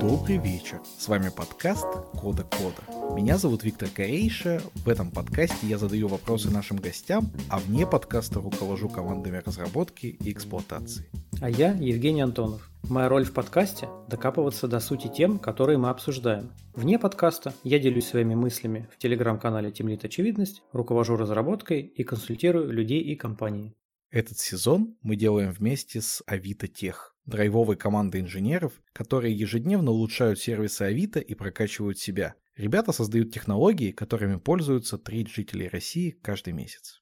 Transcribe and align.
Добрый 0.00 0.36
вечер. 0.36 0.80
С 0.98 1.08
вами 1.08 1.30
подкаст 1.30 1.86
Кода 2.20 2.42
Кода. 2.42 3.14
Меня 3.14 3.38
зовут 3.38 3.64
Виктор 3.64 3.88
Корейша. 3.88 4.60
В 4.74 4.88
этом 4.88 5.10
подкасте 5.10 5.66
я 5.66 5.78
задаю 5.78 6.08
вопросы 6.08 6.50
нашим 6.50 6.76
гостям, 6.76 7.30
а 7.48 7.58
вне 7.58 7.86
подкаста 7.86 8.40
руковожу 8.40 8.88
командами 8.88 9.42
разработки 9.44 10.06
и 10.06 10.32
эксплуатации. 10.32 11.06
А 11.40 11.48
я 11.48 11.72
Евгений 11.72 12.20
Антонов. 12.20 12.70
Моя 12.90 13.08
роль 13.08 13.24
в 13.24 13.32
подкасте– 13.32 13.88
докапываться 14.08 14.68
до 14.68 14.78
сути 14.78 15.08
тем, 15.08 15.38
которые 15.38 15.78
мы 15.78 15.88
обсуждаем. 15.88 16.52
Вне 16.74 16.98
подкаста 16.98 17.54
я 17.62 17.78
делюсь 17.78 18.08
своими 18.08 18.34
мыслями 18.34 18.88
в 18.92 18.98
телеграм-канале 18.98 19.72
Темлит 19.72 20.04
Очевидность, 20.04 20.62
руковожу 20.70 21.16
разработкой 21.16 21.80
и 21.80 22.04
консультирую 22.04 22.70
людей 22.70 23.00
и 23.00 23.16
компании. 23.16 23.74
Этот 24.10 24.38
сезон 24.38 24.96
мы 25.00 25.16
делаем 25.16 25.50
вместе 25.50 26.02
с 26.02 26.22
Авито 26.26 26.68
Тех, 26.68 27.16
драйвовой 27.24 27.76
командой 27.76 28.20
инженеров, 28.20 28.74
которые 28.92 29.34
ежедневно 29.34 29.90
улучшают 29.90 30.38
сервисы 30.38 30.82
Авито 30.82 31.20
и 31.20 31.34
прокачивают 31.34 31.98
себя. 31.98 32.34
Ребята 32.54 32.92
создают 32.92 33.32
технологии, 33.32 33.92
которыми 33.92 34.36
пользуются 34.36 34.98
треть 34.98 35.30
жителей 35.30 35.68
России 35.68 36.10
каждый 36.22 36.52
месяц. 36.52 37.00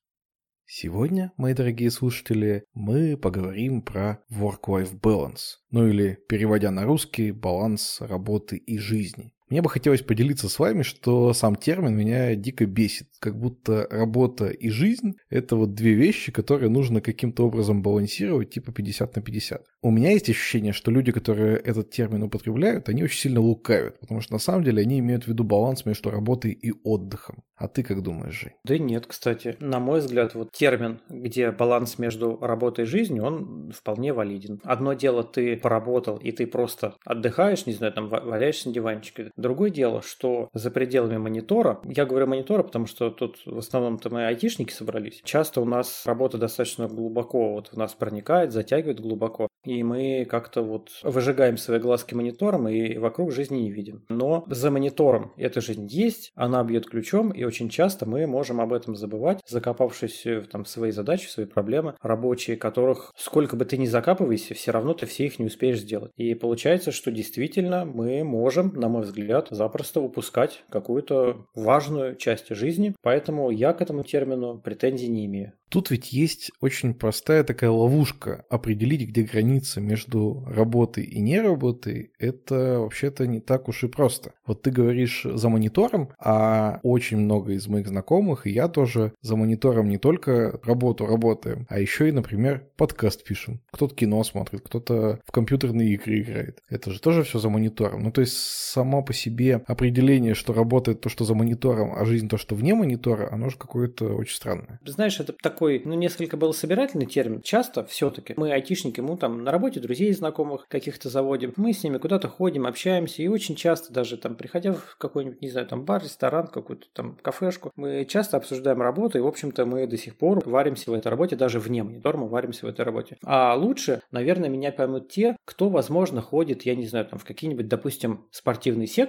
Сегодня, 0.74 1.32
мои 1.36 1.52
дорогие 1.52 1.90
слушатели, 1.90 2.64
мы 2.72 3.18
поговорим 3.18 3.82
про 3.82 4.24
work-life 4.30 4.98
balance, 4.98 5.58
ну 5.70 5.86
или, 5.86 6.18
переводя 6.30 6.70
на 6.70 6.84
русский, 6.84 7.30
баланс 7.30 7.98
работы 8.00 8.56
и 8.56 8.78
жизни. 8.78 9.34
Мне 9.48 9.62
бы 9.62 9.68
хотелось 9.68 10.02
поделиться 10.02 10.48
с 10.48 10.58
вами, 10.58 10.82
что 10.82 11.32
сам 11.32 11.56
термин 11.56 11.96
меня 11.96 12.34
дико 12.34 12.66
бесит. 12.66 13.08
Как 13.20 13.38
будто 13.38 13.86
работа 13.90 14.46
и 14.48 14.70
жизнь– 14.70 15.14
это 15.30 15.56
вот 15.56 15.74
две 15.74 15.94
вещи, 15.94 16.32
которые 16.32 16.70
нужно 16.70 17.00
каким-то 17.00 17.46
образом 17.46 17.82
балансировать, 17.82 18.50
типа 18.50 18.72
50 18.72 19.16
на 19.16 19.22
50. 19.22 19.64
У 19.82 19.90
меня 19.90 20.12
есть 20.12 20.30
ощущение, 20.30 20.72
что 20.72 20.90
люди, 20.90 21.12
которые 21.12 21.56
этот 21.56 21.90
термин 21.90 22.22
употребляют, 22.22 22.88
они 22.88 23.02
очень 23.02 23.18
сильно 23.18 23.40
лукавят, 23.40 23.98
потому 24.00 24.20
что 24.20 24.32
на 24.32 24.38
самом 24.38 24.64
деле 24.64 24.82
они 24.82 25.00
имеют 25.00 25.24
в 25.24 25.28
виду 25.28 25.44
баланс 25.44 25.84
между 25.84 26.10
работой 26.10 26.52
и 26.52 26.72
отдыхом. 26.84 27.42
А 27.56 27.68
ты 27.68 27.82
как 27.82 28.02
думаешь, 28.02 28.40
Жень? 28.40 28.52
Да 28.64 28.76
нет, 28.76 29.06
кстати. 29.06 29.56
На 29.60 29.78
мой 29.78 30.00
взгляд, 30.00 30.34
вот 30.34 30.50
термин, 30.50 31.00
где 31.08 31.52
баланс 31.52 31.98
между 31.98 32.36
работой 32.40 32.84
и 32.84 32.88
жизнью, 32.88 33.24
он 33.24 33.72
вполне 33.72 34.12
валиден. 34.12 34.60
Одно 34.64 34.94
дело, 34.94 35.22
ты 35.22 35.56
поработал, 35.56 36.16
и 36.16 36.32
ты 36.32 36.46
просто 36.46 36.94
отдыхаешь, 37.04 37.66
не 37.66 37.72
знаю, 37.72 37.92
там 37.92 38.08
валяешься 38.08 38.68
на 38.68 38.74
диванчике. 38.74 39.30
Другое 39.42 39.70
дело, 39.70 40.02
что 40.02 40.48
за 40.54 40.70
пределами 40.70 41.16
монитора, 41.16 41.80
я 41.84 42.06
говорю 42.06 42.28
монитора, 42.28 42.62
потому 42.62 42.86
что 42.86 43.10
тут 43.10 43.38
в 43.44 43.58
основном-то 43.58 44.08
мы 44.08 44.26
айтишники 44.26 44.72
собрались, 44.72 45.20
часто 45.24 45.60
у 45.60 45.64
нас 45.64 46.04
работа 46.06 46.38
достаточно 46.38 46.86
глубоко 46.86 47.54
вот 47.54 47.68
в 47.72 47.76
нас 47.76 47.92
проникает, 47.92 48.52
затягивает 48.52 49.00
глубоко, 49.00 49.48
и 49.64 49.82
мы 49.82 50.26
как-то 50.28 50.62
вот 50.62 50.90
выжигаем 51.02 51.56
свои 51.56 51.80
глазки 51.80 52.14
монитором 52.14 52.68
и 52.68 52.98
вокруг 52.98 53.32
жизни 53.32 53.62
не 53.62 53.72
видим. 53.72 54.04
Но 54.08 54.44
за 54.46 54.70
монитором 54.70 55.32
эта 55.36 55.60
жизнь 55.60 55.88
есть, 55.90 56.30
она 56.36 56.62
бьет 56.62 56.86
ключом, 56.86 57.30
и 57.30 57.42
очень 57.42 57.68
часто 57.68 58.06
мы 58.06 58.26
можем 58.28 58.60
об 58.60 58.72
этом 58.72 58.94
забывать, 58.94 59.40
закопавшись 59.46 60.24
в 60.24 60.46
там, 60.46 60.64
свои 60.64 60.92
задачи, 60.92 61.26
свои 61.26 61.46
проблемы 61.46 61.94
рабочие, 62.00 62.56
которых 62.56 63.12
сколько 63.16 63.56
бы 63.56 63.64
ты 63.64 63.76
ни 63.76 63.86
закапывайся, 63.86 64.54
все 64.54 64.70
равно 64.70 64.94
ты 64.94 65.06
все 65.06 65.26
их 65.26 65.40
не 65.40 65.46
успеешь 65.46 65.80
сделать. 65.80 66.12
И 66.16 66.34
получается, 66.34 66.92
что 66.92 67.10
действительно 67.10 67.84
мы 67.84 68.22
можем, 68.22 68.72
на 68.74 68.88
мой 68.88 69.02
взгляд, 69.02 69.21
запросто 69.50 70.00
упускать 70.00 70.64
какую-то 70.70 71.46
важную 71.54 72.16
часть 72.16 72.54
жизни, 72.54 72.94
поэтому 73.02 73.50
я 73.50 73.72
к 73.72 73.80
этому 73.80 74.02
термину 74.04 74.58
претензий 74.58 75.08
не 75.08 75.26
имею. 75.26 75.52
Тут 75.72 75.90
ведь 75.90 76.12
есть 76.12 76.50
очень 76.60 76.92
простая 76.92 77.44
такая 77.44 77.70
ловушка. 77.70 78.44
Определить, 78.50 79.08
где 79.08 79.22
граница 79.22 79.80
между 79.80 80.44
работой 80.46 81.04
и 81.04 81.18
неработой, 81.22 82.12
это 82.18 82.80
вообще-то 82.80 83.26
не 83.26 83.40
так 83.40 83.68
уж 83.68 83.82
и 83.84 83.88
просто. 83.88 84.34
Вот 84.46 84.60
ты 84.60 84.70
говоришь 84.70 85.22
за 85.24 85.48
монитором, 85.48 86.10
а 86.18 86.78
очень 86.82 87.16
много 87.16 87.52
из 87.52 87.68
моих 87.68 87.88
знакомых, 87.88 88.46
и 88.46 88.50
я 88.50 88.68
тоже 88.68 89.14
за 89.22 89.34
монитором 89.34 89.88
не 89.88 89.96
только 89.96 90.60
работу 90.62 91.06
работаем, 91.06 91.66
а 91.70 91.80
еще 91.80 92.06
и, 92.06 92.12
например, 92.12 92.68
подкаст 92.76 93.24
пишем. 93.24 93.62
Кто-то 93.72 93.94
кино 93.94 94.22
смотрит, 94.24 94.60
кто-то 94.60 95.20
в 95.24 95.32
компьютерные 95.32 95.94
игры 95.94 96.20
играет. 96.20 96.58
Это 96.68 96.90
же 96.90 97.00
тоже 97.00 97.22
все 97.22 97.38
за 97.38 97.48
монитором. 97.48 98.02
Ну, 98.02 98.12
то 98.12 98.20
есть 98.20 98.36
само 98.36 99.02
по 99.02 99.11
себе 99.12 99.62
определение, 99.66 100.34
что 100.34 100.52
работает 100.52 101.00
то, 101.00 101.08
что 101.08 101.24
за 101.24 101.34
монитором, 101.34 101.92
а 101.94 102.04
жизнь 102.04 102.28
то, 102.28 102.36
что 102.36 102.54
вне 102.54 102.74
монитора, 102.74 103.28
оно 103.30 103.50
же 103.50 103.56
какое-то 103.56 104.14
очень 104.14 104.36
странное. 104.36 104.80
Знаешь, 104.84 105.20
это 105.20 105.32
такой, 105.32 105.82
ну, 105.84 105.94
несколько 105.94 106.36
был 106.36 106.52
собирательный 106.52 107.06
термин. 107.06 107.42
Часто 107.42 107.84
все-таки 107.84 108.34
мы 108.36 108.52
айтишники, 108.52 109.00
мы 109.00 109.16
там 109.16 109.44
на 109.44 109.50
работе 109.50 109.80
друзей 109.80 110.12
знакомых 110.12 110.66
каких-то 110.68 111.08
заводим, 111.08 111.52
мы 111.56 111.72
с 111.72 111.82
ними 111.84 111.98
куда-то 111.98 112.28
ходим, 112.28 112.66
общаемся, 112.66 113.22
и 113.22 113.28
очень 113.28 113.56
часто 113.56 113.92
даже 113.92 114.16
там, 114.16 114.34
приходя 114.34 114.72
в 114.72 114.96
какой-нибудь, 114.98 115.42
не 115.42 115.50
знаю, 115.50 115.66
там 115.66 115.84
бар, 115.84 116.02
ресторан, 116.02 116.46
какую-то 116.46 116.86
там 116.92 117.16
кафешку, 117.22 117.70
мы 117.76 118.04
часто 118.04 118.36
обсуждаем 118.36 118.80
работу, 118.80 119.18
и, 119.18 119.20
в 119.20 119.26
общем-то, 119.26 119.66
мы 119.66 119.86
до 119.86 119.96
сих 119.96 120.16
пор 120.16 120.42
варимся 120.48 120.90
в 120.90 120.94
этой 120.94 121.08
работе, 121.08 121.36
даже 121.36 121.58
вне 121.58 121.82
монитора 121.82 122.18
мы 122.18 122.28
варимся 122.28 122.66
в 122.66 122.68
этой 122.68 122.84
работе. 122.84 123.16
А 123.24 123.54
лучше, 123.54 124.00
наверное, 124.10 124.48
меня 124.48 124.72
поймут 124.72 125.08
те, 125.08 125.36
кто, 125.44 125.68
возможно, 125.68 126.20
ходит, 126.20 126.62
я 126.62 126.74
не 126.74 126.86
знаю, 126.86 127.06
там 127.06 127.18
в 127.18 127.24
какие-нибудь, 127.24 127.68
допустим, 127.68 128.26
спортивные 128.30 128.86
секции, 128.86 129.01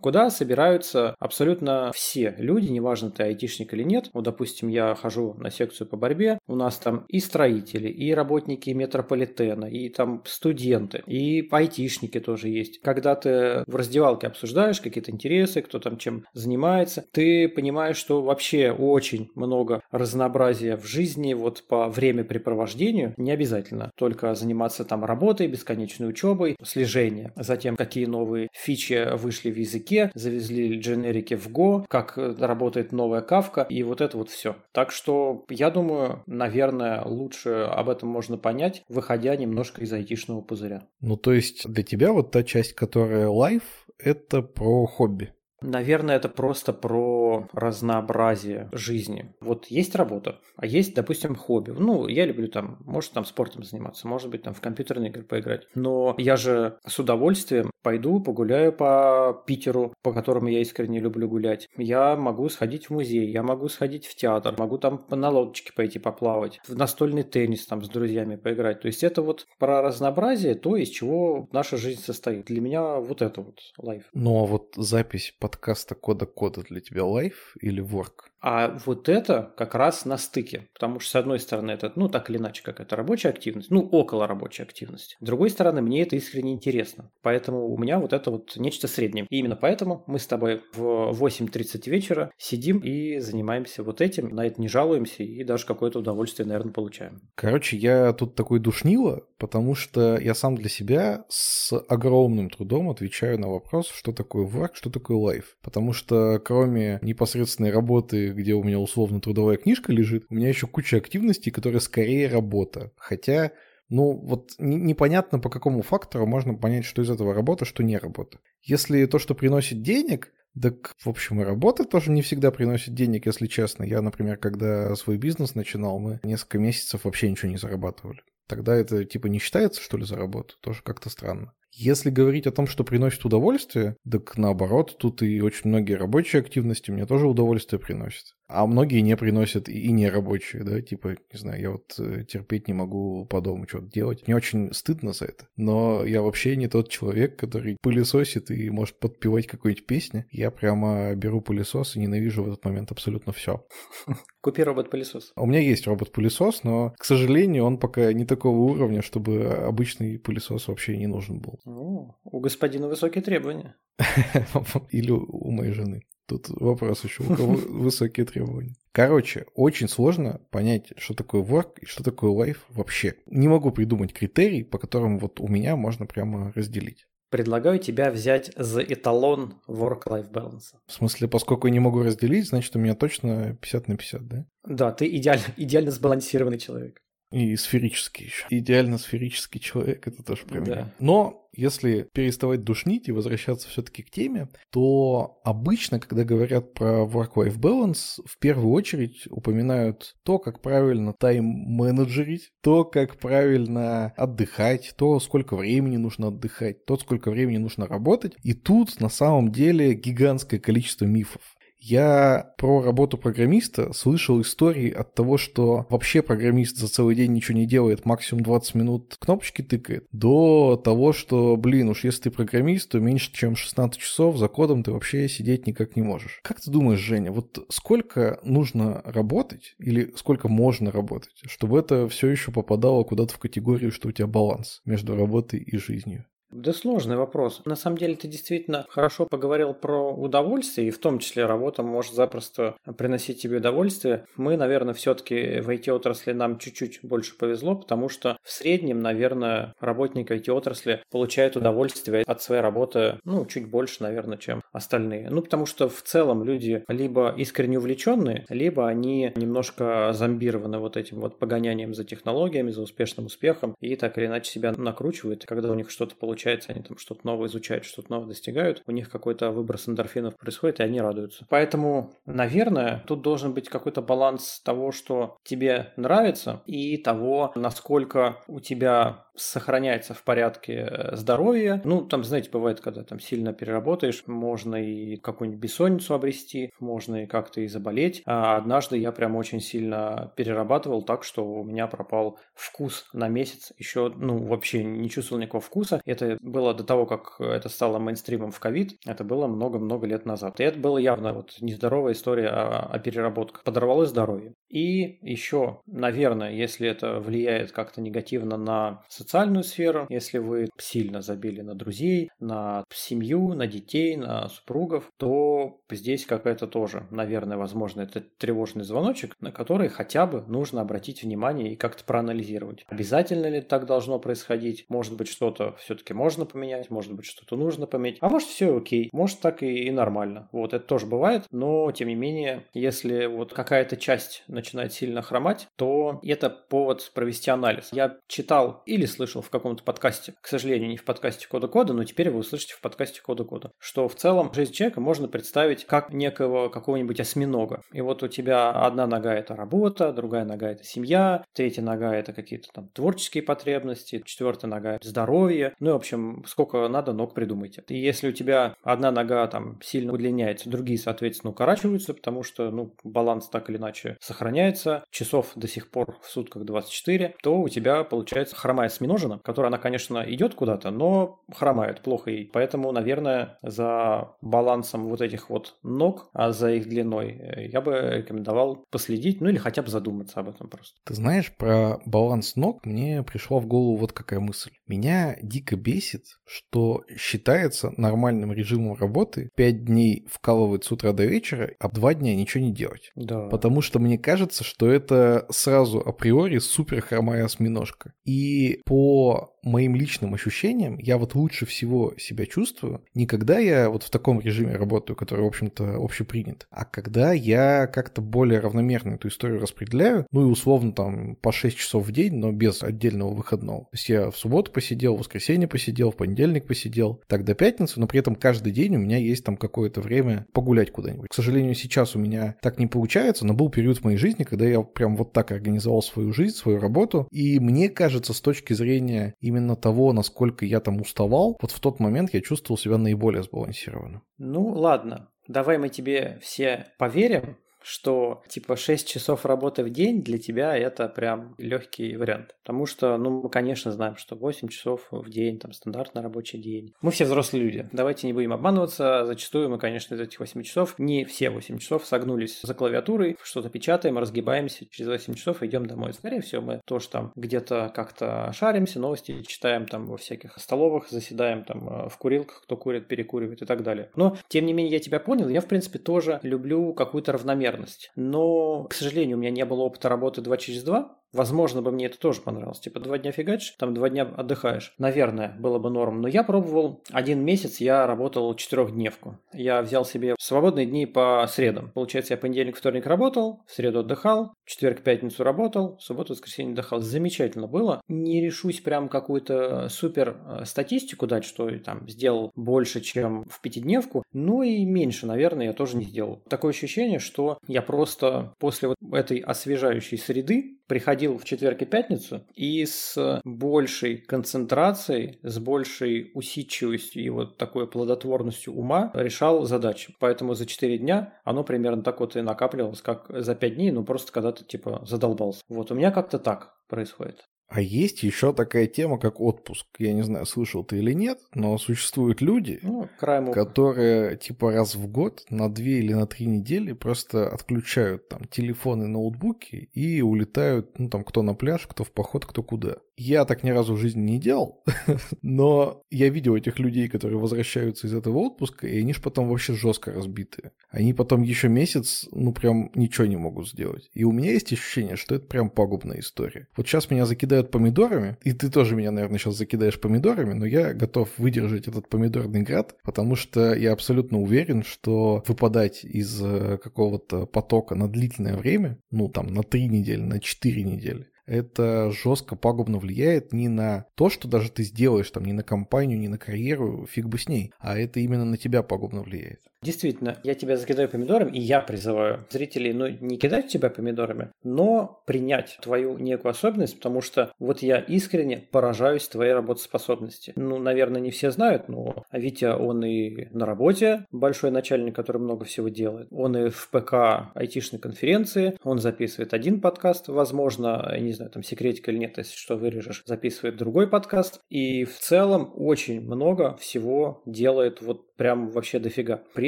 куда 0.00 0.30
собираются 0.30 1.14
абсолютно 1.18 1.90
все 1.94 2.34
люди, 2.38 2.68
неважно, 2.68 3.10
ты 3.10 3.24
айтишник 3.24 3.74
или 3.74 3.82
нет. 3.82 4.10
Вот, 4.12 4.24
допустим, 4.24 4.68
я 4.68 4.94
хожу 4.94 5.34
на 5.34 5.50
секцию 5.50 5.88
по 5.88 5.96
борьбе. 5.96 6.38
У 6.46 6.54
нас 6.54 6.78
там 6.78 7.04
и 7.08 7.20
строители, 7.20 7.88
и 7.88 8.12
работники 8.12 8.70
метрополитена, 8.70 9.66
и 9.66 9.88
там 9.88 10.22
студенты, 10.26 11.02
и 11.06 11.46
айтишники 11.50 12.20
тоже 12.20 12.48
есть. 12.48 12.80
Когда 12.80 13.14
ты 13.14 13.64
в 13.66 13.76
раздевалке 13.76 14.26
обсуждаешь 14.26 14.80
какие-то 14.80 15.10
интересы, 15.10 15.62
кто 15.62 15.78
там 15.78 15.98
чем 15.98 16.24
занимается, 16.32 17.04
ты 17.12 17.48
понимаешь, 17.48 17.96
что 17.96 18.22
вообще 18.22 18.70
очень 18.70 19.30
много 19.34 19.80
разнообразия 19.90 20.76
в 20.76 20.86
жизни 20.86 21.34
вот 21.34 21.64
по 21.68 21.88
времяпрепровождению. 21.88 23.14
Не 23.16 23.32
обязательно 23.32 23.90
только 23.96 24.34
заниматься 24.34 24.84
там 24.84 25.04
работой, 25.04 25.48
бесконечной 25.48 26.08
учебой, 26.08 26.56
слежение. 26.62 27.32
Затем, 27.36 27.76
какие 27.76 28.06
новые 28.06 28.48
фичи 28.52 29.16
вышли 29.16 29.37
в 29.46 29.56
языке, 29.56 30.10
завезли 30.14 30.78
дженерики 30.78 31.34
в 31.34 31.48
Go, 31.48 31.84
как 31.88 32.16
работает 32.16 32.92
новая 32.92 33.20
кавка, 33.20 33.66
и 33.68 33.82
вот 33.82 34.00
это 34.00 34.16
вот 34.16 34.30
все. 34.30 34.56
Так 34.72 34.90
что 34.90 35.44
я 35.48 35.70
думаю, 35.70 36.22
наверное, 36.26 37.04
лучше 37.04 37.50
об 37.70 37.88
этом 37.88 38.08
можно 38.08 38.36
понять, 38.36 38.82
выходя 38.88 39.36
немножко 39.36 39.82
из 39.82 39.92
айтишного 39.92 40.40
пузыря. 40.40 40.86
Ну, 41.00 41.16
то 41.16 41.32
есть 41.32 41.70
для 41.70 41.82
тебя 41.82 42.12
вот 42.12 42.30
та 42.30 42.42
часть, 42.42 42.74
которая 42.74 43.28
лайф, 43.28 43.62
это 43.98 44.42
про 44.42 44.86
хобби. 44.86 45.32
Наверное, 45.60 46.16
это 46.16 46.28
просто 46.28 46.72
про 46.72 47.48
разнообразие 47.52 48.68
жизни. 48.72 49.34
Вот 49.40 49.66
есть 49.66 49.94
работа, 49.94 50.40
а 50.56 50.66
есть, 50.66 50.94
допустим, 50.94 51.34
хобби. 51.34 51.70
Ну, 51.70 52.06
я 52.06 52.26
люблю 52.26 52.48
там, 52.48 52.78
может, 52.84 53.12
там 53.12 53.24
спортом 53.24 53.64
заниматься, 53.64 54.06
может 54.06 54.30
быть, 54.30 54.42
там 54.42 54.54
в 54.54 54.60
компьютерные 54.60 55.10
игры 55.10 55.24
поиграть. 55.24 55.66
Но 55.74 56.14
я 56.18 56.36
же 56.36 56.78
с 56.86 56.98
удовольствием 56.98 57.70
пойду 57.82 58.20
погуляю 58.20 58.72
по 58.72 59.42
Питеру, 59.46 59.94
по 60.02 60.12
которому 60.12 60.48
я 60.48 60.60
искренне 60.60 61.00
люблю 61.00 61.28
гулять. 61.28 61.68
Я 61.76 62.16
могу 62.16 62.48
сходить 62.48 62.86
в 62.86 62.90
музей, 62.90 63.30
я 63.30 63.42
могу 63.42 63.68
сходить 63.68 64.06
в 64.06 64.14
театр, 64.14 64.54
могу 64.58 64.78
там 64.78 65.04
на 65.10 65.30
лодочке 65.30 65.72
пойти 65.72 65.98
поплавать, 65.98 66.60
в 66.66 66.76
настольный 66.76 67.22
теннис 67.22 67.66
там 67.66 67.82
с 67.82 67.88
друзьями 67.88 68.36
поиграть. 68.36 68.80
То 68.80 68.86
есть 68.88 69.02
это 69.02 69.22
вот 69.22 69.46
про 69.58 69.82
разнообразие, 69.82 70.54
то, 70.54 70.76
из 70.76 70.88
чего 70.88 71.48
наша 71.52 71.76
жизнь 71.76 72.00
состоит. 72.00 72.46
Для 72.46 72.60
меня 72.60 72.96
вот 72.96 73.22
это 73.22 73.40
вот 73.40 73.58
лайф. 73.78 74.04
Ну, 74.12 74.42
а 74.42 74.46
вот 74.46 74.74
запись 74.76 75.34
подкаста 75.48 75.94
кода-кода 75.94 76.62
для 76.62 76.80
тебя 76.80 77.04
лайф 77.04 77.56
или 77.60 77.80
ворк? 77.80 78.30
А 78.40 78.78
вот 78.86 79.08
это 79.08 79.52
как 79.56 79.74
раз 79.74 80.04
на 80.04 80.16
стыке. 80.16 80.68
Потому 80.72 81.00
что, 81.00 81.10
с 81.10 81.16
одной 81.16 81.40
стороны, 81.40 81.72
это, 81.72 81.92
ну, 81.96 82.08
так 82.08 82.30
или 82.30 82.36
иначе, 82.36 82.62
какая-то 82.62 82.94
рабочая 82.94 83.30
активность, 83.30 83.70
ну, 83.70 83.80
около 83.80 84.26
рабочей 84.26 84.62
активности. 84.62 85.16
С 85.20 85.24
другой 85.24 85.50
стороны, 85.50 85.82
мне 85.82 86.02
это 86.02 86.16
искренне 86.16 86.52
интересно. 86.52 87.10
Поэтому 87.22 87.68
у 87.68 87.76
меня 87.78 87.98
вот 87.98 88.12
это 88.12 88.30
вот 88.30 88.56
нечто 88.56 88.86
среднее. 88.86 89.26
И 89.28 89.38
именно 89.38 89.56
поэтому 89.56 90.04
мы 90.06 90.18
с 90.18 90.26
тобой 90.26 90.62
в 90.74 91.10
8.30 91.20 91.90
вечера 91.90 92.30
сидим 92.36 92.78
и 92.78 93.18
занимаемся 93.18 93.82
вот 93.82 94.00
этим, 94.00 94.28
на 94.28 94.46
это 94.46 94.60
не 94.60 94.68
жалуемся 94.68 95.22
и 95.24 95.42
даже 95.42 95.66
какое-то 95.66 95.98
удовольствие, 95.98 96.46
наверное, 96.46 96.72
получаем. 96.72 97.22
Короче, 97.34 97.76
я 97.76 98.12
тут 98.12 98.36
такой 98.36 98.60
душнило, 98.60 99.26
потому 99.38 99.74
что 99.74 100.16
я 100.18 100.34
сам 100.34 100.54
для 100.54 100.68
себя 100.68 101.24
с 101.28 101.76
огромным 101.88 102.50
трудом 102.50 102.88
отвечаю 102.90 103.40
на 103.40 103.48
вопрос, 103.48 103.88
что 103.88 104.12
такое 104.12 104.46
work, 104.46 104.70
что 104.74 104.90
такое 104.90 105.16
life. 105.16 105.37
Потому 105.62 105.92
что 105.92 106.38
кроме 106.38 106.98
непосредственной 107.02 107.70
работы 107.70 108.30
где 108.30 108.54
у 108.54 108.62
меня 108.62 108.78
условно 108.78 109.20
трудовая 109.20 109.56
книжка 109.56 109.92
лежит, 109.92 110.26
у 110.28 110.34
меня 110.34 110.48
еще 110.48 110.66
куча 110.66 110.96
активностей, 110.96 111.52
которые 111.52 111.80
скорее 111.80 112.28
работа. 112.28 112.92
Хотя 112.96 113.52
ну, 113.88 114.12
вот 114.12 114.52
непонятно 114.58 115.38
по 115.38 115.48
какому 115.48 115.82
фактору 115.82 116.26
можно 116.26 116.54
понять, 116.54 116.84
что 116.84 117.02
из 117.02 117.10
этого 117.10 117.32
работа, 117.34 117.64
что 117.64 117.82
не 117.82 117.96
работа. 117.96 118.38
Если 118.62 119.06
то, 119.06 119.18
что 119.18 119.34
приносит 119.34 119.82
денег, 119.82 120.32
Так, 120.60 120.94
в 120.98 121.08
общем, 121.08 121.40
и 121.40 121.44
работа 121.44 121.84
тоже 121.84 122.10
не 122.10 122.22
всегда 122.22 122.50
приносит 122.50 122.94
денег, 122.94 123.26
если 123.26 123.46
честно. 123.46 123.84
Я, 123.84 124.02
например, 124.02 124.38
когда 124.38 124.94
свой 124.96 125.16
бизнес 125.16 125.54
начинал, 125.54 125.98
мы 126.00 126.20
несколько 126.22 126.58
месяцев 126.58 127.04
вообще 127.04 127.30
ничего 127.30 127.50
не 127.50 127.58
зарабатывали. 127.58 128.20
Тогда 128.46 128.74
это 128.74 129.04
типа 129.04 129.26
не 129.26 129.38
считается, 129.38 129.80
что 129.80 129.96
ли, 129.98 130.04
за 130.04 130.16
работу? 130.16 130.54
Тоже 130.60 130.82
как-то 130.82 131.10
странно. 131.10 131.52
Если 131.80 132.10
говорить 132.10 132.48
о 132.48 132.50
том, 132.50 132.66
что 132.66 132.82
приносит 132.82 133.24
удовольствие, 133.24 133.94
так 134.10 134.36
наоборот, 134.36 134.96
тут 134.98 135.22
и 135.22 135.40
очень 135.40 135.70
многие 135.70 135.92
рабочие 135.92 136.40
активности 136.40 136.90
мне 136.90 137.06
тоже 137.06 137.28
удовольствие 137.28 137.78
приносят. 137.78 138.34
А 138.48 138.66
многие 138.66 139.00
не 139.00 139.14
приносят 139.16 139.68
и 139.68 139.92
не 139.92 140.08
рабочие, 140.08 140.64
да, 140.64 140.80
типа, 140.80 141.16
не 141.32 141.38
знаю, 141.38 141.60
я 141.60 141.70
вот 141.70 141.94
э, 142.00 142.24
терпеть 142.24 142.66
не 142.66 142.72
могу 142.72 143.26
по 143.26 143.42
дому 143.42 143.68
что-то 143.68 143.86
делать. 143.86 144.26
Мне 144.26 144.34
очень 144.34 144.72
стыдно 144.72 145.12
за 145.12 145.26
это. 145.26 145.46
Но 145.56 146.02
я 146.04 146.22
вообще 146.22 146.56
не 146.56 146.66
тот 146.66 146.88
человек, 146.88 147.38
который 147.38 147.76
пылесосит 147.80 148.50
и 148.50 148.70
может 148.70 148.98
подпевать 148.98 149.46
какую-нибудь 149.46 149.86
песню. 149.86 150.24
Я 150.30 150.50
прямо 150.50 151.14
беру 151.14 151.42
пылесос 151.42 151.94
и 151.94 152.00
ненавижу 152.00 152.42
в 152.42 152.48
этот 152.48 152.64
момент 152.64 152.90
абсолютно 152.90 153.32
все. 153.32 153.66
Купи 154.40 154.62
робот-пылесос. 154.62 155.32
У 155.36 155.46
меня 155.46 155.60
есть 155.60 155.86
робот-пылесос, 155.86 156.64
но, 156.64 156.94
к 156.98 157.04
сожалению, 157.04 157.64
он 157.64 157.78
пока 157.78 158.12
не 158.14 158.24
такого 158.24 158.58
уровня, 158.60 159.02
чтобы 159.02 159.44
обычный 159.44 160.18
пылесос 160.18 160.68
вообще 160.68 160.96
не 160.96 161.06
нужен 161.06 161.40
был. 161.40 161.60
О, 161.76 162.16
у 162.24 162.40
господина 162.40 162.88
высокие 162.88 163.22
требования. 163.22 163.76
Или 164.90 165.10
у 165.10 165.50
моей 165.50 165.72
жены. 165.72 166.02
Тут 166.26 166.48
вопрос 166.48 167.04
еще, 167.04 167.22
у 167.22 167.34
кого 167.34 167.52
высокие 167.68 168.26
требования. 168.26 168.74
Короче, 168.92 169.46
очень 169.54 169.88
сложно 169.88 170.40
понять, 170.50 170.92
что 170.96 171.14
такое 171.14 171.42
work 171.42 171.78
и 171.80 171.86
что 171.86 172.02
такое 172.02 172.32
life 172.32 172.58
вообще. 172.70 173.16
Не 173.26 173.48
могу 173.48 173.70
придумать 173.70 174.12
критерий, 174.12 174.62
по 174.62 174.78
которым 174.78 175.18
вот 175.18 175.40
у 175.40 175.48
меня 175.48 175.76
можно 175.76 176.06
прямо 176.06 176.52
разделить. 176.54 177.06
Предлагаю 177.30 177.78
тебя 177.78 178.10
взять 178.10 178.52
за 178.56 178.82
эталон 178.82 179.60
work-life 179.68 180.30
balance. 180.30 180.74
В 180.86 180.92
смысле, 180.92 181.28
поскольку 181.28 181.66
я 181.66 181.72
не 181.72 181.80
могу 181.80 182.02
разделить, 182.02 182.48
значит, 182.48 182.74
у 182.76 182.78
меня 182.78 182.94
точно 182.94 183.56
50 183.60 183.88
на 183.88 183.96
50, 183.96 184.26
да? 184.26 184.46
Да, 184.64 184.92
ты 184.92 185.06
идеально, 185.16 185.44
идеально 185.58 185.90
сбалансированный 185.90 186.58
человек. 186.58 187.02
И 187.30 187.56
сферический 187.56 188.26
еще. 188.26 188.46
Идеально 188.50 188.98
сферический 188.98 189.60
человек, 189.60 190.06
это 190.06 190.22
тоже 190.22 190.44
про 190.46 190.60
да. 190.60 190.94
Но 190.98 191.48
если 191.54 192.08
переставать 192.14 192.62
душнить 192.62 193.08
и 193.08 193.12
возвращаться 193.12 193.68
все-таки 193.68 194.02
к 194.02 194.10
теме, 194.10 194.48
то 194.70 195.40
обычно, 195.44 195.98
когда 195.98 196.24
говорят 196.24 196.72
про 196.72 197.04
work-life 197.04 197.58
balance, 197.58 198.20
в 198.24 198.38
первую 198.38 198.70
очередь 198.70 199.26
упоминают 199.28 200.14
то, 200.22 200.38
как 200.38 200.62
правильно 200.62 201.12
тайм-менеджерить, 201.18 202.52
то, 202.62 202.84
как 202.84 203.18
правильно 203.18 204.12
отдыхать, 204.16 204.94
то, 204.96 205.18
сколько 205.20 205.56
времени 205.56 205.96
нужно 205.96 206.28
отдыхать, 206.28 206.84
то, 206.86 206.96
сколько 206.96 207.30
времени 207.30 207.58
нужно 207.58 207.86
работать. 207.86 208.34
И 208.42 208.54
тут 208.54 209.00
на 209.00 209.08
самом 209.08 209.50
деле 209.50 209.94
гигантское 209.94 210.60
количество 210.60 211.04
мифов. 211.04 211.42
Я 211.78 212.54
про 212.58 212.82
работу 212.82 213.18
программиста 213.18 213.92
слышал 213.92 214.40
истории 214.40 214.90
от 214.90 215.14
того, 215.14 215.38
что 215.38 215.86
вообще 215.90 216.22
программист 216.22 216.76
за 216.76 216.88
целый 216.88 217.14
день 217.14 217.32
ничего 217.32 217.56
не 217.56 217.66
делает, 217.66 218.04
максимум 218.04 218.42
20 218.42 218.74
минут 218.74 219.16
кнопочки 219.18 219.62
тыкает, 219.62 220.06
до 220.12 220.80
того, 220.82 221.12
что, 221.12 221.56
блин, 221.56 221.88
уж 221.88 222.04
если 222.04 222.22
ты 222.22 222.30
программист, 222.30 222.90
то 222.90 223.00
меньше 223.00 223.32
чем 223.32 223.56
16 223.56 223.98
часов 224.00 224.36
за 224.36 224.48
кодом 224.48 224.82
ты 224.82 224.92
вообще 224.92 225.28
сидеть 225.28 225.66
никак 225.66 225.96
не 225.96 226.02
можешь. 226.02 226.40
Как 226.42 226.60
ты 226.60 226.70
думаешь, 226.70 226.98
Женя, 226.98 227.32
вот 227.32 227.64
сколько 227.70 228.40
нужно 228.42 229.00
работать 229.04 229.74
или 229.78 230.12
сколько 230.16 230.48
можно 230.48 230.90
работать, 230.90 231.34
чтобы 231.46 231.78
это 231.78 232.08
все 232.08 232.28
еще 232.28 232.50
попадало 232.50 233.04
куда-то 233.04 233.34
в 233.34 233.38
категорию, 233.38 233.92
что 233.92 234.08
у 234.08 234.12
тебя 234.12 234.26
баланс 234.26 234.80
между 234.84 235.16
работой 235.16 235.60
и 235.60 235.76
жизнью? 235.78 236.26
Да 236.50 236.72
сложный 236.72 237.16
вопрос. 237.16 237.60
На 237.66 237.76
самом 237.76 237.98
деле 237.98 238.16
ты 238.16 238.26
действительно 238.26 238.86
хорошо 238.88 239.26
поговорил 239.26 239.74
про 239.74 240.10
удовольствие, 240.10 240.88
и 240.88 240.90
в 240.90 240.98
том 240.98 241.18
числе 241.18 241.44
работа 241.44 241.82
может 241.82 242.14
запросто 242.14 242.74
приносить 242.96 243.42
тебе 243.42 243.58
удовольствие. 243.58 244.24
Мы, 244.36 244.56
наверное, 244.56 244.94
все-таки 244.94 245.60
в 245.60 245.68
IT-отрасли 245.68 246.32
нам 246.32 246.58
чуть-чуть 246.58 247.00
больше 247.02 247.36
повезло, 247.36 247.76
потому 247.76 248.08
что 248.08 248.38
в 248.42 248.50
среднем, 248.50 249.00
наверное, 249.00 249.74
работник 249.78 250.30
IT-отрасли 250.30 251.02
получает 251.10 251.56
удовольствие 251.56 252.24
от 252.26 252.40
своей 252.40 252.62
работы, 252.62 253.18
ну, 253.24 253.44
чуть 253.44 253.68
больше, 253.68 254.02
наверное, 254.02 254.38
чем 254.38 254.62
остальные. 254.72 255.28
Ну, 255.28 255.42
потому 255.42 255.66
что 255.66 255.90
в 255.90 256.00
целом 256.00 256.44
люди 256.44 256.82
либо 256.88 257.34
искренне 257.36 257.78
увлеченные, 257.78 258.46
либо 258.48 258.88
они 258.88 259.32
немножко 259.36 260.12
зомбированы 260.14 260.78
вот 260.78 260.96
этим 260.96 261.20
вот 261.20 261.38
погонянием 261.38 261.92
за 261.92 262.04
технологиями, 262.04 262.70
за 262.70 262.80
успешным 262.80 263.26
успехом, 263.26 263.74
и 263.80 263.96
так 263.96 264.16
или 264.16 264.24
иначе 264.24 264.50
себя 264.50 264.72
накручивают, 264.72 265.44
когда 265.44 265.70
у 265.70 265.74
них 265.74 265.90
что-то 265.90 266.16
получается 266.16 266.37
получается, 266.38 266.72
они 266.72 266.82
там 266.82 266.96
что-то 266.98 267.26
новое 267.26 267.48
изучают, 267.48 267.84
что-то 267.84 268.12
новое 268.12 268.28
достигают, 268.28 268.82
у 268.86 268.92
них 268.92 269.10
какой-то 269.10 269.50
выброс 269.50 269.88
эндорфинов 269.88 270.36
происходит, 270.36 270.78
и 270.78 270.84
они 270.84 271.00
радуются. 271.00 271.44
Поэтому, 271.48 272.12
наверное, 272.26 273.02
тут 273.08 273.22
должен 273.22 273.54
быть 273.54 273.68
какой-то 273.68 274.02
баланс 274.02 274.60
того, 274.64 274.92
что 274.92 275.36
тебе 275.42 275.92
нравится, 275.96 276.62
и 276.64 276.96
того, 276.96 277.50
насколько 277.56 278.36
у 278.46 278.60
тебя 278.60 279.24
сохраняется 279.38 280.14
в 280.14 280.22
порядке 280.22 280.88
э, 280.90 281.16
здоровье. 281.16 281.80
Ну, 281.84 282.02
там, 282.02 282.24
знаете, 282.24 282.50
бывает, 282.50 282.80
когда 282.80 283.02
там 283.02 283.20
сильно 283.20 283.52
переработаешь, 283.52 284.24
можно 284.26 284.76
и 284.76 285.16
какую-нибудь 285.16 285.60
бессонницу 285.60 286.14
обрести, 286.14 286.70
можно 286.80 287.24
и 287.24 287.26
как-то 287.26 287.60
и 287.60 287.66
заболеть. 287.66 288.22
А 288.26 288.56
однажды 288.56 288.98
я 288.98 289.12
прям 289.12 289.36
очень 289.36 289.60
сильно 289.60 290.32
перерабатывал 290.36 291.02
так, 291.02 291.24
что 291.24 291.44
у 291.44 291.64
меня 291.64 291.86
пропал 291.86 292.38
вкус 292.54 293.08
на 293.12 293.28
месяц. 293.28 293.72
Еще, 293.78 294.12
ну, 294.14 294.38
вообще 294.38 294.84
не 294.84 295.08
чувствовал 295.08 295.40
никакого 295.40 295.60
вкуса. 295.60 296.00
Это 296.04 296.36
было 296.40 296.74
до 296.74 296.84
того, 296.84 297.06
как 297.06 297.40
это 297.40 297.68
стало 297.68 297.98
мейнстримом 297.98 298.50
в 298.50 298.60
ковид. 298.60 298.98
Это 299.06 299.24
было 299.24 299.46
много-много 299.46 300.06
лет 300.06 300.26
назад. 300.26 300.60
И 300.60 300.64
это 300.64 300.78
была 300.78 301.00
явно 301.00 301.32
вот 301.32 301.56
нездоровая 301.60 302.12
история 302.12 302.48
о, 302.48 302.90
о 302.92 302.98
переработках. 302.98 303.64
Подорвалось 303.64 304.10
здоровье. 304.10 304.54
И 304.68 305.18
еще, 305.22 305.80
наверное, 305.86 306.52
если 306.52 306.88
это 306.88 307.20
влияет 307.20 307.72
как-то 307.72 308.00
негативно 308.00 308.56
на 308.56 309.02
социальную 309.08 309.27
сферу, 309.62 310.06
если 310.08 310.38
вы 310.38 310.68
сильно 310.78 311.20
забили 311.20 311.60
на 311.60 311.74
друзей, 311.74 312.30
на 312.40 312.84
семью, 312.92 313.54
на 313.54 313.66
детей, 313.66 314.16
на 314.16 314.48
супругов, 314.48 315.10
то 315.16 315.80
здесь 315.90 316.26
какая-то 316.26 316.66
тоже, 316.66 317.06
наверное, 317.10 317.56
возможно, 317.56 318.00
это 318.00 318.20
тревожный 318.38 318.84
звоночек, 318.84 319.34
на 319.40 319.52
который 319.52 319.88
хотя 319.88 320.26
бы 320.26 320.42
нужно 320.46 320.80
обратить 320.80 321.22
внимание 321.22 321.72
и 321.72 321.76
как-то 321.76 322.04
проанализировать. 322.04 322.84
Обязательно 322.88 323.46
ли 323.46 323.60
так 323.60 323.86
должно 323.86 324.18
происходить? 324.18 324.86
Может 324.88 325.16
быть, 325.16 325.28
что-то 325.28 325.76
все-таки 325.78 326.14
можно 326.14 326.46
поменять, 326.46 326.90
может 326.90 327.12
быть, 327.12 327.26
что-то 327.26 327.56
нужно 327.56 327.86
поменять, 327.86 328.18
а 328.20 328.28
может, 328.28 328.48
все 328.48 328.76
окей, 328.76 329.10
может, 329.12 329.40
так 329.40 329.62
и 329.62 329.90
нормально. 329.90 330.48
Вот, 330.52 330.72
это 330.72 330.84
тоже 330.84 331.06
бывает, 331.06 331.44
но, 331.50 331.90
тем 331.92 332.08
не 332.08 332.14
менее, 332.14 332.64
если 332.72 333.26
вот 333.26 333.52
какая-то 333.52 333.96
часть 333.96 334.44
начинает 334.48 334.92
сильно 334.92 335.22
хромать, 335.22 335.68
то 335.76 336.20
это 336.22 336.50
повод 336.50 337.10
провести 337.14 337.50
анализ. 337.50 337.90
Я 337.92 338.16
читал 338.26 338.82
или 338.86 339.04
слышал 339.04 339.17
в 339.26 339.50
каком-то 339.50 339.82
подкасте, 339.82 340.34
к 340.40 340.46
сожалению, 340.46 340.88
не 340.88 340.96
в 340.96 341.04
подкасте 341.04 341.48
Кода 341.48 341.68
Кода, 341.68 341.92
но 341.92 342.04
теперь 342.04 342.30
вы 342.30 342.38
услышите 342.38 342.74
в 342.74 342.80
подкасте 342.80 343.20
Кода 343.20 343.44
Кода, 343.44 343.72
что 343.78 344.08
в 344.08 344.14
целом 344.14 344.52
жизнь 344.54 344.72
человека 344.72 345.00
можно 345.00 345.28
представить 345.28 345.84
как 345.84 346.12
некого 346.12 346.68
какого-нибудь 346.68 347.20
осьминога. 347.20 347.82
И 347.92 348.00
вот 348.00 348.22
у 348.22 348.28
тебя 348.28 348.70
одна 348.70 349.06
нога 349.06 349.34
это 349.34 349.56
работа, 349.56 350.12
другая 350.12 350.44
нога 350.44 350.70
это 350.70 350.84
семья, 350.84 351.44
третья 351.52 351.82
нога 351.82 352.14
это 352.14 352.32
какие-то 352.32 352.68
там 352.72 352.88
творческие 352.90 353.42
потребности, 353.42 354.22
четвертая 354.24 354.70
нога 354.70 354.94
это 354.94 355.08
здоровье. 355.08 355.74
Ну 355.80 355.90
и, 355.90 355.92
в 355.92 355.96
общем, 355.96 356.44
сколько 356.46 356.86
надо 356.88 357.12
ног 357.12 357.34
придумайте. 357.34 357.82
И 357.88 357.98
если 357.98 358.28
у 358.28 358.32
тебя 358.32 358.74
одна 358.82 359.10
нога 359.10 359.46
там 359.48 359.80
сильно 359.82 360.12
удлиняется, 360.12 360.70
другие, 360.70 360.98
соответственно, 360.98 361.50
укорачиваются, 361.50 362.14
потому 362.14 362.42
что, 362.42 362.70
ну, 362.70 362.94
баланс 363.02 363.48
так 363.48 363.68
или 363.70 363.78
иначе 363.78 364.16
сохраняется, 364.20 365.04
часов 365.10 365.52
до 365.56 365.66
сих 365.68 365.90
пор 365.90 366.18
в 366.22 366.30
сутках 366.30 366.64
24, 366.64 367.34
то 367.42 367.60
у 367.60 367.68
тебя 367.68 368.04
получается 368.04 368.56
хромая 368.56 368.88
смена 368.88 369.07
осьминожина, 369.08 369.40
которая, 369.44 369.68
она, 369.68 369.78
конечно, 369.78 370.24
идет 370.26 370.54
куда-то, 370.54 370.90
но 370.90 371.40
хромает 371.54 372.02
плохо 372.02 372.30
ей. 372.30 372.50
Поэтому, 372.52 372.92
наверное, 372.92 373.58
за 373.62 374.34
балансом 374.42 375.08
вот 375.08 375.20
этих 375.20 375.50
вот 375.50 375.76
ног, 375.82 376.30
а 376.32 376.52
за 376.52 376.72
их 376.72 376.88
длиной, 376.88 377.30
э, 377.30 377.66
я 377.68 377.80
бы 377.80 377.92
рекомендовал 378.16 378.84
последить, 378.90 379.40
ну 379.40 379.48
или 379.48 379.58
хотя 379.58 379.82
бы 379.82 379.88
задуматься 379.88 380.40
об 380.40 380.48
этом 380.48 380.68
просто. 380.68 380.96
Ты 381.04 381.14
знаешь, 381.14 381.52
про 381.56 382.00
баланс 382.06 382.56
ног 382.56 382.84
мне 382.84 383.22
пришла 383.22 383.58
в 383.58 383.66
голову 383.66 383.96
вот 383.96 384.12
какая 384.12 384.40
мысль. 384.40 384.70
Меня 384.86 385.36
дико 385.42 385.76
бесит, 385.76 386.24
что 386.46 387.04
считается 387.16 387.92
нормальным 387.96 388.52
режимом 388.52 388.96
работы 388.98 389.50
5 389.56 389.84
дней 389.84 390.26
вкалывать 390.30 390.84
с 390.84 390.92
утра 390.92 391.12
до 391.12 391.24
вечера, 391.24 391.70
а 391.78 391.88
2 391.88 392.14
дня 392.14 392.34
ничего 392.34 392.62
не 392.62 392.72
делать. 392.72 393.10
Да. 393.14 393.48
Потому 393.48 393.82
что 393.82 393.98
мне 393.98 394.18
кажется, 394.18 394.38
кажется, 394.38 394.64
что 394.64 394.90
это 394.90 395.46
сразу 395.50 396.00
априори 396.00 396.58
супер 396.58 397.00
хромая 397.00 397.44
осьминожка. 397.44 398.12
И 398.24 398.80
по 398.88 399.52
моим 399.62 399.94
личным 399.94 400.32
ощущениям, 400.32 400.96
я 400.98 401.18
вот 401.18 401.34
лучше 401.34 401.66
всего 401.66 402.14
себя 402.16 402.46
чувствую 402.46 403.02
не 403.14 403.26
когда 403.26 403.58
я 403.58 403.90
вот 403.90 404.02
в 404.02 404.10
таком 404.10 404.40
режиме 404.40 404.76
работаю, 404.76 405.14
который, 405.14 405.42
в 405.42 405.46
общем-то, 405.46 405.96
общепринят, 405.96 406.66
а 406.70 406.86
когда 406.86 407.32
я 407.32 407.86
как-то 407.86 408.22
более 408.22 408.60
равномерно 408.60 409.14
эту 409.14 409.28
историю 409.28 409.60
распределяю, 409.60 410.26
ну 410.32 410.42
и 410.42 410.50
условно 410.50 410.92
там 410.92 411.36
по 411.36 411.52
6 411.52 411.76
часов 411.76 412.06
в 412.06 412.12
день, 412.12 412.36
но 412.36 412.50
без 412.50 412.82
отдельного 412.82 413.34
выходного. 413.34 413.82
То 413.82 413.88
есть 413.92 414.08
я 414.08 414.30
в 414.30 414.38
субботу 414.38 414.72
посидел, 414.72 415.16
в 415.16 415.18
воскресенье 415.18 415.68
посидел, 415.68 416.10
в 416.10 416.16
понедельник 416.16 416.66
посидел, 416.66 417.22
так 417.26 417.44
до 417.44 417.54
пятницы, 417.54 418.00
но 418.00 418.06
при 418.06 418.20
этом 418.20 418.36
каждый 418.36 418.72
день 418.72 418.96
у 418.96 419.00
меня 419.00 419.18
есть 419.18 419.44
там 419.44 419.58
какое-то 419.58 420.00
время 420.00 420.46
погулять 420.52 420.92
куда-нибудь. 420.92 421.28
К 421.28 421.34
сожалению, 421.34 421.74
сейчас 421.74 422.16
у 422.16 422.18
меня 422.18 422.56
так 422.62 422.78
не 422.78 422.86
получается, 422.86 423.44
но 423.44 423.52
был 423.52 423.68
период 423.68 423.98
в 423.98 424.04
моей 424.04 424.16
жизни, 424.16 424.44
когда 424.44 424.66
я 424.66 424.80
прям 424.80 425.16
вот 425.16 425.34
так 425.34 425.52
организовал 425.52 426.02
свою 426.02 426.32
жизнь, 426.32 426.56
свою 426.56 426.78
работу, 426.78 427.28
и 427.30 427.60
мне 427.60 427.90
кажется, 427.90 428.32
с 428.32 428.40
точки 428.40 428.77
зрения 428.78 429.34
именно 429.40 429.76
того, 429.76 430.12
насколько 430.12 430.64
я 430.64 430.80
там 430.80 431.00
уставал, 431.00 431.58
вот 431.60 431.70
в 431.70 431.80
тот 431.80 432.00
момент 432.00 432.32
я 432.32 432.40
чувствовал 432.40 432.78
себя 432.78 432.96
наиболее 432.96 433.42
сбалансированным. 433.42 434.22
Ну, 434.38 434.68
ладно, 434.68 435.30
давай 435.46 435.78
мы 435.78 435.88
тебе 435.88 436.38
все 436.40 436.86
поверим, 436.98 437.58
что 437.82 438.42
типа 438.48 438.76
6 438.76 439.08
часов 439.08 439.46
работы 439.46 439.84
в 439.84 439.90
день 439.90 440.22
для 440.22 440.38
тебя 440.38 440.76
это 440.76 441.08
прям 441.08 441.54
легкий 441.58 442.16
вариант. 442.16 442.54
Потому 442.62 442.86
что, 442.86 443.16
ну, 443.16 443.42
мы, 443.42 443.48
конечно, 443.48 443.92
знаем, 443.92 444.16
что 444.16 444.36
8 444.36 444.68
часов 444.68 445.06
в 445.10 445.30
день, 445.30 445.58
там, 445.58 445.72
стандартный 445.72 446.22
рабочий 446.22 446.58
день. 446.58 446.92
Мы 447.00 447.10
все 447.10 447.24
взрослые 447.24 447.64
люди. 447.64 447.88
Давайте 447.92 448.26
не 448.26 448.32
будем 448.32 448.52
обманываться. 448.52 449.24
Зачастую 449.24 449.70
мы, 449.70 449.78
конечно, 449.78 450.14
из 450.14 450.20
этих 450.20 450.40
8 450.40 450.62
часов, 450.62 450.94
не 450.98 451.24
все 451.24 451.50
8 451.50 451.78
часов 451.78 452.04
согнулись 452.04 452.60
за 452.62 452.74
клавиатурой, 452.74 453.36
что-то 453.42 453.70
печатаем, 453.70 454.18
разгибаемся, 454.18 454.86
через 454.90 455.08
8 455.08 455.34
часов 455.34 455.62
идем 455.62 455.86
домой. 455.86 456.12
Скорее 456.12 456.40
всего, 456.40 456.62
мы 456.62 456.80
тоже 456.84 457.08
там 457.08 457.32
где-то 457.36 457.90
как-то 457.94 458.52
шаримся, 458.52 459.00
новости 459.00 459.42
читаем 459.42 459.86
там 459.86 460.06
во 460.06 460.16
всяких 460.16 460.58
столовых, 460.58 461.08
заседаем 461.10 461.64
там 461.64 461.88
э, 461.88 462.08
в 462.08 462.18
курилках, 462.18 462.62
кто 462.62 462.76
курит, 462.76 463.08
перекуривает 463.08 463.62
и 463.62 463.66
так 463.66 463.82
далее. 463.82 464.10
Но, 464.16 464.36
тем 464.48 464.66
не 464.66 464.72
менее, 464.72 464.92
я 464.92 464.98
тебя 464.98 465.20
понял. 465.20 465.48
Я, 465.48 465.60
в 465.60 465.66
принципе, 465.66 465.98
тоже 465.98 466.40
люблю 466.42 466.92
какую-то 466.92 467.32
равномерность. 467.32 467.67
Но, 468.16 468.84
к 468.84 468.94
сожалению, 468.94 469.36
у 469.36 469.40
меня 469.40 469.50
не 469.50 469.64
было 469.64 469.82
опыта 469.82 470.08
работы 470.08 470.40
2 470.40 470.56
через 470.56 470.82
2, 470.82 471.18
Возможно, 471.32 471.82
бы 471.82 471.92
мне 471.92 472.06
это 472.06 472.18
тоже 472.18 472.40
понравилось. 472.40 472.80
Типа 472.80 473.00
два 473.00 473.18
дня 473.18 473.32
фигачишь, 473.32 473.74
там 473.78 473.94
два 473.94 474.08
дня 474.08 474.22
отдыхаешь. 474.22 474.94
Наверное, 474.98 475.54
было 475.58 475.78
бы 475.78 475.90
норм. 475.90 476.20
Но 476.22 476.28
я 476.28 476.42
пробовал 476.42 477.02
один 477.10 477.44
месяц, 477.44 477.78
я 477.80 478.06
работал 478.06 478.54
четырехдневку. 478.54 479.38
Я 479.52 479.82
взял 479.82 480.04
себе 480.04 480.34
свободные 480.38 480.86
дни 480.86 481.06
по 481.06 481.46
средам. 481.48 481.90
Получается, 481.94 482.34
я 482.34 482.38
понедельник, 482.38 482.76
вторник 482.76 483.06
работал, 483.06 483.62
в 483.66 483.72
среду 483.72 484.00
отдыхал, 484.00 484.54
четверг, 484.64 485.02
пятницу 485.02 485.44
работал, 485.44 485.96
в 485.96 486.02
субботу, 486.02 486.32
воскресенье 486.32 486.72
отдыхал. 486.72 487.00
Замечательно 487.00 487.66
было. 487.66 488.00
Не 488.08 488.40
решусь 488.40 488.80
прям 488.80 489.08
какую-то 489.08 489.88
супер 489.88 490.36
э, 490.46 490.64
статистику 490.64 491.26
дать, 491.26 491.44
что 491.44 491.68
там 491.78 492.08
сделал 492.08 492.52
больше, 492.54 493.00
чем 493.00 493.44
в 493.44 493.60
пятидневку. 493.60 494.22
Ну 494.32 494.62
и 494.62 494.84
меньше, 494.84 495.26
наверное, 495.26 495.66
я 495.66 495.72
тоже 495.72 495.96
не 495.96 496.04
сделал. 496.04 496.42
Такое 496.48 496.70
ощущение, 496.70 497.18
что 497.18 497.58
я 497.66 497.82
просто 497.82 498.54
после 498.58 498.88
вот 498.88 498.96
этой 499.12 499.38
освежающей 499.38 500.18
среды 500.18 500.77
приходил 500.88 501.38
в 501.38 501.44
четверг 501.44 501.82
и 501.82 501.84
пятницу 501.84 502.44
и 502.54 502.84
с 502.84 503.40
большей 503.44 504.18
концентрацией, 504.18 505.38
с 505.42 505.58
большей 505.58 506.32
усидчивостью 506.34 507.22
и 507.22 507.28
вот 507.28 507.58
такой 507.58 507.88
плодотворностью 507.88 508.74
ума 508.74 509.12
решал 509.14 509.64
задачи. 509.64 510.14
Поэтому 510.18 510.54
за 510.54 510.66
4 510.66 510.98
дня 510.98 511.34
оно 511.44 511.62
примерно 511.62 512.02
так 512.02 512.20
вот 512.20 512.36
и 512.36 512.40
накапливалось, 512.40 513.02
как 513.02 513.26
за 513.28 513.54
5 513.54 513.74
дней, 513.74 513.90
ну 513.90 514.04
просто 514.04 514.32
когда 514.32 514.52
ты 514.52 514.64
типа 514.64 515.04
задолбался. 515.06 515.62
Вот 515.68 515.90
у 515.90 515.94
меня 515.94 516.10
как-то 516.10 516.38
так 516.38 516.74
происходит. 516.88 517.44
А 517.68 517.82
есть 517.82 518.22
еще 518.22 518.54
такая 518.54 518.86
тема, 518.86 519.18
как 519.18 519.40
отпуск. 519.40 519.86
Я 519.98 520.14
не 520.14 520.22
знаю, 520.22 520.46
слышал 520.46 520.84
ты 520.84 520.98
или 520.98 521.12
нет, 521.12 521.38
но 521.54 521.76
существуют 521.76 522.40
люди, 522.40 522.80
ну, 522.82 523.08
которые 523.52 524.36
типа 524.38 524.72
раз 524.72 524.94
в 524.94 525.06
год 525.06 525.44
на 525.50 525.72
две 525.72 525.98
или 525.98 526.14
на 526.14 526.26
три 526.26 526.46
недели 526.46 526.92
просто 526.92 527.48
отключают 527.48 528.28
там 528.28 528.46
телефоны, 528.46 529.06
ноутбуки 529.06 529.90
и 529.92 530.22
улетают, 530.22 530.98
ну 530.98 531.10
там 531.10 531.24
кто 531.24 531.42
на 531.42 531.54
пляж, 531.54 531.86
кто 531.86 532.04
в 532.04 532.12
поход, 532.12 532.46
кто 532.46 532.62
куда. 532.62 532.96
Я 533.16 533.44
так 533.44 533.64
ни 533.64 533.70
разу 533.70 533.94
в 533.94 533.98
жизни 533.98 534.22
не 534.22 534.38
делал, 534.38 534.82
но 535.42 536.02
я 536.08 536.28
видел 536.28 536.56
этих 536.56 536.78
людей, 536.78 537.08
которые 537.08 537.38
возвращаются 537.38 538.06
из 538.06 538.14
этого 538.14 538.38
отпуска, 538.38 538.86
и 538.86 539.00
они 539.00 539.12
же 539.12 539.20
потом 539.20 539.48
вообще 539.48 539.74
жестко 539.74 540.12
разбитые. 540.12 540.70
Они 540.88 541.12
потом 541.12 541.42
еще 541.42 541.68
месяц, 541.68 542.28
ну 542.30 542.52
прям 542.52 542.92
ничего 542.94 543.26
не 543.26 543.36
могут 543.36 543.68
сделать. 543.68 544.08
И 544.14 544.24
у 544.24 544.32
меня 544.32 544.52
есть 544.52 544.72
ощущение, 544.72 545.16
что 545.16 545.34
это 545.34 545.46
прям 545.46 545.68
пагубная 545.68 546.20
история. 546.20 546.68
Вот 546.76 546.86
сейчас 546.86 547.10
меня 547.10 547.26
закидают 547.26 547.57
помидорами, 547.64 548.36
и 548.42 548.52
ты 548.52 548.70
тоже 548.70 548.94
меня, 548.94 549.10
наверное, 549.10 549.38
сейчас 549.38 549.56
закидаешь 549.56 550.00
помидорами, 550.00 550.52
но 550.54 550.66
я 550.66 550.94
готов 550.94 551.28
выдержать 551.38 551.88
этот 551.88 552.08
помидорный 552.08 552.62
град, 552.62 552.96
потому 553.02 553.36
что 553.36 553.74
я 553.74 553.92
абсолютно 553.92 554.38
уверен, 554.38 554.82
что 554.82 555.42
выпадать 555.46 556.04
из 556.04 556.40
э, 556.42 556.78
какого-то 556.78 557.46
потока 557.46 557.94
на 557.94 558.08
длительное 558.08 558.56
время, 558.56 558.98
ну 559.10 559.28
там 559.28 559.48
на 559.48 559.62
три 559.62 559.88
недели, 559.88 560.20
на 560.20 560.40
четыре 560.40 560.82
недели, 560.82 561.26
это 561.48 562.10
жестко 562.10 562.56
пагубно 562.56 562.98
влияет 562.98 563.54
не 563.54 563.68
на 563.68 564.04
то, 564.14 564.28
что 564.28 564.48
даже 564.48 564.70
ты 564.70 564.82
сделаешь, 564.82 565.30
там, 565.30 565.46
не 565.46 565.54
на 565.54 565.62
компанию, 565.62 566.18
не 566.18 566.28
на 566.28 566.36
карьеру, 566.36 567.06
фиг 567.10 567.26
бы 567.26 567.38
с 567.38 567.48
ней, 567.48 567.72
а 567.78 567.98
это 567.98 568.20
именно 568.20 568.44
на 568.44 568.58
тебя 568.58 568.82
пагубно 568.82 569.22
влияет. 569.22 569.60
Действительно, 569.82 570.38
я 570.42 570.54
тебя 570.54 570.76
закидаю 570.76 571.08
помидорами, 571.08 571.56
и 571.56 571.60
я 571.60 571.80
призываю 571.80 572.46
зрителей, 572.50 572.92
ну, 572.92 573.08
не 573.08 573.38
кидать 573.38 573.68
тебя 573.68 573.90
помидорами, 573.90 574.50
но 574.64 575.22
принять 575.24 575.78
твою 575.80 576.18
некую 576.18 576.50
особенность, 576.50 576.96
потому 576.96 577.20
что 577.20 577.52
вот 577.60 577.80
я 577.80 577.98
искренне 577.98 578.58
поражаюсь 578.72 579.28
твоей 579.28 579.52
работоспособности. 579.52 580.52
Ну, 580.56 580.78
наверное, 580.78 581.20
не 581.20 581.30
все 581.30 581.50
знают, 581.50 581.88
но 581.88 582.24
Витя, 582.32 582.76
он 582.76 583.04
и 583.04 583.46
на 583.50 583.66
работе 583.66 584.26
большой 584.32 584.70
начальник, 584.72 585.14
который 585.14 585.38
много 585.38 585.64
всего 585.64 585.88
делает. 585.88 586.26
Он 586.32 586.56
и 586.56 586.70
в 586.70 586.90
ПК 586.90 587.52
айтишной 587.54 588.00
конференции, 588.00 588.76
он 588.82 588.98
записывает 588.98 589.54
один 589.54 589.80
подкаст, 589.80 590.28
возможно, 590.28 591.16
не 591.18 591.32
знаю, 591.32 591.52
там 591.52 591.62
секретик 591.62 592.08
или 592.08 592.18
нет, 592.18 592.36
если 592.36 592.56
что 592.56 592.76
вырежешь, 592.76 593.22
записывает 593.26 593.76
другой 593.76 594.08
подкаст. 594.08 594.60
И 594.68 595.04
в 595.04 595.18
целом 595.18 595.72
очень 595.76 596.20
много 596.20 596.76
всего 596.78 597.42
делает 597.46 598.02
вот 598.02 598.34
прям 598.36 598.70
вообще 598.70 598.98
дофига. 598.98 599.42
При 599.54 599.67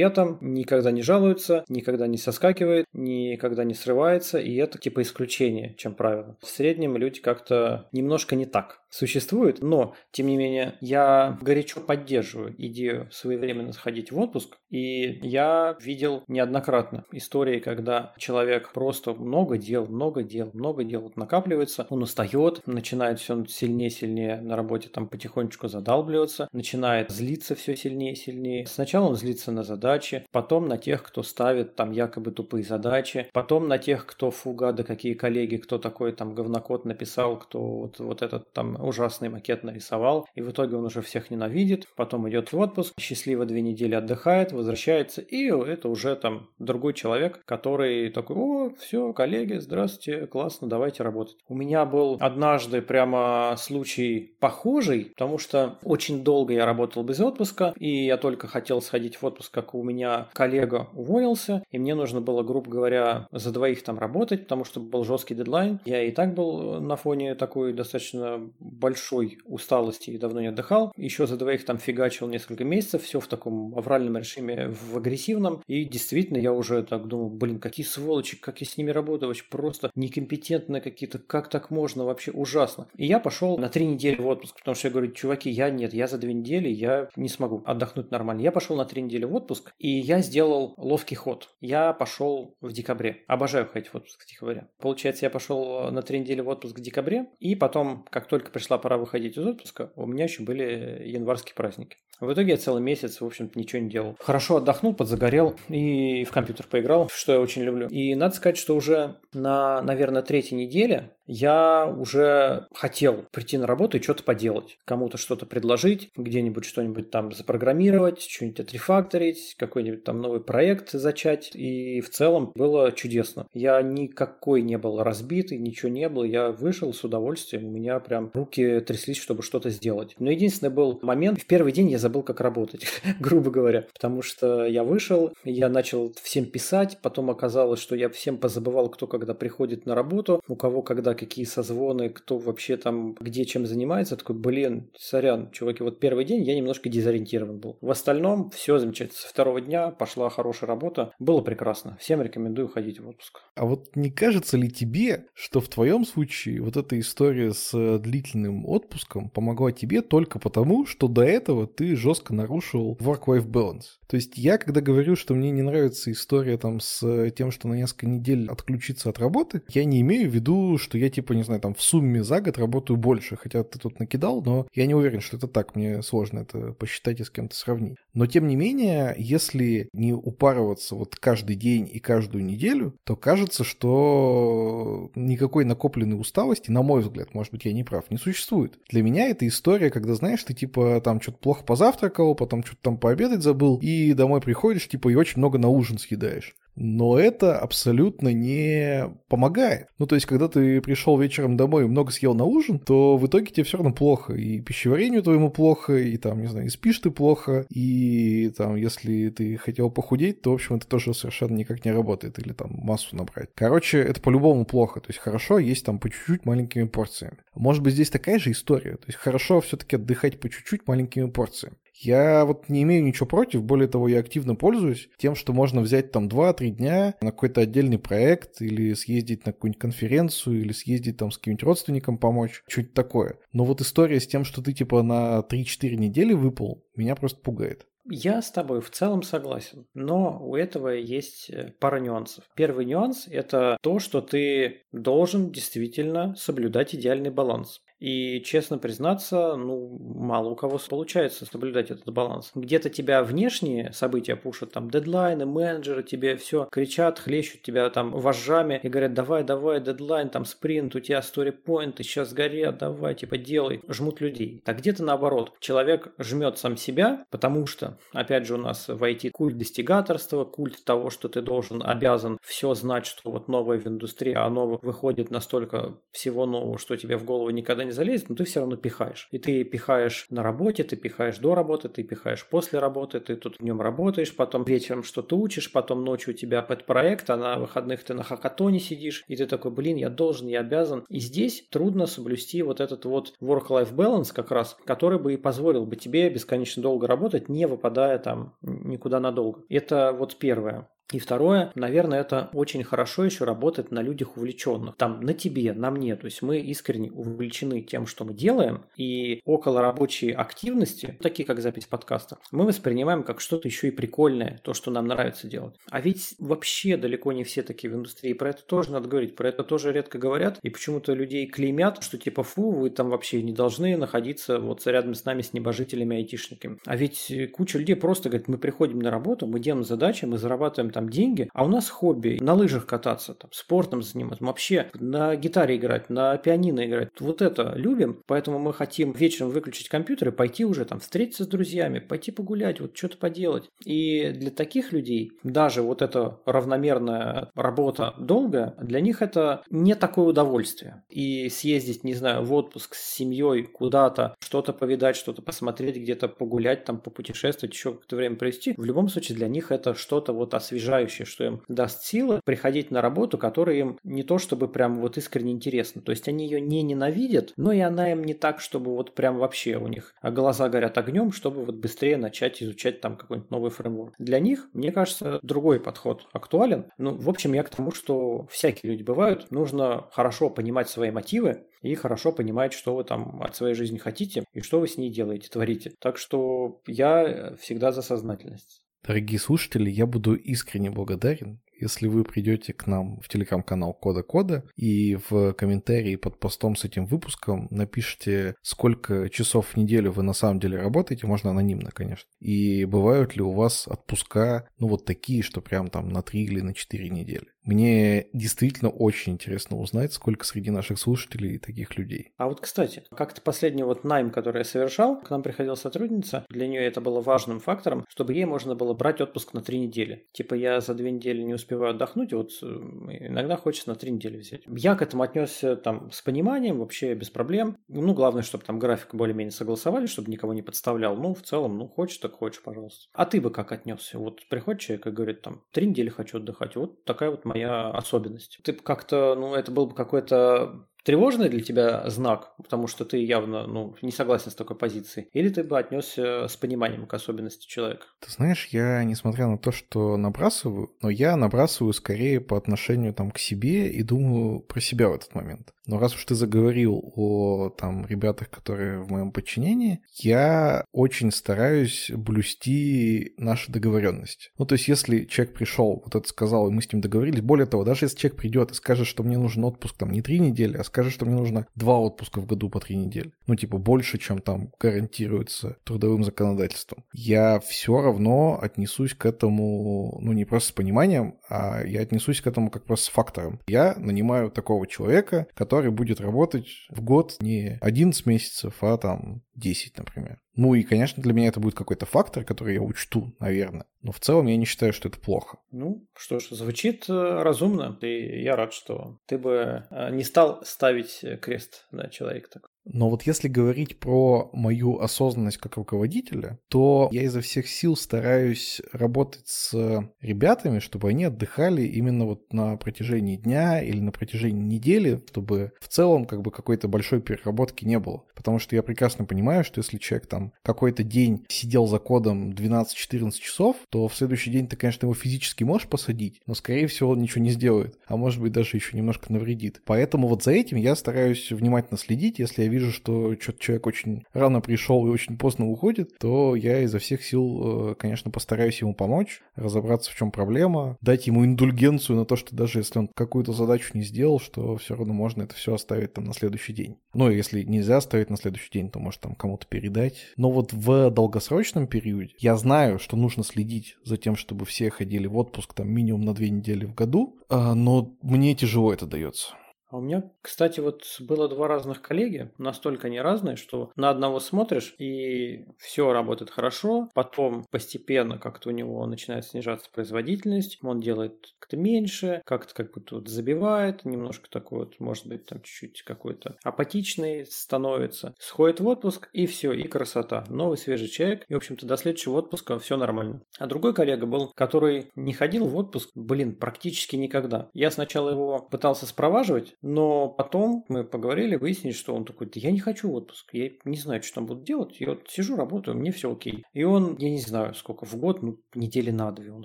этом 0.00 0.38
никогда 0.40 0.90
не 0.90 1.02
жалуется, 1.02 1.64
никогда 1.68 2.06
не 2.06 2.18
соскакивает, 2.18 2.86
никогда 2.92 3.64
не 3.64 3.74
срывается, 3.74 4.38
и 4.38 4.54
это 4.56 4.78
типа 4.78 5.02
исключение, 5.02 5.74
чем 5.76 5.94
правило. 5.94 6.36
В 6.40 6.46
среднем 6.46 6.96
люди 6.96 7.20
как-то 7.20 7.88
немножко 7.92 8.36
не 8.36 8.46
так 8.46 8.80
существуют, 8.90 9.62
но, 9.62 9.94
тем 10.10 10.26
не 10.26 10.36
менее, 10.36 10.76
я 10.80 11.38
горячо 11.40 11.80
поддерживаю 11.80 12.54
идею 12.58 13.08
своевременно 13.10 13.72
сходить 13.72 14.12
в 14.12 14.18
отпуск, 14.18 14.58
и 14.68 15.20
я 15.22 15.76
видел 15.80 16.24
неоднократно 16.28 17.04
истории, 17.12 17.60
когда 17.60 18.12
человек 18.18 18.72
просто 18.72 19.14
много 19.14 19.56
дел, 19.58 19.86
много 19.86 20.22
дел, 20.22 20.50
много 20.52 20.84
дел 20.84 21.02
вот 21.02 21.16
накапливается, 21.16 21.86
он 21.90 22.02
устает, 22.02 22.66
начинает 22.66 23.20
все 23.20 23.44
сильнее-сильнее 23.46 24.40
на 24.40 24.56
работе 24.56 24.88
там 24.88 25.08
потихонечку 25.08 25.68
задалбливаться, 25.68 26.48
начинает 26.52 27.10
злиться 27.10 27.54
все 27.54 27.76
сильнее 27.76 28.16
сильнее. 28.16 28.66
Сначала 28.66 29.08
он 29.08 29.16
злится 29.16 29.52
на 29.52 29.62
задачи, 29.62 30.24
потом 30.32 30.66
на 30.66 30.78
тех, 30.78 31.02
кто 31.02 31.22
ставит 31.22 31.76
там 31.76 31.92
якобы 31.92 32.32
тупые 32.32 32.64
задачи, 32.64 33.28
потом 33.32 33.68
на 33.68 33.78
тех, 33.78 34.06
кто 34.06 34.30
фуга, 34.30 34.72
да 34.72 34.82
какие 34.82 35.14
коллеги, 35.14 35.56
кто 35.56 35.78
такой 35.78 36.12
там 36.12 36.34
говнокод 36.34 36.84
написал, 36.84 37.38
кто 37.38 37.60
вот, 37.60 37.98
вот 37.98 38.22
этот 38.22 38.52
там 38.52 38.79
ужасный 38.82 39.28
макет 39.28 39.64
нарисовал, 39.64 40.26
и 40.34 40.42
в 40.42 40.50
итоге 40.50 40.76
он 40.76 40.84
уже 40.84 41.02
всех 41.02 41.30
ненавидит, 41.30 41.86
потом 41.96 42.28
идет 42.28 42.52
в 42.52 42.58
отпуск, 42.58 42.94
счастливо 42.98 43.44
две 43.44 43.60
недели 43.60 43.94
отдыхает, 43.94 44.52
возвращается, 44.52 45.20
и 45.20 45.50
это 45.50 45.88
уже 45.88 46.16
там 46.16 46.48
другой 46.58 46.94
человек, 46.94 47.42
который 47.44 48.10
такой, 48.10 48.36
о, 48.36 48.70
все, 48.78 49.12
коллеги, 49.12 49.58
здравствуйте, 49.58 50.26
классно, 50.26 50.68
давайте 50.68 51.02
работать. 51.02 51.36
У 51.48 51.54
меня 51.54 51.84
был 51.84 52.16
однажды 52.20 52.82
прямо 52.82 53.54
случай 53.58 54.36
похожий, 54.40 55.12
потому 55.16 55.38
что 55.38 55.78
очень 55.82 56.24
долго 56.24 56.54
я 56.54 56.66
работал 56.66 57.02
без 57.02 57.20
отпуска, 57.20 57.72
и 57.76 58.04
я 58.04 58.16
только 58.16 58.46
хотел 58.46 58.80
сходить 58.80 59.16
в 59.16 59.24
отпуск, 59.24 59.52
как 59.52 59.74
у 59.74 59.82
меня 59.82 60.28
коллега 60.32 60.88
уволился, 60.94 61.62
и 61.70 61.78
мне 61.78 61.94
нужно 61.94 62.20
было, 62.20 62.42
грубо 62.42 62.70
говоря, 62.70 63.26
за 63.32 63.52
двоих 63.52 63.82
там 63.82 63.98
работать, 63.98 64.42
потому 64.42 64.64
что 64.64 64.80
был 64.80 65.04
жесткий 65.04 65.34
дедлайн. 65.34 65.80
Я 65.84 66.02
и 66.02 66.10
так 66.10 66.34
был 66.34 66.80
на 66.80 66.96
фоне 66.96 67.34
такой 67.34 67.72
достаточно 67.72 68.50
большой 68.70 69.38
усталости 69.44 70.10
и 70.10 70.18
давно 70.18 70.40
не 70.40 70.48
отдыхал. 70.48 70.92
Еще 70.96 71.26
за 71.26 71.36
двоих 71.36 71.64
там 71.64 71.78
фигачил 71.78 72.28
несколько 72.28 72.64
месяцев, 72.64 73.02
все 73.02 73.20
в 73.20 73.26
таком 73.26 73.76
авральном 73.76 74.16
режиме, 74.16 74.68
в 74.68 74.96
агрессивном. 74.96 75.62
И 75.66 75.84
действительно, 75.84 76.38
я 76.38 76.52
уже 76.52 76.82
так 76.82 77.06
думал, 77.06 77.30
блин, 77.30 77.58
какие 77.58 77.84
сволочи, 77.84 78.36
как 78.36 78.60
я 78.60 78.66
с 78.66 78.76
ними 78.76 78.90
работаю, 78.90 79.28
вообще 79.28 79.44
просто 79.50 79.90
некомпетентные 79.94 80.80
какие-то, 80.80 81.18
как 81.18 81.48
так 81.48 81.70
можно, 81.70 82.04
вообще 82.04 82.30
ужасно. 82.30 82.88
И 82.96 83.06
я 83.06 83.20
пошел 83.20 83.58
на 83.58 83.68
три 83.68 83.86
недели 83.86 84.16
в 84.16 84.26
отпуск, 84.26 84.58
потому 84.58 84.74
что 84.74 84.88
я 84.88 84.92
говорю, 84.92 85.12
чуваки, 85.12 85.50
я 85.50 85.70
нет, 85.70 85.92
я 85.92 86.06
за 86.06 86.18
две 86.18 86.32
недели, 86.32 86.68
я 86.68 87.08
не 87.16 87.28
смогу 87.28 87.62
отдохнуть 87.66 88.10
нормально. 88.10 88.40
Я 88.42 88.52
пошел 88.52 88.76
на 88.76 88.84
три 88.84 89.02
недели 89.02 89.24
в 89.24 89.34
отпуск, 89.34 89.72
и 89.78 89.88
я 89.88 90.20
сделал 90.20 90.74
ловкий 90.76 91.16
ход. 91.16 91.50
Я 91.60 91.92
пошел 91.92 92.56
в 92.60 92.72
декабре. 92.72 93.24
Обожаю 93.26 93.66
ходить 93.66 93.88
в 93.88 93.94
отпуск, 93.94 94.18
кстати 94.18 94.38
говоря. 94.40 94.68
Получается, 94.78 95.26
я 95.26 95.30
пошел 95.30 95.90
на 95.90 96.02
три 96.02 96.20
недели 96.20 96.40
в 96.40 96.48
отпуск 96.48 96.78
в 96.78 96.80
декабре, 96.80 97.26
и 97.38 97.54
потом, 97.54 98.04
как 98.10 98.26
только 98.26 98.50
пришла 98.60 98.76
пора 98.76 98.98
выходить 98.98 99.38
из 99.38 99.46
отпуска, 99.46 99.90
у 99.96 100.04
меня 100.04 100.24
еще 100.24 100.42
были 100.42 101.02
январские 101.06 101.54
праздники. 101.54 101.96
В 102.20 102.30
итоге 102.30 102.50
я 102.50 102.56
целый 102.58 102.82
месяц, 102.82 103.22
в 103.22 103.24
общем-то, 103.24 103.58
ничего 103.58 103.80
не 103.80 103.88
делал. 103.88 104.16
Хорошо 104.20 104.56
отдохнул, 104.56 104.94
подзагорел 104.94 105.56
и 105.70 106.24
в 106.24 106.30
компьютер 106.30 106.66
поиграл, 106.66 107.08
что 107.10 107.32
я 107.32 107.40
очень 107.40 107.62
люблю. 107.62 107.88
И 107.88 108.14
надо 108.14 108.34
сказать, 108.34 108.58
что 108.58 108.76
уже 108.76 109.16
на, 109.32 109.80
наверное, 109.80 110.20
третьей 110.20 110.58
неделе 110.58 111.12
я 111.30 111.86
уже 111.86 112.66
хотел 112.74 113.24
прийти 113.30 113.56
на 113.56 113.66
работу 113.66 113.96
и 113.96 114.02
что-то 114.02 114.24
поделать. 114.24 114.78
Кому-то 114.84 115.16
что-то 115.16 115.46
предложить, 115.46 116.10
где-нибудь 116.16 116.64
что-нибудь 116.64 117.10
там 117.10 117.32
запрограммировать, 117.32 118.20
что-нибудь 118.20 118.58
отрефакторить, 118.58 119.54
какой-нибудь 119.56 120.02
там 120.02 120.20
новый 120.20 120.40
проект 120.40 120.90
зачать. 120.90 121.52
И 121.54 122.00
в 122.00 122.10
целом 122.10 122.50
было 122.56 122.90
чудесно. 122.90 123.46
Я 123.54 123.80
никакой 123.80 124.62
не 124.62 124.76
был 124.76 125.04
разбитый, 125.04 125.58
ничего 125.58 125.88
не 125.88 126.08
было. 126.08 126.24
Я 126.24 126.50
вышел 126.50 126.92
с 126.92 127.04
удовольствием. 127.04 127.66
У 127.66 127.70
меня 127.70 128.00
прям 128.00 128.32
руки 128.34 128.80
тряслись, 128.80 129.18
чтобы 129.18 129.44
что-то 129.44 129.70
сделать. 129.70 130.16
Но 130.18 130.30
единственный 130.30 130.70
был 130.70 130.98
момент. 131.02 131.40
В 131.40 131.46
первый 131.46 131.70
день 131.70 131.90
я 131.90 131.98
забыл, 131.98 132.24
как 132.24 132.40
работать, 132.40 132.84
грубо 133.20 133.52
говоря. 133.52 133.86
Потому 133.92 134.22
что 134.22 134.66
я 134.66 134.82
вышел, 134.82 135.32
я 135.44 135.68
начал 135.68 136.12
всем 136.20 136.46
писать. 136.46 136.98
Потом 137.00 137.30
оказалось, 137.30 137.78
что 137.78 137.94
я 137.94 138.08
всем 138.08 138.36
позабывал, 138.36 138.88
кто 138.88 139.06
когда 139.06 139.32
приходит 139.32 139.86
на 139.86 139.94
работу, 139.94 140.42
у 140.48 140.56
кого 140.56 140.82
когда 140.82 141.14
какие 141.20 141.44
созвоны, 141.44 142.08
кто 142.08 142.38
вообще 142.38 142.76
там 142.76 143.14
где 143.20 143.44
чем 143.44 143.66
занимается. 143.66 144.16
Такой, 144.16 144.36
блин, 144.36 144.90
сорян, 144.98 145.50
чуваки, 145.52 145.82
вот 145.82 146.00
первый 146.00 146.24
день 146.24 146.42
я 146.42 146.56
немножко 146.56 146.88
дезориентирован 146.88 147.60
был. 147.60 147.78
В 147.80 147.90
остальном 147.90 148.50
все 148.50 148.78
замечательно. 148.78 149.18
Со 149.18 149.28
второго 149.28 149.60
дня 149.60 149.90
пошла 149.90 150.30
хорошая 150.30 150.68
работа. 150.68 151.12
Было 151.18 151.42
прекрасно. 151.42 151.96
Всем 152.00 152.22
рекомендую 152.22 152.68
ходить 152.68 152.98
в 153.00 153.08
отпуск. 153.08 153.40
А 153.54 153.66
вот 153.66 153.94
не 153.94 154.10
кажется 154.10 154.56
ли 154.56 154.70
тебе, 154.70 155.26
что 155.34 155.60
в 155.60 155.68
твоем 155.68 156.04
случае 156.04 156.62
вот 156.62 156.76
эта 156.76 156.98
история 156.98 157.52
с 157.52 157.74
э, 157.74 157.98
длительным 157.98 158.64
отпуском 158.66 159.28
помогла 159.28 159.72
тебе 159.72 160.00
только 160.00 160.38
потому, 160.38 160.86
что 160.86 161.08
до 161.08 161.22
этого 161.22 161.66
ты 161.66 161.94
жестко 161.96 162.34
нарушил 162.34 162.96
work-life 163.00 163.46
balance? 163.46 163.99
То 164.10 164.16
есть 164.16 164.36
я, 164.36 164.58
когда 164.58 164.80
говорю, 164.80 165.14
что 165.14 165.34
мне 165.34 165.52
не 165.52 165.62
нравится 165.62 166.10
история 166.10 166.58
там 166.58 166.80
с 166.80 167.30
тем, 167.30 167.52
что 167.52 167.68
на 167.68 167.74
несколько 167.74 168.08
недель 168.08 168.48
отключиться 168.48 169.08
от 169.08 169.20
работы, 169.20 169.62
я 169.68 169.84
не 169.84 170.00
имею 170.00 170.28
в 170.28 170.34
виду, 170.34 170.78
что 170.78 170.98
я 170.98 171.08
типа, 171.10 171.32
не 171.32 171.44
знаю, 171.44 171.60
там 171.60 171.74
в 171.74 171.80
сумме 171.80 172.24
за 172.24 172.40
год 172.40 172.58
работаю 172.58 172.96
больше, 172.96 173.36
хотя 173.36 173.62
ты 173.62 173.78
тут 173.78 174.00
накидал, 174.00 174.42
но 174.42 174.66
я 174.74 174.86
не 174.86 174.96
уверен, 174.96 175.20
что 175.20 175.36
это 175.36 175.46
так, 175.46 175.76
мне 175.76 176.02
сложно 176.02 176.40
это 176.40 176.72
посчитать 176.72 177.20
и 177.20 177.24
с 177.24 177.30
кем-то 177.30 177.54
сравнить. 177.54 177.98
Но 178.12 178.26
тем 178.26 178.48
не 178.48 178.56
менее, 178.56 179.14
если 179.16 179.88
не 179.92 180.12
упарываться 180.12 180.96
вот 180.96 181.14
каждый 181.14 181.54
день 181.54 181.88
и 181.92 182.00
каждую 182.00 182.44
неделю, 182.44 182.96
то 183.04 183.14
кажется, 183.14 183.62
что 183.62 185.12
никакой 185.14 185.64
накопленной 185.64 186.18
усталости, 186.18 186.72
на 186.72 186.82
мой 186.82 187.02
взгляд, 187.02 187.32
может 187.32 187.52
быть, 187.52 187.64
я 187.64 187.72
не 187.72 187.84
прав, 187.84 188.10
не 188.10 188.16
существует. 188.16 188.76
Для 188.88 189.04
меня 189.04 189.28
это 189.28 189.46
история, 189.46 189.90
когда, 189.90 190.14
знаешь, 190.14 190.42
ты 190.42 190.52
типа 190.52 191.00
там 191.00 191.20
что-то 191.20 191.38
плохо 191.38 191.62
позавтракал, 191.62 192.34
потом 192.34 192.64
что-то 192.64 192.82
там 192.82 192.98
пообедать 192.98 193.44
забыл, 193.44 193.78
и 193.80 193.99
домой 194.12 194.40
приходишь, 194.40 194.88
типа, 194.88 195.10
и 195.10 195.14
очень 195.14 195.38
много 195.38 195.58
на 195.58 195.68
ужин 195.68 195.98
съедаешь 195.98 196.54
но 196.80 197.18
это 197.18 197.58
абсолютно 197.58 198.32
не 198.32 199.10
помогает. 199.28 199.88
Ну, 199.98 200.06
то 200.06 200.14
есть, 200.14 200.26
когда 200.26 200.48
ты 200.48 200.80
пришел 200.80 201.18
вечером 201.18 201.56
домой 201.56 201.84
и 201.84 201.86
много 201.86 202.10
съел 202.10 202.34
на 202.34 202.44
ужин, 202.44 202.78
то 202.78 203.16
в 203.16 203.26
итоге 203.26 203.46
тебе 203.46 203.64
все 203.64 203.76
равно 203.76 203.92
плохо. 203.92 204.32
И 204.32 204.60
пищеварению 204.60 205.22
твоему 205.22 205.50
плохо, 205.50 205.96
и 205.96 206.16
там, 206.16 206.40
не 206.40 206.46
знаю, 206.46 206.66
и 206.66 206.70
спишь 206.70 206.98
ты 206.98 207.10
плохо, 207.10 207.66
и 207.68 208.50
там, 208.56 208.76
если 208.76 209.28
ты 209.28 209.58
хотел 209.58 209.90
похудеть, 209.90 210.40
то, 210.40 210.52
в 210.52 210.54
общем, 210.54 210.76
это 210.76 210.86
тоже 210.86 211.12
совершенно 211.12 211.54
никак 211.54 211.84
не 211.84 211.90
работает, 211.90 212.38
или 212.38 212.52
там 212.52 212.70
массу 212.72 213.14
набрать. 213.14 213.50
Короче, 213.54 213.98
это 213.98 214.20
по-любому 214.20 214.64
плохо. 214.64 215.00
То 215.00 215.10
есть, 215.10 215.20
хорошо 215.20 215.58
есть 215.58 215.84
там 215.84 215.98
по 215.98 216.08
чуть-чуть 216.08 216.46
маленькими 216.46 216.84
порциями. 216.84 217.38
Может 217.54 217.82
быть, 217.82 217.94
здесь 217.94 218.10
такая 218.10 218.38
же 218.38 218.52
история. 218.52 218.96
То 218.96 219.04
есть, 219.06 219.18
хорошо 219.18 219.60
все-таки 219.60 219.96
отдыхать 219.96 220.40
по 220.40 220.48
чуть-чуть 220.48 220.86
маленькими 220.86 221.28
порциями. 221.28 221.76
Я 222.02 222.46
вот 222.46 222.70
не 222.70 222.82
имею 222.82 223.04
ничего 223.04 223.26
против, 223.26 223.62
более 223.62 223.86
того, 223.86 224.08
я 224.08 224.20
активно 224.20 224.54
пользуюсь 224.54 225.10
тем, 225.18 225.34
что 225.34 225.52
можно 225.52 225.82
взять 225.82 226.12
там 226.12 226.28
2-3 226.28 226.70
дня 226.70 227.14
на 227.20 227.30
какой-то 227.30 227.60
отдельный 227.60 227.98
проект 227.98 228.62
или 228.62 228.94
съездить 228.94 229.44
на 229.44 229.52
какую-нибудь 229.52 229.80
конференцию 229.80 230.60
или 230.62 230.72
съездить 230.72 231.18
там 231.18 231.30
с 231.30 231.36
каким-нибудь 231.36 231.62
родственником 231.62 232.16
помочь, 232.16 232.62
что-нибудь 232.68 232.94
такое. 232.94 233.38
Но 233.52 233.64
вот 233.64 233.82
история 233.82 234.18
с 234.18 234.26
тем, 234.26 234.44
что 234.44 234.62
ты 234.62 234.72
типа 234.72 235.02
на 235.02 235.40
3-4 235.40 235.96
недели 235.96 236.32
выпал, 236.32 236.86
меня 236.96 237.16
просто 237.16 237.40
пугает. 237.42 237.86
Я 238.08 238.40
с 238.40 238.50
тобой 238.50 238.80
в 238.80 238.90
целом 238.90 239.22
согласен, 239.22 239.86
но 239.94 240.38
у 240.40 240.56
этого 240.56 240.88
есть 240.88 241.50
э, 241.50 241.74
пара 241.78 242.00
нюансов. 242.00 242.44
Первый 242.56 242.86
нюанс– 242.86 243.28
это 243.30 243.76
то, 243.82 243.98
что 243.98 244.20
ты 244.20 244.82
должен 244.90 245.52
действительно 245.52 246.34
соблюдать 246.34 246.94
идеальный 246.94 247.30
баланс. 247.30 247.82
И, 248.00 248.42
честно 248.44 248.78
признаться, 248.78 249.56
ну, 249.56 249.98
мало 250.00 250.48
у 250.48 250.56
кого 250.56 250.80
получается 250.88 251.44
соблюдать 251.44 251.90
этот 251.90 252.12
баланс. 252.12 252.50
Где-то 252.54 252.88
тебя 252.88 253.22
внешние 253.22 253.92
события 253.92 254.36
пушат, 254.36 254.72
там, 254.72 254.90
дедлайны, 254.90 255.44
менеджеры 255.44 256.02
тебе 256.02 256.36
все 256.36 256.66
кричат, 256.70 257.18
хлещут 257.18 257.62
тебя 257.62 257.88
там 257.90 258.12
вожжами 258.12 258.80
и 258.82 258.88
говорят, 258.88 259.12
давай, 259.12 259.44
давай, 259.44 259.80
дедлайн, 259.80 260.30
там, 260.30 260.46
спринт, 260.46 260.96
у 260.96 261.00
тебя 261.00 261.20
сторипоинты 261.20 262.02
сейчас 262.02 262.32
горят, 262.32 262.78
давай, 262.78 263.14
типа, 263.14 263.36
делай. 263.36 263.82
Жмут 263.88 264.20
людей. 264.20 264.62
Так 264.64 264.78
где-то 264.78 265.04
наоборот. 265.04 265.52
Человек 265.60 266.12
жмет 266.18 266.58
сам 266.58 266.76
себя, 266.76 267.26
потому 267.30 267.66
что, 267.66 267.98
опять 268.12 268.46
же, 268.46 268.54
у 268.54 268.58
нас 268.58 268.88
в 268.88 269.02
IT 269.02 269.30
культ 269.30 269.58
достигаторства, 269.58 270.44
культ 270.44 270.82
того, 270.84 271.10
что 271.10 271.28
ты 271.28 271.42
должен, 271.42 271.82
обязан 271.82 272.38
все 272.42 272.72
знать, 272.74 273.04
что 273.04 273.30
вот 273.30 273.48
новое 273.48 273.78
в 273.78 273.86
индустрии, 273.86 274.32
а 274.32 274.46
оно 274.46 274.78
выходит 274.80 275.30
настолько 275.30 275.98
всего 276.12 276.46
нового, 276.46 276.78
что 276.78 276.96
тебе 276.96 277.18
в 277.18 277.24
голову 277.24 277.50
никогда 277.50 277.84
не 277.84 277.89
не 277.90 277.94
залезет, 277.94 278.28
но 278.28 278.36
ты 278.36 278.44
все 278.44 278.60
равно 278.60 278.76
пихаешь. 278.76 279.28
И 279.32 279.38
ты 279.38 279.64
пихаешь 279.64 280.26
на 280.30 280.42
работе, 280.42 280.84
ты 280.84 280.96
пихаешь 280.96 281.38
до 281.38 281.54
работы, 281.54 281.88
ты 281.88 282.04
пихаешь 282.04 282.46
после 282.46 282.78
работы, 282.78 283.18
ты 283.20 283.34
тут 283.36 283.56
в 283.58 283.62
нем 283.62 283.80
работаешь, 283.80 284.34
потом 284.34 284.64
вечером 284.64 285.02
что-то 285.02 285.36
учишь, 285.36 285.72
потом 285.72 286.04
ночью 286.04 286.34
у 286.34 286.36
тебя 286.36 286.62
подпроект, 286.62 287.28
а 287.30 287.36
на 287.36 287.58
выходных 287.58 288.04
ты 288.04 288.14
на 288.14 288.22
хакатоне 288.22 288.78
сидишь, 288.78 289.24
и 289.26 289.36
ты 289.36 289.46
такой, 289.46 289.72
блин, 289.72 289.96
я 289.96 290.08
должен, 290.08 290.46
я 290.46 290.60
обязан. 290.60 291.04
И 291.08 291.18
здесь 291.18 291.66
трудно 291.70 292.06
соблюсти 292.06 292.62
вот 292.62 292.80
этот 292.80 293.04
вот 293.04 293.34
work-life 293.40 293.92
balance 293.92 294.32
как 294.32 294.50
раз, 294.50 294.76
который 294.84 295.18
бы 295.18 295.34
и 295.34 295.36
позволил 295.36 295.84
бы 295.84 295.96
тебе 295.96 296.30
бесконечно 296.30 296.82
долго 296.82 297.06
работать, 297.06 297.48
не 297.48 297.66
выпадая 297.66 298.18
там 298.18 298.54
никуда 298.62 299.18
надолго. 299.18 299.64
Это 299.68 300.12
вот 300.12 300.36
первое. 300.36 300.88
И 301.12 301.18
второе, 301.18 301.72
наверное, 301.74 302.20
это 302.20 302.50
очень 302.52 302.84
хорошо 302.84 303.24
еще 303.24 303.44
работает 303.44 303.90
на 303.90 304.02
людях 304.02 304.36
увлеченных. 304.36 304.96
Там 304.96 305.20
на 305.20 305.34
тебе, 305.34 305.72
на 305.72 305.90
мне. 305.90 306.16
То 306.16 306.26
есть 306.26 306.42
мы 306.42 306.58
искренне 306.58 307.10
увлечены 307.10 307.80
тем, 307.80 308.06
что 308.06 308.24
мы 308.24 308.34
делаем. 308.34 308.84
И 308.96 309.40
около 309.44 309.80
рабочей 309.80 310.30
активности, 310.30 311.18
такие 311.20 311.46
как 311.46 311.60
запись 311.60 311.86
подкаста, 311.86 312.38
мы 312.52 312.66
воспринимаем 312.66 313.22
как 313.22 313.40
что-то 313.40 313.68
еще 313.68 313.88
и 313.88 313.90
прикольное, 313.90 314.60
то, 314.62 314.74
что 314.74 314.90
нам 314.90 315.06
нравится 315.06 315.48
делать. 315.48 315.74
А 315.90 316.00
ведь 316.00 316.34
вообще 316.38 316.96
далеко 316.96 317.32
не 317.32 317.44
все 317.44 317.62
такие 317.62 317.92
в 317.92 317.96
индустрии. 317.96 318.32
Про 318.32 318.50
это 318.50 318.62
тоже 318.62 318.92
надо 318.92 319.08
говорить. 319.08 319.34
Про 319.36 319.48
это 319.48 319.64
тоже 319.64 319.92
редко 319.92 320.18
говорят. 320.18 320.58
И 320.62 320.70
почему-то 320.70 321.12
людей 321.12 321.46
клеймят, 321.46 322.02
что 322.02 322.18
типа 322.18 322.42
фу, 322.42 322.70
вы 322.70 322.90
там 322.90 323.10
вообще 323.10 323.42
не 323.42 323.52
должны 323.52 323.96
находиться 323.96 324.58
вот 324.58 324.86
рядом 324.86 325.14
с 325.14 325.24
нами, 325.24 325.42
с 325.42 325.52
небожителями, 325.52 326.16
айтишниками. 326.16 326.78
А 326.86 326.96
ведь 326.96 327.32
куча 327.52 327.78
людей 327.78 327.96
просто 327.96 328.28
говорит, 328.28 328.48
мы 328.48 328.58
приходим 328.58 329.00
на 329.00 329.10
работу, 329.10 329.46
мы 329.46 329.60
делаем 329.60 329.84
задачи, 329.84 330.24
мы 330.24 330.38
зарабатываем 330.38 330.92
там 330.92 330.99
там 331.00 331.08
деньги, 331.08 331.48
а 331.54 331.64
у 331.64 331.68
нас 331.68 331.88
хобби 331.88 332.38
на 332.42 332.52
лыжах 332.52 332.84
кататься, 332.84 333.32
там, 333.32 333.50
спортом 333.52 334.02
заниматься, 334.02 334.44
вообще 334.44 334.90
на 334.98 335.34
гитаре 335.34 335.76
играть, 335.76 336.10
на 336.10 336.36
пианино 336.36 336.84
играть. 336.84 337.08
Вот 337.18 337.40
это 337.40 337.72
любим, 337.74 338.22
поэтому 338.26 338.58
мы 338.58 338.74
хотим 338.74 339.12
вечером 339.12 339.50
выключить 339.50 339.88
компьютер 339.88 340.28
и 340.28 340.32
пойти 340.32 340.66
уже 340.66 340.84
там 340.84 341.00
встретиться 341.00 341.44
с 341.44 341.46
друзьями, 341.46 342.00
пойти 342.00 342.32
погулять, 342.32 342.80
вот 342.80 342.94
что-то 342.94 343.16
поделать. 343.16 343.70
И 343.84 344.30
для 344.30 344.50
таких 344.50 344.92
людей 344.92 345.32
даже 345.42 345.80
вот 345.80 346.02
эта 346.02 346.38
равномерная 346.44 347.50
работа 347.54 348.14
долгая, 348.18 348.74
для 348.82 349.00
них 349.00 349.22
это 349.22 349.62
не 349.70 349.94
такое 349.94 350.26
удовольствие. 350.26 351.02
И 351.08 351.48
съездить, 351.48 352.04
не 352.04 352.14
знаю, 352.14 352.44
в 352.44 352.52
отпуск 352.52 352.94
с 352.94 353.14
семьей 353.14 353.62
куда-то, 353.62 354.34
что-то 354.40 354.74
повидать, 354.74 355.16
что-то 355.16 355.40
посмотреть, 355.40 355.96
где-то 355.96 356.28
погулять, 356.28 356.84
там 356.84 356.98
попутешествовать, 356.98 357.74
еще 357.74 357.92
какое-то 357.92 358.16
время 358.16 358.36
провести, 358.36 358.74
в 358.76 358.84
любом 358.84 359.08
случае 359.08 359.36
для 359.36 359.48
них 359.48 359.72
это 359.72 359.94
что-то 359.94 360.34
вот 360.34 360.52
освежающее 360.52 360.89
заряжающее, 360.90 361.26
что 361.26 361.44
им 361.44 361.62
даст 361.68 362.02
силы 362.04 362.40
приходить 362.44 362.90
на 362.90 363.00
работу, 363.00 363.38
которая 363.38 363.76
им 363.76 363.98
не 364.02 364.22
то 364.22 364.38
чтобы 364.38 364.68
прям 364.68 365.00
вот 365.00 365.16
искренне 365.16 365.52
интересна. 365.52 366.02
То 366.02 366.10
есть 366.10 366.28
они 366.28 366.44
ее 366.44 366.60
не 366.60 366.82
ненавидят, 366.82 367.52
но 367.56 367.72
и 367.72 367.80
она 367.80 368.12
им 368.12 368.24
не 368.24 368.34
так, 368.34 368.60
чтобы 368.60 368.94
вот 368.94 369.14
прям 369.14 369.38
вообще 369.38 369.76
у 369.76 369.86
них 369.86 370.14
глаза 370.22 370.68
горят 370.68 370.98
огнем, 370.98 371.32
чтобы 371.32 371.64
вот 371.64 371.76
быстрее 371.76 372.16
начать 372.16 372.62
изучать 372.62 373.00
там 373.00 373.16
какой-нибудь 373.16 373.50
новый 373.50 373.70
фреймворк. 373.70 374.14
Для 374.18 374.40
них, 374.40 374.68
мне 374.72 374.92
кажется, 374.92 375.38
другой 375.42 375.80
подход 375.80 376.26
актуален. 376.32 376.86
Ну, 376.98 377.16
в 377.16 377.28
общем, 377.28 377.52
я 377.52 377.62
к 377.62 377.70
тому, 377.70 377.92
что 377.92 378.46
всякие 378.50 378.92
люди 378.92 379.02
бывают. 379.02 379.50
Нужно 379.50 380.08
хорошо 380.12 380.50
понимать 380.50 380.88
свои 380.88 381.10
мотивы, 381.10 381.66
и 381.82 381.94
хорошо 381.94 382.30
понимать, 382.30 382.74
что 382.74 382.94
вы 382.94 383.04
там 383.04 383.42
от 383.42 383.56
своей 383.56 383.74
жизни 383.74 383.96
хотите 383.96 384.44
и 384.52 384.60
что 384.60 384.80
вы 384.80 384.86
с 384.88 384.98
ней 384.98 385.10
делаете, 385.10 385.48
творите. 385.48 385.92
Так 385.98 386.18
что 386.18 386.82
я 386.86 387.54
всегда 387.58 387.90
за 387.90 388.02
сознательность. 388.02 388.82
Дорогие 389.06 389.38
слушатели, 389.38 389.88
я 389.90 390.06
буду 390.06 390.34
искренне 390.34 390.90
благодарен, 390.90 391.60
если 391.80 392.06
вы 392.06 392.24
придете 392.24 392.74
к 392.74 392.86
нам 392.86 393.18
в 393.20 393.28
телеграм-канал 393.28 393.94
Кода 393.94 394.22
Кода 394.22 394.64
и 394.76 395.16
в 395.28 395.54
комментарии 395.54 396.16
под 396.16 396.38
постом 396.38 396.76
с 396.76 396.84
этим 396.84 397.06
выпуском 397.06 397.66
напишите, 397.70 398.54
сколько 398.60 399.30
часов 399.30 399.68
в 399.68 399.76
неделю 399.76 400.12
вы 400.12 400.22
на 400.22 400.34
самом 400.34 400.60
деле 400.60 400.76
работаете, 400.76 401.26
можно 401.26 401.50
анонимно, 401.50 401.90
конечно. 401.90 402.28
И 402.38 402.84
бывают 402.84 403.34
ли 403.34 403.42
у 403.42 403.52
вас 403.52 403.88
отпуска, 403.88 404.68
ну 404.78 404.88
вот 404.88 405.06
такие, 405.06 405.42
что 405.42 405.62
прям 405.62 405.88
там 405.88 406.10
на 406.10 406.20
3 406.22 406.42
или 406.42 406.60
на 406.60 406.74
4 406.74 407.08
недели. 407.08 407.46
Мне 407.64 408.26
действительно 408.32 408.90
очень 408.90 409.34
интересно 409.34 409.76
узнать, 409.76 410.12
сколько 410.12 410.44
среди 410.44 410.70
наших 410.70 410.98
слушателей 410.98 411.58
таких 411.58 411.96
людей. 411.96 412.32
А 412.36 412.48
вот, 412.48 412.60
кстати, 412.60 413.04
как-то 413.14 413.40
последний 413.40 413.82
вот 413.82 414.04
найм, 414.04 414.30
который 414.30 414.58
я 414.58 414.64
совершал, 414.64 415.20
к 415.20 415.30
нам 415.30 415.42
приходила 415.42 415.74
сотрудница, 415.74 416.44
для 416.48 416.66
нее 416.66 416.82
это 416.82 417.00
было 417.00 417.20
важным 417.20 417.60
фактором, 417.60 418.04
чтобы 418.08 418.32
ей 418.32 418.44
можно 418.44 418.74
было 418.74 418.94
брать 418.94 419.20
отпуск 419.20 419.52
на 419.52 419.60
три 419.60 419.78
недели. 419.78 420.26
Типа 420.32 420.54
я 420.54 420.80
за 420.80 420.94
две 420.94 421.10
недели 421.10 421.42
не 421.42 421.54
успеваю 421.54 421.90
отдохнуть, 421.90 422.32
вот 422.32 422.50
э, 422.62 422.66
иногда 422.66 423.56
хочется 423.56 423.90
на 423.90 423.94
три 423.94 424.10
недели 424.10 424.38
взять. 424.38 424.62
Я 424.66 424.94
к 424.94 425.02
этому 425.02 425.22
отнесся 425.22 425.76
там 425.76 426.10
с 426.10 426.22
пониманием, 426.22 426.78
вообще 426.78 427.14
без 427.14 427.30
проблем. 427.30 427.76
Ну, 427.88 428.14
главное, 428.14 428.42
чтобы 428.42 428.64
там 428.64 428.78
график 428.78 429.14
более-менее 429.14 429.52
согласовали, 429.52 430.06
чтобы 430.06 430.30
никого 430.30 430.54
не 430.54 430.62
подставлял. 430.62 431.16
Ну, 431.16 431.34
в 431.34 431.42
целом, 431.42 431.78
ну, 431.78 431.88
хочешь, 431.88 432.18
так 432.18 432.32
хочешь, 432.32 432.62
пожалуйста. 432.62 433.08
А 433.12 433.26
ты 433.26 433.40
бы 433.40 433.50
как 433.50 433.72
отнесся? 433.72 434.18
Вот 434.18 434.46
приходит 434.48 434.80
человек 434.80 435.06
и 435.06 435.10
говорит 435.10 435.42
там, 435.42 435.62
три 435.72 435.86
недели 435.86 436.08
хочу 436.08 436.38
отдыхать. 436.38 436.76
Вот 436.76 437.04
такая 437.04 437.30
вот 437.30 437.44
моя 437.50 437.90
особенность. 437.90 438.60
Ты 438.64 438.72
как-то, 438.72 439.34
ну, 439.34 439.54
это 439.54 439.70
был 439.72 439.86
бы 439.86 439.94
какой-то 439.94 440.86
тревожный 441.10 441.48
для 441.48 441.60
тебя 441.60 442.08
знак, 442.08 442.52
потому 442.56 442.86
что 442.86 443.04
ты 443.04 443.16
явно 443.24 443.66
ну, 443.66 443.96
не 444.00 444.12
согласен 444.12 444.52
с 444.52 444.54
такой 444.54 444.76
позицией, 444.76 445.28
или 445.32 445.48
ты 445.48 445.64
бы 445.64 445.76
отнесся 445.76 446.46
с 446.46 446.56
пониманием 446.56 447.04
к 447.04 447.14
особенности 447.14 447.66
человека? 447.66 448.06
Ты 448.20 448.30
знаешь, 448.30 448.68
я, 448.70 449.02
несмотря 449.02 449.48
на 449.48 449.58
то, 449.58 449.72
что 449.72 450.16
набрасываю, 450.16 450.94
но 451.02 451.10
я 451.10 451.34
набрасываю 451.34 451.94
скорее 451.94 452.40
по 452.40 452.56
отношению 452.56 453.12
там, 453.12 453.32
к 453.32 453.40
себе 453.40 453.88
и 453.88 454.04
думаю 454.04 454.60
про 454.60 454.80
себя 454.80 455.08
в 455.08 455.14
этот 455.14 455.34
момент. 455.34 455.72
Но 455.90 455.98
раз 455.98 456.14
уж 456.14 456.24
ты 456.24 456.36
заговорил 456.36 457.02
о 457.16 457.70
там 457.70 458.06
ребятах, 458.06 458.48
которые 458.48 459.00
в 459.00 459.10
моем 459.10 459.32
подчинении, 459.32 460.04
я 460.14 460.84
очень 460.92 461.32
стараюсь 461.32 462.12
блюсти 462.14 463.34
наши 463.38 463.72
договоренности. 463.72 464.50
Ну, 464.56 464.66
то 464.66 464.74
есть, 464.74 464.86
если 464.86 465.24
человек 465.24 465.54
пришел, 465.54 466.00
вот 466.04 466.14
это 466.14 466.28
сказал, 466.28 466.68
и 466.68 466.70
мы 466.70 466.80
с 466.80 466.92
ним 466.92 467.02
договорились, 467.02 467.40
более 467.40 467.66
того, 467.66 467.82
даже 467.82 468.04
если 468.04 468.18
человек 468.18 468.38
придет 468.38 468.70
и 468.70 468.74
скажет, 468.74 469.08
что 469.08 469.24
мне 469.24 469.36
нужен 469.36 469.64
отпуск 469.64 469.96
там 469.96 470.12
не 470.12 470.22
три 470.22 470.38
недели, 470.38 470.76
а 470.76 470.84
скажет, 470.84 470.99
что 471.08 471.24
мне 471.24 471.34
нужно 471.34 471.66
два 471.74 471.98
отпуска 471.98 472.40
в 472.40 472.46
году 472.46 472.68
по 472.68 472.80
три 472.80 472.96
недели. 472.96 473.32
Ну, 473.46 473.56
типа, 473.56 473.78
больше, 473.78 474.18
чем 474.18 474.40
там 474.40 474.72
гарантируется 474.78 475.78
трудовым 475.84 476.22
законодательством. 476.22 477.04
Я 477.14 477.58
все 477.60 478.02
равно 478.02 478.58
отнесусь 478.60 479.14
к 479.14 479.24
этому, 479.24 480.18
ну, 480.20 480.32
не 480.32 480.44
просто 480.44 480.68
с 480.68 480.72
пониманием, 480.72 481.36
а 481.48 481.82
я 481.84 482.02
отнесусь 482.02 482.42
к 482.42 482.46
этому 482.46 482.70
как 482.70 482.84
просто 482.84 483.06
с 483.06 483.08
фактором. 483.08 483.60
Я 483.68 483.94
нанимаю 483.96 484.50
такого 484.50 484.86
человека, 484.86 485.46
который 485.54 485.90
будет 485.90 486.20
работать 486.20 486.66
в 486.90 487.00
год 487.00 487.36
не 487.40 487.78
11 487.80 488.26
месяцев, 488.26 488.74
а 488.82 488.98
там 488.98 489.42
10, 489.60 489.98
например. 489.98 490.40
Ну 490.56 490.74
и, 490.74 490.82
конечно, 490.82 491.22
для 491.22 491.32
меня 491.32 491.48
это 491.48 491.60
будет 491.60 491.74
какой-то 491.74 492.06
фактор, 492.06 492.44
который 492.44 492.74
я 492.74 492.82
учту, 492.82 493.34
наверное. 493.38 493.86
Но 494.02 494.12
в 494.12 494.20
целом 494.20 494.46
я 494.46 494.56
не 494.56 494.64
считаю, 494.64 494.92
что 494.92 495.08
это 495.08 495.20
плохо. 495.20 495.58
Ну, 495.70 496.08
что 496.16 496.40
ж, 496.40 496.48
звучит 496.50 497.08
э, 497.08 497.42
разумно. 497.42 497.98
И 498.02 498.42
я 498.42 498.56
рад, 498.56 498.72
что 498.72 499.18
ты 499.26 499.38
бы 499.38 499.86
э, 499.90 500.10
не 500.10 500.24
стал 500.24 500.64
ставить 500.64 501.24
крест 501.40 501.86
на 501.90 502.08
человека 502.08 502.48
так. 502.52 502.69
Но 502.84 503.10
вот 503.10 503.22
если 503.22 503.48
говорить 503.48 503.98
про 503.98 504.50
мою 504.52 504.98
осознанность 505.00 505.58
как 505.58 505.76
руководителя, 505.76 506.58
то 506.68 507.08
я 507.12 507.22
изо 507.22 507.40
всех 507.40 507.68
сил 507.68 507.96
стараюсь 507.96 508.80
работать 508.92 509.46
с 509.46 509.74
ребятами, 510.20 510.78
чтобы 510.78 511.08
они 511.08 511.24
отдыхали 511.24 511.82
именно 511.82 512.26
вот 512.26 512.52
на 512.52 512.76
протяжении 512.76 513.36
дня 513.36 513.82
или 513.82 514.00
на 514.00 514.12
протяжении 514.12 514.62
недели, 514.62 515.20
чтобы 515.28 515.72
в 515.80 515.88
целом 515.88 516.24
как 516.24 516.42
бы 516.42 516.50
какой-то 516.50 516.88
большой 516.88 517.20
переработки 517.20 517.84
не 517.84 517.98
было. 517.98 518.24
Потому 518.34 518.58
что 518.58 518.74
я 518.74 518.82
прекрасно 518.82 519.24
понимаю, 519.24 519.64
что 519.64 519.80
если 519.80 519.98
человек 519.98 520.26
там 520.26 520.52
какой-то 520.62 521.02
день 521.02 521.44
сидел 521.48 521.86
за 521.86 521.98
кодом 521.98 522.50
12-14 522.50 523.32
часов, 523.32 523.76
то 523.90 524.08
в 524.08 524.14
следующий 524.14 524.50
день 524.50 524.66
ты, 524.66 524.76
конечно, 524.76 525.06
его 525.06 525.14
физически 525.14 525.64
можешь 525.64 525.88
посадить, 525.88 526.40
но, 526.46 526.54
скорее 526.54 526.86
всего, 526.86 527.10
он 527.10 527.20
ничего 527.20 527.42
не 527.42 527.50
сделает, 527.50 527.98
а 528.06 528.16
может 528.16 528.40
быть 528.40 528.52
даже 528.52 528.76
еще 528.76 528.96
немножко 528.96 529.32
навредит. 529.32 529.82
Поэтому 529.84 530.28
вот 530.28 530.42
за 530.42 530.52
этим 530.52 530.78
я 530.78 530.96
стараюсь 530.96 531.50
внимательно 531.50 531.98
следить, 531.98 532.38
если 532.38 532.62
я 532.62 532.69
вижу, 532.70 532.92
что 532.92 533.34
что-то 533.38 533.58
человек 533.58 533.86
очень 533.86 534.24
рано 534.32 534.60
пришел 534.60 535.06
и 535.06 535.10
очень 535.10 535.36
поздно 535.36 535.66
уходит, 535.66 536.18
то 536.18 536.54
я 536.54 536.80
изо 536.82 536.98
всех 536.98 537.24
сил, 537.24 537.90
э, 537.90 537.94
конечно, 537.96 538.30
постараюсь 538.30 538.80
ему 538.80 538.94
помочь, 538.94 539.42
разобраться, 539.56 540.10
в 540.10 540.14
чем 540.14 540.30
проблема, 540.30 540.96
дать 541.00 541.26
ему 541.26 541.44
индульгенцию 541.44 542.16
на 542.16 542.24
то, 542.24 542.36
что 542.36 542.54
даже 542.54 542.78
если 542.78 542.98
он 542.98 543.08
какую-то 543.08 543.52
задачу 543.52 543.90
не 543.94 544.02
сделал, 544.02 544.40
что 544.40 544.76
все 544.76 544.94
равно 544.94 545.12
можно 545.12 545.42
это 545.42 545.54
все 545.54 545.74
оставить 545.74 546.14
там 546.14 546.24
на 546.24 546.34
следующий 546.34 546.72
день. 546.72 546.96
Ну, 547.14 547.30
если 547.30 547.62
нельзя 547.62 547.96
оставить 547.96 548.30
на 548.30 548.36
следующий 548.36 548.70
день, 548.72 548.90
то 548.90 548.98
может 548.98 549.20
там 549.20 549.34
кому-то 549.34 549.66
передать. 549.66 550.26
Но 550.36 550.50
вот 550.50 550.72
в 550.72 551.10
долгосрочном 551.10 551.86
периоде 551.86 552.34
я 552.38 552.56
знаю, 552.56 552.98
что 552.98 553.16
нужно 553.16 553.44
следить 553.44 553.96
за 554.04 554.16
тем, 554.16 554.36
чтобы 554.36 554.64
все 554.64 554.90
ходили 554.90 555.26
в 555.26 555.36
отпуск 555.36 555.74
там 555.74 555.90
минимум 555.90 556.22
на 556.22 556.34
две 556.34 556.50
недели 556.50 556.84
в 556.84 556.94
году, 556.94 557.36
а, 557.48 557.74
но 557.74 558.14
мне 558.22 558.54
тяжело 558.54 558.92
это 558.92 559.06
дается. 559.06 559.54
А 559.90 559.96
у 559.96 560.00
меня, 560.00 560.30
кстати, 560.40 560.80
вот 560.80 561.04
было 561.20 561.48
два 561.48 561.66
разных 561.66 562.00
коллеги, 562.00 562.52
настолько 562.58 563.08
не 563.08 563.20
разные, 563.20 563.56
что 563.56 563.90
на 563.96 564.08
одного 564.08 564.38
смотришь, 564.38 564.94
и 564.98 565.66
все 565.78 566.12
работает 566.12 566.50
хорошо, 566.50 567.08
потом 567.12 567.64
постепенно 567.70 568.38
как-то 568.38 568.68
у 568.68 568.72
него 568.72 569.04
начинает 569.06 569.44
снижаться 569.44 569.90
производительность, 569.92 570.78
он 570.82 571.00
делает 571.00 571.54
как-то 571.58 571.76
меньше, 571.76 572.42
как-то 572.44 572.72
как 572.72 572.92
будто 572.92 573.16
вот 573.16 573.28
забивает, 573.28 574.04
немножко 574.04 574.48
такой 574.48 574.80
вот, 574.80 575.00
может 575.00 575.26
быть, 575.26 575.46
там 575.46 575.60
чуть-чуть 575.62 576.02
какой-то 576.02 576.56
апатичный 576.62 577.44
становится, 577.46 578.34
сходит 578.38 578.80
в 578.80 578.86
отпуск, 578.86 579.28
и 579.32 579.46
все, 579.46 579.72
и 579.72 579.88
красота. 579.88 580.44
Новый 580.48 580.78
свежий 580.78 581.08
человек, 581.08 581.44
и, 581.48 581.54
в 581.54 581.56
общем-то, 581.56 581.86
до 581.86 581.96
следующего 581.96 582.38
отпуска 582.38 582.78
все 582.78 582.96
нормально. 582.96 583.42
А 583.58 583.66
другой 583.66 583.92
коллега 583.92 584.26
был, 584.26 584.52
который 584.54 585.10
не 585.16 585.32
ходил 585.32 585.66
в 585.66 585.76
отпуск, 585.76 586.10
блин, 586.14 586.54
практически 586.54 587.16
никогда. 587.16 587.68
Я 587.74 587.90
сначала 587.90 588.30
его 588.30 588.60
пытался 588.60 589.06
спроваживать, 589.06 589.74
но 589.82 590.28
потом 590.28 590.84
мы 590.88 591.04
поговорили, 591.04 591.56
выяснили, 591.56 591.92
что 591.92 592.14
он 592.14 592.24
такой, 592.24 592.46
да 592.46 592.60
я 592.60 592.70
не 592.70 592.80
хочу 592.80 593.12
отпуск, 593.12 593.50
я 593.52 593.70
не 593.84 593.96
знаю, 593.96 594.22
что 594.22 594.36
там 594.36 594.46
буду 594.46 594.62
делать, 594.62 595.00
я 595.00 595.10
вот 595.10 595.28
сижу, 595.28 595.56
работаю, 595.56 595.96
мне 595.96 596.12
все 596.12 596.32
окей. 596.32 596.64
И 596.72 596.84
он, 596.84 597.16
я 597.18 597.30
не 597.30 597.40
знаю, 597.40 597.74
сколько 597.74 598.06
в 598.06 598.14
год, 598.16 598.42
ну, 598.42 598.58
недели 598.74 599.10
на 599.10 599.30
две 599.32 599.52
он 599.52 599.64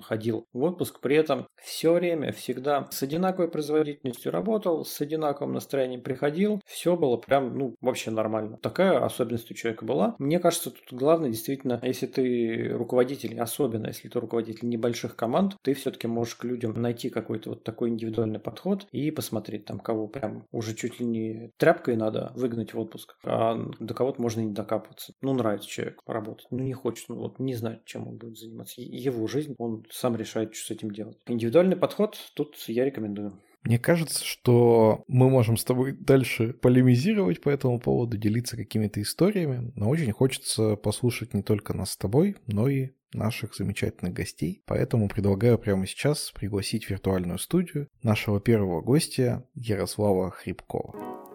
ходил 0.00 0.46
в 0.52 0.62
отпуск, 0.62 1.00
при 1.00 1.16
этом 1.16 1.46
все 1.62 1.92
время, 1.92 2.32
всегда 2.32 2.86
с 2.90 3.02
одинаковой 3.02 3.50
производительностью 3.50 4.32
работал, 4.32 4.84
с 4.84 5.00
одинаковым 5.00 5.54
настроением 5.54 6.02
приходил, 6.02 6.60
все 6.66 6.96
было 6.96 7.16
прям, 7.16 7.56
ну, 7.56 7.74
вообще 7.80 8.10
нормально. 8.10 8.58
Такая 8.62 9.04
особенность 9.04 9.50
у 9.50 9.54
человека 9.54 9.84
была. 9.84 10.16
Мне 10.18 10.38
кажется, 10.38 10.70
тут 10.70 10.98
главное 10.98 11.30
действительно, 11.30 11.80
если 11.82 12.06
ты 12.06 12.68
руководитель, 12.72 13.38
особенно 13.38 13.88
если 13.88 14.08
ты 14.08 14.18
руководитель 14.20 14.68
небольших 14.68 15.16
команд, 15.16 15.56
ты 15.62 15.74
все-таки 15.74 16.06
можешь 16.06 16.36
к 16.36 16.44
людям 16.44 16.80
найти 16.80 17.10
какой-то 17.10 17.50
вот 17.50 17.64
такой 17.64 17.90
индивидуальный 17.90 18.40
подход 18.40 18.86
и 18.92 19.10
посмотреть 19.10 19.64
там, 19.64 19.78
кого 19.78 20.05
прям 20.08 20.46
уже 20.50 20.74
чуть 20.74 21.00
ли 21.00 21.06
не 21.06 21.50
тряпкой 21.56 21.96
надо 21.96 22.32
выгнать 22.34 22.74
в 22.74 22.78
отпуск, 22.78 23.16
а 23.24 23.56
до 23.80 23.94
кого-то 23.94 24.20
можно 24.20 24.40
и 24.40 24.44
не 24.44 24.52
докапываться. 24.52 25.12
Ну, 25.22 25.34
нравится 25.34 25.68
человек 25.68 26.00
работать, 26.06 26.46
ну, 26.50 26.58
не 26.58 26.72
хочет, 26.72 27.08
ну, 27.08 27.16
вот 27.16 27.38
не 27.38 27.54
знает, 27.54 27.84
чем 27.84 28.08
он 28.08 28.16
будет 28.16 28.38
заниматься. 28.38 28.80
Его 28.80 29.26
жизнь, 29.26 29.54
он 29.58 29.84
сам 29.90 30.16
решает, 30.16 30.54
что 30.54 30.66
с 30.66 30.76
этим 30.76 30.90
делать. 30.90 31.18
Индивидуальный 31.26 31.76
подход 31.76 32.16
тут 32.34 32.56
я 32.68 32.84
рекомендую. 32.84 33.40
Мне 33.66 33.80
кажется, 33.80 34.24
что 34.24 35.02
мы 35.08 35.28
можем 35.28 35.56
с 35.56 35.64
тобой 35.64 35.90
дальше 35.92 36.52
полемизировать 36.52 37.40
по 37.40 37.50
этому 37.50 37.80
поводу, 37.80 38.16
делиться 38.16 38.56
какими-то 38.56 39.02
историями, 39.02 39.72
но 39.74 39.88
очень 39.88 40.12
хочется 40.12 40.76
послушать 40.76 41.34
не 41.34 41.42
только 41.42 41.74
нас 41.74 41.90
с 41.90 41.96
тобой, 41.96 42.36
но 42.46 42.68
и 42.68 42.90
наших 43.12 43.54
замечательных 43.54 44.14
гостей. 44.14 44.62
Поэтому 44.66 45.08
предлагаю 45.08 45.58
прямо 45.58 45.86
сейчас 45.86 46.32
пригласить 46.32 46.86
в 46.86 46.90
виртуальную 46.90 47.38
студию 47.38 47.88
нашего 48.02 48.40
первого 48.40 48.80
гостя 48.80 49.46
Ярослава 49.54 50.30
Хребкова. 50.30 51.25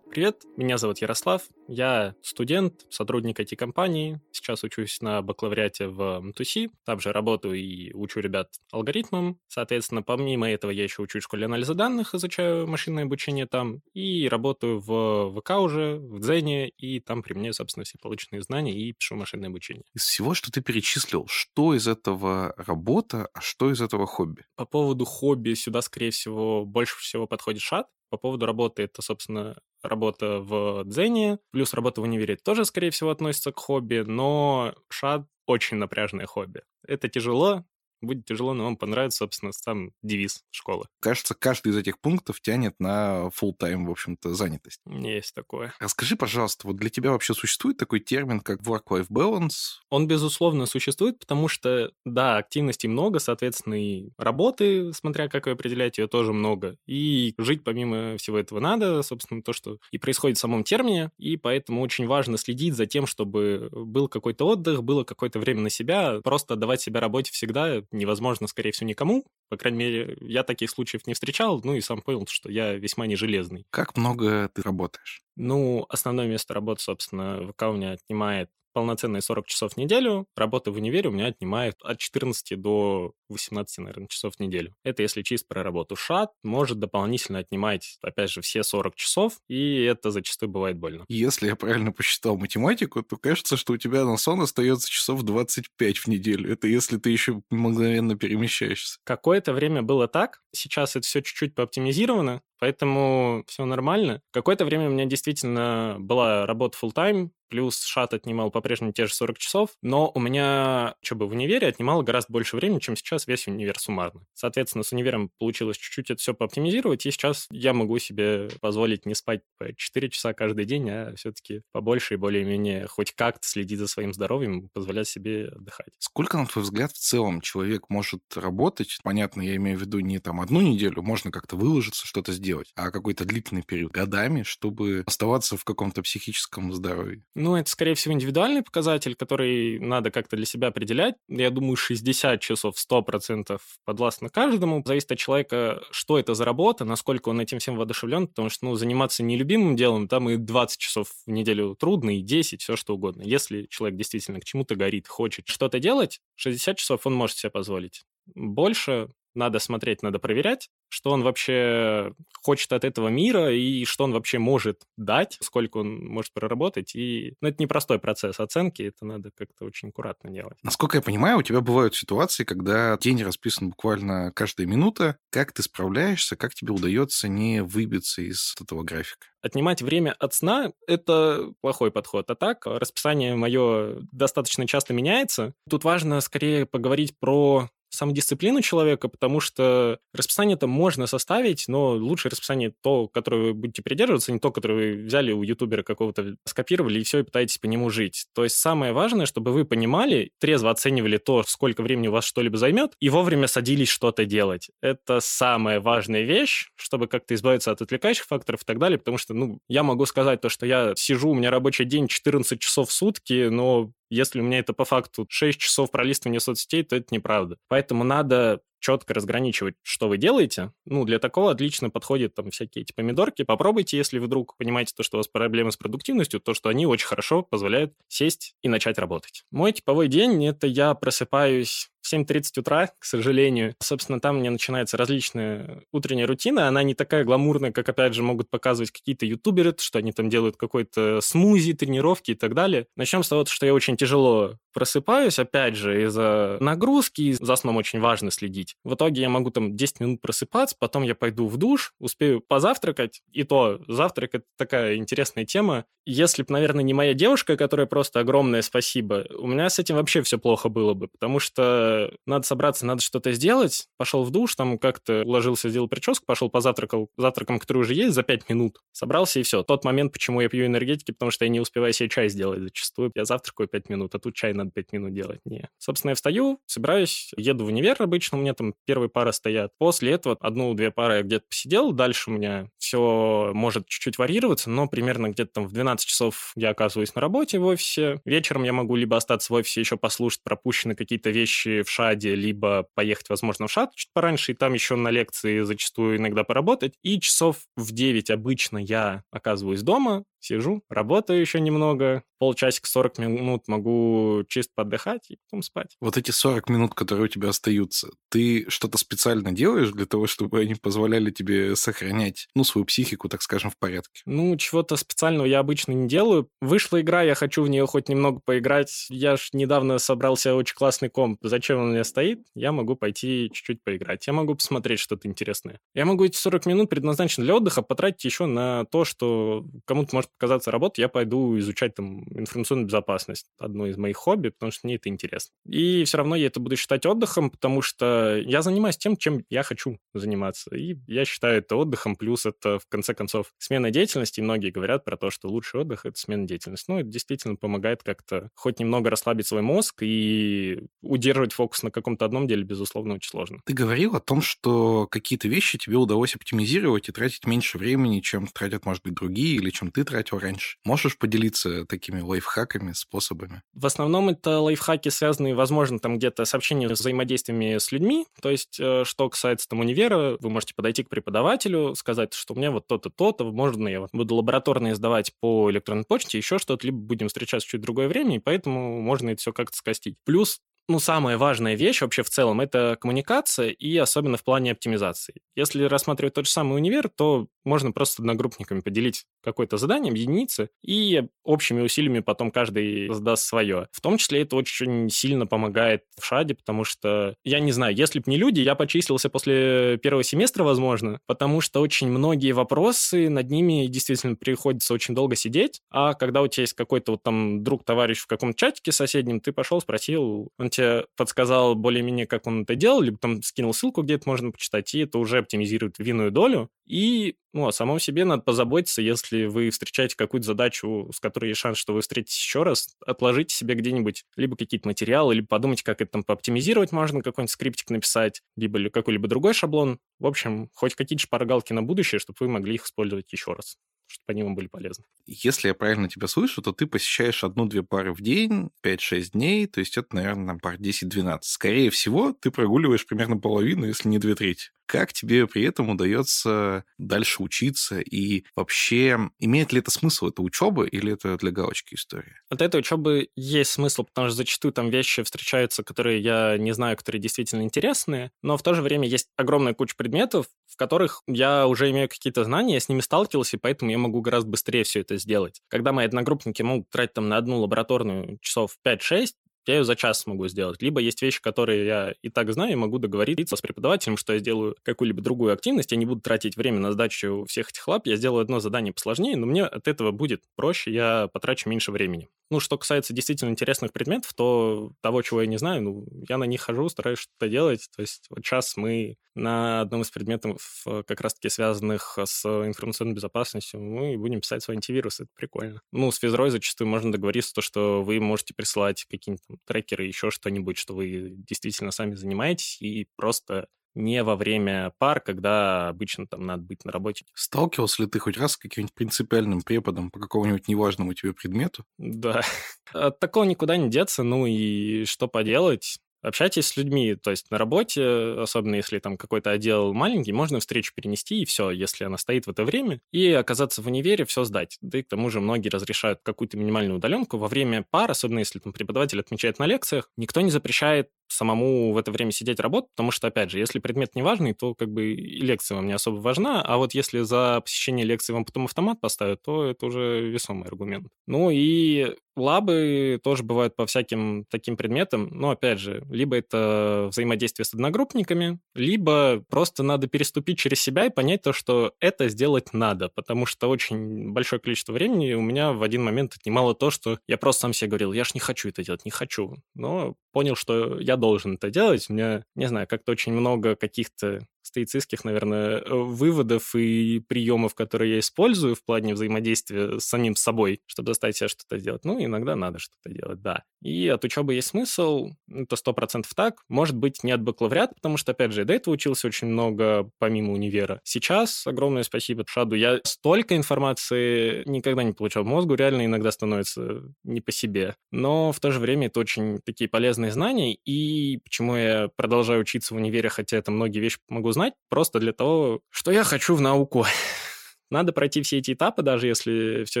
Привет, 0.10 0.44
меня 0.56 0.78
зовут 0.78 0.98
Ярослав, 1.02 1.42
я 1.68 2.14
студент, 2.22 2.86
сотрудник 2.88 3.38
IT-компании, 3.40 4.20
сейчас 4.32 4.64
учусь 4.64 5.02
на 5.02 5.20
бакалавриате 5.20 5.88
в 5.88 6.20
МТУСИ, 6.20 6.70
также 6.86 7.12
работаю 7.12 7.54
и 7.54 7.92
учу 7.92 8.20
ребят 8.20 8.48
алгоритмам, 8.72 9.38
соответственно, 9.48 10.02
помимо 10.02 10.50
этого 10.50 10.70
я 10.70 10.82
еще 10.82 11.02
учу 11.02 11.20
в 11.20 11.22
школе 11.22 11.44
анализа 11.44 11.74
данных, 11.74 12.14
изучаю 12.14 12.66
машинное 12.66 13.04
обучение 13.04 13.46
там, 13.46 13.82
и 13.92 14.26
работаю 14.28 14.80
в 14.80 15.38
ВК 15.38 15.50
уже, 15.58 15.98
в 15.98 16.20
Дзене, 16.20 16.70
и 16.70 17.00
там 17.00 17.22
применяю, 17.22 17.52
собственно, 17.52 17.84
все 17.84 17.98
полученные 18.00 18.40
знания 18.40 18.74
и 18.74 18.94
пишу 18.94 19.14
машинное 19.14 19.50
обучение. 19.50 19.84
Из 19.94 20.02
всего, 20.02 20.32
что 20.32 20.50
ты 20.50 20.62
перечислил, 20.62 21.26
что 21.28 21.74
из 21.74 21.86
этого 21.86 22.54
работа, 22.56 23.28
а 23.34 23.42
что 23.42 23.70
из 23.70 23.82
этого 23.82 24.06
хобби? 24.06 24.46
По 24.56 24.64
поводу 24.64 25.04
хобби 25.04 25.52
сюда, 25.52 25.82
скорее 25.82 26.10
всего, 26.10 26.64
больше 26.64 26.98
всего 26.98 27.26
подходит 27.26 27.60
шат, 27.60 27.88
по 28.10 28.16
поводу 28.16 28.46
работы, 28.46 28.82
это, 28.82 29.02
собственно, 29.02 29.56
работа 29.82 30.40
в 30.40 30.84
Дзене, 30.84 31.38
плюс 31.50 31.74
работа 31.74 32.00
в 32.00 32.04
универе 32.04 32.36
тоже, 32.36 32.64
скорее 32.64 32.90
всего, 32.90 33.10
относится 33.10 33.52
к 33.52 33.58
хобби, 33.58 34.04
но 34.06 34.74
шат 34.90 35.26
очень 35.46 35.78
напряжное 35.78 36.26
хобби. 36.26 36.62
Это 36.86 37.08
тяжело, 37.08 37.64
будет 38.00 38.24
тяжело, 38.24 38.54
но 38.54 38.64
вам 38.64 38.76
понравится, 38.76 39.18
собственно, 39.18 39.52
сам 39.52 39.92
девиз 40.02 40.44
школы. 40.50 40.86
Кажется, 41.00 41.34
каждый 41.34 41.72
из 41.72 41.76
этих 41.76 42.00
пунктов 42.00 42.40
тянет 42.40 42.74
на 42.78 43.28
full 43.28 43.52
тайм 43.58 43.86
в 43.86 43.90
общем-то, 43.90 44.34
занятость. 44.34 44.80
Есть 44.86 45.34
такое. 45.34 45.72
Расскажи, 45.80 46.16
пожалуйста, 46.16 46.66
вот 46.66 46.76
для 46.76 46.90
тебя 46.90 47.10
вообще 47.10 47.34
существует 47.34 47.76
такой 47.76 48.00
термин, 48.00 48.40
как 48.40 48.62
work-life 48.62 49.08
balance? 49.10 49.80
Он, 49.90 50.06
безусловно, 50.06 50.66
существует, 50.66 51.18
потому 51.18 51.48
что, 51.48 51.92
да, 52.04 52.36
активностей 52.36 52.88
много, 52.88 53.18
соответственно, 53.18 53.74
и 53.74 54.10
работы, 54.18 54.92
смотря 54.92 55.28
как 55.28 55.46
вы 55.46 55.52
определяете, 55.52 56.02
ее 56.02 56.08
тоже 56.08 56.32
много. 56.32 56.76
И 56.86 57.34
жить 57.38 57.64
помимо 57.64 58.16
всего 58.16 58.38
этого 58.38 58.60
надо, 58.60 59.02
собственно, 59.02 59.42
то, 59.42 59.52
что 59.52 59.78
и 59.90 59.98
происходит 59.98 60.38
в 60.38 60.40
самом 60.40 60.64
термине, 60.64 61.10
и 61.18 61.36
поэтому 61.36 61.82
очень 61.82 62.06
важно 62.06 62.38
следить 62.38 62.74
за 62.74 62.86
тем, 62.86 63.06
чтобы 63.06 63.68
был 63.72 64.08
какой-то 64.08 64.46
отдых, 64.46 64.82
было 64.82 65.04
какое-то 65.04 65.38
время 65.38 65.62
на 65.62 65.70
себя, 65.70 66.20
просто 66.22 66.54
отдавать 66.54 66.80
себя 66.80 67.00
работе 67.00 67.32
всегда 67.32 67.82
невозможно, 67.90 68.46
скорее 68.46 68.72
всего, 68.72 68.88
никому. 68.88 69.24
По 69.48 69.56
крайней 69.56 69.78
мере, 69.78 70.18
я 70.20 70.42
таких 70.44 70.70
случаев 70.70 71.06
не 71.06 71.14
встречал, 71.14 71.60
ну 71.64 71.74
и 71.74 71.80
сам 71.80 72.02
понял, 72.02 72.26
что 72.28 72.50
я 72.50 72.74
весьма 72.74 73.06
не 73.06 73.16
железный. 73.16 73.66
Как 73.70 73.96
много 73.96 74.48
ты 74.52 74.62
работаешь? 74.62 75.22
Ну, 75.36 75.86
основное 75.88 76.26
место 76.26 76.54
работы, 76.54 76.82
собственно, 76.82 77.46
ВК 77.52 77.62
у 77.62 77.72
меня 77.72 77.92
отнимает 77.92 78.50
полноценные 78.72 79.22
40 79.22 79.46
часов 79.46 79.72
в 79.74 79.76
неделю. 79.76 80.26
Работа 80.36 80.70
в 80.70 80.76
универе 80.76 81.08
у 81.08 81.12
меня 81.12 81.26
отнимает 81.26 81.76
от 81.82 81.98
14 81.98 82.60
до 82.60 83.12
18, 83.28 83.78
наверное, 83.78 84.08
часов 84.08 84.34
в 84.36 84.40
неделю. 84.40 84.74
Это 84.84 85.02
если 85.02 85.22
чисто 85.22 85.46
про 85.48 85.62
работу. 85.62 85.96
Шат 85.96 86.30
может 86.42 86.78
дополнительно 86.78 87.38
отнимать, 87.40 87.98
опять 88.02 88.30
же, 88.30 88.40
все 88.40 88.62
40 88.62 88.94
часов, 88.94 89.38
и 89.48 89.82
это 89.82 90.10
зачастую 90.10 90.50
бывает 90.50 90.78
больно. 90.78 91.04
Если 91.08 91.46
я 91.46 91.56
правильно 91.56 91.92
посчитал 91.92 92.36
математику, 92.36 93.02
то 93.02 93.16
кажется, 93.16 93.56
что 93.56 93.74
у 93.74 93.76
тебя 93.76 94.04
на 94.04 94.16
сон 94.16 94.40
остается 94.40 94.90
часов 94.90 95.22
25 95.22 95.98
в 95.98 96.06
неделю. 96.08 96.52
Это 96.52 96.66
если 96.68 96.96
ты 96.98 97.10
еще 97.10 97.42
мгновенно 97.50 98.16
перемещаешься. 98.16 98.98
Какое-то 99.04 99.52
время 99.52 99.82
было 99.82 100.08
так. 100.08 100.40
Сейчас 100.52 100.96
это 100.96 101.06
все 101.06 101.22
чуть-чуть 101.22 101.54
пооптимизировано, 101.54 102.42
поэтому 102.58 103.44
все 103.46 103.64
нормально. 103.64 104.22
Какое-то 104.32 104.64
время 104.64 104.88
у 104.88 104.92
меня 104.92 105.04
действительно 105.04 105.96
была 105.98 106.46
работа 106.46 106.76
full 106.80 106.92
time 106.94 107.30
плюс 107.48 107.82
шат 107.82 108.14
отнимал 108.14 108.50
по-прежнему 108.50 108.92
те 108.92 109.06
же 109.06 109.14
40 109.14 109.38
часов, 109.38 109.70
но 109.82 110.10
у 110.14 110.20
меня 110.20 110.94
учеба 111.02 111.24
в 111.24 111.32
универе 111.32 111.66
отнимала 111.68 112.02
гораздо 112.02 112.32
больше 112.32 112.56
времени, 112.56 112.78
чем 112.78 112.96
сейчас 112.96 113.26
весь 113.26 113.46
универ 113.46 113.78
суммарно. 113.78 114.22
Соответственно, 114.34 114.84
с 114.84 114.92
универом 114.92 115.30
получилось 115.38 115.76
чуть-чуть 115.76 116.10
это 116.10 116.20
все 116.20 116.34
пооптимизировать, 116.34 117.04
и 117.06 117.10
сейчас 117.10 117.46
я 117.50 117.72
могу 117.72 117.98
себе 117.98 118.48
позволить 118.60 119.06
не 119.06 119.14
спать 119.14 119.42
по 119.58 119.74
4 119.74 120.10
часа 120.10 120.32
каждый 120.32 120.64
день, 120.64 120.88
а 120.90 121.14
все-таки 121.16 121.62
побольше 121.72 122.14
и 122.14 122.16
более-менее 122.16 122.86
хоть 122.86 123.12
как-то 123.12 123.46
следить 123.46 123.78
за 123.78 123.88
своим 123.88 124.12
здоровьем, 124.12 124.68
позволять 124.72 125.08
себе 125.08 125.48
отдыхать. 125.48 125.88
Сколько, 125.98 126.38
на 126.38 126.46
твой 126.46 126.62
взгляд, 126.62 126.92
в 126.92 126.98
целом 126.98 127.40
человек 127.40 127.84
может 127.88 128.22
работать? 128.34 128.98
Понятно, 129.02 129.42
я 129.42 129.56
имею 129.56 129.78
в 129.78 129.80
виду 129.80 130.00
не 130.00 130.18
там 130.18 130.40
одну 130.40 130.60
неделю, 130.60 131.02
можно 131.02 131.30
как-то 131.30 131.56
выложиться, 131.56 132.06
что-то 132.06 132.32
сделать, 132.32 132.47
а 132.74 132.90
какой-то 132.90 133.24
длительный 133.24 133.62
период, 133.62 133.92
годами, 133.92 134.42
чтобы 134.42 135.02
оставаться 135.06 135.56
в 135.56 135.64
каком-то 135.64 136.02
психическом 136.02 136.72
здоровье. 136.72 137.22
Ну, 137.34 137.56
это, 137.56 137.70
скорее 137.70 137.94
всего, 137.94 138.14
индивидуальный 138.14 138.62
показатель, 138.62 139.14
который 139.14 139.78
надо 139.78 140.10
как-то 140.10 140.36
для 140.36 140.46
себя 140.46 140.68
определять. 140.68 141.14
Я 141.28 141.50
думаю, 141.50 141.76
60 141.76 142.40
часов 142.40 142.76
100% 142.76 143.58
подвластно 143.84 144.28
каждому. 144.28 144.82
Зависит 144.84 145.12
от 145.12 145.18
человека, 145.18 145.82
что 145.90 146.18
это 146.18 146.34
за 146.34 146.44
работа, 146.44 146.84
насколько 146.84 147.28
он 147.28 147.40
этим 147.40 147.58
всем 147.58 147.76
воодушевлен, 147.76 148.28
потому 148.28 148.48
что, 148.48 148.66
ну, 148.66 148.74
заниматься 148.74 149.22
нелюбимым 149.22 149.76
делом, 149.76 150.08
там 150.08 150.30
и 150.30 150.36
20 150.36 150.78
часов 150.78 151.08
в 151.26 151.30
неделю 151.30 151.74
трудно, 151.74 152.18
и 152.18 152.22
10, 152.22 152.62
все 152.62 152.76
что 152.76 152.94
угодно. 152.94 153.22
Если 153.22 153.66
человек 153.70 153.98
действительно 153.98 154.40
к 154.40 154.44
чему-то 154.44 154.74
горит, 154.74 155.08
хочет 155.08 155.48
что-то 155.48 155.78
делать, 155.78 156.20
60 156.36 156.76
часов 156.76 157.06
он 157.06 157.14
может 157.14 157.36
себе 157.36 157.50
позволить. 157.50 158.04
Больше 158.34 159.08
надо 159.34 159.58
смотреть, 159.58 160.02
надо 160.02 160.18
проверять, 160.18 160.68
что 160.88 161.10
он 161.10 161.22
вообще 161.22 162.12
хочет 162.42 162.72
от 162.72 162.84
этого 162.84 163.08
мира 163.08 163.52
и 163.52 163.84
что 163.84 164.04
он 164.04 164.12
вообще 164.12 164.38
может 164.38 164.82
дать, 164.96 165.38
сколько 165.40 165.78
он 165.78 166.06
может 166.06 166.32
проработать. 166.32 166.94
И 166.94 167.34
ну, 167.40 167.48
это 167.48 167.62
непростой 167.62 167.98
процесс 167.98 168.40
оценки, 168.40 168.82
это 168.82 169.04
надо 169.04 169.30
как-то 169.36 169.64
очень 169.64 169.88
аккуратно 169.90 170.30
делать. 170.30 170.58
Насколько 170.62 170.98
я 170.98 171.02
понимаю, 171.02 171.38
у 171.38 171.42
тебя 171.42 171.60
бывают 171.60 171.94
ситуации, 171.94 172.44
когда 172.44 172.96
день 172.98 173.22
расписан 173.22 173.70
буквально 173.70 174.32
каждая 174.32 174.66
минута. 174.66 175.18
Как 175.30 175.52
ты 175.52 175.62
справляешься, 175.62 176.36
как 176.36 176.54
тебе 176.54 176.72
удается 176.72 177.28
не 177.28 177.62
выбиться 177.62 178.22
из 178.22 178.54
этого 178.60 178.82
графика? 178.82 179.26
Отнимать 179.40 179.82
время 179.82 180.14
от 180.18 180.34
сна– 180.34 180.72
это 180.86 181.52
плохой 181.60 181.92
подход. 181.92 182.28
А 182.30 182.34
так, 182.34 182.66
расписание 182.66 183.36
мое 183.36 183.98
достаточно 184.12 184.66
часто 184.66 184.94
меняется. 184.94 185.54
Тут 185.68 185.84
важно 185.84 186.20
скорее 186.20 186.66
поговорить 186.66 187.14
про 187.18 187.68
самодисциплину 187.90 188.60
человека, 188.62 189.08
потому 189.08 189.40
что 189.40 189.98
расписание-то 190.12 190.66
можно 190.66 191.06
составить, 191.06 191.64
но 191.68 191.92
лучше 191.92 192.28
расписание 192.28 192.72
то, 192.82 193.08
которое 193.08 193.42
вы 193.42 193.54
будете 193.54 193.82
придерживаться, 193.82 194.32
не 194.32 194.38
то, 194.38 194.50
которое 194.50 194.74
вы 194.74 195.02
взяли 195.04 195.32
у 195.32 195.42
ютубера 195.42 195.82
какого-то, 195.82 196.36
скопировали 196.44 197.00
и 197.00 197.04
все, 197.04 197.20
и 197.20 197.22
пытаетесь 197.22 197.58
по 197.58 197.66
нему 197.66 197.90
жить. 197.90 198.26
То 198.34 198.44
есть 198.44 198.56
самое 198.56 198.92
важное, 198.92 199.26
чтобы 199.26 199.52
вы 199.52 199.64
понимали, 199.64 200.32
трезво 200.38 200.70
оценивали 200.70 201.18
то, 201.18 201.42
сколько 201.46 201.82
времени 201.82 202.08
у 202.08 202.12
вас 202.12 202.24
что-либо 202.24 202.58
займет, 202.58 202.92
и 203.00 203.08
вовремя 203.08 203.46
садились 203.46 203.88
что-то 203.88 204.24
делать. 204.24 204.70
Это 204.82 205.20
самая 205.20 205.80
важная 205.80 206.22
вещь, 206.22 206.70
чтобы 206.76 207.06
как-то 207.06 207.34
избавиться 207.34 207.70
от 207.70 207.80
отвлекающих 207.82 208.26
факторов 208.26 208.62
и 208.62 208.64
так 208.64 208.78
далее, 208.78 208.98
потому 208.98 209.18
что, 209.18 209.34
ну, 209.34 209.60
я 209.68 209.82
могу 209.82 210.06
сказать 210.06 210.40
то, 210.40 210.48
что 210.48 210.66
я 210.66 210.94
сижу, 210.96 211.30
у 211.30 211.34
меня 211.34 211.50
рабочий 211.50 211.84
день 211.84 212.08
14 212.08 212.60
часов 212.60 212.90
в 212.90 212.92
сутки, 212.92 213.48
но 213.48 213.92
если 214.10 214.40
у 214.40 214.44
меня 214.44 214.58
это 214.58 214.72
по 214.72 214.84
факту 214.84 215.26
6 215.28 215.58
часов 215.58 215.90
пролистывания 215.90 216.40
соцсетей, 216.40 216.82
то 216.82 216.96
это 216.96 217.14
неправда. 217.14 217.56
Поэтому 217.68 218.04
надо 218.04 218.60
четко 218.80 219.14
разграничивать, 219.14 219.74
что 219.82 220.08
вы 220.08 220.18
делаете. 220.18 220.72
Ну, 220.84 221.04
для 221.04 221.18
такого 221.18 221.50
отлично 221.50 221.90
подходят 221.90 222.34
там 222.34 222.50
всякие 222.50 222.82
эти 222.82 222.92
помидорки. 222.92 223.42
Попробуйте, 223.42 223.96
если 223.96 224.18
вдруг 224.18 224.56
понимаете 224.56 224.94
то, 224.96 225.02
что 225.02 225.16
у 225.16 225.18
вас 225.18 225.28
проблемы 225.28 225.72
с 225.72 225.76
продуктивностью, 225.76 226.40
то, 226.40 226.54
что 226.54 226.68
они 226.68 226.86
очень 226.86 227.06
хорошо 227.06 227.42
позволяют 227.42 227.94
сесть 228.08 228.54
и 228.62 228.68
начать 228.68 228.98
работать. 228.98 229.44
Мой 229.50 229.72
типовой 229.72 230.08
день— 230.08 230.44
это 230.46 230.66
я 230.66 230.94
просыпаюсь 230.94 231.90
в 232.00 232.12
7.30 232.12 232.60
утра, 232.60 232.90
к 232.98 233.04
сожалению. 233.04 233.74
Собственно, 233.80 234.20
там 234.20 234.38
меня 234.38 234.50
начинается 234.50 234.96
различная 234.96 235.82
утренняя 235.92 236.26
рутина. 236.26 236.68
Она 236.68 236.82
не 236.82 236.94
такая 236.94 237.24
гламурная, 237.24 237.72
как, 237.72 237.88
опять 237.88 238.14
же, 238.14 238.22
могут 238.22 238.50
показывать 238.50 238.90
какие-то 238.90 239.26
ютуберы, 239.26 239.74
что 239.78 239.98
они 239.98 240.12
там 240.12 240.30
делают 240.30 240.56
какой-то 240.56 241.20
смузи, 241.20 241.72
тренировки 241.74 242.32
и 242.32 242.34
так 242.34 242.54
далее. 242.54 242.86
Начнем 242.96 243.22
с 243.22 243.28
того, 243.28 243.44
что 243.44 243.66
я 243.66 243.74
очень 243.74 243.96
тяжело 243.96 244.56
просыпаюсь, 244.78 245.40
опять 245.40 245.74
же, 245.74 246.04
из-за 246.04 246.56
нагрузки, 246.60 247.22
и 247.22 247.32
за 247.32 247.56
сном 247.56 247.76
очень 247.76 247.98
важно 247.98 248.30
следить. 248.30 248.76
В 248.84 248.94
итоге 248.94 249.22
я 249.22 249.28
могу 249.28 249.50
там 249.50 249.76
10 249.76 249.98
минут 249.98 250.20
просыпаться, 250.20 250.76
потом 250.78 251.02
я 251.02 251.16
пойду 251.16 251.48
в 251.48 251.56
душ, 251.56 251.94
успею 251.98 252.40
позавтракать, 252.40 253.22
и 253.32 253.42
то 253.42 253.80
завтрак— 253.88 254.30
это 254.34 254.44
такая 254.56 254.94
интересная 254.94 255.44
тема. 255.44 255.84
Если 256.06 256.44
бы, 256.44 256.52
наверное, 256.52 256.84
не 256.84 256.94
моя 256.94 257.12
девушка, 257.12 257.56
которая 257.56 257.86
просто 257.86 258.20
огромное 258.20 258.62
спасибо, 258.62 259.26
у 259.36 259.48
меня 259.48 259.68
с 259.68 259.80
этим 259.80 259.96
вообще 259.96 260.22
все 260.22 260.38
плохо 260.38 260.68
было 260.68 260.94
бы, 260.94 261.08
потому 261.08 261.40
что 261.40 261.97
надо 262.26 262.46
собраться, 262.46 262.86
надо 262.86 263.02
что-то 263.02 263.32
сделать, 263.32 263.88
пошел 263.96 264.24
в 264.24 264.30
душ, 264.30 264.54
там 264.54 264.78
как-то 264.78 265.22
уложился, 265.24 265.68
сделал 265.68 265.88
прическу, 265.88 266.24
пошел 266.26 266.50
позавтракал 266.50 267.10
завтраком, 267.16 267.58
который 267.58 267.78
уже 267.78 267.94
есть, 267.94 268.14
за 268.14 268.22
5 268.22 268.48
минут, 268.48 268.78
собрался 268.92 269.40
и 269.40 269.42
все. 269.42 269.62
Тот 269.62 269.84
момент, 269.84 270.12
почему 270.12 270.40
я 270.40 270.48
пью 270.48 270.66
энергетики, 270.66 271.12
потому 271.12 271.30
что 271.30 271.44
я 271.44 271.48
не 271.48 271.60
успеваю 271.60 271.92
себе 271.92 272.08
чай 272.08 272.28
сделать 272.28 272.60
зачастую. 272.60 273.10
Я 273.14 273.24
завтракаю 273.24 273.68
5 273.68 273.88
минут, 273.88 274.14
а 274.14 274.18
тут 274.18 274.34
чай 274.34 274.52
надо 274.52 274.70
5 274.70 274.92
минут 274.92 275.14
делать. 275.14 275.40
Не. 275.44 275.68
Собственно, 275.78 276.10
я 276.10 276.14
встаю, 276.14 276.60
собираюсь, 276.66 277.32
еду 277.36 277.64
в 277.64 277.68
универ 277.68 277.96
обычно, 277.98 278.38
у 278.38 278.40
меня 278.40 278.54
там 278.54 278.74
первые 278.86 279.08
пары 279.08 279.32
стоят. 279.32 279.72
После 279.78 280.12
этого 280.12 280.36
одну-две 280.40 280.90
пары 280.90 281.16
я 281.16 281.22
где-то 281.22 281.46
посидел, 281.48 281.92
дальше 281.92 282.30
у 282.30 282.32
меня 282.32 282.68
все 282.78 283.52
может 283.54 283.86
чуть-чуть 283.86 284.18
варьироваться, 284.18 284.70
но 284.70 284.88
примерно 284.88 285.28
где-то 285.30 285.52
там 285.52 285.66
в 285.66 285.72
12 285.72 286.06
часов 286.06 286.52
я 286.56 286.70
оказываюсь 286.70 287.14
на 287.14 287.20
работе 287.20 287.58
в 287.58 287.66
офисе. 287.66 288.20
Вечером 288.24 288.64
я 288.64 288.72
могу 288.72 288.96
либо 288.96 289.16
остаться 289.16 289.52
в 289.52 289.56
офисе, 289.56 289.80
еще 289.80 289.96
послушать 289.96 290.42
пропущенные 290.42 290.96
какие-то 290.96 291.30
вещи 291.30 291.77
в 291.82 291.90
шаде, 291.90 292.34
либо 292.34 292.86
поехать, 292.94 293.28
возможно, 293.30 293.66
в 293.68 293.72
шат 293.72 293.94
чуть 293.94 294.10
пораньше, 294.12 294.52
и 294.52 294.54
там 294.54 294.74
еще 294.74 294.96
на 294.96 295.10
лекции 295.10 295.62
зачастую 295.62 296.16
иногда 296.18 296.44
поработать. 296.44 296.94
И 297.02 297.20
часов 297.20 297.58
в 297.76 297.92
9 297.92 298.30
обычно 298.30 298.78
я 298.78 299.22
оказываюсь 299.30 299.82
дома, 299.82 300.24
сижу, 300.40 300.82
работаю 300.88 301.40
еще 301.40 301.60
немного, 301.60 302.22
полчасика 302.38 302.88
40 302.88 303.18
минут 303.18 303.68
могу 303.68 304.44
чисто 304.48 304.72
подыхать 304.74 305.30
и 305.30 305.38
потом 305.44 305.62
спать. 305.62 305.96
Вот 306.00 306.16
эти 306.16 306.30
40 306.30 306.68
минут, 306.68 306.94
которые 306.94 307.24
у 307.24 307.28
тебя 307.28 307.48
остаются, 307.48 308.10
ты 308.30 308.66
что-то 308.68 308.98
специально 308.98 309.52
делаешь 309.52 309.90
для 309.90 310.06
того, 310.06 310.26
чтобы 310.26 310.60
они 310.60 310.74
позволяли 310.74 311.30
тебе 311.30 311.76
сохранять, 311.76 312.48
ну, 312.54 312.64
свою 312.64 312.84
психику, 312.84 313.28
так 313.28 313.42
скажем, 313.42 313.70
в 313.70 313.78
порядке? 313.78 314.22
Ну, 314.26 314.56
чего-то 314.56 314.96
специального 314.96 315.46
я 315.46 315.58
обычно 315.58 315.92
не 315.92 316.08
делаю. 316.08 316.48
Вышла 316.60 317.00
игра, 317.00 317.22
я 317.22 317.34
хочу 317.34 317.62
в 317.62 317.68
нее 317.68 317.86
хоть 317.86 318.08
немного 318.08 318.40
поиграть. 318.44 319.06
Я 319.08 319.36
ж 319.36 319.50
недавно 319.52 319.98
собрался 319.98 320.54
очень 320.54 320.76
классный 320.76 321.08
комп. 321.08 321.40
Зачем 321.42 321.78
он 321.78 321.88
у 321.88 321.92
меня 321.92 322.04
стоит? 322.04 322.42
Я 322.54 322.72
могу 322.72 322.96
пойти 322.96 323.50
чуть-чуть 323.52 323.82
поиграть. 323.82 324.26
Я 324.26 324.32
могу 324.32 324.54
посмотреть 324.54 325.00
что-то 325.00 325.28
интересное. 325.28 325.80
Я 325.94 326.04
могу 326.04 326.24
эти 326.24 326.36
40 326.36 326.66
минут, 326.66 326.90
предназначенные 326.90 327.46
для 327.46 327.56
отдыха, 327.56 327.82
потратить 327.82 328.24
еще 328.24 328.46
на 328.46 328.84
то, 328.86 329.04
что 329.04 329.66
кому-то 329.84 330.14
может 330.14 330.27
показаться 330.38 330.70
работа. 330.70 331.00
Я 331.00 331.08
пойду 331.08 331.58
изучать 331.58 331.94
там 331.94 332.24
информационную 332.38 332.86
безопасность. 332.86 333.46
Одно 333.58 333.86
из 333.86 333.96
моих 333.96 334.16
хобби, 334.16 334.50
потому 334.50 334.72
что 334.72 334.86
мне 334.86 334.96
это 334.96 335.08
интересно. 335.08 335.54
И 335.66 336.04
все 336.04 336.18
равно 336.18 336.36
я 336.36 336.46
это 336.46 336.60
буду 336.60 336.76
считать 336.76 337.06
отдыхом, 337.06 337.50
потому 337.50 337.82
что 337.82 338.36
я 338.38 338.62
занимаюсь 338.62 338.96
тем, 338.96 339.16
чем 339.16 339.44
я 339.50 339.62
хочу 339.62 339.98
заниматься. 340.14 340.74
И 340.74 340.96
я 341.06 341.24
считаю 341.24 341.58
это 341.58 341.76
отдыхом, 341.76 342.16
плюс 342.16 342.46
это, 342.46 342.78
в 342.78 342.86
конце 342.88 343.14
концов, 343.14 343.52
смена 343.58 343.90
деятельности. 343.90 344.40
И 344.40 344.42
многие 344.42 344.70
говорят 344.70 345.04
про 345.04 345.16
то, 345.16 345.30
что 345.30 345.48
лучший 345.48 345.80
отдых— 345.80 346.00
это 346.06 346.18
смена 346.18 346.46
деятельности. 346.46 346.90
Ну, 346.90 346.98
это 346.98 347.08
действительно 347.08 347.56
помогает 347.56 348.02
как-то 348.02 348.50
хоть 348.54 348.78
немного 348.80 349.10
расслабить 349.10 349.46
свой 349.46 349.62
мозг 349.62 350.02
и 350.02 350.80
удерживать 351.02 351.52
фокус 351.52 351.82
на 351.82 351.90
каком-то 351.90 352.24
одном 352.24 352.46
деле, 352.46 352.64
безусловно, 352.64 353.14
очень 353.14 353.30
сложно. 353.30 353.58
Ты 353.64 353.72
говорил 353.72 354.16
о 354.16 354.20
том, 354.20 354.42
что 354.42 355.06
какие-то 355.06 355.48
вещи 355.48 355.78
тебе 355.78 355.96
удалось 355.96 356.34
оптимизировать 356.34 357.08
и 357.08 357.12
тратить 357.12 357.46
меньше 357.46 357.78
времени, 357.78 358.20
чем 358.20 358.46
тратят, 358.46 358.84
может 358.84 359.02
быть, 359.02 359.14
другие 359.14 359.56
или 359.56 359.70
чем 359.70 359.90
ты 359.90 360.04
тратил 360.18 360.38
раньше. 360.38 360.76
Можешь 360.84 361.16
поделиться 361.16 361.84
такими 361.84 362.20
лайфхаками, 362.20 362.92
способами? 362.92 363.62
В 363.72 363.86
основном 363.86 364.28
это 364.28 364.58
лайфхаки, 364.58 365.10
связанные, 365.10 365.54
возможно, 365.54 365.98
там 365.98 366.18
где-то 366.18 366.44
с 366.44 366.54
общением, 366.54 366.94
с 366.94 367.00
взаимодействиями 367.00 367.78
с 367.78 367.92
людьми. 367.92 368.26
То 368.42 368.50
есть, 368.50 368.78
э, 368.80 369.04
что 369.04 369.28
касается 369.28 369.68
там 369.68 369.80
универа, 369.80 370.36
вы 370.40 370.50
можете 370.50 370.74
подойти 370.74 371.04
к 371.04 371.08
преподавателю, 371.08 371.94
сказать, 371.94 372.34
что 372.34 372.54
у 372.54 372.56
меня 372.56 372.70
вот 372.72 372.86
то-то, 372.86 373.10
то-то, 373.10 373.44
можно 373.44 373.86
я 373.88 374.00
вот 374.00 374.10
буду 374.12 374.34
лабораторные 374.34 374.96
сдавать 374.96 375.32
по 375.40 375.70
электронной 375.70 376.04
почте, 376.04 376.38
еще 376.38 376.58
что-то, 376.58 376.86
либо 376.86 376.98
будем 376.98 377.28
встречаться 377.28 377.68
чуть 377.68 377.80
другое 377.80 378.08
время, 378.08 378.36
и 378.36 378.40
поэтому 378.40 379.00
можно 379.00 379.30
это 379.30 379.40
все 379.40 379.52
как-то 379.52 379.76
скостить. 379.76 380.16
Плюс 380.24 380.60
ну, 380.88 380.98
самая 380.98 381.36
важная 381.36 381.74
вещь 381.74 382.00
вообще 382.00 382.22
в 382.22 382.30
целом– 382.30 382.60
это 382.62 382.96
коммуникация, 383.00 383.68
и 383.68 383.96
особенно 383.98 384.38
в 384.38 384.44
плане 384.44 384.72
оптимизации. 384.72 385.34
Если 385.54 385.84
рассматривать 385.84 386.34
тот 386.34 386.46
же 386.46 386.50
самый 386.50 386.76
универ, 386.76 387.10
то 387.10 387.48
можно 387.64 387.92
просто 387.92 388.22
одногруппниками 388.22 388.80
поделить 388.80 389.24
какое-то 389.42 389.76
задание, 389.76 390.10
объединиться, 390.10 390.70
и 390.82 391.24
общими 391.44 391.82
усилиями 391.82 392.20
потом 392.20 392.50
каждый 392.50 393.12
сдаст 393.12 393.44
свое. 393.44 393.88
В 393.92 394.00
том 394.00 394.16
числе 394.16 394.42
это 394.42 394.56
очень 394.56 395.10
сильно 395.10 395.46
помогает 395.46 396.04
в 396.18 396.24
ШАДе, 396.24 396.54
потому 396.54 396.84
что, 396.84 397.34
я 397.44 397.60
не 397.60 397.72
знаю, 397.72 397.94
если 397.94 398.20
бы 398.20 398.24
не 398.30 398.38
люди, 398.38 398.60
я 398.60 398.74
почислился 398.74 399.28
после 399.28 399.98
первого 399.98 400.24
семестра, 400.24 400.64
возможно, 400.64 401.20
потому 401.26 401.60
что 401.60 401.80
очень 401.80 402.08
многие 402.08 402.52
вопросы, 402.52 403.28
над 403.28 403.50
ними 403.50 403.86
действительно 403.86 404.36
приходится 404.36 404.94
очень 404.94 405.14
долго 405.14 405.36
сидеть, 405.36 405.80
а 405.90 406.14
когда 406.14 406.40
у 406.40 406.48
тебя 406.48 406.62
есть 406.62 406.72
какой-то 406.72 407.12
вот 407.12 407.22
там 407.22 407.62
друг, 407.62 407.84
товарищ 407.84 408.20
в 408.20 408.26
каком-то 408.26 408.56
чатике 408.58 408.92
соседнем, 408.92 409.40
ты 409.40 409.52
пошел, 409.52 409.80
спросил, 409.82 410.50
он 410.58 410.70
тебе 410.78 411.06
подсказал 411.16 411.74
более-менее, 411.74 412.26
как 412.26 412.46
он 412.46 412.62
это 412.62 412.74
делал, 412.74 413.00
либо 413.00 413.18
там 413.18 413.42
скинул 413.42 413.74
ссылку, 413.74 414.02
где 414.02 414.14
это 414.14 414.28
можно 414.28 414.50
почитать, 414.50 414.94
и 414.94 415.00
это 415.00 415.18
уже 415.18 415.38
оптимизирует 415.38 415.98
винную 415.98 416.30
долю. 416.30 416.70
И 416.86 417.36
ну, 417.52 417.66
о 417.66 417.72
самом 417.72 417.98
себе 417.98 418.24
надо 418.24 418.42
позаботиться, 418.42 419.02
если 419.02 419.46
вы 419.46 419.70
встречаете 419.70 420.16
какую-то 420.16 420.46
задачу, 420.46 421.10
с 421.12 421.20
которой 421.20 421.48
есть 421.48 421.60
шанс, 421.60 421.78
что 421.78 421.92
вы 421.92 422.00
встретитесь 422.00 422.38
еще 422.38 422.62
раз, 422.62 422.96
отложите 423.04 423.54
себе 423.54 423.74
где-нибудь 423.74 424.24
либо 424.36 424.56
какие-то 424.56 424.86
материалы, 424.88 425.34
либо 425.34 425.48
подумайте, 425.48 425.82
как 425.84 426.00
это 426.00 426.12
там 426.12 426.22
пооптимизировать 426.22 426.92
можно, 426.92 427.22
какой-нибудь 427.22 427.50
скриптик 427.50 427.90
написать, 427.90 428.42
либо 428.56 428.90
какой-либо 428.90 429.28
другой 429.28 429.54
шаблон. 429.54 429.98
В 430.18 430.26
общем, 430.26 430.70
хоть 430.74 430.94
какие-то 430.94 431.22
шпаргалки 431.22 431.72
на 431.72 431.82
будущее, 431.82 432.18
чтобы 432.18 432.36
вы 432.40 432.48
могли 432.48 432.76
их 432.76 432.84
использовать 432.84 433.32
еще 433.32 433.52
раз 433.52 433.76
чтобы 434.08 434.24
они 434.28 434.42
вам 434.42 434.54
были 434.54 434.66
полезны. 434.66 435.04
Если 435.26 435.68
я 435.68 435.74
правильно 435.74 436.08
тебя 436.08 436.26
слышу, 436.26 436.62
то 436.62 436.72
ты 436.72 436.86
посещаешь 436.86 437.44
одну-две 437.44 437.82
пары 437.82 438.12
в 438.12 438.20
день, 438.20 438.70
5-6 438.82 439.32
дней, 439.32 439.66
то 439.66 439.80
есть 439.80 439.96
это, 439.96 440.16
наверное, 440.16 440.48
там 440.48 440.60
пар 440.60 440.76
10-12. 440.76 441.38
Скорее 441.42 441.90
всего, 441.90 442.32
ты 442.32 442.50
прогуливаешь 442.50 443.06
примерно 443.06 443.36
половину, 443.36 443.86
если 443.86 444.08
не 444.08 444.18
две 444.18 444.34
трети. 444.34 444.70
Как 444.88 445.12
тебе 445.12 445.46
при 445.46 445.64
этом 445.64 445.90
удается 445.90 446.82
дальше 446.96 447.42
учиться? 447.42 448.00
И 448.00 448.44
вообще, 448.56 449.18
имеет 449.38 449.70
ли 449.70 449.80
это 449.80 449.90
смысл, 449.90 450.28
это 450.28 450.40
учеба 450.40 450.84
или 450.86 451.12
это 451.12 451.36
для 451.36 451.50
галочки 451.50 451.94
история? 451.94 452.40
От 452.48 452.62
этой 452.62 452.80
учебы 452.80 453.28
есть 453.36 453.70
смысл, 453.70 454.04
потому 454.04 454.28
что 454.28 454.36
зачастую 454.38 454.72
там 454.72 454.88
вещи 454.88 455.22
встречаются, 455.22 455.84
которые 455.84 456.20
я 456.22 456.56
не 456.56 456.72
знаю, 456.72 456.96
которые 456.96 457.20
действительно 457.20 457.62
интересные, 457.62 458.30
но 458.40 458.56
в 458.56 458.62
то 458.62 458.72
же 458.72 458.80
время 458.80 459.06
есть 459.06 459.28
огромная 459.36 459.74
куча 459.74 459.94
предметов, 459.94 460.46
в 460.66 460.76
которых 460.76 461.22
я 461.26 461.66
уже 461.66 461.90
имею 461.90 462.08
какие-то 462.08 462.44
знания, 462.44 462.74
я 462.74 462.80
с 462.80 462.88
ними 462.88 463.00
сталкивался, 463.00 463.58
и 463.58 463.60
поэтому 463.60 463.90
я 463.90 463.98
могу 463.98 464.22
гораздо 464.22 464.48
быстрее 464.48 464.84
все 464.84 465.00
это 465.00 465.18
сделать. 465.18 465.60
Когда 465.68 465.92
мои 465.92 466.06
одногруппники 466.06 466.62
могут 466.62 466.88
тратить 466.88 467.12
там 467.12 467.28
на 467.28 467.36
одну 467.36 467.60
лабораторную 467.60 468.38
часов 468.40 468.78
5-6, 468.86 469.32
я 469.68 469.76
ее 469.78 469.84
за 469.84 469.96
час 469.96 470.20
смогу 470.20 470.48
сделать. 470.48 470.82
Либо 470.82 471.00
есть 471.00 471.22
вещи, 471.22 471.40
которые 471.40 471.86
я 471.86 472.14
и 472.22 472.28
так 472.30 472.52
знаю, 472.52 472.72
и 472.72 472.76
могу 472.76 472.98
договориться 472.98 473.56
с 473.56 473.60
преподавателем, 473.60 474.16
что 474.16 474.32
я 474.32 474.38
сделаю 474.40 474.76
какую-либо 474.82 475.22
другую 475.22 475.52
активность, 475.52 475.92
я 475.92 475.98
не 475.98 476.06
буду 476.06 476.20
тратить 476.20 476.56
время 476.56 476.78
на 476.80 476.92
сдачу 476.92 477.44
всех 477.48 477.70
этих 477.70 477.86
лап, 477.88 478.06
я 478.06 478.16
сделаю 478.16 478.42
одно 478.42 478.60
задание 478.60 478.92
посложнее, 478.92 479.36
но 479.36 479.46
мне 479.46 479.64
от 479.64 479.88
этого 479.88 480.10
будет 480.12 480.42
проще, 480.56 480.92
я 480.92 481.28
потрачу 481.32 481.68
меньше 481.68 481.92
времени. 481.92 482.28
Ну, 482.50 482.60
что 482.60 482.78
касается 482.78 483.12
действительно 483.12 483.50
интересных 483.50 483.92
предметов, 483.92 484.32
то 484.34 484.92
того, 485.02 485.20
чего 485.22 485.42
я 485.42 485.46
не 485.46 485.58
знаю, 485.58 485.82
ну, 485.82 486.06
я 486.28 486.38
на 486.38 486.44
них 486.44 486.62
хожу, 486.62 486.88
стараюсь 486.88 487.18
что-то 487.18 487.48
делать. 487.48 487.88
То 487.94 488.00
есть 488.02 488.26
вот 488.30 488.38
сейчас 488.44 488.76
мы 488.76 489.16
на 489.34 489.82
одном 489.82 490.02
из 490.02 490.10
предметов, 490.10 490.82
э, 490.86 491.02
как 491.06 491.20
раз-таки 491.20 491.50
связанных 491.50 492.18
с 492.24 492.44
информационной 492.46 493.14
безопасностью, 493.14 493.80
мы 493.80 494.16
будем 494.16 494.40
писать 494.40 494.62
свой 494.62 494.76
антивирус, 494.76 495.20
это 495.20 495.28
прикольно. 495.34 495.80
Ну, 495.92 496.10
с 496.10 496.18
физрой 496.18 496.50
зачастую 496.50 496.88
можно 496.88 497.12
договориться, 497.12 497.52
то, 497.54 497.60
что 497.60 498.02
вы 498.02 498.18
можете 498.18 498.54
присылать 498.54 499.04
какие-нибудь 499.04 499.44
трекеры, 499.66 500.04
еще 500.04 500.30
что-нибудь, 500.30 500.78
что 500.78 500.94
вы 500.94 501.34
действительно 501.36 501.90
сами 501.90 502.14
занимаетесь, 502.14 502.78
и 502.80 503.06
просто 503.16 503.68
не 503.98 504.22
во 504.22 504.36
время 504.36 504.92
пар, 504.98 505.20
когда 505.20 505.88
обычно 505.88 506.26
там 506.26 506.46
надо 506.46 506.62
быть 506.62 506.84
на 506.84 506.92
работе. 506.92 507.24
Сталкивался 507.34 508.02
ли 508.02 508.08
ты 508.08 508.18
хоть 508.18 508.38
раз 508.38 508.52
с 508.52 508.56
каким-нибудь 508.56 508.94
принципиальным 508.94 509.62
преподом 509.62 510.10
по 510.10 510.20
какому-нибудь 510.20 510.68
неважному 510.68 511.12
тебе 511.14 511.32
предмету? 511.32 511.84
Да. 511.98 512.42
От 512.92 513.18
такого 513.20 513.44
никуда 513.44 513.76
не 513.76 513.90
деться, 513.90 514.22
ну 514.22 514.46
и 514.46 515.04
что 515.04 515.28
поделать? 515.28 515.98
Общайтесь 516.20 516.66
с 516.66 516.76
людьми, 516.76 517.14
то 517.14 517.30
есть 517.30 517.48
на 517.52 517.58
работе, 517.58 518.04
особенно 518.38 518.74
если 518.74 518.98
там 518.98 519.16
какой-то 519.16 519.50
отдел 519.50 519.94
маленький, 519.94 520.32
можно 520.32 520.58
встречу 520.58 520.92
перенести, 520.92 521.40
и 521.40 521.44
все, 521.44 521.70
если 521.70 522.04
она 522.04 522.18
стоит 522.18 522.46
в 522.46 522.50
это 522.50 522.64
время, 522.64 523.00
и 523.12 523.30
оказаться 523.30 523.82
в 523.82 523.86
универе, 523.86 524.24
все 524.24 524.42
сдать. 524.42 524.78
Да 524.80 524.98
и 524.98 525.02
к 525.02 525.08
тому 525.08 525.30
же 525.30 525.40
многие 525.40 525.68
разрешают 525.68 526.20
какую-то 526.24 526.56
минимальную 526.56 526.96
удаленку. 526.96 527.38
Во 527.38 527.46
время 527.46 527.86
пар, 527.88 528.10
особенно 528.10 528.40
если 528.40 528.58
там 528.58 528.72
преподаватель 528.72 529.20
отмечает 529.20 529.60
на 529.60 529.66
лекциях, 529.66 530.10
никто 530.16 530.40
не 530.40 530.50
запрещает 530.50 531.08
самому 531.28 531.92
в 531.92 531.98
это 531.98 532.10
время 532.10 532.32
сидеть 532.32 532.60
работать, 532.60 532.90
потому 532.90 533.10
что, 533.10 533.28
опять 533.28 533.50
же, 533.50 533.58
если 533.58 533.78
предмет 533.78 534.14
не 534.14 534.22
важный, 534.22 534.54
то 534.54 534.74
как 534.74 534.90
бы 534.90 535.12
и 535.12 535.40
лекция 535.40 535.76
вам 535.76 535.86
не 535.86 535.92
особо 535.92 536.16
важна, 536.16 536.62
а 536.62 536.76
вот 536.76 536.94
если 536.94 537.20
за 537.20 537.60
посещение 537.60 538.04
лекции 538.06 538.32
вам 538.32 538.44
потом 538.44 538.64
автомат 538.64 539.00
поставят, 539.00 539.42
то 539.42 539.64
это 539.64 539.86
уже 539.86 540.28
весомый 540.28 540.66
аргумент. 540.66 541.08
Ну 541.26 541.50
и 541.50 542.14
лабы 542.38 543.20
тоже 543.22 543.42
бывают 543.42 543.76
по 543.76 543.84
всяким 543.86 544.44
таким 544.48 544.76
предметам, 544.76 545.28
но, 545.32 545.50
опять 545.50 545.78
же, 545.78 546.04
либо 546.10 546.36
это 546.36 547.08
взаимодействие 547.10 547.66
с 547.66 547.74
одногруппниками, 547.74 548.60
либо 548.74 549.44
просто 549.50 549.82
надо 549.82 550.06
переступить 550.06 550.58
через 550.58 550.80
себя 550.80 551.06
и 551.06 551.10
понять 551.10 551.42
то, 551.42 551.52
что 551.52 551.92
это 552.00 552.28
сделать 552.28 552.72
надо, 552.72 553.10
потому 553.14 553.44
что 553.44 553.68
очень 553.68 554.30
большое 554.30 554.60
количество 554.60 554.92
времени 554.92 555.34
у 555.34 555.40
меня 555.42 555.72
в 555.72 555.82
один 555.82 556.04
момент 556.04 556.34
отнимало 556.36 556.74
то, 556.74 556.90
что 556.90 557.18
я 557.26 557.36
просто 557.36 557.62
сам 557.62 557.72
себе 557.72 557.90
говорил, 557.90 558.12
я 558.12 558.24
ж 558.24 558.34
не 558.34 558.40
хочу 558.40 558.68
это 558.68 558.84
делать, 558.84 559.04
не 559.04 559.10
хочу. 559.10 559.56
Но 559.74 560.14
понял, 560.32 560.54
что 560.54 561.00
я 561.00 561.16
должен 561.18 561.54
это 561.54 561.70
делать. 561.70 562.06
У 562.08 562.12
меня, 562.14 562.44
не 562.54 562.66
знаю, 562.68 562.86
как-то 562.88 563.12
очень 563.12 563.32
много 563.32 563.76
каких-то 563.76 564.40
стоицистских, 564.68 565.24
наверное, 565.24 565.78
э, 565.78 565.94
выводов 565.94 566.74
и 566.74 567.20
приемов, 567.26 567.74
которые 567.74 568.14
я 568.14 568.18
использую 568.20 568.74
в 568.74 568.84
плане 568.84 569.14
взаимодействия 569.14 569.98
с 569.98 570.04
самим 570.04 570.36
собой, 570.36 570.80
чтобы 570.86 571.08
заставить 571.08 571.36
себя 571.36 571.48
что-то 571.48 571.78
делать. 571.78 572.04
Ну, 572.04 572.22
иногда 572.22 572.54
надо 572.54 572.78
что-то 572.78 573.10
делать, 573.10 573.42
да. 573.42 573.64
И 573.82 574.08
от 574.08 574.24
учебы 574.24 574.54
есть 574.54 574.68
смысл, 574.68 575.30
это 575.50 575.76
сто 575.76 575.92
процентов 575.92 576.34
так. 576.34 576.62
Может 576.68 576.96
быть, 576.96 577.22
не 577.24 577.32
от 577.32 577.42
бакалавриата, 577.42 577.94
потому 577.94 578.16
что, 578.16 578.32
опять 578.32 578.52
же, 578.52 578.64
до 578.64 578.74
этого 578.74 578.94
учился 578.94 579.26
очень 579.26 579.48
много 579.48 580.10
помимо 580.18 580.52
универа. 580.52 581.00
Сейчас 581.04 581.66
огромное 581.66 582.02
спасибо 582.02 582.44
Шаду. 582.46 582.74
Я 582.76 583.00
столько 583.04 583.56
информации 583.56 584.62
никогда 584.66 585.02
не 585.02 585.12
получал. 585.12 585.44
Мозгу 585.44 585.74
реально 585.74 586.06
иногда 586.06 586.30
становится 586.30 587.02
не 587.24 587.40
по 587.40 587.52
себе. 587.52 587.96
Но 588.10 588.52
в 588.52 588.60
то 588.60 588.70
же 588.70 588.80
время 588.80 589.06
это 589.06 589.20
очень 589.20 589.60
такие 589.60 589.88
полезные 589.88 590.32
знания. 590.32 590.74
И 590.74 591.38
почему 591.44 591.76
я 591.76 592.08
продолжаю 592.16 592.60
учиться 592.60 592.94
в 592.94 592.96
универе, 592.96 593.28
хотя 593.28 593.56
это 593.56 593.70
многие 593.70 594.00
вещи 594.00 594.18
могу 594.28 594.52
знать, 594.58 594.74
просто 594.88 595.20
для 595.20 595.32
того, 595.32 595.80
что 595.90 596.10
я 596.10 596.24
хочу 596.24 596.54
в 596.56 596.60
науку. 596.60 597.06
надо 597.90 598.12
пройти 598.12 598.42
все 598.42 598.58
эти 598.58 598.72
этапы, 598.72 599.02
даже 599.02 599.26
если 599.26 599.84
все 599.84 600.00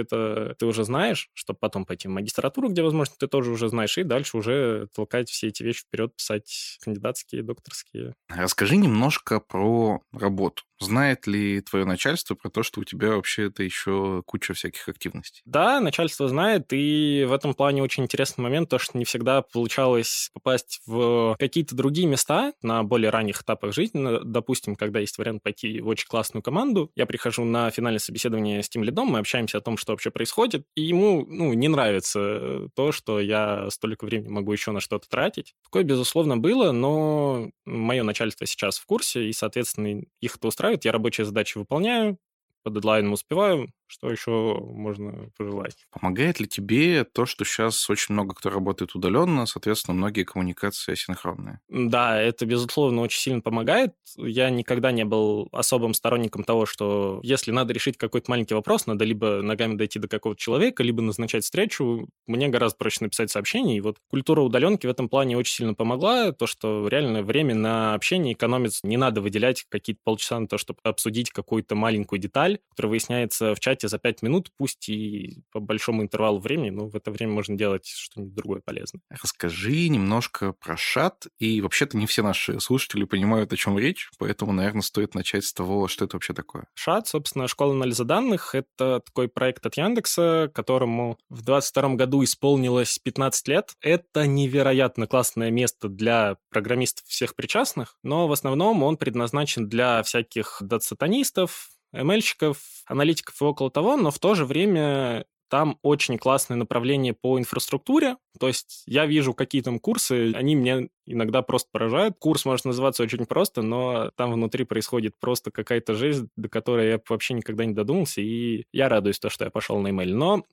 это 0.00 0.54
ты 0.58 0.66
уже 0.66 0.84
знаешь, 0.84 1.30
чтобы 1.32 1.58
потом 1.60 1.84
пойти 1.86 2.08
в 2.08 2.10
магистратуру, 2.10 2.68
где, 2.68 2.82
возможно, 2.82 3.14
ты 3.18 3.28
тоже 3.28 3.50
уже 3.50 3.68
знаешь, 3.68 3.96
и 3.98 4.02
дальше 4.02 4.36
уже 4.36 4.88
толкать 4.94 5.30
все 5.30 5.48
эти 5.48 5.62
вещи 5.62 5.82
вперед, 5.82 6.14
писать 6.16 6.78
кандидатские, 6.82 7.42
докторские. 7.42 8.14
Расскажи 8.28 8.76
немножко 8.76 9.40
про 9.40 10.02
работу. 10.12 10.64
Знает 10.80 11.26
ли 11.26 11.60
твое 11.60 11.84
начальство 11.84 12.34
про 12.34 12.50
то, 12.50 12.62
что 12.62 12.80
у 12.80 12.84
тебя 12.84 13.10
вообще 13.10 13.46
это 13.46 13.62
еще 13.62 14.22
куча 14.26 14.54
всяких 14.54 14.88
активностей? 14.88 15.42
Да, 15.44 15.80
начальство 15.80 16.28
знает, 16.28 16.72
и 16.72 17.24
в 17.28 17.32
этом 17.32 17.54
плане 17.54 17.82
очень 17.82 18.04
интересный 18.04 18.42
момент, 18.42 18.68
то, 18.68 18.78
что 18.78 18.96
не 18.96 19.04
всегда 19.04 19.42
получалось 19.42 20.30
попасть 20.32 20.80
в 20.86 21.36
какие-то 21.38 21.74
другие 21.74 22.06
места 22.06 22.52
на 22.62 22.84
более 22.84 23.10
ранних 23.10 23.42
этапах 23.42 23.72
жизни. 23.74 24.20
Допустим, 24.24 24.76
когда 24.76 25.00
есть 25.00 25.18
вариант 25.18 25.42
пойти 25.42 25.80
в 25.80 25.88
очень 25.88 26.06
классную 26.06 26.42
команду, 26.42 26.92
я 26.94 27.06
прихожу 27.06 27.44
на 27.44 27.70
финальное 27.70 27.98
собеседование 27.98 28.62
с 28.62 28.68
тем 28.68 28.84
лидом, 28.84 29.08
мы 29.08 29.18
общаемся 29.18 29.58
о 29.58 29.60
том, 29.60 29.76
что 29.76 29.92
вообще 29.92 30.10
происходит, 30.10 30.64
и 30.74 30.82
ему 30.82 31.26
ну, 31.26 31.52
не 31.54 31.68
нравится 31.68 32.68
то, 32.76 32.92
что 32.92 33.20
я 33.20 33.68
столько 33.70 34.04
времени 34.04 34.28
могу 34.28 34.52
еще 34.52 34.70
на 34.70 34.80
что-то 34.80 35.08
тратить. 35.08 35.54
Такое, 35.64 35.82
безусловно, 35.82 36.36
было, 36.36 36.72
но 36.72 37.50
мое 37.64 38.02
начальство 38.02 38.46
сейчас 38.46 38.78
в 38.78 38.86
курсе, 38.86 39.28
и, 39.28 39.32
соответственно, 39.32 40.02
их 40.20 40.36
это 40.36 40.48
устраивает 40.48 40.67
устраивает, 40.68 40.84
я 40.84 40.92
рабочие 40.92 41.24
задачи 41.24 41.58
выполняю, 41.58 42.18
по 42.62 42.70
дедлайнам 42.70 43.12
успеваю, 43.12 43.68
что 43.86 44.10
еще 44.10 44.58
можно 44.60 45.30
пожелать? 45.36 45.86
Помогает 45.90 46.40
ли 46.40 46.48
тебе 46.48 47.04
то, 47.04 47.26
что 47.26 47.44
сейчас 47.44 47.88
очень 47.90 48.14
много 48.14 48.34
кто 48.34 48.50
работает 48.50 48.94
удаленно, 48.94 49.46
соответственно, 49.46 49.96
многие 49.96 50.24
коммуникации 50.24 50.92
асинхронные? 50.92 51.60
Да, 51.70 52.18
это, 52.18 52.46
безусловно, 52.46 53.02
очень 53.02 53.20
сильно 53.20 53.42
помогает. 53.42 53.92
Я 54.16 54.48
никогда 54.48 54.90
не 54.90 55.04
был 55.04 55.50
особым 55.52 55.92
сторонником 55.92 56.42
того, 56.42 56.64
что 56.64 57.20
если 57.22 57.50
надо 57.50 57.74
решить 57.74 57.98
какой-то 57.98 58.30
маленький 58.30 58.54
вопрос, 58.54 58.86
надо 58.86 59.04
либо 59.04 59.42
ногами 59.42 59.74
дойти 59.74 59.98
до 59.98 60.08
какого-то 60.08 60.40
человека, 60.40 60.82
либо 60.82 61.02
назначать 61.02 61.44
встречу. 61.44 62.08
Мне 62.26 62.48
гораздо 62.48 62.78
проще 62.78 63.04
написать 63.04 63.30
сообщение. 63.30 63.76
И 63.76 63.80
вот 63.82 63.98
культура 64.08 64.40
удаленки 64.40 64.86
в 64.86 64.90
этом 64.90 65.10
плане 65.10 65.36
очень 65.36 65.56
сильно 65.56 65.74
помогла. 65.74 66.32
То, 66.32 66.46
что 66.46 66.88
реально 66.88 67.22
время 67.22 67.54
на 67.54 67.92
общение 67.92 68.32
экономится. 68.32 68.86
Не 68.86 68.96
надо 68.96 69.20
выделять 69.20 69.66
какие-то 69.68 70.00
полчаса 70.02 70.40
на 70.40 70.48
то, 70.48 70.56
чтобы 70.56 70.78
обсудить 70.84 71.28
какую-то 71.30 71.74
маленькую 71.74 72.18
деталь, 72.18 72.47
которая 72.56 72.90
выясняется 72.90 73.54
в 73.54 73.60
чате 73.60 73.78
чате 73.78 73.88
за 73.88 73.98
5 73.98 74.22
минут, 74.22 74.50
пусть 74.56 74.88
и 74.88 75.42
по 75.52 75.60
большому 75.60 76.02
интервалу 76.02 76.40
времени, 76.40 76.70
но 76.70 76.88
в 76.88 76.96
это 76.96 77.10
время 77.10 77.32
можно 77.32 77.56
делать 77.56 77.86
что-нибудь 77.86 78.34
другое 78.34 78.60
полезное. 78.60 79.02
Расскажи 79.10 79.88
немножко 79.88 80.52
про 80.52 80.76
шат. 80.76 81.26
И 81.38 81.60
вообще-то 81.60 81.96
не 81.96 82.06
все 82.06 82.22
наши 82.22 82.60
слушатели 82.60 83.04
понимают, 83.04 83.52
о 83.52 83.56
чем 83.56 83.78
речь, 83.78 84.10
поэтому, 84.18 84.52
наверное, 84.52 84.82
стоит 84.82 85.14
начать 85.14 85.44
с 85.44 85.52
того, 85.52 85.88
что 85.88 86.04
это 86.04 86.16
вообще 86.16 86.32
такое. 86.34 86.66
Шат, 86.74 87.08
собственно, 87.08 87.48
школа 87.48 87.72
анализа 87.72 88.04
данных, 88.04 88.54
это 88.54 89.00
такой 89.04 89.28
проект 89.28 89.64
от 89.66 89.76
Яндекса, 89.76 90.50
которому 90.54 91.18
в 91.28 91.42
22 91.42 91.94
году 91.94 92.24
исполнилось 92.24 92.98
15 92.98 93.48
лет. 93.48 93.74
Это 93.80 94.26
невероятно 94.26 95.06
классное 95.06 95.50
место 95.50 95.88
для 95.88 96.36
программистов 96.50 97.06
всех 97.06 97.34
причастных, 97.36 97.96
но 98.02 98.28
в 98.28 98.32
основном 98.32 98.82
он 98.82 98.96
предназначен 98.96 99.68
для 99.68 100.02
всяких 100.02 100.58
датсатанистов, 100.60 101.70
ML-щиков, 101.94 102.58
аналитиков 102.86 103.40
и 103.40 103.44
около 103.44 103.70
того, 103.70 103.96
но 103.96 104.10
в 104.10 104.18
то 104.18 104.34
же 104.34 104.44
время 104.44 105.24
там 105.48 105.78
очень 105.82 106.18
классное 106.18 106.56
направление 106.56 107.14
по 107.14 107.38
инфраструктуре. 107.38 108.16
То 108.38 108.48
есть 108.48 108.82
я 108.86 109.06
вижу 109.06 109.34
какие 109.34 109.62
там 109.62 109.78
курсы, 109.78 110.32
они 110.34 110.54
меня 110.54 110.88
иногда 111.06 111.42
просто 111.42 111.68
поражают. 111.72 112.16
Курс 112.18 112.44
может 112.44 112.64
называться 112.66 113.02
очень 113.02 113.24
просто, 113.26 113.62
но 113.62 114.10
там 114.16 114.32
внутри 114.32 114.64
происходит 114.64 115.14
просто 115.18 115.50
какая-то 115.50 115.94
жизнь, 115.94 116.28
до 116.36 116.48
которой 116.48 116.90
я 116.90 117.00
вообще 117.08 117.34
никогда 117.34 117.64
не 117.64 117.74
додумался, 117.74 118.20
и 118.20 118.64
я 118.72 118.88
радуюсь 118.88 119.18
то, 119.18 119.30
что 119.30 119.44
я 119.46 119.50
пошел 119.50 119.78
на 119.78 119.88
email. 119.88 120.12
Но 120.12 120.44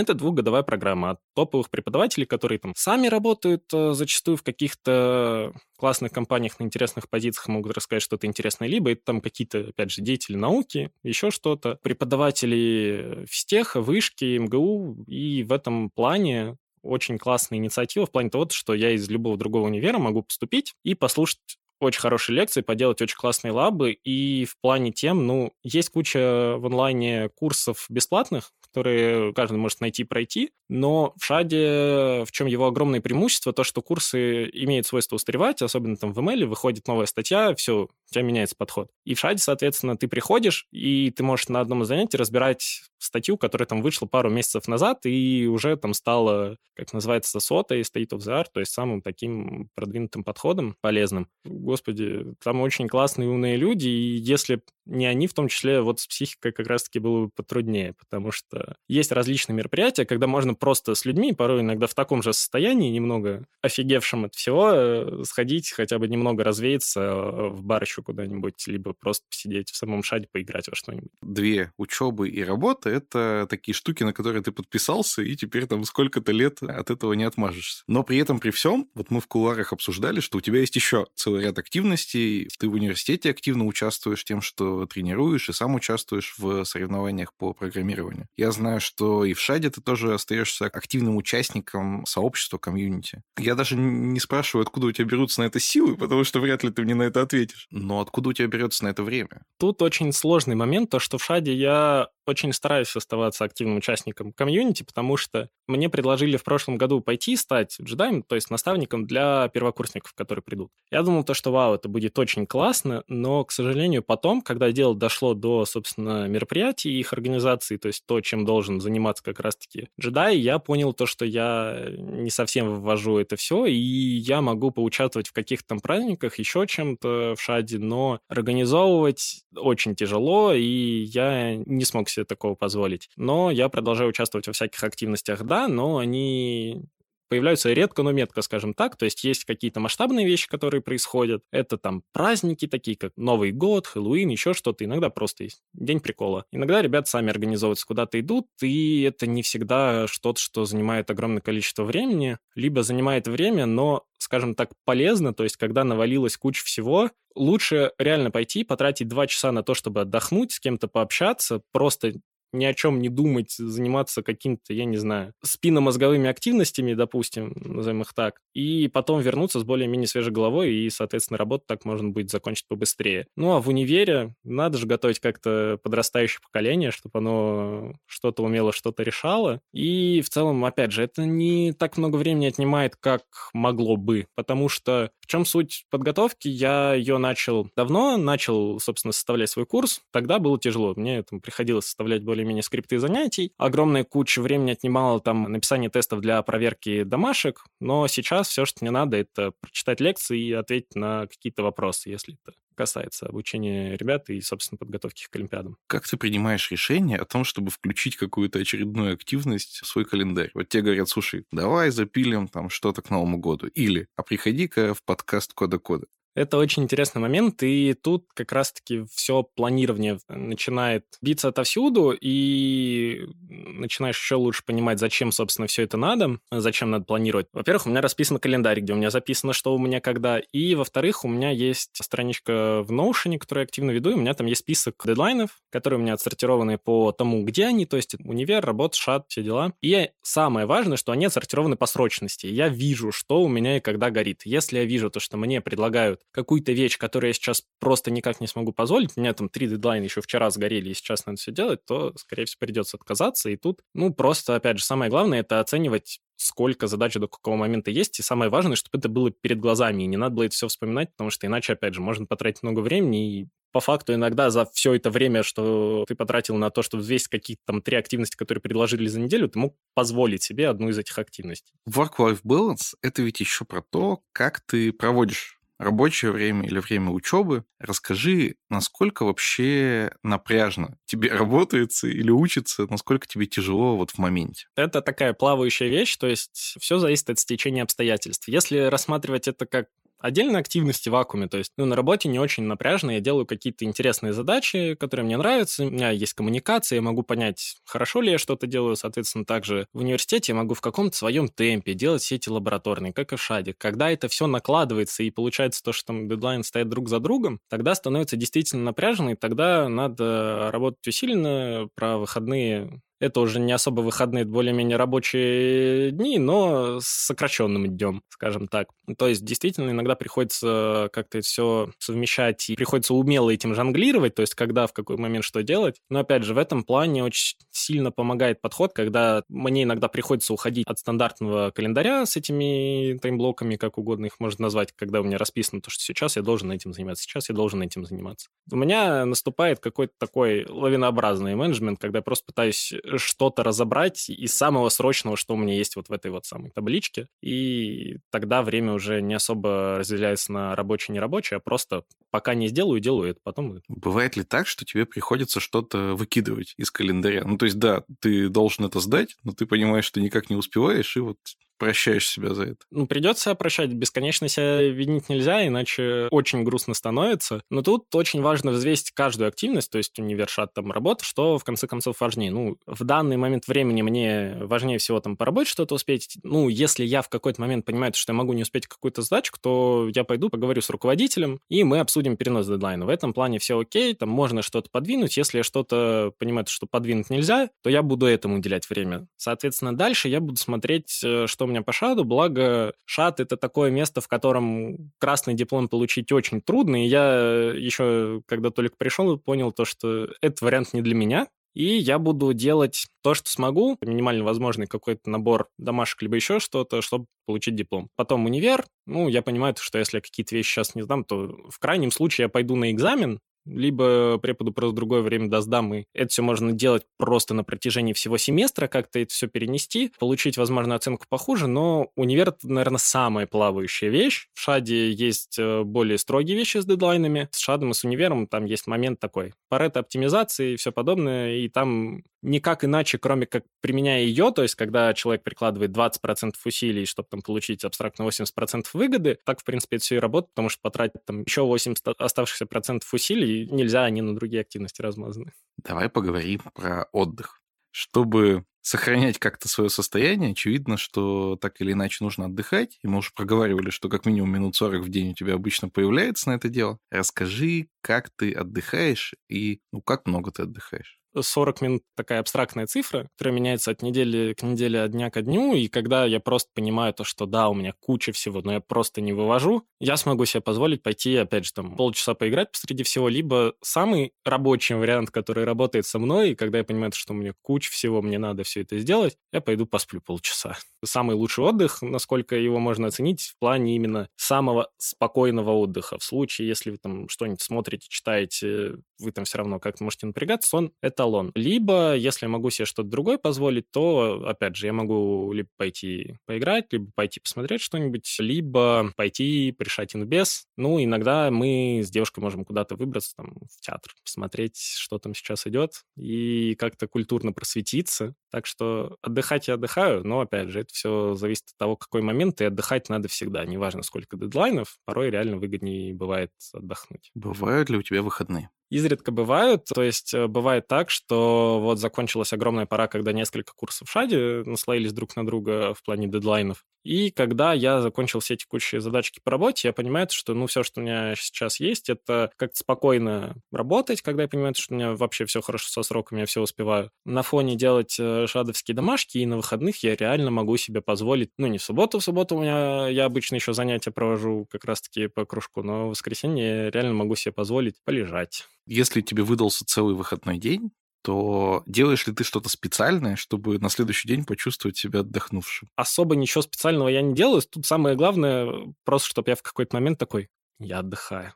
это 0.00 0.14
двухгодовая 0.14 0.62
программа 0.62 1.10
от 1.10 1.20
топовых 1.34 1.70
преподавателей, 1.70 2.26
которые 2.26 2.58
там 2.58 2.72
сами 2.76 3.06
работают 3.06 3.64
э, 3.72 3.92
зачастую 3.92 4.36
в 4.36 4.42
каких-то 4.42 5.52
классных 5.78 6.12
компаниях 6.12 6.58
на 6.58 6.64
интересных 6.64 7.08
позициях, 7.08 7.48
могут 7.48 7.72
рассказать 7.76 8.02
что-то 8.02 8.26
интересное, 8.26 8.68
либо 8.68 8.92
это 8.92 9.02
там 9.04 9.20
какие-то, 9.20 9.60
опять 9.68 9.90
же, 9.90 10.02
деятели 10.02 10.36
науки, 10.36 10.90
еще 11.02 11.30
что-то, 11.30 11.78
преподаватели 11.82 13.24
физтеха, 13.28 13.80
вышки, 13.80 14.38
МГУ, 14.38 15.04
и 15.06 15.42
в 15.44 15.52
этом 15.52 15.90
плане 15.90 16.56
очень 16.82 17.18
классная 17.18 17.58
инициатива 17.58 18.06
в 18.06 18.10
плане 18.12 18.30
того, 18.30 18.48
что 18.50 18.74
я 18.74 18.90
из 18.90 19.08
любого 19.08 19.36
другого 19.36 19.66
универа 19.66 19.98
могу 19.98 20.22
поступить 20.22 20.74
и 20.84 20.94
послушать 20.94 21.38
очень 21.80 22.00
хорошие 22.00 22.36
лекции, 22.36 22.60
поделать 22.62 23.00
очень 23.02 23.16
классные 23.16 23.52
лабы, 23.52 23.92
и 23.92 24.44
в 24.44 24.58
плане 24.60 24.92
тем, 24.92 25.26
ну, 25.26 25.52
есть 25.62 25.90
куча 25.90 26.56
в 26.58 26.66
онлайне 26.66 27.28
курсов 27.30 27.86
бесплатных, 27.88 28.52
которые 28.74 29.32
каждый 29.34 29.56
может 29.56 29.80
найти 29.80 30.02
и 30.02 30.04
пройти, 30.04 30.50
но 30.68 31.14
в 31.16 31.24
Шаде 31.24 32.24
в 32.24 32.32
чем 32.32 32.48
его 32.48 32.66
огромное 32.66 33.00
преимущество, 33.00 33.52
то, 33.52 33.62
что 33.62 33.82
курсы 33.82 34.50
имеют 34.50 34.86
свойство 34.86 35.14
устаревать, 35.14 35.62
особенно 35.62 35.96
там 35.96 36.12
в 36.12 36.18
ML 36.18 36.46
выходит 36.46 36.88
новая 36.88 37.06
статья, 37.06 37.54
все, 37.54 37.84
у 37.84 38.12
тебя 38.12 38.22
меняется 38.22 38.56
подход. 38.56 38.90
И 39.04 39.14
в 39.14 39.20
Шаде, 39.20 39.38
соответственно, 39.38 39.96
ты 39.96 40.08
приходишь, 40.08 40.66
и 40.72 41.12
ты 41.12 41.22
можешь 41.22 41.48
на 41.48 41.60
одном 41.60 41.84
занятии 41.84 42.16
разбирать 42.16 42.82
статью, 42.98 43.36
которая 43.36 43.66
там 43.66 43.80
вышла 43.80 44.06
пару 44.06 44.28
месяцев 44.28 44.66
назад, 44.66 45.06
и 45.06 45.46
уже 45.46 45.76
там 45.76 45.94
стала, 45.94 46.56
как 46.74 46.92
называется, 46.92 47.38
сотой, 47.38 47.82
state 47.82 48.08
of 48.08 48.18
the 48.18 48.42
art, 48.42 48.46
то 48.52 48.58
есть 48.58 48.72
самым 48.72 49.02
таким 49.02 49.70
продвинутым 49.74 50.24
подходом, 50.24 50.76
полезным. 50.80 51.28
Господи, 51.44 52.34
там 52.42 52.60
очень 52.60 52.88
классные 52.88 53.28
умные 53.28 53.56
люди, 53.56 53.88
и 53.88 54.16
если 54.16 54.62
не 54.86 55.06
они, 55.06 55.26
в 55.26 55.34
том 55.34 55.48
числе, 55.48 55.80
вот 55.80 56.00
с 56.00 56.06
психикой 56.06 56.52
как 56.52 56.66
раз-таки 56.66 56.98
было 56.98 57.24
бы 57.24 57.30
потруднее, 57.30 57.94
потому 57.94 58.32
что 58.32 58.76
есть 58.88 59.12
различные 59.12 59.56
мероприятия, 59.56 60.04
когда 60.04 60.26
можно 60.26 60.54
просто 60.54 60.94
с 60.94 61.04
людьми, 61.04 61.32
порой 61.32 61.60
иногда 61.60 61.86
в 61.86 61.94
таком 61.94 62.22
же 62.22 62.32
состоянии, 62.32 62.90
немного 62.90 63.44
офигевшим 63.62 64.26
от 64.26 64.34
всего, 64.34 64.70
э, 64.72 65.22
сходить, 65.24 65.70
хотя 65.70 65.98
бы 65.98 66.08
немного 66.08 66.44
развеяться 66.44 67.00
э, 67.00 67.48
в 67.48 67.64
бар 67.64 67.82
еще 67.82 68.02
куда-нибудь, 68.02 68.66
либо 68.66 68.92
просто 68.92 69.24
посидеть 69.28 69.70
в 69.70 69.76
самом 69.76 70.02
шаде, 70.02 70.28
поиграть 70.30 70.68
во 70.68 70.74
что-нибудь. 70.74 71.10
Две 71.22 71.72
учебы 71.76 72.28
и 72.28 72.42
работа— 72.42 72.90
это 72.90 73.46
такие 73.48 73.74
штуки, 73.74 74.02
на 74.02 74.12
которые 74.12 74.42
ты 74.42 74.52
подписался, 74.52 75.22
и 75.22 75.34
теперь 75.36 75.66
там 75.66 75.84
сколько-то 75.84 76.32
лет 76.32 76.62
от 76.62 76.90
этого 76.90 77.14
не 77.14 77.24
отмажешься. 77.24 77.84
Но 77.86 78.02
при 78.02 78.18
этом, 78.18 78.40
при 78.40 78.50
всем, 78.50 78.88
вот 78.94 79.10
мы 79.10 79.20
в 79.20 79.26
кулуарах 79.26 79.72
обсуждали, 79.72 80.20
что 80.20 80.38
у 80.38 80.40
тебя 80.40 80.60
есть 80.60 80.76
еще 80.76 81.06
целый 81.14 81.42
ряд 81.42 81.58
активностей, 81.58 82.48
ты 82.58 82.68
в 82.68 82.74
университете 82.74 83.30
активно 83.30 83.66
участвуешь 83.66 84.24
тем, 84.24 84.40
что 84.40 84.73
тренируешь 84.86 85.48
и 85.48 85.52
сам 85.52 85.74
участвуешь 85.74 86.34
в 86.38 86.64
соревнованиях 86.64 87.32
по 87.34 87.52
программированию. 87.52 88.26
Я 88.36 88.52
знаю, 88.52 88.80
что 88.80 89.24
и 89.24 89.32
в 89.32 89.40
Шаде 89.40 89.70
ты 89.70 89.80
тоже 89.80 90.14
остаешься 90.14 90.66
активным 90.66 91.16
участником 91.16 92.04
сообщества, 92.06 92.58
комьюнити. 92.58 93.22
Я 93.38 93.54
даже 93.54 93.76
не 93.76 94.20
спрашиваю, 94.20 94.62
откуда 94.62 94.86
у 94.88 94.92
тебя 94.92 95.06
берутся 95.06 95.40
на 95.40 95.46
это 95.46 95.60
силы, 95.60 95.96
потому 95.96 96.24
что 96.24 96.40
вряд 96.40 96.62
ли 96.62 96.70
ты 96.70 96.82
мне 96.82 96.94
на 96.94 97.04
это 97.04 97.22
ответишь. 97.22 97.66
Но 97.70 98.00
откуда 98.00 98.30
у 98.30 98.32
тебя 98.32 98.48
берется 98.48 98.84
на 98.84 98.88
это 98.88 99.02
время? 99.02 99.42
Тут 99.58 99.82
очень 99.82 100.12
сложный 100.12 100.54
момент, 100.54 100.90
то, 100.90 100.98
что 100.98 101.18
в 101.18 101.24
Шаде 101.24 101.54
я 101.54 102.08
очень 102.26 102.52
стараюсь 102.52 102.94
оставаться 102.96 103.44
активным 103.44 103.78
участником 103.78 104.32
комьюнити, 104.32 104.82
потому 104.82 105.16
что 105.16 105.48
мне 105.66 105.88
предложили 105.88 106.36
в 106.36 106.44
прошлом 106.44 106.76
году 106.76 107.00
пойти 107.00 107.36
стать 107.36 107.76
джедаем, 107.80 108.22
то 108.22 108.34
есть 108.34 108.50
наставником 108.50 109.06
для 109.06 109.48
первокурсников, 109.48 110.14
которые 110.14 110.42
придут. 110.42 110.70
Я 110.90 111.02
думал 111.02 111.24
то, 111.24 111.34
что 111.34 111.52
вау, 111.52 111.74
это 111.74 111.88
будет 111.88 112.18
очень 112.18 112.46
классно, 112.46 113.04
но, 113.08 113.44
к 113.44 113.52
сожалению, 113.52 114.02
потом, 114.02 114.42
когда 114.42 114.70
дело 114.72 114.94
дошло 114.94 115.34
до, 115.34 115.64
собственно, 115.64 116.28
мероприятий 116.28 116.90
и 116.90 117.00
их 117.00 117.12
организации, 117.12 117.76
то 117.76 117.88
есть 117.88 118.04
то, 118.06 118.20
чем 118.20 118.44
должен 118.44 118.80
заниматься 118.80 119.22
как 119.22 119.40
раз-таки 119.40 119.88
джедай, 120.00 120.36
я 120.38 120.58
понял 120.58 120.92
то, 120.92 121.06
что 121.06 121.24
я 121.24 121.86
не 121.96 122.30
совсем 122.30 122.80
ввожу 122.80 123.18
это 123.18 123.36
все, 123.36 123.66
и 123.66 123.74
я 123.74 124.40
могу 124.40 124.70
поучаствовать 124.70 125.28
в 125.28 125.32
каких-то 125.32 125.68
там 125.68 125.80
праздниках, 125.80 126.38
еще 126.38 126.66
чем-то 126.66 127.34
в 127.36 127.40
шаде, 127.40 127.78
но 127.78 128.20
организовывать 128.28 129.44
очень 129.56 129.94
тяжело, 129.94 130.52
и 130.52 131.04
я 131.04 131.56
не 131.56 131.84
смог 131.84 132.08
себе 132.14 132.24
такого 132.24 132.54
позволить. 132.54 133.10
Но 133.16 133.50
я 133.50 133.68
продолжаю 133.68 134.10
участвовать 134.10 134.46
во 134.46 134.52
всяких 134.52 134.82
активностях, 134.82 135.42
да, 135.42 135.68
но 135.68 135.98
они 135.98 136.84
появляются 137.28 137.72
редко, 137.72 138.02
но 138.02 138.12
метко, 138.12 138.42
скажем 138.42 138.74
так. 138.74 138.96
То 138.96 139.04
есть 139.04 139.24
есть 139.24 139.44
какие-то 139.44 139.80
масштабные 139.80 140.26
вещи, 140.26 140.48
которые 140.48 140.82
происходят. 140.82 141.42
Это 141.50 141.78
там 141.78 142.02
праздники 142.12 142.66
такие, 142.66 142.96
как 142.96 143.12
Новый 143.16 143.52
год, 143.52 143.86
Хэллоуин, 143.86 144.28
еще 144.28 144.54
что-то. 144.54 144.84
Иногда 144.84 145.10
просто 145.10 145.44
есть 145.44 145.62
день 145.72 146.00
прикола. 146.00 146.44
Иногда 146.52 146.82
ребята 146.82 147.08
сами 147.08 147.30
организовываются, 147.30 147.86
куда-то 147.86 148.20
идут, 148.20 148.46
и 148.62 149.02
это 149.02 149.26
не 149.26 149.42
всегда 149.42 150.06
что-то, 150.06 150.40
что 150.40 150.64
занимает 150.64 151.10
огромное 151.10 151.42
количество 151.42 151.84
времени. 151.84 152.38
Либо 152.54 152.82
занимает 152.82 153.26
время, 153.28 153.66
но, 153.66 154.04
скажем 154.18 154.54
так, 154.54 154.70
полезно. 154.84 155.34
То 155.34 155.44
есть 155.44 155.56
когда 155.56 155.84
навалилась 155.84 156.36
куча 156.36 156.64
всего, 156.64 157.10
лучше 157.34 157.92
реально 157.98 158.30
пойти, 158.30 158.64
потратить 158.64 159.08
два 159.08 159.26
часа 159.26 159.52
на 159.52 159.62
то, 159.62 159.74
чтобы 159.74 160.02
отдохнуть, 160.02 160.52
с 160.52 160.60
кем-то 160.60 160.88
пообщаться, 160.88 161.62
просто 161.72 162.14
ни 162.54 162.64
о 162.64 162.74
чем 162.74 163.00
не 163.00 163.08
думать, 163.08 163.52
заниматься 163.52 164.22
каким-то, 164.22 164.72
я 164.72 164.84
не 164.84 164.96
знаю, 164.96 165.32
спинномозговыми 165.42 166.28
активностями, 166.28 166.94
допустим, 166.94 167.52
назовем 167.56 168.02
их 168.02 168.14
так, 168.14 168.40
и 168.54 168.88
потом 168.88 169.20
вернуться 169.20 169.60
с 169.60 169.64
более-менее 169.64 170.06
свежей 170.06 170.32
головой, 170.32 170.72
и, 170.72 170.90
соответственно, 170.90 171.38
работу 171.38 171.64
так 171.66 171.84
можно 171.84 172.10
будет 172.10 172.30
закончить 172.30 172.66
побыстрее. 172.68 173.26
Ну, 173.36 173.52
а 173.52 173.60
в 173.60 173.68
универе 173.68 174.34
надо 174.44 174.78
же 174.78 174.86
готовить 174.86 175.18
как-то 175.18 175.78
подрастающее 175.82 176.40
поколение, 176.40 176.90
чтобы 176.90 177.18
оно 177.18 177.94
что-то 178.06 178.42
умело, 178.42 178.72
что-то 178.72 179.02
решало. 179.02 179.60
И 179.72 180.22
в 180.22 180.30
целом, 180.30 180.64
опять 180.64 180.92
же, 180.92 181.02
это 181.02 181.24
не 181.24 181.72
так 181.72 181.96
много 181.96 182.16
времени 182.16 182.46
отнимает, 182.46 182.96
как 182.96 183.22
могло 183.52 183.96
бы, 183.96 184.26
потому 184.34 184.68
что 184.68 185.10
в 185.20 185.26
чем 185.26 185.44
суть 185.46 185.86
подготовки? 185.90 186.48
Я 186.48 186.94
ее 186.94 187.18
начал 187.18 187.68
давно, 187.76 188.16
начал, 188.16 188.78
собственно, 188.78 189.12
составлять 189.12 189.50
свой 189.50 189.64
курс. 189.64 190.02
Тогда 190.12 190.38
было 190.38 190.58
тяжело. 190.58 190.92
Мне 190.96 191.22
там 191.22 191.40
приходилось 191.40 191.86
составлять 191.86 192.22
более-менее 192.44 192.62
скрипты 192.62 192.98
занятий. 192.98 193.52
Огромная 193.56 194.04
куча 194.04 194.40
времени 194.40 194.72
отнимала 194.72 195.20
там 195.20 195.50
написание 195.50 195.90
тестов 195.90 196.20
для 196.20 196.42
проверки 196.42 197.02
домашек. 197.02 197.64
Но 197.80 198.06
сейчас 198.06 198.48
все, 198.48 198.66
что 198.66 198.78
мне 198.82 198.90
надо, 198.90 199.16
это 199.16 199.52
прочитать 199.60 200.00
лекции 200.00 200.38
и 200.38 200.52
ответить 200.52 200.94
на 200.94 201.26
какие-то 201.26 201.62
вопросы, 201.62 202.10
если 202.10 202.36
это 202.44 202.56
касается 202.76 203.26
обучения 203.26 203.96
ребят 203.96 204.28
и, 204.30 204.40
собственно, 204.40 204.78
подготовки 204.78 205.26
к 205.30 205.36
Олимпиадам. 205.36 205.76
Как 205.86 206.08
ты 206.08 206.16
принимаешь 206.16 206.70
решение 206.72 207.18
о 207.18 207.24
том, 207.24 207.44
чтобы 207.44 207.70
включить 207.70 208.16
какую-то 208.16 208.58
очередную 208.58 209.14
активность 209.14 209.80
в 209.80 209.86
свой 209.86 210.04
календарь? 210.04 210.50
Вот 210.54 210.68
тебе 210.68 210.82
говорят, 210.82 211.08
слушай, 211.08 211.44
давай 211.52 211.90
запилим 211.90 212.48
там 212.48 212.68
что-то 212.70 213.00
к 213.00 213.10
Новому 213.10 213.38
году. 213.38 213.68
Или, 213.68 214.08
а 214.16 214.24
приходи-ка 214.24 214.92
в 214.92 215.04
подкаст 215.04 215.52
Кода-Кода. 215.52 216.06
Это 216.34 216.58
очень 216.58 216.82
интересный 216.82 217.20
момент, 217.20 217.62
и 217.62 217.94
тут 217.94 218.26
как 218.34 218.50
раз-таки 218.52 219.04
все 219.12 219.44
планирование 219.44 220.18
начинает 220.28 221.04
биться 221.22 221.48
отовсюду, 221.48 222.12
и 222.20 223.22
начинаешь 223.48 224.18
еще 224.18 224.34
лучше 224.34 224.64
понимать, 224.64 224.98
зачем, 224.98 225.30
собственно, 225.30 225.68
все 225.68 225.82
это 225.82 225.96
надо, 225.96 226.38
зачем 226.50 226.90
надо 226.90 227.04
планировать. 227.04 227.46
Во-первых, 227.52 227.86
у 227.86 227.90
меня 227.90 228.00
расписан 228.00 228.38
календарь, 228.38 228.80
где 228.80 228.92
у 228.92 228.96
меня 228.96 229.10
записано, 229.10 229.52
что 229.52 229.74
у 229.74 229.78
меня 229.78 230.00
когда, 230.00 230.40
и, 230.40 230.74
во-вторых, 230.74 231.24
у 231.24 231.28
меня 231.28 231.50
есть 231.50 231.90
страничка 232.02 232.82
в 232.82 232.90
Notion, 232.90 233.38
которую 233.38 233.62
я 233.62 233.66
активно 233.66 233.92
веду, 233.92 234.10
и 234.10 234.14
у 234.14 234.18
меня 234.18 234.34
там 234.34 234.48
есть 234.48 234.62
список 234.62 235.00
дедлайнов, 235.04 235.50
которые 235.70 236.00
у 236.00 236.02
меня 236.02 236.14
отсортированы 236.14 236.78
по 236.78 237.12
тому, 237.12 237.44
где 237.44 237.66
они, 237.66 237.86
то 237.86 237.96
есть 237.96 238.16
универ, 238.24 238.64
работа, 238.64 238.96
шат, 238.96 239.26
все 239.28 239.42
дела. 239.42 239.72
И 239.82 240.10
самое 240.22 240.66
важное, 240.66 240.96
что 240.96 241.12
они 241.12 241.26
отсортированы 241.26 241.76
по 241.76 241.86
срочности. 241.86 242.46
Я 242.46 242.68
вижу, 242.68 243.12
что 243.12 243.40
у 243.42 243.48
меня 243.48 243.76
и 243.76 243.80
когда 243.80 244.10
горит. 244.10 244.42
Если 244.44 244.78
я 244.78 244.84
вижу 244.84 245.10
то, 245.10 245.20
что 245.20 245.36
мне 245.36 245.60
предлагают 245.60 246.23
какую-то 246.32 246.72
вещь, 246.72 246.98
которую 246.98 247.28
я 247.28 247.34
сейчас 247.34 247.62
просто 247.78 248.10
никак 248.10 248.40
не 248.40 248.46
смогу 248.46 248.72
позволить, 248.72 249.12
у 249.16 249.20
меня 249.20 249.32
там 249.32 249.48
три 249.48 249.68
дедлайна 249.68 250.04
еще 250.04 250.20
вчера 250.20 250.50
сгорели, 250.50 250.90
и 250.90 250.94
сейчас 250.94 251.26
надо 251.26 251.38
все 251.38 251.52
делать, 251.52 251.84
то, 251.84 252.12
скорее 252.16 252.44
всего, 252.44 252.58
придется 252.60 252.96
отказаться. 252.96 253.50
И 253.50 253.56
тут, 253.56 253.82
ну, 253.94 254.12
просто, 254.12 254.56
опять 254.56 254.78
же, 254.78 254.84
самое 254.84 255.10
главное— 255.10 255.40
это 255.40 255.60
оценивать 255.60 256.20
сколько 256.36 256.88
задач 256.88 257.14
до 257.14 257.28
какого 257.28 257.56
момента 257.56 257.90
есть, 257.90 258.18
и 258.18 258.22
самое 258.22 258.50
важное, 258.50 258.76
чтобы 258.76 258.98
это 258.98 259.08
было 259.08 259.30
перед 259.30 259.60
глазами, 259.60 260.02
и 260.02 260.06
не 260.06 260.16
надо 260.16 260.34
было 260.34 260.44
это 260.44 260.54
все 260.54 260.68
вспоминать, 260.68 261.10
потому 261.12 261.30
что 261.30 261.46
иначе, 261.46 261.74
опять 261.74 261.94
же, 261.94 262.00
можно 262.00 262.26
потратить 262.26 262.62
много 262.62 262.80
времени, 262.80 263.40
и 263.40 263.48
по 263.74 263.80
факту 263.80 264.14
иногда 264.14 264.50
за 264.50 264.66
все 264.66 264.94
это 264.94 265.10
время, 265.10 265.42
что 265.42 266.04
ты 266.06 266.14
потратил 266.14 266.56
на 266.56 266.70
то, 266.70 266.82
чтобы 266.82 267.02
взвесить 267.02 267.26
какие-то 267.28 267.62
там 267.66 267.82
три 267.82 267.96
активности, 267.96 268.36
которые 268.36 268.62
предложили 268.62 269.08
за 269.08 269.18
неделю, 269.18 269.48
ты 269.48 269.58
мог 269.58 269.76
позволить 269.94 270.44
себе 270.44 270.68
одну 270.68 270.90
из 270.90 270.98
этих 270.98 271.18
активностей. 271.18 271.74
Work-life 271.88 272.42
balance— 272.44 272.94
это 273.02 273.22
ведь 273.22 273.40
еще 273.40 273.64
про 273.64 273.82
то, 273.82 274.22
как 274.32 274.60
ты 274.60 274.92
проводишь 274.92 275.60
рабочее 275.78 276.30
время 276.30 276.66
или 276.66 276.78
время 276.78 277.10
учебы. 277.10 277.64
Расскажи, 277.78 278.56
насколько 278.70 279.24
вообще 279.24 280.12
напряжно 280.22 280.98
тебе 281.04 281.30
работается 281.32 282.08
или 282.08 282.30
учится, 282.30 282.86
насколько 282.88 283.26
тебе 283.26 283.46
тяжело 283.46 283.96
вот 283.96 284.10
в 284.10 284.18
моменте. 284.18 284.66
Это 284.76 285.02
такая 285.02 285.32
плавающая 285.32 285.88
вещь, 285.88 286.16
то 286.16 286.26
есть 286.26 286.76
все 286.80 286.98
зависит 286.98 287.30
от 287.30 287.38
стечения 287.38 287.82
обстоятельств. 287.82 288.48
Если 288.48 288.78
рассматривать 288.78 289.48
это 289.48 289.66
как 289.66 289.88
отдельно 290.18 290.58
активности 290.58 291.08
в 291.08 291.12
вакууме, 291.12 291.48
то 291.48 291.58
есть 291.58 291.72
ну, 291.76 291.86
на 291.86 291.96
работе 291.96 292.28
не 292.28 292.38
очень 292.38 292.64
напряжно, 292.64 293.12
я 293.12 293.20
делаю 293.20 293.46
какие-то 293.46 293.84
интересные 293.84 294.32
задачи, 294.32 294.94
которые 294.94 295.24
мне 295.26 295.36
нравятся, 295.36 295.84
у 295.84 295.90
меня 295.90 296.10
есть 296.10 296.34
коммуникация, 296.34 296.96
я 296.96 297.02
могу 297.02 297.22
понять, 297.22 297.76
хорошо 297.84 298.20
ли 298.20 298.32
я 298.32 298.38
что-то 298.38 298.66
делаю, 298.66 298.96
соответственно, 298.96 299.44
также 299.44 299.86
в 299.92 299.98
университете 300.00 300.52
я 300.52 300.56
могу 300.56 300.74
в 300.74 300.80
каком-то 300.80 301.16
своем 301.16 301.48
темпе 301.48 301.94
делать 301.94 302.22
все 302.22 302.36
эти 302.36 302.48
лабораторные, 302.48 303.12
как 303.12 303.32
и 303.32 303.36
в 303.36 303.42
шаде. 303.42 303.74
Когда 303.76 304.10
это 304.10 304.28
все 304.28 304.46
накладывается 304.46 305.22
и 305.22 305.30
получается 305.30 305.82
то, 305.82 305.92
что 305.92 306.06
там 306.08 306.28
дедлайн 306.28 306.62
стоит 306.64 306.88
друг 306.88 307.08
за 307.08 307.20
другом, 307.20 307.60
тогда 307.68 307.94
становится 307.94 308.36
действительно 308.36 308.82
напряжно, 308.84 309.30
и 309.30 309.34
тогда 309.36 309.88
надо 309.88 310.70
работать 310.72 311.06
усиленно, 311.06 311.88
про 311.94 312.18
выходные 312.18 313.00
это 313.24 313.40
уже 313.40 313.58
не 313.58 313.72
особо 313.72 314.02
выходные, 314.02 314.42
это 314.42 314.50
более-менее 314.50 314.96
рабочие 314.96 316.10
дни, 316.10 316.38
но 316.38 317.00
с 317.00 317.06
сокращенным 317.06 317.86
днем, 317.96 318.22
скажем 318.28 318.68
так. 318.68 318.88
То 319.18 319.28
есть 319.28 319.44
действительно 319.44 319.90
иногда 319.90 320.14
приходится 320.14 321.08
как-то 321.12 321.40
все 321.40 321.90
совмещать 321.98 322.68
и 322.68 322.76
приходится 322.76 323.14
умело 323.14 323.50
этим 323.50 323.74
жонглировать, 323.74 324.34
то 324.34 324.42
есть 324.42 324.54
когда, 324.54 324.86
в 324.86 324.92
какой 324.92 325.16
момент 325.16 325.44
что 325.44 325.62
делать. 325.62 325.96
Но 326.10 326.20
опять 326.20 326.44
же, 326.44 326.54
в 326.54 326.58
этом 326.58 326.84
плане 326.84 327.24
очень 327.24 327.56
сильно 327.70 328.10
помогает 328.10 328.60
подход, 328.60 328.92
когда 328.92 329.42
мне 329.48 329.84
иногда 329.84 330.08
приходится 330.08 330.52
уходить 330.52 330.86
от 330.86 330.98
стандартного 330.98 331.70
календаря 331.70 332.26
с 332.26 332.36
этими 332.36 333.18
таймблоками, 333.18 333.76
как 333.76 333.98
угодно 333.98 334.26
их 334.26 334.38
можно 334.38 334.64
назвать, 334.64 334.92
когда 334.92 335.20
у 335.20 335.24
меня 335.24 335.38
расписано 335.38 335.80
то, 335.80 335.90
что 335.90 336.02
сейчас 336.02 336.36
я 336.36 336.42
должен 336.42 336.70
этим 336.70 336.92
заниматься, 336.92 337.24
сейчас 337.24 337.48
я 337.48 337.54
должен 337.54 337.82
этим 337.82 338.04
заниматься. 338.04 338.48
У 338.70 338.76
меня 338.76 339.24
наступает 339.24 339.80
какой-то 339.80 340.12
такой 340.18 340.66
лавинообразный 340.68 341.54
менеджмент, 341.54 341.98
когда 341.98 342.18
я 342.18 342.22
просто 342.22 342.46
пытаюсь 342.46 342.92
что-то 343.18 343.62
разобрать 343.62 344.28
из 344.28 344.54
самого 344.54 344.88
срочного, 344.88 345.36
что 345.36 345.54
у 345.54 345.56
меня 345.56 345.74
есть 345.74 345.96
вот 345.96 346.08
в 346.08 346.12
этой 346.12 346.30
вот 346.30 346.46
самой 346.46 346.70
табличке. 346.70 347.28
И 347.42 348.18
тогда 348.30 348.62
время 348.62 348.92
уже 348.92 349.20
не 349.22 349.34
особо 349.34 349.98
разделяется 349.98 350.52
на 350.52 350.76
рабочее 350.76 351.12
и 351.12 351.16
нерабочее, 351.16 351.58
а 351.58 351.60
просто 351.60 352.04
пока 352.30 352.54
не 352.54 352.68
сделаю, 352.68 353.00
делаю 353.00 353.30
это, 353.30 353.40
потом... 353.42 353.80
Бывает 353.88 354.36
ли 354.36 354.42
так, 354.42 354.66
что 354.66 354.84
тебе 354.84 355.06
приходится 355.06 355.60
что-то 355.60 356.14
выкидывать 356.14 356.74
из 356.76 356.90
календаря? 356.90 357.44
Ну, 357.44 357.58
то 357.58 357.66
есть, 357.66 357.78
да, 357.78 358.04
ты 358.20 358.48
должен 358.48 358.84
это 358.84 359.00
сдать, 359.00 359.36
но 359.44 359.52
ты 359.52 359.66
понимаешь, 359.66 360.04
что 360.04 360.20
никак 360.20 360.50
не 360.50 360.56
успеваешь, 360.56 361.16
и 361.16 361.20
вот 361.20 361.38
прощаешь 361.78 362.28
себя 362.28 362.54
за 362.54 362.64
это? 362.64 362.76
Ну, 362.90 363.06
придется 363.06 363.54
прощать. 363.54 363.92
Бесконечно 363.92 364.48
себя 364.48 364.82
винить 364.82 365.28
нельзя, 365.28 365.66
иначе 365.66 366.28
очень 366.30 366.64
грустно 366.64 366.94
становится. 366.94 367.62
Но 367.70 367.82
тут 367.82 368.14
очень 368.14 368.42
важно 368.42 368.70
взвесить 368.70 369.10
каждую 369.12 369.48
активность, 369.48 369.90
то 369.90 369.98
есть 369.98 370.18
универшат 370.18 370.74
там 370.74 370.90
работа, 370.92 371.24
что 371.24 371.58
в 371.58 371.64
конце 371.64 371.86
концов 371.86 372.20
важнее. 372.20 372.50
Ну, 372.50 372.76
в 372.86 373.04
данный 373.04 373.36
момент 373.36 373.66
времени 373.68 374.02
мне 374.02 374.56
важнее 374.60 374.98
всего 374.98 375.20
там 375.20 375.36
по 375.36 375.44
работе 375.44 375.70
что-то 375.70 375.94
успеть. 375.94 376.38
Ну, 376.42 376.68
если 376.68 377.04
я 377.04 377.22
в 377.22 377.28
какой-то 377.28 377.60
момент 377.60 377.84
понимаю, 377.84 378.12
что 378.14 378.32
я 378.32 378.36
могу 378.36 378.52
не 378.52 378.62
успеть 378.62 378.86
какую-то 378.86 379.22
задачку, 379.22 379.58
то 379.60 380.10
я 380.14 380.24
пойду 380.24 380.48
поговорю 380.48 380.80
с 380.80 380.90
руководителем, 380.90 381.60
и 381.68 381.84
мы 381.84 382.00
обсудим 382.00 382.36
перенос 382.36 382.66
дедлайна. 382.66 383.06
В 383.06 383.08
этом 383.08 383.32
плане 383.32 383.58
все 383.58 383.78
окей, 383.78 384.14
там 384.14 384.28
можно 384.28 384.62
что-то 384.62 384.88
подвинуть. 384.90 385.36
Если 385.36 385.58
я 385.58 385.64
что-то 385.64 386.32
понимаю, 386.38 386.66
что 386.68 386.86
подвинуть 386.86 387.30
нельзя, 387.30 387.70
то 387.82 387.90
я 387.90 388.02
буду 388.02 388.26
этому 388.26 388.58
уделять 388.58 388.88
время. 388.88 389.26
Соответственно, 389.36 389.96
дальше 389.96 390.28
я 390.28 390.40
буду 390.40 390.56
смотреть, 390.56 391.20
э, 391.24 391.46
что 391.64 391.68
у 391.68 391.70
меня 391.70 391.82
по 391.82 391.92
шаду, 391.92 392.24
благо 392.24 392.92
шат— 393.06 393.40
это 393.40 393.56
такое 393.56 393.90
место, 393.90 394.20
в 394.20 394.28
котором 394.28 395.10
красный 395.18 395.54
диплом 395.54 395.88
получить 395.88 396.30
очень 396.30 396.60
трудно, 396.60 397.02
и 397.02 397.08
я 397.08 397.72
еще, 397.74 398.42
когда 398.46 398.70
только 398.70 398.96
пришел, 398.98 399.38
понял 399.38 399.72
то, 399.72 399.84
что 399.86 400.28
этот 400.42 400.60
вариант 400.60 400.92
не 400.92 401.00
для 401.00 401.14
меня, 401.14 401.48
и 401.74 401.96
я 401.96 402.18
буду 402.18 402.52
делать 402.52 403.06
то, 403.22 403.34
что 403.34 403.50
смогу, 403.50 403.96
минимально 404.02 404.44
возможный 404.44 404.86
какой-то 404.86 405.30
набор 405.30 405.68
домашек, 405.78 406.20
либо 406.22 406.36
еще 406.36 406.60
что-то, 406.60 407.00
чтобы 407.00 407.26
получить 407.46 407.74
диплом. 407.74 408.10
Потом 408.14 408.44
универ, 408.44 408.84
ну, 409.06 409.28
я 409.28 409.40
понимаю, 409.40 409.74
что 409.80 409.98
если 409.98 410.18
я 410.18 410.20
какие-то 410.20 410.54
вещи 410.54 410.68
сейчас 410.74 410.94
не 410.94 411.02
сдам, 411.02 411.24
то 411.24 411.56
в 411.70 411.78
крайнем 411.78 412.10
случае 412.10 412.44
я 412.44 412.48
пойду 412.50 412.76
на 412.76 412.90
экзамен, 412.92 413.40
либо 413.66 414.38
преподу 414.38 414.72
просто 414.72 414.94
другое 414.94 415.22
время 415.22 415.48
доздам, 415.48 415.94
и 415.94 416.04
это 416.12 416.28
все 416.28 416.42
можно 416.42 416.72
делать 416.72 417.04
просто 417.16 417.54
на 417.54 417.64
протяжении 417.64 418.12
всего 418.12 418.38
семестра, 418.38 418.86
как-то 418.86 419.18
это 419.18 419.32
все 419.32 419.46
перенести, 419.48 420.12
получить, 420.18 420.56
возможно, 420.56 420.94
оценку 420.94 421.26
похуже, 421.28 421.66
но 421.66 422.10
универ, 422.16 422.48
это, 422.50 422.68
наверное, 422.68 422.98
самая 422.98 423.46
плавающая 423.46 424.08
вещь. 424.08 424.48
В 424.54 424.60
ШАДе 424.60 425.12
есть 425.12 425.58
э, 425.58 425.82
более 425.82 426.18
строгие 426.18 426.56
вещи 426.56 426.78
с 426.78 426.84
дедлайнами. 426.84 427.48
С 427.52 427.58
ШАДом 427.58 427.90
и 427.90 427.94
с 427.94 428.04
универом 428.04 428.46
там 428.46 428.64
есть 428.64 428.86
момент 428.86 429.20
такой. 429.20 429.54
Парето 429.68 430.00
оптимизации 430.00 430.74
и 430.74 430.76
все 430.76 430.92
подобное, 430.92 431.56
и 431.56 431.68
там 431.68 432.22
никак 432.44 432.84
иначе, 432.84 433.18
кроме 433.18 433.46
как 433.46 433.64
применяя 433.80 434.22
ее, 434.22 434.52
то 434.52 434.62
есть 434.62 434.74
когда 434.74 435.12
человек 435.14 435.42
прикладывает 435.42 435.90
20% 435.90 436.54
усилий, 436.64 437.06
чтобы 437.06 437.28
там 437.30 437.42
получить 437.42 437.84
абстрактно 437.84 438.24
80% 438.24 438.86
выгоды, 438.92 439.38
так, 439.44 439.60
в 439.60 439.64
принципе, 439.64 439.96
это 439.96 440.04
все 440.04 440.16
и 440.16 440.18
работает, 440.18 440.52
потому 440.54 440.68
что 440.68 440.80
потратить 440.82 441.24
там 441.24 441.42
еще 441.42 441.62
80 441.62 442.06
оставшихся 442.18 442.66
процентов 442.66 443.12
усилий 443.12 443.66
нельзя, 443.70 444.04
они 444.04 444.22
на 444.22 444.36
другие 444.36 444.60
активности 444.60 445.02
размазаны. 445.02 445.52
Давай 445.82 446.08
поговорим 446.08 446.60
про 446.74 447.08
отдых. 447.12 447.60
Чтобы 447.90 448.64
сохранять 448.84 449.38
как-то 449.38 449.68
свое 449.68 449.88
состояние, 449.88 450.52
очевидно, 450.52 450.98
что 450.98 451.56
так 451.56 451.80
или 451.80 451.92
иначе 451.92 452.22
нужно 452.22 452.46
отдыхать. 452.46 452.98
И 453.02 453.08
мы 453.08 453.18
уже 453.18 453.30
проговаривали, 453.34 453.88
что 453.90 454.08
как 454.10 454.26
минимум 454.26 454.50
минут 454.52 454.76
40 454.76 455.02
в 455.04 455.08
день 455.08 455.30
у 455.30 455.34
тебя 455.34 455.54
обычно 455.54 455.88
появляется 455.88 456.50
на 456.50 456.56
это 456.56 456.68
дело. 456.68 456.98
Расскажи, 457.10 457.88
как 458.02 458.30
ты 458.30 458.52
отдыхаешь 458.52 459.34
и 459.48 459.80
ну 459.90 460.02
как 460.02 460.26
много 460.26 460.50
ты 460.50 460.62
отдыхаешь. 460.64 461.18
40 461.40 461.80
минут 461.80 462.02
такая 462.16 462.40
абстрактная 462.40 462.86
цифра, 462.86 463.28
которая 463.36 463.54
меняется 463.54 463.90
от 463.90 464.02
недели 464.02 464.54
к 464.54 464.62
неделе, 464.62 465.02
от 465.02 465.10
дня 465.12 465.30
к 465.30 465.40
дню, 465.42 465.74
и 465.74 465.88
когда 465.88 466.24
я 466.24 466.40
просто 466.40 466.70
понимаю 466.74 467.12
то, 467.14 467.24
что 467.24 467.46
да, 467.46 467.68
у 467.68 467.74
меня 467.74 467.94
куча 468.00 468.32
всего, 468.32 468.60
но 468.62 468.74
я 468.74 468.80
просто 468.80 469.20
не 469.20 469.32
вывожу, 469.32 469.86
я 470.00 470.16
смогу 470.16 470.44
себе 470.44 470.60
позволить 470.60 471.02
пойти, 471.02 471.36
опять 471.36 471.64
же, 471.66 471.72
там, 471.72 471.96
полчаса 471.96 472.34
поиграть 472.34 472.72
посреди 472.72 473.02
всего, 473.02 473.28
либо 473.28 473.74
самый 473.82 474.32
рабочий 474.44 474.94
вариант, 474.94 475.30
который 475.30 475.64
работает 475.64 476.06
со 476.06 476.18
мной, 476.18 476.50
и 476.50 476.54
когда 476.54 476.78
я 476.78 476.84
понимаю, 476.84 477.12
что 477.14 477.32
у 477.32 477.36
меня 477.36 477.54
куча 477.62 477.90
всего, 477.90 478.22
мне 478.22 478.38
надо 478.38 478.62
все 478.64 478.82
это 478.82 478.98
сделать, 478.98 479.36
я 479.52 479.60
пойду 479.60 479.86
посплю 479.86 480.20
полчаса. 480.20 480.76
Самый 481.04 481.36
лучший 481.36 481.64
отдых, 481.64 482.02
насколько 482.02 482.56
его 482.56 482.78
можно 482.78 483.08
оценить, 483.08 483.42
в 483.42 483.58
плане 483.58 483.96
именно 483.96 484.28
самого 484.36 484.90
спокойного 484.98 485.70
отдыха. 485.72 486.18
В 486.18 486.24
случае, 486.24 486.68
если 486.68 486.90
вы 486.90 486.98
там 486.98 487.28
что-нибудь 487.28 487.60
смотрите, 487.62 488.06
читаете, 488.08 488.96
вы 489.18 489.32
там 489.32 489.44
все 489.44 489.58
равно 489.58 489.78
как-то 489.80 490.04
можете 490.04 490.26
напрягаться, 490.26 490.68
сон— 490.68 490.92
эталон. 491.24 491.50
Либо, 491.54 492.14
если 492.14 492.46
могу 492.46 492.70
себе 492.70 492.86
что-то 492.86 493.08
другое 493.08 493.38
позволить, 493.38 493.90
то, 493.90 494.44
опять 494.46 494.76
же, 494.76 494.86
я 494.86 494.92
могу 494.92 495.52
либо 495.52 495.68
пойти 495.76 496.36
поиграть, 496.46 496.92
либо 496.92 497.10
пойти 497.14 497.40
посмотреть 497.40 497.80
что-нибудь, 497.80 498.36
либо 498.38 499.12
пойти 499.16 499.72
порешать 499.72 500.14
инбес. 500.14 500.66
Ну, 500.76 501.02
иногда 501.02 501.50
мы 501.50 502.02
с 502.04 502.10
девушкой 502.10 502.40
можем 502.40 502.64
куда-то 502.64 502.96
выбраться, 502.96 503.34
там, 503.36 503.54
в 503.70 503.80
театр, 503.80 504.12
посмотреть, 504.22 504.76
что 504.76 505.18
там 505.18 505.34
сейчас 505.34 505.66
идет, 505.66 506.02
и 506.16 506.74
как-то 506.76 507.08
культурно 507.08 507.52
просветиться. 507.52 508.34
Так 508.50 508.66
что 508.66 509.16
отдыхать 509.22 509.68
я 509.68 509.74
отдыхаю, 509.74 510.24
но, 510.24 510.40
опять 510.40 510.68
же, 510.68 510.80
это 510.80 510.92
все 510.92 511.34
зависит 511.34 511.64
от 511.70 511.76
того, 511.76 511.96
какой 511.96 512.22
момент, 512.22 512.60
и 512.60 512.64
отдыхать 512.64 513.08
надо 513.08 513.28
всегда. 513.28 513.64
Неважно, 513.64 514.02
сколько 514.02 514.36
дедлайнов, 514.36 514.98
порой 515.04 515.30
реально 515.30 515.56
выгоднее 515.56 516.14
бывает 516.14 516.50
отдохнуть. 516.72 517.30
Бывают 517.34 517.90
ли 517.90 517.96
у 517.96 518.02
тебя 518.02 518.22
выходные? 518.22 518.70
Изредка 518.90 519.32
бывают. 519.32 519.84
То 519.86 520.02
есть 520.02 520.34
э, 520.34 520.46
бывает 520.46 520.86
так, 520.86 521.10
что 521.10 521.80
вот 521.80 521.98
закончилась 521.98 522.52
огромная 522.52 522.86
пора, 522.86 523.08
когда 523.08 523.32
несколько 523.32 523.72
курсов 523.74 524.08
в 524.08 524.12
шаде 524.12 524.62
наслоились 524.64 525.12
друг 525.12 525.36
на 525.36 525.46
друга 525.46 525.94
в 525.94 526.02
плане 526.04 526.26
дедлайнов. 526.28 526.84
И 527.04 527.30
когда 527.30 527.74
я 527.74 528.00
закончил 528.00 528.40
все 528.40 528.56
текущие 528.56 529.00
задачки 529.02 529.38
по 529.44 529.50
работе, 529.50 529.88
я 529.88 529.92
понимаю, 529.92 530.26
что 530.30 530.54
ну 530.54 530.66
все, 530.66 530.82
что 530.82 531.00
у 531.00 531.04
меня 531.04 531.34
сейчас 531.36 531.78
есть, 531.78 532.08
это 532.08 532.50
как-то 532.56 532.78
спокойно 532.78 533.56
работать, 533.70 534.22
когда 534.22 534.44
я 534.44 534.48
понимаю, 534.48 534.74
что 534.74 534.94
у 534.94 534.96
меня 534.96 535.12
вообще 535.12 535.44
все 535.44 535.60
хорошо 535.60 535.88
со 535.90 536.02
сроками, 536.02 536.40
я 536.40 536.46
все 536.46 536.62
успеваю. 536.62 537.10
На 537.26 537.42
фоне 537.42 537.76
делать 537.76 538.16
э, 538.18 538.46
шадовские 538.46 538.94
домашки, 538.94 539.36
и 539.36 539.44
на 539.46 539.56
выходных 539.56 540.02
я 540.02 540.16
реально 540.16 540.50
могу 540.50 540.78
себе 540.78 541.02
позволить, 541.02 541.50
ну 541.58 541.66
не 541.66 541.76
в 541.76 541.82
субботу, 541.82 542.20
в 542.20 542.24
субботу 542.24 542.56
у 542.56 542.62
меня, 542.62 543.08
я 543.08 543.26
обычно 543.26 543.56
еще 543.56 543.74
занятия 543.74 544.10
провожу 544.10 544.66
как 544.70 544.86
раз-таки 544.86 545.26
по 545.26 545.44
кружку, 545.44 545.82
но 545.82 546.06
в 546.06 546.10
воскресенье 546.10 546.84
я 546.84 546.90
реально 546.90 547.12
могу 547.12 547.36
себе 547.36 547.52
позволить 547.52 547.96
полежать. 548.04 548.64
Если 548.86 549.20
тебе 549.20 549.42
выдался 549.42 549.84
целый 549.84 550.14
выходной 550.14 550.58
день, 550.58 550.90
то 551.22 551.82
делаешь 551.86 552.26
ли 552.26 552.34
ты 552.34 552.44
что-то 552.44 552.68
специальное, 552.68 553.36
чтобы 553.36 553.78
на 553.78 553.88
следующий 553.88 554.28
день 554.28 554.44
почувствовать 554.44 554.98
себя 554.98 555.20
отдохнувшим? 555.20 555.88
Особо 555.96 556.36
ничего 556.36 556.60
специального 556.60 557.08
я 557.08 557.22
не 557.22 557.34
делаю. 557.34 557.62
Тут 557.62 557.86
самое 557.86 558.14
главное, 558.14 558.94
просто 559.04 559.28
чтобы 559.30 559.50
я 559.50 559.56
в 559.56 559.62
какой-то 559.62 559.96
момент 559.96 560.18
такой, 560.18 560.50
я 560.78 560.98
отдыхаю. 560.98 561.54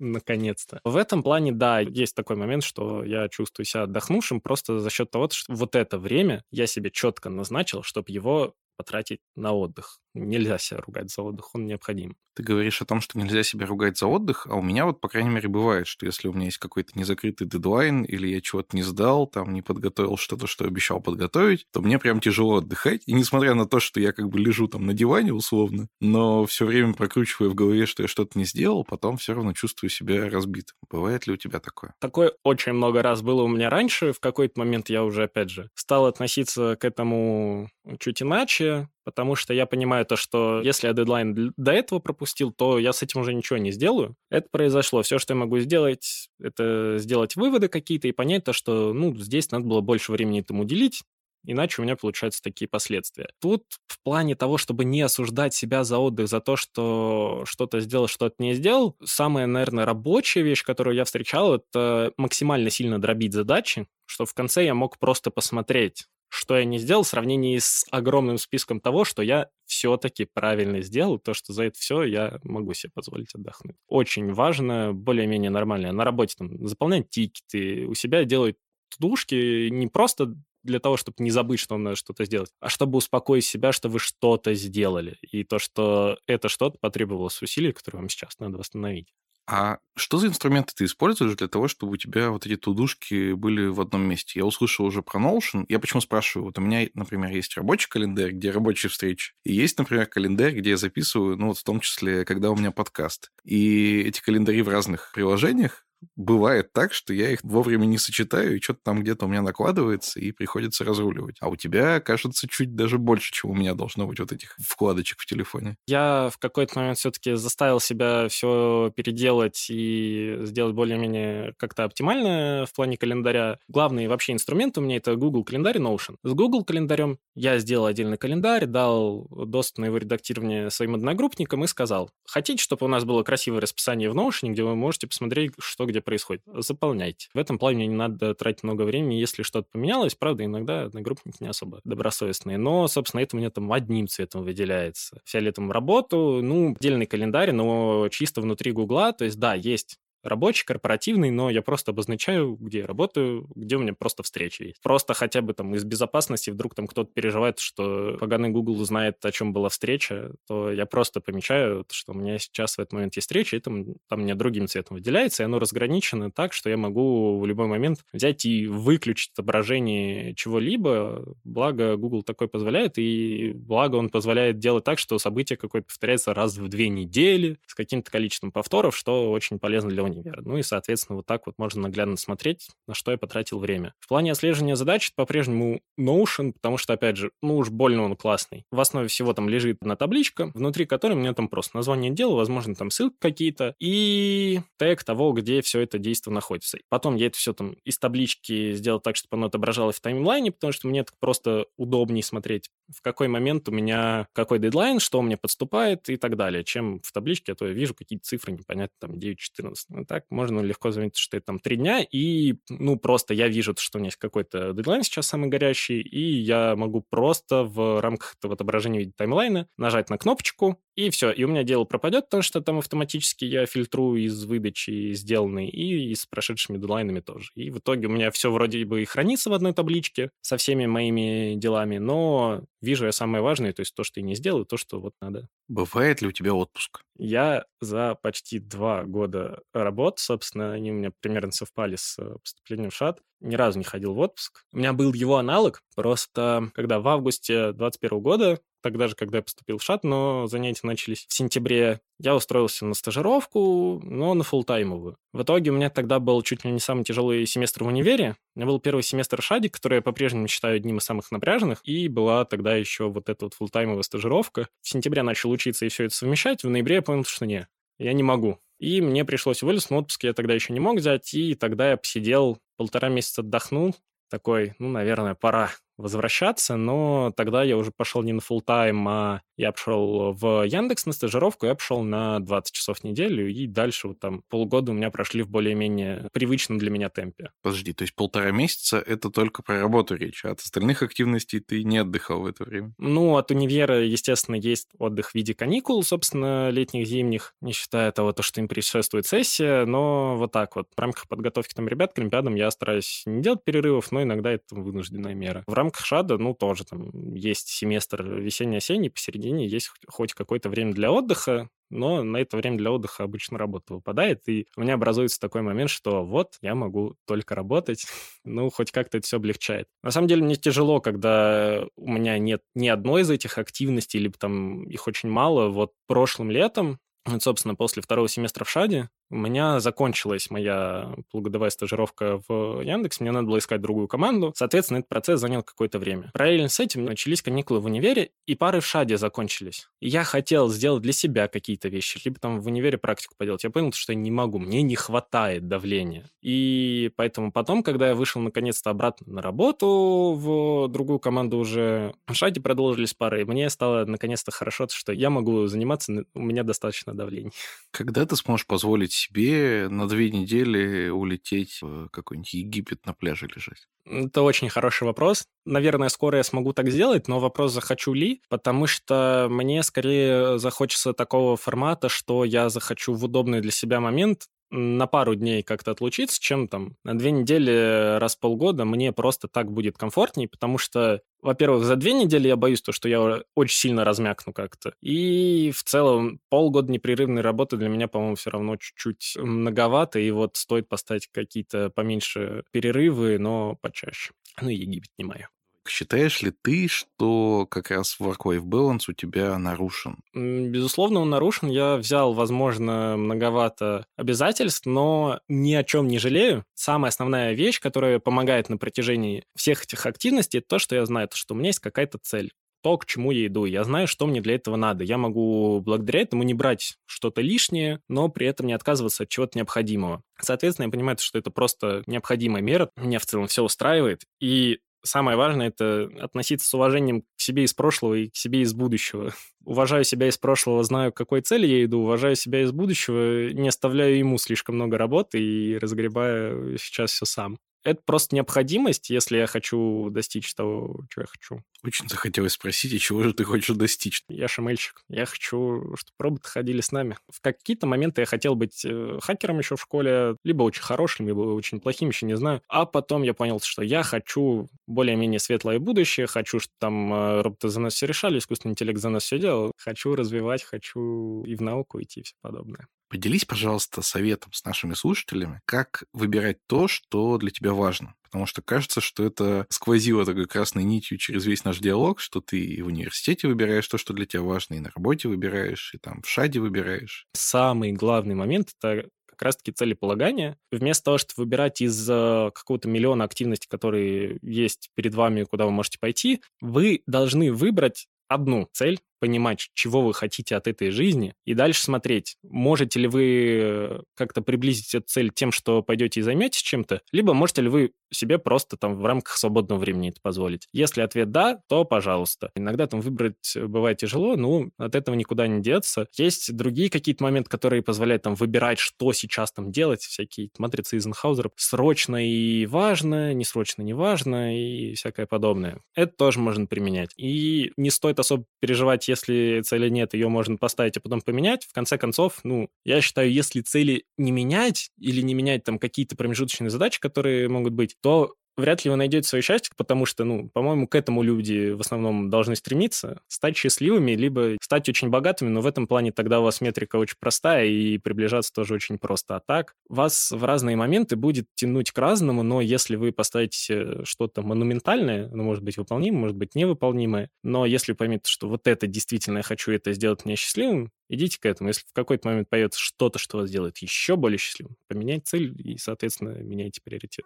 Наконец-то. 0.00 0.80
В 0.84 0.96
этом 0.96 1.22
плане, 1.22 1.52
да, 1.52 1.80
есть 1.80 2.16
такой 2.16 2.36
момент, 2.36 2.64
что 2.64 3.04
я 3.04 3.28
чувствую 3.28 3.66
себя 3.66 3.84
отдохнувшим 3.84 4.40
просто 4.40 4.80
за 4.80 4.90
счет 4.90 5.10
того, 5.10 5.28
что 5.30 5.52
вот 5.52 5.76
это 5.76 5.98
время 5.98 6.42
я 6.50 6.66
себе 6.66 6.90
четко 6.90 7.28
назначил, 7.30 7.82
чтобы 7.82 8.10
его 8.10 8.54
потратить 8.76 9.20
на 9.36 9.52
отдых. 9.52 10.00
Нельзя 10.14 10.58
себя 10.58 10.80
ругать 10.80 11.10
за 11.12 11.22
отдых, 11.22 11.54
он 11.54 11.66
необходим. 11.66 12.16
Ты 12.34 12.42
говоришь 12.42 12.82
о 12.82 12.84
том, 12.84 13.00
что 13.00 13.18
нельзя 13.18 13.42
себя 13.44 13.66
ругать 13.66 13.96
за 13.96 14.06
отдых, 14.06 14.46
а 14.50 14.56
у 14.56 14.62
меня 14.62 14.86
вот, 14.86 15.00
по 15.00 15.08
крайней 15.08 15.30
мере, 15.30 15.48
бывает, 15.48 15.86
что 15.86 16.04
если 16.06 16.26
у 16.26 16.32
меня 16.32 16.46
есть 16.46 16.58
какой-то 16.58 16.98
незакрытый 16.98 17.46
дедлайн, 17.46 18.02
или 18.02 18.26
я 18.26 18.40
чего-то 18.40 18.76
не 18.76 18.82
сдал, 18.82 19.26
там, 19.28 19.52
не 19.52 19.62
подготовил 19.62 20.16
что-то, 20.16 20.46
что 20.48 20.64
обещал 20.64 21.00
подготовить, 21.00 21.66
то 21.72 21.80
мне 21.80 21.98
прям 21.98 22.20
тяжело 22.20 22.56
отдыхать. 22.56 23.02
И 23.06 23.12
несмотря 23.12 23.54
на 23.54 23.66
то, 23.66 23.78
что 23.78 24.00
я 24.00 24.12
как 24.12 24.28
бы 24.28 24.38
лежу 24.40 24.66
там 24.66 24.84
на 24.84 24.94
диване 24.94 25.32
условно, 25.32 25.88
но 26.00 26.44
все 26.46 26.66
время 26.66 26.94
прокручиваю 26.94 27.50
в 27.50 27.54
голове, 27.54 27.86
что 27.86 28.02
я 28.02 28.08
что-то 28.08 28.36
не 28.36 28.44
сделал, 28.44 28.84
потом 28.84 29.16
все 29.16 29.34
равно 29.34 29.52
чувствую 29.52 29.90
себя 29.90 30.28
разбитым. 30.28 30.76
Бывает 30.90 31.26
ли 31.26 31.34
у 31.34 31.36
тебя 31.36 31.60
такое? 31.60 31.94
Такое 32.00 32.32
очень 32.42 32.72
много 32.72 33.02
раз 33.02 33.22
было 33.22 33.42
у 33.42 33.48
меня 33.48 33.70
раньше. 33.70 34.12
В 34.12 34.18
какой-то 34.18 34.58
момент 34.58 34.90
я 34.90 35.04
уже, 35.04 35.24
опять 35.24 35.50
же, 35.50 35.70
стал 35.74 36.06
относиться 36.06 36.76
к 36.80 36.84
этому 36.84 37.68
чуть 38.00 38.22
иначе, 38.22 38.88
потому 39.04 39.34
что 39.36 39.54
я 39.54 39.66
понимаю 39.66 40.06
то, 40.06 40.16
что 40.16 40.60
если 40.62 40.88
я 40.88 40.92
дедлайн 40.92 41.52
до 41.56 41.72
этого 41.72 41.98
пропустил, 41.98 42.52
то 42.52 42.78
я 42.78 42.92
с 42.92 43.02
этим 43.02 43.20
уже 43.20 43.34
ничего 43.34 43.58
не 43.58 43.70
сделаю. 43.70 44.16
Это 44.30 44.48
произошло. 44.50 45.02
Все, 45.02 45.18
что 45.18 45.34
я 45.34 45.38
могу 45.38 45.58
сделать, 45.58 46.30
это 46.40 46.96
сделать 46.98 47.36
выводы 47.36 47.68
какие-то 47.68 48.08
и 48.08 48.12
понять 48.12 48.44
то, 48.44 48.52
что, 48.52 48.92
ну, 48.92 49.14
здесь 49.16 49.50
надо 49.50 49.66
было 49.66 49.80
больше 49.80 50.12
времени 50.12 50.40
этому 50.40 50.62
уделить, 50.62 51.02
Иначе 51.46 51.80
у 51.82 51.84
меня 51.84 51.96
получаются 51.96 52.42
такие 52.42 52.66
последствия. 52.66 53.28
Тут 53.40 53.64
в 53.86 54.02
плане 54.02 54.34
того, 54.34 54.56
чтобы 54.56 54.84
не 54.84 55.02
осуждать 55.02 55.54
себя 55.54 55.84
за 55.84 55.98
отдых, 55.98 56.28
за 56.28 56.40
то, 56.40 56.56
что 56.56 57.44
что-то 57.46 57.80
сделал, 57.80 58.08
что-то 58.08 58.36
не 58.38 58.54
сделал, 58.54 58.96
самая, 59.04 59.46
наверное, 59.46 59.84
рабочая 59.84 60.42
вещь, 60.42 60.62
которую 60.62 60.96
я 60.96 61.04
встречал, 61.04 61.56
это 61.56 62.12
максимально 62.16 62.70
сильно 62.70 62.98
дробить 62.98 63.34
задачи, 63.34 63.86
что 64.06 64.24
в 64.24 64.32
конце 64.32 64.64
я 64.64 64.74
мог 64.74 64.98
просто 64.98 65.30
посмотреть, 65.30 66.06
что 66.28 66.56
я 66.58 66.64
не 66.64 66.78
сделал 66.78 67.04
в 67.04 67.08
сравнении 67.08 67.58
с 67.58 67.86
огромным 67.90 68.38
списком 68.38 68.80
того, 68.80 69.04
что 69.04 69.22
я 69.22 69.48
все-таки 69.66 70.24
правильно 70.24 70.80
сделал, 70.82 71.18
то, 71.18 71.34
что 71.34 71.52
за 71.52 71.64
это 71.64 71.78
все 71.78 72.02
я 72.02 72.38
могу 72.42 72.74
себе 72.74 72.90
позволить 72.94 73.34
отдохнуть. 73.34 73.76
Очень 73.88 74.32
важно, 74.32 74.92
более-менее 74.92 75.50
нормально, 75.50 75.92
на 75.92 76.04
работе 76.04 76.34
там 76.36 76.66
заполнять 76.66 77.10
тикеты, 77.10 77.86
у 77.86 77.94
себя 77.94 78.24
делать 78.24 78.56
тудушки 78.98 79.68
не 79.68 79.86
просто 79.88 80.34
для 80.62 80.80
того, 80.80 80.96
чтобы 80.96 81.16
не 81.18 81.30
забыть, 81.30 81.60
что 81.60 81.76
надо 81.76 81.96
что-то 81.96 82.24
сделать, 82.24 82.50
а 82.60 82.68
чтобы 82.70 82.96
успокоить 82.98 83.44
себя, 83.44 83.72
что 83.72 83.88
вы 83.88 83.98
что-то 83.98 84.54
сделали, 84.54 85.18
и 85.20 85.44
то, 85.44 85.58
что 85.58 86.18
это 86.26 86.48
что-то 86.48 86.78
потребовалось 86.78 87.42
усилий, 87.42 87.72
которые 87.72 88.00
вам 88.00 88.08
сейчас 88.08 88.38
надо 88.38 88.56
восстановить. 88.58 89.12
А 89.46 89.78
что 89.94 90.18
за 90.18 90.28
инструменты 90.28 90.72
ты 90.74 90.84
используешь 90.84 91.36
для 91.36 91.48
того, 91.48 91.68
чтобы 91.68 91.92
у 91.92 91.96
тебя 91.96 92.30
вот 92.30 92.46
эти 92.46 92.56
тудушки 92.56 93.32
были 93.34 93.66
в 93.66 93.80
одном 93.80 94.02
месте? 94.02 94.38
Я 94.38 94.46
услышал 94.46 94.86
уже 94.86 95.02
про 95.02 95.20
Notion. 95.20 95.66
Я 95.68 95.78
почему 95.78 96.00
спрашиваю? 96.00 96.46
Вот 96.46 96.58
у 96.58 96.62
меня, 96.62 96.88
например, 96.94 97.30
есть 97.30 97.56
рабочий 97.56 97.88
календарь, 97.88 98.32
где 98.32 98.50
рабочие 98.50 98.88
встречи. 98.88 99.34
И 99.44 99.52
есть, 99.52 99.78
например, 99.78 100.06
календарь, 100.06 100.54
где 100.54 100.70
я 100.70 100.76
записываю, 100.78 101.36
ну 101.36 101.48
вот 101.48 101.58
в 101.58 101.64
том 101.64 101.80
числе, 101.80 102.24
когда 102.24 102.50
у 102.50 102.56
меня 102.56 102.70
подкаст. 102.70 103.30
И 103.44 104.00
эти 104.00 104.22
календари 104.22 104.62
в 104.62 104.68
разных 104.68 105.12
приложениях, 105.12 105.84
бывает 106.16 106.72
так, 106.72 106.92
что 106.92 107.12
я 107.12 107.30
их 107.30 107.40
вовремя 107.42 107.86
не 107.86 107.98
сочетаю, 107.98 108.56
и 108.56 108.60
что-то 108.60 108.80
там 108.82 109.02
где-то 109.02 109.26
у 109.26 109.28
меня 109.28 109.42
накладывается, 109.42 110.20
и 110.20 110.32
приходится 110.32 110.84
разруливать. 110.84 111.36
А 111.40 111.48
у 111.48 111.56
тебя, 111.56 112.00
кажется, 112.00 112.48
чуть 112.48 112.74
даже 112.74 112.98
больше, 112.98 113.32
чем 113.32 113.50
у 113.50 113.54
меня 113.54 113.74
должно 113.74 114.06
быть 114.06 114.20
вот 114.20 114.32
этих 114.32 114.56
вкладочек 114.58 115.20
в 115.20 115.26
телефоне. 115.26 115.76
Я 115.86 116.30
в 116.32 116.38
какой-то 116.38 116.78
момент 116.78 116.98
все-таки 116.98 117.34
заставил 117.34 117.80
себя 117.80 118.28
все 118.28 118.92
переделать 118.94 119.66
и 119.68 120.38
сделать 120.42 120.74
более-менее 120.74 121.54
как-то 121.58 121.84
оптимально 121.84 122.66
в 122.66 122.74
плане 122.74 122.96
календаря. 122.96 123.58
Главный 123.68 124.08
вообще 124.08 124.32
инструмент 124.32 124.78
у 124.78 124.80
меня 124.80 124.96
это 124.96 125.16
Google 125.16 125.44
календарь 125.44 125.78
Notion. 125.78 126.16
С 126.22 126.32
Google 126.32 126.64
календарем 126.64 127.18
я 127.34 127.58
сделал 127.58 127.86
отдельный 127.86 128.18
календарь, 128.18 128.66
дал 128.66 129.26
доступ 129.30 129.78
на 129.78 129.86
его 129.86 129.98
редактирование 129.98 130.70
своим 130.70 130.94
одногруппникам 130.94 131.64
и 131.64 131.66
сказал, 131.66 132.10
хотите, 132.26 132.62
чтобы 132.62 132.86
у 132.86 132.88
нас 132.88 133.04
было 133.04 133.22
красивое 133.22 133.60
расписание 133.60 134.10
в 134.10 134.16
Notion, 134.16 134.50
где 134.52 134.62
вы 134.62 134.74
можете 134.74 135.06
посмотреть, 135.06 135.52
что 135.58 135.84
где 135.94 136.00
происходит. 136.00 136.42
Заполняйте. 136.46 137.28
В 137.32 137.38
этом 137.38 137.58
плане 137.58 137.86
не 137.86 137.94
надо 137.94 138.34
тратить 138.34 138.64
много 138.64 138.82
времени, 138.82 139.14
если 139.14 139.44
что-то 139.44 139.68
поменялось. 139.70 140.16
Правда, 140.16 140.44
иногда 140.44 140.82
одногруппники 140.82 141.36
не 141.40 141.48
особо 141.48 141.80
добросовестные. 141.84 142.58
Но, 142.58 142.88
собственно, 142.88 143.20
это 143.20 143.36
у 143.36 143.38
меня 143.38 143.50
там 143.50 143.72
одним 143.72 144.08
цветом 144.08 144.42
выделяется. 144.42 145.20
Вся 145.24 145.38
летом 145.38 145.70
работу, 145.70 146.40
ну, 146.42 146.74
отдельный 146.78 147.06
календарь, 147.06 147.52
но 147.52 148.08
чисто 148.10 148.40
внутри 148.40 148.72
Гугла. 148.72 149.12
То 149.12 149.24
есть, 149.24 149.38
да, 149.38 149.54
есть 149.54 149.98
рабочий, 150.24 150.64
корпоративный, 150.64 151.30
но 151.30 151.50
я 151.50 151.62
просто 151.62 151.92
обозначаю, 151.92 152.56
где 152.56 152.78
я 152.80 152.86
работаю, 152.86 153.48
где 153.54 153.76
у 153.76 153.80
меня 153.80 153.94
просто 153.94 154.22
встречи 154.22 154.62
есть. 154.62 154.82
Просто 154.82 155.14
хотя 155.14 155.42
бы 155.42 155.54
там 155.54 155.74
из 155.74 155.84
безопасности 155.84 156.50
вдруг 156.50 156.74
там 156.74 156.86
кто-то 156.86 157.10
переживает, 157.12 157.58
что 157.58 158.16
поганый 158.18 158.50
Google 158.50 158.82
знает, 158.84 159.24
о 159.24 159.32
чем 159.32 159.52
была 159.52 159.68
встреча, 159.68 160.32
то 160.46 160.70
я 160.70 160.86
просто 160.86 161.20
помечаю, 161.20 161.84
что 161.90 162.12
у 162.12 162.16
меня 162.16 162.38
сейчас 162.38 162.76
в 162.76 162.78
этот 162.80 162.92
момент 162.92 163.16
есть 163.16 163.26
встреча, 163.26 163.56
и 163.56 163.60
там, 163.60 163.94
там 164.08 164.22
мне 164.22 164.34
другим 164.34 164.66
цветом 164.66 164.96
выделяется, 164.96 165.42
и 165.42 165.46
оно 165.46 165.58
разграничено 165.58 166.30
так, 166.30 166.52
что 166.52 166.70
я 166.70 166.76
могу 166.76 167.38
в 167.38 167.46
любой 167.46 167.66
момент 167.66 168.04
взять 168.12 168.44
и 168.44 168.66
выключить 168.66 169.32
отображение 169.34 170.34
чего-либо, 170.34 171.24
благо 171.44 171.96
Google 171.96 172.22
такой 172.22 172.48
позволяет, 172.48 172.98
и 172.98 173.52
благо 173.54 173.96
он 173.96 174.10
позволяет 174.10 174.58
делать 174.58 174.84
так, 174.84 174.98
что 174.98 175.18
событие 175.18 175.56
какое-то 175.56 175.88
повторяется 175.88 176.34
раз 176.34 176.56
в 176.56 176.68
две 176.68 176.88
недели 176.88 177.58
с 177.66 177.74
каким-то 177.74 178.10
количеством 178.10 178.52
повторов, 178.52 178.96
что 178.96 179.30
очень 179.30 179.58
полезно 179.58 179.90
для 179.90 180.02
универа. 180.14 180.42
Ну 180.42 180.56
и, 180.56 180.62
соответственно, 180.62 181.16
вот 181.16 181.26
так 181.26 181.46
вот 181.46 181.54
можно 181.58 181.82
наглядно 181.82 182.16
смотреть, 182.16 182.68
на 182.86 182.94
что 182.94 183.10
я 183.10 183.18
потратил 183.18 183.58
время. 183.58 183.94
В 184.00 184.08
плане 184.08 184.32
отслеживания 184.32 184.76
задач 184.76 185.12
по-прежнему 185.14 185.80
Notion, 185.98 186.52
потому 186.52 186.78
что, 186.78 186.92
опять 186.92 187.16
же, 187.16 187.30
ну 187.42 187.56
уж 187.58 187.70
больно 187.70 188.02
он 188.02 188.16
классный. 188.16 188.64
В 188.70 188.80
основе 188.80 189.08
всего 189.08 189.32
там 189.32 189.48
лежит 189.48 189.78
одна 189.80 189.96
табличка, 189.96 190.50
внутри 190.54 190.86
которой 190.86 191.14
у 191.14 191.18
меня 191.18 191.34
там 191.34 191.48
просто 191.48 191.76
название 191.76 192.10
дела, 192.10 192.36
возможно, 192.36 192.74
там 192.74 192.90
ссылки 192.90 193.16
какие-то 193.18 193.74
и 193.78 194.60
тег 194.78 195.04
того, 195.04 195.32
где 195.32 195.60
все 195.62 195.80
это 195.80 195.98
действие 195.98 196.34
находится. 196.34 196.78
Потом 196.88 197.16
я 197.16 197.26
это 197.26 197.38
все 197.38 197.52
там 197.52 197.76
из 197.84 197.98
таблички 197.98 198.72
сделал 198.72 199.00
так, 199.00 199.16
чтобы 199.16 199.36
оно 199.36 199.46
отображалось 199.46 199.96
в 199.96 200.00
таймлайне, 200.00 200.52
потому 200.52 200.72
что 200.72 200.88
мне 200.88 201.00
это 201.00 201.12
просто 201.18 201.66
удобнее 201.76 202.22
смотреть, 202.22 202.70
в 202.88 203.00
какой 203.00 203.28
момент 203.28 203.68
у 203.68 203.72
меня 203.72 204.28
какой 204.32 204.58
дедлайн, 204.58 205.00
что 205.00 205.20
меня 205.22 205.36
подступает 205.36 206.08
и 206.08 206.16
так 206.16 206.36
далее, 206.36 206.64
чем 206.64 207.00
в 207.00 207.12
табличке, 207.12 207.52
а 207.52 207.54
то 207.54 207.66
я 207.66 207.72
вижу 207.72 207.94
какие-то 207.94 208.24
цифры 208.24 208.52
непонятно, 208.52 208.94
там 209.00 209.12
9-14. 209.12 210.03
Так 210.06 210.24
можно 210.30 210.60
легко 210.60 210.90
заметить, 210.90 211.16
что 211.18 211.36
это 211.36 211.46
там 211.46 211.58
3 211.60 211.76
дня, 211.76 212.00
и, 212.02 212.54
ну, 212.68 212.98
просто 212.98 213.34
я 213.34 213.48
вижу, 213.48 213.74
что 213.78 213.98
у 213.98 214.00
меня 214.00 214.08
есть 214.08 214.16
какой-то 214.18 214.72
дедлайн 214.72 215.02
сейчас 215.02 215.26
самый 215.26 215.48
горящий, 215.48 216.00
и 216.00 216.20
я 216.40 216.76
могу 216.76 217.02
просто 217.08 217.64
в 217.64 218.00
рамках 218.00 218.34
этого 218.38 218.54
отображения 218.54 219.00
вида 219.00 219.12
таймлайна 219.16 219.68
нажать 219.76 220.10
на 220.10 220.18
кнопочку, 220.18 220.78
и 220.96 221.10
все, 221.10 221.30
и 221.30 221.42
у 221.44 221.48
меня 221.48 221.64
дело 221.64 221.84
пропадет, 221.84 222.26
потому 222.26 222.42
что 222.42 222.60
там 222.60 222.78
автоматически 222.78 223.44
я 223.44 223.66
фильтрую 223.66 224.22
из 224.22 224.44
выдачи 224.44 225.12
сделанной 225.12 225.68
и 225.68 226.12
из 226.12 226.26
прошедшими 226.26 226.76
дедлайнами 226.76 227.20
тоже. 227.20 227.50
И 227.56 227.70
в 227.70 227.78
итоге 227.78 228.06
у 228.06 228.10
меня 228.10 228.30
все 228.30 228.50
вроде 228.52 228.84
бы 228.84 229.02
и 229.02 229.04
хранится 229.04 229.50
в 229.50 229.54
одной 229.54 229.72
табличке 229.72 230.30
со 230.40 230.56
всеми 230.56 230.86
моими 230.86 231.54
делами, 231.56 231.98
но 231.98 232.62
вижу 232.80 233.06
я 233.06 233.12
самое 233.12 233.42
важное, 233.42 233.72
то 233.72 233.80
есть 233.80 233.94
то, 233.94 234.04
что 234.04 234.20
я 234.20 234.26
не 234.26 234.36
сделал, 234.36 234.62
и 234.62 234.66
то, 234.66 234.76
что 234.76 235.00
вот 235.00 235.14
надо. 235.20 235.48
Бывает 235.68 236.22
ли 236.22 236.28
у 236.28 236.32
тебя 236.32 236.54
отпуск? 236.54 237.02
Я 237.16 237.64
за 237.80 238.16
почти 238.20 238.58
два 238.58 239.04
года 239.04 239.60
работ, 239.72 240.18
собственно, 240.18 240.72
они 240.72 240.92
у 240.92 240.94
меня 240.94 241.10
примерно 241.20 241.52
совпали 241.52 241.96
с 241.96 242.18
э, 242.18 242.36
поступлением 242.42 242.90
в 242.90 242.94
ШАТ, 242.94 243.20
ни 243.40 243.54
разу 243.54 243.78
не 243.78 243.84
ходил 243.84 244.14
в 244.14 244.18
отпуск. 244.18 244.64
У 244.72 244.78
меня 244.78 244.92
был 244.92 245.12
его 245.12 245.36
аналог, 245.36 245.82
просто 245.94 246.70
когда 246.74 247.00
в 247.00 247.08
августе 247.08 247.72
2021 247.72 248.20
года 248.20 248.60
тогда 248.84 249.08
же, 249.08 249.14
когда 249.14 249.38
я 249.38 249.42
поступил 249.42 249.78
в 249.78 249.82
ШАТ, 249.82 250.04
но 250.04 250.46
занятия 250.46 250.86
начались 250.86 251.24
в 251.26 251.32
сентябре. 251.32 252.00
Я 252.20 252.36
устроился 252.36 252.84
на 252.84 252.92
стажировку, 252.92 253.98
но 254.04 254.34
на 254.34 254.44
фултаймовую. 254.44 255.16
В 255.32 255.42
итоге 255.42 255.70
у 255.70 255.74
меня 255.74 255.88
тогда 255.88 256.18
был 256.20 256.42
чуть 256.42 256.66
ли 256.66 256.70
не 256.70 256.80
самый 256.80 257.02
тяжелый 257.02 257.46
семестр 257.46 257.84
в 257.84 257.86
универе. 257.86 258.36
У 258.54 258.58
меня 258.58 258.66
был 258.66 258.78
первый 258.78 259.02
семестр 259.02 259.40
в 259.40 259.44
ШАДе, 259.44 259.70
который 259.70 259.96
я 259.96 260.02
по-прежнему 260.02 260.48
считаю 260.48 260.76
одним 260.76 260.98
из 260.98 261.04
самых 261.04 261.32
напряженных, 261.32 261.80
и 261.84 262.08
была 262.08 262.44
тогда 262.44 262.76
еще 262.76 263.08
вот 263.08 263.30
эта 263.30 263.46
вот 263.46 263.54
фултаймовая 263.54 264.02
стажировка. 264.02 264.68
В 264.82 264.88
сентябре 264.90 265.22
начал 265.22 265.50
учиться 265.50 265.86
и 265.86 265.88
все 265.88 266.04
это 266.04 266.14
совмещать, 266.14 266.62
в 266.62 266.68
ноябре 266.68 266.96
я 266.96 267.02
понял, 267.02 267.24
что 267.24 267.46
не, 267.46 267.66
я 267.98 268.12
не 268.12 268.22
могу. 268.22 268.58
И 268.78 269.00
мне 269.00 269.24
пришлось 269.24 269.62
вылез, 269.62 269.88
но 269.88 270.00
отпуск 270.00 270.24
я 270.24 270.34
тогда 270.34 270.52
еще 270.52 270.74
не 270.74 270.80
мог 270.80 270.98
взять, 270.98 271.32
и 271.32 271.54
тогда 271.54 271.92
я 271.92 271.96
посидел, 271.96 272.58
полтора 272.76 273.08
месяца 273.08 273.40
отдохнул, 273.40 273.96
такой, 274.28 274.74
ну, 274.78 274.90
наверное, 274.90 275.34
пора 275.34 275.70
возвращаться, 275.96 276.76
но 276.76 277.32
тогда 277.36 277.62
я 277.62 277.76
уже 277.76 277.90
пошел 277.90 278.22
не 278.22 278.32
на 278.32 278.40
full 278.40 278.60
тайм 278.62 279.06
а 279.08 279.40
я 279.56 279.72
пошел 279.72 280.32
в 280.32 280.66
Яндекс 280.66 281.06
на 281.06 281.12
стажировку, 281.12 281.66
я 281.66 281.74
пошел 281.74 282.02
на 282.02 282.40
20 282.40 282.74
часов 282.74 282.98
в 282.98 283.04
неделю, 283.04 283.48
и 283.48 283.66
дальше 283.66 284.08
вот 284.08 284.18
там 284.18 284.42
полгода 284.48 284.90
у 284.90 284.94
меня 284.94 285.10
прошли 285.10 285.42
в 285.42 285.48
более-менее 285.48 286.28
привычном 286.32 286.78
для 286.78 286.90
меня 286.90 287.08
темпе. 287.08 287.50
Подожди, 287.62 287.92
то 287.92 288.02
есть 288.02 288.14
полтора 288.14 288.50
месяца— 288.50 288.98
это 289.06 289.30
только 289.30 289.62
про 289.62 289.80
работу 289.80 290.16
речь, 290.16 290.44
а 290.44 290.50
от 290.50 290.60
остальных 290.60 291.02
активностей 291.02 291.60
ты 291.60 291.84
не 291.84 291.98
отдыхал 291.98 292.40
в 292.40 292.46
это 292.46 292.64
время? 292.64 292.94
Ну, 292.98 293.36
от 293.36 293.50
универа, 293.50 294.02
естественно, 294.02 294.56
есть 294.56 294.88
отдых 294.98 295.30
в 295.30 295.34
виде 295.34 295.54
каникул, 295.54 296.02
собственно, 296.02 296.70
летних, 296.70 297.06
зимних, 297.06 297.54
не 297.60 297.72
считая 297.72 298.10
того, 298.10 298.32
то, 298.32 298.42
что 298.42 298.60
им 298.60 298.68
предшествует 298.68 299.26
сессия, 299.26 299.84
но 299.84 300.36
вот 300.36 300.52
так 300.52 300.74
вот. 300.76 300.88
В 300.96 301.00
рамках 301.00 301.28
подготовки 301.28 301.74
там 301.74 301.88
ребят 301.88 302.12
к 302.12 302.18
Олимпиадам 302.18 302.54
я 302.56 302.70
стараюсь 302.70 303.22
не 303.26 303.42
делать 303.42 303.62
перерывов, 303.64 304.10
но 304.10 304.22
иногда 304.22 304.50
это 304.50 304.74
вынужденная 304.74 305.34
мера. 305.34 305.62
В 305.66 305.74
рамках 305.84 306.04
ШАДа, 306.04 306.38
ну, 306.38 306.54
тоже 306.54 306.84
там 306.84 307.34
есть 307.34 307.68
семестр 307.68 308.22
весенний-осенний, 308.24 309.10
посередине 309.10 309.66
есть 309.66 309.90
хоть 310.08 310.34
какое-то 310.34 310.68
время 310.68 310.92
для 310.92 311.12
отдыха, 311.12 311.68
но 311.90 312.22
на 312.22 312.38
это 312.38 312.56
время 312.56 312.76
для 312.76 312.90
отдыха 312.90 313.24
обычно 313.24 313.56
работа 313.58 313.94
выпадает, 313.94 314.48
и 314.48 314.66
у 314.76 314.80
меня 314.80 314.94
образуется 314.94 315.38
такой 315.40 315.62
момент, 315.62 315.90
что 315.90 316.24
вот, 316.24 316.58
я 316.60 316.74
могу 316.74 317.16
только 317.26 317.54
работать, 317.54 318.06
ну, 318.44 318.70
хоть 318.70 318.90
как-то 318.90 319.18
это 319.18 319.26
все 319.26 319.36
облегчает. 319.36 319.88
На 320.02 320.10
самом 320.10 320.28
деле 320.28 320.42
мне 320.42 320.56
тяжело, 320.56 321.00
когда 321.00 321.84
у 321.96 322.10
меня 322.10 322.38
нет 322.38 322.62
ни 322.74 322.88
одной 322.88 323.22
из 323.22 323.30
этих 323.30 323.58
активностей, 323.58 324.20
либо 324.20 324.36
там 324.38 324.84
их 324.84 325.06
очень 325.06 325.28
мало. 325.28 325.68
Вот 325.68 325.92
прошлым 326.06 326.50
летом, 326.50 326.98
собственно, 327.40 327.74
после 327.74 328.02
второго 328.02 328.28
семестра 328.28 328.64
в 328.64 328.70
ШАДе, 328.70 329.08
у 329.34 329.36
меня 329.36 329.80
закончилась 329.80 330.48
моя 330.48 331.12
полугодовая 331.32 331.70
стажировка 331.70 332.40
в 332.46 332.80
Яндекс, 332.80 333.18
мне 333.18 333.32
надо 333.32 333.48
было 333.48 333.58
искать 333.58 333.80
другую 333.80 334.06
команду. 334.06 334.52
Соответственно, 334.56 334.98
этот 334.98 335.08
процесс 335.08 335.40
занял 335.40 335.64
какое-то 335.64 335.98
время. 335.98 336.30
Параллельно 336.32 336.68
с 336.68 336.78
этим 336.78 337.04
начались 337.04 337.42
каникулы 337.42 337.80
в 337.80 337.86
универе, 337.86 338.30
и 338.46 338.54
пары 338.54 338.78
в 338.78 338.86
ШАДе 338.86 339.18
закончились. 339.18 339.88
И 340.00 340.08
я 340.08 340.22
хотел 340.22 340.68
сделать 340.68 341.02
для 341.02 341.12
себя 341.12 341.48
какие-то 341.48 341.88
вещи, 341.88 342.20
либо 342.24 342.38
там 342.38 342.60
в 342.60 342.66
универе 342.66 342.96
практику 342.96 343.34
поделать. 343.36 343.64
Я 343.64 343.70
понял, 343.70 343.90
что 343.92 344.12
я 344.12 344.18
не 344.18 344.30
могу, 344.30 344.60
мне 344.60 344.82
не 344.82 344.94
хватает 344.94 345.66
давления. 345.66 346.30
И 346.40 347.10
поэтому 347.16 347.50
потом, 347.50 347.82
когда 347.82 348.08
я 348.08 348.14
вышел 348.14 348.40
наконец-то 348.40 348.90
обратно 348.90 349.34
на 349.34 349.42
работу 349.42 350.34
в 350.38 350.88
другую 350.88 351.18
команду 351.18 351.58
уже, 351.58 352.14
в 352.28 352.34
ШАДе 352.34 352.60
продолжились 352.60 353.14
пары, 353.14 353.42
и 353.42 353.44
мне 353.44 353.68
стало 353.68 354.04
наконец-то 354.04 354.52
хорошо, 354.52 354.86
что 354.88 355.12
я 355.12 355.28
могу 355.28 355.66
заниматься, 355.66 356.24
у 356.34 356.40
меня 356.40 356.62
достаточно 356.62 357.14
давления. 357.14 357.50
Когда 357.90 358.24
ты 358.26 358.36
сможешь 358.36 358.66
позволить 358.66 359.23
себе 359.24 359.88
на 359.88 360.08
две 360.08 360.30
недели 360.30 361.08
улететь 361.08 361.78
в 361.82 362.08
какой-нибудь 362.08 362.54
Египет 362.54 363.06
на 363.06 363.14
пляже 363.14 363.46
лежать? 363.46 363.88
Это 364.06 364.42
очень 364.42 364.68
хороший 364.68 365.04
вопрос. 365.04 365.46
Наверное, 365.64 366.10
скоро 366.10 366.36
я 366.36 366.44
смогу 366.44 366.74
так 366.74 366.90
сделать, 366.90 367.26
но 367.26 367.40
вопрос, 367.40 367.72
захочу 367.72 368.12
ли, 368.12 368.42
потому 368.50 368.86
что 368.86 369.48
мне 369.50 369.82
скорее 369.82 370.58
захочется 370.58 371.14
такого 371.14 371.56
формата, 371.56 372.10
что 372.10 372.44
я 372.44 372.68
захочу 372.68 373.14
в 373.14 373.24
удобный 373.24 373.62
для 373.62 373.70
себя 373.70 374.00
момент 374.00 374.46
на 374.74 375.06
пару 375.06 375.34
дней 375.34 375.62
как-то 375.62 375.92
отлучиться, 375.92 376.40
чем 376.40 376.68
там 376.68 376.96
на 377.04 377.16
две 377.16 377.30
недели 377.30 378.18
раз 378.18 378.36
в 378.36 378.40
полгода 378.40 378.84
мне 378.84 379.12
просто 379.12 379.48
так 379.48 379.70
будет 379.70 379.96
комфортней, 379.96 380.48
потому 380.48 380.78
что, 380.78 381.20
во-первых, 381.42 381.84
за 381.84 381.96
две 381.96 382.12
недели 382.12 382.48
я 382.48 382.56
боюсь 382.56 382.82
то, 382.82 382.92
что 382.92 383.08
я 383.08 383.42
очень 383.54 383.76
сильно 383.76 384.04
размякну 384.04 384.52
как-то. 384.52 384.94
И 385.00 385.72
в 385.74 385.84
целом 385.84 386.40
полгода 386.48 386.90
непрерывной 386.90 387.42
работы 387.42 387.76
для 387.76 387.88
меня, 387.88 388.08
по-моему, 388.08 388.34
все 388.34 388.50
равно 388.50 388.76
чуть-чуть 388.76 389.36
многовато, 389.38 390.18
и 390.18 390.30
вот 390.30 390.56
стоит 390.56 390.88
поставить 390.88 391.28
какие-то 391.28 391.90
поменьше 391.90 392.64
перерывы, 392.72 393.38
но 393.38 393.76
почаще. 393.80 394.32
Ну 394.60 394.68
Египет 394.68 395.10
не 395.18 395.24
мое. 395.24 395.48
Считаешь 395.88 396.42
ли 396.42 396.52
ты, 396.62 396.88
что 396.88 397.66
как 397.70 397.90
раз 397.90 398.16
work-life 398.20 398.62
balance 398.62 399.02
у 399.08 399.12
тебя 399.12 399.56
нарушен? 399.58 400.16
Безусловно, 400.34 401.20
он 401.20 401.30
нарушен. 401.30 401.68
Я 401.68 401.96
взял, 401.96 402.32
возможно, 402.32 403.16
многовато 403.16 404.06
обязательств, 404.16 404.86
но 404.86 405.40
ни 405.48 405.74
о 405.74 405.84
чем 405.84 406.08
не 406.08 406.18
жалею. 406.18 406.64
Самая 406.74 407.10
основная 407.10 407.52
вещь, 407.52 407.80
которая 407.80 408.18
помогает 408.18 408.68
на 408.68 408.76
протяжении 408.76 409.44
всех 409.54 409.84
этих 409.84 410.06
активностей, 410.06 410.58
это 410.58 410.68
то, 410.68 410.78
что 410.78 410.94
я 410.94 411.04
знаю, 411.06 411.28
что 411.32 411.54
у 411.54 411.56
меня 411.56 411.68
есть 411.68 411.80
какая-то 411.80 412.18
цель 412.22 412.50
то, 412.84 412.98
к 412.98 413.06
чему 413.06 413.30
я 413.30 413.46
иду. 413.46 413.64
Я 413.64 413.82
знаю, 413.82 414.06
что 414.06 414.26
мне 414.26 414.42
для 414.42 414.56
этого 414.56 414.76
надо. 414.76 415.04
Я 415.04 415.16
могу 415.16 415.80
благодаря 415.80 416.20
этому 416.20 416.42
не 416.42 416.52
брать 416.52 416.98
что-то 417.06 417.40
лишнее, 417.40 418.00
но 418.08 418.28
при 418.28 418.46
этом 418.46 418.66
не 418.66 418.74
отказываться 418.74 419.22
от 419.22 419.30
чего-то 419.30 419.56
необходимого. 419.56 420.20
Соответственно, 420.38 420.86
я 420.86 420.92
понимаю, 420.92 421.16
что 421.18 421.38
это 421.38 421.50
просто 421.50 422.02
необходимая 422.06 422.62
мера. 422.62 422.90
Меня 422.96 423.18
в 423.20 423.24
целом 423.24 423.46
все 423.46 423.62
устраивает. 423.64 424.24
И 424.38 424.80
самое 425.04 425.36
важное— 425.36 425.68
это 425.68 426.10
относиться 426.20 426.68
с 426.68 426.74
уважением 426.74 427.22
к 427.22 427.26
себе 427.36 427.64
из 427.64 427.74
прошлого 427.74 428.14
и 428.14 428.30
к 428.30 428.36
себе 428.36 428.62
из 428.62 428.74
будущего. 428.74 429.32
Уважаю 429.64 430.04
себя 430.04 430.28
из 430.28 430.38
прошлого, 430.38 430.82
знаю, 430.82 431.12
к 431.12 431.16
какой 431.16 431.40
цели 431.40 431.66
я 431.66 431.84
иду, 431.84 432.00
уважаю 432.00 432.36
себя 432.36 432.62
из 432.62 432.72
будущего, 432.72 433.50
не 433.52 433.68
оставляю 433.68 434.18
ему 434.18 434.38
слишком 434.38 434.74
много 434.74 434.98
работы 434.98 435.40
и 435.40 435.78
разгребаю 435.78 436.78
сейчас 436.78 437.12
все 437.12 437.24
сам 437.24 437.58
это 437.84 438.00
просто 438.04 438.34
необходимость, 438.34 439.10
если 439.10 439.36
я 439.36 439.46
хочу 439.46 440.08
достичь 440.10 440.54
того, 440.54 441.04
чего 441.10 441.22
я 441.22 441.26
хочу. 441.26 441.62
Очень 441.84 442.08
захотелось 442.08 442.52
спросить, 442.52 442.92
и 442.92 442.98
чего 442.98 443.22
же 443.22 443.34
ты 443.34 443.44
хочешь 443.44 443.76
достичь? 443.76 444.24
Я 444.28 444.48
шамельщик. 444.48 445.04
Я 445.08 445.26
хочу, 445.26 445.94
чтобы 445.96 446.14
роботы 446.18 446.48
ходили 446.48 446.80
с 446.80 446.92
нами. 446.92 447.18
В 447.30 447.40
какие-то 447.42 447.86
моменты 447.86 448.22
я 448.22 448.26
хотел 448.26 448.54
быть 448.54 448.84
э, 448.84 449.18
хакером 449.22 449.58
еще 449.58 449.76
в 449.76 449.82
школе, 449.82 450.36
либо 450.44 450.62
очень 450.62 450.82
хорошим, 450.82 451.28
либо 451.28 451.40
очень 451.40 451.80
плохим, 451.80 452.08
еще 452.08 452.26
не 452.26 452.36
знаю. 452.36 452.62
А 452.68 452.86
потом 452.86 453.22
я 453.22 453.34
понял, 453.34 453.60
что 453.60 453.82
я 453.82 454.02
хочу 454.02 454.68
более-менее 454.86 455.38
светлое 455.38 455.78
будущее, 455.78 456.26
хочу, 456.26 456.60
чтобы 456.60 456.74
там 456.78 457.12
э, 457.12 457.42
роботы 457.42 457.68
за 457.68 457.80
нас 457.80 457.94
все 457.94 458.06
решали, 458.06 458.38
искусственный 458.38 458.72
интеллект 458.72 458.98
за 458.98 459.10
нас 459.10 459.24
все 459.24 459.38
делал. 459.38 459.72
Хочу 459.76 460.14
развивать, 460.14 460.62
хочу 460.62 461.44
и 461.44 461.54
в 461.54 461.60
науку 461.60 462.00
идти 462.00 462.20
и 462.20 462.22
все 462.22 462.34
подобное. 462.40 462.88
Поделись, 463.08 463.44
пожалуйста, 463.44 464.02
советом 464.02 464.52
с 464.52 464.64
нашими 464.64 464.94
слушателями, 464.94 465.60
как 465.64 466.04
выбирать 466.12 466.58
то, 466.66 466.88
что 466.88 467.38
для 467.38 467.50
тебя 467.50 467.72
важно. 467.72 468.14
Потому 468.24 468.46
что 468.46 468.62
кажется, 468.62 469.00
что 469.00 469.24
это 469.24 469.66
сквозило 469.70 470.24
такой 470.24 470.46
красной 470.46 470.82
нитью 470.82 471.18
через 471.18 471.46
весь 471.46 471.64
наш 471.64 471.78
диалог, 471.78 472.18
что 472.18 472.40
ты 472.40 472.58
и 472.60 472.82
в 472.82 472.88
университете 472.88 473.46
выбираешь 473.46 473.86
то, 473.86 473.96
что 473.96 474.12
для 474.12 474.26
тебя 474.26 474.42
важно, 474.42 474.74
и 474.74 474.80
на 474.80 474.90
работе 474.94 475.28
выбираешь, 475.28 475.94
и 475.94 475.98
там 475.98 476.20
в 476.22 476.28
шаде 476.28 476.58
выбираешь. 476.58 477.28
Самый 477.32 477.92
главный 477.92 478.34
момент— 478.34 478.70
это 478.82 479.08
как 479.34 479.42
раз-таки 479.42 479.72
целеполагание. 479.72 480.56
Вместо 480.70 481.04
того, 481.04 481.18
чтобы 481.18 481.44
выбирать 481.44 481.80
из 481.80 482.08
э, 482.08 482.50
какого-то 482.54 482.88
миллиона 482.88 483.24
активностей, 483.24 483.68
которые 483.68 484.38
есть 484.42 484.90
перед 484.94 485.14
вами, 485.14 485.44
куда 485.44 485.66
вы 485.66 485.72
можете 485.72 485.98
пойти, 486.00 486.40
вы 486.60 487.02
должны 487.06 487.52
выбрать 487.52 488.06
одну 488.28 488.68
цель, 488.72 489.00
понимать, 489.24 489.70
чего 489.72 490.02
вы 490.02 490.12
хотите 490.12 490.54
от 490.54 490.68
этой 490.68 490.90
жизни, 490.90 491.34
и 491.46 491.54
дальше 491.54 491.80
смотреть, 491.80 492.36
можете 492.42 493.00
ли 493.00 493.08
вы 493.08 493.58
э, 493.58 494.00
как-то 494.14 494.42
приблизить 494.42 494.94
эту 494.94 495.06
цель 495.06 495.30
тем, 495.34 495.50
что 495.50 495.80
пойдете 495.80 496.20
и 496.20 496.22
займетесь 496.22 496.60
чем-то, 496.60 497.00
либо 497.10 497.32
можете 497.32 497.62
ли 497.62 497.70
вы 497.70 497.92
себе 498.14 498.38
просто 498.38 498.76
там 498.76 498.96
в 498.96 499.04
рамках 499.04 499.36
свободного 499.36 499.78
времени 499.78 500.10
это 500.10 500.20
позволить. 500.22 500.68
Если 500.72 501.00
ответ 501.00 501.30
«да», 501.30 501.60
то 501.68 501.84
пожалуйста. 501.84 502.50
Иногда 502.54 502.86
там 502.86 503.00
выбрать 503.00 503.56
бывает 503.56 503.98
тяжело, 503.98 504.36
но 504.36 504.68
от 504.78 504.94
этого 504.94 505.14
никуда 505.14 505.46
не 505.46 505.62
деться. 505.62 506.06
Есть 506.16 506.54
другие 506.54 506.90
какие-то 506.90 507.24
моменты, 507.24 507.50
которые 507.50 507.82
позволяют 507.82 508.22
там 508.22 508.34
выбирать, 508.34 508.78
что 508.78 509.12
сейчас 509.12 509.52
там 509.52 509.72
делать, 509.72 510.02
всякие 510.02 510.50
матрицы 510.58 510.96
Эйзенхаузера. 510.96 511.50
Срочно 511.56 512.24
и 512.24 512.66
важно, 512.66 513.34
не 513.34 513.44
срочно 513.44 513.82
не 513.82 513.94
важно 513.94 514.56
и 514.56 514.94
всякое 514.94 515.26
подобное. 515.26 515.80
Это 515.94 516.12
тоже 516.16 516.38
можно 516.40 516.66
применять. 516.66 517.10
И 517.16 517.72
не 517.76 517.90
стоит 517.90 518.18
особо 518.18 518.44
переживать, 518.60 519.08
если 519.08 519.62
цели 519.64 519.88
нет, 519.88 520.14
ее 520.14 520.28
можно 520.28 520.56
поставить, 520.56 520.96
а 520.96 521.00
потом 521.00 521.20
поменять. 521.20 521.64
В 521.64 521.72
конце 521.72 521.98
концов, 521.98 522.40
ну, 522.44 522.68
я 522.84 523.00
считаю, 523.00 523.32
если 523.32 523.60
цели 523.60 524.04
не 524.16 524.32
менять 524.32 524.90
или 524.98 525.20
не 525.20 525.34
менять 525.34 525.64
там 525.64 525.78
какие-то 525.78 526.16
промежуточные 526.16 526.70
задачи, 526.70 527.00
которые 527.00 527.48
могут 527.48 527.72
быть, 527.72 527.96
то 528.04 528.34
вряд 528.58 528.84
ли 528.84 528.90
вы 528.90 528.96
найдете 528.98 529.26
свое 529.26 529.40
счастье, 529.40 529.72
потому 529.78 530.04
что, 530.04 530.24
ну, 530.24 530.50
по-моему, 530.50 530.86
к 530.86 530.94
этому 530.94 531.22
люди 531.22 531.70
в 531.70 531.80
основном 531.80 532.28
должны 532.28 532.54
стремиться, 532.54 533.22
стать 533.28 533.56
счастливыми, 533.56 534.12
либо 534.12 534.56
стать 534.60 534.90
очень 534.90 535.08
богатыми, 535.08 535.48
но 535.48 535.62
в 535.62 535.66
этом 535.66 535.86
плане 535.86 536.12
тогда 536.12 536.40
у 536.40 536.44
вас 536.44 536.60
метрика 536.60 536.96
очень 536.96 537.16
простая, 537.18 537.64
и 537.64 537.96
приближаться 537.96 538.52
тоже 538.52 538.74
очень 538.74 538.98
просто. 538.98 539.36
А 539.36 539.40
так, 539.40 539.74
вас 539.88 540.30
в 540.30 540.44
разные 540.44 540.76
моменты 540.76 541.16
будет 541.16 541.46
тянуть 541.54 541.92
к 541.92 541.98
разному, 541.98 542.42
но 542.42 542.60
если 542.60 542.96
вы 542.96 543.10
поставите 543.10 544.04
что-то 544.04 544.42
монументальное, 544.42 545.28
ну, 545.28 545.42
может 545.42 545.64
быть, 545.64 545.78
выполнимое, 545.78 546.20
может 546.20 546.36
быть, 546.36 546.54
невыполнимое, 546.54 547.30
но 547.42 547.64
если 547.64 547.92
вы 547.92 547.96
поймете, 547.96 548.30
что 548.30 548.50
вот 548.50 548.66
это 548.66 548.86
действительно 548.86 549.38
я 549.38 549.42
хочу 549.42 549.72
это 549.72 549.94
сделать 549.94 550.26
меня 550.26 550.36
счастливым, 550.36 550.92
идите 551.08 551.40
к 551.40 551.46
этому. 551.46 551.68
Если 551.68 551.86
в 551.88 551.94
какой-то 551.94 552.28
момент 552.28 552.50
появится 552.50 552.78
что-то, 552.78 553.18
что 553.18 553.38
вас 553.38 553.48
сделает 553.48 553.78
еще 553.78 554.16
более 554.16 554.38
счастливым, 554.38 554.76
поменяйте 554.88 555.22
цель 555.24 555.54
и, 555.58 555.78
соответственно, 555.78 556.30
меняйте 556.42 556.82
приоритет. 556.84 557.24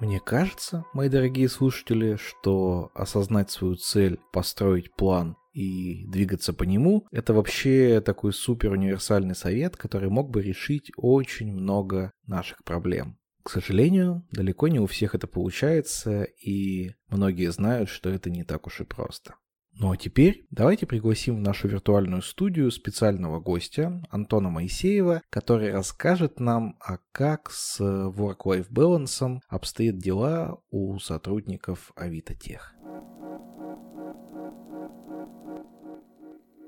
Мне 0.00 0.20
кажется, 0.20 0.84
мои 0.92 1.08
дорогие 1.08 1.48
слушатели, 1.48 2.16
что 2.16 2.90
осознать 2.94 3.50
свою 3.50 3.76
цель, 3.76 4.18
построить 4.32 4.92
план 4.92 5.36
и 5.52 6.04
двигаться 6.08 6.52
по 6.52 6.64
нему, 6.64 7.06
это 7.12 7.32
вообще 7.32 8.00
такой 8.00 8.32
супер 8.32 8.72
универсальный 8.72 9.36
совет, 9.36 9.76
который 9.76 10.10
мог 10.10 10.30
бы 10.30 10.42
решить 10.42 10.90
очень 10.96 11.52
много 11.52 12.10
наших 12.26 12.64
проблем. 12.64 13.18
К 13.44 13.50
сожалению, 13.50 14.26
далеко 14.32 14.68
не 14.68 14.80
у 14.80 14.86
всех 14.86 15.14
это 15.14 15.26
получается, 15.26 16.24
и 16.24 16.94
многие 17.08 17.52
знают, 17.52 17.88
что 17.88 18.10
это 18.10 18.30
не 18.30 18.42
так 18.42 18.66
уж 18.66 18.80
и 18.80 18.84
просто. 18.84 19.36
Ну 19.76 19.90
а 19.90 19.96
теперь 19.96 20.46
давайте 20.50 20.86
пригласим 20.86 21.36
в 21.36 21.40
нашу 21.40 21.66
виртуальную 21.66 22.22
студию 22.22 22.70
специального 22.70 23.40
гостя 23.40 24.00
Антона 24.08 24.48
Моисеева, 24.48 25.22
который 25.30 25.72
расскажет 25.72 26.38
нам, 26.38 26.76
а 26.80 26.98
как 27.10 27.50
с 27.50 27.80
work-life 27.80 28.68
balance 28.70 29.40
обстоят 29.48 29.98
дела 29.98 30.58
у 30.70 30.98
сотрудников 31.00 31.90
Авито 31.96 32.34
Тех. 32.34 32.72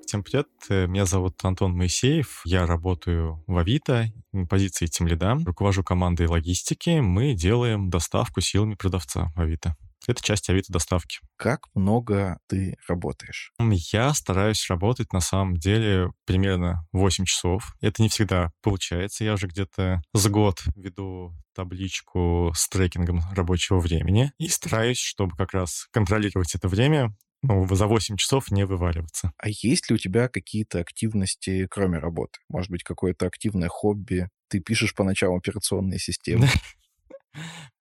Всем 0.04 0.22
привет, 0.22 0.48
меня 0.68 1.04
зовут 1.04 1.34
Антон 1.44 1.72
Моисеев, 1.76 2.42
я 2.44 2.66
работаю 2.66 3.42
в 3.46 3.56
Авито, 3.56 4.06
на 4.32 4.46
позиции 4.46 4.86
тимлида, 4.86 5.38
руковожу 5.44 5.82
командой 5.82 6.26
логистики, 6.26 7.00
мы 7.00 7.34
делаем 7.34 7.90
доставку 7.90 8.40
силами 8.40 8.74
продавца 8.74 9.32
Авито. 9.36 9.76
Это 10.06 10.22
часть 10.22 10.48
Авито 10.48 10.72
доставки. 10.72 11.18
Как 11.36 11.66
много 11.74 12.38
ты 12.48 12.76
работаешь? 12.88 13.52
Я 13.58 14.14
стараюсь 14.14 14.68
работать 14.68 15.12
на 15.12 15.20
самом 15.20 15.56
деле 15.56 16.10
примерно 16.24 16.86
8 16.92 17.24
часов. 17.24 17.74
Это 17.80 18.02
не 18.02 18.08
всегда 18.08 18.52
получается. 18.62 19.24
Я 19.24 19.34
уже 19.34 19.46
где-то 19.46 20.02
с 20.12 20.28
год 20.28 20.62
веду 20.74 21.34
табличку 21.54 22.52
с 22.54 22.68
трекингом 22.68 23.20
рабочего 23.32 23.78
времени 23.78 24.32
и 24.38 24.48
стараюсь, 24.48 24.98
чтобы 24.98 25.36
как 25.36 25.52
раз 25.52 25.86
контролировать 25.90 26.54
это 26.54 26.68
время, 26.68 27.14
ну, 27.42 27.66
за 27.74 27.86
8 27.86 28.16
часов 28.16 28.50
не 28.50 28.66
вываливаться. 28.66 29.32
А 29.38 29.48
есть 29.48 29.88
ли 29.88 29.94
у 29.94 29.98
тебя 29.98 30.28
какие-то 30.28 30.80
активности, 30.80 31.66
кроме 31.70 31.98
работы? 31.98 32.38
Может 32.48 32.70
быть, 32.70 32.82
какое-то 32.82 33.26
активное 33.26 33.68
хобби? 33.68 34.28
Ты 34.48 34.60
пишешь 34.60 34.94
по 34.94 35.04
ночам 35.04 35.34
операционные 35.34 35.98
системы? 35.98 36.48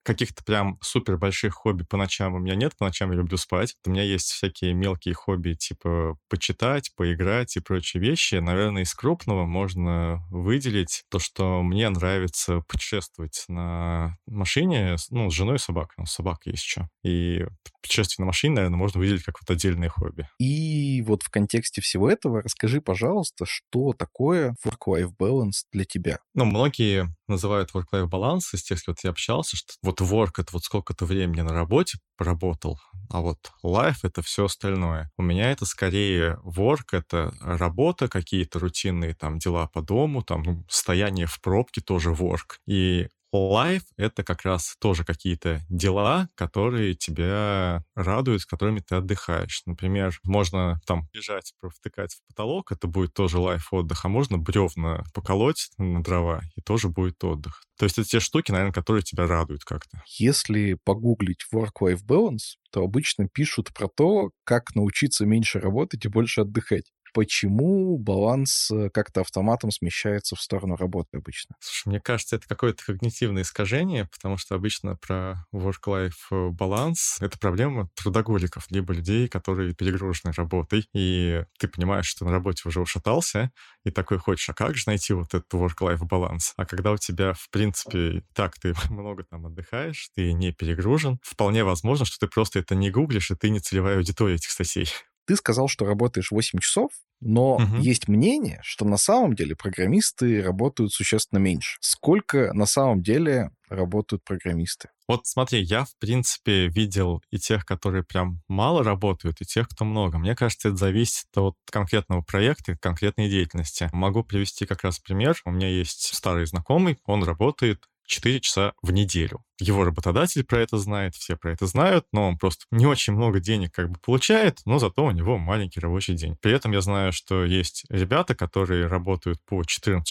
Каких-то 0.05 0.43
прям 0.43 0.77
супер 0.81 1.17
больших 1.17 1.55
хобби 1.55 1.83
по 1.83 1.97
ночам 1.97 2.35
у 2.35 2.39
меня 2.39 2.55
нет, 2.55 2.77
по 2.77 2.85
ночам 2.85 3.11
я 3.11 3.17
люблю 3.17 3.37
спать. 3.37 3.75
У 3.85 3.89
меня 3.89 4.03
есть 4.03 4.27
всякие 4.27 4.73
мелкие 4.73 5.13
хобби, 5.13 5.53
типа 5.53 6.17
почитать, 6.29 6.91
поиграть 6.95 7.57
и 7.57 7.59
прочие 7.59 8.01
вещи. 8.01 8.35
Наверное, 8.35 8.83
из 8.83 8.93
крупного 8.93 9.45
можно 9.45 10.23
выделить 10.29 11.03
то, 11.09 11.19
что 11.19 11.63
мне 11.63 11.89
нравится 11.89 12.61
путешествовать 12.67 13.45
на 13.47 14.17
машине, 14.27 14.95
ну, 15.09 15.29
с 15.29 15.33
женой 15.33 15.55
и 15.55 15.59
собакой. 15.59 15.95
Ну, 15.97 16.05
собака 16.05 16.49
есть 16.49 16.63
еще. 16.63 16.87
И 17.03 17.45
путешествие 17.81 18.23
на 18.23 18.27
машине, 18.27 18.55
наверное, 18.55 18.77
можно 18.77 18.99
выделить 18.99 19.23
как 19.23 19.35
вот 19.41 19.49
отдельное 19.49 19.89
хобби. 19.89 20.27
И 20.39 21.03
вот 21.05 21.23
в 21.23 21.29
контексте 21.29 21.81
всего 21.81 22.09
этого 22.09 22.41
расскажи, 22.41 22.81
пожалуйста, 22.81 23.45
что 23.47 23.93
такое 23.93 24.55
work-life 24.65 25.11
balance 25.19 25.65
для 25.71 25.85
тебя? 25.85 26.19
Ну, 26.33 26.45
многие 26.45 27.07
называют 27.27 27.71
work-life 27.73 28.09
balance, 28.09 28.53
из 28.53 28.63
тех, 28.63 28.79
с 28.79 28.83
кем 28.83 28.95
я 29.03 29.09
общался, 29.09 29.57
что 29.57 29.73
вот 29.81 29.94
work— 30.03 30.31
это 30.37 30.49
вот 30.53 30.63
сколько-то 30.63 31.05
времени 31.05 31.41
на 31.41 31.53
работе 31.53 31.99
поработал, 32.17 32.79
а 33.09 33.21
вот 33.21 33.51
life— 33.63 33.99
это 34.03 34.21
все 34.21 34.45
остальное. 34.45 35.11
У 35.17 35.23
меня 35.23 35.51
это 35.51 35.65
скорее 35.65 36.37
work— 36.43 36.85
это 36.91 37.33
работа, 37.41 38.07
какие-то 38.07 38.59
рутинные 38.59 39.13
там 39.13 39.39
дела 39.39 39.67
по 39.67 39.81
дому, 39.81 40.21
там 40.21 40.43
ну, 40.43 40.65
стояние 40.69 41.27
в 41.27 41.39
пробке 41.41 41.81
тоже 41.81 42.11
work. 42.11 42.59
И 42.67 43.07
Life— 43.35 43.83
это 43.97 44.23
как 44.23 44.43
раз 44.43 44.75
тоже 44.79 45.03
какие-то 45.03 45.61
дела, 45.69 46.29
которые 46.35 46.95
тебя 46.95 47.83
радуют, 47.95 48.41
с 48.41 48.45
которыми 48.45 48.79
ты 48.79 48.95
отдыхаешь. 48.95 49.61
Например, 49.65 50.17
можно 50.23 50.79
там 50.85 51.07
бежать, 51.13 51.53
провтыкать 51.59 52.13
в 52.13 52.27
потолок, 52.27 52.71
это 52.71 52.87
будет 52.87 53.13
тоже 53.13 53.39
лайф 53.39 53.71
отдых, 53.71 54.05
а 54.05 54.09
можно 54.09 54.37
бревна 54.37 55.03
поколоть 55.13 55.69
на 55.77 56.03
дрова, 56.03 56.41
и 56.55 56.61
тоже 56.61 56.89
будет 56.89 57.23
отдых. 57.23 57.63
То 57.77 57.85
есть 57.85 57.97
это 57.97 58.07
те 58.07 58.19
штуки, 58.19 58.51
наверное, 58.51 58.73
которые 58.73 59.03
тебя 59.03 59.27
радуют 59.27 59.63
как-то. 59.65 60.01
Если 60.17 60.77
погуглить 60.83 61.45
work-life 61.53 62.05
balance, 62.07 62.55
то 62.71 62.83
обычно 62.83 63.27
пишут 63.27 63.73
про 63.73 63.87
то, 63.87 64.31
как 64.43 64.75
научиться 64.75 65.25
меньше 65.25 65.59
работать 65.59 66.05
и 66.05 66.09
больше 66.09 66.41
отдыхать 66.41 66.91
почему 67.15 67.97
баланс 67.97 68.69
э, 68.69 68.89
как-то 68.89 69.21
автоматом 69.21 69.71
смещается 69.71 70.35
в 70.35 70.41
сторону 70.41 70.75
работы 70.75 71.17
обычно? 71.17 71.55
Слушай, 71.61 71.87
мне 71.87 72.01
кажется, 72.01 72.35
это 72.35 72.45
какое-то 72.45 72.83
когнитивное 72.83 73.43
искажение, 73.43 74.09
потому 74.11 74.35
что 74.35 74.53
обычно 74.53 74.97
про 74.97 75.45
work-life 75.53 76.49
баланс— 76.51 77.15
это 77.21 77.39
проблема 77.39 77.89
трудоголиков, 77.95 78.65
либо 78.69 78.93
людей, 78.93 79.29
которые 79.29 79.73
перегружены 79.73 80.33
работой, 80.33 80.89
и 80.93 81.45
ты 81.57 81.69
понимаешь, 81.69 82.05
что 82.05 82.25
на 82.25 82.31
работе 82.31 82.63
уже 82.65 82.81
ушатался, 82.81 83.49
и 83.85 83.91
такой 83.91 84.17
хочешь, 84.17 84.49
а 84.49 84.53
как 84.53 84.75
же 84.75 84.83
найти 84.87 85.13
вот 85.13 85.33
этот 85.33 85.51
work-life 85.53 86.03
баланс? 86.03 86.51
А 86.57 86.65
когда 86.65 86.91
у 86.91 86.97
тебя, 86.97 87.31
в 87.31 87.49
принципе, 87.49 88.23
так 88.33 88.59
ты 88.59 88.73
много 88.89 89.23
там 89.23 89.45
отдыхаешь, 89.45 90.09
ты 90.15 90.33
не 90.33 90.51
перегружен, 90.51 91.19
вполне 91.23 91.63
возможно, 91.63 92.05
что 92.05 92.19
ты 92.19 92.27
просто 92.29 92.59
это 92.59 92.75
не 92.75 92.91
гуглишь, 92.91 93.31
и 93.31 93.35
ты 93.35 93.49
не 93.49 93.61
целевая 93.61 93.95
аудитория 93.95 94.35
этих 94.35 94.49
статей. 94.49 94.89
Ты 95.25 95.35
сказал, 95.35 95.67
что 95.67 95.85
работаешь 95.85 96.29
8 96.29 96.59
часов, 96.59 96.91
но 97.21 97.55
угу. 97.55 97.77
есть 97.77 98.07
мнение, 98.07 98.59
что 98.63 98.85
на 98.85 98.97
самом 98.97 99.35
деле 99.35 99.55
программисты 99.55 100.41
работают 100.41 100.93
существенно 100.93 101.39
меньше. 101.39 101.77
Сколько 101.81 102.53
на 102.53 102.65
самом 102.65 103.01
деле 103.01 103.49
работают 103.69 104.23
программисты? 104.23 104.89
Вот 105.07 105.25
смотри, 105.25 105.61
я, 105.61 105.85
в 105.85 105.95
принципе, 105.99 106.67
видел 106.67 107.21
и 107.31 107.37
тех, 107.37 107.65
которые 107.65 108.03
прям 108.03 108.41
мало 108.47 108.83
работают, 108.83 109.41
и 109.41 109.45
тех, 109.45 109.67
кто 109.67 109.85
много. 109.85 110.17
Мне 110.17 110.35
кажется, 110.35 110.69
это 110.69 110.77
зависит 110.77 111.27
от 111.35 111.55
конкретного 111.71 112.21
проекта, 112.21 112.77
конкретной 112.77 113.29
деятельности. 113.29 113.89
Могу 113.91 114.23
привести 114.23 114.65
как 114.65 114.83
раз 114.83 114.99
пример. 114.99 115.39
У 115.45 115.51
меня 115.51 115.69
есть 115.69 116.15
старый 116.15 116.45
знакомый, 116.45 116.97
он 117.05 117.23
работает 117.23 117.83
4 118.05 118.39
часа 118.39 118.73
в 118.81 118.91
неделю. 118.91 119.43
Его 119.59 119.85
работодатель 119.85 120.43
про 120.43 120.59
это 120.59 120.77
знает, 120.77 121.15
все 121.15 121.37
про 121.37 121.53
это 121.53 121.65
знают, 121.65 122.05
но 122.11 122.27
он 122.27 122.37
просто 122.37 122.65
не 122.71 122.85
очень 122.85 123.13
много 123.13 123.39
денег 123.39 123.73
как 123.73 123.89
бы 123.89 123.99
получает, 123.99 124.59
но 124.65 124.79
зато 124.79 125.05
у 125.05 125.11
него 125.11 125.37
маленький 125.37 125.79
рабочий 125.79 126.13
день. 126.13 126.35
При 126.41 126.51
этом 126.51 126.73
я 126.73 126.81
знаю, 126.81 127.13
что 127.13 127.45
есть 127.45 127.85
ребята, 127.89 128.35
которые 128.35 128.87
работают 128.87 129.39
по 129.45 129.61
14-16 129.61 130.03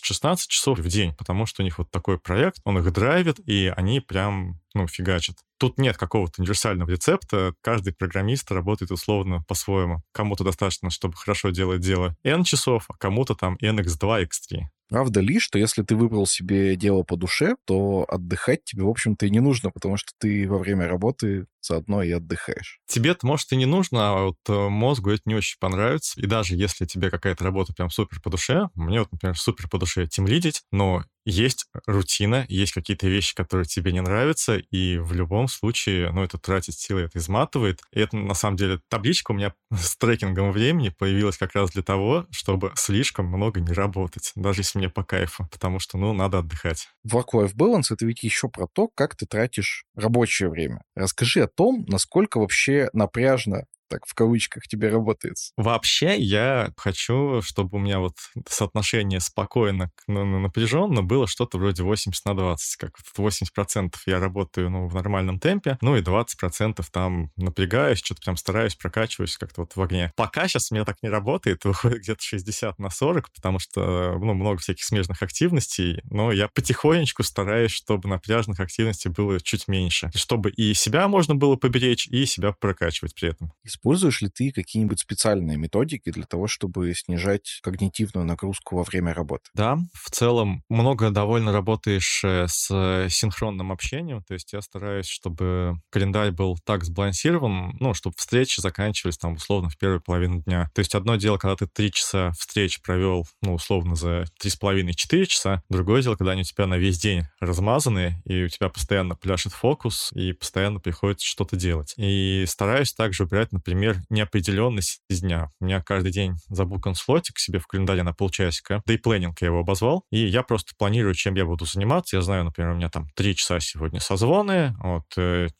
часов 0.49 0.79
в 0.79 0.89
день, 0.89 1.15
потому 1.15 1.45
что 1.45 1.63
у 1.63 1.65
них 1.65 1.79
вот 1.79 1.91
такой 1.91 2.19
проект, 2.19 2.61
он 2.65 2.79
их 2.79 2.91
драйвит, 2.93 3.39
и 3.47 3.73
они 3.77 4.01
прям, 4.01 4.61
ну, 4.73 4.87
фигачат. 4.87 5.37
Тут 5.59 5.79
нет 5.79 5.97
какого-то 5.97 6.41
универсального 6.41 6.91
рецепта, 6.91 7.55
каждый 7.61 7.93
программист 7.93 8.51
работает 8.51 8.91
условно 8.91 9.43
по-своему. 9.47 10.03
Кому-то 10.13 10.43
достаточно, 10.43 10.91
чтобы 10.91 11.17
хорошо 11.17 11.51
делать 11.51 11.81
дело 11.81 12.17
N 12.25 12.45
часов, 12.45 12.87
а 12.89 12.95
кому-то 12.95 13.35
там 13.35 13.57
NX2, 13.63 14.27
X3. 14.27 14.63
Правда 14.95 15.19
ли, 15.19 15.41
что 15.41 15.59
если 15.59 15.83
ты 15.83 15.97
выбрал 15.97 16.25
себе 16.25 16.77
дело 16.77 17.03
по 17.03 17.17
душе, 17.17 17.57
то 17.65 18.07
отдыхать 18.09 18.63
тебе, 18.63 18.85
в 18.85 18.89
общем-то, 18.89 19.27
и 19.27 19.31
не 19.31 19.41
нужно, 19.41 19.73
потому 19.73 19.97
что 19.97 20.13
ты 20.21 20.49
во 20.49 20.57
время 20.57 20.87
работы 20.87 21.47
заодно 21.61 22.01
и 22.05 22.13
отдыхаешь. 22.13 22.79
Тебе-то, 22.87 23.27
может, 23.27 23.51
и 23.51 23.57
не 23.57 23.67
нужно, 23.67 24.11
а 24.11 24.23
вот 24.27 24.37
э, 24.49 24.69
мозгу 24.69 25.11
это 25.11 25.23
не 25.25 25.35
очень 25.35 25.57
понравится. 25.59 26.21
И 26.21 26.27
даже 26.27 26.55
если 26.55 26.85
тебе 26.85 27.11
какая-то 27.11 27.43
работа 27.43 27.73
прям 27.73 27.91
супер 27.91 28.21
по 28.21 28.31
душе, 28.31 28.69
мне 28.77 29.01
вот, 29.01 29.11
например, 29.11 29.37
супер 29.37 29.69
по 29.69 29.79
душе 29.79 30.07
тем 30.07 30.29
лидить, 30.29 30.63
но 30.71 31.03
есть 31.25 31.66
рутина, 31.87 32.45
есть 32.49 32.72
какие-то 32.72 33.09
вещи, 33.09 33.35
которые 33.35 33.66
тебе 33.66 33.93
не 33.93 34.01
нравятся, 34.01 34.57
и 34.57 34.99
в 34.99 35.12
любом 35.12 35.49
случае, 35.49 36.11
ну, 36.12 36.22
это 36.22 36.39
тратит 36.39 36.75
силы, 36.75 37.03
это 37.03 37.18
изматывает. 37.18 37.81
И 37.93 38.01
это, 38.01 38.16
на 38.16 38.35
самом 38.35 38.57
деле, 38.57 38.81
табличка 38.89 39.33
у 39.33 39.35
меня 39.35 39.55
с 39.72 39.97
трекингом 39.97 40.53
времени 40.53 40.91
появилась 40.91 41.39
как 41.39 41.55
раз 41.55 41.70
для 41.70 41.83
того, 41.83 42.27
чтобы 42.31 42.72
слишком 42.77 43.27
много 43.27 43.61
не 43.61 43.72
работать, 43.72 44.33
даже 44.35 44.61
если 44.61 44.79
мне 44.79 44.89
по 44.89 45.05
кайфу, 45.05 45.49
потому 45.51 45.79
что, 45.79 45.99
ну, 45.99 46.12
надо 46.12 46.39
отдыхать. 46.39 46.89
Work-life 47.07 47.55
balance— 47.55 47.87
это 47.91 48.07
ведь 48.07 48.22
еще 48.22 48.49
про 48.49 48.66
то, 48.66 48.89
как 48.95 49.16
ты 49.16 49.27
тратишь 49.27 49.85
рабочее 49.95 50.51
время. 50.51 50.83
Расскажи 50.95 51.43
о 51.43 51.49
том, 51.49 51.85
насколько 51.89 52.39
вообще 52.39 52.89
напряжно 52.93 53.64
так 53.89 54.07
в 54.07 54.14
кавычках 54.14 54.64
тебе 54.64 54.89
работает? 54.89 55.37
Вообще 55.57 56.16
я 56.18 56.72
хочу, 56.76 57.43
чтобы 57.43 57.78
у 57.78 57.80
меня 57.80 57.99
вот 57.99 58.14
соотношение 58.49 59.20
спокойно 59.20 59.91
к 59.95 60.05
напряженно 60.09 61.03
было 61.03 61.26
что-то 61.26 61.59
вроде 61.59 61.82
80 61.82 62.24
на 62.24 62.35
20. 62.35 62.76
Как 62.76 62.93
80% 63.16 63.95
я 64.07 64.18
работаю 64.18 64.70
ну, 64.70 64.89
в 64.89 64.95
нормальном 64.95 65.39
темпе, 65.39 65.78
ну 65.80 65.97
и 65.97 66.03
20% 66.03 66.85
там 66.93 67.30
напрягаюсь, 67.37 67.99
что-то 67.99 68.22
прям 68.22 68.37
стараюсь, 68.37 68.74
прокачиваюсь 68.74 69.37
как-то 69.37 69.62
вот 69.62 69.76
в 69.76 69.82
огне. 69.82 70.12
Пока 70.16 70.49
сейчас 70.49 70.70
у 70.70 70.74
меня 70.74 70.85
так 70.85 70.97
не 71.03 71.09
работает, 71.09 71.64
выходит 71.64 72.01
где-то 72.01 72.22
60 72.22 72.78
на 72.78 72.91
40, 72.91 73.30
потому 73.32 73.59
что 73.59 74.18
ну, 74.18 74.35
много 74.35 74.59
всяких 74.59 74.85
смежных 74.85 75.22
активностей, 75.22 76.01
но 76.05 76.32
я 76.32 76.49
потихонечку 76.49 77.22
стараюсь, 77.22 77.70
чтобы 77.70 78.09
напряжных 78.09 78.61
активностей 78.61 79.11
было 79.11 79.41
чуть 79.41 79.68
меньше, 79.68 80.11
чтобы 80.14 80.51
и 80.51 80.74
себя 80.74 81.09
можно 81.09 81.35
было 81.35 81.57
поберечь, 81.57 82.07
и 82.09 82.26
себя 82.26 82.53
прокачивать 82.53 83.14
при 83.14 83.30
этом. 83.30 83.53
Используешь 83.75 84.22
ли 84.22 84.29
ты 84.29 84.53
какие-нибудь 84.53 85.01
специальные 85.01 85.57
методики 85.57 86.12
для 86.12 86.25
того, 86.25 86.47
чтобы 86.47 86.95
снижать 86.95 87.59
когнитивную 87.62 88.25
нагрузку 88.25 88.77
во 88.77 88.85
время 88.85 89.12
работы? 89.12 89.51
Да, 89.53 89.79
в 89.93 90.11
целом 90.11 90.62
много 90.68 91.11
довольно 91.11 91.53
работаешь 91.53 92.22
э, 92.25 92.47
с 92.49 93.09
синхронным 93.11 93.72
общением, 93.72 94.22
то 94.22 94.35
есть 94.35 94.53
я 94.53 94.61
стараюсь, 94.61 95.09
чтобы 95.09 95.75
календарь 95.91 96.31
был 96.31 96.57
так 96.64 96.85
сбалансирован, 96.85 97.77
ну, 97.81 97.95
чтобы 97.95 98.14
встречи 98.16 98.61
заканчивались 98.61 99.18
там 99.18 99.35
условно 99.35 99.70
в 99.70 99.77
первую 99.77 100.01
половину 100.01 100.43
дня. 100.43 100.70
То 100.72 100.79
есть 100.79 100.95
одно 100.95 101.16
дело, 101.16 101.37
когда 101.37 101.57
ты 101.57 101.66
три 101.66 101.91
часа 101.91 102.31
встреч 102.39 102.81
провел, 102.81 103.27
ну, 103.43 103.55
условно, 103.55 103.97
за 103.97 104.25
три 104.39 104.51
с 104.51 104.57
половиной-четыре 104.57 105.27
часа, 105.27 105.62
другое 105.68 106.01
дело, 106.03 106.14
когда 106.14 106.33
они 106.33 106.43
у 106.43 106.45
тебя 106.45 106.68
на 106.68 106.79
весь 106.79 106.99
день 106.99 107.25
размазаны, 107.41 108.22
и 108.25 108.45
у 108.45 108.49
тебя 108.49 108.68
постоянно 108.68 109.16
пляшет 109.16 109.53
фокус, 109.53 110.12
и 110.14 110.33
постоянно 110.33 110.79
приходится 110.79 111.27
что-то 111.27 111.57
делать. 111.57 111.95
И 111.97 112.45
стараюсь 112.47 112.93
также 112.93 113.25
убирать, 113.25 113.51
например, 113.51 113.64
неопределенность 113.73 115.01
из 115.09 115.21
дня. 115.21 115.51
У 115.61 115.65
меня 115.65 115.81
каждый 115.83 116.12
день 116.12 116.35
забукан 116.49 116.95
слотик 116.95 117.39
себе 117.39 117.59
в 117.59 117.67
календаре 117.67 118.03
на 118.03 118.12
полчасика. 118.12 118.83
Да 118.87 118.95
и 118.95 118.99
планинг 118.99 119.41
я 119.41 119.49
его 119.49 119.61
обозвал. 119.61 120.05
И 120.11 120.27
я 120.27 120.43
просто 120.43 120.73
планирую, 120.77 121.15
чем 121.15 121.35
я 121.35 121.45
буду 121.45 121.65
заниматься. 121.65 122.17
Я 122.17 122.23
знаю, 122.23 122.45
например, 122.45 122.73
у 122.73 122.77
меня 122.77 122.91
там 122.91 123.09
3 123.15 123.37
часа 123.37 123.61
сегодня 123.61 124.01
созвоны, 124.01 124.75
вот 124.83 125.05
4 125.15 125.51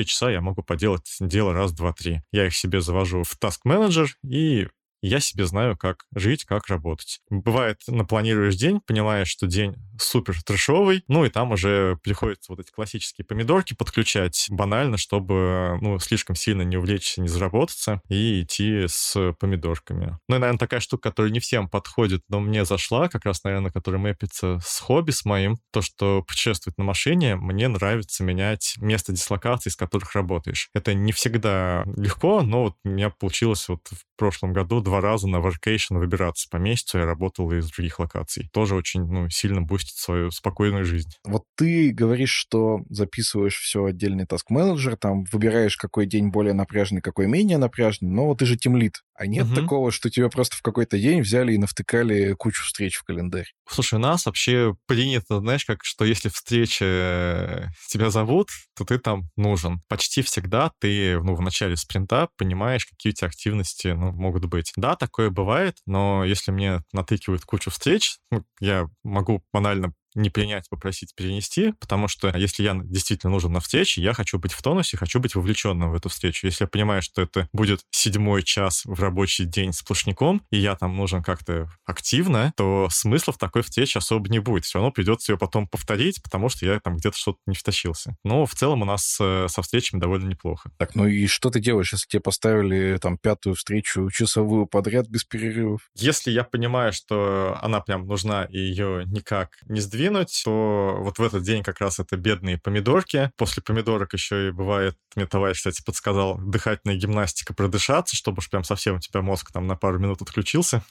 э, 0.00 0.04
часа 0.04 0.30
я 0.30 0.40
могу 0.40 0.62
поделать 0.62 1.16
дело 1.20 1.52
раз, 1.52 1.72
два, 1.72 1.92
три. 1.92 2.22
Я 2.32 2.46
их 2.46 2.54
себе 2.54 2.80
завожу 2.80 3.22
в 3.22 3.36
Task 3.40 3.60
Manager 3.66 4.06
и 4.24 4.68
я 5.02 5.20
себе 5.20 5.46
знаю, 5.46 5.76
как 5.76 6.04
жить, 6.14 6.44
как 6.44 6.68
работать. 6.68 7.20
Бывает, 7.30 7.80
напланируешь 7.86 8.56
день, 8.56 8.80
понимаешь, 8.80 9.28
что 9.28 9.46
день 9.46 9.74
супер 9.98 10.42
трешовый, 10.42 11.04
ну 11.08 11.24
и 11.24 11.28
там 11.28 11.52
уже 11.52 11.98
приходится 12.02 12.52
вот 12.52 12.60
эти 12.60 12.70
классические 12.70 13.24
помидорки 13.24 13.74
подключать 13.74 14.46
банально, 14.50 14.96
чтобы, 14.96 15.78
ну, 15.80 15.98
слишком 15.98 16.36
сильно 16.36 16.62
не 16.62 16.76
увлечься, 16.76 17.20
не 17.20 17.28
заработаться 17.28 18.00
и 18.08 18.42
идти 18.42 18.84
с 18.86 19.32
помидорками. 19.38 20.18
Ну 20.28 20.36
и, 20.36 20.38
наверное, 20.38 20.58
такая 20.58 20.80
штука, 20.80 21.10
которая 21.10 21.32
не 21.32 21.40
всем 21.40 21.68
подходит, 21.68 22.22
но 22.28 22.40
мне 22.40 22.64
зашла, 22.64 23.08
как 23.08 23.24
раз, 23.24 23.44
наверное, 23.44 23.70
которая 23.70 24.00
мэпится 24.00 24.58
с 24.64 24.78
хобби 24.80 25.10
с 25.10 25.24
моим, 25.24 25.56
то, 25.72 25.82
что 25.82 26.22
путешествовать 26.22 26.78
на 26.78 26.84
машине, 26.84 27.36
мне 27.36 27.68
нравится 27.68 28.24
менять 28.24 28.74
место 28.78 29.12
дислокации, 29.12 29.70
с 29.70 29.76
которых 29.76 30.14
работаешь. 30.14 30.70
Это 30.74 30.94
не 30.94 31.12
всегда 31.12 31.84
легко, 31.96 32.42
но 32.42 32.64
вот 32.64 32.76
у 32.84 32.88
меня 32.88 33.10
получилось 33.10 33.68
вот 33.68 33.80
в 33.88 34.04
прошлом 34.16 34.52
году 34.52 34.80
два 34.92 35.00
раза 35.00 35.26
на 35.26 35.40
workation 35.40 35.96
выбираться 35.96 36.48
по 36.50 36.58
месяцу. 36.58 36.98
Я 36.98 37.06
работал 37.06 37.50
из 37.50 37.70
других 37.70 37.98
локаций. 37.98 38.50
Тоже 38.52 38.74
очень 38.74 39.06
ну, 39.06 39.30
сильно 39.30 39.62
boost 39.62 39.86
ит 39.86 39.96
свою 39.96 40.30
спокойную 40.30 40.84
жизнь. 40.84 41.08
Вот 41.24 41.44
ты 41.56 41.92
говоришь, 41.92 42.32
что 42.32 42.80
записываешь 42.90 43.56
все 43.56 43.86
отдельный 43.86 44.26
task 44.26 44.49
manager, 44.49 44.96
там 44.96 45.24
выбираешь, 45.32 45.78
какой 45.78 46.04
день 46.04 46.28
более 46.28 46.52
напряженный, 46.52 47.00
какой 47.00 47.26
менее 47.26 47.56
напряженный, 47.56 48.12
но 48.12 48.34
ты 48.34 48.44
же 48.44 48.58
team 48.58 48.77
lead. 48.77 49.00
А 49.14 49.26
нет 49.26 49.46
угу. 49.46 49.54
такого, 49.54 49.92
что 49.92 50.10
тебя 50.10 50.28
просто 50.28 50.56
в 50.56 50.62
какой-то 50.62 50.98
день 50.98 51.20
взяли 51.20 51.52
и 51.52 51.58
навтыкали 51.58 52.34
кучу 52.34 52.64
встреч 52.64 52.96
в 52.96 53.04
календарь? 53.04 53.52
Слушай, 53.68 53.94
у 53.94 53.98
нас 53.98 54.26
вообще 54.26 54.74
принято, 54.86 55.38
знаешь, 55.38 55.64
как, 55.64 55.84
что 55.84 56.04
если 56.04 56.28
встреча 56.28 56.84
э, 56.84 57.66
тебя 57.88 58.10
зовут, 58.10 58.48
то 58.76 58.84
ты 58.84 58.98
там 58.98 59.30
нужен. 59.36 59.80
Почти 59.88 60.22
всегда 60.22 60.72
ты, 60.80 61.20
ну, 61.20 61.34
в 61.34 61.40
начале 61.40 61.76
спринта 61.76 62.28
понимаешь, 62.36 62.84
какие 62.84 63.12
у 63.12 63.14
тебя 63.14 63.28
активности, 63.28 63.88
ну, 63.88 64.12
могут 64.12 64.46
быть. 64.46 64.72
Да, 64.82 64.96
такое 64.96 65.30
бывает, 65.30 65.76
но 65.86 66.24
если 66.24 66.50
мне 66.50 66.82
натыкивают 66.92 67.44
кучу 67.44 67.70
встреч, 67.70 68.18
ну, 68.32 68.44
я 68.58 68.88
могу 69.04 69.44
банально 69.52 69.94
не 70.14 70.30
принять, 70.30 70.68
попросить 70.68 71.14
перенести, 71.14 71.72
потому 71.80 72.08
что 72.08 72.28
если 72.36 72.62
я 72.62 72.78
действительно 72.82 73.32
нужен 73.32 73.52
на 73.52 73.60
встрече, 73.60 74.02
я 74.02 74.12
хочу 74.12 74.38
быть 74.38 74.52
в 74.52 74.62
тонусе, 74.62 74.96
хочу 74.96 75.20
быть 75.20 75.34
вовлеченным 75.34 75.90
в 75.90 75.94
эту 75.94 76.08
встречу. 76.08 76.46
Если 76.46 76.64
я 76.64 76.68
понимаю, 76.68 77.02
что 77.02 77.22
это 77.22 77.48
будет 77.52 77.80
седьмой 77.90 78.42
час 78.42 78.82
в 78.84 79.00
рабочий 79.00 79.44
день 79.44 79.72
сплошняком, 79.72 80.42
и 80.50 80.58
я 80.58 80.76
там 80.76 80.96
нужен 80.96 81.22
как-то 81.22 81.70
активно, 81.84 82.52
то 82.56 82.88
смысла 82.90 83.32
в 83.32 83.38
такой 83.38 83.62
встрече 83.62 83.98
особо 83.98 84.28
не 84.28 84.38
будет. 84.38 84.64
Все 84.64 84.78
равно 84.78 84.90
придется 84.90 85.32
ее 85.32 85.38
потом 85.38 85.66
повторить, 85.66 86.22
потому 86.22 86.48
что 86.48 86.66
я 86.66 86.80
там 86.80 86.96
где-то 86.96 87.16
что-то 87.16 87.38
не 87.46 87.54
втащился. 87.54 88.16
Но 88.24 88.46
в 88.46 88.54
целом 88.54 88.82
у 88.82 88.84
нас 88.84 89.18
э, 89.20 89.46
со 89.48 89.62
встречами 89.62 90.00
довольно 90.00 90.28
неплохо. 90.28 90.70
Так, 90.78 90.94
ну 90.94 91.06
и 91.06 91.26
что 91.26 91.50
ты 91.50 91.60
делаешь, 91.60 91.92
если 91.92 92.06
тебе 92.08 92.20
поставили 92.20 92.98
там 93.00 93.18
пятую 93.18 93.54
встречу 93.54 94.10
часовую 94.10 94.66
подряд 94.66 95.08
без 95.08 95.24
перерывов? 95.24 95.90
Если 95.94 96.30
я 96.30 96.44
понимаю, 96.44 96.92
что 96.92 97.58
она 97.62 97.80
прям 97.80 98.06
нужна, 98.06 98.44
и 98.44 98.58
ее 98.58 99.04
никак 99.06 99.58
не 99.66 99.80
сдвинуть, 99.80 100.01
продвинуть, 100.02 100.42
то 100.44 100.96
вот 100.98 101.18
в 101.18 101.22
этот 101.22 101.42
день 101.42 101.62
как 101.62 101.80
раз 101.80 101.98
это 101.98 102.16
бедные 102.16 102.58
помидорки. 102.58 103.30
После 103.36 103.62
помидорок 103.62 104.12
еще 104.12 104.48
и 104.48 104.50
бывает, 104.50 104.96
мне 105.14 105.26
товарищ, 105.26 105.58
кстати, 105.58 105.82
подсказал, 105.84 106.38
дыхательная 106.38 106.96
гимнастика, 106.96 107.54
продышаться, 107.54 108.16
чтобы 108.16 108.38
уж 108.38 108.50
прям 108.50 108.64
совсем 108.64 108.96
у 108.96 109.00
тебя 109.00 109.22
мозг 109.22 109.52
там 109.52 109.66
на 109.66 109.76
пару 109.76 109.98
минут 109.98 110.22
отключился 110.22 110.82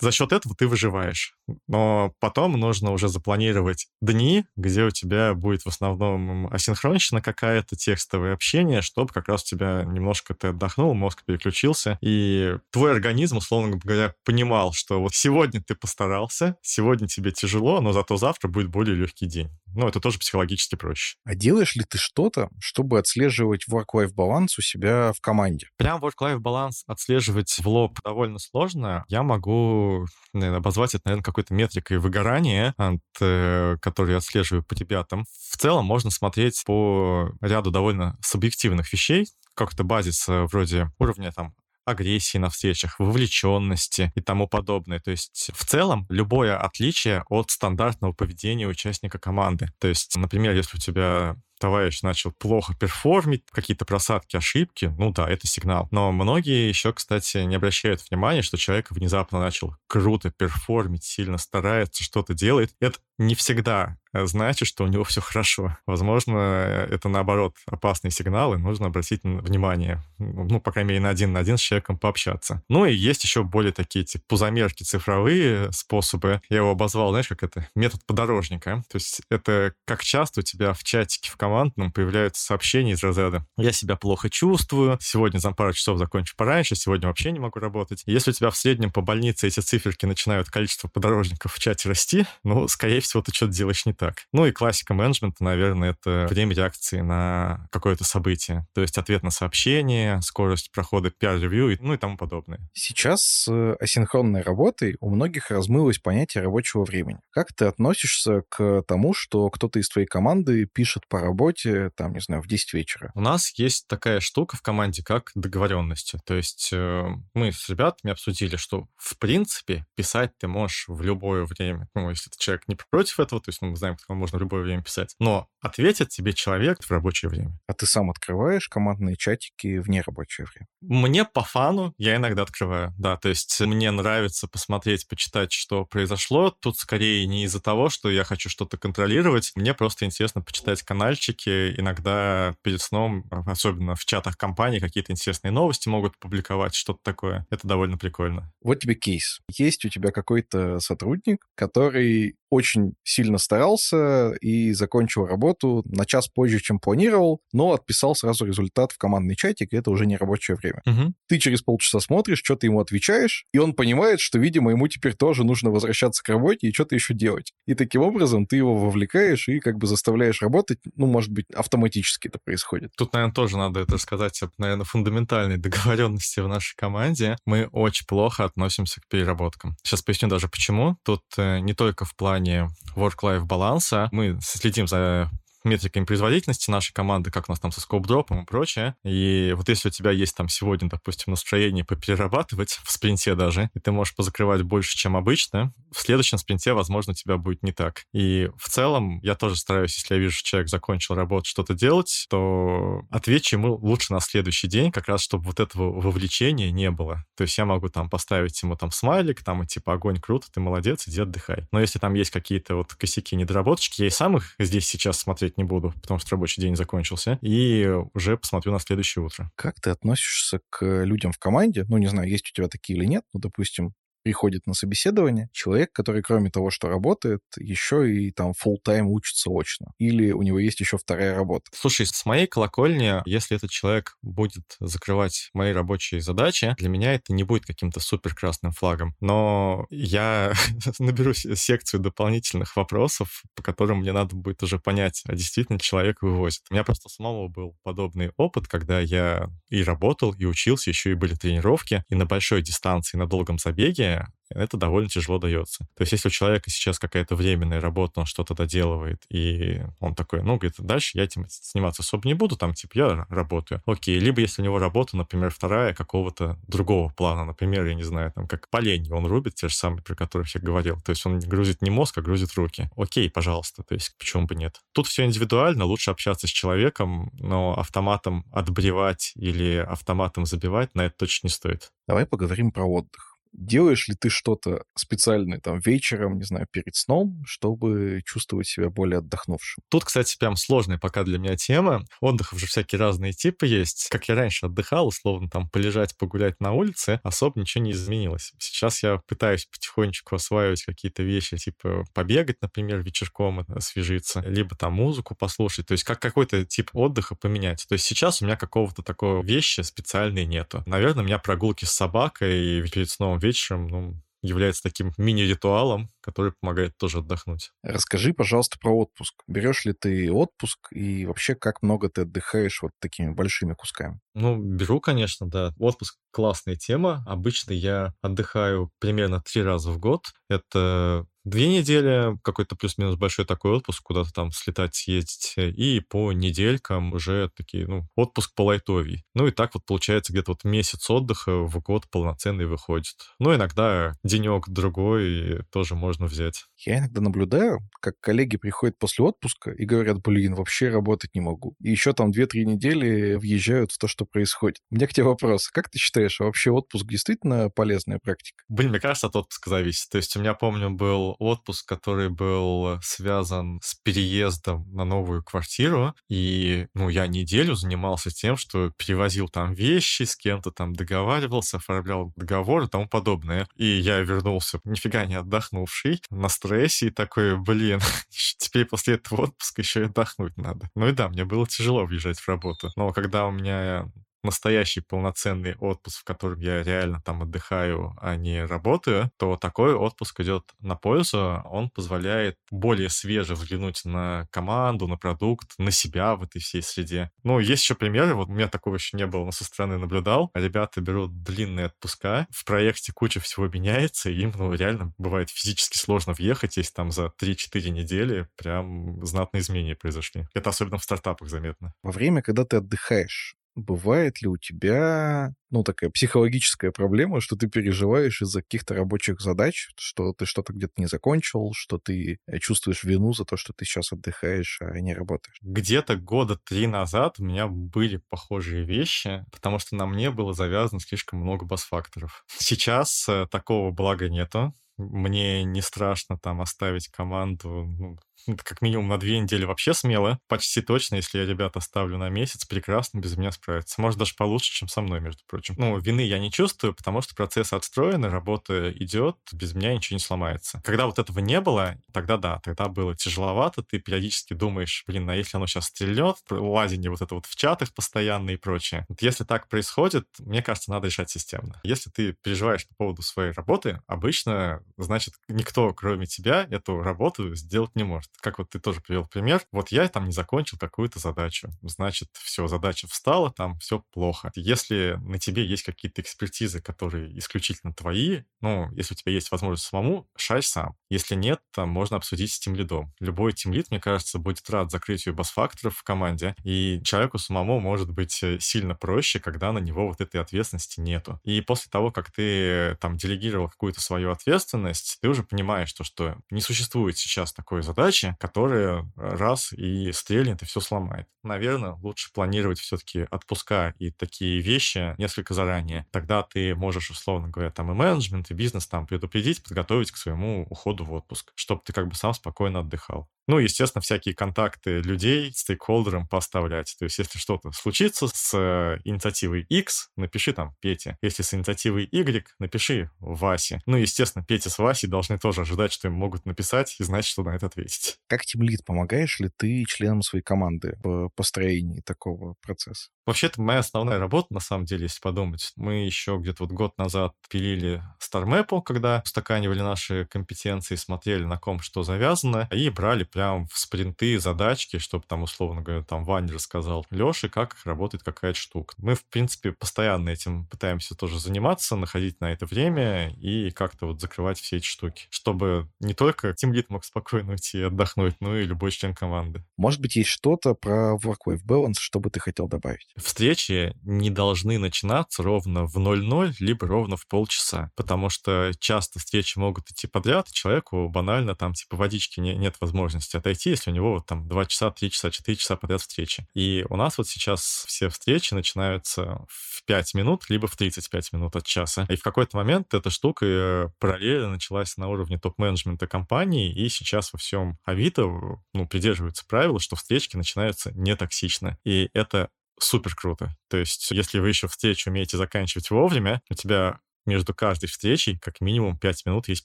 за 0.00 0.12
счет 0.12 0.32
этого 0.32 0.54
ты 0.54 0.66
выживаешь. 0.66 1.36
Но 1.68 2.14
потом 2.20 2.52
нужно 2.52 2.92
уже 2.92 3.08
запланировать 3.08 3.88
дни, 4.00 4.44
где 4.56 4.84
у 4.84 4.90
тебя 4.90 5.34
будет 5.34 5.62
в 5.62 5.68
основном 5.68 6.46
асинхронщина 6.52 7.20
какая-то, 7.20 7.76
текстовое 7.76 8.32
общение, 8.34 8.82
чтобы 8.82 9.12
как 9.12 9.28
раз 9.28 9.42
у 9.42 9.46
тебя 9.46 9.84
немножко 9.84 10.34
ты 10.34 10.48
отдохнул, 10.48 10.94
мозг 10.94 11.24
переключился, 11.24 11.98
и 12.00 12.56
твой 12.70 12.92
организм, 12.92 13.38
условно 13.38 13.76
говоря, 13.76 14.14
понимал, 14.24 14.72
что 14.72 15.00
вот 15.00 15.14
сегодня 15.14 15.62
ты 15.62 15.74
постарался, 15.74 16.56
сегодня 16.62 17.08
тебе 17.08 17.32
тяжело, 17.32 17.80
но 17.80 17.92
зато 17.92 18.16
завтра 18.16 18.48
будет 18.48 18.68
более 18.68 18.96
легкий 18.96 19.26
день. 19.26 19.50
Ну, 19.74 19.88
это 19.88 20.00
тоже 20.00 20.18
психологически 20.18 20.76
проще. 20.76 21.16
А 21.24 21.34
делаешь 21.34 21.76
ли 21.76 21.84
ты 21.88 21.98
что-то, 21.98 22.48
чтобы 22.60 22.98
отслеживать 22.98 23.64
work-life 23.68 24.12
баланс 24.14 24.58
у 24.58 24.62
себя 24.62 25.12
в 25.12 25.20
команде? 25.20 25.68
Прям 25.76 26.02
work-life 26.02 26.38
баланс 26.38 26.84
отслеживать 26.86 27.50
в 27.50 27.66
лоб 27.66 27.98
довольно 28.04 28.38
сложно. 28.38 29.04
Я 29.08 29.22
могу 29.22 30.06
наверное, 30.32 30.58
обозвать 30.58 30.94
это, 30.94 31.02
наверное, 31.06 31.24
какой-то 31.24 31.54
метрикой 31.54 31.98
выгорания, 31.98 32.74
от, 32.76 33.00
э, 33.20 33.76
которую 33.80 34.12
я 34.12 34.18
отслеживаю 34.18 34.64
по 34.64 34.74
ребятам. 34.74 35.24
В 35.50 35.56
целом 35.56 35.84
можно 35.84 36.10
смотреть 36.10 36.62
по 36.64 37.30
ряду 37.40 37.70
довольно 37.70 38.16
субъективных 38.22 38.92
вещей, 38.92 39.26
как-то 39.54 39.84
базис 39.84 40.24
вроде 40.26 40.90
уровня 40.98 41.32
там 41.32 41.54
агрессии 41.84 42.38
на 42.38 42.50
встречах, 42.50 42.98
вовлеченности 42.98 44.12
и 44.14 44.20
тому 44.20 44.48
подобное. 44.48 45.00
То 45.00 45.10
есть 45.10 45.50
в 45.54 45.64
целом 45.64 46.06
любое 46.08 46.56
отличие 46.56 47.24
от 47.28 47.50
стандартного 47.50 48.12
поведения 48.12 48.66
участника 48.66 49.18
команды. 49.18 49.68
То 49.78 49.88
есть, 49.88 50.16
например, 50.16 50.54
если 50.54 50.76
у 50.76 50.80
тебя 50.80 51.36
товарищ 51.58 52.02
начал 52.02 52.32
плохо 52.32 52.74
перформить, 52.78 53.44
какие-то 53.50 53.84
просадки, 53.84 54.36
ошибки, 54.36 54.92
ну 54.98 55.12
да, 55.12 55.28
это 55.28 55.46
сигнал. 55.46 55.88
Но 55.90 56.12
многие 56.12 56.68
еще, 56.68 56.92
кстати, 56.92 57.38
не 57.38 57.54
обращают 57.54 58.02
внимания, 58.10 58.42
что 58.42 58.56
человек 58.56 58.90
внезапно 58.90 59.40
начал 59.40 59.74
круто 59.86 60.30
перформить, 60.30 61.04
сильно 61.04 61.38
старается, 61.38 62.02
что-то 62.04 62.34
делает. 62.34 62.74
Это 62.80 62.98
не 63.18 63.34
всегда 63.34 63.96
э, 64.12 64.26
значит, 64.26 64.68
что 64.68 64.84
у 64.84 64.86
него 64.86 65.04
все 65.04 65.20
хорошо. 65.20 65.76
Возможно, 65.86 66.86
это 66.90 67.08
наоборот 67.08 67.54
опасный 67.66 68.10
сигнал, 68.10 68.54
и 68.54 68.58
нужно 68.58 68.86
обратить 68.86 69.22
внимание, 69.22 70.02
ну, 70.18 70.60
по 70.60 70.72
крайней 70.72 70.90
мере, 70.90 71.00
на 71.00 71.10
один 71.10 71.32
на 71.32 71.40
один 71.40 71.56
с 71.56 71.60
человеком 71.60 71.98
пообщаться. 71.98 72.62
Ну 72.68 72.86
и 72.86 72.94
есть 72.94 73.22
еще 73.24 73.44
более 73.44 73.72
такие 73.72 74.04
типа 74.04 74.24
пузомерки 74.28 74.82
цифровые 74.82 75.70
способы. 75.72 76.40
Я 76.48 76.58
его 76.58 76.70
обозвал, 76.70 77.10
знаешь, 77.10 77.28
как 77.28 77.42
это? 77.42 77.68
Метод 77.74 78.04
подорожника. 78.06 78.82
То 78.90 78.96
есть 78.96 79.22
это 79.30 79.74
как 79.86 80.02
часто 80.02 80.40
у 80.40 80.42
тебя 80.42 80.72
в 80.72 80.82
чатике 80.82 81.30
в 81.30 81.36
командном 81.36 81.92
появляются 81.92 82.44
сообщения 82.44 82.92
из 82.92 83.02
разряда 83.02 83.46
«Я 83.56 83.72
себя 83.72 83.96
плохо 83.96 84.28
чувствую, 84.30 84.98
сегодня 85.00 85.38
за 85.38 85.52
пару 85.52 85.72
часов 85.72 85.98
закончу 85.98 86.34
пораньше, 86.36 86.74
сегодня 86.74 87.08
вообще 87.08 87.30
не 87.32 87.38
могу 87.38 87.60
работать». 87.60 88.02
Если 88.06 88.30
у 88.30 88.34
тебя 88.34 88.50
в 88.50 88.56
среднем 88.56 88.90
по 88.90 89.00
больнице 89.00 89.46
эти 89.46 89.60
циферки 89.60 90.06
начинают 90.06 90.50
количество 90.50 90.88
подорожников 90.88 91.52
в 91.52 91.58
чате 91.58 91.88
расти, 91.88 92.26
ну, 92.42 92.68
скорее 92.68 93.00
всего, 93.04 93.22
ты 93.22 93.32
что-то 93.32 93.52
делаешь 93.52 93.86
не 93.86 93.92
так. 93.92 94.24
Ну 94.32 94.46
и 94.46 94.52
классика 94.52 94.94
менеджмента, 94.94 95.44
наверное, 95.44 95.90
это 95.90 96.26
время 96.28 96.54
реакции 96.54 97.00
на 97.00 97.68
какое-то 97.70 98.04
событие. 98.04 98.66
То 98.74 98.80
есть 98.80 98.98
ответ 98.98 99.22
на 99.22 99.30
сообщение, 99.30 100.20
скорость 100.22 100.70
прохода 100.72 101.10
peer-review, 101.10 101.76
ну 101.80 101.94
и 101.94 101.98
тому 101.98 102.16
подобное. 102.16 102.60
Сейчас 102.72 103.22
с 103.22 103.48
э, 103.50 103.76
асинхронной 103.80 104.42
работой 104.42 104.96
у 105.00 105.10
многих 105.10 105.50
размылось 105.50 105.98
понятие 105.98 106.44
рабочего 106.44 106.84
времени. 106.84 107.20
Как 107.30 107.52
ты 107.52 107.66
относишься 107.66 108.42
к 108.48 108.82
тому, 108.86 109.14
что 109.14 109.50
кто-то 109.50 109.78
из 109.78 109.88
твоей 109.88 110.06
команды 110.06 110.66
пишет 110.66 111.06
по 111.08 111.20
работе, 111.20 111.90
там, 111.96 112.12
не 112.14 112.20
знаю, 112.20 112.42
в 112.42 112.46
10 112.46 112.74
вечера? 112.74 113.10
У 113.14 113.20
нас 113.20 113.52
есть 113.58 113.86
такая 113.86 114.20
штука 114.20 114.56
в 114.56 114.62
команде, 114.62 115.02
как 115.04 115.30
договоренности. 115.34 116.18
То 116.24 116.34
есть 116.34 116.70
э, 116.72 117.06
мы 117.34 117.52
с 117.52 117.68
ребятами 117.68 118.12
обсудили, 118.12 118.56
что 118.56 118.86
в 118.96 119.18
принципе 119.18 119.86
писать 119.94 120.32
ты 120.38 120.48
можешь 120.48 120.84
в 120.88 121.02
любое 121.02 121.44
время. 121.44 121.88
Ну, 121.94 122.10
если 122.10 122.30
ты 122.30 122.38
человек 122.38 122.64
не 122.68 122.76
против 122.94 123.20
этого, 123.20 123.40
то 123.40 123.48
есть 123.48 123.60
ну, 123.62 123.70
мы 123.70 123.76
знаем, 123.76 123.96
что 123.98 124.14
можно 124.14 124.38
в 124.38 124.40
любое 124.40 124.62
время 124.62 124.82
писать. 124.82 125.14
Но 125.18 125.48
ответит 125.60 126.10
тебе 126.10 126.32
человек 126.32 126.82
в 126.82 126.90
рабочее 126.90 127.28
время. 127.28 127.58
А 127.66 127.72
ты 127.72 127.86
сам 127.86 128.10
открываешь 128.10 128.68
командные 128.68 129.16
чатики 129.16 129.78
в 129.78 129.88
нерабочее 129.88 130.46
время? 130.46 130.66
Мне 130.80 131.24
по 131.24 131.42
фану 131.42 131.94
я 131.98 132.16
иногда 132.16 132.42
открываю, 132.42 132.94
да. 132.98 133.16
То 133.16 133.28
есть 133.28 133.60
мне 133.60 133.90
нравится 133.90 134.46
посмотреть, 134.46 135.08
почитать, 135.08 135.52
что 135.52 135.84
произошло. 135.84 136.50
Тут 136.50 136.76
скорее 136.76 137.26
не 137.26 137.44
из-за 137.44 137.60
того, 137.60 137.88
что 137.88 138.10
я 138.10 138.24
хочу 138.24 138.48
что-то 138.48 138.76
контролировать. 138.76 139.52
Мне 139.54 139.74
просто 139.74 140.04
интересно 140.04 140.40
почитать 140.42 140.82
канальчики. 140.82 141.74
Иногда 141.78 142.54
перед 142.62 142.80
сном, 142.80 143.24
особенно 143.46 143.94
в 143.94 144.04
чатах 144.04 144.36
компании, 144.36 144.78
какие-то 144.78 145.12
интересные 145.12 145.50
новости 145.50 145.88
могут 145.88 146.18
публиковать, 146.18 146.74
что-то 146.74 147.00
такое. 147.02 147.46
Это 147.50 147.66
довольно 147.66 147.98
прикольно. 147.98 148.52
Вот 148.62 148.80
тебе 148.80 148.94
кейс. 148.94 149.40
Есть 149.50 149.84
у 149.84 149.88
тебя 149.88 150.10
какой-то 150.10 150.78
сотрудник, 150.80 151.46
который 151.54 152.36
очень 152.50 152.83
сильно 153.02 153.38
старался 153.38 154.32
и 154.40 154.72
закончил 154.72 155.26
работу 155.26 155.82
на 155.86 156.06
час 156.06 156.28
позже, 156.28 156.60
чем 156.60 156.78
планировал, 156.78 157.40
но 157.52 157.72
отписал 157.72 158.14
сразу 158.14 158.44
результат 158.44 158.92
в 158.92 158.98
командный 158.98 159.36
чатик, 159.36 159.72
и 159.72 159.76
это 159.76 159.90
уже 159.90 160.06
не 160.06 160.16
рабочее 160.16 160.56
время. 160.56 160.82
Угу. 160.86 161.14
Ты 161.28 161.38
через 161.38 161.62
полчаса 161.62 162.00
смотришь, 162.00 162.40
что 162.44 162.56
ты 162.56 162.66
ему 162.66 162.80
отвечаешь, 162.80 163.46
и 163.52 163.58
он 163.58 163.74
понимает, 163.74 164.20
что, 164.20 164.38
видимо, 164.38 164.70
ему 164.70 164.88
теперь 164.88 165.14
тоже 165.14 165.44
нужно 165.44 165.70
возвращаться 165.70 166.22
к 166.22 166.28
работе 166.28 166.68
и 166.68 166.72
что-то 166.72 166.94
еще 166.94 167.14
делать. 167.14 167.52
И 167.66 167.74
таким 167.74 168.02
образом 168.02 168.46
ты 168.46 168.56
его 168.56 168.76
вовлекаешь 168.76 169.48
и 169.48 169.60
как 169.60 169.78
бы 169.78 169.86
заставляешь 169.86 170.42
работать, 170.42 170.78
ну, 170.96 171.06
может 171.06 171.30
быть, 171.30 171.46
автоматически 171.54 172.28
это 172.28 172.38
происходит. 172.44 172.92
Тут, 172.96 173.12
наверное, 173.12 173.34
тоже 173.34 173.56
надо 173.56 173.80
это 173.80 173.98
сказать 173.98 174.40
наверное, 174.58 174.84
фундаментальной 174.84 175.56
договоренности 175.58 176.40
в 176.40 176.48
нашей 176.48 176.74
команде. 176.76 177.36
Мы 177.46 177.66
очень 177.66 178.06
плохо 178.06 178.44
относимся 178.44 179.00
к 179.00 179.08
переработкам. 179.08 179.76
Сейчас 179.82 180.02
поясню 180.02 180.28
даже 180.28 180.48
почему. 180.48 180.96
Тут 181.04 181.22
э, 181.36 181.60
не 181.60 181.74
только 181.74 182.04
в 182.04 182.14
плане 182.16 182.68
work-life 182.96 183.44
баланса. 183.44 184.08
Мы 184.12 184.38
следим 184.40 184.86
за 184.86 185.30
метриками 185.64 186.04
производительности 186.04 186.70
нашей 186.70 186.92
команды, 186.92 187.30
как 187.30 187.48
у 187.48 187.52
нас 187.52 187.60
там 187.60 187.72
со 187.72 187.80
скоп-дропом 187.80 188.42
и 188.42 188.46
прочее. 188.46 188.94
И 189.04 189.52
вот 189.56 189.68
если 189.68 189.88
у 189.88 189.90
тебя 189.90 190.10
есть 190.10 190.36
там 190.36 190.48
сегодня, 190.48 190.88
допустим, 190.88 191.32
настроение 191.32 191.84
поперерабатывать 191.84 192.78
в 192.84 192.90
спринте 192.90 193.34
даже, 193.34 193.70
и 193.74 193.80
ты 193.80 193.92
можешь 193.92 194.14
позакрывать 194.14 194.62
больше, 194.62 194.96
чем 194.96 195.16
обычно, 195.16 195.72
в 195.92 196.00
следующем 196.00 196.38
спринте, 196.38 196.72
возможно, 196.72 197.12
у 197.12 197.14
тебя 197.14 197.36
будет 197.36 197.62
не 197.62 197.72
так. 197.72 198.04
И 198.12 198.50
в 198.56 198.68
целом 198.68 199.20
я 199.22 199.34
тоже 199.34 199.56
стараюсь, 199.56 199.96
если 199.96 200.14
я 200.14 200.20
вижу, 200.20 200.36
что 200.36 200.48
человек 200.48 200.68
закончил 200.68 201.14
работу, 201.14 201.48
что-то 201.48 201.74
делать, 201.74 202.26
то 202.28 203.02
отвечу 203.10 203.56
ему 203.56 203.76
лучше 203.76 204.12
на 204.12 204.20
следующий 204.20 204.68
день, 204.68 204.92
как 204.92 205.08
раз, 205.08 205.22
чтобы 205.22 205.44
вот 205.44 205.60
этого 205.60 206.00
вовлечения 206.00 206.70
не 206.70 206.90
было. 206.90 207.24
То 207.36 207.42
есть 207.42 207.56
я 207.58 207.64
могу 207.64 207.88
там 207.88 208.10
поставить 208.10 208.60
ему 208.62 208.76
там 208.76 208.90
смайлик, 208.90 209.42
там 209.42 209.62
и 209.62 209.66
типа 209.66 209.94
огонь 209.94 210.20
круто, 210.20 210.46
ты 210.52 210.60
молодец, 210.60 211.06
иди 211.08 211.20
отдыхай. 211.20 211.66
Но 211.72 211.80
если 211.80 211.98
там 211.98 212.14
есть 212.14 212.30
какие-то 212.30 212.76
вот 212.76 212.94
косяки, 212.94 213.36
недоработочки, 213.36 214.02
я 214.02 214.08
и 214.08 214.10
сам 214.10 214.36
их 214.36 214.54
здесь 214.58 214.86
сейчас 214.86 215.18
смотреть 215.18 215.53
смотреть 215.54 215.58
не 215.58 215.64
буду, 215.64 215.92
потому 216.00 216.20
что 216.20 216.30
рабочий 216.32 216.60
день 216.60 216.76
закончился, 216.76 217.38
и 217.42 217.88
уже 218.14 218.36
посмотрю 218.36 218.72
на 218.72 218.78
следующее 218.78 219.24
утро. 219.24 219.50
Как 219.56 219.80
ты 219.80 219.90
относишься 219.90 220.60
к 220.70 221.04
людям 221.04 221.32
в 221.32 221.38
команде? 221.38 221.84
Ну, 221.88 221.98
не 221.98 222.08
знаю, 222.08 222.28
есть 222.28 222.48
у 222.50 222.52
тебя 222.52 222.68
такие 222.68 222.98
или 222.98 223.06
нет, 223.06 223.24
ну, 223.32 223.40
допустим, 223.40 223.92
приходит 224.24 224.66
на 224.66 224.74
собеседование 224.74 225.50
человек, 225.52 225.92
который 225.92 226.22
кроме 226.22 226.50
того, 226.50 226.70
что 226.70 226.88
работает, 226.88 227.42
еще 227.58 228.10
и 228.10 228.32
там 228.32 228.52
full 228.52 228.78
тайм 228.82 229.06
учится 229.08 229.50
очно. 229.50 229.92
Или 229.98 230.32
у 230.32 230.42
него 230.42 230.58
есть 230.58 230.80
еще 230.80 230.96
вторая 230.96 231.34
работа. 231.34 231.70
Слушай, 231.72 232.06
с 232.06 232.24
моей 232.24 232.46
колокольни, 232.46 233.22
если 233.26 233.56
этот 233.56 233.70
человек 233.70 234.16
будет 234.22 234.64
закрывать 234.80 235.50
мои 235.52 235.72
рабочие 235.72 236.22
задачи, 236.22 236.74
для 236.78 236.88
меня 236.88 237.14
это 237.14 237.34
не 237.34 237.44
будет 237.44 237.66
каким-то 237.66 238.00
супер 238.00 238.34
красным 238.34 238.72
флагом. 238.72 239.14
Но 239.20 239.86
я 239.90 240.54
наберу 240.98 241.34
секцию 241.34 242.00
дополнительных 242.00 242.76
вопросов, 242.76 243.42
по 243.54 243.62
которым 243.62 243.98
мне 243.98 244.12
надо 244.12 244.34
будет 244.34 244.62
уже 244.62 244.78
понять, 244.78 245.22
а 245.26 245.34
действительно 245.34 245.78
человек 245.78 246.22
вывозит. 246.22 246.62
У 246.70 246.74
меня 246.74 246.84
просто 246.84 247.10
самого 247.10 247.48
был 247.48 247.76
подобный 247.82 248.32
опыт, 248.38 248.68
когда 248.68 249.00
я 249.00 249.50
и 249.68 249.82
работал, 249.82 250.32
и 250.32 250.46
учился, 250.46 250.88
еще 250.88 251.10
и 251.10 251.14
были 251.14 251.34
тренировки, 251.34 252.04
и 252.08 252.14
на 252.14 252.24
большой 252.24 252.62
дистанции, 252.62 253.18
на 253.18 253.26
долгом 253.26 253.58
забеге 253.58 254.13
это 254.50 254.76
довольно 254.76 255.08
тяжело 255.08 255.38
дается. 255.38 255.86
То 255.96 256.02
есть 256.02 256.12
если 256.12 256.28
у 256.28 256.30
человека 256.30 256.70
сейчас 256.70 256.98
какая-то 256.98 257.34
временная 257.34 257.80
работа, 257.80 258.20
он 258.20 258.26
что-то 258.26 258.54
доделывает, 258.54 259.22
и 259.28 259.82
он 260.00 260.14
такой, 260.14 260.42
ну, 260.42 260.56
говорит, 260.56 260.74
дальше 260.78 261.18
я 261.18 261.24
этим 261.24 261.46
сниматься 261.48 262.02
особо 262.02 262.28
не 262.28 262.34
буду, 262.34 262.56
там, 262.56 262.74
типа, 262.74 262.92
я 262.94 263.26
работаю. 263.28 263.82
Окей, 263.86 264.18
либо 264.18 264.40
если 264.40 264.62
у 264.62 264.64
него 264.64 264.78
работа, 264.78 265.16
например, 265.16 265.50
вторая 265.50 265.94
какого-то 265.94 266.58
другого 266.66 267.08
плана, 267.10 267.44
например, 267.44 267.86
я 267.86 267.94
не 267.94 268.02
знаю, 268.02 268.32
там, 268.32 268.46
как 268.46 268.68
поленья 268.70 269.14
он 269.14 269.26
рубит, 269.26 269.54
те 269.54 269.68
же 269.68 269.74
самые, 269.74 270.02
про 270.02 270.14
которые 270.14 270.48
я 270.54 270.60
говорил. 270.60 271.00
То 271.00 271.10
есть 271.10 271.24
он 271.26 271.38
грузит 271.40 271.82
не 271.82 271.90
мозг, 271.90 272.18
а 272.18 272.22
грузит 272.22 272.54
руки. 272.54 272.90
Окей, 272.96 273.30
пожалуйста, 273.30 273.82
то 273.82 273.94
есть 273.94 274.14
почему 274.18 274.46
бы 274.46 274.54
нет. 274.54 274.80
Тут 274.92 275.06
все 275.06 275.24
индивидуально, 275.24 275.84
лучше 275.84 276.10
общаться 276.10 276.46
с 276.46 276.50
человеком, 276.50 277.30
но 277.34 277.74
автоматом 277.78 278.44
отбревать 278.52 279.32
или 279.36 279.76
автоматом 279.76 280.46
забивать 280.46 280.94
на 280.94 281.06
это 281.06 281.16
точно 281.16 281.48
не 281.48 281.50
стоит. 281.50 281.92
Давай 282.06 282.26
поговорим 282.26 282.70
про 282.70 282.84
отдых 282.84 283.33
Делаешь 283.56 284.08
ли 284.08 284.16
ты 284.16 284.30
что-то 284.30 284.84
специальное 284.96 285.60
там 285.60 285.78
вечером, 285.78 286.38
не 286.38 286.44
знаю, 286.44 286.66
перед 286.70 286.96
сном, 286.96 287.42
чтобы 287.46 288.20
чувствовать 288.26 288.66
себя 288.66 288.90
более 288.90 289.18
отдохнувшим? 289.18 289.82
Тут, 289.88 290.04
кстати, 290.04 290.36
прям 290.36 290.56
сложная 290.56 290.98
пока 290.98 291.22
для 291.22 291.38
меня 291.38 291.56
тема. 291.56 292.04
Отдыхов 292.20 292.58
же 292.58 292.66
всякие 292.66 292.98
разные 292.98 293.32
типы 293.32 293.66
есть. 293.66 294.08
Как 294.10 294.28
я 294.28 294.34
раньше 294.34 294.66
отдыхал, 294.66 295.06
условно, 295.06 295.48
там, 295.48 295.68
полежать, 295.70 296.16
погулять 296.18 296.60
на 296.60 296.72
улице, 296.72 297.20
особо 297.22 297.60
ничего 297.60 297.84
не 297.84 297.92
изменилось. 297.92 298.52
Сейчас 298.58 299.02
я 299.04 299.18
пытаюсь 299.28 299.66
потихонечку 299.66 300.34
осваивать 300.34 300.82
какие-то 300.82 301.22
вещи, 301.22 301.56
типа 301.56 302.04
побегать, 302.12 302.60
например, 302.60 303.02
вечерком, 303.02 303.64
освежиться, 303.68 304.40
либо 304.40 304.76
там 304.76 304.94
музыку 304.94 305.36
послушать. 305.36 305.86
То 305.86 305.92
есть 305.92 306.02
как 306.02 306.18
какой-то 306.20 306.64
тип 306.64 306.90
отдыха 306.92 307.36
поменять. 307.36 307.86
То 307.88 307.92
есть 307.92 308.04
сейчас 308.04 308.42
у 308.42 308.46
меня 308.46 308.56
какого-то 308.56 309.02
такого 309.02 309.44
вещи 309.44 309.82
специальной 309.82 310.44
нету. 310.44 310.82
Наверное, 310.86 311.22
у 311.22 311.26
меня 311.26 311.38
прогулки 311.38 311.84
с 311.84 311.92
собакой 311.92 312.82
перед 312.88 313.10
сном 313.10 313.38
вечером, 313.44 313.86
ну, 313.88 314.14
является 314.42 314.82
таким 314.82 315.12
мини-ритуалом, 315.16 316.10
который 316.20 316.52
помогает 316.60 316.96
тоже 316.98 317.18
отдохнуть. 317.18 317.70
Расскажи, 317.82 318.34
пожалуйста, 318.34 318.78
про 318.78 318.94
отпуск. 318.94 319.34
Берешь 319.46 319.86
ли 319.86 319.94
ты 319.94 320.30
отпуск 320.30 320.88
и 320.92 321.24
вообще 321.24 321.54
как 321.54 321.82
много 321.82 322.10
ты 322.10 322.22
отдыхаешь 322.22 322.82
вот 322.82 322.92
такими 323.00 323.30
большими 323.30 323.72
кусками? 323.72 324.20
Ну, 324.34 324.58
беру, 324.58 325.00
конечно, 325.00 325.48
да. 325.48 325.72
Отпуск 325.78 326.16
классная 326.30 326.76
тема. 326.76 327.22
Обычно 327.26 327.72
я 327.72 328.12
отдыхаю 328.20 328.90
примерно 328.98 329.40
три 329.40 329.62
раза 329.62 329.90
в 329.90 329.98
год. 329.98 330.26
Это 330.50 331.26
две 331.44 331.68
недели, 331.68 332.36
какой-то 332.42 332.76
плюс-минус 332.76 333.16
большой 333.16 333.44
такой 333.44 333.72
отпуск, 333.72 334.02
куда-то 334.02 334.32
там 334.32 334.50
слетать, 334.50 334.94
съездить, 334.94 335.54
и 335.56 336.00
по 336.00 336.32
неделькам 336.32 337.12
уже 337.12 337.50
такие, 337.56 337.86
ну, 337.86 338.08
отпуск 338.16 338.54
по 338.54 338.62
лайтовей. 338.66 339.24
Ну 339.34 339.46
и 339.46 339.50
так 339.50 339.74
вот 339.74 339.84
получается 339.84 340.32
где-то 340.32 340.52
вот 340.52 340.64
месяц 340.64 341.08
отдыха 341.10 341.58
в 341.64 341.80
год 341.80 342.08
полноценный 342.10 342.66
выходит. 342.66 343.14
Ну, 343.38 343.54
иногда 343.54 344.12
денек-другой 344.24 345.64
тоже 345.70 345.94
можно 345.94 346.26
взять. 346.26 346.64
Я 346.86 346.98
иногда 346.98 347.20
наблюдаю, 347.20 347.80
как 348.00 348.14
коллеги 348.20 348.56
приходят 348.56 348.98
после 348.98 349.24
отпуска 349.24 349.70
и 349.70 349.84
говорят, 349.84 350.22
блин, 350.22 350.54
вообще 350.54 350.88
работать 350.88 351.34
не 351.34 351.40
могу. 351.40 351.74
И 351.80 351.90
еще 351.90 352.12
там 352.12 352.30
2-3 352.30 352.64
недели 352.64 353.34
въезжают 353.34 353.92
в 353.92 353.98
то, 353.98 354.06
что 354.06 354.24
происходит. 354.24 354.78
У 354.90 354.96
меня 354.96 355.06
к 355.06 355.12
тебе 355.12 355.24
вопрос. 355.24 355.68
Как 355.68 355.90
ты 355.90 355.98
считаешь, 355.98 356.40
вообще 356.40 356.70
отпуск 356.70 357.06
действительно 357.06 357.70
полезная 357.70 358.18
практика? 358.18 358.64
Блин, 358.68 358.90
мне 358.90 359.00
кажется, 359.00 359.26
от 359.26 359.36
отпуска 359.36 359.70
зависит. 359.70 360.10
То 360.10 360.18
есть 360.18 360.36
у 360.36 360.40
меня, 360.40 360.54
помню, 360.54 360.90
был 360.90 361.33
отпуск, 361.38 361.88
который 361.88 362.28
был 362.28 362.98
связан 363.02 363.80
с 363.82 363.94
переездом 363.94 364.86
на 364.92 365.04
новую 365.04 365.42
квартиру, 365.42 366.14
и, 366.28 366.86
ну, 366.94 367.08
я 367.08 367.26
неделю 367.26 367.74
занимался 367.74 368.30
тем, 368.30 368.56
что 368.56 368.90
перевозил 368.96 369.48
там 369.48 369.74
вещи, 369.74 370.24
с 370.24 370.36
кем-то 370.36 370.70
там 370.70 370.94
договаривался, 370.94 371.78
оформлял 371.78 372.32
договор 372.36 372.84
и 372.84 372.88
тому 372.88 373.08
подобное. 373.08 373.66
И 373.76 373.86
я 373.86 374.20
вернулся 374.20 374.80
нифига 374.84 375.26
не 375.26 375.34
отдохнувший, 375.34 376.20
на 376.30 376.48
стрессе, 376.48 377.06
и 377.08 377.10
такой, 377.10 377.58
блин, 377.58 378.00
теперь 378.58 378.86
после 378.86 379.14
этого 379.14 379.42
отпуска 379.42 379.82
еще 379.82 380.02
и 380.02 380.04
отдохнуть 380.04 380.56
надо. 380.56 380.88
Ну 380.94 381.08
и 381.08 381.12
да, 381.12 381.28
мне 381.28 381.44
было 381.44 381.66
тяжело 381.66 382.04
въезжать 382.04 382.38
в 382.38 382.48
работу. 382.48 382.90
Но 382.96 383.12
когда 383.12 383.46
у 383.46 383.50
меня 383.50 384.10
настоящий 384.44 385.00
полноценный 385.00 385.76
отпуск, 385.76 386.20
в 386.20 386.24
котором 386.24 386.60
я 386.60 386.82
реально 386.82 387.20
там 387.24 387.42
отдыхаю, 387.42 388.14
а 388.20 388.36
не 388.36 388.64
работаю, 388.64 389.30
то 389.38 389.56
такой 389.56 389.94
отпуск 389.94 390.40
идет 390.40 390.64
на 390.80 390.96
пользу. 390.96 391.62
Он 391.64 391.90
позволяет 391.90 392.56
более 392.70 393.08
свеже 393.08 393.54
взглянуть 393.54 394.02
на 394.04 394.46
команду, 394.50 395.08
на 395.08 395.16
продукт, 395.16 395.72
на 395.78 395.90
себя 395.90 396.36
в 396.36 396.42
этой 396.42 396.60
всей 396.60 396.82
среде. 396.82 397.30
Ну, 397.42 397.58
есть 397.58 397.82
еще 397.82 397.94
примеры, 397.94 398.34
вот 398.34 398.48
у 398.48 398.52
меня 398.52 398.68
такого 398.68 398.94
еще 398.94 399.16
не 399.16 399.26
было, 399.26 399.44
но 399.44 399.52
со 399.52 399.64
стороны 399.64 399.98
наблюдал. 399.98 400.50
Ребята 400.54 401.00
берут 401.00 401.42
длинные 401.42 401.86
отпуска, 401.86 402.46
в 402.50 402.64
проекте 402.64 403.12
куча 403.12 403.40
всего 403.40 403.68
меняется, 403.68 404.30
и 404.30 404.42
им, 404.42 404.52
ну, 404.56 404.72
реально 404.74 405.12
бывает 405.18 405.50
физически 405.50 405.96
сложно 405.96 406.32
въехать, 406.32 406.76
если 406.76 406.92
там 406.92 407.10
за 407.10 407.30
3-4 407.40 407.90
недели 407.90 408.48
прям 408.56 409.24
знатные 409.24 409.60
изменения 409.60 409.96
произошли. 409.96 410.46
Это 410.54 410.70
особенно 410.70 410.98
в 410.98 411.04
стартапах 411.04 411.48
заметно. 411.48 411.94
Во 412.02 412.12
время, 412.12 412.42
когда 412.42 412.64
ты 412.64 412.76
отдыхаешь, 412.76 413.56
бывает 413.74 414.40
ли 414.42 414.48
у 414.48 414.56
тебя, 414.56 415.54
ну, 415.70 415.82
такая 415.82 416.10
психологическая 416.10 416.90
проблема, 416.92 417.40
что 417.40 417.56
ты 417.56 417.68
переживаешь 417.68 418.40
из-за 418.42 418.62
каких-то 418.62 418.94
рабочих 418.94 419.40
задач, 419.40 419.90
что 419.96 420.32
ты 420.32 420.46
что-то 420.46 420.72
где-то 420.72 420.92
не 420.96 421.06
закончил, 421.06 421.72
что 421.74 421.98
ты 421.98 422.38
э, 422.46 422.58
чувствуешь 422.58 423.04
вину 423.04 423.32
за 423.32 423.44
то, 423.44 423.56
что 423.56 423.72
ты 423.72 423.84
сейчас 423.84 424.12
отдыхаешь, 424.12 424.78
а 424.80 424.98
не 425.00 425.14
работаешь? 425.14 425.58
Где-то 425.62 426.16
года 426.16 426.56
три 426.56 426.86
назад 426.86 427.36
у 427.38 427.44
меня 427.44 427.66
были 427.66 428.20
похожие 428.28 428.84
вещи, 428.84 429.44
потому 429.50 429.78
что 429.78 429.96
на 429.96 430.06
мне 430.06 430.30
было 430.30 430.54
завязано 430.54 431.00
слишком 431.00 431.40
много 431.40 431.66
бас-факторов. 431.66 432.44
Сейчас 432.58 433.28
э, 433.28 433.46
такого 433.50 433.90
блага 433.90 434.28
нету. 434.28 434.74
Мне 434.96 435.64
не 435.64 435.82
страшно 435.82 436.38
там 436.38 436.60
оставить 436.60 437.08
команду 437.08 437.84
ну, 437.98 438.16
как 438.64 438.82
минимум 438.82 439.08
на 439.08 439.18
две 439.18 439.38
недели 439.38 439.64
вообще 439.64 439.94
смело. 439.94 440.38
Почти 440.48 440.80
точно, 440.80 441.16
если 441.16 441.38
я 441.38 441.46
ребят 441.46 441.76
оставлю 441.76 442.18
на 442.18 442.28
месяц, 442.28 442.64
прекрасно 442.64 443.18
без 443.18 443.36
меня 443.36 443.52
справиться. 443.52 444.00
Может, 444.00 444.18
даже 444.18 444.34
получше, 444.34 444.72
чем 444.72 444.88
со 444.88 445.00
мной, 445.00 445.20
между 445.20 445.42
прочим. 445.46 445.74
Ну, 445.78 445.98
вины 445.98 446.20
я 446.20 446.38
не 446.38 446.50
чувствую, 446.50 446.94
потому 446.94 447.22
что 447.22 447.34
процесс 447.34 447.72
отстроен, 447.72 448.24
работа 448.24 448.92
идет, 448.92 449.36
без 449.52 449.74
меня 449.74 449.94
ничего 449.94 450.16
не 450.16 450.20
сломается. 450.20 450.80
Когда 450.84 451.06
вот 451.06 451.18
этого 451.18 451.38
не 451.38 451.60
было, 451.60 451.96
тогда 452.12 452.36
да, 452.36 452.60
тогда 452.62 452.88
было 452.88 453.16
тяжеловато, 453.16 453.82
ты 453.82 453.98
периодически 453.98 454.54
думаешь, 454.54 455.04
блин, 455.06 455.28
а 455.30 455.36
если 455.36 455.56
оно 455.56 455.66
сейчас 455.66 455.86
стрельнет, 455.86 456.36
лазение 456.50 457.10
вот 457.10 457.22
это 457.22 457.34
вот 457.34 457.46
в 457.46 457.56
чатах 457.56 457.92
постоянно 457.94 458.50
и 458.50 458.56
прочее. 458.56 459.06
Вот 459.08 459.22
если 459.22 459.44
так 459.44 459.68
происходит, 459.68 460.26
мне 460.38 460.62
кажется, 460.62 460.90
надо 460.90 461.06
решать 461.06 461.30
системно. 461.30 461.80
Если 461.84 462.10
ты 462.10 462.32
переживаешь 462.32 462.86
по 462.86 462.94
поводу 462.94 463.22
своей 463.22 463.52
работы, 463.52 464.00
обычно, 464.06 464.82
значит, 464.96 465.34
никто, 465.48 465.92
кроме 465.94 466.26
тебя, 466.26 466.66
эту 466.70 467.02
работу 467.02 467.54
сделать 467.54 467.94
не 467.94 468.04
может 468.04 468.30
как 468.40 468.58
вот 468.58 468.70
ты 468.70 468.78
тоже 468.78 469.00
привел 469.00 469.26
пример, 469.26 469.62
вот 469.72 469.90
я 469.90 470.08
там 470.08 470.26
не 470.26 470.32
закончил 470.32 470.78
какую-то 470.78 471.18
задачу, 471.18 471.70
значит, 471.82 472.28
все, 472.34 472.66
задача 472.68 473.06
встала, 473.08 473.50
там 473.50 473.78
все 473.78 474.04
плохо. 474.12 474.52
Если 474.54 475.18
на 475.22 475.38
тебе 475.38 475.64
есть 475.64 475.82
какие-то 475.82 476.22
экспертизы, 476.22 476.80
которые 476.80 477.36
исключительно 477.38 477.92
твои, 477.92 478.42
ну, 478.60 478.90
если 478.94 479.14
у 479.14 479.16
тебя 479.16 479.32
есть 479.32 479.50
возможность 479.50 479.86
самому, 479.86 480.28
шай 480.36 480.62
сам. 480.62 480.96
Если 481.08 481.34
нет, 481.34 481.60
там 481.72 481.88
можно 481.88 482.16
обсудить 482.16 482.52
с 482.52 482.58
тем 482.58 482.74
лидом. 482.74 483.12
Любой 483.20 483.52
тем 483.52 483.72
лид, 483.72 483.90
мне 483.90 484.00
кажется, 484.00 484.38
будет 484.38 484.68
рад 484.70 484.90
закрытию 484.90 485.34
бас-факторов 485.34 485.96
в 485.96 486.02
команде, 486.02 486.54
и 486.64 487.00
человеку 487.04 487.38
самому 487.38 487.80
может 487.80 488.10
быть 488.10 488.42
э, 488.42 488.58
сильно 488.60 488.94
проще, 488.94 489.40
когда 489.40 489.72
на 489.72 489.78
него 489.78 490.08
вот 490.08 490.20
этой 490.20 490.40
ответственности 490.40 491.00
нету. 491.00 491.40
И 491.44 491.60
после 491.60 491.90
того, 491.90 492.10
как 492.10 492.30
ты 492.30 492.96
там 493.00 493.16
делегировал 493.16 493.68
какую-то 493.68 494.00
свою 494.00 494.30
ответственность, 494.30 495.18
ты 495.20 495.28
уже 495.28 495.42
понимаешь, 495.42 495.92
то, 495.92 496.04
что 496.04 496.36
не 496.50 496.60
существует 496.60 497.18
сейчас 497.18 497.52
такой 497.52 497.82
задачи, 497.82 498.23
задачи, 498.24 498.36
которые 498.38 499.10
раз 499.16 499.72
и 499.72 500.12
стрельнет, 500.12 500.62
и 500.62 500.66
все 500.66 500.80
сломает. 500.80 501.26
Наверное, 501.42 501.92
лучше 502.02 502.32
планировать 502.32 502.78
все-таки 502.78 503.26
отпуска 503.30 503.94
и 503.98 504.10
такие 504.10 504.60
вещи 504.60 505.14
несколько 505.18 505.54
заранее. 505.54 506.06
Тогда 506.10 506.42
ты 506.42 506.74
можешь, 506.74 507.10
условно 507.10 507.48
говоря, 507.48 507.70
там 507.70 507.90
и 507.90 507.94
менеджмент, 507.94 508.50
и 508.50 508.54
бизнес 508.54 508.86
там 508.86 509.06
предупредить, 509.06 509.62
подготовить 509.62 510.10
к 510.10 510.16
своему 510.16 510.66
уходу 510.70 511.04
в 511.04 511.12
отпуск, 511.12 511.52
чтобы 511.54 511.82
ты 511.84 511.92
как 511.92 512.08
бы 512.08 512.14
сам 512.14 512.34
спокойно 512.34 512.80
отдыхал. 512.80 513.28
Ну, 513.46 513.58
естественно, 513.58 514.00
всякие 514.00 514.34
контакты 514.34 515.00
людей, 515.00 515.52
стейкхолдерам 515.52 516.26
поставлять. 516.26 516.96
То 516.98 517.04
есть, 517.04 517.18
если 517.18 517.38
что-то 517.38 517.72
случится 517.72 518.26
с 518.26 518.54
э, 518.54 519.00
инициативой 519.04 519.66
X, 519.68 520.10
напиши 520.16 520.54
там 520.54 520.74
Пете. 520.80 521.18
Если 521.20 521.42
с 521.42 521.52
инициативой 521.52 522.08
Y, 522.10 522.46
напиши 522.58 523.10
Васе. 523.18 523.82
Ну, 523.84 523.98
естественно, 523.98 524.44
Петя 524.46 524.70
с 524.70 524.78
Васей 524.78 525.10
должны 525.10 525.38
тоже 525.38 525.60
ожидать, 525.60 525.92
что 525.92 526.08
им 526.08 526.14
могут 526.14 526.46
написать 526.46 526.96
и 526.98 527.04
знать, 527.04 527.26
что 527.26 527.42
на 527.42 527.54
это 527.54 527.66
ответить. 527.66 528.13
Как 528.26 528.44
тимлид 528.44 528.84
помогаешь 528.84 529.40
ли 529.40 529.50
ты 529.56 529.84
членам 529.86 530.22
своей 530.22 530.42
команды 530.42 530.96
в 531.02 531.30
построении 531.36 532.00
такого 532.00 532.54
процесса? 532.60 533.10
Вообще, 533.26 533.46
это 533.46 533.60
моя 533.62 533.78
основная 533.78 534.18
работа, 534.18 534.52
на 534.52 534.60
самом 534.60 534.84
деле, 534.84 535.04
если 535.04 535.20
подумать. 535.20 535.72
Мы 535.76 536.04
еще 536.04 536.36
где-то 536.38 536.64
вот 536.64 536.72
год 536.72 536.98
назад 536.98 537.32
пилили 537.48 538.02
StarMap, 538.20 538.82
когда 538.82 539.22
устаканивали 539.24 539.80
наши 539.80 540.26
компетенции, 540.26 540.96
смотрели, 540.96 541.44
на 541.44 541.56
ком 541.56 541.80
что 541.80 542.02
завязано, 542.02 542.68
и 542.70 542.90
брали 542.90 543.24
прям 543.24 543.66
в 543.68 543.78
спринты 543.78 544.38
задачки, 544.38 544.98
чтобы 544.98 545.24
там, 545.26 545.42
условно 545.42 545.80
говоря, 545.80 546.02
там 546.02 546.24
Ваня 546.24 546.52
рассказал 546.52 547.06
Леше, 547.10 547.48
как 547.48 547.76
работает 547.84 548.22
какая-то 548.22 548.58
штука. 548.58 548.94
Мы, 548.98 549.14
в 549.14 549.24
принципе, 549.26 549.72
постоянно 549.72 550.28
этим 550.28 550.66
пытаемся 550.66 551.14
тоже 551.14 551.40
заниматься, 551.40 551.96
находить 551.96 552.40
на 552.40 552.52
это 552.52 552.66
время 552.66 553.30
и 553.34 553.70
как-то 553.70 554.06
вот 554.06 554.20
закрывать 554.20 554.58
все 554.60 554.76
эти 554.76 554.86
штуки, 554.86 555.26
чтобы 555.30 555.88
не 556.00 556.12
только 556.12 556.52
тимлит 556.52 556.90
мог 556.90 557.04
спокойно 557.04 557.52
уйти 557.52 557.78
и 557.78 557.82
отдохнуть, 558.04 558.36
но 558.40 558.56
и 558.56 558.64
любой 558.64 558.90
член 558.90 559.14
команды. 559.14 559.64
Может 559.76 560.00
быть, 560.00 560.16
есть 560.16 560.30
что-то 560.30 560.74
про 560.74 561.16
work-life 561.16 561.64
balance, 561.66 561.94
что 561.98 562.20
бы 562.20 562.30
ты 562.30 562.40
хотел 562.40 562.68
добавить? 562.68 563.06
встречи 563.16 563.94
не 564.02 564.30
должны 564.30 564.78
начинаться 564.78 565.42
ровно 565.42 565.86
в 565.86 565.96
0.0, 565.96 566.54
либо 566.60 566.86
ровно 566.86 567.16
в 567.16 567.26
полчаса, 567.26 567.90
потому 567.96 568.28
что 568.28 568.72
часто 568.78 569.18
встречи 569.18 569.58
могут 569.58 569.90
идти 569.90 570.06
подряд, 570.06 570.48
и 570.48 570.52
человеку 570.52 571.08
банально 571.08 571.54
там 571.54 571.72
типа 571.74 571.96
водички 571.96 572.40
не, 572.40 572.54
нет 572.54 572.76
возможности 572.80 573.36
отойти, 573.36 573.70
если 573.70 573.90
у 573.90 573.94
него 573.94 574.14
вот 574.14 574.26
там 574.26 574.46
2 574.48 574.66
часа, 574.66 574.90
3 574.90 575.10
часа, 575.10 575.30
4 575.30 575.56
часа 575.56 575.76
подряд 575.76 576.00
встречи. 576.00 576.46
И 576.54 576.84
у 576.88 576.96
нас 576.96 577.18
вот 577.18 577.28
сейчас 577.28 577.84
все 577.88 578.08
встречи 578.08 578.54
начинаются 578.54 579.44
в 579.48 579.84
5 579.86 580.14
минут, 580.14 580.44
либо 580.48 580.68
в 580.68 580.76
35 580.76 581.32
минут 581.32 581.56
от 581.56 581.64
часа. 581.64 582.06
И 582.08 582.16
в 582.16 582.22
какой-то 582.22 582.56
момент 582.56 582.94
эта 582.94 583.10
штука 583.10 583.46
э, 583.46 583.88
параллельно 583.98 584.50
началась 584.50 584.96
на 584.96 585.08
уровне 585.08 585.38
топ-менеджмента 585.38 586.06
компании, 586.06 586.72
и 586.72 586.88
сейчас 586.88 587.32
во 587.32 587.38
всем 587.38 587.78
Авито 587.94 588.60
ну, 588.72 588.88
придерживаются 588.88 589.44
правила, 589.46 589.80
что 589.80 589.96
встречки 589.96 590.36
начинаются 590.36 590.92
не 590.92 591.16
токсично. 591.16 591.78
И 591.84 592.10
это 592.12 592.50
супер 592.78 593.14
круто. 593.14 593.56
То 593.68 593.76
есть, 593.76 594.10
если 594.10 594.40
вы 594.40 594.48
еще 594.48 594.68
встречу 594.68 595.10
умеете 595.10 595.36
заканчивать 595.36 595.90
вовремя, 595.90 596.42
у 596.50 596.54
тебя 596.54 596.98
между 597.26 597.54
каждой 597.54 597.86
встречей 597.88 598.38
как 598.38 598.60
минимум 598.60 598.98
5 598.98 599.26
минут 599.26 599.48
есть 599.48 599.64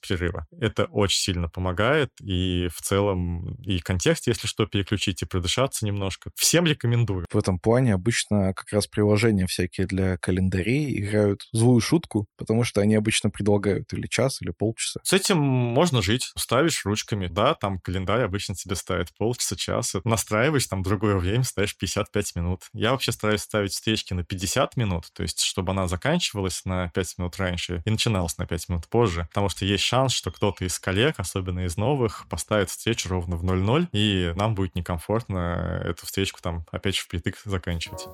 перерыва. 0.00 0.46
Это 0.58 0.84
очень 0.84 1.18
сильно 1.20 1.48
помогает, 1.48 2.10
и 2.20 2.68
в 2.68 2.80
целом 2.82 3.54
и 3.62 3.78
контекст, 3.80 4.26
если 4.26 4.46
что, 4.46 4.66
переключить 4.66 5.22
и 5.22 5.26
продышаться 5.26 5.84
немножко. 5.86 6.30
Всем 6.36 6.66
рекомендую. 6.66 7.26
В 7.30 7.36
этом 7.36 7.58
плане 7.58 7.94
обычно 7.94 8.54
как 8.54 8.72
раз 8.72 8.86
приложения 8.86 9.46
всякие 9.46 9.86
для 9.86 10.16
календарей 10.16 10.98
играют 10.98 11.42
злую 11.52 11.80
шутку, 11.80 12.26
потому 12.36 12.64
что 12.64 12.80
они 12.80 12.94
обычно 12.94 13.30
предлагают 13.30 13.92
или 13.92 14.06
час, 14.06 14.40
или 14.42 14.50
полчаса. 14.50 15.00
С 15.02 15.12
этим 15.12 15.38
можно 15.38 16.02
жить. 16.02 16.30
Ставишь 16.36 16.84
ручками, 16.84 17.26
да, 17.26 17.54
там 17.54 17.78
календарь 17.78 18.22
обычно 18.22 18.54
тебе 18.54 18.76
ставит 18.76 19.08
полчаса, 19.16 19.56
час. 19.56 19.94
Настраиваешь 20.04 20.66
там 20.66 20.82
другое 20.82 21.16
время, 21.16 21.44
ставишь 21.44 21.76
55 21.76 22.36
минут. 22.36 22.62
Я 22.72 22.92
вообще 22.92 23.12
стараюсь 23.12 23.42
ставить 23.42 23.72
встречки 23.72 24.14
на 24.14 24.24
50 24.24 24.76
минут, 24.76 25.06
то 25.12 25.22
есть 25.22 25.42
чтобы 25.42 25.72
она 25.72 25.88
заканчивалась 25.88 26.64
на 26.64 26.88
5 26.90 27.18
минут 27.18 27.36
раньше, 27.36 27.49
раньше 27.50 27.82
и 27.84 27.90
начиналось 27.90 28.38
на 28.38 28.46
5 28.46 28.68
минут 28.68 28.86
позже, 28.88 29.26
потому 29.28 29.48
что 29.48 29.64
есть 29.64 29.84
шанс, 29.84 30.12
что 30.12 30.30
кто-то 30.30 30.64
из 30.64 30.78
коллег, 30.78 31.16
особенно 31.18 31.60
из 31.60 31.76
новых, 31.76 32.26
поставит 32.28 32.70
встречу 32.70 33.08
ровно 33.08 33.36
в 33.36 33.44
0-0, 33.44 33.88
и 33.92 34.32
нам 34.36 34.54
будет 34.54 34.74
некомфортно 34.74 35.82
эту 35.84 36.06
встречку 36.06 36.40
там 36.40 36.64
опять 36.70 36.96
же 36.96 37.02
впритык 37.02 37.36
заканчивать. 37.44 38.06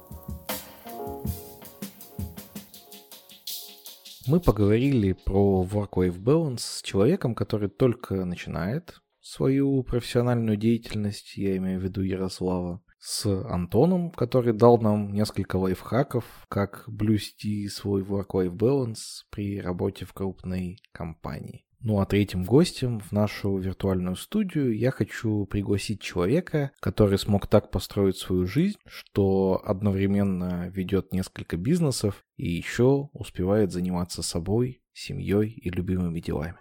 Мы 4.26 4.40
поговорили 4.40 5.12
про 5.12 5.64
work-life 5.70 6.18
balance 6.18 6.58
с 6.58 6.82
человеком, 6.82 7.34
который 7.34 7.68
только 7.68 8.24
начинает 8.24 9.00
свою 9.20 9.82
профессиональную 9.82 10.56
деятельность, 10.56 11.36
я 11.36 11.56
имею 11.58 11.78
в 11.78 11.82
виду 11.82 12.00
Ярослава, 12.02 12.80
с 13.06 13.24
Антоном, 13.24 14.10
который 14.10 14.52
дал 14.52 14.78
нам 14.78 15.12
несколько 15.12 15.54
лайфхаков, 15.56 16.24
как 16.48 16.82
блюсти 16.88 17.68
свой 17.68 18.02
work-life 18.02 18.50
balance 18.50 19.22
при 19.30 19.60
работе 19.60 20.04
в 20.04 20.12
крупной 20.12 20.80
компании. 20.90 21.64
Ну 21.78 22.00
а 22.00 22.06
третьим 22.06 22.42
гостем 22.42 22.98
в 22.98 23.12
нашу 23.12 23.58
виртуальную 23.58 24.16
студию 24.16 24.76
я 24.76 24.90
хочу 24.90 25.46
пригласить 25.46 26.00
человека, 26.00 26.72
который 26.80 27.16
смог 27.16 27.46
так 27.46 27.70
построить 27.70 28.16
свою 28.16 28.44
жизнь, 28.44 28.78
что 28.88 29.62
одновременно 29.64 30.68
ведет 30.68 31.12
несколько 31.12 31.56
бизнесов 31.56 32.24
и 32.36 32.48
еще 32.50 33.08
успевает 33.12 33.70
заниматься 33.70 34.22
собой, 34.22 34.82
семьей 34.92 35.50
и 35.50 35.70
любимыми 35.70 36.18
делами. 36.18 36.56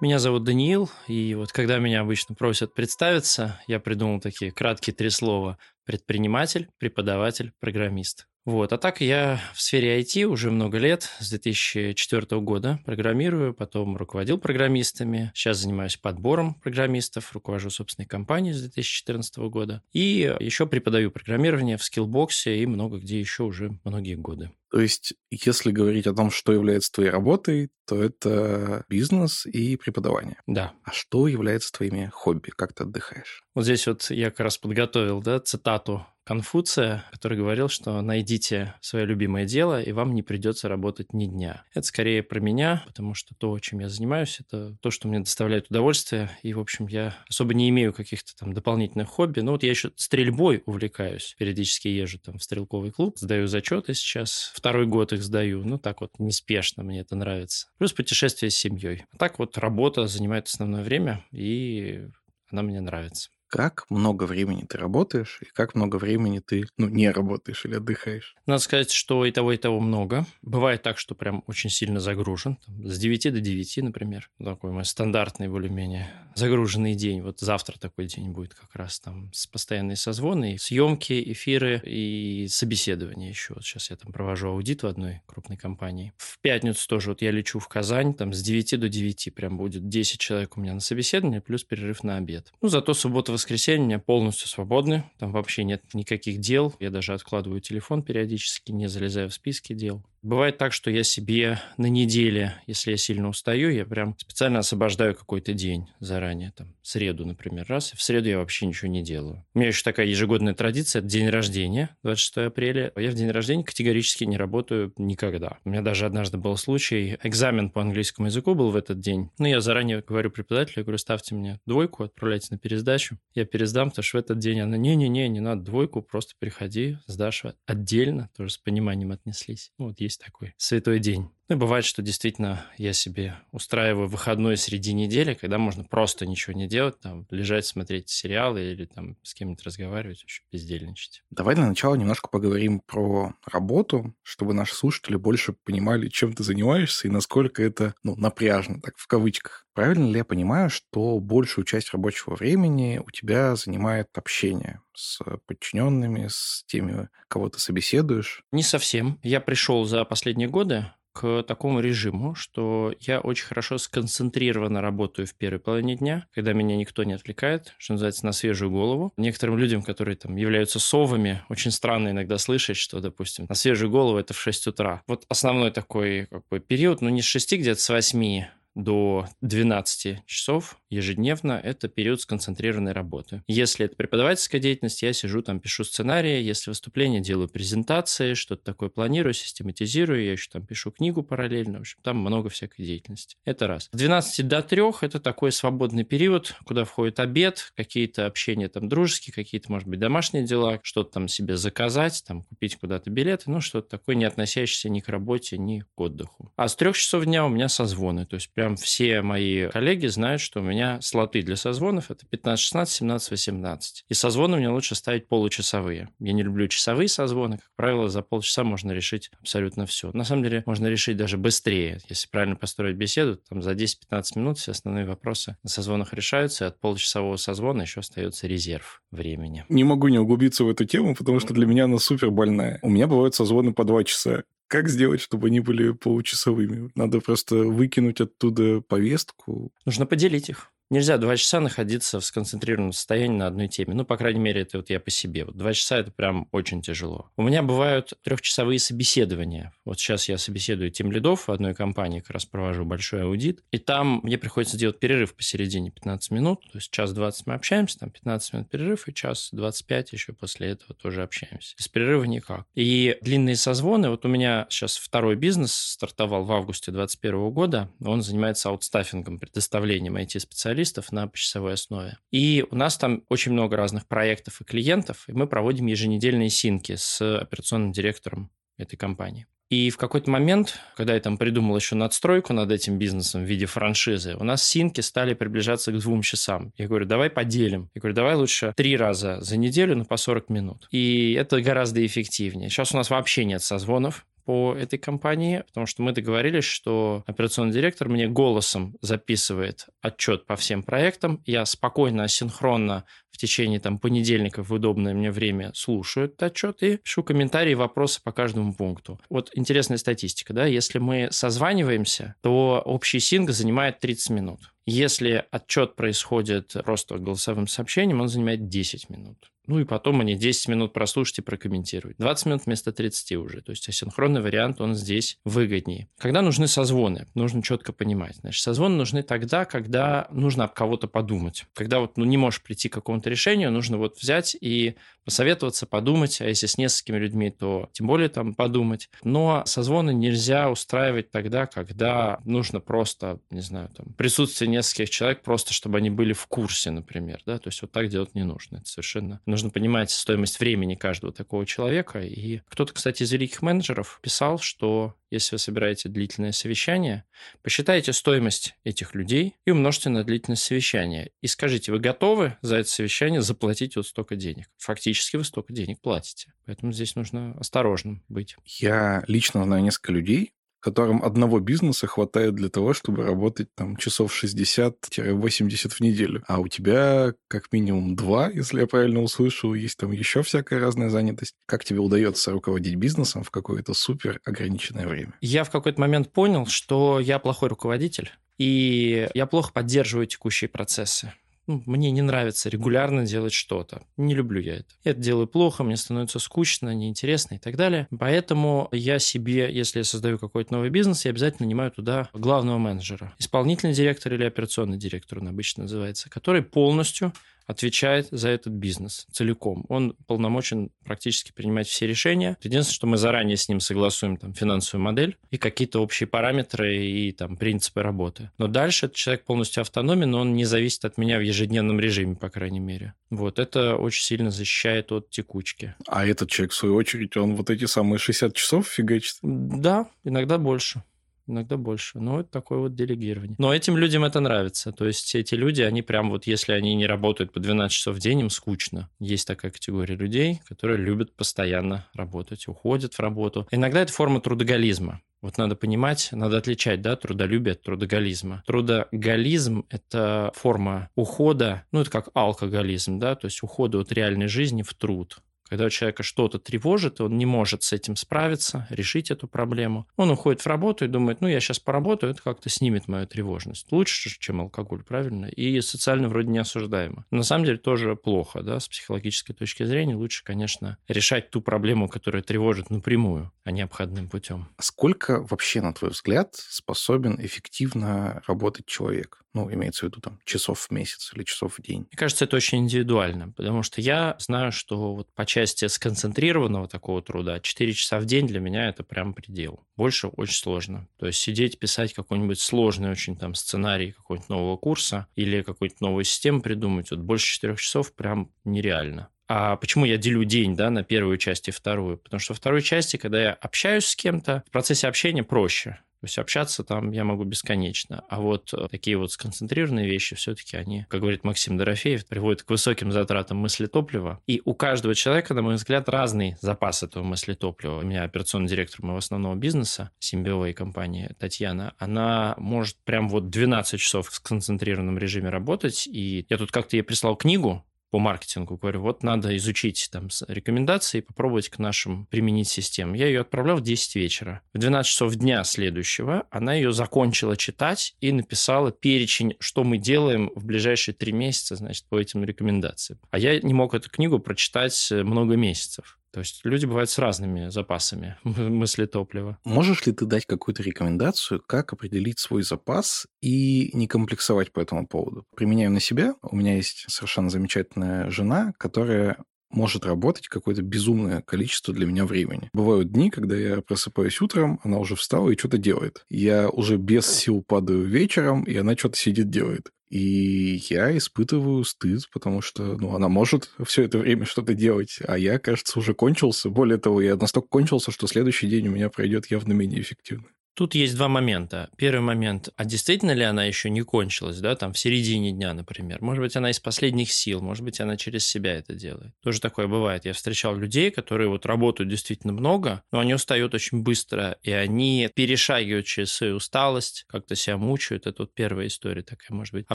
Меня 0.00 0.18
зовут 0.18 0.44
Даниил, 0.44 0.90
и 1.08 1.34
вот 1.34 1.52
когда 1.52 1.78
меня 1.78 2.00
обычно 2.00 2.34
просят 2.34 2.72
представиться, 2.72 3.60
я 3.66 3.78
придумал 3.80 4.18
такие 4.18 4.50
краткие 4.50 4.96
три 4.96 5.10
слова– 5.10 5.58
предприниматель, 5.84 6.68
преподаватель, 6.78 7.52
программист. 7.60 8.26
Вот. 8.46 8.72
А 8.72 8.78
так 8.78 9.02
я 9.02 9.38
в 9.52 9.60
сфере 9.60 10.00
IT 10.00 10.24
уже 10.24 10.50
много 10.50 10.78
лет, 10.78 11.10
с 11.18 11.28
2004 11.28 12.40
года 12.40 12.80
программирую, 12.86 13.52
потом 13.52 13.98
руководил 13.98 14.38
программистами, 14.38 15.32
сейчас 15.34 15.58
занимаюсь 15.58 15.98
подбором 15.98 16.54
программистов, 16.54 17.34
руковожу 17.34 17.68
собственной 17.68 18.06
компанией 18.06 18.54
с 18.54 18.62
2014 18.62 19.36
года 19.50 19.82
и 19.92 20.34
еще 20.40 20.66
преподаю 20.66 21.10
программирование 21.10 21.76
в 21.76 21.84
скиллбоксе 21.84 22.62
и 22.62 22.64
много 22.64 22.98
где 23.00 23.20
еще 23.20 23.42
уже 23.42 23.78
многие 23.84 24.14
годы. 24.14 24.50
То 24.70 24.80
есть, 24.80 25.14
если 25.30 25.72
говорить 25.72 26.06
о 26.06 26.14
том, 26.14 26.30
что 26.30 26.52
является 26.52 26.92
твоей 26.92 27.10
работой, 27.10 27.70
то 27.86 28.00
это 28.00 28.84
бизнес 28.88 29.44
и 29.46 29.76
преподавание. 29.76 30.38
Да. 30.46 30.72
А 30.84 30.92
что 30.92 31.26
является 31.26 31.72
твоими 31.72 32.10
хобби? 32.12 32.50
Как 32.50 32.72
ты 32.72 32.84
отдыхаешь? 32.84 33.42
Вот 33.54 33.64
здесь 33.64 33.86
вот 33.88 34.08
я 34.10 34.30
как 34.30 34.40
раз 34.40 34.58
подготовил, 34.58 35.20
да, 35.20 35.40
цитату 35.40 36.06
Конфуция, 36.30 37.04
который 37.10 37.36
говорил, 37.36 37.68
что 37.68 38.00
найдите 38.02 38.74
свое 38.80 39.04
любимое 39.04 39.46
дело, 39.46 39.82
и 39.82 39.90
вам 39.90 40.14
не 40.14 40.22
придется 40.22 40.68
работать 40.68 41.12
ни 41.12 41.26
дня. 41.26 41.64
Это 41.74 41.84
скорее 41.84 42.22
про 42.22 42.38
меня, 42.38 42.84
потому 42.86 43.14
что 43.14 43.34
то, 43.34 43.58
чем 43.58 43.80
я 43.80 43.88
занимаюсь, 43.88 44.38
это 44.38 44.76
то, 44.80 44.92
что 44.92 45.08
мне 45.08 45.18
доставляет 45.18 45.68
удовольствие, 45.70 46.30
и, 46.44 46.54
в 46.54 46.60
общем, 46.60 46.86
я 46.86 47.16
особо 47.28 47.52
не 47.52 47.68
имею 47.70 47.92
каких-то 47.92 48.36
там 48.38 48.52
дополнительных 48.52 49.08
хобби. 49.08 49.40
Но 49.40 49.50
вот 49.50 49.64
я 49.64 49.70
еще 49.70 49.90
стрельбой 49.96 50.62
увлекаюсь. 50.66 51.34
Периодически 51.36 51.88
езжу 51.88 52.20
там 52.20 52.38
в 52.38 52.44
стрелковый 52.44 52.92
клуб, 52.92 53.18
сдаю 53.18 53.48
зачеты 53.48 53.94
сейчас. 53.94 54.52
Второй 54.54 54.86
год 54.86 55.12
их 55.12 55.24
сдаю. 55.24 55.64
Ну, 55.64 55.78
так 55.78 56.00
вот, 56.00 56.12
неспешно 56.20 56.84
мне 56.84 57.00
это 57.00 57.16
нравится. 57.16 57.66
Плюс 57.78 57.92
путешествие 57.92 58.52
с 58.52 58.56
семьей. 58.56 59.04
Так 59.18 59.40
вот 59.40 59.58
работа 59.58 60.06
занимает 60.06 60.46
основное 60.46 60.84
время, 60.84 61.24
и 61.32 62.06
она 62.52 62.62
мне 62.62 62.80
нравится 62.80 63.30
как 63.50 63.84
много 63.90 64.24
времени 64.24 64.64
ты 64.66 64.78
работаешь 64.78 65.40
и 65.42 65.46
как 65.46 65.74
много 65.74 65.96
времени 65.96 66.38
ты, 66.38 66.66
ну, 66.78 66.88
не 66.88 67.10
работаешь 67.10 67.64
или 67.64 67.74
отдыхаешь? 67.74 68.36
Надо 68.46 68.62
сказать, 68.62 68.92
что 68.92 69.26
и 69.26 69.32
того, 69.32 69.52
и 69.52 69.56
того 69.56 69.80
много. 69.80 70.24
Бывает 70.40 70.82
так, 70.82 70.98
что 70.98 71.14
прям 71.14 71.42
очень 71.46 71.68
сильно 71.68 72.00
загружен. 72.00 72.58
Там, 72.64 72.86
с 72.86 72.98
9 72.98 73.32
до 73.32 73.40
9, 73.40 73.78
например. 73.78 74.30
Такой 74.42 74.70
мой 74.70 74.84
стандартный 74.84 75.48
более-менее 75.48 76.08
загруженный 76.36 76.94
день. 76.94 77.22
Вот 77.22 77.40
завтра 77.40 77.78
такой 77.78 78.06
день 78.06 78.30
будет 78.30 78.54
как 78.54 78.74
раз 78.74 79.00
там 79.00 79.32
с 79.32 79.46
постоянные 79.46 79.96
созвоны, 79.96 80.56
съемки, 80.56 81.32
эфиры 81.32 81.82
и 81.84 82.46
собеседования 82.48 83.30
еще. 83.30 83.54
Вот 83.54 83.64
сейчас 83.64 83.90
я 83.90 83.96
там 83.96 84.12
провожу 84.12 84.48
аудит 84.48 84.84
в 84.84 84.86
одной 84.86 85.22
крупной 85.26 85.56
компании. 85.56 86.12
В 86.18 86.38
пятницу 86.38 86.88
тоже 86.88 87.10
вот 87.10 87.20
я 87.20 87.32
лечу 87.32 87.58
в 87.58 87.66
Казань, 87.66 88.14
там 88.14 88.32
с 88.32 88.42
9 88.42 88.78
до 88.78 88.88
9 88.88 89.34
прям 89.34 89.56
будет 89.56 89.88
10 89.88 90.20
человек 90.20 90.56
у 90.56 90.60
меня 90.60 90.74
на 90.74 90.80
собеседование, 90.80 91.40
плюс 91.40 91.64
перерыв 91.64 92.04
на 92.04 92.16
обед. 92.16 92.52
Ну, 92.62 92.68
зато 92.68 92.94
суббота 92.94 93.32
воскресенье 93.40 93.82
у 93.82 93.86
меня 93.86 93.98
полностью 93.98 94.48
свободны, 94.48 95.04
там 95.18 95.32
вообще 95.32 95.64
нет 95.64 95.82
никаких 95.94 96.40
дел. 96.40 96.74
Я 96.78 96.90
даже 96.90 97.14
откладываю 97.14 97.60
телефон 97.60 98.02
периодически, 98.02 98.70
не 98.70 98.86
залезаю 98.86 99.30
в 99.30 99.34
списки 99.34 99.72
дел. 99.72 100.04
Бывает 100.22 100.58
так, 100.58 100.74
что 100.74 100.90
я 100.90 101.02
себе 101.02 101.58
на 101.78 101.86
неделе, 101.86 102.54
если 102.66 102.90
я 102.90 102.98
сильно 102.98 103.28
устаю, 103.30 103.70
я 103.70 103.86
прям 103.86 104.14
специально 104.18 104.58
освобождаю 104.58 105.14
какой-то 105.14 105.54
день 105.54 105.88
заранее, 105.98 106.52
там, 106.54 106.74
среду, 106.82 107.24
например, 107.24 107.64
раз, 107.68 107.94
и 107.94 107.96
в 107.96 108.02
среду 108.02 108.28
я 108.28 108.36
вообще 108.36 108.66
ничего 108.66 108.90
не 108.90 109.02
делаю. 109.02 109.46
У 109.54 109.58
меня 109.58 109.68
еще 109.68 109.82
такая 109.82 110.06
ежегодная 110.06 110.52
традиция, 110.52 111.00
это 111.00 111.08
день 111.08 111.30
рождения, 111.30 111.96
26 112.02 112.36
апреля. 112.48 112.92
Я 112.96 113.10
в 113.10 113.14
день 113.14 113.30
рождения 113.30 113.64
категорически 113.64 114.24
не 114.24 114.36
работаю 114.36 114.92
никогда. 114.98 115.56
У 115.64 115.70
меня 115.70 115.80
даже 115.80 116.04
однажды 116.04 116.36
был 116.36 116.54
случай, 116.58 117.16
экзамен 117.22 117.70
по 117.70 117.80
английскому 117.80 118.26
языку 118.26 118.54
был 118.54 118.70
в 118.72 118.76
этот 118.76 119.00
день. 119.00 119.30
Ну, 119.38 119.46
я 119.46 119.62
заранее 119.62 120.02
говорю 120.06 120.30
преподавателю, 120.30 120.80
я 120.80 120.82
говорю, 120.82 120.98
ставьте 120.98 121.34
мне 121.34 121.60
двойку, 121.64 122.04
отправляйте 122.04 122.48
на 122.50 122.58
пересдачу. 122.58 123.16
Я 123.34 123.44
пересдам, 123.44 123.90
потому 123.90 124.02
что 124.02 124.18
в 124.18 124.20
этот 124.20 124.38
день 124.38 124.60
она, 124.60 124.76
не-не-не, 124.76 125.28
не 125.28 125.40
надо 125.40 125.62
двойку, 125.62 126.02
просто 126.02 126.34
приходи, 126.38 126.98
сдашь 127.06 127.44
отдельно, 127.66 128.28
тоже 128.36 128.52
с 128.52 128.58
пониманием 128.58 129.12
отнеслись. 129.12 129.72
Вот 129.78 130.00
есть 130.00 130.20
такой 130.24 130.54
святой 130.56 130.98
день. 130.98 131.30
Ну, 131.50 131.56
и 131.56 131.58
бывает, 131.58 131.84
что 131.84 132.00
действительно 132.00 132.64
я 132.78 132.92
себе 132.92 133.34
устраиваю 133.50 134.06
выходной 134.06 134.56
среди 134.56 134.92
недели, 134.92 135.34
когда 135.34 135.58
можно 135.58 135.82
просто 135.82 136.24
ничего 136.24 136.56
не 136.56 136.68
делать, 136.68 137.00
там, 137.00 137.26
лежать, 137.28 137.66
смотреть 137.66 138.08
сериалы 138.08 138.70
или 138.70 138.84
там 138.84 139.16
с 139.24 139.34
кем-нибудь 139.34 139.64
разговаривать, 139.64 140.22
очень 140.22 140.44
бездельничать. 140.52 141.24
Давай 141.30 141.56
для 141.56 141.66
начала 141.66 141.96
немножко 141.96 142.28
поговорим 142.28 142.78
про 142.78 143.34
работу, 143.44 144.14
чтобы 144.22 144.54
наши 144.54 144.76
слушатели 144.76 145.16
больше 145.16 145.52
понимали, 145.64 146.08
чем 146.08 146.34
ты 146.34 146.44
занимаешься 146.44 147.08
и 147.08 147.10
насколько 147.10 147.64
это, 147.64 147.94
ну, 148.04 148.14
напряжно, 148.14 148.80
так 148.80 148.96
в 148.96 149.08
кавычках. 149.08 149.66
Правильно 149.74 150.08
ли 150.08 150.18
я 150.18 150.24
понимаю, 150.24 150.70
что 150.70 151.18
большую 151.18 151.64
часть 151.64 151.92
рабочего 151.92 152.36
времени 152.36 153.02
у 153.04 153.10
тебя 153.10 153.56
занимает 153.56 154.06
общение 154.14 154.82
с 154.94 155.18
подчиненными, 155.46 156.28
с 156.28 156.62
теми, 156.68 157.08
кого 157.26 157.48
ты 157.48 157.58
собеседуешь? 157.58 158.44
Не 158.52 158.62
совсем. 158.62 159.18
Я 159.24 159.40
пришел 159.40 159.84
за 159.84 160.04
последние 160.04 160.48
годы 160.48 160.86
к 161.12 161.42
такому 161.42 161.80
режиму, 161.80 162.34
что 162.34 162.92
я 163.00 163.20
очень 163.20 163.46
хорошо 163.46 163.78
сконцентрированно 163.78 164.80
работаю 164.80 165.26
в 165.26 165.34
первой 165.34 165.58
половине 165.58 165.96
дня, 165.96 166.26
когда 166.32 166.52
меня 166.52 166.76
никто 166.76 167.04
не 167.04 167.14
отвлекает, 167.14 167.74
что 167.78 167.94
называется, 167.94 168.26
на 168.26 168.32
свежую 168.32 168.70
голову. 168.70 169.12
Некоторым 169.16 169.58
людям, 169.58 169.82
которые 169.82 170.16
там 170.16 170.36
являются 170.36 170.78
совами, 170.78 171.42
очень 171.48 171.70
странно 171.70 172.10
иногда 172.10 172.38
слышать, 172.38 172.76
что, 172.76 173.00
допустим, 173.00 173.46
на 173.48 173.54
свежую 173.54 173.90
голову 173.90 174.18
это 174.18 174.34
в 174.34 174.40
6 174.40 174.68
утра. 174.68 175.02
Вот 175.06 175.24
основной 175.28 175.70
такой 175.70 176.26
как 176.26 176.42
бы, 176.48 176.60
период, 176.60 177.00
ну 177.00 177.08
не 177.08 177.22
с 177.22 177.26
6, 177.26 177.54
где-то 177.54 177.80
с 177.80 177.88
8 177.88 178.44
до 178.74 179.26
12 179.40 180.24
часов 180.26 180.79
ежедневно– 180.90 181.60
это 181.64 181.88
период 181.88 182.20
сконцентрированной 182.20 182.92
работы. 182.92 183.42
Если 183.46 183.86
это 183.86 183.96
преподавательская 183.96 184.60
деятельность, 184.60 185.02
я 185.02 185.12
сижу 185.12 185.42
там, 185.42 185.60
пишу 185.60 185.84
сценарии, 185.84 186.42
если 186.42 186.70
выступление, 186.70 187.20
делаю 187.20 187.48
презентации, 187.48 188.34
что-то 188.34 188.64
такое 188.64 188.88
планирую, 188.88 189.34
систематизирую, 189.34 190.24
я 190.24 190.32
еще 190.32 190.50
там 190.50 190.66
пишу 190.66 190.90
книгу 190.90 191.22
параллельно, 191.22 191.78
в 191.78 191.80
общем, 191.82 191.98
там 192.02 192.18
много 192.18 192.48
всякой 192.48 192.84
деятельности. 192.84 193.36
Это 193.44 193.66
раз. 193.66 193.88
С 193.92 193.96
12 193.96 194.48
до 194.48 194.62
3– 194.62 194.82
это 195.02 195.20
такой 195.20 195.52
свободный 195.52 196.04
период, 196.04 196.54
куда 196.64 196.84
входит 196.84 197.20
обед, 197.20 197.72
какие-то 197.76 198.26
общения 198.26 198.68
там 198.68 198.88
дружеские, 198.88 199.32
какие-то, 199.32 199.70
может 199.70 199.88
быть, 199.88 200.00
домашние 200.00 200.44
дела, 200.44 200.80
что-то 200.82 201.12
там 201.12 201.28
себе 201.28 201.56
заказать, 201.56 202.24
там 202.26 202.42
купить 202.42 202.76
куда-то 202.76 203.10
билеты, 203.10 203.50
ну, 203.50 203.60
что-то 203.60 203.88
такое, 203.88 204.16
не 204.16 204.24
относящееся 204.24 204.88
ни 204.88 205.00
к 205.00 205.08
работе, 205.08 205.58
ни 205.58 205.80
к 205.80 206.00
отдыху. 206.00 206.52
А 206.56 206.68
с 206.68 206.76
3 206.76 206.92
часов 206.94 207.24
дня 207.24 207.44
у 207.44 207.48
меня 207.48 207.68
созвоны, 207.68 208.26
то 208.26 208.34
есть 208.34 208.50
прям 208.52 208.76
все 208.76 209.22
мои 209.22 209.68
коллеги 209.68 210.06
знают, 210.06 210.40
что 210.40 210.60
у 210.60 210.62
меня 210.62 210.79
слоты 211.00 211.42
для 211.42 211.56
созвонов 211.56 212.10
это 212.10 212.26
15-16, 212.26 213.18
17-18. 213.18 213.80
И 214.08 214.14
созвоны 214.14 214.56
мне 214.56 214.68
лучше 214.68 214.94
ставить 214.94 215.28
получасовые. 215.28 216.08
Я 216.18 216.32
не 216.32 216.42
люблю 216.42 216.68
часовые 216.68 217.08
созвоны. 217.08 217.58
Как 217.58 217.70
правило, 217.76 218.08
за 218.08 218.22
полчаса 218.22 218.64
можно 218.64 218.92
решить 218.92 219.30
абсолютно 219.40 219.86
все. 219.86 220.10
На 220.12 220.24
самом 220.24 220.44
деле, 220.44 220.62
можно 220.66 220.86
решить 220.86 221.16
даже 221.16 221.36
быстрее. 221.38 222.00
Если 222.08 222.28
правильно 222.28 222.56
построить 222.56 222.96
беседу, 222.96 223.36
там 223.48 223.62
за 223.62 223.72
10-15 223.72 224.22
минут 224.36 224.58
все 224.58 224.72
основные 224.72 225.06
вопросы 225.06 225.56
на 225.62 225.70
созвонах 225.70 226.12
решаются, 226.14 226.64
и 226.64 226.68
от 226.68 226.80
получасового 226.80 227.36
созвона 227.36 227.82
еще 227.82 228.00
остается 228.00 228.46
резерв 228.46 229.02
времени. 229.10 229.64
Не 229.68 229.84
могу 229.84 230.08
не 230.08 230.18
углубиться 230.18 230.64
в 230.64 230.68
эту 230.68 230.84
тему, 230.84 231.14
потому 231.14 231.40
что 231.40 231.54
для 231.54 231.66
меня 231.66 231.84
она 231.84 231.98
супер 231.98 232.30
больная. 232.30 232.78
У 232.82 232.88
меня 232.88 233.06
бывают 233.06 233.34
созвоны 233.34 233.72
по 233.72 233.84
2 233.84 234.04
часа. 234.04 234.44
Как 234.70 234.88
сделать, 234.88 235.20
чтобы 235.20 235.48
они 235.48 235.58
были 235.58 235.90
получасовыми? 235.90 236.92
Надо 236.94 237.20
просто 237.20 237.56
выкинуть 237.56 238.20
оттуда 238.20 238.80
повестку. 238.80 239.72
Нужно 239.84 240.06
поделить 240.06 240.48
их. 240.48 240.70
Нельзя 240.92 241.18
два 241.18 241.36
часа 241.36 241.60
находиться 241.60 242.18
в 242.18 242.24
сконцентрированном 242.24 242.92
состоянии 242.92 243.36
на 243.36 243.46
одной 243.46 243.68
теме. 243.68 243.94
Ну, 243.94 244.04
по 244.04 244.16
крайней 244.16 244.40
мере, 244.40 244.62
это 244.62 244.78
вот 244.78 244.90
я 244.90 244.98
по 244.98 245.08
себе. 245.08 245.44
Вот 245.44 245.56
два 245.56 245.72
часа– 245.72 245.98
это 246.00 246.10
прям 246.10 246.48
очень 246.50 246.82
тяжело. 246.82 247.30
У 247.36 247.44
меня 247.44 247.62
бывают 247.62 248.14
трехчасовые 248.24 248.80
собеседования. 248.80 249.72
Вот 249.84 250.00
сейчас 250.00 250.28
я 250.28 250.36
собеседую 250.36 250.90
тем 250.90 251.12
лидов 251.12 251.46
в 251.46 251.52
одной 251.52 251.74
компании, 251.74 252.18
как 252.18 252.30
раз 252.30 252.44
провожу 252.44 252.84
большой 252.84 253.22
аудит. 253.22 253.62
И 253.70 253.78
там 253.78 254.18
мне 254.24 254.36
приходится 254.36 254.76
делать 254.76 254.98
перерыв 254.98 255.36
посередине 255.36 255.92
15 255.92 256.32
минут. 256.32 256.62
То 256.72 256.78
есть 256.78 256.90
час 256.90 257.12
20 257.12 257.46
мы 257.46 257.54
общаемся, 257.54 258.00
там 258.00 258.10
15 258.10 258.52
минут 258.54 258.70
перерыв, 258.70 259.06
и 259.06 259.14
час 259.14 259.50
25 259.52 260.12
еще 260.12 260.32
после 260.32 260.70
этого 260.70 260.94
тоже 260.94 261.22
общаемся. 261.22 261.76
Без 261.78 261.86
перерыва 261.86 262.24
никак. 262.24 262.66
И 262.74 263.16
длинные 263.22 263.54
созвоны. 263.54 264.10
Вот 264.10 264.24
у 264.24 264.28
меня 264.28 264.66
сейчас 264.68 264.96
второй 264.96 265.36
бизнес 265.36 265.72
стартовал 265.72 266.42
в 266.42 266.50
августе 266.50 266.90
2021 266.90 267.50
года. 267.50 267.88
Он 268.04 268.22
занимается 268.22 268.70
аутстаффингом, 268.70 269.38
предоставлением 269.38 270.16
IT-специалистов 270.16 270.79
специалистов 270.84 271.12
на 271.12 271.28
почасовой 271.28 271.74
основе. 271.74 272.18
И 272.30 272.64
у 272.70 272.76
нас 272.76 272.96
там 272.96 273.22
очень 273.28 273.52
много 273.52 273.76
разных 273.76 274.06
проектов 274.06 274.60
и 274.60 274.64
клиентов, 274.64 275.24
и 275.28 275.32
мы 275.32 275.46
проводим 275.46 275.86
еженедельные 275.86 276.50
синки 276.50 276.96
с 276.96 277.20
операционным 277.40 277.92
директором 277.92 278.50
этой 278.78 278.96
компании. 278.96 279.46
И 279.70 279.90
в 279.90 279.98
какой-то 279.98 280.28
момент, 280.28 280.80
когда 280.96 281.14
я 281.14 281.20
там 281.20 281.38
придумал 281.38 281.76
еще 281.76 281.94
надстройку 281.94 282.52
над 282.52 282.72
этим 282.72 282.98
бизнесом 282.98 283.44
в 283.44 283.46
виде 283.46 283.66
франшизы, 283.66 284.34
у 284.34 284.42
нас 284.42 284.66
синки 284.66 285.00
стали 285.00 285.34
приближаться 285.34 285.92
к 285.92 285.98
двум 285.98 286.22
часам. 286.22 286.72
Я 286.76 286.88
говорю, 286.88 287.06
давай 287.06 287.30
поделим. 287.30 287.88
Я 287.94 288.00
говорю, 288.00 288.16
давай 288.16 288.34
лучше 288.34 288.72
три 288.76 288.96
раза 288.96 289.40
за 289.40 289.56
неделю, 289.56 289.96
но 289.96 290.04
по 290.04 290.16
40 290.16 290.48
минут. 290.48 290.88
И 290.90 291.34
это 291.34 291.60
гораздо 291.60 292.04
эффективнее. 292.04 292.68
Сейчас 292.68 292.92
у 292.92 292.96
нас 292.96 293.10
вообще 293.10 293.44
нет 293.44 293.62
созвонов 293.62 294.26
по 294.44 294.74
этой 294.74 294.98
компании, 294.98 295.64
потому 295.68 295.86
что 295.86 296.02
мы 296.02 296.12
договорились, 296.12 296.64
что 296.64 297.22
операционный 297.26 297.72
директор 297.72 298.08
мне 298.08 298.28
голосом 298.28 298.96
записывает 299.00 299.86
отчет 300.00 300.46
по 300.46 300.56
всем 300.56 300.82
проектам. 300.82 301.42
Я 301.46 301.64
спокойно, 301.66 302.24
асинхронно 302.24 303.04
в 303.30 303.38
течение 303.38 303.80
там, 303.80 303.98
понедельника 303.98 304.62
в 304.62 304.72
удобное 304.72 305.14
мне 305.14 305.30
время 305.30 305.72
слушаю 305.74 306.26
этот 306.26 306.42
отчет 306.42 306.82
и 306.82 306.96
пишу 306.98 307.22
комментарии 307.22 307.74
вопросы 307.74 308.20
по 308.22 308.32
каждому 308.32 308.74
пункту. 308.74 309.20
Вот 309.30 309.50
интересная 309.54 309.98
статистика, 309.98 310.52
да, 310.52 310.66
если 310.66 310.98
мы 310.98 311.28
созваниваемся, 311.30 312.34
то 312.42 312.82
общий 312.84 313.20
синг 313.20 313.50
занимает 313.50 314.00
30 314.00 314.30
минут. 314.30 314.60
Если 314.86 315.44
отчет 315.50 315.94
происходит 315.94 316.74
просто 316.84 317.18
голосовым 317.18 317.68
сообщением, 317.68 318.20
он 318.20 318.28
занимает 318.28 318.68
10 318.68 319.08
минут. 319.08 319.50
Ну 319.70 319.78
и 319.78 319.84
потом 319.84 320.20
они 320.20 320.34
10 320.34 320.66
минут 320.66 320.92
прослушать 320.92 321.38
и 321.38 321.42
прокомментировать. 321.42 322.16
20 322.18 322.46
минут 322.46 322.62
вместо 322.66 322.90
30 322.90 323.36
уже. 323.36 323.62
То 323.62 323.70
есть 323.70 323.88
асинхронный 323.88 324.40
вариант, 324.40 324.80
он 324.80 324.96
здесь 324.96 325.38
выгоднее. 325.44 326.08
Когда 326.18 326.42
нужны 326.42 326.66
созвоны? 326.66 327.28
Нужно 327.36 327.62
четко 327.62 327.92
понимать. 327.92 328.34
Значит, 328.34 328.64
созвоны 328.64 328.96
нужны 328.96 329.22
тогда, 329.22 329.64
когда 329.64 330.26
нужно 330.32 330.64
об 330.64 330.72
кого-то 330.72 331.06
подумать. 331.06 331.66
Когда 331.72 332.00
вот 332.00 332.16
ну, 332.16 332.24
не 332.24 332.36
можешь 332.36 332.64
прийти 332.64 332.88
к 332.88 332.94
какому-то 332.94 333.30
решению, 333.30 333.70
нужно 333.70 333.96
вот 333.96 334.18
взять 334.18 334.56
и 334.60 334.96
посоветоваться, 335.24 335.86
подумать, 335.86 336.40
а 336.40 336.46
если 336.46 336.66
с 336.66 336.76
несколькими 336.76 337.18
людьми, 337.18 337.50
то 337.50 337.88
тем 337.92 338.08
более 338.08 338.28
там 338.28 338.54
подумать. 338.54 339.08
Но 339.22 339.62
созвоны 339.66 340.12
нельзя 340.12 340.68
устраивать 340.68 341.30
тогда, 341.30 341.66
когда 341.66 342.40
нужно 342.44 342.80
просто, 342.80 343.38
не 343.50 343.60
знаю, 343.60 343.90
там, 343.96 344.14
присутствие 344.14 344.68
нескольких 344.68 345.10
человек, 345.10 345.42
просто 345.42 345.72
чтобы 345.72 345.98
они 345.98 346.10
были 346.10 346.32
в 346.32 346.46
курсе, 346.46 346.90
например, 346.90 347.40
да, 347.46 347.58
то 347.58 347.68
есть 347.68 347.80
вот 347.82 347.92
так 347.92 348.08
делать 348.08 348.34
не 348.34 348.42
нужно, 348.42 348.78
это 348.78 348.86
совершенно 348.86 349.40
нужно 349.46 349.59
нужно 349.60 349.70
понимать 349.70 350.10
стоимость 350.10 350.58
времени 350.58 350.94
каждого 350.94 351.32
такого 351.32 351.66
человека. 351.66 352.20
И 352.20 352.60
кто-то, 352.68 352.94
кстати, 352.94 353.22
из 353.22 353.32
великих 353.32 353.60
менеджеров 353.60 354.18
писал, 354.22 354.58
что 354.58 355.14
если 355.30 355.54
вы 355.54 355.58
собираете 355.58 356.08
длительное 356.08 356.52
совещание, 356.52 357.24
посчитайте 357.62 358.14
стоимость 358.14 358.74
этих 358.84 359.14
людей 359.14 359.56
и 359.66 359.70
умножьте 359.70 360.08
на 360.08 360.24
длительность 360.24 360.62
совещания. 360.62 361.30
И 361.42 361.46
скажите, 361.46 361.92
вы 361.92 361.98
готовы 361.98 362.56
за 362.62 362.76
это 362.76 362.88
совещание 362.88 363.42
заплатить 363.42 363.96
вот 363.96 364.06
столько 364.06 364.34
денег? 364.34 364.70
Фактически 364.78 365.36
вы 365.36 365.44
столько 365.44 365.74
денег 365.74 366.00
платите. 366.00 366.54
Поэтому 366.64 366.92
здесь 366.92 367.14
нужно 367.14 367.54
осторожным 367.58 368.24
быть. 368.28 368.56
Я 368.64 369.22
лично 369.28 369.64
знаю 369.64 369.82
несколько 369.82 370.12
людей, 370.12 370.54
которым 370.80 371.22
одного 371.22 371.60
бизнеса 371.60 372.06
хватает 372.06 372.54
для 372.54 372.68
того, 372.68 372.94
чтобы 372.94 373.24
работать 373.24 373.68
там 373.74 373.96
часов 373.96 374.32
60-80 374.42 375.88
в 375.90 376.00
неделю. 376.00 376.42
А 376.46 376.60
у 376.60 376.68
тебя 376.68 377.34
как 377.48 377.72
минимум 377.72 378.16
два, 378.16 378.48
если 378.48 378.80
я 378.80 378.86
правильно 378.86 379.20
услышал, 379.20 379.74
есть 379.74 379.98
там 379.98 380.12
еще 380.12 380.42
всякая 380.42 380.80
разная 380.80 381.10
занятость. 381.10 381.54
Как 381.66 381.84
тебе 381.84 382.00
удается 382.00 382.50
руководить 382.50 382.96
бизнесом 382.96 383.42
в 383.42 383.50
какое-то 383.50 383.94
супер 383.94 384.40
ограниченное 384.44 385.06
время? 385.06 385.34
Я 385.40 385.64
в 385.64 385.70
какой-то 385.70 386.00
момент 386.00 386.32
понял, 386.32 386.66
что 386.66 387.20
я 387.20 387.38
плохой 387.38 387.68
руководитель, 387.68 388.30
и 388.58 389.28
я 389.34 389.46
плохо 389.46 389.72
поддерживаю 389.72 390.26
текущие 390.26 390.68
процессы 390.68 391.32
ну, 391.70 391.82
мне 391.86 392.10
не 392.10 392.20
нравится 392.20 392.68
регулярно 392.68 393.24
делать 393.24 393.52
что-то. 393.52 394.02
Не 394.16 394.34
люблю 394.34 394.60
я 394.60 394.76
это. 394.76 394.86
Это 395.04 395.20
делаю 395.20 395.46
плохо, 395.46 395.84
мне 395.84 395.96
становится 395.96 396.40
скучно, 396.40 396.92
неинтересно 396.92 397.54
и 397.54 397.58
так 397.58 397.76
далее. 397.76 398.08
Поэтому 398.18 398.88
я 398.90 399.20
себе, 399.20 399.72
если 399.72 400.00
я 400.00 400.04
создаю 400.04 400.36
какой-то 400.38 400.72
новый 400.72 400.90
бизнес, 400.90 401.24
я 401.24 401.30
обязательно 401.30 401.66
нанимаю 401.66 401.92
туда 401.92 402.28
главного 402.32 402.78
менеджера. 402.78 403.32
Исполнительный 403.38 403.94
директор 403.94 404.34
или 404.34 404.44
операционный 404.44 404.98
директор 404.98 405.38
он 405.38 405.46
обычно 405.46 405.84
называется, 405.84 406.28
который 406.28 406.62
полностью 406.62 407.32
отвечает 407.70 408.28
за 408.30 408.48
этот 408.48 408.72
бизнес 408.72 409.26
целиком. 409.30 409.84
Он 409.88 410.14
полномочен 410.26 410.90
практически 411.04 411.52
принимать 411.52 411.86
все 411.86 412.06
решения. 412.06 412.56
Единственное, 412.62 412.94
что 412.94 413.06
мы 413.06 413.16
заранее 413.16 413.56
с 413.56 413.68
ним 413.68 413.80
согласуем 413.80 414.36
там, 414.36 414.54
финансовую 414.54 415.04
модель 415.04 415.36
и 415.50 415.56
какие-то 415.56 416.00
общие 416.00 416.26
параметры 416.26 416.96
и 416.96 417.32
там, 417.32 417.56
принципы 417.56 418.02
работы. 418.02 418.50
Но 418.58 418.66
дальше 418.66 419.06
этот 419.06 419.16
человек 419.16 419.44
полностью 419.44 419.82
автономен, 419.82 420.30
но 420.30 420.40
он 420.40 420.54
не 420.54 420.64
зависит 420.64 421.04
от 421.04 421.16
меня 421.16 421.38
в 421.38 421.42
ежедневном 421.42 422.00
режиме, 422.00 422.34
по 422.34 422.50
крайней 422.50 422.80
мере. 422.80 423.14
Вот 423.30 423.58
это 423.58 423.96
очень 423.96 424.24
сильно 424.24 424.50
защищает 424.50 425.12
от 425.12 425.30
текучки. 425.30 425.94
А 426.08 426.26
этот 426.26 426.50
человек, 426.50 426.72
в 426.72 426.76
свою 426.76 426.96
очередь, 426.96 427.36
он 427.36 427.54
вот 427.54 427.70
эти 427.70 427.84
самые 427.84 428.18
60 428.18 428.54
часов 428.54 428.88
фигачит? 428.88 429.36
Да, 429.42 430.08
иногда 430.24 430.58
больше 430.58 431.02
иногда 431.50 431.76
больше. 431.76 432.18
Но 432.18 432.40
это 432.40 432.50
такое 432.50 432.78
вот 432.78 432.94
делегирование. 432.94 433.56
Но 433.58 433.74
этим 433.74 433.96
людям 433.96 434.24
это 434.24 434.40
нравится. 434.40 434.92
То 434.92 435.06
есть 435.06 435.34
эти 435.34 435.54
люди, 435.54 435.82
они 435.82 436.02
прям 436.02 436.30
вот, 436.30 436.46
если 436.46 436.72
они 436.72 436.94
не 436.94 437.06
работают 437.06 437.52
по 437.52 437.60
12 437.60 437.94
часов 437.94 438.16
в 438.16 438.18
день, 438.20 438.40
им 438.40 438.50
скучно. 438.50 439.10
Есть 439.18 439.46
такая 439.46 439.70
категория 439.70 440.16
людей, 440.16 440.60
которые 440.66 440.98
любят 440.98 441.34
постоянно 441.34 442.06
работать, 442.14 442.68
уходят 442.68 443.14
в 443.14 443.20
работу. 443.20 443.66
Иногда 443.70 444.00
это 444.00 444.12
форма 444.12 444.40
трудоголизма. 444.40 445.20
Вот 445.42 445.56
надо 445.56 445.74
понимать, 445.74 446.28
надо 446.32 446.58
отличать, 446.58 447.00
да, 447.00 447.16
трудолюбие 447.16 447.72
от 447.72 447.82
трудоголизма. 447.82 448.62
Трудоголизм– 448.66 449.86
это 449.88 450.52
форма 450.54 451.08
ухода, 451.14 451.84
ну, 451.92 452.02
это 452.02 452.10
как 452.10 452.28
алкоголизм, 452.34 453.18
да, 453.18 453.34
то 453.34 453.46
есть 453.46 453.62
ухода 453.62 453.98
от 453.98 454.12
реальной 454.12 454.48
жизни 454.48 454.82
в 454.82 454.92
труд. 454.92 455.38
Когда 455.70 455.86
у 455.86 455.90
человека 455.90 456.24
что-то 456.24 456.58
тревожит, 456.58 457.20
и 457.20 457.22
он 457.22 457.38
не 457.38 457.46
может 457.46 457.84
с 457.84 457.92
этим 457.92 458.16
справиться, 458.16 458.88
решить 458.90 459.30
эту 459.30 459.46
проблему, 459.46 460.08
он 460.16 460.30
уходит 460.30 460.62
в 460.62 460.66
работу 460.66 461.04
и 461.04 461.08
думает, 461.08 461.40
ну, 461.40 461.46
я 461.46 461.60
сейчас 461.60 461.78
поработаю, 461.78 462.32
это 462.32 462.42
как-то 462.42 462.68
снимет 462.68 463.06
мою 463.06 463.26
тревожность. 463.28 463.86
Лучше, 463.92 464.30
чем 464.40 464.60
алкоголь, 464.60 465.04
правильно? 465.04 465.46
И 465.46 465.80
социально 465.80 466.28
вроде 466.28 466.48
не 466.48 466.58
осуждаемо. 466.58 467.24
Но 467.30 467.38
на 467.38 467.44
самом 467.44 467.66
деле 467.66 467.78
тоже 467.78 468.16
плохо, 468.16 468.62
да, 468.62 468.80
с 468.80 468.88
психологической 468.88 469.54
точки 469.54 469.84
зрения. 469.84 470.16
Лучше, 470.16 470.42
конечно, 470.42 470.98
решать 471.06 471.50
ту 471.50 471.60
проблему, 471.60 472.08
которая 472.08 472.42
тревожит 472.42 472.90
напрямую, 472.90 473.52
а 473.62 473.70
не 473.70 473.82
обходным 473.82 474.28
путем. 474.28 474.66
Сколько 474.80 475.40
вообще, 475.40 475.80
на 475.80 475.94
твой 475.94 476.10
взгляд, 476.10 476.56
способен 476.56 477.38
эффективно 477.40 478.42
работать 478.48 478.86
человек? 478.86 479.44
Ну, 479.52 479.72
имеется 479.72 480.06
в 480.06 480.08
виду 480.08 480.20
там 480.20 480.38
часов 480.44 480.80
в 480.80 480.90
месяц 480.92 481.32
или 481.34 481.42
часов 481.42 481.78
в 481.78 481.82
день. 481.82 482.06
Мне 482.10 482.16
кажется, 482.16 482.44
это 482.44 482.56
очень 482.56 482.78
индивидуально, 482.78 483.50
потому 483.50 483.82
что 483.82 484.00
я 484.00 484.36
знаю, 484.38 484.70
что 484.70 485.14
вот 485.14 485.32
по 485.34 485.44
части 485.44 485.86
сконцентрированного 485.86 486.86
такого 486.88 487.20
труда 487.20 487.58
4 487.58 487.92
часа 487.92 488.20
в 488.20 488.26
день 488.26 488.46
для 488.46 488.60
меня 488.60 488.88
это 488.88 489.02
прям 489.02 489.34
предел. 489.34 489.80
Больше 489.96 490.28
очень 490.28 490.54
сложно. 490.54 491.08
То 491.18 491.26
есть 491.26 491.40
сидеть, 491.40 491.78
писать 491.78 492.14
какой-нибудь 492.14 492.60
сложный 492.60 493.10
очень 493.10 493.36
там 493.36 493.54
сценарий 493.54 494.12
какого-нибудь 494.12 494.48
нового 494.48 494.76
курса 494.76 495.26
или 495.34 495.62
какой-нибудь 495.62 496.00
новую 496.00 496.24
систему 496.24 496.62
придумать, 496.62 497.10
вот 497.10 497.20
больше 497.20 497.46
4 497.54 497.76
часов 497.76 498.14
прям 498.14 498.52
нереально. 498.64 499.30
А 499.52 499.74
почему 499.74 500.04
я 500.04 500.16
делю 500.16 500.44
день 500.44 500.76
да, 500.76 500.90
на 500.90 501.02
первую 501.02 501.36
часть 501.36 501.66
и 501.66 501.72
вторую? 501.72 502.18
Потому 502.18 502.38
что 502.38 502.52
во 502.52 502.56
второй 502.56 502.82
части, 502.82 503.16
когда 503.16 503.42
я 503.42 503.52
общаюсь 503.52 504.06
с 504.06 504.14
кем-то, 504.14 504.62
в 504.68 504.70
процессе 504.70 505.08
общения 505.08 505.42
проще. 505.42 505.98
То 506.20 506.26
есть 506.26 506.38
общаться 506.38 506.84
там 506.84 507.12
я 507.12 507.24
могу 507.24 507.44
бесконечно. 507.44 508.24
А 508.28 508.40
вот 508.40 508.74
э, 508.74 508.88
такие 508.90 509.16
вот 509.16 509.32
сконцентрированные 509.32 510.06
вещи 510.06 510.36
все-таки 510.36 510.76
они, 510.76 511.06
как 511.08 511.20
говорит 511.20 511.44
Максим 511.44 511.78
Дорофеев, 511.78 512.26
приводят 512.26 512.62
к 512.62 512.70
высоким 512.70 513.10
затратам 513.10 513.56
мысли 513.56 513.86
топлива. 513.86 514.38
И 514.46 514.60
у 514.66 514.74
каждого 514.74 515.14
человека, 515.14 515.54
на 515.54 515.62
мой 515.62 515.76
взгляд, 515.76 516.10
разный 516.10 516.56
запас 516.60 517.02
этого 517.02 517.22
мысли 517.22 517.54
топлива. 517.54 518.00
У 518.00 518.02
меня 518.02 518.24
операционный 518.24 518.68
директор 518.68 519.02
моего 519.02 519.18
основного 519.18 519.54
бизнеса, 519.54 520.10
симбиовой 520.18 520.74
компании 520.74 521.34
Татьяна, 521.38 521.94
она 521.98 522.54
может 522.58 522.98
прям 523.04 523.30
вот 523.30 523.48
12 523.48 523.98
часов 523.98 524.28
в 524.28 524.34
сконцентрированном 524.34 525.16
режиме 525.16 525.48
работать. 525.48 526.06
И 526.06 526.44
я 526.50 526.58
тут 526.58 526.70
как-то 526.70 526.96
ей 526.96 527.02
прислал 527.02 527.34
книгу, 527.34 527.84
по 528.10 528.18
маркетингу. 528.18 528.76
Говорю, 528.76 529.02
вот 529.02 529.22
надо 529.22 529.56
изучить 529.56 530.08
там 530.12 530.28
рекомендации 530.48 531.18
и 531.18 531.22
попробовать 531.22 531.68
к 531.68 531.78
нашим 531.78 532.26
применить 532.26 532.68
систему. 532.68 533.14
Я 533.14 533.26
ее 533.26 533.40
отправлял 533.40 533.76
в 533.76 533.82
10 533.82 534.16
вечера. 534.16 534.62
В 534.74 534.78
12 534.78 535.10
часов 535.10 535.34
дня 535.36 535.64
следующего 535.64 536.46
она 536.50 536.74
ее 536.74 536.92
закончила 536.92 537.56
читать 537.56 538.14
и 538.20 538.32
написала 538.32 538.92
перечень, 538.92 539.54
что 539.60 539.84
мы 539.84 539.98
делаем 539.98 540.50
в 540.54 540.64
ближайшие 540.64 541.14
три 541.14 541.32
месяца, 541.32 541.76
значит, 541.76 542.06
по 542.08 542.18
этим 542.18 542.44
рекомендациям. 542.44 543.18
А 543.30 543.38
я 543.38 543.60
не 543.60 543.74
мог 543.74 543.94
эту 543.94 544.10
книгу 544.10 544.38
прочитать 544.38 545.08
много 545.10 545.56
месяцев. 545.56 546.19
То 546.32 546.40
есть 546.40 546.60
люди 546.64 546.86
бывают 546.86 547.10
с 547.10 547.18
разными 547.18 547.68
запасами 547.68 548.36
мысли 548.44 549.06
топлива. 549.06 549.58
Можешь 549.64 550.06
ли 550.06 550.12
ты 550.12 550.26
дать 550.26 550.46
какую-то 550.46 550.82
рекомендацию, 550.82 551.62
как 551.66 551.92
определить 551.92 552.38
свой 552.38 552.62
запас 552.62 553.26
и 553.40 553.90
не 553.94 554.06
комплексовать 554.06 554.72
по 554.72 554.80
этому 554.80 555.06
поводу? 555.06 555.44
Применяю 555.56 555.90
на 555.90 556.00
себя. 556.00 556.34
У 556.42 556.56
меня 556.56 556.76
есть 556.76 557.04
совершенно 557.08 557.50
замечательная 557.50 558.30
жена, 558.30 558.72
которая 558.78 559.38
может 559.70 560.04
работать 560.04 560.48
какое-то 560.48 560.82
безумное 560.82 561.42
количество 561.42 561.94
для 561.94 562.06
меня 562.06 562.24
времени. 562.24 562.68
Бывают 562.72 563.12
дни, 563.12 563.30
когда 563.30 563.56
я 563.56 563.80
просыпаюсь 563.80 564.40
утром, 564.40 564.80
она 564.82 564.98
уже 564.98 565.14
встала 565.16 565.50
и 565.50 565.56
что-то 565.56 565.78
делает. 565.78 566.24
Я 566.28 566.68
уже 566.68 566.96
без 566.96 567.26
сил 567.26 567.62
падаю 567.66 568.04
вечером, 568.04 568.64
и 568.64 568.76
она 568.76 568.96
что-то 568.96 569.16
сидит 569.16 569.48
делает. 569.48 569.90
И 570.10 570.82
я 570.90 571.16
испытываю 571.16 571.84
стыд, 571.84 572.28
потому 572.32 572.60
что 572.62 572.96
ну, 572.96 573.14
она 573.14 573.28
может 573.28 573.70
все 573.84 574.02
это 574.02 574.18
время 574.18 574.44
что-то 574.44 574.74
делать, 574.74 575.18
а 575.26 575.38
я, 575.38 575.60
кажется, 575.60 575.98
уже 576.00 576.14
кончился. 576.14 576.68
Более 576.68 576.98
того, 576.98 577.22
я 577.22 577.36
настолько 577.36 577.68
кончился, 577.68 578.10
что 578.10 578.26
следующий 578.26 578.66
день 578.68 578.88
у 578.88 578.90
меня 578.90 579.08
пройдет 579.08 579.46
явно 579.52 579.72
менее 579.72 580.00
эффективно. 580.00 580.48
Тут 580.74 580.94
есть 580.94 581.16
два 581.16 581.28
момента. 581.28 581.90
Первый 581.96 582.20
момент, 582.20 582.70
а 582.76 582.84
действительно 582.84 583.32
ли 583.32 583.42
она 583.42 583.64
еще 583.64 583.90
не 583.90 584.02
кончилась, 584.02 584.60
да, 584.60 584.76
там 584.76 584.92
в 584.92 584.98
середине 584.98 585.52
дня, 585.52 585.74
например? 585.74 586.18
Может 586.22 586.42
быть, 586.42 586.56
она 586.56 586.70
из 586.70 586.80
последних 586.80 587.32
сил, 587.32 587.60
может 587.60 587.84
быть, 587.84 588.00
она 588.00 588.16
через 588.16 588.46
себя 588.46 588.74
это 588.74 588.94
делает. 588.94 589.32
Тоже 589.42 589.60
такое 589.60 589.88
бывает. 589.88 590.24
Я 590.24 590.32
встречал 590.32 590.76
людей, 590.76 591.10
которые 591.10 591.48
вот 591.48 591.66
работают 591.66 592.08
действительно 592.08 592.52
много, 592.52 593.02
но 593.12 593.18
они 593.18 593.34
устают 593.34 593.74
очень 593.74 594.02
быстро, 594.02 594.56
и 594.62 594.70
они 594.70 595.28
перешагивают 595.34 596.06
через 596.06 596.32
свою 596.32 596.56
усталость, 596.56 597.24
как-то 597.28 597.56
себя 597.56 597.76
мучают. 597.76 598.26
Это 598.26 598.42
вот 598.42 598.54
первая 598.54 598.86
история 598.86 599.22
такая, 599.22 599.56
может 599.56 599.74
быть. 599.74 599.84
А 599.88 599.94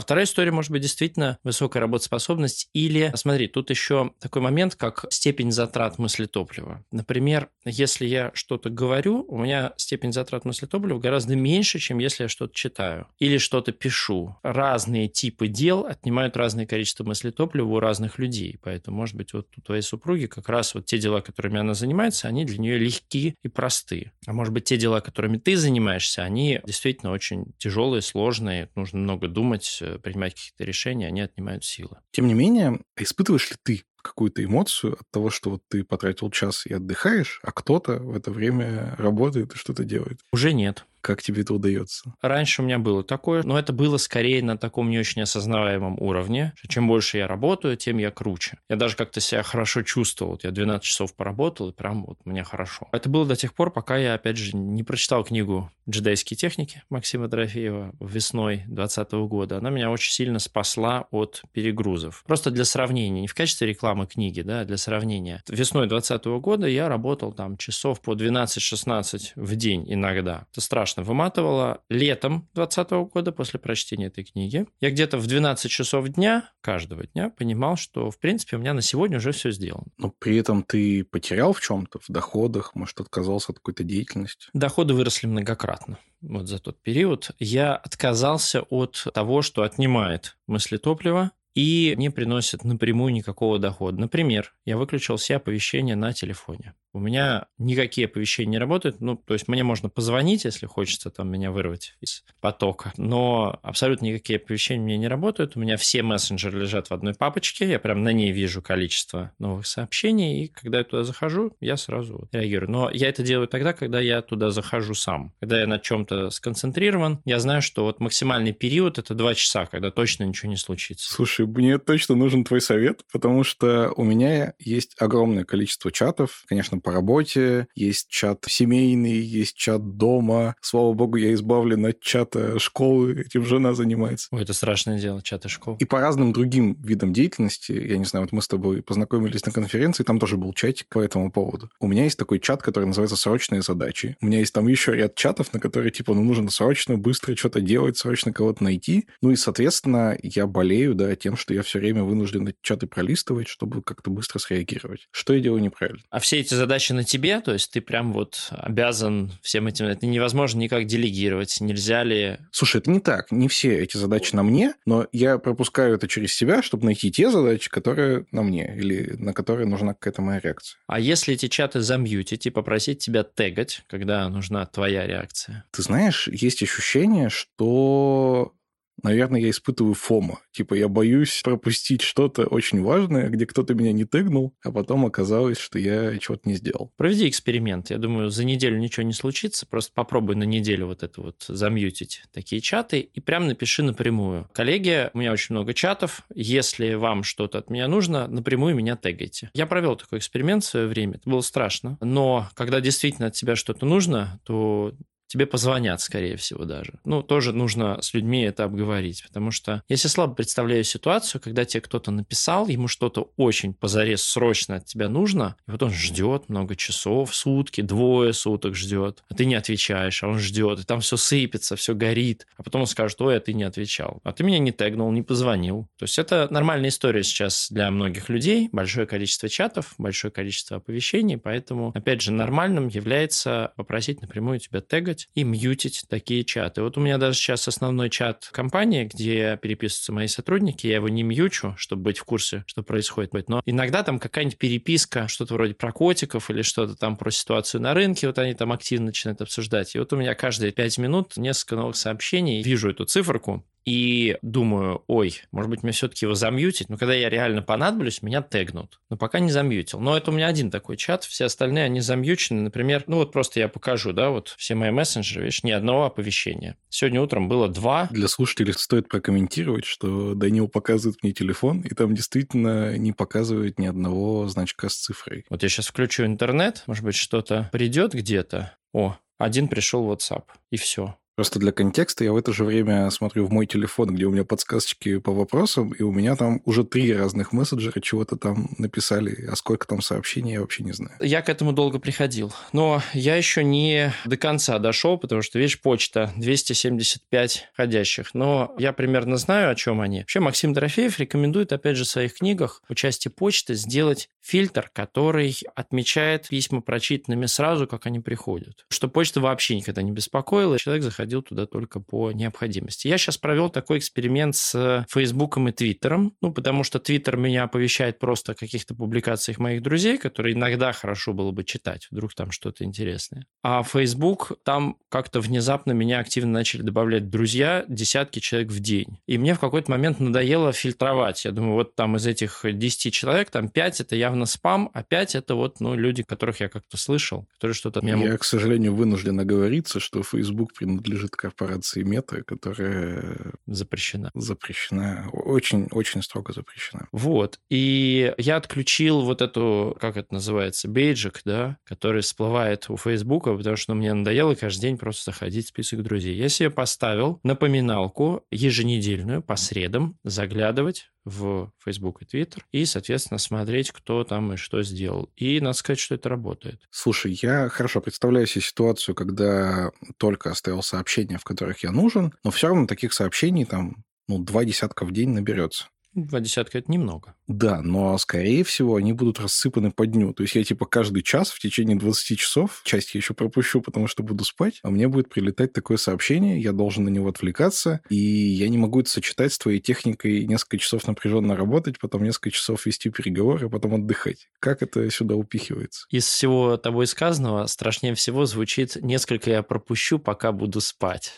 вторая 0.00 0.24
история, 0.24 0.52
может 0.52 0.70
быть, 0.70 0.82
действительно 0.82 1.38
высокая 1.42 1.80
работоспособность 1.80 2.68
или, 2.74 3.10
смотри, 3.16 3.48
тут 3.48 3.70
еще 3.70 4.12
такой 4.20 4.42
момент, 4.42 4.74
как 4.74 5.06
степень 5.10 5.50
затрат 5.50 5.98
мысли 5.98 6.26
топлива. 6.26 6.84
Например, 6.92 7.48
если 7.64 8.06
я 8.06 8.30
что-то 8.34 8.70
говорю, 8.70 9.24
у 9.28 9.38
меня 9.38 9.72
степень 9.76 10.12
затрат 10.12 10.44
мысли 10.44 10.65
топлива 10.66 10.96
топлива 10.96 10.98
гораздо 10.98 11.36
меньше, 11.36 11.78
чем 11.78 11.98
если 11.98 12.24
я 12.24 12.28
что-то 12.28 12.54
читаю 12.54 13.06
или 13.18 13.38
что-то 13.38 13.72
пишу. 13.72 14.36
Разные 14.42 15.08
типы 15.08 15.48
дел 15.48 15.86
отнимают 15.86 16.36
разное 16.36 16.66
количество 16.66 17.04
мысли 17.04 17.30
топлива 17.30 17.66
у 17.66 17.80
разных 17.80 18.18
людей. 18.18 18.58
Поэтому, 18.62 18.96
может 18.96 19.16
быть, 19.16 19.32
вот 19.32 19.48
у 19.56 19.60
твоей 19.60 19.82
супруги 19.82 20.26
как 20.26 20.48
раз 20.48 20.74
вот 20.74 20.86
те 20.86 20.98
дела, 20.98 21.20
которыми 21.20 21.58
она 21.58 21.74
занимается, 21.74 22.28
они 22.28 22.44
для 22.44 22.58
нее 22.58 22.78
легкие 22.78 23.34
и 23.42 23.48
простые. 23.48 24.12
А 24.26 24.32
может 24.32 24.52
быть, 24.52 24.64
те 24.64 24.76
дела, 24.76 25.00
которыми 25.00 25.38
ты 25.38 25.56
занимаешься, 25.56 26.22
они 26.22 26.60
действительно 26.64 27.12
очень 27.12 27.52
тяжелые, 27.58 28.02
сложные, 28.02 28.68
нужно 28.74 28.98
много 28.98 29.28
думать, 29.28 29.78
э, 29.80 29.98
принимать 29.98 30.34
какие-то 30.34 30.64
решения, 30.64 31.08
они 31.08 31.20
отнимают 31.20 31.64
силы. 31.64 31.98
Тем 32.12 32.26
не 32.26 32.34
менее, 32.34 32.80
испытываешь 32.96 33.50
ли 33.50 33.56
ты 33.62 33.82
какую-то 34.08 34.44
эмоцию 34.44 34.94
от 34.94 35.10
того, 35.10 35.30
что 35.30 35.50
вот 35.50 35.62
ты 35.68 35.84
потратил 35.84 36.30
час 36.30 36.66
и 36.66 36.74
отдыхаешь, 36.74 37.40
а 37.42 37.52
кто-то 37.52 37.98
в 37.98 38.16
это 38.16 38.30
время 38.30 38.94
работает 38.98 39.54
и 39.54 39.58
что-то 39.58 39.84
делает? 39.84 40.20
Уже 40.32 40.52
нет. 40.52 40.86
Как 41.06 41.22
тебе 41.22 41.42
это 41.42 41.54
удается? 41.54 42.12
Раньше 42.20 42.62
у 42.62 42.64
меня 42.64 42.80
было 42.80 43.04
такое, 43.04 43.44
но 43.44 43.56
это 43.56 43.72
было 43.72 43.96
скорее 43.96 44.42
на 44.42 44.58
таком 44.58 44.90
не 44.90 44.98
очень 44.98 45.22
осознаваемом 45.22 46.00
уровне. 46.00 46.52
Чем 46.66 46.88
больше 46.88 47.18
я 47.18 47.28
работаю, 47.28 47.76
тем 47.76 47.98
я 47.98 48.10
круче. 48.10 48.58
Я 48.68 48.74
даже 48.74 48.96
как-то 48.96 49.20
себя 49.20 49.44
хорошо 49.44 49.82
чувствовал. 49.82 50.32
Вот 50.32 50.42
я 50.42 50.50
12 50.50 50.82
часов 50.82 51.14
поработал, 51.14 51.68
и 51.68 51.72
прям 51.72 52.06
вот 52.06 52.18
мне 52.24 52.42
хорошо. 52.42 52.88
Это 52.90 53.08
было 53.08 53.24
до 53.24 53.36
тех 53.36 53.54
пор, 53.54 53.72
пока 53.72 53.96
я, 53.96 54.14
опять 54.14 54.36
же, 54.36 54.56
не 54.56 54.82
прочитал 54.82 55.22
книгу 55.22 55.70
«Джедайские 55.88 56.36
техники» 56.36 56.82
Максима 56.90 57.28
Дорофеева 57.28 57.94
весной 58.00 58.64
2020 58.66 59.12
года. 59.28 59.58
Она 59.58 59.70
меня 59.70 59.92
очень 59.92 60.12
сильно 60.12 60.40
спасла 60.40 61.06
от 61.12 61.42
перегрузов. 61.52 62.24
Просто 62.26 62.50
для 62.50 62.64
сравнения, 62.64 63.20
не 63.20 63.28
в 63.28 63.34
качестве 63.36 63.68
рекламы 63.68 64.08
книги, 64.08 64.40
да, 64.40 64.62
а 64.62 64.64
для 64.64 64.76
сравнения. 64.76 65.40
Весной 65.48 65.86
2020 65.86 66.42
года 66.42 66.66
я 66.66 66.88
работал 66.88 67.32
там 67.32 67.56
часов 67.56 68.00
по 68.00 68.16
12-16 68.16 69.34
в 69.36 69.54
день 69.54 69.84
иногда. 69.86 70.48
Это 70.50 70.60
страшно 70.60 70.95
страшно 70.96 71.02
выматывало. 71.02 71.82
Летом 71.88 72.48
2020 72.54 72.90
года, 73.12 73.32
после 73.32 73.60
прочтения 73.60 74.06
этой 74.06 74.24
книги, 74.24 74.66
я 74.80 74.90
где-то 74.90 75.18
в 75.18 75.26
12 75.26 75.70
часов 75.70 76.08
дня, 76.08 76.50
каждого 76.60 77.06
дня, 77.06 77.30
понимал, 77.30 77.76
что, 77.76 78.10
в 78.10 78.18
принципе, 78.18 78.56
у 78.56 78.60
меня 78.60 78.74
на 78.74 78.82
сегодня 78.82 79.18
уже 79.18 79.32
все 79.32 79.50
сделано. 79.50 79.86
Но 79.98 80.12
при 80.18 80.36
этом 80.36 80.62
ты 80.62 81.04
потерял 81.04 81.52
в 81.52 81.60
чем-то, 81.60 81.98
в 82.00 82.08
доходах, 82.08 82.74
может, 82.74 83.00
отказался 83.00 83.52
от 83.52 83.58
какой-то 83.58 83.84
деятельности? 83.84 84.48
Доходы 84.52 84.94
выросли 84.94 85.26
многократно 85.26 85.98
вот 86.22 86.48
за 86.48 86.58
тот 86.58 86.80
период. 86.82 87.30
Я 87.38 87.76
отказался 87.76 88.62
от 88.62 89.06
того, 89.12 89.42
что 89.42 89.62
отнимает 89.62 90.36
мысли 90.46 90.76
топлива, 90.78 91.30
и 91.56 91.94
не 91.96 92.10
приносит 92.10 92.64
напрямую 92.64 93.14
никакого 93.14 93.58
дохода. 93.58 93.98
Например, 93.98 94.52
я 94.66 94.76
выключил 94.76 95.16
все 95.16 95.36
оповещения 95.36 95.96
на 95.96 96.12
телефоне. 96.12 96.74
У 96.96 96.98
меня 96.98 97.44
никакие 97.58 98.06
оповещения 98.06 98.52
не 98.52 98.58
работают. 98.58 99.02
Ну, 99.02 99.16
то 99.16 99.34
есть 99.34 99.48
мне 99.48 99.62
можно 99.62 99.90
позвонить, 99.90 100.46
если 100.46 100.64
хочется 100.64 101.10
там 101.10 101.30
меня 101.30 101.50
вырвать 101.50 101.94
из 102.00 102.24
потока. 102.40 102.94
Но 102.96 103.60
абсолютно 103.62 104.06
никакие 104.06 104.38
оповещения 104.38 104.82
мне 104.82 104.96
не 104.96 105.06
работают. 105.06 105.56
У 105.56 105.60
меня 105.60 105.76
все 105.76 106.02
мессенджеры 106.02 106.58
лежат 106.60 106.88
в 106.88 106.94
одной 106.94 107.12
папочке. 107.12 107.68
Я 107.68 107.78
прям 107.78 108.02
на 108.02 108.14
ней 108.14 108.32
вижу 108.32 108.62
количество 108.62 109.30
новых 109.38 109.66
сообщений. 109.66 110.44
И 110.44 110.48
когда 110.48 110.78
я 110.78 110.84
туда 110.84 111.04
захожу, 111.04 111.54
я 111.60 111.76
сразу 111.76 112.30
реагирую. 112.32 112.70
Но 112.70 112.90
я 112.90 113.10
это 113.10 113.22
делаю 113.22 113.46
тогда, 113.46 113.74
когда 113.74 114.00
я 114.00 114.22
туда 114.22 114.48
захожу 114.48 114.94
сам. 114.94 115.34
Когда 115.38 115.60
я 115.60 115.66
на 115.66 115.78
чем-то 115.78 116.30
сконцентрирован, 116.30 117.20
я 117.26 117.38
знаю, 117.40 117.60
что 117.60 117.84
вот 117.84 118.00
максимальный 118.00 118.52
период 118.52 118.96
это 118.98 119.14
два 119.14 119.34
часа, 119.34 119.66
когда 119.66 119.90
точно 119.90 120.24
ничего 120.24 120.48
не 120.50 120.56
случится. 120.56 121.12
Слушай, 121.12 121.44
мне 121.44 121.76
точно 121.76 122.14
нужен 122.14 122.42
твой 122.42 122.62
совет, 122.62 123.02
потому 123.12 123.44
что 123.44 123.92
у 123.96 124.02
меня 124.02 124.54
есть 124.58 124.96
огромное 124.98 125.44
количество 125.44 125.92
чатов, 125.92 126.44
конечно, 126.46 126.80
по 126.86 126.92
работе, 126.92 127.66
есть 127.74 128.06
чат 128.08 128.44
семейный, 128.46 129.18
есть 129.18 129.56
чат 129.56 129.96
дома. 129.96 130.54
Слава 130.60 130.92
богу, 130.92 131.16
я 131.16 131.34
избавлен 131.34 131.84
от 131.84 131.98
чата 131.98 132.60
школы, 132.60 133.22
этим 133.22 133.44
жена 133.44 133.74
занимается. 133.74 134.28
Ой, 134.30 134.42
это 134.42 134.52
страшное 134.52 135.00
дело, 135.00 135.20
чаты 135.20 135.48
школы. 135.48 135.78
И 135.80 135.84
по 135.84 136.00
разным 136.00 136.32
другим 136.32 136.74
видам 136.80 137.12
деятельности, 137.12 137.72
я 137.72 137.98
не 137.98 138.04
знаю, 138.04 138.26
вот 138.26 138.32
мы 138.32 138.40
с 138.40 138.46
тобой 138.46 138.82
познакомились 138.82 139.44
на 139.44 139.50
конференции, 139.50 140.04
там 140.04 140.20
тоже 140.20 140.36
был 140.36 140.52
чатик 140.52 140.86
по 140.88 141.00
этому 141.00 141.32
поводу. 141.32 141.70
У 141.80 141.88
меня 141.88 142.04
есть 142.04 142.20
такой 142.20 142.38
чат, 142.38 142.62
который 142.62 142.84
называется 142.84 143.16
«Срочные 143.16 143.62
задачи». 143.62 144.16
У 144.20 144.26
меня 144.26 144.38
есть 144.38 144.52
там 144.52 144.68
еще 144.68 144.94
ряд 144.94 145.16
чатов, 145.16 145.52
на 145.52 145.58
которые, 145.58 145.90
типа, 145.90 146.14
ну, 146.14 146.22
нужно 146.22 146.50
срочно, 146.50 146.96
быстро 146.96 147.34
что-то 147.34 147.60
делать, 147.60 147.98
срочно 147.98 148.32
кого-то 148.32 148.62
найти. 148.62 149.08
Ну 149.22 149.32
и, 149.32 149.36
соответственно, 149.36 150.16
я 150.22 150.46
болею, 150.46 150.94
да, 150.94 151.16
тем, 151.16 151.36
что 151.36 151.52
я 151.52 151.62
все 151.62 151.80
время 151.80 152.04
вынужден 152.04 152.46
эти 152.46 152.58
чаты 152.62 152.86
пролистывать, 152.86 153.48
чтобы 153.48 153.82
как-то 153.82 154.12
быстро 154.12 154.38
среагировать. 154.38 155.08
Что 155.10 155.34
я 155.34 155.40
делаю 155.40 155.60
неправильно? 155.60 156.02
А 156.10 156.20
все 156.20 156.38
эти 156.38 156.54
задачи 156.54 156.75
на 156.94 157.04
тебе? 157.04 157.40
То 157.40 157.52
есть 157.52 157.72
ты 157.72 157.80
прям 157.80 158.12
вот 158.12 158.48
обязан 158.50 159.32
всем 159.42 159.66
этим... 159.66 159.86
Это 159.86 160.06
невозможно 160.06 160.58
никак 160.58 160.86
делегировать. 160.86 161.60
Нельзя 161.60 162.02
ли... 162.04 162.38
Слушай, 162.50 162.78
это 162.78 162.90
не 162.90 163.00
так. 163.00 163.30
Не 163.30 163.48
все 163.48 163.78
эти 163.78 163.96
задачи 163.96 164.34
на 164.34 164.42
мне, 164.42 164.74
но 164.84 165.06
я 165.12 165.38
пропускаю 165.38 165.94
это 165.94 166.08
через 166.08 166.34
себя, 166.34 166.62
чтобы 166.62 166.84
найти 166.84 167.10
те 167.10 167.30
задачи, 167.30 167.70
которые 167.70 168.26
на 168.32 168.42
мне 168.42 168.76
или 168.76 169.14
на 169.18 169.32
которые 169.32 169.66
нужна 169.66 169.94
какая-то 169.94 170.22
моя 170.22 170.40
реакция. 170.40 170.78
А 170.86 171.00
если 171.00 171.34
эти 171.34 171.48
чаты 171.48 171.80
замьютить 171.80 172.46
и 172.46 172.50
попросить 172.50 172.98
тебя 172.98 173.22
тегать, 173.22 173.82
когда 173.88 174.28
нужна 174.28 174.66
твоя 174.66 175.06
реакция? 175.06 175.64
Ты 175.70 175.82
знаешь, 175.82 176.28
есть 176.28 176.62
ощущение, 176.62 177.28
что 177.28 178.52
наверное, 179.02 179.40
я 179.40 179.50
испытываю 179.50 179.94
фома. 179.94 180.40
Типа, 180.52 180.74
я 180.74 180.88
боюсь 180.88 181.40
пропустить 181.44 182.02
что-то 182.02 182.46
очень 182.46 182.82
важное, 182.82 183.28
где 183.28 183.46
кто-то 183.46 183.74
меня 183.74 183.92
не 183.92 184.04
тегнул, 184.04 184.54
а 184.62 184.72
потом 184.72 185.06
оказалось, 185.06 185.58
что 185.58 185.78
я 185.78 186.18
чего-то 186.18 186.48
не 186.48 186.54
сделал. 186.54 186.92
Проведи 186.96 187.28
эксперимент. 187.28 187.90
Я 187.90 187.98
думаю, 187.98 188.30
за 188.30 188.44
неделю 188.44 188.78
ничего 188.78 189.04
не 189.04 189.12
случится. 189.12 189.66
Просто 189.66 189.92
попробуй 189.94 190.36
на 190.36 190.44
неделю 190.44 190.86
вот 190.86 191.02
это 191.02 191.20
вот 191.20 191.44
замьютить 191.48 192.22
такие 192.32 192.60
чаты 192.60 193.00
и 193.00 193.20
прям 193.20 193.46
напиши 193.46 193.82
напрямую. 193.82 194.48
Коллеги, 194.52 195.10
у 195.14 195.18
меня 195.18 195.32
очень 195.32 195.54
много 195.54 195.74
чатов. 195.74 196.22
Если 196.34 196.94
вам 196.94 197.22
что-то 197.22 197.58
от 197.58 197.70
меня 197.70 197.88
нужно, 197.88 198.26
напрямую 198.28 198.74
меня 198.74 198.96
тегайте. 198.96 199.50
Я 199.54 199.66
провел 199.66 199.96
такой 199.96 200.18
эксперимент 200.18 200.64
в 200.64 200.68
свое 200.68 200.86
время. 200.86 201.16
Это 201.16 201.28
было 201.28 201.40
страшно. 201.40 201.98
Но 202.00 202.48
когда 202.54 202.80
действительно 202.80 203.28
от 203.28 203.34
тебя 203.34 203.56
что-то 203.56 203.86
нужно, 203.86 204.40
то 204.44 204.92
тебе 205.26 205.46
позвонят, 205.46 206.00
скорее 206.00 206.36
всего, 206.36 206.64
даже. 206.64 206.94
Ну, 207.04 207.22
тоже 207.22 207.52
нужно 207.52 208.00
с 208.00 208.14
людьми 208.14 208.42
это 208.42 208.64
обговорить, 208.64 209.24
потому 209.26 209.50
что 209.50 209.82
я 209.88 209.96
себе 209.96 210.10
слабо 210.10 210.34
представляю 210.34 210.84
ситуацию, 210.84 211.40
когда 211.40 211.64
тебе 211.64 211.80
кто-то 211.80 212.10
написал, 212.10 212.68
ему 212.68 212.88
что-то 212.88 213.32
очень 213.36 213.74
позарез 213.74 214.22
срочно 214.22 214.76
от 214.76 214.86
тебя 214.86 215.08
нужно, 215.08 215.56
и 215.66 215.70
вот 215.70 215.82
он 215.82 215.92
ждет 215.92 216.48
много 216.48 216.76
часов, 216.76 217.34
сутки, 217.34 217.80
двое 217.80 218.32
суток 218.32 218.74
ждет, 218.74 219.24
а 219.28 219.34
ты 219.34 219.46
не 219.46 219.54
отвечаешь, 219.54 220.22
а 220.22 220.28
он 220.28 220.38
ждет, 220.38 220.80
и 220.80 220.84
там 220.84 221.00
все 221.00 221.16
сыпется, 221.16 221.76
все 221.76 221.94
горит, 221.94 222.46
а 222.56 222.62
потом 222.62 222.82
он 222.82 222.86
скажет, 222.86 223.20
ой, 223.20 223.36
а 223.36 223.40
ты 223.40 223.52
не 223.52 223.64
отвечал, 223.64 224.20
а 224.24 224.32
ты 224.32 224.44
меня 224.44 224.58
не 224.58 224.72
тегнул, 224.72 225.10
не 225.10 225.22
позвонил. 225.22 225.88
То 225.98 226.04
есть 226.04 226.18
это 226.18 226.48
нормальная 226.50 226.90
история 226.90 227.22
сейчас 227.22 227.68
для 227.70 227.90
многих 227.90 228.28
людей, 228.28 228.68
большое 228.72 229.06
количество 229.06 229.48
чатов, 229.48 229.94
большое 229.98 230.30
количество 230.30 230.76
оповещений, 230.78 231.38
поэтому, 231.38 231.92
опять 231.94 232.22
же, 232.22 232.32
нормальным 232.32 232.88
является 232.88 233.72
попросить 233.76 234.20
напрямую 234.20 234.60
тебя 234.60 234.80
тегать 234.80 235.15
и 235.34 235.44
мьютить 235.44 236.04
такие 236.08 236.44
чаты. 236.44 236.82
Вот 236.82 236.96
у 236.96 237.00
меня 237.00 237.18
даже 237.18 237.38
сейчас 237.38 237.68
основной 237.68 238.10
чат 238.10 238.48
компании, 238.52 239.04
где 239.04 239.58
переписываются 239.60 240.12
мои 240.12 240.26
сотрудники, 240.26 240.86
я 240.86 240.96
его 240.96 241.08
не 241.08 241.22
мьючу, 241.22 241.74
чтобы 241.76 242.02
быть 242.02 242.18
в 242.18 242.24
курсе, 242.24 242.64
что 242.66 242.82
происходит. 242.82 243.32
Но 243.48 243.62
иногда 243.64 244.02
там 244.02 244.18
какая-нибудь 244.18 244.58
переписка, 244.58 245.28
что-то 245.28 245.54
вроде 245.54 245.74
про 245.74 245.92
котиков 245.92 246.50
или 246.50 246.62
что-то 246.62 246.96
там 246.96 247.16
про 247.16 247.30
ситуацию 247.30 247.80
на 247.80 247.94
рынке, 247.94 248.26
вот 248.26 248.38
они 248.38 248.54
там 248.54 248.72
активно 248.72 249.06
начинают 249.06 249.40
обсуждать. 249.40 249.94
И 249.94 249.98
вот 249.98 250.12
у 250.12 250.16
меня 250.16 250.34
каждые 250.34 250.72
пять 250.72 250.98
минут 250.98 251.36
несколько 251.36 251.76
новых 251.76 251.96
сообщений, 251.96 252.62
вижу 252.62 252.90
эту 252.90 253.04
циферку, 253.04 253.64
и 253.86 254.36
думаю, 254.42 255.04
ой, 255.06 255.40
может 255.52 255.70
быть, 255.70 255.84
мне 255.84 255.92
все-таки 255.92 256.26
его 256.26 256.34
замьютить, 256.34 256.88
но 256.88 256.96
когда 256.96 257.14
я 257.14 257.30
реально 257.30 257.62
понадоблюсь, 257.62 258.20
меня 258.20 258.42
тегнут. 258.42 259.00
Но 259.08 259.16
пока 259.16 259.38
не 259.38 259.52
замьютил. 259.52 260.00
Но 260.00 260.16
это 260.16 260.32
у 260.32 260.34
меня 260.34 260.48
один 260.48 260.72
такой 260.72 260.96
чат, 260.96 261.22
все 261.22 261.44
остальные, 261.44 261.84
они 261.84 262.00
замьючены. 262.00 262.62
Например, 262.62 263.04
ну 263.06 263.18
вот 263.18 263.32
просто 263.32 263.60
я 263.60 263.68
покажу, 263.68 264.12
да, 264.12 264.30
вот 264.30 264.54
все 264.58 264.74
мои 264.74 264.90
мессенджеры, 264.90 265.05
видишь, 265.40 265.62
ни 265.62 265.70
одного 265.70 266.06
оповещения. 266.06 266.76
Сегодня 266.88 267.20
утром 267.20 267.48
было 267.48 267.68
два. 267.68 268.08
Для 268.10 268.28
слушателей 268.28 268.72
стоит 268.72 269.08
прокомментировать, 269.08 269.84
что 269.84 270.34
Данил 270.34 270.68
показывает 270.68 271.22
мне 271.22 271.32
телефон, 271.32 271.82
и 271.82 271.94
там 271.94 272.14
действительно 272.14 272.96
не 272.96 273.12
показывает 273.12 273.78
ни 273.78 273.86
одного 273.86 274.48
значка 274.48 274.88
с 274.88 274.96
цифрой. 274.96 275.44
Вот 275.50 275.62
я 275.62 275.68
сейчас 275.68 275.86
включу 275.86 276.24
интернет, 276.24 276.82
может 276.86 277.04
быть, 277.04 277.16
что-то 277.16 277.68
придет 277.72 278.14
где-то. 278.14 278.76
О, 278.92 279.16
один 279.38 279.68
пришел 279.68 280.10
WhatsApp, 280.10 280.44
и 280.70 280.76
все. 280.76 281.16
Просто 281.36 281.58
для 281.58 281.70
контекста 281.70 282.24
я 282.24 282.32
в 282.32 282.36
это 282.36 282.54
же 282.54 282.64
время 282.64 283.10
смотрю 283.10 283.44
в 283.44 283.52
мой 283.52 283.66
телефон, 283.66 284.14
где 284.14 284.24
у 284.24 284.30
меня 284.30 284.44
подсказочки 284.44 285.18
по 285.18 285.32
вопросам, 285.32 285.90
и 285.92 286.02
у 286.02 286.10
меня 286.10 286.34
там 286.34 286.62
уже 286.64 286.82
три 286.82 287.14
разных 287.14 287.52
мессенджера 287.52 288.00
чего-то 288.00 288.36
там 288.36 288.70
написали, 288.78 289.46
а 289.46 289.54
сколько 289.54 289.86
там 289.86 290.00
сообщений, 290.00 290.54
я 290.54 290.62
вообще 290.62 290.82
не 290.82 290.92
знаю. 290.92 291.14
Я 291.20 291.42
к 291.42 291.50
этому 291.50 291.74
долго 291.74 291.98
приходил, 291.98 292.54
но 292.72 293.02
я 293.12 293.36
еще 293.36 293.62
не 293.62 294.14
до 294.24 294.38
конца 294.38 294.78
дошел, 294.78 295.18
потому 295.18 295.42
что, 295.42 295.58
видишь, 295.58 295.78
почта 295.78 296.32
275 296.36 297.68
ходящих, 297.76 298.32
но 298.32 298.74
я 298.78 298.94
примерно 298.94 299.36
знаю, 299.36 299.70
о 299.70 299.74
чем 299.74 300.00
они. 300.00 300.20
Вообще 300.20 300.40
Максим 300.40 300.72
Дорофеев 300.72 301.18
рекомендует, 301.18 301.70
опять 301.70 301.98
же, 301.98 302.04
в 302.04 302.08
своих 302.08 302.38
книгах 302.38 302.82
в 302.88 302.94
части 302.94 303.28
почты 303.28 303.74
сделать 303.74 304.30
фильтр, 304.40 304.90
который 304.94 305.54
отмечает 305.74 306.48
письма 306.48 306.80
прочитанными 306.80 307.44
сразу, 307.44 307.86
как 307.86 308.06
они 308.06 308.20
приходят. 308.20 308.86
Что 308.88 309.08
почта 309.08 309.40
вообще 309.40 309.76
никогда 309.76 310.00
не 310.00 310.12
беспокоила, 310.12 310.78
человек 310.78 311.02
заходил 311.02 311.25
ходил 311.26 311.42
туда 311.42 311.66
только 311.66 311.98
по 311.98 312.30
необходимости. 312.30 313.08
Я 313.08 313.18
сейчас 313.18 313.36
провел 313.36 313.68
такой 313.68 313.98
эксперимент 313.98 314.54
с 314.54 315.04
Фейсбуком 315.10 315.68
и 315.68 315.72
Твиттером, 315.72 316.34
ну, 316.40 316.52
потому 316.52 316.84
что 316.84 317.00
Твиттер 317.00 317.36
меня 317.36 317.64
оповещает 317.64 318.20
просто 318.20 318.52
о 318.52 318.54
каких-то 318.54 318.94
публикациях 318.94 319.58
моих 319.58 319.82
друзей, 319.82 320.18
которые 320.18 320.54
иногда 320.54 320.92
хорошо 320.92 321.32
было 321.32 321.50
бы 321.50 321.64
читать, 321.64 322.06
вдруг 322.12 322.32
там 322.34 322.52
что-то 322.52 322.84
интересное. 322.84 323.44
А 323.64 323.82
Фейсбук, 323.82 324.52
там 324.64 324.98
как-то 325.08 325.40
внезапно 325.40 325.90
меня 325.90 326.20
активно 326.20 326.52
начали 326.52 326.82
добавлять 326.82 327.28
друзья, 327.28 327.84
десятки 327.88 328.38
человек 328.38 328.70
в 328.70 328.78
день. 328.78 329.18
И 329.26 329.36
мне 329.36 329.54
в 329.54 329.58
какой-то 329.58 329.90
момент 329.90 330.20
надоело 330.20 330.72
фильтровать. 330.72 331.44
Я 331.44 331.50
думаю, 331.50 331.72
вот 331.74 331.96
там 331.96 332.14
из 332.16 332.26
этих 332.26 332.60
10 332.62 333.12
человек, 333.12 333.50
там 333.50 333.68
5 333.68 334.00
это 334.02 334.14
явно 334.14 334.46
спам, 334.46 334.90
а 334.94 335.02
5 335.02 335.34
это 335.34 335.56
вот, 335.56 335.80
ну, 335.80 335.96
люди, 335.96 336.22
которых 336.22 336.60
я 336.60 336.68
как-то 336.68 336.96
слышал, 336.96 337.48
которые 337.54 337.74
что-то... 337.74 338.00
Я, 338.06 338.38
к 338.38 338.44
сожалению, 338.44 338.94
вынужден 338.94 339.40
оговориться, 339.40 339.98
что 339.98 340.22
Facebook 340.22 340.72
принадлежит 340.76 341.15
принадлежит 341.16 341.36
корпорации 341.36 342.02
Мета, 342.02 342.42
которая 342.42 343.52
запрещена. 343.66 344.30
Запрещена. 344.34 345.28
Очень, 345.32 345.88
очень 345.90 346.22
строго 346.22 346.52
запрещена. 346.52 347.08
Вот. 347.12 347.58
И 347.70 348.34
я 348.38 348.56
отключил 348.56 349.22
вот 349.22 349.42
эту, 349.42 349.96
как 350.00 350.16
это 350.16 350.34
называется, 350.34 350.88
бейджик, 350.88 351.40
да, 351.44 351.78
который 351.84 352.22
всплывает 352.22 352.86
у 352.88 352.96
Фейсбука, 352.96 353.56
потому 353.56 353.76
что 353.76 353.94
мне 353.94 354.12
надоело 354.12 354.54
каждый 354.54 354.82
день 354.82 354.98
просто 354.98 355.30
заходить 355.32 355.66
в 355.66 355.68
список 355.68 356.02
друзей. 356.02 356.36
Я 356.36 356.48
себе 356.48 356.70
поставил 356.70 357.40
напоминалку 357.42 358.44
еженедельную 358.50 359.42
по 359.42 359.56
средам 359.56 360.18
заглядывать 360.24 361.10
в 361.26 361.72
Facebook 361.84 362.22
и 362.22 362.24
Twitter 362.24 362.62
и, 362.72 362.86
соответственно, 362.86 363.38
смотреть, 363.38 363.90
кто 363.90 364.24
там 364.24 364.54
и 364.54 364.56
что 364.56 364.82
сделал. 364.82 365.28
И 365.36 365.60
надо 365.60 365.76
сказать, 365.76 365.98
что 365.98 366.14
это 366.14 366.28
работает. 366.28 366.80
Слушай, 366.90 367.38
я 367.42 367.68
хорошо 367.68 368.00
представляю 368.00 368.46
себе 368.46 368.62
ситуацию, 368.62 369.14
когда 369.14 369.90
только 370.16 370.50
оставил 370.50 370.82
сообщения, 370.82 371.36
в 371.36 371.44
которых 371.44 371.82
я 371.82 371.90
нужен, 371.90 372.32
но 372.44 372.50
все 372.50 372.68
равно 372.68 372.86
таких 372.86 373.12
сообщений 373.12 373.64
там 373.64 374.04
ну, 374.28 374.38
два 374.38 374.64
десятка 374.64 375.04
в 375.04 375.12
день 375.12 375.30
наберется. 375.30 375.88
Два 376.16 376.40
десятка– 376.40 376.78
это 376.80 376.90
немного. 376.90 377.34
Да, 377.46 377.82
но, 377.82 378.16
скорее 378.16 378.64
всего, 378.64 378.96
они 378.96 379.12
будут 379.12 379.38
рассыпаны 379.38 379.90
по 379.90 380.06
дню. 380.06 380.32
То 380.32 380.44
есть 380.44 380.54
я, 380.54 380.64
типа, 380.64 380.86
каждый 380.86 381.22
час 381.22 381.50
в 381.50 381.58
течение 381.58 381.94
20 381.94 382.38
часов, 382.38 382.80
часть 382.84 383.14
я 383.14 383.18
еще 383.18 383.34
пропущу, 383.34 383.82
потому 383.82 384.06
что 384.06 384.22
буду 384.22 384.42
спать, 384.42 384.80
а 384.82 384.88
мне 384.88 385.08
будет 385.08 385.28
прилетать 385.28 385.74
такое 385.74 385.98
сообщение, 385.98 386.58
я 386.58 386.72
должен 386.72 387.04
на 387.04 387.10
него 387.10 387.28
отвлекаться, 387.28 388.00
и 388.08 388.16
я 388.16 388.70
не 388.70 388.78
могу 388.78 389.00
это 389.00 389.10
сочетать 389.10 389.52
с 389.52 389.58
твоей 389.58 389.78
техникой 389.78 390.46
несколько 390.46 390.78
часов 390.78 391.06
напряженно 391.06 391.54
работать, 391.54 391.98
потом 391.98 392.24
несколько 392.24 392.50
часов 392.50 392.86
вести 392.86 393.10
переговоры, 393.10 393.66
а 393.66 393.68
потом 393.68 393.96
отдыхать. 393.96 394.48
Как 394.58 394.82
это 394.82 395.10
сюда 395.10 395.34
упихивается? 395.34 396.06
Из 396.10 396.24
всего 396.24 396.78
тобой 396.78 397.06
сказанного 397.06 397.66
страшнее 397.66 398.14
всего 398.14 398.46
звучит 398.46 398.96
«несколько 398.96 399.50
я 399.50 399.62
пропущу, 399.62 400.18
пока 400.18 400.52
буду 400.52 400.80
спать». 400.80 401.34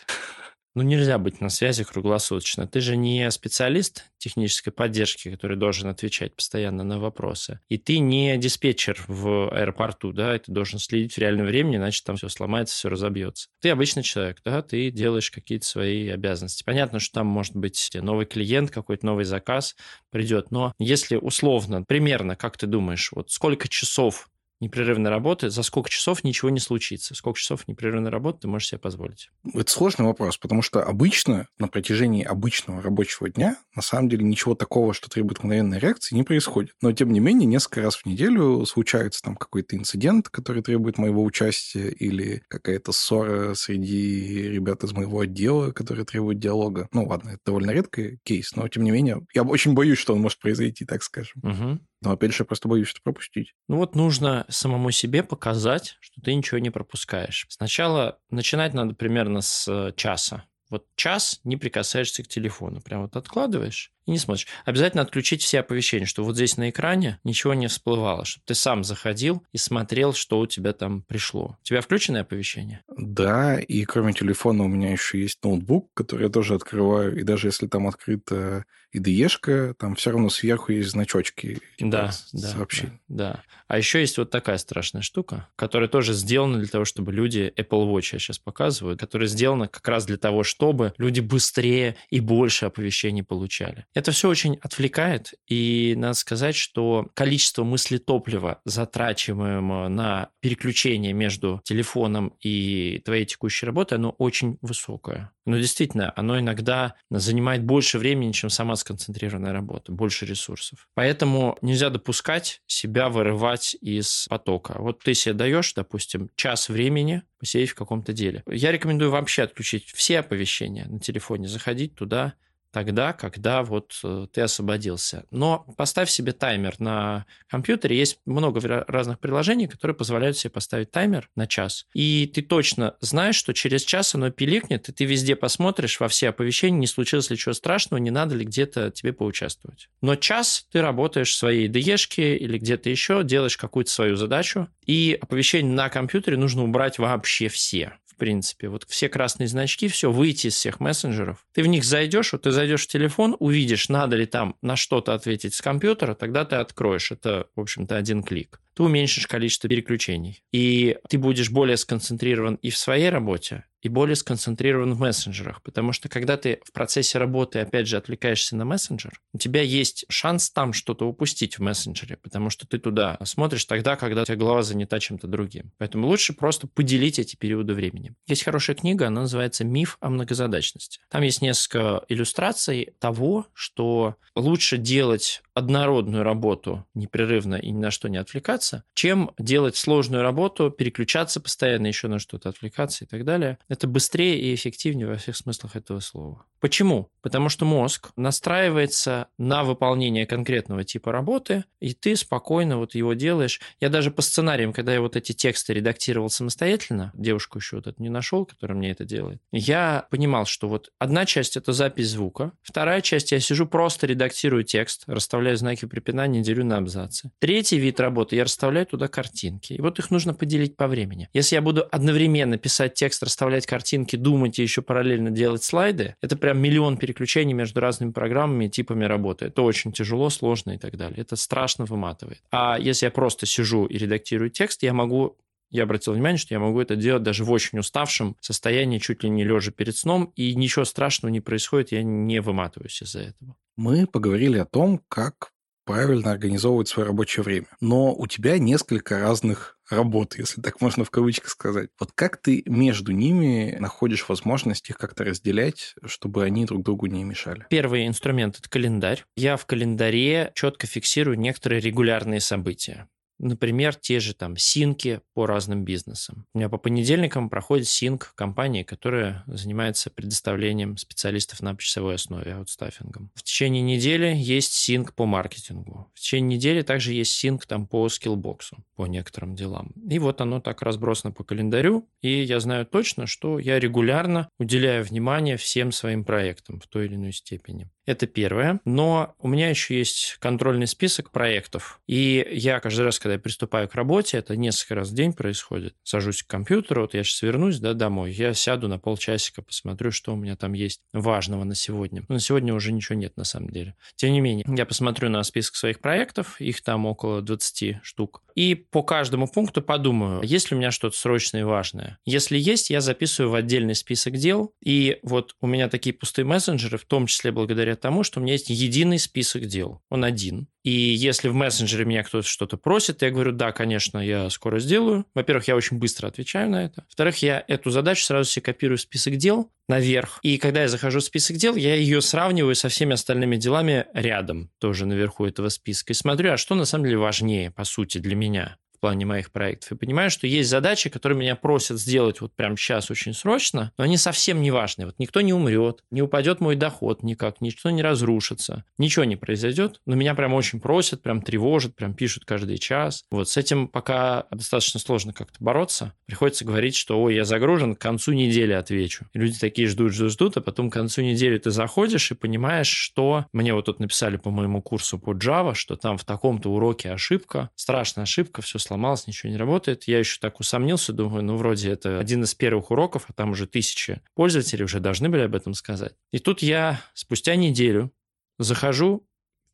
Ну, 0.79 0.85
нельзя 0.85 1.17
быть 1.17 1.41
на 1.41 1.49
связи 1.49 1.83
круглосуточно. 1.83 2.65
Ты 2.65 2.79
же 2.79 2.95
не 2.95 3.29
специалист 3.31 4.05
технической 4.17 4.71
поддержки, 4.71 5.29
который 5.29 5.57
должен 5.57 5.89
отвечать 5.89 6.33
постоянно 6.33 6.85
на 6.85 6.99
вопросы. 6.99 7.59
И 7.67 7.77
ты 7.77 7.99
не 7.99 8.37
диспетчер 8.37 9.03
в 9.09 9.49
аэропорту, 9.53 10.13
да, 10.13 10.37
и 10.37 10.39
ты 10.39 10.53
должен 10.53 10.79
следить 10.79 11.15
в 11.15 11.17
реальном 11.17 11.47
времени, 11.47 11.75
иначе 11.75 12.01
там 12.05 12.15
все 12.15 12.29
сломается, 12.29 12.77
все 12.77 12.87
разобьется. 12.87 13.49
Ты 13.59 13.71
обычный 13.71 14.03
человек, 14.03 14.37
да, 14.45 14.61
ты 14.61 14.89
делаешь 14.89 15.31
какие-то 15.31 15.65
свои 15.65 16.07
обязанности. 16.07 16.63
Понятно, 16.63 16.99
что 17.01 17.15
там 17.15 17.27
может 17.27 17.57
быть 17.57 17.89
новый 17.95 18.25
клиент, 18.25 18.71
какой-то 18.71 19.05
новый 19.05 19.25
заказ 19.25 19.75
придет, 20.11 20.49
но 20.49 20.71
если 20.79 21.17
условно, 21.17 21.83
примерно, 21.83 22.37
как 22.37 22.57
ты 22.57 22.67
думаешь, 22.67 23.11
вот 23.11 23.31
сколько 23.31 23.67
часов 23.67 24.29
непрерывной 24.59 25.09
работы, 25.09 25.49
за 25.49 25.63
сколько 25.63 25.89
часов 25.89 26.23
ничего 26.23 26.49
не 26.49 26.59
случится? 26.59 27.15
Сколько 27.15 27.39
часов 27.39 27.67
непрерывной 27.67 28.11
работы 28.11 28.41
ты 28.41 28.47
можешь 28.47 28.69
себе 28.69 28.79
позволить? 28.79 29.29
Это 29.53 29.71
сложный 29.71 30.05
вопрос, 30.05 30.37
потому 30.37 30.61
что 30.61 30.83
обычно 30.83 31.47
на 31.57 31.67
протяжении 31.67 32.23
обычного 32.23 32.81
рабочего 32.81 33.29
дня 33.29 33.57
на 33.75 33.81
самом 33.81 34.09
деле 34.09 34.25
ничего 34.25 34.55
такого, 34.55 34.93
что 34.93 35.09
требует 35.09 35.39
мгновенной 35.39 35.79
реакции, 35.79 36.15
не 36.15 36.23
происходит. 36.23 36.73
Но, 36.81 36.91
тем 36.91 37.11
не 37.11 37.19
менее, 37.19 37.45
несколько 37.45 37.81
раз 37.81 37.95
в 37.95 38.05
неделю 38.05 38.65
случается 38.65 39.21
там 39.21 39.35
какой-то 39.35 39.75
инцидент, 39.75 40.29
который 40.29 40.61
требует 40.61 40.97
моего 40.97 41.23
участия, 41.23 41.89
или 41.89 42.41
какая-то 42.47 42.91
ссора 42.91 43.53
среди 43.53 44.49
ребят 44.49 44.83
из 44.83 44.93
моего 44.93 45.21
отдела, 45.21 45.71
который 45.71 46.05
требует 46.05 46.39
диалога. 46.39 46.87
Ну, 46.91 47.05
ладно, 47.05 47.29
это 47.29 47.39
довольно 47.45 47.71
редкий 47.71 48.19
кейс, 48.23 48.55
но, 48.55 48.67
тем 48.67 48.83
не 48.83 48.91
менее, 48.91 49.25
я 49.33 49.43
очень 49.43 49.73
боюсь, 49.73 49.97
что 49.97 50.13
он 50.13 50.21
может 50.21 50.39
произойти, 50.39 50.85
так 50.85 51.03
скажем. 51.03 51.41
Угу. 51.43 51.79
Но 52.01 52.11
опять 52.11 52.31
же, 52.31 52.43
я 52.43 52.45
просто 52.45 52.67
боюсь 52.67 52.87
что 52.87 53.01
пропустить. 53.01 53.53
Ну 53.67 53.77
вот 53.77 53.95
нужно 53.95 54.45
самому 54.49 54.91
себе 54.91 55.23
показать, 55.23 55.97
что 55.99 56.21
ты 56.21 56.33
ничего 56.33 56.59
не 56.59 56.69
пропускаешь. 56.69 57.45
Сначала 57.49 58.19
начинать 58.29 58.73
надо 58.73 58.95
примерно 58.95 59.41
с 59.41 59.67
э, 59.67 59.93
часа. 59.95 60.45
Вот 60.69 60.85
час 60.95 61.41
не 61.43 61.57
прикасаешься 61.57 62.23
к 62.23 62.27
телефону. 62.27 62.79
Прям 62.81 63.01
вот 63.01 63.15
откладываешь 63.15 63.91
и 64.09 64.13
не 64.13 64.17
смотришь. 64.17 64.47
Обязательно 64.65 65.03
отключить 65.03 65.41
все 65.41 65.59
оповещения, 65.59 66.05
что 66.05 66.23
вот 66.23 66.35
здесь 66.35 66.57
на 66.57 66.69
экране 66.69 67.19
ничего 67.23 67.53
не 67.53 67.67
всплывало, 67.67 68.25
чтобы 68.25 68.43
ты 68.45 68.55
сам 68.55 68.83
заходил 68.83 69.43
и 69.51 69.57
смотрел, 69.57 70.13
что 70.13 70.39
у 70.39 70.47
тебя 70.47 70.73
там 70.73 71.03
пришло. 71.03 71.57
У 71.61 71.63
тебя 71.63 71.81
включенное 71.81 72.21
оповещение? 72.21 72.83
Да, 72.97 73.59
и 73.59 73.83
кроме 73.85 74.13
телефона 74.13 74.63
у 74.63 74.67
меня 74.67 74.91
еще 74.91 75.21
есть 75.21 75.43
ноутбук, 75.43 75.93
который 75.93 76.23
я 76.23 76.29
тоже 76.29 76.55
открываю, 76.55 77.19
и 77.19 77.23
даже 77.23 77.47
если 77.47 77.67
там 77.67 77.87
открыта 77.87 78.65
IDE-шка, 78.95 79.75
там 79.75 79.95
все 79.95 80.11
равно 80.11 80.29
сверху 80.29 80.71
есть 80.71 80.89
значочки. 80.89 81.59
Типа 81.77 81.91
да, 81.91 82.11
да, 82.33 82.47
сообщений. 82.47 82.99
Да, 83.07 83.33
да. 83.33 83.43
А 83.67 83.77
еще 83.77 83.99
есть 83.99 84.17
вот 84.17 84.31
такая 84.31 84.57
страшная 84.57 85.03
штука, 85.03 85.47
которая 85.55 85.87
тоже 85.87 86.13
сделана 86.13 86.57
для 86.57 86.67
того, 86.67 86.85
чтобы 86.85 87.11
люди 87.13 87.53
Apple 87.55 87.93
Watch 87.93 88.09
я 88.13 88.19
сейчас 88.19 88.39
показываю, 88.39 88.97
которая 88.97 89.27
сделана 89.27 89.67
как 89.67 89.87
раз 89.87 90.05
для 90.05 90.17
того, 90.17 90.43
чтобы 90.43 90.79
чтобы 90.79 90.93
люди 90.97 91.19
быстрее 91.19 91.95
и 92.09 92.19
больше 92.19 92.65
оповещений 92.65 93.23
получали. 93.23 93.85
Это 93.99 94.13
все 94.13 94.29
очень 94.29 94.57
отвлекает, 94.61 95.33
и 95.45 95.93
надо 95.97 96.13
сказать, 96.13 96.55
что 96.55 97.09
количество 97.15 97.65
мыслетоплива, 97.65 98.61
затрачиваемого 98.63 99.89
на 99.89 100.29
переключение 100.39 101.11
между 101.11 101.59
телефоном 101.65 102.33
и 102.39 103.01
твоей 103.03 103.25
текущей 103.25 103.65
работой, 103.65 103.95
оно 103.95 104.11
очень 104.11 104.57
высокое. 104.61 105.33
Но 105.45 105.57
действительно, 105.57 106.13
оно 106.15 106.39
иногда 106.39 106.95
занимает 107.09 107.65
больше 107.65 107.99
времени, 107.99 108.31
чем 108.31 108.49
сама 108.49 108.77
сконцентрированная 108.77 109.51
работа, 109.51 109.91
больше 109.91 110.25
ресурсов. 110.25 110.87
Поэтому 110.93 111.57
нельзя 111.61 111.89
допускать 111.89 112.61
себя 112.67 113.09
вырывать 113.09 113.75
из 113.81 114.27
потока. 114.29 114.75
Вот 114.79 115.03
ты 115.03 115.13
себе 115.13 115.33
даешь, 115.33 115.73
допустим, 115.73 116.29
час 116.37 116.69
времени 116.69 117.23
посидеть 117.37 117.71
в 117.71 117.75
каком-то 117.75 118.13
деле. 118.13 118.43
Я 118.47 118.71
рекомендую 118.71 119.11
вообще 119.11 119.43
отключить 119.43 119.91
все 119.93 120.19
оповещения 120.19 120.85
на 120.87 121.01
телефоне, 121.01 121.49
заходить 121.49 121.95
туда, 121.95 122.35
тогда, 122.71 123.13
когда 123.13 123.63
вот 123.63 123.99
э, 124.03 124.27
ты 124.31 124.41
освободился. 124.41 125.25
Но 125.31 125.65
поставь 125.77 126.09
себе 126.09 126.31
таймер 126.31 126.75
на 126.79 127.25
компьютере. 127.47 127.97
Есть 127.97 128.19
много 128.25 128.59
разных 128.87 129.19
приложений, 129.19 129.67
которые 129.67 129.95
позволяют 129.95 130.37
себе 130.37 130.51
поставить 130.51 130.91
таймер 130.91 131.29
на 131.35 131.47
час. 131.47 131.85
И 131.93 132.31
ты 132.33 132.41
точно 132.41 132.95
знаешь, 133.01 133.35
что 133.35 133.53
через 133.53 133.83
час 133.83 134.15
оно 134.15 134.29
пиликнет, 134.29 134.89
и 134.89 134.91
ты 134.91 135.05
везде 135.05 135.35
посмотришь 135.35 135.99
во 135.99 136.07
все 136.07 136.29
оповещения, 136.29 136.79
не 136.79 136.87
случилось 136.87 137.29
ли 137.29 137.37
чего 137.37 137.53
страшного, 137.53 137.99
не 137.99 138.11
надо 138.11 138.35
ли 138.35 138.45
где-то 138.45 138.91
тебе 138.91 139.13
поучаствовать. 139.13 139.89
Но 140.01 140.15
час 140.15 140.65
ты 140.71 140.81
работаешь 140.81 141.31
в 141.31 141.37
своей 141.37 141.67
ДЕшке 141.67 142.37
или 142.37 142.57
где-то 142.57 142.89
еще, 142.89 143.23
делаешь 143.23 143.57
какую-то 143.57 143.91
свою 143.91 144.15
задачу, 144.15 144.67
и 144.85 145.17
оповещения 145.19 145.73
на 145.73 145.89
компьютере 145.89 146.37
нужно 146.37 146.63
убрать 146.63 146.99
вообще 146.99 147.47
все 147.47 147.93
принципе. 148.19 148.69
Вот 148.69 148.85
все 148.87 149.09
красные 149.09 149.47
значки, 149.47 149.87
все, 149.87 150.11
выйти 150.11 150.47
из 150.47 150.55
всех 150.55 150.79
мессенджеров. 150.79 151.45
Ты 151.53 151.63
в 151.63 151.67
них 151.67 151.83
зайдешь, 151.83 152.33
вот 152.33 152.43
ты 152.43 152.51
зайдешь 152.51 152.83
в 152.83 152.87
телефон, 152.87 153.35
увидишь, 153.39 153.89
надо 153.89 154.15
ли 154.15 154.27
там 154.27 154.55
на 154.61 154.75
что-то 154.75 155.15
ответить 155.15 155.55
с 155.55 155.61
компьютера, 155.61 156.13
тогда 156.13 156.45
ты 156.45 156.57
откроешь. 156.57 157.11
Это, 157.11 157.47
в 157.55 157.61
общем-то, 157.61 157.97
один 157.97 158.21
клик 158.21 158.59
ты 158.79 158.83
уменьшишь 158.83 159.27
количество 159.27 159.67
переключений. 159.67 160.41
И 160.53 160.97
ты 161.09 161.17
будешь 161.17 161.51
более 161.51 161.75
сконцентрирован 161.75 162.55
и 162.55 162.69
в 162.69 162.77
своей 162.77 163.09
работе, 163.09 163.65
и 163.81 163.89
более 163.89 164.15
сконцентрирован 164.15 164.93
в 164.93 164.99
мессенджерах. 164.99 165.61
Потому 165.63 165.91
что 165.93 166.09
когда 166.09 166.37
ты 166.37 166.59
в 166.63 166.71
процессе 166.71 167.17
работы, 167.17 167.59
опять 167.59 167.87
же, 167.87 167.97
отвлекаешься 167.97 168.55
на 168.55 168.65
мессенджер, 168.65 169.19
у 169.33 169.37
тебя 169.37 169.61
есть 169.61 170.05
шанс 170.09 170.49
там 170.51 170.73
что-то 170.73 171.07
упустить 171.07 171.57
в 171.57 171.61
мессенджере, 171.61 172.17
потому 172.17 172.49
что 172.49 172.67
ты 172.67 172.79
туда 172.79 173.17
смотришь 173.23 173.65
тогда, 173.65 173.95
когда 173.95 174.23
у 174.23 174.25
тебя 174.25 174.35
голова 174.35 174.63
занята 174.63 174.99
чем-то 174.99 175.27
другим. 175.27 175.71
Поэтому 175.77 176.07
лучше 176.07 176.33
просто 176.33 176.67
поделить 176.67 177.19
эти 177.19 177.35
периоды 177.35 177.73
времени. 177.73 178.13
Есть 178.27 178.43
хорошая 178.43 178.75
книга, 178.75 179.07
она 179.07 179.21
называется 179.21 179.63
«Миф 179.63 179.97
о 180.01 180.09
многозадачности». 180.09 180.99
Там 181.09 181.23
есть 181.23 181.41
несколько 181.41 182.03
иллюстраций 182.09 182.93
того, 182.99 183.47
что 183.53 184.15
лучше 184.35 184.77
делать 184.77 185.41
однородную 185.59 186.23
работу 186.23 186.85
непрерывно 186.95 187.55
и 187.55 187.69
ни 187.69 187.77
на 187.77 187.91
что 187.91 188.09
не 188.09 188.17
отвлекаться, 188.17 188.83
чем 188.93 189.31
делать 189.37 189.75
сложную 189.75 190.23
работу, 190.23 190.71
переключаться 190.71 191.39
постоянно 191.39 191.87
еще 191.87 192.07
на 192.07 192.17
что-то, 192.17 192.49
отвлекаться 192.49 193.05
и 193.05 193.07
так 193.07 193.23
далее. 193.25 193.59
Это 193.67 193.87
быстрее 193.87 194.39
и 194.39 194.55
эффективнее 194.55 195.07
во 195.07 195.17
всех 195.17 195.37
смыслах 195.37 195.75
этого 195.75 195.99
слова. 195.99 196.45
Почему? 196.59 197.09
Потому 197.21 197.49
что 197.49 197.65
мозг 197.65 198.11
настраивается 198.17 199.27
на 199.37 199.63
выполнение 199.63 200.25
конкретного 200.25 200.83
типа 200.83 201.11
работы, 201.11 201.63
и 201.79 201.93
ты 201.93 202.15
спокойно 202.15 202.77
вот 202.77 202.95
его 202.95 203.13
делаешь. 203.13 203.61
Я 203.79 203.89
даже 203.89 204.11
по 204.11 204.21
сценариям, 204.21 204.73
когда 204.73 204.93
я 204.93 205.01
вот 205.01 205.15
эти 205.15 205.31
тексты 205.31 205.73
редактировал 205.73 206.29
самостоятельно, 206.29 207.11
девушку 207.13 207.59
еще 207.59 207.77
вот 207.77 207.87
эту 207.87 208.01
не 208.01 208.09
нашел, 208.09 208.45
которая 208.45 208.77
мне 208.77 208.91
это 208.91 209.05
делает, 209.05 209.41
я 209.51 210.07
понимал, 210.11 210.45
что 210.45 210.67
вот 210.67 210.91
одна 210.97 211.25
часть– 211.25 211.55
это 211.57 211.71
запись 211.71 212.09
звука, 212.09 212.51
вторая 212.61 213.01
часть– 213.01 213.31
я 213.31 213.39
сижу 213.39 213.65
просто 213.65 214.07
редактирую 214.07 214.63
текст, 214.63 215.03
расставляю 215.07 215.48
расставляю 215.49 215.57
знаки 215.57 215.85
препинания, 215.85 216.41
делю 216.41 216.65
на 216.65 216.77
абзацы. 216.77 217.31
Третий 217.39 217.77
вид 217.77 217.99
работы 217.99 218.35
я 218.35 218.43
расставляю 218.43 218.85
туда 218.85 219.07
картинки. 219.07 219.73
И 219.73 219.81
вот 219.81 219.99
их 219.99 220.11
нужно 220.11 220.33
поделить 220.33 220.75
по 220.75 220.87
времени. 220.87 221.29
Если 221.33 221.55
я 221.55 221.61
буду 221.61 221.85
одновременно 221.91 222.57
писать 222.57 222.93
текст, 222.93 223.23
расставлять 223.23 223.65
картинки, 223.65 224.15
думать 224.15 224.59
и 224.59 224.61
еще 224.61 224.81
параллельно 224.81 225.31
делать 225.31 225.63
слайды, 225.63 226.15
это 226.21 226.37
прям 226.37 226.59
миллион 226.59 226.97
переключений 226.97 227.53
между 227.53 227.79
разными 227.79 228.11
программами 228.11 228.65
и 228.65 228.69
типами 228.69 229.05
работы. 229.05 229.45
Это 229.45 229.61
очень 229.61 229.91
тяжело, 229.91 230.29
сложно 230.29 230.71
и 230.71 230.77
так 230.77 230.97
далее. 230.97 231.19
Это 231.19 231.35
страшно 231.35 231.85
выматывает. 231.85 232.41
А 232.51 232.77
если 232.79 233.05
я 233.05 233.11
просто 233.11 233.45
сижу 233.45 233.85
и 233.85 233.97
редактирую 233.97 234.49
текст, 234.49 234.83
я 234.83 234.93
могу 234.93 235.37
я 235.69 235.83
обратил 235.83 236.13
внимание, 236.13 236.37
что 236.37 236.53
я 236.53 236.59
могу 236.59 236.79
это 236.79 236.95
делать 236.95 237.23
даже 237.23 237.43
в 237.43 237.51
очень 237.51 237.79
уставшем 237.79 238.35
состоянии, 238.39 238.99
чуть 238.99 239.23
ли 239.23 239.29
не 239.29 239.43
лежа 239.43 239.71
перед 239.71 239.95
сном, 239.95 240.31
и 240.35 240.55
ничего 240.55 240.85
страшного 240.85 241.31
не 241.31 241.41
происходит, 241.41 241.91
я 241.91 242.03
не 242.03 242.41
выматываюсь 242.41 243.01
из-за 243.01 243.19
этого 243.19 243.55
мы 243.79 244.07
поговорили 244.07 244.57
о 244.57 244.65
том, 244.65 245.01
как 245.07 245.53
правильно 245.85 246.31
организовывать 246.31 246.89
свое 246.89 247.07
рабочее 247.07 247.43
время. 247.43 247.67
Но 247.79 248.13
у 248.13 248.27
тебя 248.27 248.59
несколько 248.59 249.19
разных 249.19 249.77
работ, 249.89 250.37
если 250.37 250.61
так 250.61 250.81
можно 250.81 251.05
в 251.05 251.09
кавычках 251.09 251.49
сказать. 251.49 251.89
Вот 251.97 252.11
как 252.13 252.41
ты 252.41 252.61
между 252.65 253.13
ними 253.13 253.77
находишь 253.79 254.27
возможность 254.27 254.89
их 254.89 254.97
как-то 254.97 255.23
разделять, 255.23 255.95
чтобы 256.05 256.43
они 256.43 256.65
друг 256.65 256.83
другу 256.83 257.05
не 257.05 257.23
мешали? 257.23 257.65
Первый 257.69 258.05
инструмент– 258.05 258.57
это 258.59 258.69
календарь. 258.69 259.23
Я 259.37 259.55
в 259.55 259.65
календаре 259.65 260.51
четко 260.55 260.85
фиксирую 260.85 261.39
некоторые 261.39 261.79
регулярные 261.79 262.41
события. 262.41 263.07
Например, 263.39 263.95
те 263.95 264.19
же 264.19 264.33
там 264.33 264.57
синки 264.57 265.21
по 265.33 265.45
разным 265.45 265.85
бизнесам. 265.85 266.45
У 266.53 266.57
меня 266.57 266.69
по 266.69 266.77
понедельникам 266.77 267.49
проходит 267.49 267.87
синк 267.87 268.33
компании, 268.35 268.83
которая 268.83 269.43
занимается 269.47 270.09
предоставлением 270.09 270.97
специалистов 270.97 271.61
на 271.61 271.75
часовой 271.77 272.15
основе, 272.15 272.53
аутстаффингом. 272.53 273.31
В 273.35 273.43
течение 273.43 273.81
недели 273.81 274.35
есть 274.35 274.73
синк 274.73 275.13
по 275.13 275.25
маркетингу. 275.25 276.11
В 276.13 276.19
течение 276.19 276.57
недели 276.57 276.81
также 276.81 277.13
есть 277.13 277.31
синк 277.31 277.65
там 277.65 277.87
по 277.87 278.07
скиллбоксу, 278.09 278.77
по 278.95 279.07
некоторым 279.07 279.55
делам. 279.55 279.91
И 280.09 280.19
вот 280.19 280.41
оно 280.41 280.59
так 280.59 280.81
разбросано 280.81 281.31
по 281.31 281.43
календарю, 281.43 282.07
и 282.21 282.43
я 282.43 282.59
знаю 282.59 282.85
точно, 282.85 283.25
что 283.25 283.57
я 283.59 283.79
регулярно 283.79 284.49
уделяю 284.59 285.05
внимание 285.05 285.55
всем 285.55 285.91
своим 285.91 286.25
проектам 286.25 286.79
в 286.81 286.87
той 286.87 287.05
или 287.05 287.15
иной 287.15 287.31
степени. 287.31 287.89
Это 288.09 288.25
первое. 288.25 288.79
Но 288.85 289.35
у 289.37 289.47
меня 289.47 289.69
еще 289.69 289.95
есть 289.95 290.37
контрольный 290.39 290.87
список 290.87 291.29
проектов. 291.29 292.01
И 292.07 292.43
я 292.49 292.79
каждый 292.79 293.01
раз, 293.01 293.19
когда 293.19 293.33
я 293.33 293.39
приступаю 293.39 293.87
к 293.87 293.93
работе, 293.93 294.39
это 294.39 294.55
несколько 294.55 294.95
раз 294.95 295.09
в 295.09 295.13
день 295.13 295.31
происходит. 295.31 295.93
Сажусь 296.01 296.41
к 296.41 296.47
компьютеру, 296.47 297.03
вот 297.03 297.13
я 297.13 297.23
сейчас 297.23 297.43
вернусь 297.43 297.77
да, 297.77 297.93
домой, 297.93 298.31
я 298.31 298.55
сяду 298.55 298.87
на 298.87 298.97
полчасика, 298.97 299.61
посмотрю, 299.61 300.09
что 300.09 300.33
у 300.33 300.37
меня 300.37 300.55
там 300.55 300.73
есть 300.73 301.01
важного 301.13 301.65
на 301.65 301.75
сегодня. 301.75 302.23
Но 302.27 302.33
на 302.33 302.39
сегодня 302.39 302.73
уже 302.73 302.91
ничего 302.91 303.15
нет 303.15 303.37
на 303.37 303.43
самом 303.43 303.69
деле. 303.69 303.93
Тем 304.15 304.33
не 304.33 304.41
менее, 304.41 304.65
я 304.67 304.87
посмотрю 304.87 305.29
на 305.29 305.43
список 305.43 305.75
своих 305.75 305.99
проектов, 305.99 306.59
их 306.59 306.81
там 306.81 307.05
около 307.05 307.43
20 307.43 307.99
штук. 308.01 308.41
И 308.59 308.75
по 308.75 309.03
каждому 309.03 309.47
пункту 309.47 309.81
подумаю, 309.81 310.41
есть 310.43 310.69
ли 310.69 310.75
у 310.75 310.79
меня 310.81 310.91
что-то 310.91 311.15
срочное 311.15 311.61
и 311.61 311.63
важное. 311.63 312.19
Если 312.25 312.57
есть, 312.57 312.89
я 312.89 312.99
записываю 312.99 313.51
в 313.51 313.55
отдельный 313.55 313.95
список 313.95 314.33
дел. 314.35 314.73
И 314.83 315.19
вот 315.23 315.55
у 315.61 315.67
меня 315.67 315.87
такие 315.87 316.11
пустые 316.11 316.43
мессенджеры, 316.43 316.97
в 316.97 317.05
том 317.05 317.25
числе 317.25 317.53
благодаря 317.53 317.95
тому, 317.95 318.23
что 318.23 318.41
у 318.41 318.43
меня 318.43 318.51
есть 318.51 318.69
единый 318.69 319.17
список 319.17 319.65
дел. 319.67 320.01
Он 320.09 320.25
один. 320.25 320.67
И 320.89 321.13
если 321.13 321.49
в 321.49 321.53
мессенджере 321.53 322.03
меня 322.03 322.23
кто-то 322.23 322.47
что-то 322.47 322.75
просит, 322.75 323.21
я 323.21 323.29
говорю, 323.29 323.51
да, 323.51 323.71
конечно, 323.71 324.17
я 324.17 324.49
скоро 324.49 324.79
сделаю. 324.79 325.27
Во-первых, 325.35 325.67
я 325.67 325.75
очень 325.75 325.99
быстро 325.99 326.27
отвечаю 326.27 326.71
на 326.71 326.85
это. 326.85 327.03
Во-вторых, 327.07 327.37
я 327.43 327.63
эту 327.67 327.91
задачу 327.91 328.23
сразу 328.23 328.49
себе 328.49 328.63
копирую 328.63 328.97
в 328.97 329.01
список 329.01 329.35
дел 329.35 329.71
наверх. 329.87 330.39
И 330.41 330.57
когда 330.57 330.81
я 330.81 330.87
захожу 330.87 331.19
в 331.19 331.23
список 331.23 331.57
дел, 331.57 331.75
я 331.75 331.93
ее 331.93 332.21
сравниваю 332.21 332.73
со 332.73 332.89
всеми 332.89 333.13
остальными 333.13 333.55
делами 333.55 334.07
рядом, 334.15 334.71
тоже 334.79 335.05
наверху 335.05 335.45
этого 335.45 335.69
списка. 335.69 336.13
И 336.13 336.15
смотрю, 336.15 336.53
а 336.53 336.57
что 336.57 336.73
на 336.73 336.85
самом 336.85 337.05
деле 337.05 337.19
важнее, 337.19 337.69
по 337.69 337.83
сути, 337.83 338.17
для 338.17 338.35
меня 338.35 338.75
плане 338.99 339.25
моих 339.25 339.51
проектов. 339.51 339.91
И 339.91 339.95
понимаю, 339.95 340.29
что 340.29 340.47
есть 340.47 340.69
задачи, 340.69 341.09
которые 341.09 341.37
меня 341.37 341.55
просят 341.55 341.99
сделать 341.99 342.41
вот 342.41 342.53
прямо 342.53 342.77
сейчас 342.77 343.11
очень 343.11 343.33
срочно, 343.33 343.91
но 343.97 344.03
они 344.03 344.17
совсем 344.17 344.61
не 344.61 344.71
важны. 344.71 345.05
Вот 345.05 345.15
никто 345.17 345.41
не 345.41 345.53
умрет, 345.53 346.03
не 346.11 346.21
упадет 346.21 346.59
мой 346.59 346.75
доход 346.75 347.23
никак, 347.23 347.61
ничто 347.61 347.89
не 347.89 348.01
разрушится, 348.01 348.83
ничего 348.97 349.25
не 349.25 349.35
произойдет, 349.35 350.01
но 350.05 350.15
меня 350.15 350.35
прям 350.35 350.53
очень 350.53 350.79
просят, 350.79 351.21
прям 351.21 351.41
тревожат, 351.41 351.95
прям 351.95 352.13
пишут 352.13 352.45
каждый 352.45 352.77
час. 352.77 353.23
Вот 353.31 353.49
с 353.49 353.57
этим 353.57 353.87
пока 353.87 354.45
достаточно 354.51 354.99
сложно 354.99 355.33
как-то 355.33 355.63
бороться. 355.63 356.13
Приходится 356.25 356.65
говорить, 356.65 356.95
что 356.95 357.21
ой, 357.21 357.35
я 357.35 357.45
загружен, 357.45 357.95
к 357.95 357.99
концу 357.99 358.33
недели 358.33 358.73
отвечу. 358.73 359.25
И 359.33 359.39
люди 359.39 359.59
такие 359.59 359.87
ждут, 359.87 360.13
ждут, 360.13 360.31
ждут, 360.31 360.57
а 360.57 360.61
потом 360.61 360.89
к 360.89 360.93
концу 360.93 361.21
недели 361.21 361.57
ты 361.57 361.71
заходишь 361.71 362.31
и 362.31 362.35
понимаешь, 362.35 362.87
что 362.87 363.45
мне 363.53 363.73
вот 363.73 363.85
тут 363.85 363.99
написали 363.99 364.37
по 364.37 364.49
моему 364.49 364.81
курсу 364.81 365.19
по 365.19 365.33
Java, 365.33 365.73
что 365.73 365.95
там 365.95 366.17
в 366.17 366.25
таком-то 366.25 366.69
уроке 366.71 367.11
ошибка, 367.11 367.69
страшная 367.75 368.23
ошибка, 368.23 368.61
все 368.61 368.79
сломалось, 368.89 369.27
ничего 369.27 369.51
не 369.51 369.57
работает. 369.57 370.05
Я 370.05 370.19
еще 370.19 370.39
так 370.39 370.59
усомнился, 370.59 371.13
думаю, 371.13 371.43
ну, 371.43 371.55
вроде 371.57 371.91
это 371.91 372.19
один 372.19 372.43
из 372.43 372.55
первых 372.55 372.91
уроков, 372.91 373.25
а 373.27 373.33
там 373.33 373.51
уже 373.51 373.67
тысячи 373.67 374.21
пользователей 374.33 374.83
уже 374.83 374.99
должны 374.99 375.29
были 375.29 375.41
об 375.41 375.55
этом 375.55 375.73
сказать. 375.73 376.13
И 376.31 376.39
тут 376.39 376.61
я 376.61 377.01
спустя 377.13 377.55
неделю 377.55 378.11
захожу 378.57 379.25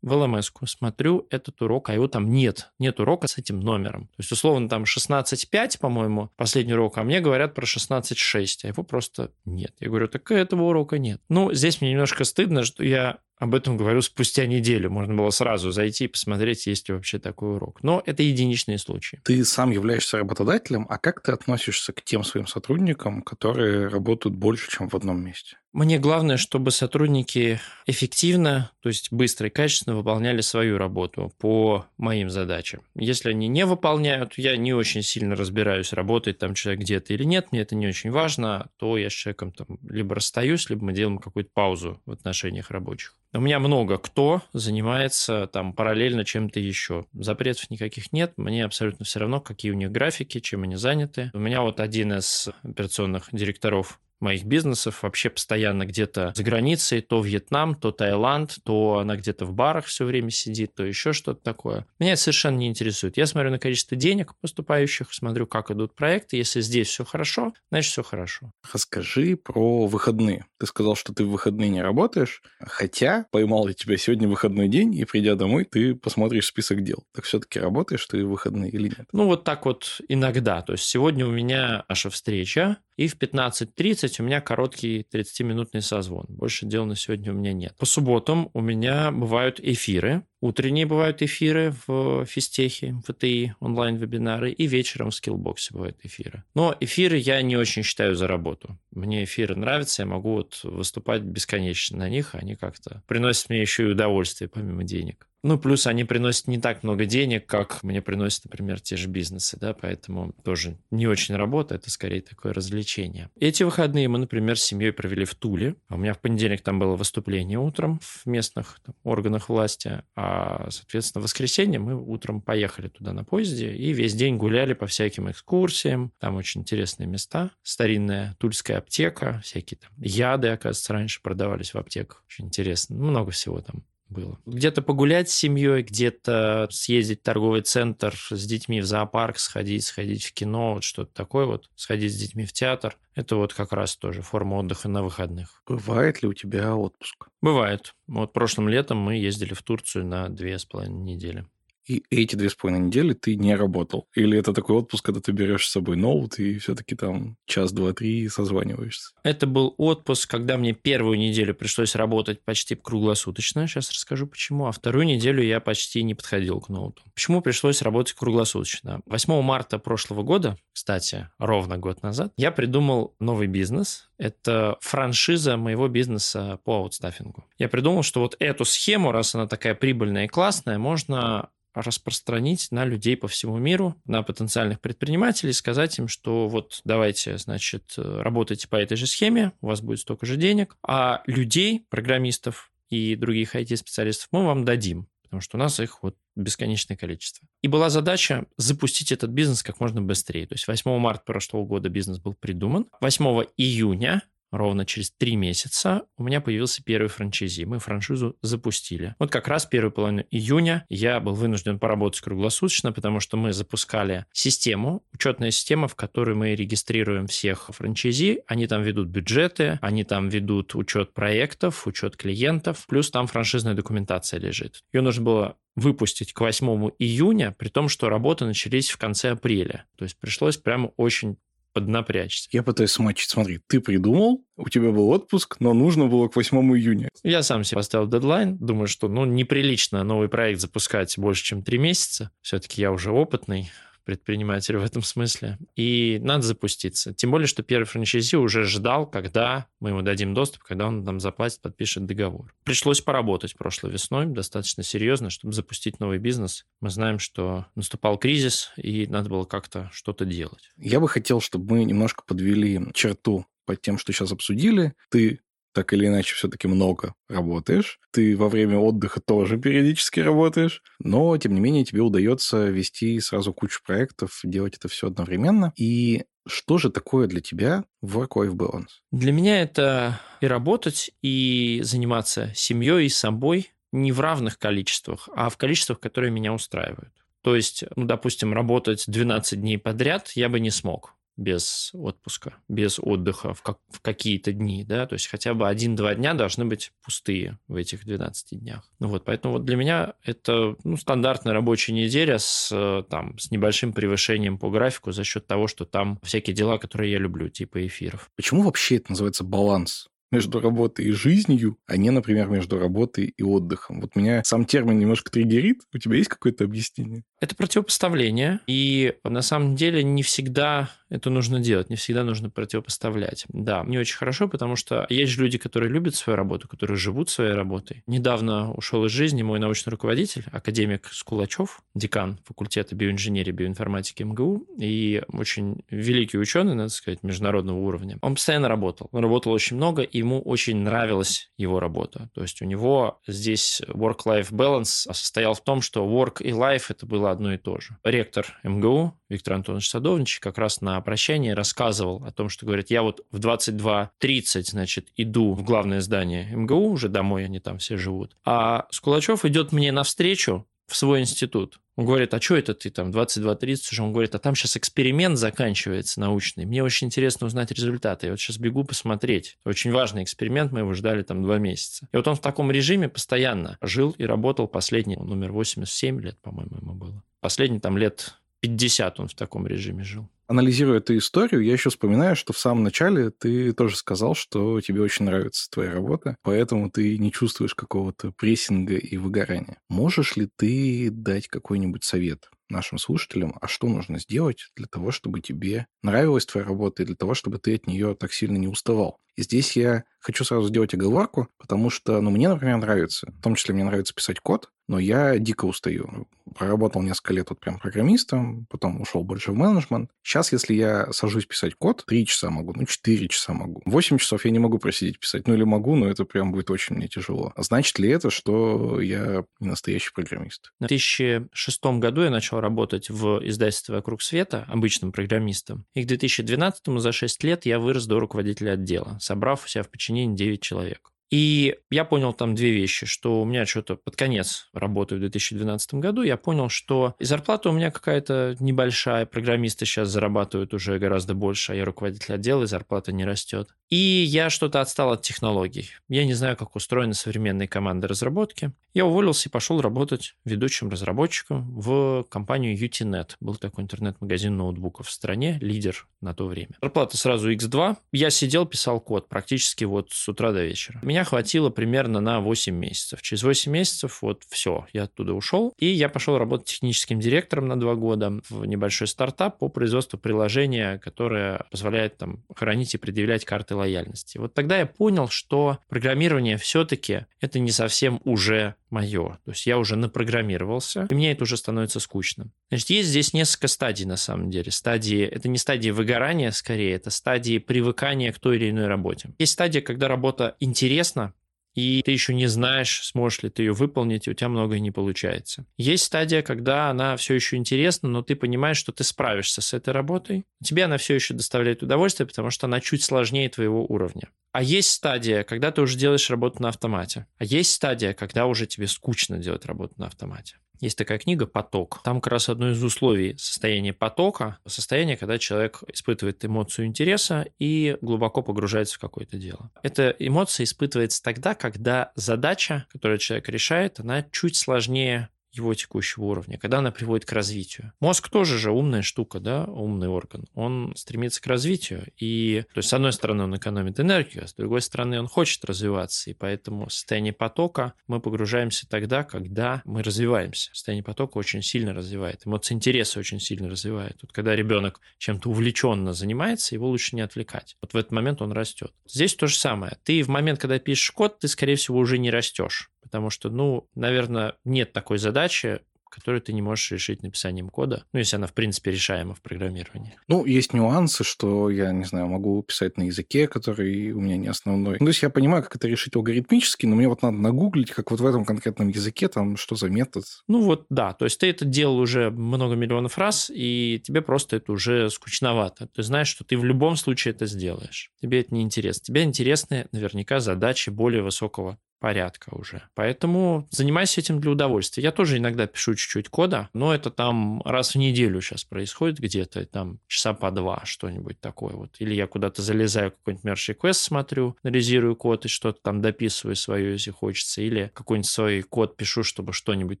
в 0.02 0.12
lms 0.12 0.50
смотрю 0.66 1.26
этот 1.30 1.62
урок, 1.62 1.88
а 1.88 1.94
его 1.94 2.08
там 2.08 2.30
нет. 2.30 2.72
Нет 2.78 3.00
урока 3.00 3.26
с 3.26 3.38
этим 3.38 3.60
номером. 3.60 4.08
То 4.08 4.14
есть, 4.18 4.32
условно, 4.32 4.68
там 4.68 4.82
16.5, 4.82 5.78
по-моему, 5.80 6.30
последний 6.36 6.74
урок, 6.74 6.98
а 6.98 7.04
мне 7.04 7.20
говорят 7.20 7.54
про 7.54 7.64
16.6, 7.64 8.58
а 8.64 8.68
его 8.68 8.82
просто 8.82 9.30
нет. 9.46 9.74
Я 9.80 9.88
говорю, 9.88 10.08
так 10.08 10.30
этого 10.30 10.64
урока 10.64 10.98
нет. 10.98 11.22
Ну, 11.30 11.54
здесь 11.54 11.80
мне 11.80 11.92
немножко 11.92 12.24
стыдно, 12.24 12.64
что 12.64 12.84
я 12.84 13.18
об 13.38 13.54
этом 13.54 13.76
говорю 13.76 14.00
спустя 14.02 14.46
неделю. 14.46 14.90
Можно 14.90 15.14
было 15.14 15.30
сразу 15.30 15.70
зайти 15.70 16.04
и 16.04 16.08
посмотреть, 16.08 16.66
есть 16.66 16.88
ли 16.88 16.94
вообще 16.94 17.18
такой 17.18 17.56
урок. 17.56 17.82
Но 17.82 18.02
это 18.04 18.22
единичные 18.22 18.78
случаи. 18.78 19.20
Ты 19.24 19.44
сам 19.44 19.70
являешься 19.70 20.18
работодателем, 20.18 20.86
а 20.88 20.98
как 20.98 21.22
ты 21.22 21.32
относишься 21.32 21.92
к 21.92 22.02
тем 22.02 22.24
своим 22.24 22.46
сотрудникам, 22.46 23.22
которые 23.22 23.88
работают 23.88 24.36
больше, 24.36 24.70
чем 24.70 24.88
в 24.88 24.94
одном 24.94 25.22
месте? 25.22 25.56
Мне 25.74 25.98
главное, 25.98 26.36
чтобы 26.36 26.70
сотрудники 26.70 27.60
эффективно, 27.86 28.70
то 28.80 28.90
есть 28.90 29.10
быстро 29.10 29.48
и 29.48 29.50
качественно 29.50 29.96
выполняли 29.96 30.40
свою 30.40 30.78
работу 30.78 31.32
по 31.40 31.86
моим 31.96 32.30
задачам. 32.30 32.82
Если 32.94 33.30
они 33.30 33.48
не 33.48 33.66
выполняют, 33.66 34.34
я 34.38 34.56
не 34.56 34.72
очень 34.72 35.02
сильно 35.02 35.34
разбираюсь, 35.34 35.92
работает 35.92 36.38
там 36.38 36.54
человек 36.54 36.82
где-то 36.82 37.12
или 37.12 37.24
нет, 37.24 37.48
мне 37.50 37.62
это 37.62 37.74
не 37.74 37.88
очень 37.88 38.12
важно, 38.12 38.68
то 38.76 38.96
я 38.96 39.10
с 39.10 39.12
человеком 39.12 39.50
там 39.50 39.66
либо 39.82 40.14
расстаюсь, 40.14 40.70
либо 40.70 40.84
мы 40.84 40.92
делаем 40.92 41.18
какую-то 41.18 41.50
паузу 41.52 42.00
в 42.06 42.12
отношениях 42.12 42.70
рабочих. 42.70 43.16
У 43.32 43.40
меня 43.40 43.58
много 43.58 43.98
кто 43.98 44.42
занимается 44.52 45.48
там 45.48 45.72
параллельно 45.72 46.24
чем-то 46.24 46.60
еще. 46.60 47.06
Запретов 47.14 47.68
никаких 47.70 48.12
нет, 48.12 48.34
мне 48.36 48.64
абсолютно 48.64 49.04
все 49.04 49.18
равно, 49.18 49.40
какие 49.40 49.72
у 49.72 49.74
них 49.74 49.90
графики, 49.90 50.38
чем 50.38 50.62
они 50.62 50.76
заняты. 50.76 51.32
У 51.34 51.40
меня 51.40 51.62
вот 51.62 51.80
один 51.80 52.12
из 52.12 52.48
операционных 52.62 53.30
директоров 53.32 53.98
моих 54.20 54.44
бизнесов 54.44 55.02
вообще 55.02 55.30
постоянно 55.30 55.86
где-то 55.86 56.32
за 56.34 56.42
границей, 56.42 57.00
то 57.00 57.20
Вьетнам, 57.20 57.74
то 57.74 57.92
Таиланд, 57.92 58.58
то 58.64 58.98
она 58.98 59.16
где-то 59.16 59.44
в 59.44 59.52
барах 59.52 59.86
все 59.86 60.04
время 60.04 60.30
сидит, 60.30 60.74
то 60.74 60.84
еще 60.84 61.12
что-то 61.12 61.40
такое. 61.42 61.86
Меня 61.98 62.12
это 62.12 62.22
совершенно 62.22 62.56
не 62.56 62.68
интересует. 62.68 63.16
Я 63.16 63.26
смотрю 63.26 63.50
на 63.50 63.58
количество 63.58 63.96
денег 63.96 64.34
поступающих, 64.40 65.12
смотрю, 65.12 65.46
как 65.46 65.70
идут 65.70 65.94
проекты. 65.94 66.36
Если 66.36 66.60
здесь 66.60 66.88
все 66.88 67.04
хорошо, 67.04 67.52
значит 67.70 67.92
все 67.92 68.02
хорошо. 68.02 68.50
Расскажи 68.72 69.36
про 69.36 69.86
выходные. 69.86 70.46
Ты 70.58 70.66
сказал, 70.66 70.96
что 70.96 71.12
ты 71.12 71.24
в 71.24 71.30
выходные 71.30 71.68
не 71.68 71.82
работаешь, 71.82 72.42
хотя 72.60 73.26
поймал 73.30 73.68
я 73.68 73.74
тебя 73.74 73.96
сегодня 73.96 74.28
выходной 74.28 74.68
день, 74.68 74.94
и 74.94 75.04
придя 75.04 75.34
домой, 75.34 75.64
ты 75.64 75.94
посмотришь 75.94 76.46
список 76.46 76.82
дел. 76.82 77.04
Так 77.14 77.24
все-таки 77.24 77.58
работаешь 77.60 78.04
ты 78.06 78.24
в 78.24 78.30
выходные 78.30 78.70
или 78.70 78.88
нет? 78.88 79.08
Ну, 79.12 79.26
вот 79.26 79.44
так 79.44 79.66
вот 79.66 80.00
иногда. 80.08 80.62
То 80.62 80.72
есть 80.72 80.84
сегодня 80.84 81.26
у 81.26 81.30
меня 81.30 81.84
наша 81.88 82.10
встреча, 82.10 82.78
и 82.96 83.08
в 83.08 83.16
15.30 83.16 84.03
у 84.20 84.22
меня 84.22 84.40
короткий 84.40 85.06
30-минутный 85.12 85.82
созвон. 85.82 86.26
Больше 86.28 86.66
дел 86.66 86.86
на 86.86 86.96
сегодня 86.96 87.32
у 87.32 87.36
меня 87.36 87.52
нет. 87.52 87.74
По 87.78 87.86
субботам 87.86 88.50
у 88.52 88.60
меня 88.60 89.10
бывают 89.10 89.60
эфиры. 89.60 90.24
Утренние 90.40 90.84
бывают 90.84 91.22
эфиры 91.22 91.74
в 91.86 92.26
физтехе, 92.26 92.94
в 93.06 93.12
ВТИ, 93.12 93.54
онлайн-вебинары, 93.60 94.52
и 94.52 94.66
вечером 94.66 95.10
в 95.10 95.14
скиллбоксе 95.14 95.72
бывают 95.72 95.98
эфиры. 96.02 96.44
Но 96.54 96.76
эфиры 96.80 97.16
я 97.16 97.40
не 97.40 97.56
очень 97.56 97.82
считаю 97.82 98.14
за 98.14 98.26
работу. 98.26 98.78
Мне 98.90 99.24
эфиры 99.24 99.56
нравятся, 99.56 100.02
я 100.02 100.06
могу 100.06 100.34
вот 100.34 100.60
выступать 100.62 101.22
бесконечно 101.22 101.96
на 101.96 102.08
них, 102.10 102.34
они 102.34 102.56
как-то 102.56 103.02
приносят 103.06 103.48
мне 103.48 103.60
еще 103.62 103.84
и 103.84 103.92
удовольствие, 103.92 104.48
помимо 104.48 104.84
денег. 104.84 105.28
Ну, 105.44 105.58
плюс 105.58 105.86
они 105.86 106.04
приносят 106.04 106.46
не 106.46 106.58
так 106.58 106.82
много 106.82 107.04
денег, 107.04 107.44
как 107.44 107.82
мне 107.82 108.00
приносят, 108.00 108.46
например, 108.46 108.80
те 108.80 108.96
же 108.96 109.08
бизнесы, 109.08 109.58
да, 109.60 109.74
поэтому 109.74 110.32
тоже 110.42 110.78
не 110.90 111.06
очень 111.06 111.36
работа, 111.36 111.74
это 111.74 111.90
скорее 111.90 112.22
такое 112.22 112.54
развлечение. 112.54 113.28
Эти 113.38 113.62
выходные 113.62 114.08
мы, 114.08 114.16
например, 114.18 114.58
с 114.58 114.62
семьей 114.62 114.90
провели 114.90 115.26
в 115.26 115.34
Туле. 115.34 115.76
У 115.90 115.98
меня 115.98 116.14
в 116.14 116.20
понедельник 116.20 116.62
там 116.62 116.78
было 116.78 116.96
выступление 116.96 117.58
утром 117.58 118.00
в 118.00 118.24
местных 118.24 118.80
там, 118.86 118.94
органах 119.02 119.50
власти, 119.50 120.02
а, 120.16 120.70
соответственно, 120.70 121.20
в 121.20 121.24
воскресенье 121.24 121.78
мы 121.78 121.94
утром 121.94 122.40
поехали 122.40 122.88
туда 122.88 123.12
на 123.12 123.22
поезде 123.22 123.70
и 123.70 123.92
весь 123.92 124.14
день 124.14 124.38
гуляли 124.38 124.72
по 124.72 124.86
всяким 124.86 125.30
экскурсиям. 125.30 126.10
Там 126.20 126.36
очень 126.36 126.62
интересные 126.62 127.06
места. 127.06 127.50
Старинная 127.62 128.34
тульская 128.38 128.78
аптека, 128.78 129.42
всякие 129.44 129.76
там 129.76 129.90
яды, 129.98 130.48
оказывается, 130.48 130.94
раньше 130.94 131.20
продавались 131.20 131.74
в 131.74 131.76
аптеках. 131.76 132.24
Очень 132.30 132.46
интересно. 132.46 132.96
Много 132.96 133.30
всего 133.30 133.60
там 133.60 133.84
было. 134.08 134.38
Где-то 134.46 134.82
погулять 134.82 135.30
с 135.30 135.34
семьей, 135.34 135.82
где-то 135.82 136.68
съездить 136.70 137.20
в 137.20 137.24
торговый 137.24 137.62
центр 137.62 138.14
с 138.30 138.46
детьми 138.46 138.80
в 138.80 138.86
зоопарк, 138.86 139.38
сходить, 139.38 139.84
сходить 139.84 140.24
в 140.24 140.32
кино, 140.32 140.74
вот 140.74 140.84
что-то 140.84 141.12
такое 141.12 141.46
вот, 141.46 141.70
сходить 141.74 142.12
с 142.12 142.16
детьми 142.16 142.44
в 142.44 142.52
театр. 142.52 142.96
Это 143.14 143.36
вот 143.36 143.54
как 143.54 143.72
раз 143.72 143.96
тоже 143.96 144.22
форма 144.22 144.56
отдыха 144.56 144.88
на 144.88 145.02
выходных. 145.02 145.62
Бывает 145.66 146.22
ли 146.22 146.28
у 146.28 146.34
тебя 146.34 146.76
отпуск? 146.76 147.28
Бывает. 147.40 147.94
Вот 148.06 148.32
прошлым 148.32 148.68
летом 148.68 148.98
мы 148.98 149.16
ездили 149.16 149.54
в 149.54 149.62
Турцию 149.62 150.04
на 150.06 150.28
две 150.28 150.58
с 150.58 150.64
половиной 150.64 151.14
недели 151.14 151.46
и 151.86 152.04
эти 152.10 152.36
две 152.36 152.48
с 152.48 152.54
половиной 152.54 152.86
недели 152.86 153.12
ты 153.12 153.36
не 153.36 153.54
работал? 153.54 154.08
Или 154.14 154.38
это 154.38 154.52
такой 154.52 154.76
отпуск, 154.76 155.04
когда 155.04 155.20
ты 155.20 155.32
берешь 155.32 155.66
с 155.66 155.72
собой 155.72 155.96
ноут 155.96 156.38
и 156.38 156.58
все-таки 156.58 156.94
там 156.94 157.36
час, 157.46 157.72
два, 157.72 157.92
три 157.92 158.28
созваниваешься? 158.28 159.12
Это 159.22 159.46
был 159.46 159.74
отпуск, 159.76 160.30
когда 160.30 160.56
мне 160.56 160.72
первую 160.72 161.18
неделю 161.18 161.54
пришлось 161.54 161.94
работать 161.94 162.42
почти 162.42 162.74
круглосуточно. 162.74 163.66
Сейчас 163.66 163.90
расскажу 163.90 164.26
почему. 164.26 164.66
А 164.66 164.72
вторую 164.72 165.06
неделю 165.06 165.42
я 165.42 165.60
почти 165.60 166.02
не 166.02 166.14
подходил 166.14 166.60
к 166.60 166.68
ноуту. 166.68 167.02
Почему 167.14 167.40
пришлось 167.40 167.82
работать 167.82 168.14
круглосуточно? 168.14 169.00
8 169.06 169.42
марта 169.42 169.78
прошлого 169.78 170.22
года, 170.22 170.56
кстати, 170.72 171.28
ровно 171.38 171.78
год 171.78 172.02
назад, 172.02 172.32
я 172.36 172.50
придумал 172.50 173.14
новый 173.20 173.46
бизнес. 173.46 174.08
Это 174.16 174.76
франшиза 174.80 175.56
моего 175.56 175.88
бизнеса 175.88 176.60
по 176.64 176.76
аутстаффингу. 176.78 177.44
Я 177.58 177.68
придумал, 177.68 178.02
что 178.02 178.20
вот 178.20 178.36
эту 178.38 178.64
схему, 178.64 179.12
раз 179.12 179.34
она 179.34 179.46
такая 179.46 179.74
прибыльная 179.74 180.24
и 180.24 180.28
классная, 180.28 180.78
можно 180.78 181.50
распространить 181.74 182.68
на 182.70 182.84
людей 182.84 183.16
по 183.16 183.28
всему 183.28 183.58
миру, 183.58 183.96
на 184.06 184.22
потенциальных 184.22 184.80
предпринимателей, 184.80 185.52
сказать 185.52 185.98
им, 185.98 186.08
что 186.08 186.48
вот 186.48 186.80
давайте, 186.84 187.36
значит, 187.38 187.94
работайте 187.96 188.68
по 188.68 188.76
этой 188.76 188.96
же 188.96 189.06
схеме, 189.06 189.52
у 189.60 189.66
вас 189.66 189.80
будет 189.80 190.00
столько 190.00 190.26
же 190.26 190.36
денег, 190.36 190.76
а 190.86 191.22
людей, 191.26 191.86
программистов 191.90 192.72
и 192.90 193.16
других 193.16 193.56
IT-специалистов 193.56 194.28
мы 194.30 194.44
вам 194.44 194.64
дадим, 194.64 195.08
потому 195.22 195.40
что 195.40 195.56
у 195.56 195.60
нас 195.60 195.80
их 195.80 196.02
вот 196.02 196.16
бесконечное 196.36 196.96
количество. 196.96 197.46
И 197.62 197.68
была 197.68 197.90
задача 197.90 198.46
запустить 198.56 199.12
этот 199.12 199.30
бизнес 199.30 199.62
как 199.62 199.80
можно 199.80 200.02
быстрее. 200.02 200.46
То 200.46 200.54
есть 200.54 200.66
8 200.66 200.98
марта 200.98 201.24
прошлого 201.24 201.64
года 201.64 201.88
бизнес 201.88 202.18
был 202.18 202.34
придуман. 202.34 202.86
8 203.00 203.24
июня 203.56 204.22
ровно 204.56 204.86
через 204.86 205.10
три 205.10 205.36
месяца 205.36 206.02
у 206.16 206.24
меня 206.24 206.40
появился 206.40 206.82
первый 206.82 207.08
франчайзи. 207.08 207.64
Мы 207.64 207.78
франшизу 207.78 208.36
запустили. 208.42 209.14
Вот 209.18 209.30
как 209.30 209.48
раз 209.48 209.66
первую 209.66 209.92
половину 209.92 210.24
июня 210.30 210.84
я 210.88 211.20
был 211.20 211.34
вынужден 211.34 211.78
поработать 211.78 212.20
круглосуточно, 212.20 212.92
потому 212.92 213.20
что 213.20 213.36
мы 213.36 213.52
запускали 213.52 214.26
систему, 214.32 215.04
учетная 215.12 215.50
система, 215.50 215.88
в 215.88 215.94
которой 215.94 216.34
мы 216.34 216.54
регистрируем 216.54 217.26
всех 217.26 217.70
франчайзи. 217.72 218.42
Они 218.46 218.66
там 218.66 218.82
ведут 218.82 219.08
бюджеты, 219.08 219.78
они 219.82 220.04
там 220.04 220.28
ведут 220.28 220.74
учет 220.74 221.12
проектов, 221.12 221.86
учет 221.86 222.16
клиентов, 222.16 222.86
плюс 222.86 223.10
там 223.10 223.26
франшизная 223.26 223.74
документация 223.74 224.40
лежит. 224.40 224.82
Ее 224.92 225.02
нужно 225.02 225.22
было 225.22 225.56
выпустить 225.76 226.32
к 226.32 226.40
8 226.40 226.90
июня, 226.98 227.54
при 227.56 227.68
том, 227.68 227.88
что 227.88 228.08
работы 228.08 228.44
начались 228.44 228.90
в 228.90 228.98
конце 228.98 229.30
апреля. 229.30 229.86
То 229.96 230.04
есть 230.04 230.18
пришлось 230.18 230.56
прямо 230.56 230.92
очень 230.96 231.36
поднапрячься. 231.74 232.48
Я 232.52 232.62
пытаюсь 232.62 232.92
смачить. 232.92 233.28
Смотри, 233.28 233.60
ты 233.66 233.80
придумал, 233.80 234.44
у 234.56 234.68
тебя 234.70 234.90
был 234.90 235.08
отпуск, 235.10 235.56
но 235.60 235.74
нужно 235.74 236.06
было 236.06 236.28
к 236.28 236.36
8 236.36 236.56
июня. 236.76 237.10
Я 237.22 237.42
сам 237.42 237.64
себе 237.64 237.76
поставил 237.76 238.06
дедлайн. 238.06 238.56
Думаю, 238.56 238.86
что 238.86 239.08
ну, 239.08 239.26
неприлично 239.26 240.02
новый 240.04 240.28
проект 240.28 240.60
запускать 240.60 241.18
больше, 241.18 241.44
чем 241.44 241.62
три 241.62 241.78
месяца. 241.78 242.30
Все-таки 242.40 242.80
я 242.80 242.92
уже 242.92 243.10
опытный 243.10 243.70
предприниматель 244.04 244.76
в 244.76 244.84
этом 244.84 245.02
смысле. 245.02 245.58
И 245.76 246.18
надо 246.22 246.42
запуститься. 246.42 247.14
Тем 247.14 247.30
более, 247.30 247.46
что 247.46 247.62
первый 247.62 247.84
франчайзи 247.84 248.36
уже 248.36 248.64
ждал, 248.64 249.06
когда 249.06 249.66
мы 249.80 249.90
ему 249.90 250.02
дадим 250.02 250.34
доступ, 250.34 250.62
когда 250.62 250.86
он 250.86 251.02
нам 251.04 251.20
заплатит, 251.20 251.60
подпишет 251.60 252.06
договор. 252.06 252.54
Пришлось 252.64 253.00
поработать 253.00 253.56
прошлой 253.56 253.92
весной 253.92 254.26
достаточно 254.26 254.82
серьезно, 254.82 255.30
чтобы 255.30 255.54
запустить 255.54 256.00
новый 256.00 256.18
бизнес. 256.18 256.64
Мы 256.80 256.90
знаем, 256.90 257.18
что 257.18 257.66
наступал 257.74 258.18
кризис, 258.18 258.72
и 258.76 259.06
надо 259.06 259.28
было 259.28 259.44
как-то 259.44 259.90
что-то 259.92 260.24
делать. 260.24 260.70
Я 260.76 261.00
бы 261.00 261.08
хотел, 261.08 261.40
чтобы 261.40 261.74
мы 261.74 261.84
немножко 261.84 262.22
подвели 262.26 262.80
черту 262.94 263.46
под 263.64 263.80
тем, 263.80 263.98
что 263.98 264.12
сейчас 264.12 264.32
обсудили. 264.32 264.94
Ты 265.10 265.40
так 265.74 265.92
или 265.92 266.06
иначе 266.06 266.34
все-таки 266.34 266.68
много 266.68 267.14
работаешь. 267.28 267.98
Ты 268.12 268.36
во 268.36 268.48
время 268.48 268.78
отдыха 268.78 269.20
тоже 269.20 269.58
периодически 269.58 270.20
работаешь, 270.20 270.82
но, 271.00 271.36
тем 271.36 271.54
не 271.54 271.60
менее, 271.60 271.84
тебе 271.84 272.00
удается 272.00 272.68
вести 272.68 273.20
сразу 273.20 273.52
кучу 273.52 273.80
проектов, 273.84 274.40
делать 274.44 274.76
это 274.76 274.88
все 274.88 275.08
одновременно. 275.08 275.72
И 275.76 276.24
что 276.46 276.78
же 276.78 276.90
такое 276.90 277.26
для 277.26 277.40
тебя 277.40 277.84
work-life 278.04 278.54
balance? 278.54 278.88
Для 279.10 279.32
меня 279.32 279.60
это 279.60 280.20
и 280.40 280.46
работать, 280.46 281.10
и 281.22 281.80
заниматься 281.82 282.52
семьей 282.54 283.06
и 283.06 283.10
собой 283.10 283.70
не 283.92 284.12
в 284.12 284.20
равных 284.20 284.58
количествах, 284.58 285.28
а 285.34 285.48
в 285.48 285.56
количествах, 285.56 286.00
которые 286.00 286.30
меня 286.30 286.52
устраивают. 286.52 287.12
То 287.42 287.54
есть, 287.56 287.84
ну, 287.96 288.04
допустим, 288.06 288.54
работать 288.54 289.04
12 289.06 289.60
дней 289.60 289.78
подряд 289.78 290.30
я 290.34 290.48
бы 290.48 290.60
не 290.60 290.70
смог 290.70 291.14
без 291.36 291.90
отпуска, 291.94 292.54
без 292.68 292.98
отдыха 292.98 293.54
в, 293.54 293.62
как, 293.62 293.78
в 293.90 294.00
какие-то 294.00 294.52
дни, 294.52 294.84
да, 294.84 295.06
то 295.06 295.14
есть 295.14 295.26
хотя 295.26 295.54
бы 295.54 295.68
один-два 295.68 296.14
дня 296.14 296.34
должны 296.34 296.64
быть 296.64 296.92
пустые 297.02 297.58
в 297.68 297.76
этих 297.76 298.04
12 298.04 298.60
днях. 298.60 298.88
Ну 298.98 299.08
вот, 299.08 299.24
поэтому 299.24 299.54
вот 299.54 299.64
для 299.64 299.76
меня 299.76 300.14
это 300.22 300.76
ну, 300.84 300.96
стандартная 300.96 301.52
рабочая 301.52 301.92
неделя 301.92 302.38
с, 302.38 303.04
там, 303.10 303.38
с 303.38 303.50
небольшим 303.50 303.92
превышением 303.92 304.58
по 304.58 304.70
графику 304.70 305.12
за 305.12 305.24
счет 305.24 305.46
того, 305.46 305.66
что 305.66 305.84
там 305.84 306.18
всякие 306.22 306.54
дела, 306.54 306.78
которые 306.78 307.12
я 307.12 307.18
люблю, 307.18 307.48
типа 307.48 307.86
эфиров. 307.86 308.30
Почему 308.36 308.62
вообще 308.62 308.96
это 308.96 309.10
называется 309.10 309.44
баланс? 309.44 310.08
между 310.34 310.60
работой 310.60 311.06
и 311.06 311.12
жизнью, 311.12 311.78
а 311.86 311.96
не, 311.96 312.10
например, 312.10 312.48
между 312.48 312.78
работой 312.78 313.26
и 313.26 313.42
отдыхом. 313.42 314.00
Вот 314.00 314.16
меня 314.16 314.42
сам 314.44 314.64
термин 314.64 314.98
немножко 314.98 315.30
триггерит. 315.30 315.82
У 315.94 315.98
тебя 315.98 316.16
есть 316.16 316.28
какое-то 316.28 316.64
объяснение? 316.64 317.22
Это 317.40 317.54
противопоставление, 317.54 318.60
и 318.66 319.14
на 319.22 319.42
самом 319.42 319.76
деле 319.76 320.02
не 320.02 320.22
всегда 320.22 320.90
это 321.14 321.30
нужно 321.30 321.60
делать, 321.60 321.90
не 321.90 321.96
всегда 321.96 322.24
нужно 322.24 322.50
противопоставлять. 322.50 323.44
Да, 323.48 323.84
не 323.84 323.98
очень 323.98 324.16
хорошо, 324.16 324.48
потому 324.48 324.74
что 324.74 325.06
есть 325.08 325.32
же 325.32 325.42
люди, 325.42 325.58
которые 325.58 325.90
любят 325.90 326.16
свою 326.16 326.36
работу, 326.36 326.66
которые 326.66 326.96
живут 326.96 327.30
своей 327.30 327.52
работой. 327.52 328.02
Недавно 328.06 328.72
ушел 328.72 329.04
из 329.04 329.12
жизни 329.12 329.42
мой 329.42 329.60
научный 329.60 329.90
руководитель, 329.90 330.44
академик 330.50 331.08
Скулачев, 331.12 331.82
декан 331.94 332.38
факультета 332.44 332.96
биоинженерии, 332.96 333.52
биоинформатики 333.52 334.24
МГУ, 334.24 334.66
и 334.78 335.22
очень 335.28 335.84
великий 335.88 336.38
ученый, 336.38 336.74
надо 336.74 336.90
сказать, 336.90 337.22
международного 337.22 337.78
уровня. 337.78 338.18
Он 338.20 338.34
постоянно 338.34 338.68
работал. 338.68 339.08
Он 339.12 339.22
работал 339.22 339.52
очень 339.52 339.76
много, 339.76 340.02
и 340.02 340.18
ему 340.18 340.40
очень 340.42 340.78
нравилась 340.78 341.50
его 341.56 341.78
работа. 341.78 342.28
То 342.34 342.42
есть 342.42 342.60
у 342.60 342.64
него 342.64 343.20
здесь 343.26 343.82
work-life 343.86 344.50
balance 344.50 345.12
состоял 345.12 345.54
в 345.54 345.62
том, 345.62 345.80
что 345.80 346.04
work 346.04 346.42
и 346.42 346.50
life 346.50 346.86
это 346.88 347.06
было 347.06 347.30
одно 347.30 347.54
и 347.54 347.58
то 347.58 347.78
же. 347.78 347.96
Ректор 348.02 348.46
МГУ 348.64 349.16
Виктор 349.28 349.54
Антонович 349.54 349.90
Садовнич 349.90 350.38
как 350.38 350.58
раз 350.58 350.80
на 350.80 351.00
прощании 351.04 351.50
рассказывал 351.50 352.24
о 352.24 352.32
том, 352.32 352.48
что 352.48 352.66
говорит, 352.66 352.90
я 352.90 353.02
вот 353.02 353.24
в 353.30 353.38
22.30, 353.38 354.62
значит, 354.64 355.08
иду 355.16 355.52
в 355.52 355.62
главное 355.62 356.00
здание 356.00 356.50
МГУ, 356.54 356.90
уже 356.90 357.08
домой 357.08 357.44
они 357.44 357.60
там 357.60 357.78
все 357.78 357.96
живут, 357.96 358.36
а 358.44 358.86
Скулачев 358.90 359.44
идет 359.44 359.72
мне 359.72 359.92
навстречу 359.92 360.66
в 360.86 360.96
свой 360.96 361.20
институт. 361.20 361.80
Он 361.96 362.06
говорит, 362.06 362.34
а 362.34 362.40
что 362.40 362.56
это 362.56 362.74
ты 362.74 362.90
там 362.90 363.10
22.30 363.10 363.74
уже? 363.92 364.02
Он 364.02 364.12
говорит, 364.12 364.34
а 364.34 364.38
там 364.38 364.54
сейчас 364.56 364.76
эксперимент 364.76 365.38
заканчивается 365.38 366.20
научный. 366.20 366.64
Мне 366.64 366.82
очень 366.82 367.06
интересно 367.06 367.46
узнать 367.46 367.70
результаты. 367.70 368.26
Я 368.26 368.32
вот 368.32 368.40
сейчас 368.40 368.58
бегу 368.58 368.84
посмотреть. 368.84 369.58
Очень 369.64 369.92
важный 369.92 370.24
эксперимент, 370.24 370.72
мы 370.72 370.80
его 370.80 370.92
ждали 370.94 371.22
там 371.22 371.42
два 371.42 371.58
месяца. 371.58 372.08
И 372.12 372.16
вот 372.16 372.26
он 372.26 372.34
в 372.34 372.40
таком 372.40 372.70
режиме 372.72 373.08
постоянно 373.08 373.78
жил 373.80 374.10
и 374.18 374.24
работал 374.24 374.66
последний, 374.66 375.16
номер 375.16 375.52
87 375.52 376.20
лет, 376.20 376.36
по-моему, 376.42 376.76
ему 376.78 376.94
было. 376.94 377.22
Последний 377.40 377.78
там 377.78 377.96
лет 377.96 378.34
50 378.60 379.20
он 379.20 379.28
в 379.28 379.34
таком 379.34 379.66
режиме 379.66 380.02
жил. 380.02 380.28
Анализируя 380.46 380.98
эту 380.98 381.16
историю, 381.16 381.62
я 381.64 381.72
еще 381.72 381.88
вспоминаю, 381.88 382.36
что 382.36 382.52
в 382.52 382.58
самом 382.58 382.84
начале 382.84 383.30
ты 383.30 383.72
тоже 383.72 383.96
сказал, 383.96 384.34
что 384.34 384.78
тебе 384.82 385.00
очень 385.00 385.24
нравится 385.24 385.70
твоя 385.70 385.90
работа, 385.92 386.36
поэтому 386.42 386.90
ты 386.90 387.16
не 387.16 387.32
чувствуешь 387.32 387.74
какого-то 387.74 388.30
прессинга 388.32 388.96
и 388.96 389.16
выгорания. 389.16 389.78
Можешь 389.88 390.36
ли 390.36 390.50
ты 390.56 391.08
дать 391.10 391.48
какой-нибудь 391.48 392.04
совет 392.04 392.50
нашим 392.68 392.98
слушателям, 392.98 393.56
а 393.62 393.68
что 393.68 393.88
нужно 393.88 394.18
сделать 394.18 394.66
для 394.76 394.86
того, 394.86 395.12
чтобы 395.12 395.40
тебе 395.40 395.86
нравилась 396.02 396.44
твоя 396.44 396.66
работа 396.66 397.02
и 397.02 397.06
для 397.06 397.16
того, 397.16 397.32
чтобы 397.32 397.58
ты 397.58 397.74
от 397.76 397.86
нее 397.86 398.14
так 398.14 398.30
сильно 398.32 398.58
не 398.58 398.68
уставал? 398.68 399.16
И 399.36 399.42
здесь 399.42 399.76
я 399.76 400.04
хочу 400.20 400.44
сразу 400.44 400.68
сделать 400.68 400.92
оговорку, 400.92 401.48
потому 401.58 401.88
что, 401.88 402.20
ну, 402.20 402.30
мне, 402.30 402.48
например, 402.50 402.76
нравится, 402.76 403.28
в 403.32 403.40
том 403.42 403.54
числе 403.54 403.74
мне 403.74 403.84
нравится 403.84 404.14
писать 404.14 404.40
код, 404.40 404.68
но 404.88 404.98
я 404.98 405.38
дико 405.38 405.64
устаю. 405.64 406.28
Проработал 406.56 407.02
несколько 407.02 407.32
лет 407.32 407.50
вот 407.50 407.58
прям 407.58 407.78
программистом, 407.78 408.66
потом 408.70 409.00
ушел 409.00 409.24
больше 409.24 409.52
в 409.52 409.56
менеджмент. 409.56 410.10
Сейчас, 410.22 410.52
если 410.52 410.74
я 410.74 411.12
сажусь 411.12 411.46
писать 411.46 411.74
код, 411.74 412.04
3 412.06 412.26
часа 412.26 412.50
могу, 412.50 412.72
ну, 412.76 412.84
4 412.84 413.28
часа 413.28 413.54
могу. 413.54 413.82
8 413.86 414.18
часов 414.18 414.44
я 414.44 414.50
не 414.50 414.58
могу 414.58 414.78
просидеть 414.78 415.18
писать. 415.18 415.48
Ну, 415.48 415.54
или 415.54 415.64
могу, 415.64 415.96
но 415.96 416.06
это 416.06 416.24
прям 416.24 416.52
будет 416.52 416.70
очень 416.70 416.96
мне 416.96 417.08
тяжело. 417.08 417.52
А 417.56 417.62
значит 417.62 417.98
ли 417.98 418.08
это, 418.10 418.30
что 418.30 419.00
я 419.00 419.44
не 419.58 419.68
настоящий 419.68 420.12
программист? 420.12 420.72
В 420.78 420.86
2006 420.86 421.84
году 421.98 422.22
я 422.22 422.30
начал 422.30 422.60
работать 422.60 423.10
в 423.10 423.40
издательстве 423.46 423.94
«Вокруг 423.96 424.22
света» 424.22 424.66
обычным 424.68 425.12
программистом. 425.12 425.86
И 425.94 426.04
к 426.04 426.06
2012 426.06 427.00
за 427.00 427.12
6 427.12 427.44
лет 427.44 427.66
я 427.66 427.78
вырос 427.78 428.06
до 428.06 428.20
руководителя 428.20 428.72
отдела 428.72 429.18
собрав 429.20 429.64
у 429.64 429.68
себя 429.68 429.82
в 429.82 429.90
подчинении 429.90 430.36
9 430.36 430.60
человек. 430.60 431.10
И 431.34 431.74
я 431.90 432.04
понял 432.04 432.32
там 432.32 432.54
две 432.54 432.70
вещи, 432.70 433.06
что 433.06 433.42
у 433.42 433.44
меня 433.44 433.66
что-то 433.66 433.96
под 433.96 434.14
конец 434.14 434.68
работы 434.72 435.16
в 435.16 435.18
2012 435.18 435.94
году, 435.94 436.22
я 436.22 436.36
понял, 436.36 436.68
что 436.68 437.16
и 437.18 437.24
зарплата 437.24 437.70
у 437.70 437.72
меня 437.72 437.90
какая-то 437.90 438.54
небольшая, 438.60 439.26
программисты 439.26 439.84
сейчас 439.84 440.10
зарабатывают 440.10 440.72
уже 440.74 440.96
гораздо 441.00 441.34
больше, 441.34 441.72
а 441.72 441.74
я 441.74 441.84
руководитель 441.84 442.34
отдела, 442.34 442.62
и 442.62 442.66
зарплата 442.66 443.10
не 443.10 443.24
растет. 443.24 443.70
И 443.90 443.96
я 443.96 444.48
что-то 444.48 444.80
отстал 444.80 445.10
от 445.10 445.22
технологий. 445.22 445.90
Я 446.08 446.24
не 446.24 446.34
знаю, 446.34 446.56
как 446.56 446.76
устроены 446.76 447.14
современные 447.14 447.66
команды 447.66 448.06
разработки. 448.06 448.70
Я 448.94 449.06
уволился 449.06 449.48
и 449.48 449.52
пошел 449.52 449.80
работать 449.80 450.36
ведущим 450.44 450.88
разработчиком 450.88 451.68
в 451.78 452.24
компанию 452.28 452.76
UTNet. 452.78 453.32
Был 453.40 453.56
такой 453.56 453.82
интернет-магазин 453.82 454.56
ноутбуков 454.56 455.08
в 455.08 455.10
стране, 455.10 455.58
лидер 455.60 456.06
на 456.20 456.32
то 456.32 456.46
время. 456.46 456.70
Зарплата 456.80 457.16
сразу 457.16 457.52
X2. 457.52 457.96
Я 458.12 458.30
сидел, 458.30 458.66
писал 458.66 459.00
код 459.00 459.28
практически 459.28 459.82
вот 459.82 460.12
с 460.12 460.28
утра 460.28 460.52
до 460.52 460.64
вечера. 460.64 461.00
Меня 461.02 461.24
хватило 461.24 461.70
примерно 461.70 462.20
на 462.20 462.40
8 462.40 462.72
месяцев. 462.72 463.20
Через 463.20 463.42
8 463.42 463.72
месяцев 463.72 464.22
вот 464.22 464.44
все, 464.48 464.86
я 464.92 465.02
оттуда 465.02 465.34
ушел. 465.34 465.74
И 465.76 465.86
я 465.86 466.08
пошел 466.08 466.38
работать 466.38 466.68
техническим 466.68 467.18
директором 467.18 467.66
на 467.66 467.78
2 467.78 467.96
года 467.96 468.40
в 468.48 468.64
небольшой 468.64 469.08
стартап 469.08 469.58
по 469.58 469.68
производству 469.68 470.20
приложения, 470.20 470.98
которое 470.98 471.66
позволяет 471.72 472.16
там 472.16 472.44
хранить 472.54 472.94
и 472.94 472.98
предъявлять 472.98 473.44
карты 473.44 473.74
лояльности. 473.74 474.38
Вот 474.38 474.54
тогда 474.54 474.78
я 474.78 474.86
понял, 474.86 475.28
что 475.28 475.78
программирование 475.88 476.58
все-таки 476.58 477.26
это 477.40 477.58
не 477.58 477.72
совсем 477.72 478.20
уже 478.24 478.76
мое. 478.90 479.38
То 479.44 479.50
есть 479.50 479.66
я 479.66 479.78
уже 479.78 479.96
напрограммировался, 479.96 481.06
и 481.10 481.14
мне 481.14 481.32
это 481.32 481.44
уже 481.44 481.56
становится 481.56 482.00
скучно. 482.00 482.50
Значит, 482.68 482.90
есть 482.90 483.08
здесь 483.08 483.32
несколько 483.32 483.68
стадий 483.68 484.06
на 484.06 484.16
самом 484.16 484.50
деле. 484.50 484.70
Стадии, 484.70 485.22
это 485.22 485.48
не 485.48 485.58
стадии 485.58 485.90
выгорания 485.90 486.50
скорее, 486.50 486.94
это 486.94 487.10
стадии 487.10 487.58
привыкания 487.58 488.32
к 488.32 488.38
той 488.38 488.56
или 488.56 488.70
иной 488.70 488.86
работе. 488.86 489.30
Есть 489.38 489.52
стадия, 489.52 489.82
когда 489.82 490.08
работа 490.08 490.56
интересна, 490.60 491.34
и 491.74 492.02
ты 492.02 492.12
еще 492.12 492.34
не 492.34 492.46
знаешь, 492.46 493.02
сможешь 493.04 493.42
ли 493.42 493.50
ты 493.50 493.62
ее 493.62 493.72
выполнить, 493.72 494.26
и 494.26 494.30
у 494.30 494.34
тебя 494.34 494.48
многое 494.48 494.78
не 494.78 494.90
получается. 494.90 495.66
Есть 495.76 496.04
стадия, 496.04 496.42
когда 496.42 496.90
она 496.90 497.16
все 497.16 497.34
еще 497.34 497.56
интересна, 497.56 498.08
но 498.08 498.22
ты 498.22 498.36
понимаешь, 498.36 498.76
что 498.76 498.92
ты 498.92 499.04
справишься 499.04 499.60
с 499.60 499.74
этой 499.74 499.92
работой. 499.92 500.44
Тебе 500.62 500.84
она 500.84 500.98
все 500.98 501.14
еще 501.14 501.34
доставляет 501.34 501.82
удовольствие, 501.82 502.26
потому 502.26 502.50
что 502.50 502.66
она 502.66 502.80
чуть 502.80 503.02
сложнее 503.02 503.48
твоего 503.48 503.84
уровня. 503.84 504.30
А 504.52 504.62
есть 504.62 504.90
стадия, 504.90 505.42
когда 505.42 505.72
ты 505.72 505.82
уже 505.82 505.98
делаешь 505.98 506.30
работу 506.30 506.62
на 506.62 506.68
автомате. 506.68 507.26
А 507.38 507.44
есть 507.44 507.72
стадия, 507.72 508.12
когда 508.12 508.46
уже 508.46 508.66
тебе 508.66 508.86
скучно 508.86 509.38
делать 509.38 509.66
работу 509.66 509.94
на 509.96 510.06
автомате. 510.06 510.58
Есть 510.80 510.98
такая 510.98 511.18
книга 511.18 511.46
«Поток». 511.46 512.00
Там 512.04 512.20
как 512.20 512.32
раз 512.32 512.48
одно 512.48 512.70
из 512.70 512.82
условий 512.82 513.36
состояния 513.38 513.92
потока, 513.92 514.58
состояние, 514.66 515.16
когда 515.16 515.38
человек 515.38 515.82
испытывает 515.88 516.44
эмоцию 516.44 516.86
интереса 516.86 517.46
и 517.58 517.96
глубоко 518.00 518.42
погружается 518.42 518.96
в 518.96 518.98
какое-то 518.98 519.36
дело. 519.36 519.70
Эта 519.82 520.14
эмоция 520.18 520.64
испытывается 520.64 521.22
тогда, 521.22 521.54
когда 521.54 522.12
задача, 522.16 522.86
которую 522.90 523.18
человек 523.18 523.48
решает, 523.48 524.00
она 524.00 524.22
чуть 524.30 524.56
сложнее 524.56 525.28
его 525.54 525.74
текущего 525.74 526.24
уровня, 526.24 526.58
когда 526.58 526.78
она 526.78 526.90
приводит 526.90 527.26
к 527.26 527.32
развитию. 527.32 527.92
Мозг 528.00 528.28
тоже 528.28 528.58
же 528.58 528.70
умная 528.70 529.02
штука, 529.02 529.40
да, 529.40 529.64
умный 529.64 530.08
орган. 530.08 530.46
Он 530.54 530.92
стремится 530.96 531.40
к 531.40 531.46
развитию. 531.46 532.06
И, 532.16 532.64
то 532.72 532.78
есть, 532.78 532.88
с 532.88 532.92
одной 532.92 533.12
стороны, 533.12 533.44
он 533.44 533.56
экономит 533.56 534.00
энергию, 534.00 534.44
а 534.44 534.48
с 534.48 534.54
другой 534.54 534.82
стороны, 534.82 535.18
он 535.18 535.28
хочет 535.28 535.64
развиваться. 535.64 536.30
И 536.30 536.34
поэтому 536.34 536.90
состояние 536.90 537.32
потока 537.32 537.94
мы 538.06 538.20
погружаемся 538.20 538.88
тогда, 538.88 539.24
когда 539.24 539.82
мы 539.84 540.02
развиваемся. 540.02 540.70
Состояние 540.72 541.04
потока 541.04 541.38
очень 541.38 541.62
сильно 541.62 541.94
развивает. 541.94 542.42
Эмоции 542.44 542.74
интереса 542.74 543.18
очень 543.18 543.40
сильно 543.40 543.68
развивает. 543.68 544.18
Вот 544.22 544.32
когда 544.32 544.54
ребенок 544.54 545.00
чем-то 545.18 545.50
увлеченно 545.50 546.12
занимается, 546.12 546.74
его 546.74 546.88
лучше 546.88 547.16
не 547.16 547.22
отвлекать. 547.22 547.76
Вот 547.80 547.94
в 547.94 547.96
этот 547.96 548.12
момент 548.12 548.42
он 548.42 548.52
растет. 548.52 548.92
Здесь 549.06 549.34
то 549.34 549.46
же 549.46 549.56
самое. 549.56 549.96
Ты 550.04 550.22
в 550.22 550.28
момент, 550.28 550.60
когда 550.60 550.78
пишешь 550.78 551.10
код, 551.10 551.38
ты, 551.38 551.48
скорее 551.48 551.76
всего, 551.76 551.98
уже 551.98 552.18
не 552.18 552.30
растешь 552.30 552.90
потому 553.04 553.30
что, 553.30 553.50
ну, 553.50 553.88
наверное, 553.94 554.56
нет 554.64 554.92
такой 554.92 555.18
задачи, 555.18 555.80
которую 556.14 556.40
ты 556.40 556.52
не 556.52 556.62
можешь 556.62 556.92
решить 556.92 557.22
написанием 557.22 557.68
кода, 557.68 558.04
ну, 558.12 558.20
если 558.20 558.36
она, 558.36 558.46
в 558.46 558.52
принципе, 558.52 558.92
решаема 558.92 559.34
в 559.34 559.42
программировании. 559.42 560.16
Ну, 560.28 560.44
есть 560.44 560.72
нюансы, 560.72 561.24
что 561.24 561.70
я, 561.70 561.90
не 561.90 562.04
знаю, 562.04 562.28
могу 562.28 562.62
писать 562.62 562.96
на 562.96 563.02
языке, 563.02 563.48
который 563.48 564.12
у 564.12 564.20
меня 564.20 564.36
не 564.36 564.46
основной. 564.46 564.98
Ну, 565.00 565.06
то 565.06 565.10
есть 565.10 565.22
я 565.22 565.30
понимаю, 565.30 565.64
как 565.64 565.74
это 565.74 565.88
решить 565.88 566.14
алгоритмически, 566.14 566.86
но 566.86 566.94
мне 566.94 567.08
вот 567.08 567.22
надо 567.22 567.36
нагуглить, 567.36 567.90
как 567.90 568.12
вот 568.12 568.20
в 568.20 568.26
этом 568.26 568.44
конкретном 568.44 568.88
языке, 568.88 569.26
там, 569.28 569.56
что 569.56 569.74
за 569.74 569.88
метод. 569.88 570.24
Ну, 570.46 570.62
вот, 570.62 570.86
да, 570.88 571.14
то 571.14 571.24
есть 571.24 571.40
ты 571.40 571.50
это 571.50 571.64
делал 571.64 571.98
уже 571.98 572.30
много 572.30 572.76
миллионов 572.76 573.18
раз, 573.18 573.50
и 573.52 574.00
тебе 574.04 574.22
просто 574.22 574.56
это 574.56 574.70
уже 574.70 575.10
скучновато. 575.10 575.88
Ты 575.88 576.04
знаешь, 576.04 576.28
что 576.28 576.44
ты 576.44 576.56
в 576.56 576.64
любом 576.64 576.94
случае 576.94 577.34
это 577.34 577.46
сделаешь. 577.46 578.12
Тебе 578.22 578.40
это 578.40 578.54
не 578.54 578.62
интересно. 578.62 579.02
Тебе 579.04 579.24
интересны 579.24 579.88
наверняка 579.90 580.38
задачи 580.38 580.90
более 580.90 581.22
высокого 581.22 581.78
порядка 582.00 582.50
уже. 582.54 582.82
Поэтому 582.94 583.66
занимайся 583.70 584.20
этим 584.20 584.40
для 584.40 584.50
удовольствия. 584.50 585.02
Я 585.02 585.12
тоже 585.12 585.38
иногда 585.38 585.66
пишу 585.66 585.94
чуть-чуть 585.94 586.28
кода, 586.28 586.68
но 586.74 586.94
это 586.94 587.10
там 587.10 587.62
раз 587.64 587.94
в 587.94 587.98
неделю 587.98 588.40
сейчас 588.40 588.64
происходит 588.64 589.18
где-то, 589.18 589.64
там 589.66 590.00
часа 590.06 590.34
по 590.34 590.50
два, 590.50 590.82
что-нибудь 590.84 591.40
такое 591.40 591.74
вот. 591.74 591.96
Или 591.98 592.14
я 592.14 592.26
куда-то 592.26 592.62
залезаю, 592.62 593.12
какой-нибудь 593.12 593.44
merge 593.44 593.74
request 593.74 593.94
смотрю, 593.94 594.56
анализирую 594.62 595.16
код 595.16 595.46
и 595.46 595.48
что-то 595.48 595.80
там 595.82 596.02
дописываю 596.02 596.56
свое, 596.56 596.92
если 596.92 597.10
хочется. 597.10 597.62
Или 597.62 597.90
какой-нибудь 597.94 598.28
свой 598.28 598.62
код 598.62 598.96
пишу, 598.96 599.22
чтобы 599.22 599.52
что-нибудь 599.52 600.00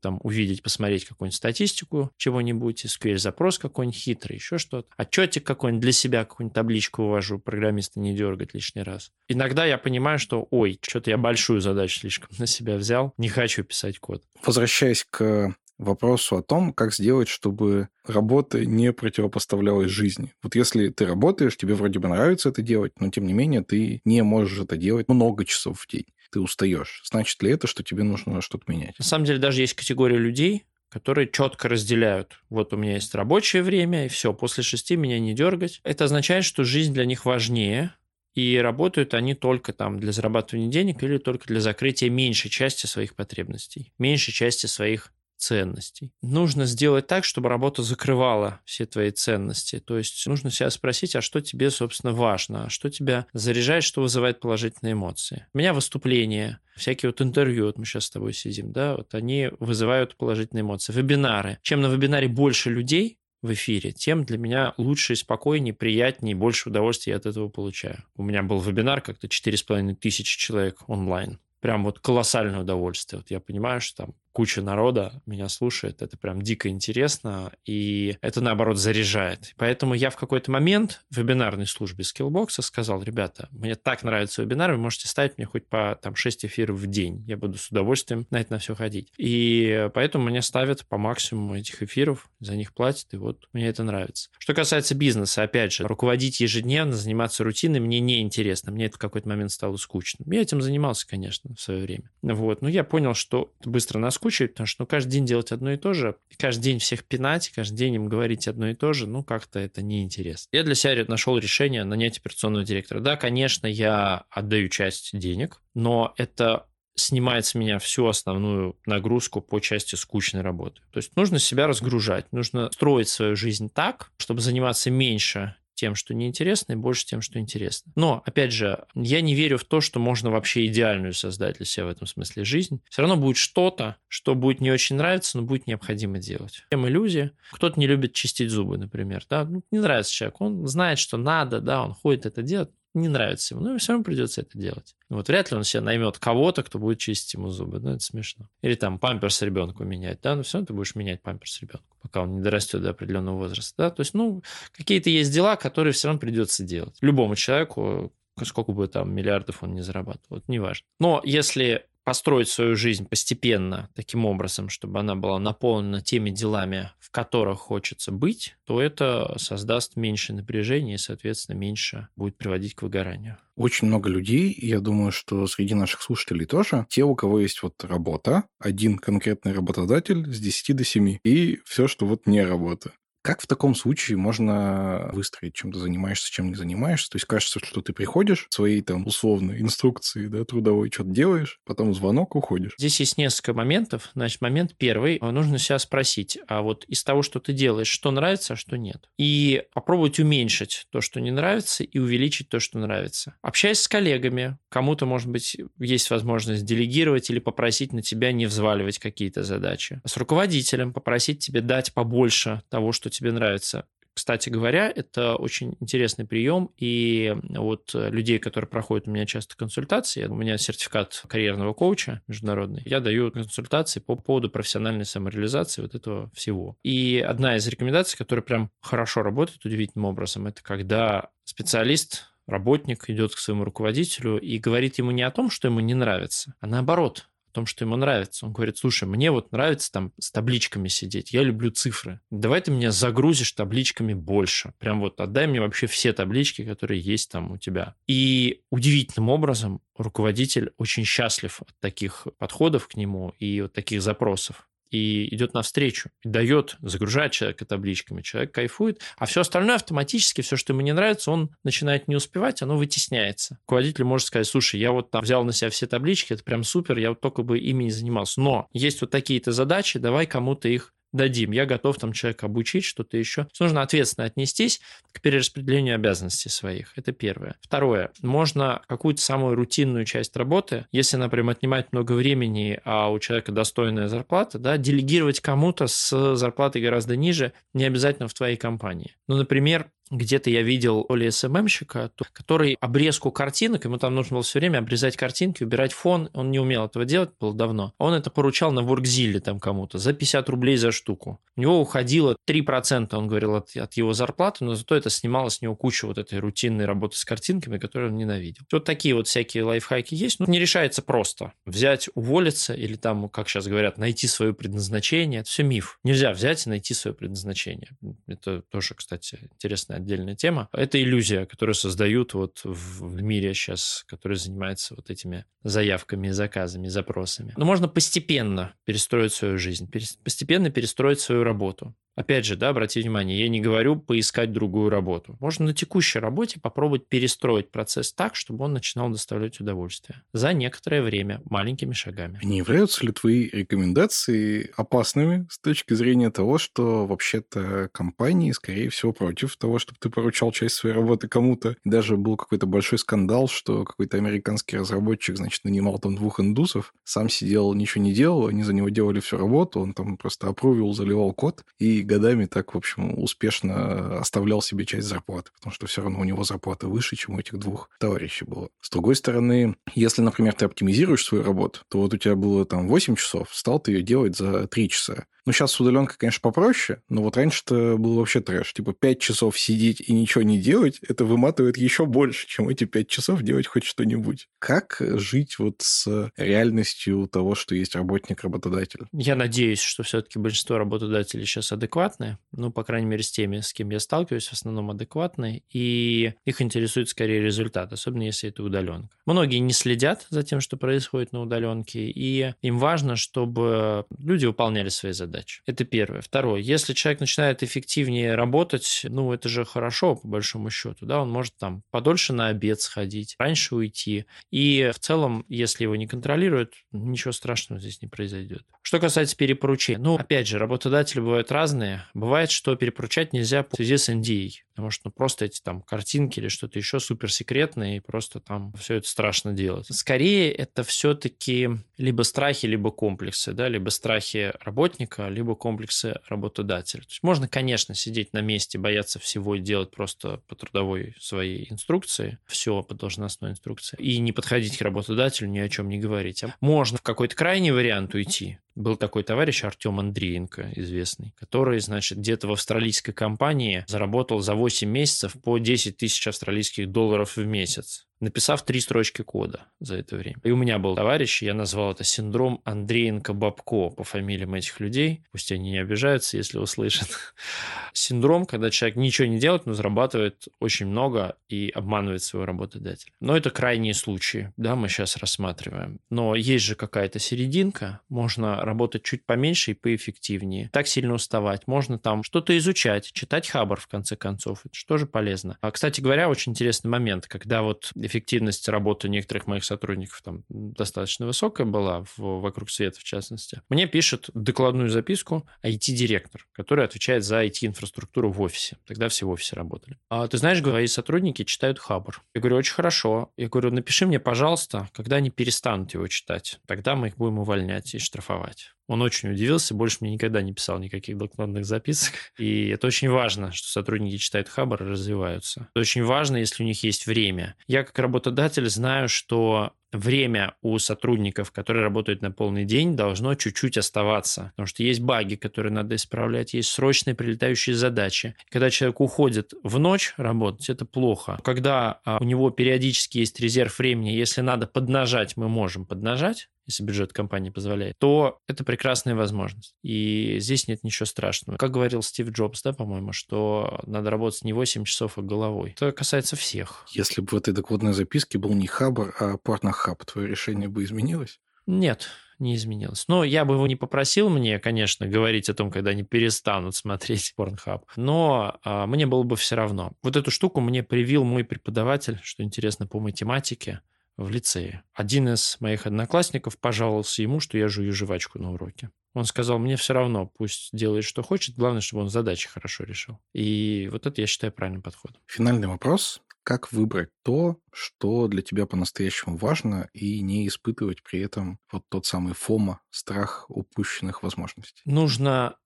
там 0.00 0.20
увидеть, 0.22 0.62
посмотреть 0.62 1.06
какую-нибудь 1.06 1.36
статистику 1.36 2.10
чего-нибудь, 2.16 2.84
SQL-запрос 2.84 3.58
какой-нибудь 3.58 3.98
хитрый, 3.98 4.36
еще 4.36 4.58
что-то. 4.58 4.88
Отчетик 4.98 5.44
какой-нибудь 5.44 5.82
для 5.82 5.92
себя, 5.92 6.24
какую-нибудь 6.24 6.54
табличку 6.54 7.04
вывожу, 7.04 7.38
программиста 7.38 8.00
не 8.00 8.14
дергать 8.14 8.54
лишний 8.54 8.82
раз. 8.82 9.10
Иногда 9.28 9.64
я 9.64 9.78
понимаю, 9.78 10.18
что, 10.18 10.46
ой, 10.50 10.78
что-то 10.82 11.10
я 11.10 11.16
большую 11.16 11.60
задачу 11.60 11.93
слишком 11.98 12.30
на 12.38 12.46
себя 12.46 12.76
взял, 12.76 13.14
не 13.18 13.28
хочу 13.28 13.64
писать 13.64 13.98
код. 13.98 14.22
Возвращаясь 14.44 15.06
к 15.08 15.54
вопросу 15.78 16.36
о 16.36 16.42
том, 16.42 16.72
как 16.72 16.92
сделать, 16.94 17.28
чтобы 17.28 17.88
работа 18.06 18.64
не 18.64 18.92
противопоставлялась 18.92 19.90
жизни. 19.90 20.32
Вот 20.42 20.54
если 20.54 20.88
ты 20.88 21.06
работаешь, 21.06 21.56
тебе 21.56 21.74
вроде 21.74 21.98
бы 21.98 22.08
нравится 22.08 22.50
это 22.50 22.62
делать, 22.62 22.92
но 23.00 23.10
тем 23.10 23.26
не 23.26 23.32
менее 23.32 23.62
ты 23.62 24.00
не 24.04 24.22
можешь 24.22 24.60
это 24.60 24.76
делать 24.76 25.08
много 25.08 25.44
часов 25.44 25.80
в 25.80 25.88
день. 25.88 26.06
Ты 26.30 26.40
устаешь. 26.40 27.02
Значит 27.04 27.42
ли 27.42 27.50
это, 27.50 27.66
что 27.66 27.82
тебе 27.82 28.02
нужно 28.02 28.40
что-то 28.40 28.70
менять? 28.70 28.98
На 28.98 29.04
самом 29.04 29.24
деле 29.24 29.38
даже 29.38 29.60
есть 29.60 29.74
категория 29.74 30.18
людей, 30.18 30.64
которые 30.88 31.28
четко 31.28 31.68
разделяют. 31.68 32.38
Вот 32.50 32.72
у 32.72 32.76
меня 32.76 32.94
есть 32.94 33.14
рабочее 33.14 33.62
время, 33.62 34.06
и 34.06 34.08
все, 34.08 34.32
после 34.32 34.62
шести 34.62 34.96
меня 34.96 35.18
не 35.18 35.34
дергать. 35.34 35.80
Это 35.82 36.04
означает, 36.04 36.44
что 36.44 36.62
жизнь 36.62 36.92
для 36.94 37.04
них 37.04 37.24
важнее, 37.24 37.94
и 38.34 38.56
работают 38.58 39.14
они 39.14 39.34
только 39.34 39.72
там 39.72 39.98
для 39.98 40.12
зарабатывания 40.12 40.68
денег 40.68 41.02
или 41.02 41.18
только 41.18 41.46
для 41.46 41.60
закрытия 41.60 42.10
меньшей 42.10 42.50
части 42.50 42.86
своих 42.86 43.14
потребностей, 43.14 43.92
меньшей 43.98 44.32
части 44.32 44.66
своих 44.66 45.12
ценностей. 45.36 46.12
Нужно 46.22 46.64
сделать 46.64 47.06
так, 47.06 47.24
чтобы 47.24 47.48
работа 47.48 47.82
закрывала 47.82 48.60
все 48.64 48.86
твои 48.86 49.10
ценности. 49.10 49.78
То 49.78 49.98
есть 49.98 50.26
нужно 50.26 50.50
себя 50.50 50.70
спросить, 50.70 51.16
а 51.16 51.20
что 51.20 51.40
тебе, 51.40 51.70
собственно, 51.70 52.12
важно, 52.12 52.64
а 52.64 52.70
что 52.70 52.88
тебя 52.88 53.26
заряжает, 53.32 53.84
что 53.84 54.00
вызывает 54.00 54.40
положительные 54.40 54.92
эмоции. 54.92 55.46
У 55.52 55.58
меня 55.58 55.74
выступления, 55.74 56.60
всякие 56.76 57.10
вот 57.10 57.20
интервью, 57.20 57.66
вот 57.66 57.78
мы 57.78 57.84
сейчас 57.84 58.06
с 58.06 58.10
тобой 58.10 58.32
сидим, 58.32 58.72
да, 58.72 58.96
вот 58.96 59.14
они 59.14 59.50
вызывают 59.60 60.16
положительные 60.16 60.62
эмоции. 60.62 60.92
Вебинары. 60.92 61.58
Чем 61.62 61.82
на 61.82 61.88
вебинаре 61.88 62.28
больше 62.28 62.70
людей, 62.70 63.18
в 63.44 63.52
эфире, 63.52 63.92
тем 63.92 64.24
для 64.24 64.38
меня 64.38 64.72
лучше 64.78 65.12
и 65.12 65.16
спокойнее, 65.16 65.74
приятнее, 65.74 66.34
больше 66.34 66.70
удовольствия 66.70 67.12
я 67.12 67.18
от 67.18 67.26
этого 67.26 67.50
получаю. 67.50 68.02
У 68.16 68.22
меня 68.22 68.42
был 68.42 68.58
вебинар 68.58 69.02
как-то 69.02 69.26
4,5 69.26 69.94
тысячи 69.96 70.38
человек 70.38 70.78
онлайн. 70.88 71.38
Прям 71.60 71.84
вот 71.84 72.00
колоссальное 72.00 72.60
удовольствие. 72.60 73.20
Вот 73.20 73.30
я 73.30 73.40
понимаю, 73.40 73.82
что 73.82 74.06
там 74.06 74.14
куча 74.34 74.62
народа 74.62 75.22
меня 75.26 75.48
слушает, 75.48 76.02
это 76.02 76.18
прям 76.18 76.42
дико 76.42 76.68
интересно, 76.68 77.52
и 77.64 78.18
это, 78.20 78.40
наоборот, 78.40 78.78
заряжает. 78.78 79.54
Поэтому 79.56 79.94
я 79.94 80.10
в 80.10 80.16
какой-то 80.16 80.50
момент 80.50 81.04
в 81.08 81.18
вебинарной 81.18 81.68
службе 81.68 82.02
Skillbox 82.02 82.60
сказал, 82.60 83.00
ребята, 83.02 83.48
мне 83.52 83.76
так 83.76 84.02
нравится 84.02 84.42
вебинар, 84.42 84.72
вы 84.72 84.78
можете 84.78 85.06
ставить 85.06 85.38
мне 85.38 85.46
хоть 85.46 85.68
по 85.68 85.96
там 86.02 86.16
6 86.16 86.46
эфиров 86.46 86.78
в 86.78 86.86
день, 86.88 87.24
я 87.28 87.36
буду 87.36 87.58
с 87.58 87.70
удовольствием 87.70 88.26
на 88.30 88.40
это 88.40 88.54
на 88.54 88.58
все 88.58 88.74
ходить. 88.74 89.12
И 89.16 89.88
поэтому 89.94 90.24
мне 90.24 90.42
ставят 90.42 90.84
по 90.88 90.98
максимуму 90.98 91.56
этих 91.56 91.84
эфиров, 91.84 92.28
за 92.40 92.56
них 92.56 92.74
платят, 92.74 93.14
и 93.14 93.16
вот 93.16 93.48
мне 93.52 93.68
это 93.68 93.84
нравится. 93.84 94.30
Что 94.38 94.52
касается 94.52 94.96
бизнеса, 94.96 95.44
опять 95.44 95.72
же, 95.72 95.86
руководить 95.86 96.40
ежедневно, 96.40 96.94
заниматься 96.94 97.44
рутиной 97.44 97.78
мне 97.78 98.00
не 98.00 98.20
интересно, 98.20 98.72
мне 98.72 98.86
это 98.86 98.96
в 98.96 98.98
какой-то 98.98 99.28
момент 99.28 99.52
стало 99.52 99.76
скучно. 99.76 100.24
Я 100.26 100.42
этим 100.42 100.60
занимался, 100.60 101.06
конечно, 101.06 101.54
в 101.54 101.60
свое 101.60 101.82
время. 101.82 102.10
Вот, 102.22 102.62
но 102.62 102.68
я 102.68 102.82
понял, 102.82 103.14
что 103.14 103.52
быстро 103.64 104.00
наскучит, 104.00 104.23
наскучивает, 104.24 104.54
потому 104.54 104.66
что 104.66 104.82
ну, 104.82 104.86
каждый 104.86 105.10
день 105.10 105.26
делать 105.26 105.52
одно 105.52 105.72
и 105.72 105.76
то 105.76 105.92
же, 105.92 106.16
каждый 106.38 106.62
день 106.62 106.78
всех 106.78 107.04
пинать, 107.04 107.50
каждый 107.50 107.76
день 107.76 107.94
им 107.94 108.08
говорить 108.08 108.48
одно 108.48 108.68
и 108.68 108.74
то 108.74 108.92
же, 108.92 109.06
ну, 109.06 109.22
как-то 109.22 109.58
это 109.58 109.82
неинтересно. 109.82 110.48
Я 110.52 110.62
для 110.62 110.74
себя 110.74 111.04
нашел 111.06 111.36
решение 111.38 111.84
нанять 111.84 112.18
операционного 112.18 112.64
директора. 112.64 113.00
Да, 113.00 113.16
конечно, 113.16 113.66
я 113.66 114.24
отдаю 114.30 114.68
часть 114.68 115.16
денег, 115.16 115.60
но 115.74 116.14
это 116.16 116.66
снимает 116.96 117.44
с 117.44 117.54
меня 117.54 117.78
всю 117.78 118.06
основную 118.06 118.78
нагрузку 118.86 119.40
по 119.40 119.60
части 119.60 119.96
скучной 119.96 120.42
работы. 120.42 120.80
То 120.92 120.98
есть 120.98 121.16
нужно 121.16 121.38
себя 121.38 121.66
разгружать, 121.66 122.32
нужно 122.32 122.70
строить 122.70 123.08
свою 123.08 123.34
жизнь 123.34 123.68
так, 123.68 124.12
чтобы 124.16 124.40
заниматься 124.40 124.90
меньше 124.90 125.56
тем, 125.84 125.94
что 125.94 126.14
неинтересно, 126.14 126.72
и 126.72 126.76
больше 126.76 127.04
тем, 127.04 127.20
что 127.20 127.38
интересно. 127.38 127.92
Но, 127.94 128.22
опять 128.24 128.52
же, 128.52 128.86
я 128.94 129.20
не 129.20 129.34
верю 129.34 129.58
в 129.58 129.64
то, 129.64 129.82
что 129.82 130.00
можно 130.00 130.30
вообще 130.30 130.64
идеальную 130.64 131.12
создать 131.12 131.58
для 131.58 131.66
себя 131.66 131.84
в 131.84 131.90
этом 131.90 132.06
смысле 132.06 132.42
жизнь. 132.42 132.80
Все 132.88 133.02
равно 133.02 133.18
будет 133.18 133.36
что-то, 133.36 133.96
что 134.08 134.34
будет 134.34 134.62
не 134.62 134.70
очень 134.70 134.96
нравиться, 134.96 135.36
но 135.36 135.44
будет 135.44 135.66
необходимо 135.66 136.18
делать. 136.18 136.64
Тем 136.70 136.88
иллюзия. 136.88 137.32
Кто-то 137.52 137.78
не 137.78 137.86
любит 137.86 138.14
чистить 138.14 138.48
зубы, 138.48 138.78
например. 138.78 139.26
Да? 139.28 139.44
Ну, 139.44 139.62
не 139.70 139.78
нравится 139.78 140.10
человек. 140.10 140.40
Он 140.40 140.66
знает, 140.66 140.98
что 140.98 141.18
надо, 141.18 141.60
да, 141.60 141.84
он 141.84 141.92
ходит 141.92 142.24
это 142.24 142.40
делать 142.40 142.70
не 142.94 143.08
нравится 143.08 143.54
ему, 143.54 143.64
ну 143.64 143.78
все 143.78 143.92
равно 143.92 144.04
придется 144.04 144.40
это 144.40 144.56
делать. 144.56 144.94
Вот 145.08 145.28
вряд 145.28 145.50
ли 145.50 145.56
он 145.56 145.64
себе 145.64 145.80
наймет 145.80 146.18
кого-то, 146.18 146.62
кто 146.62 146.78
будет 146.78 146.98
чистить 146.98 147.34
ему 147.34 147.48
зубы, 147.48 147.80
ну 147.80 147.90
это 147.90 148.00
смешно. 148.00 148.48
Или 148.62 148.74
там 148.74 148.98
памперс 148.98 149.42
ребенку 149.42 149.84
менять, 149.84 150.20
да, 150.22 150.36
но 150.36 150.42
все 150.42 150.58
равно 150.58 150.66
ты 150.66 150.72
будешь 150.72 150.94
менять 150.94 151.22
памперс 151.22 151.60
ребенку, 151.60 151.96
пока 152.00 152.22
он 152.22 152.36
не 152.36 152.40
дорастет 152.40 152.82
до 152.82 152.90
определенного 152.90 153.36
возраста, 153.36 153.74
да, 153.76 153.90
то 153.90 154.00
есть, 154.00 154.14
ну, 154.14 154.42
какие-то 154.72 155.10
есть 155.10 155.32
дела, 155.32 155.56
которые 155.56 155.92
все 155.92 156.08
равно 156.08 156.20
придется 156.20 156.62
делать. 156.64 156.96
Любому 157.00 157.36
человеку, 157.36 158.12
сколько 158.42 158.72
бы 158.72 158.86
там 158.88 159.12
миллиардов 159.12 159.62
он 159.62 159.74
не 159.74 159.82
зарабатывал, 159.82 160.36
вот 160.36 160.48
неважно. 160.48 160.86
Но 160.98 161.20
если 161.24 161.86
построить 162.04 162.48
свою 162.48 162.76
жизнь 162.76 163.06
постепенно 163.06 163.90
таким 163.94 164.24
образом, 164.26 164.68
чтобы 164.68 165.00
она 165.00 165.14
была 165.16 165.38
наполнена 165.38 166.00
теми 166.00 166.30
делами, 166.30 166.90
в 167.00 167.10
которых 167.10 167.58
хочется 167.58 168.12
быть, 168.12 168.56
то 168.64 168.80
это 168.80 169.34
создаст 169.38 169.96
меньше 169.96 170.32
напряжения 170.32 170.94
и, 170.94 170.98
соответственно, 170.98 171.56
меньше 171.56 172.08
будет 172.16 172.36
приводить 172.36 172.74
к 172.74 172.82
выгоранию. 172.82 173.38
Очень 173.56 173.88
много 173.88 174.08
людей, 174.08 174.54
я 174.56 174.80
думаю, 174.80 175.12
что 175.12 175.46
среди 175.46 175.74
наших 175.74 176.02
слушателей 176.02 176.44
тоже, 176.44 176.86
те, 176.88 177.04
у 177.04 177.14
кого 177.14 177.40
есть 177.40 177.62
вот 177.62 177.82
работа, 177.84 178.44
один 178.58 178.98
конкретный 178.98 179.52
работодатель 179.52 180.32
с 180.32 180.40
10 180.40 180.76
до 180.76 180.84
7, 180.84 181.18
и 181.24 181.60
все, 181.64 181.86
что 181.86 182.06
вот 182.06 182.26
не 182.26 182.44
работа. 182.44 182.92
Как 183.24 183.40
в 183.40 183.46
таком 183.46 183.74
случае 183.74 184.18
можно 184.18 185.08
выстроить, 185.14 185.54
чем 185.54 185.72
ты 185.72 185.78
занимаешься, 185.78 186.30
чем 186.30 186.48
не 186.48 186.56
занимаешься? 186.56 187.08
То 187.08 187.16
есть 187.16 187.24
кажется, 187.24 187.58
что 187.58 187.80
ты 187.80 187.94
приходишь 187.94 188.48
своей 188.50 188.82
там 188.82 189.06
условной 189.06 189.62
инструкции, 189.62 190.26
да, 190.26 190.44
трудовой, 190.44 190.90
что-то 190.92 191.08
делаешь, 191.08 191.58
потом 191.64 191.94
звонок, 191.94 192.36
уходишь. 192.36 192.74
Здесь 192.76 193.00
есть 193.00 193.16
несколько 193.16 193.54
моментов. 193.54 194.10
Значит, 194.14 194.42
момент 194.42 194.74
первый. 194.76 195.18
Нужно 195.22 195.58
себя 195.58 195.78
спросить, 195.78 196.36
а 196.48 196.60
вот 196.60 196.84
из 196.84 197.02
того, 197.02 197.22
что 197.22 197.40
ты 197.40 197.54
делаешь, 197.54 197.88
что 197.88 198.10
нравится, 198.10 198.52
а 198.52 198.56
что 198.56 198.76
нет? 198.76 199.08
И 199.18 199.62
попробовать 199.72 200.18
уменьшить 200.18 200.86
то, 200.90 201.00
что 201.00 201.18
не 201.18 201.30
нравится, 201.30 201.82
и 201.82 201.98
увеличить 201.98 202.50
то, 202.50 202.60
что 202.60 202.78
нравится. 202.78 203.36
Общаясь 203.40 203.80
с 203.80 203.88
коллегами, 203.88 204.58
кому-то, 204.68 205.06
может 205.06 205.30
быть, 205.30 205.56
есть 205.78 206.10
возможность 206.10 206.66
делегировать 206.66 207.30
или 207.30 207.38
попросить 207.38 207.94
на 207.94 208.02
тебя 208.02 208.32
не 208.32 208.44
взваливать 208.44 208.98
какие-то 208.98 209.44
задачи. 209.44 210.02
С 210.04 210.18
руководителем 210.18 210.92
попросить 210.92 211.38
тебе 211.38 211.62
дать 211.62 211.94
побольше 211.94 212.60
того, 212.68 212.92
что 212.92 213.13
тебе 213.14 213.32
нравится. 213.32 213.86
Кстати 214.14 214.48
говоря, 214.48 214.92
это 214.94 215.34
очень 215.34 215.76
интересный 215.80 216.24
прием, 216.24 216.70
и 216.76 217.36
вот 217.50 217.90
людей, 217.94 218.38
которые 218.38 218.68
проходят 218.68 219.08
у 219.08 219.10
меня 219.10 219.26
часто 219.26 219.56
консультации, 219.56 220.26
у 220.26 220.36
меня 220.36 220.56
сертификат 220.56 221.24
карьерного 221.26 221.74
коуча 221.74 222.22
международный, 222.28 222.82
я 222.86 223.00
даю 223.00 223.32
консультации 223.32 223.98
по 223.98 224.14
поводу 224.14 224.50
профессиональной 224.50 225.04
самореализации 225.04 225.82
вот 225.82 225.96
этого 225.96 226.30
всего. 226.32 226.76
И 226.84 227.24
одна 227.26 227.56
из 227.56 227.66
рекомендаций, 227.66 228.16
которая 228.16 228.44
прям 228.44 228.70
хорошо 228.80 229.22
работает 229.22 229.64
удивительным 229.64 230.04
образом, 230.04 230.46
это 230.46 230.62
когда 230.62 231.30
специалист 231.42 232.26
работник 232.46 233.10
идет 233.10 233.34
к 233.34 233.38
своему 233.38 233.64
руководителю 233.64 234.38
и 234.38 234.58
говорит 234.58 234.98
ему 234.98 235.10
не 235.10 235.22
о 235.22 235.32
том, 235.32 235.50
что 235.50 235.66
ему 235.66 235.80
не 235.80 235.94
нравится, 235.94 236.54
а 236.60 236.68
наоборот, 236.68 237.28
том, 237.54 237.66
что 237.66 237.84
ему 237.84 237.96
нравится. 237.96 238.44
Он 238.44 238.52
говорит, 238.52 238.76
слушай, 238.76 239.08
мне 239.08 239.30
вот 239.30 239.52
нравится 239.52 239.90
там 239.90 240.12
с 240.18 240.30
табличками 240.30 240.88
сидеть, 240.88 241.32
я 241.32 241.42
люблю 241.42 241.70
цифры. 241.70 242.20
Давай 242.30 242.60
ты 242.60 242.70
меня 242.70 242.90
загрузишь 242.90 243.52
табличками 243.52 244.12
больше. 244.12 244.74
Прям 244.78 245.00
вот 245.00 245.20
отдай 245.20 245.46
мне 245.46 245.60
вообще 245.60 245.86
все 245.86 246.12
таблички, 246.12 246.64
которые 246.64 247.00
есть 247.00 247.30
там 247.30 247.52
у 247.52 247.56
тебя. 247.56 247.94
И 248.06 248.62
удивительным 248.70 249.30
образом 249.30 249.80
руководитель 249.96 250.72
очень 250.76 251.04
счастлив 251.04 251.62
от 251.62 251.68
таких 251.80 252.26
подходов 252.38 252.88
к 252.88 252.96
нему 252.96 253.32
и 253.38 253.60
от 253.60 253.72
таких 253.72 254.02
запросов 254.02 254.68
и 254.90 255.34
идет 255.34 255.54
навстречу, 255.54 256.10
и 256.22 256.28
дает, 256.28 256.76
загружает 256.80 257.32
человека 257.32 257.64
табличками, 257.64 258.22
человек 258.22 258.52
кайфует, 258.52 259.00
а 259.16 259.26
все 259.26 259.40
остальное 259.40 259.76
автоматически, 259.76 260.40
все, 260.40 260.56
что 260.56 260.72
ему 260.72 260.82
не 260.82 260.92
нравится, 260.92 261.30
он 261.30 261.50
начинает 261.64 262.08
не 262.08 262.16
успевать, 262.16 262.62
оно 262.62 262.76
вытесняется. 262.76 263.58
Руководитель 263.66 264.04
может 264.04 264.28
сказать, 264.28 264.46
слушай, 264.46 264.78
я 264.80 264.92
вот 264.92 265.10
там 265.10 265.22
взял 265.22 265.44
на 265.44 265.52
себя 265.52 265.70
все 265.70 265.86
таблички, 265.86 266.32
это 266.32 266.44
прям 266.44 266.64
супер, 266.64 266.98
я 266.98 267.10
вот 267.10 267.20
только 267.20 267.42
бы 267.42 267.58
ими 267.58 267.84
не 267.84 267.90
занимался. 267.90 268.40
Но 268.40 268.68
есть 268.72 269.00
вот 269.00 269.10
такие-то 269.10 269.52
задачи, 269.52 269.98
давай 269.98 270.26
кому-то 270.26 270.68
их 270.68 270.92
дадим, 271.14 271.52
я 271.52 271.64
готов 271.64 271.96
там 271.96 272.12
человека 272.12 272.46
обучить, 272.46 272.84
что-то 272.84 273.16
еще. 273.16 273.46
Нужно 273.58 273.80
ответственно 273.82 274.26
отнестись 274.26 274.80
к 275.12 275.20
перераспределению 275.20 275.94
обязанностей 275.94 276.50
своих. 276.50 276.92
Это 276.96 277.12
первое. 277.12 277.56
Второе. 277.62 278.10
Можно 278.20 278.82
какую-то 278.86 279.22
самую 279.22 279.54
рутинную 279.54 280.04
часть 280.04 280.36
работы, 280.36 280.86
если, 280.92 281.16
например, 281.16 281.52
отнимает 281.52 281.92
много 281.92 282.12
времени, 282.12 282.80
а 282.84 283.10
у 283.10 283.18
человека 283.18 283.52
достойная 283.52 284.08
зарплата, 284.08 284.58
да, 284.58 284.76
делегировать 284.76 285.40
кому-то 285.40 285.86
с 285.86 286.34
зарплатой 286.34 286.82
гораздо 286.82 287.16
ниже, 287.16 287.52
не 287.72 287.84
обязательно 287.84 288.28
в 288.28 288.34
твоей 288.34 288.56
компании. 288.56 289.14
Ну, 289.28 289.36
например, 289.36 289.90
где-то 290.10 290.50
я 290.50 290.62
видел 290.62 291.04
то 291.04 291.16
ли 291.16 291.30
СММщика, 291.30 292.10
который 292.32 292.76
обрезку 292.80 293.30
картинок, 293.30 293.84
ему 293.84 293.98
там 293.98 294.14
нужно 294.14 294.34
было 294.34 294.42
все 294.42 294.58
время 294.58 294.78
обрезать 294.78 295.16
картинки, 295.16 295.62
убирать 295.62 295.92
фон, 295.92 296.28
он 296.32 296.50
не 296.50 296.58
умел 296.58 296.86
этого 296.86 297.04
делать, 297.04 297.30
было 297.40 297.54
давно. 297.54 297.94
Он 297.98 298.14
это 298.14 298.30
поручал 298.30 298.72
на 298.72 298.82
Воркзилле 298.82 299.40
там 299.40 299.60
кому-то 299.60 299.98
за 299.98 300.12
50 300.12 300.48
рублей 300.48 300.76
за 300.76 300.92
штуку. 300.92 301.40
У 301.56 301.60
него 301.60 301.80
уходило 301.80 302.36
3%, 302.48 303.14
он 303.14 303.28
говорил, 303.28 303.54
от, 303.54 303.76
от 303.76 303.94
его 303.94 304.12
зарплаты, 304.12 304.64
но 304.64 304.74
зато 304.74 304.94
это 304.96 305.10
снимало 305.10 305.48
с 305.48 305.62
него 305.62 305.76
кучу 305.76 306.06
вот 306.06 306.18
этой 306.18 306.38
рутинной 306.38 306.84
работы 306.84 307.16
с 307.16 307.24
картинками, 307.24 307.78
которую 307.78 308.12
он 308.12 308.18
ненавидел. 308.18 308.64
Вот 308.72 308.84
такие 308.84 309.14
вот 309.14 309.28
всякие 309.28 309.64
лайфхаки 309.64 310.14
есть, 310.14 310.40
но 310.40 310.46
не 310.46 310.58
решается 310.58 311.02
просто. 311.02 311.52
Взять, 311.64 312.08
уволиться 312.14 312.74
или 312.74 312.96
там, 312.96 313.28
как 313.28 313.48
сейчас 313.48 313.66
говорят, 313.66 313.98
найти 313.98 314.26
свое 314.26 314.52
предназначение, 314.52 315.40
это 315.40 315.48
все 315.48 315.62
миф. 315.62 315.98
Нельзя 316.04 316.32
взять 316.32 316.66
и 316.66 316.68
найти 316.68 316.92
свое 316.92 317.14
предназначение. 317.14 317.90
Это 318.26 318.62
тоже, 318.62 318.94
кстати, 318.94 319.38
интересно 319.54 319.93
отдельная 319.96 320.36
тема. 320.36 320.68
Это 320.72 321.00
иллюзия, 321.00 321.46
которую 321.46 321.74
создают 321.74 322.34
вот 322.34 322.60
в 322.64 323.22
мире 323.22 323.54
сейчас, 323.54 324.04
который 324.06 324.36
занимается 324.36 324.94
вот 324.94 325.10
этими 325.10 325.44
заявками, 325.62 326.30
заказами, 326.30 326.88
запросами. 326.88 327.54
Но 327.56 327.64
можно 327.64 327.88
постепенно 327.88 328.74
перестроить 328.84 329.32
свою 329.32 329.58
жизнь, 329.58 329.90
постепенно 330.22 330.70
перестроить 330.70 331.20
свою 331.20 331.42
работу. 331.42 331.94
Опять 332.16 332.44
же, 332.44 332.56
да, 332.56 332.68
обратите 332.68 333.00
внимание, 333.00 333.40
я 333.40 333.48
не 333.48 333.60
говорю 333.60 333.96
поискать 333.96 334.52
другую 334.52 334.88
работу. 334.88 335.36
Можно 335.40 335.66
на 335.66 335.74
текущей 335.74 336.20
работе 336.20 336.60
попробовать 336.60 337.08
перестроить 337.08 337.72
процесс 337.72 338.12
так, 338.12 338.36
чтобы 338.36 338.64
он 338.64 338.72
начинал 338.72 339.10
доставлять 339.10 339.58
удовольствие. 339.58 340.22
За 340.32 340.52
некоторое 340.52 341.02
время, 341.02 341.42
маленькими 341.44 341.92
шагами. 341.92 342.38
Не 342.44 342.58
являются 342.58 343.04
ли 343.04 343.12
твои 343.12 343.48
рекомендации 343.48 344.70
опасными 344.76 345.46
с 345.50 345.58
точки 345.58 345.94
зрения 345.94 346.30
того, 346.30 346.58
что 346.58 347.06
вообще-то 347.06 347.88
компании, 347.92 348.52
скорее 348.52 348.90
всего, 348.90 349.12
против 349.12 349.56
того, 349.56 349.80
чтобы 349.84 349.98
ты 350.00 350.08
поручал 350.08 350.50
часть 350.50 350.76
своей 350.76 350.94
работы 350.94 351.28
кому-то? 351.28 351.76
Даже 351.84 352.16
был 352.16 352.36
какой-то 352.36 352.66
большой 352.66 352.98
скандал, 352.98 353.48
что 353.48 353.84
какой-то 353.84 354.16
американский 354.16 354.78
разработчик, 354.78 355.36
значит, 355.36 355.64
нанимал 355.64 355.98
там 355.98 356.16
двух 356.16 356.40
индусов, 356.40 356.94
сам 357.04 357.28
сидел, 357.28 357.74
ничего 357.74 358.02
не 358.02 358.14
делал, 358.14 358.46
они 358.46 358.62
за 358.62 358.72
него 358.72 358.88
делали 358.88 359.20
всю 359.20 359.36
работу, 359.36 359.80
он 359.80 359.92
там 359.92 360.16
просто 360.16 360.48
опровил, 360.48 360.92
заливал 360.94 361.32
код, 361.32 361.64
и 361.78 362.00
годами 362.00 362.46
так, 362.46 362.74
в 362.74 362.78
общем, 362.78 363.22
успешно 363.22 364.18
оставлял 364.18 364.62
себе 364.62 364.86
часть 364.86 365.06
зарплаты, 365.06 365.50
потому 365.54 365.72
что 365.72 365.86
все 365.86 366.02
равно 366.02 366.20
у 366.20 366.24
него 366.24 366.44
зарплата 366.44 366.88
выше, 366.88 367.16
чем 367.16 367.34
у 367.34 367.40
этих 367.40 367.58
двух 367.58 367.90
товарищей 367.98 368.46
было. 368.46 368.70
С 368.80 368.88
другой 368.88 369.16
стороны, 369.16 369.76
если, 369.94 370.22
например, 370.22 370.54
ты 370.54 370.64
оптимизируешь 370.64 371.24
свою 371.24 371.44
работу, 371.44 371.80
то 371.88 371.98
вот 371.98 372.14
у 372.14 372.16
тебя 372.16 372.36
было 372.36 372.64
там 372.64 372.88
8 372.88 373.16
часов, 373.16 373.48
стал 373.52 373.80
ты 373.80 373.92
ее 373.92 374.02
делать 374.02 374.36
за 374.36 374.66
3 374.66 374.88
часа. 374.88 375.26
Ну, 375.46 375.52
сейчас 375.52 375.78
удаленка, 375.78 376.16
конечно, 376.16 376.40
попроще, 376.40 377.02
но 377.08 377.22
вот 377.22 377.36
раньше-то 377.36 377.96
был 377.98 378.14
вообще 378.14 378.40
трэш. 378.40 378.72
Типа 378.72 378.94
5 378.94 379.20
часов 379.20 379.58
сидеть 379.58 380.00
и 380.00 380.12
ничего 380.14 380.42
не 380.42 380.58
делать, 380.58 381.00
это 381.06 381.26
выматывает 381.26 381.76
еще 381.76 382.06
больше, 382.06 382.46
чем 382.48 382.68
эти 382.70 382.84
5 382.84 383.08
часов 383.08 383.42
делать 383.42 383.66
хоть 383.66 383.84
что-нибудь. 383.84 384.48
Как 384.58 384.96
жить 385.00 385.58
вот 385.58 385.76
с 385.82 386.30
реальностью 386.36 387.28
того, 387.30 387.54
что 387.54 387.74
есть 387.74 387.94
работник-работодатель? 387.94 389.00
Я 389.12 389.36
надеюсь, 389.36 389.80
что 389.80 390.02
все-таки 390.02 390.38
большинство 390.38 390.78
работодателей 390.78 391.44
сейчас 391.44 391.72
адекватные, 391.72 392.38
ну, 392.52 392.72
по 392.72 392.82
крайней 392.82 393.06
мере, 393.06 393.22
с 393.22 393.30
теми, 393.30 393.60
с 393.60 393.74
кем 393.74 393.90
я 393.90 394.00
сталкиваюсь, 394.00 394.48
в 394.48 394.52
основном 394.54 394.90
адекватные, 394.92 395.62
и 395.70 396.32
их 396.46 396.62
интересует 396.62 397.10
скорее 397.10 397.42
результат, 397.42 397.92
особенно 397.92 398.22
если 398.22 398.48
это 398.48 398.62
удаленка. 398.62 399.10
Многие 399.26 399.58
не 399.58 399.74
следят 399.74 400.26
за 400.30 400.42
тем, 400.42 400.60
что 400.60 400.78
происходит 400.78 401.32
на 401.32 401.42
удаленке, 401.42 402.06
и 402.06 402.54
им 402.62 402.78
важно, 402.78 403.16
чтобы 403.16 404.06
люди 404.18 404.46
выполняли 404.46 404.88
свои 404.88 405.12
задачи 405.12 405.33
задач. 405.34 405.62
Это 405.66 405.84
первое. 405.84 406.20
Второе. 406.20 406.60
Если 406.60 406.92
человек 406.92 407.20
начинает 407.20 407.62
эффективнее 407.62 408.34
работать, 408.34 409.02
ну, 409.08 409.32
это 409.32 409.48
же 409.48 409.64
хорошо, 409.64 410.16
по 410.16 410.28
большому 410.28 410.70
счету, 410.70 411.06
да, 411.06 411.22
он 411.22 411.30
может 411.30 411.56
там 411.56 411.82
подольше 411.90 412.32
на 412.32 412.48
обед 412.48 412.80
сходить, 412.80 413.34
раньше 413.38 413.74
уйти. 413.74 414.26
И 414.50 414.90
в 414.94 414.98
целом, 414.98 415.44
если 415.48 415.84
его 415.84 415.96
не 415.96 416.06
контролируют, 416.06 416.74
ничего 416.92 417.32
страшного 417.32 417.80
здесь 417.80 418.00
не 418.02 418.08
произойдет. 418.08 418.64
Что 418.82 419.00
касается 419.00 419.36
перепоручений, 419.36 420.00
ну, 420.00 420.16
опять 420.16 420.46
же, 420.46 420.58
работодатели 420.58 421.20
бывают 421.20 421.50
разные. 421.50 422.04
Бывает, 422.14 422.50
что 422.50 422.76
перепоручать 422.76 423.32
нельзя 423.32 423.64
в 423.64 423.74
связи 423.74 423.96
с 423.96 424.08
NDA, 424.08 424.50
потому 424.74 424.90
что 424.90 425.02
ну, 425.08 425.12
просто 425.12 425.46
эти 425.46 425.60
там 425.62 425.82
картинки 425.82 426.38
или 426.38 426.48
что-то 426.48 426.78
еще 426.78 427.00
суперсекретное, 427.00 427.96
и 427.96 428.00
просто 428.00 428.40
там 428.40 428.72
все 428.74 428.96
это 428.96 429.08
страшно 429.08 429.52
делать. 429.52 429.86
Скорее, 429.90 430.52
это 430.52 430.82
все-таки 430.82 431.70
либо 431.96 432.22
страхи, 432.22 432.66
либо 432.66 432.90
комплексы, 432.90 433.52
да, 433.52 433.68
либо 433.68 433.88
страхи 433.90 434.52
работника, 434.60 435.23
либо 435.28 435.54
комплексы 435.54 436.20
работодателя. 436.28 437.02
То 437.02 437.08
есть 437.08 437.22
можно, 437.22 437.48
конечно, 437.48 437.94
сидеть 437.94 438.32
на 438.32 438.40
месте, 438.40 438.78
бояться 438.78 439.18
всего 439.18 439.54
и 439.56 439.60
делать 439.60 439.90
просто 439.90 440.38
по 440.48 440.54
трудовой 440.54 441.14
своей 441.20 441.70
инструкции, 441.70 442.38
все 442.46 442.82
по 442.82 442.94
должностной 442.94 443.52
инструкции, 443.52 443.96
и 443.98 444.18
не 444.18 444.32
подходить 444.32 444.76
к 444.76 444.82
работодателю, 444.82 445.48
ни 445.48 445.58
о 445.58 445.68
чем 445.68 445.88
не 445.88 445.98
говорить. 445.98 446.44
А 446.44 446.54
можно 446.60 446.98
в 446.98 447.02
какой-то 447.02 447.36
крайний 447.36 447.70
вариант 447.70 448.14
уйти, 448.14 448.58
был 448.74 448.96
такой 448.96 449.22
товарищ 449.22 449.64
Артем 449.64 450.00
Андреенко, 450.00 450.72
известный, 450.76 451.34
который, 451.38 451.80
значит, 451.80 452.18
где-то 452.18 452.48
в 452.48 452.52
австралийской 452.52 453.12
компании 453.12 453.84
заработал 453.86 454.40
за 454.40 454.54
8 454.54 454.88
месяцев 454.88 455.34
по 455.42 455.58
10 455.58 455.96
тысяч 455.96 456.26
австралийских 456.26 456.90
долларов 456.90 457.36
в 457.36 457.44
месяц 457.44 458.06
написав 458.24 458.64
три 458.64 458.80
строчки 458.80 459.22
кода 459.22 459.66
за 459.80 459.96
это 459.96 460.16
время. 460.16 460.36
И 460.42 460.50
у 460.50 460.56
меня 460.56 460.78
был 460.78 460.96
товарищ, 460.96 461.42
я 461.42 461.54
назвал 461.54 461.92
это 461.92 462.04
синдром 462.04 462.60
Андреенко-Бабко 462.64 463.90
по 463.90 464.04
фамилиям 464.04 464.54
этих 464.54 464.80
людей. 464.80 465.22
Пусть 465.30 465.52
они 465.52 465.70
не 465.70 465.78
обижаются, 465.78 466.36
если 466.36 466.58
услышат. 466.58 467.08
Синдром, 467.92 468.46
когда 468.46 468.70
человек 468.70 468.96
ничего 468.96 469.28
не 469.28 469.38
делает, 469.38 469.66
но 469.66 469.74
зарабатывает 469.74 470.48
очень 470.58 470.86
много 470.86 471.36
и 471.48 471.70
обманывает 471.70 472.22
своего 472.22 472.46
работодателя. 472.46 473.12
Но 473.20 473.36
это 473.36 473.50
крайние 473.50 473.94
случаи, 473.94 474.52
да, 474.56 474.74
мы 474.74 474.88
сейчас 474.88 475.16
рассматриваем. 475.16 476.00
Но 476.10 476.34
есть 476.34 476.64
же 476.64 476.74
какая-то 476.74 477.18
серединка, 477.18 478.00
можно 478.08 478.63
работать 478.64 479.02
чуть 479.02 479.24
поменьше 479.24 479.72
и 479.72 479.74
поэффективнее. 479.74 480.68
Так 480.72 480.86
сильно 480.86 481.14
уставать, 481.14 481.66
можно 481.66 481.98
там 481.98 482.22
что-то 482.22 482.56
изучать, 482.58 483.10
читать 483.12 483.48
хабар 483.48 483.80
в 483.80 483.86
конце 483.86 484.16
концов, 484.16 484.60
это 484.64 484.74
же 484.74 484.84
тоже 484.86 485.06
полезно. 485.06 485.56
А, 485.60 485.70
кстати 485.70 486.00
говоря, 486.00 486.28
очень 486.28 486.52
интересный 486.52 486.90
момент, 486.90 487.26
когда 487.26 487.62
вот 487.62 487.90
эффективность 487.94 488.68
работы 488.68 489.08
некоторых 489.08 489.46
моих 489.46 489.64
сотрудников 489.64 490.20
там 490.22 490.44
достаточно 490.48 491.26
высокая 491.26 491.66
была, 491.66 492.04
в, 492.04 492.40
вокруг 492.40 492.70
света 492.70 493.00
в 493.00 493.04
частности. 493.04 493.62
Мне 493.68 493.86
пишет 493.86 494.30
докладную 494.34 494.90
записку 494.90 495.48
IT-директор, 495.62 496.46
который 496.52 496.84
отвечает 496.84 497.24
за 497.24 497.44
IT-инфраструктуру 497.44 498.30
в 498.30 498.40
офисе. 498.42 498.76
Тогда 498.86 499.08
все 499.08 499.26
в 499.26 499.30
офисе 499.30 499.56
работали. 499.56 499.98
А 500.08 500.26
ты 500.28 500.36
знаешь, 500.36 500.60
твои 500.74 500.88
сотрудники 500.88 501.44
читают 501.44 501.78
Хабр. 501.78 502.20
Я 502.34 502.40
говорю, 502.40 502.56
очень 502.56 502.74
хорошо. 502.74 503.32
Я 503.36 503.48
говорю, 503.48 503.70
напиши 503.70 504.06
мне, 504.06 504.18
пожалуйста, 504.18 504.88
когда 504.92 505.16
они 505.16 505.30
перестанут 505.30 505.94
его 505.94 506.08
читать. 506.08 506.58
Тогда 506.66 506.96
мы 506.96 507.06
их 507.08 507.16
будем 507.16 507.38
увольнять 507.38 507.94
и 507.94 508.00
штрафовать. 508.00 508.53
grać. 508.54 508.74
Он 508.86 509.02
очень 509.02 509.30
удивился, 509.30 509.74
больше 509.74 509.98
мне 510.00 510.12
никогда 510.12 510.42
не 510.42 510.52
писал 510.52 510.78
никаких 510.78 511.16
докладных 511.16 511.64
записок. 511.64 512.14
И 512.38 512.68
это 512.68 512.86
очень 512.86 513.08
важно, 513.08 513.52
что 513.52 513.68
сотрудники 513.68 514.16
читают 514.16 514.48
Хабр 514.48 514.82
и 514.82 514.86
развиваются. 514.86 515.68
Это 515.74 515.80
очень 515.80 516.04
важно, 516.04 516.36
если 516.36 516.62
у 516.62 516.66
них 516.66 516.82
есть 516.84 517.06
время. 517.06 517.56
Я 517.66 517.84
как 517.84 517.98
работодатель 517.98 518.68
знаю, 518.68 519.08
что 519.08 519.72
время 519.94 520.54
у 520.60 520.78
сотрудников, 520.78 521.52
которые 521.52 521.84
работают 521.84 522.20
на 522.20 522.30
полный 522.30 522.64
день, 522.64 522.96
должно 522.96 523.34
чуть-чуть 523.34 523.78
оставаться. 523.78 524.52
Потому 524.56 524.66
что 524.66 524.82
есть 524.82 525.00
баги, 525.00 525.36
которые 525.36 525.72
надо 525.72 525.94
исправлять, 525.94 526.54
есть 526.54 526.70
срочные 526.70 527.14
прилетающие 527.14 527.76
задачи. 527.76 528.34
Когда 528.50 528.70
человек 528.70 529.00
уходит 529.00 529.54
в 529.62 529.78
ночь 529.78 530.14
работать, 530.16 530.68
это 530.68 530.84
плохо. 530.84 531.38
Когда 531.44 532.00
а, 532.04 532.18
у 532.20 532.24
него 532.24 532.50
периодически 532.50 533.18
есть 533.18 533.38
резерв 533.40 533.78
времени, 533.78 534.10
если 534.10 534.40
надо 534.40 534.66
поднажать, 534.66 535.36
мы 535.36 535.48
можем 535.48 535.86
поднажать, 535.86 536.48
если 536.66 536.82
бюджет 536.82 537.12
компании 537.12 537.50
позволяет, 537.50 537.98
то 537.98 538.40
это 538.48 538.64
прекрасная 538.74 539.14
возможность. 539.14 539.76
И 539.84 540.38
здесь 540.40 540.66
нет 540.66 540.82
ничего 540.82 541.06
страшного. 541.06 541.58
Как 541.58 541.70
говорил 541.70 542.02
Стив 542.02 542.30
Джобс, 542.30 542.60
да, 542.60 542.72
по-моему, 542.72 543.12
что 543.12 543.80
надо 543.86 544.10
работать 544.10 544.42
не 544.42 544.52
8 544.52 544.82
часов, 544.82 545.16
а 545.16 545.22
головой. 545.22 545.74
Это 545.76 545.92
касается 545.92 546.34
всех. 546.34 546.84
Если 546.90 547.20
бы 547.20 547.28
в 547.28 547.34
этой 547.34 547.54
докладной 547.54 547.92
записке 547.92 548.36
был 548.36 548.52
не 548.52 548.66
Хабр, 548.66 549.14
а 549.20 549.36
Порнохаб, 549.36 550.04
твое 550.04 550.26
решение 550.26 550.68
бы 550.68 550.82
изменилось? 550.82 551.38
Нет, 551.68 552.08
не 552.40 552.56
изменилось. 552.56 553.04
Но 553.06 553.22
я 553.22 553.44
бы 553.44 553.54
его 553.54 553.68
не 553.68 553.76
попросил 553.76 554.28
мне, 554.28 554.58
конечно, 554.58 555.06
говорить 555.06 555.48
о 555.48 555.54
том, 555.54 555.70
когда 555.70 555.90
они 555.90 556.02
перестанут 556.02 556.74
смотреть 556.74 557.32
Pornhub. 557.38 557.82
Но 557.94 558.58
а, 558.64 558.88
мне 558.88 559.06
было 559.06 559.22
бы 559.22 559.36
все 559.36 559.54
равно. 559.54 559.92
Вот 560.02 560.16
эту 560.16 560.32
штуку 560.32 560.60
мне 560.60 560.82
привил 560.82 561.22
мой 561.22 561.44
преподаватель, 561.44 562.18
что 562.24 562.42
интересно, 562.42 562.88
по 562.88 562.98
математике 562.98 563.82
в 564.16 564.30
лицее. 564.30 564.84
Один 564.92 565.28
из 565.28 565.56
моих 565.60 565.86
одноклассников 565.86 566.58
пожаловался 566.58 567.22
ему, 567.22 567.40
что 567.40 567.58
я 567.58 567.68
жую 567.68 567.92
жвачку 567.92 568.38
на 568.38 568.52
уроке. 568.52 568.90
Он 569.14 569.24
сказал, 569.24 569.58
мне 569.58 569.76
все 569.76 569.94
равно, 569.94 570.26
пусть 570.26 570.70
делает, 570.72 571.04
что 571.04 571.22
хочет, 571.22 571.56
главное, 571.56 571.80
чтобы 571.80 572.02
он 572.02 572.08
задачи 572.08 572.48
хорошо 572.48 572.84
решил. 572.84 573.20
И 573.32 573.88
вот 573.92 574.06
это 574.06 574.20
я 574.20 574.26
считаю 574.26 574.52
правильным 574.52 574.82
подходом. 574.82 575.22
Финальный 575.26 575.68
вопрос. 575.68 576.20
Как 576.42 576.72
выбрать 576.72 577.08
то, 577.22 577.58
что 577.72 578.28
для 578.28 578.42
тебя 578.42 578.66
по-настоящему 578.66 579.36
важно, 579.36 579.88
и 579.94 580.20
не 580.20 580.46
испытывать 580.46 581.02
при 581.02 581.20
этом 581.20 581.58
вот 581.72 581.84
тот 581.88 582.04
самый 582.04 582.34
фома, 582.34 582.80
страх 582.90 583.46
упущенных 583.48 584.22
возможностей? 584.22 584.82
Нужно 584.84 585.56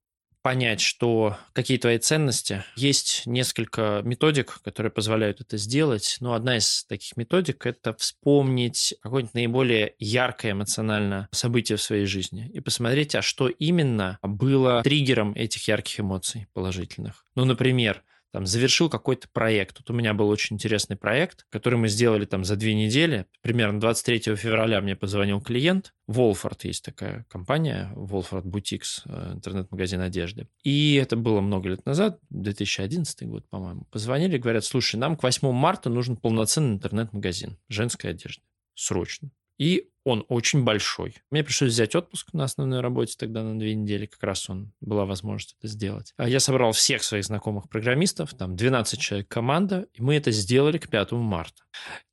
понять, 0.43 0.81
что 0.81 1.37
какие 1.53 1.79
твои 1.79 1.99
ценности. 1.99 2.65
Есть 2.77 3.23
несколько 3.27 4.03
методик, 4.05 4.61
которые 4.63 4.93
позволяют 4.93 5.41
это 5.41 5.57
сделать, 5.57 6.17
но 6.21 6.35
одна 6.35 6.57
из 6.57 6.85
таких 6.85 7.17
методик– 7.17 7.67
это 7.67 7.95
вспомнить 7.95 8.95
какое-нибудь 9.03 9.35
наиболее 9.35 9.95
яркое 9.99 10.53
эмоциональное 10.53 11.29
событие 11.33 11.77
в 11.77 11.83
своей 11.83 12.07
жизни 12.07 12.51
и 12.53 12.61
посмотреть, 12.61 13.15
а 13.15 13.23
что 13.23 13.49
именно 13.49 14.19
было 14.23 14.83
триггером 14.83 15.33
этих 15.35 15.69
ярких 15.69 16.01
эмоций 16.01 16.47
положительных. 16.53 17.27
Ну, 17.35 17.45
например, 17.45 18.03
там, 18.33 18.47
завершил 18.47 18.91
какой-то 18.91 19.29
проект. 19.33 19.79
Тут 19.79 19.91
у 19.91 19.95
меня 19.95 20.15
был 20.15 20.29
очень 20.29 20.57
интересный 20.57 20.97
проект, 20.97 21.47
который 21.51 21.79
мы 21.79 21.89
сделали 21.89 22.25
там 22.25 22.45
за 22.45 22.57
две 22.57 22.75
недели. 22.75 23.27
Примерно 23.43 23.81
23 23.81 24.37
февраля 24.37 24.81
мне 24.81 24.97
позвонил 24.97 25.41
клиент. 25.41 25.95
Волфорд 26.07 26.65
есть 26.65 26.85
такая 26.85 27.25
компания, 27.29 27.91
Волфорд 27.95 28.45
Boutiques, 28.45 29.03
э, 29.07 29.33
интернет-магазин 29.35 30.01
одежды. 30.01 30.49
И 30.63 30.95
это 30.95 31.17
было 31.17 31.41
много 31.41 31.69
лет 31.71 31.85
назад, 31.87 32.19
2011 32.31 33.27
год, 33.27 33.49
по-моему. 33.49 33.87
Позвонили, 33.91 34.39
говорят, 34.39 34.65
слушай, 34.65 34.97
нам 34.97 35.17
к 35.17 35.23
8 35.23 35.53
марта 35.53 35.91
нужен 35.91 36.17
полноценный 36.17 36.75
интернет-магазин 36.75 37.59
женской 37.69 38.11
одежды. 38.11 38.43
Срочно. 38.75 39.31
И 39.59 39.91
он 40.05 40.25
очень 40.29 40.65
большой. 40.65 41.17
Мне 41.31 41.45
пришлось 41.45 41.73
взять 41.73 41.95
отпуск 41.95 42.33
на 42.33 42.45
основной 42.45 42.81
работе 42.81 43.15
тогда 43.19 43.43
на 43.43 43.59
две 43.59 43.75
недели, 43.75 44.07
как 44.07 44.23
раз 44.23 44.49
он 44.49 44.73
была 44.81 45.05
возможность 45.05 45.57
это 45.59 45.69
сделать. 45.69 46.15
А 46.17 46.29
я 46.29 46.41
собрал 46.41 46.73
всех 46.73 47.03
своих 47.03 47.25
знакомых 47.25 47.69
программистов, 47.69 48.33
там 48.33 48.57
12 48.57 48.99
человек 48.99 49.29
команда, 49.29 49.87
и 49.93 50.01
мы 50.01 50.17
это 50.17 50.31
сделали 50.31 50.79
к 50.79 50.89
5 50.89 51.13
марта. 51.13 51.63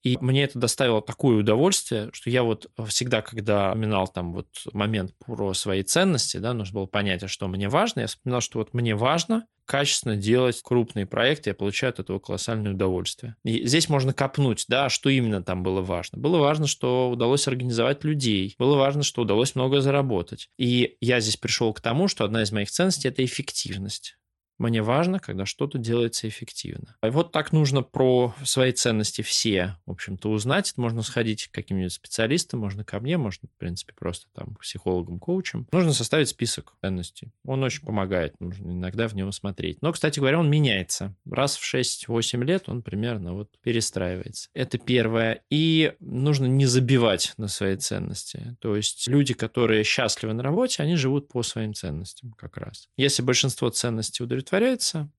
И 0.04 0.18
мне 0.20 0.44
это 0.44 0.60
доставило 0.60 1.02
такое 1.02 1.38
удовольствие, 1.38 2.10
что 2.12 2.30
я 2.30 2.44
вот 2.44 2.70
всегда, 2.88 3.22
когда 3.22 3.70
вспоминал 3.70 4.08
там 4.08 4.34
вот 4.34 4.48
момент 4.74 5.14
про 5.18 5.54
свои 5.54 5.84
ценности, 5.84 6.38
да, 6.38 6.54
нужно 6.54 6.74
было 6.76 6.86
понять, 6.88 7.24
а 7.24 7.28
что 7.28 7.48
мне 7.48 7.70
важно, 7.70 8.02
я 8.02 8.08
вспоминал, 8.08 8.42
что 8.42 8.60
вот 8.60 8.74
мне 8.74 8.96
важно 8.96 9.48
качественно 9.66 10.16
делать 10.16 10.62
крупные 10.64 11.06
проекты, 11.06 11.50
я 11.50 11.54
получаю 11.54 11.92
от 11.92 12.00
этого 12.00 12.20
колоссальное 12.20 12.74
удовольствие. 12.74 13.36
И 13.44 13.66
здесь 13.66 13.90
можно 13.90 14.14
копнуть, 14.14 14.66
да, 14.68 14.90
что 14.90 15.10
именно 15.10 15.44
там 15.44 15.64
было 15.64 15.82
важно. 15.82 16.18
Было 16.18 16.38
важно, 16.38 16.68
что 16.68 17.10
удалось 17.10 17.48
организовать 17.48 18.04
людей, 18.04 18.56
было 18.58 18.78
важно, 18.78 19.04
что 19.04 19.24
удалось 19.24 19.56
много 19.56 19.82
заработать. 19.82 20.50
И 20.58 20.98
я 21.02 21.20
здесь 21.20 21.38
пришел 21.38 21.74
к 21.74 21.82
тому, 21.82 22.08
что 22.08 22.24
одна 22.24 22.44
из 22.44 22.52
моих 22.52 22.70
ценностей– 22.70 23.08
это 23.10 23.24
эффективность. 23.24 24.18
Мне 24.58 24.82
важно, 24.82 25.20
когда 25.20 25.46
что-то 25.46 25.78
делается 25.78 26.28
эффективно. 26.28 26.96
И 27.04 27.10
вот 27.10 27.32
так 27.32 27.52
нужно 27.52 27.82
про 27.82 28.34
свои 28.44 28.72
ценности 28.72 29.22
все, 29.22 29.78
в 29.86 29.92
общем-то, 29.92 30.30
узнать. 30.30 30.74
Можно 30.78 31.02
сходить 31.02 31.48
к 31.48 31.52
каким-нибудь 31.52 31.92
специалистам, 31.92 32.62
можно 32.62 32.84
ко 32.86 33.00
мне, 33.00 33.18
можно, 33.18 33.50
в 33.54 33.60
принципе, 33.60 33.94
просто 33.94 34.28
там 34.34 34.56
психологом, 34.56 35.20
коучем. 35.20 35.68
Нужно 35.72 35.94
составить 35.94 36.30
список 36.30 36.74
ценностей. 36.82 37.32
Он 37.44 37.64
очень 37.64 37.86
помогает, 37.86 38.40
нужно 38.40 38.72
иногда 38.72 39.08
в 39.08 39.16
него 39.16 39.32
смотреть. 39.32 39.82
Но, 39.82 39.92
кстати 39.92 40.20
говоря, 40.20 40.40
он 40.40 40.50
меняется. 40.50 41.14
Раз 41.30 41.58
в 41.58 41.76
6-8 41.76 42.44
лет 42.44 42.70
он 42.70 42.82
примерно 42.82 43.34
вот 43.34 43.50
перестраивается. 43.62 44.50
Это 44.54 44.78
первое. 44.78 45.42
И 45.50 45.94
нужно 46.00 46.46
не 46.46 46.66
забивать 46.66 47.34
на 47.38 47.50
свои 47.50 47.76
ценности. 47.76 48.56
То 48.62 48.76
есть 48.76 49.08
люди, 49.08 49.34
которые 49.34 49.84
счастливы 49.84 50.34
на 50.34 50.44
работе, 50.44 50.82
они 50.82 50.96
живут 50.96 51.28
по 51.28 51.44
своим 51.44 51.74
ценностям 51.74 52.32
как 52.38 52.58
раз. 52.58 52.88
Если 52.96 53.22
большинство 53.22 53.70
ценностей 53.70 54.24
удовлетворяют, 54.24 54.45
удовлетворяется, 54.46 55.10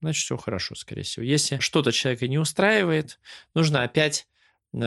значит, 0.00 0.24
все 0.24 0.36
хорошо, 0.36 0.74
скорее 0.74 1.02
всего. 1.02 1.24
Если 1.24 1.58
что-то 1.58 1.92
человека 1.92 2.28
не 2.28 2.38
устраивает, 2.38 3.18
нужно 3.54 3.82
опять 3.82 4.28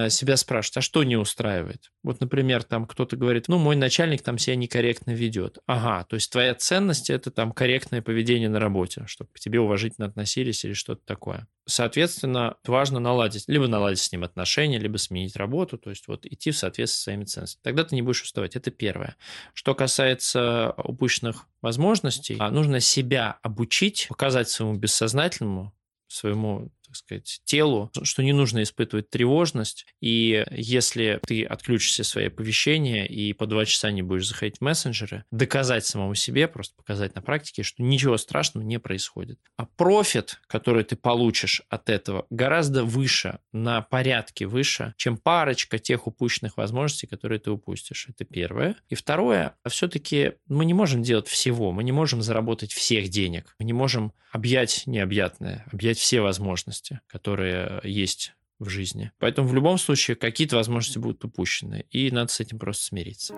себя 0.09 0.37
спрашивать, 0.37 0.77
а 0.77 0.81
что 0.81 1.03
не 1.03 1.17
устраивает? 1.17 1.91
Вот, 2.03 2.19
например, 2.19 2.63
там 2.63 2.85
кто-то 2.85 3.15
говорит, 3.15 3.47
ну, 3.47 3.57
мой 3.57 3.75
начальник 3.75 4.21
там 4.21 4.37
себя 4.37 4.55
некорректно 4.55 5.11
ведет. 5.11 5.59
Ага, 5.65 6.05
то 6.05 6.15
есть 6.15 6.31
твоя 6.31 6.53
ценность– 6.55 7.09
это 7.11 7.31
там 7.31 7.51
корректное 7.51 8.01
поведение 8.01 8.49
на 8.49 8.59
работе, 8.59 9.03
чтобы 9.07 9.31
к 9.33 9.39
тебе 9.39 9.59
уважительно 9.59 10.07
относились 10.07 10.63
или 10.63 10.73
что-то 10.73 11.01
такое. 11.05 11.47
Соответственно, 11.65 12.57
важно 12.65 12.99
наладить, 12.99 13.43
либо 13.47 13.67
наладить 13.67 13.99
с 13.99 14.11
ним 14.11 14.23
отношения, 14.23 14.79
либо 14.79 14.97
сменить 14.97 15.35
работу, 15.35 15.77
то 15.77 15.89
есть 15.89 16.07
вот 16.07 16.25
идти 16.25 16.51
в 16.51 16.57
соответствии 16.57 16.99
с 16.99 17.03
своими 17.03 17.25
ценностями. 17.25 17.61
Тогда 17.63 17.83
ты 17.83 17.95
не 17.95 18.01
будешь 18.01 18.23
уставать. 18.23 18.55
Это 18.55 18.71
первое. 18.71 19.15
Что 19.53 19.75
касается 19.75 20.73
упущенных 20.77 21.47
возможностей, 21.61 22.37
а 22.39 22.49
нужно 22.49 22.79
себя 22.79 23.37
обучить, 23.43 24.07
показать 24.09 24.49
своему 24.49 24.77
бессознательному, 24.77 25.73
своему 26.07 26.71
так 26.89 26.95
сказать, 26.95 27.41
телу, 27.45 27.91
что 28.01 28.23
не 28.23 28.33
нужно 28.33 28.63
испытывать 28.63 29.09
тревожность. 29.11 29.85
И 30.01 30.43
если 30.49 31.19
ты 31.25 31.43
отключишься 31.43 32.03
свои 32.03 32.27
оповещения 32.27 33.05
и 33.05 33.31
по 33.33 33.45
два 33.45 33.65
часа 33.65 33.91
не 33.91 34.01
будешь 34.01 34.27
заходить 34.27 34.57
в 34.57 34.61
мессенджеры, 34.61 35.23
доказать 35.31 35.85
самому 35.85 36.15
себе, 36.15 36.47
просто 36.47 36.75
показать 36.75 37.13
на 37.13 37.21
практике, 37.21 37.61
что 37.61 37.83
ничего 37.83 38.17
страшного 38.17 38.65
не 38.65 38.79
происходит. 38.79 39.39
А 39.55 39.65
профит, 39.65 40.39
который 40.47 40.83
ты 40.83 40.95
получишь 40.95 41.61
от 41.69 41.89
этого, 41.89 42.25
гораздо 42.31 42.83
выше, 42.83 43.39
на 43.51 43.81
порядке 43.81 44.47
выше, 44.47 44.95
чем 44.97 45.17
парочка 45.17 45.77
тех 45.77 46.07
упущенных 46.07 46.57
возможностей, 46.57 47.05
которые 47.05 47.39
ты 47.39 47.51
упустишь. 47.51 48.07
Это 48.09 48.25
первое. 48.25 48.75
И 48.89 48.95
второе, 48.95 49.55
все-таки 49.67 50.33
мы 50.47 50.65
не 50.65 50.73
можем 50.73 51.03
делать 51.03 51.27
всего, 51.27 51.71
мы 51.71 51.83
не 51.83 51.91
можем 51.91 52.23
заработать 52.23 52.73
всех 52.73 53.09
денег, 53.09 53.55
мы 53.59 53.65
не 53.65 53.73
можем 53.73 54.13
объять 54.31 54.83
необъятное, 54.85 55.65
объять 55.71 55.97
все 55.97 56.21
возможности 56.21 56.78
возможности, 56.79 56.99
которые 57.07 57.81
есть 57.83 58.33
в 58.59 58.69
жизни. 58.69 59.11
Поэтому 59.19 59.47
в 59.47 59.53
любом 59.53 59.77
случае 59.77 60.15
какие-то 60.15 60.57
возможности 60.57 60.99
будут 60.99 61.23
упущены, 61.23 61.85
и 61.91 62.11
надо 62.11 62.31
с 62.31 62.39
этим 62.39 62.59
просто 62.59 62.83
смириться. 62.83 63.33